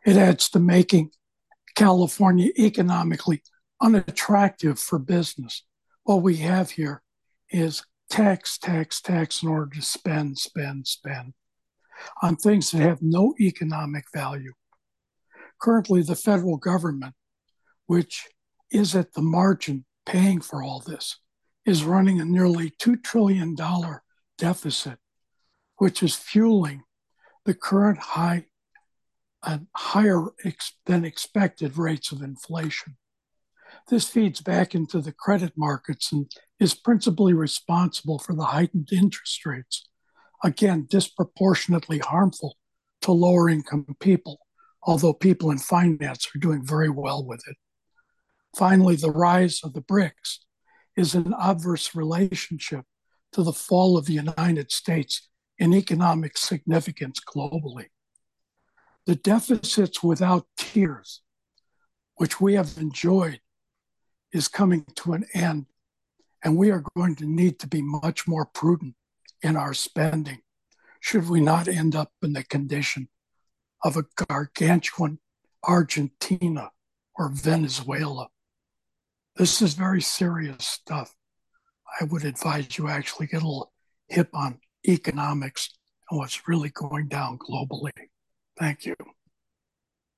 It 0.05 0.15
adds 0.17 0.49
to 0.49 0.59
making 0.59 1.11
California 1.75 2.51
economically 2.57 3.41
unattractive 3.81 4.79
for 4.79 4.99
business. 4.99 5.63
What 6.03 6.21
we 6.21 6.37
have 6.37 6.71
here 6.71 7.01
is 7.49 7.83
tax, 8.09 8.57
tax, 8.57 9.01
tax 9.01 9.43
in 9.43 9.49
order 9.49 9.69
to 9.75 9.81
spend, 9.81 10.37
spend, 10.37 10.87
spend 10.87 11.33
on 12.21 12.35
things 12.35 12.71
that 12.71 12.81
have 12.81 13.01
no 13.01 13.33
economic 13.39 14.05
value. 14.13 14.53
Currently, 15.61 16.03
the 16.03 16.15
federal 16.15 16.57
government, 16.57 17.15
which 17.87 18.27
is 18.71 18.95
at 18.95 19.13
the 19.13 19.21
margin 19.21 19.85
paying 20.05 20.41
for 20.41 20.63
all 20.63 20.79
this, 20.79 21.19
is 21.65 21.83
running 21.83 22.19
a 22.19 22.25
nearly 22.25 22.69
$2 22.69 23.03
trillion 23.03 23.55
deficit, 24.37 24.99
which 25.77 26.03
is 26.03 26.15
fueling 26.15 26.83
the 27.45 27.53
current 27.53 27.99
high 27.99 28.45
and 29.43 29.67
higher 29.75 30.27
ex- 30.43 30.77
than 30.85 31.05
expected 31.05 31.77
rates 31.77 32.11
of 32.11 32.21
inflation. 32.21 32.97
This 33.89 34.07
feeds 34.07 34.41
back 34.41 34.73
into 34.73 34.99
the 34.99 35.11
credit 35.11 35.53
markets 35.55 36.11
and 36.11 36.31
is 36.59 36.73
principally 36.73 37.33
responsible 37.33 38.19
for 38.19 38.33
the 38.33 38.45
heightened 38.45 38.89
interest 38.91 39.45
rates, 39.45 39.87
again, 40.43 40.87
disproportionately 40.89 41.99
harmful 41.99 42.57
to 43.01 43.11
lower 43.11 43.49
income 43.49 43.85
people, 43.99 44.39
although 44.81 45.13
people 45.13 45.51
in 45.51 45.59
finance 45.59 46.27
are 46.35 46.39
doing 46.39 46.65
very 46.65 46.89
well 46.89 47.23
with 47.23 47.41
it. 47.47 47.57
Finally, 48.55 48.95
the 48.95 49.11
rise 49.11 49.61
of 49.63 49.73
the 49.73 49.81
BRICS 49.81 50.39
is 50.95 51.13
an 51.13 51.33
adverse 51.37 51.93
relationship 51.93 52.85
to 53.33 53.43
the 53.43 53.51
fall 53.51 53.97
of 53.97 54.05
the 54.05 54.13
United 54.13 54.71
States 54.71 55.27
in 55.57 55.73
economic 55.73 56.37
significance 56.37 57.19
globally. 57.19 57.87
The 59.05 59.15
deficits 59.15 60.01
without 60.01 60.47
tears, 60.55 61.21
which 62.15 62.39
we 62.39 62.53
have 62.53 62.77
enjoyed, 62.77 63.41
is 64.31 64.47
coming 64.47 64.85
to 64.95 65.13
an 65.13 65.25
end, 65.33 65.65
and 66.43 66.55
we 66.55 66.71
are 66.71 66.83
going 66.95 67.15
to 67.17 67.25
need 67.25 67.59
to 67.59 67.67
be 67.67 67.81
much 67.81 68.25
more 68.25 68.45
prudent 68.45 68.95
in 69.41 69.57
our 69.57 69.73
spending 69.73 70.39
should 71.01 71.29
we 71.29 71.39
not 71.39 71.67
end 71.67 71.93
up 71.95 72.11
in 72.23 72.33
the 72.33 72.43
condition 72.43 73.09
of 73.83 73.95
a 73.97 74.05
gargantuan 74.15 75.19
Argentina 75.67 76.71
or 77.15 77.29
Venezuela. 77.29 78.29
This 79.35 79.61
is 79.61 79.73
very 79.73 80.01
serious 80.01 80.65
stuff. 80.65 81.13
I 81.99 82.05
would 82.05 82.23
advise 82.23 82.77
you 82.77 82.87
actually 82.87 83.27
get 83.27 83.41
a 83.41 83.47
little 83.47 83.73
hip 84.07 84.29
on 84.33 84.59
economics 84.87 85.71
and 86.09 86.19
what's 86.19 86.47
really 86.47 86.69
going 86.69 87.09
down 87.09 87.37
globally. 87.37 87.91
Thank 88.57 88.85
you. 88.85 88.95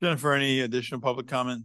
Jennifer, 0.03 0.33
any 0.33 0.61
additional 0.61 1.01
public 1.01 1.27
comment? 1.27 1.63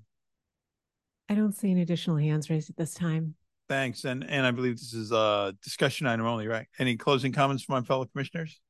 I 1.29 1.35
don't 1.35 1.55
see 1.55 1.71
any 1.71 1.83
additional 1.83 2.17
hands 2.17 2.49
raised 2.49 2.71
at 2.71 2.77
this 2.77 2.95
time. 2.95 3.35
Thanks. 3.69 4.05
And 4.05 4.25
and 4.29 4.47
I 4.47 4.51
believe 4.51 4.75
this 4.75 4.95
is 4.95 5.13
a 5.13 5.55
discussion 5.63 6.07
item 6.07 6.27
only, 6.27 6.47
right? 6.47 6.67
Any 6.79 6.97
closing 6.97 7.33
comments 7.33 7.65
from 7.65 7.75
my 7.75 7.83
fellow 7.83 8.07
commissioners? 8.07 8.61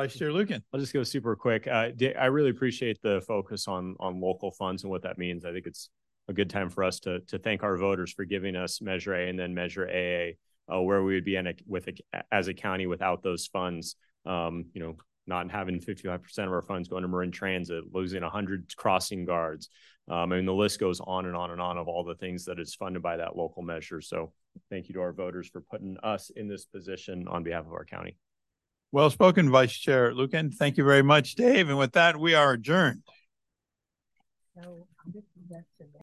Vice 0.00 0.16
Chair 0.16 0.32
Lucan. 0.32 0.64
I'll 0.72 0.80
just 0.80 0.94
go 0.94 1.02
super 1.02 1.36
quick. 1.36 1.66
Uh, 1.66 1.90
I 2.18 2.26
really 2.26 2.48
appreciate 2.48 3.02
the 3.02 3.20
focus 3.28 3.68
on 3.68 3.96
on 4.00 4.18
local 4.18 4.50
funds 4.50 4.82
and 4.82 4.90
what 4.90 5.02
that 5.02 5.18
means. 5.18 5.44
I 5.44 5.52
think 5.52 5.66
it's 5.66 5.90
a 6.26 6.32
good 6.32 6.48
time 6.48 6.70
for 6.70 6.84
us 6.84 7.00
to 7.00 7.20
to 7.28 7.38
thank 7.38 7.62
our 7.62 7.76
voters 7.76 8.10
for 8.10 8.24
giving 8.24 8.56
us 8.56 8.80
Measure 8.80 9.12
A 9.12 9.28
and 9.28 9.38
then 9.38 9.52
Measure 9.52 9.86
AA, 9.86 10.74
uh, 10.74 10.80
where 10.80 11.02
we 11.02 11.12
would 11.12 11.26
be 11.26 11.36
in 11.36 11.48
a, 11.48 11.54
with 11.66 11.88
a, 11.88 12.24
as 12.32 12.48
a 12.48 12.54
county 12.54 12.86
without 12.86 13.22
those 13.22 13.46
funds. 13.48 13.96
Um, 14.24 14.70
you 14.72 14.80
know, 14.80 14.96
not 15.26 15.50
having 15.50 15.80
55% 15.80 16.46
of 16.46 16.52
our 16.52 16.62
funds 16.62 16.88
going 16.88 17.02
to 17.02 17.08
Marin 17.08 17.30
Transit, 17.30 17.84
losing 17.92 18.22
100 18.22 18.74
crossing 18.76 19.26
guards. 19.26 19.68
Um, 20.08 20.32
I 20.32 20.36
mean, 20.36 20.46
the 20.46 20.54
list 20.54 20.80
goes 20.80 21.00
on 21.00 21.26
and 21.26 21.36
on 21.36 21.50
and 21.50 21.60
on 21.60 21.76
of 21.76 21.88
all 21.88 22.04
the 22.04 22.14
things 22.14 22.46
that 22.46 22.58
is 22.58 22.74
funded 22.74 23.02
by 23.02 23.18
that 23.18 23.36
local 23.36 23.62
measure. 23.62 24.00
So 24.00 24.32
thank 24.70 24.88
you 24.88 24.94
to 24.94 25.02
our 25.02 25.12
voters 25.12 25.50
for 25.50 25.60
putting 25.60 25.98
us 26.02 26.30
in 26.30 26.48
this 26.48 26.64
position 26.64 27.28
on 27.28 27.42
behalf 27.42 27.66
of 27.66 27.72
our 27.72 27.84
county. 27.84 28.16
Well 28.92 29.10
spoken, 29.10 29.50
Vice 29.50 29.72
Chair 29.72 30.12
Lucan. 30.12 30.50
Thank 30.50 30.76
you 30.76 30.84
very 30.84 31.02
much, 31.02 31.36
Dave. 31.36 31.68
And 31.68 31.78
with 31.78 31.92
that, 31.92 32.18
we 32.18 32.34
are 32.34 32.52
adjourned. 32.52 33.02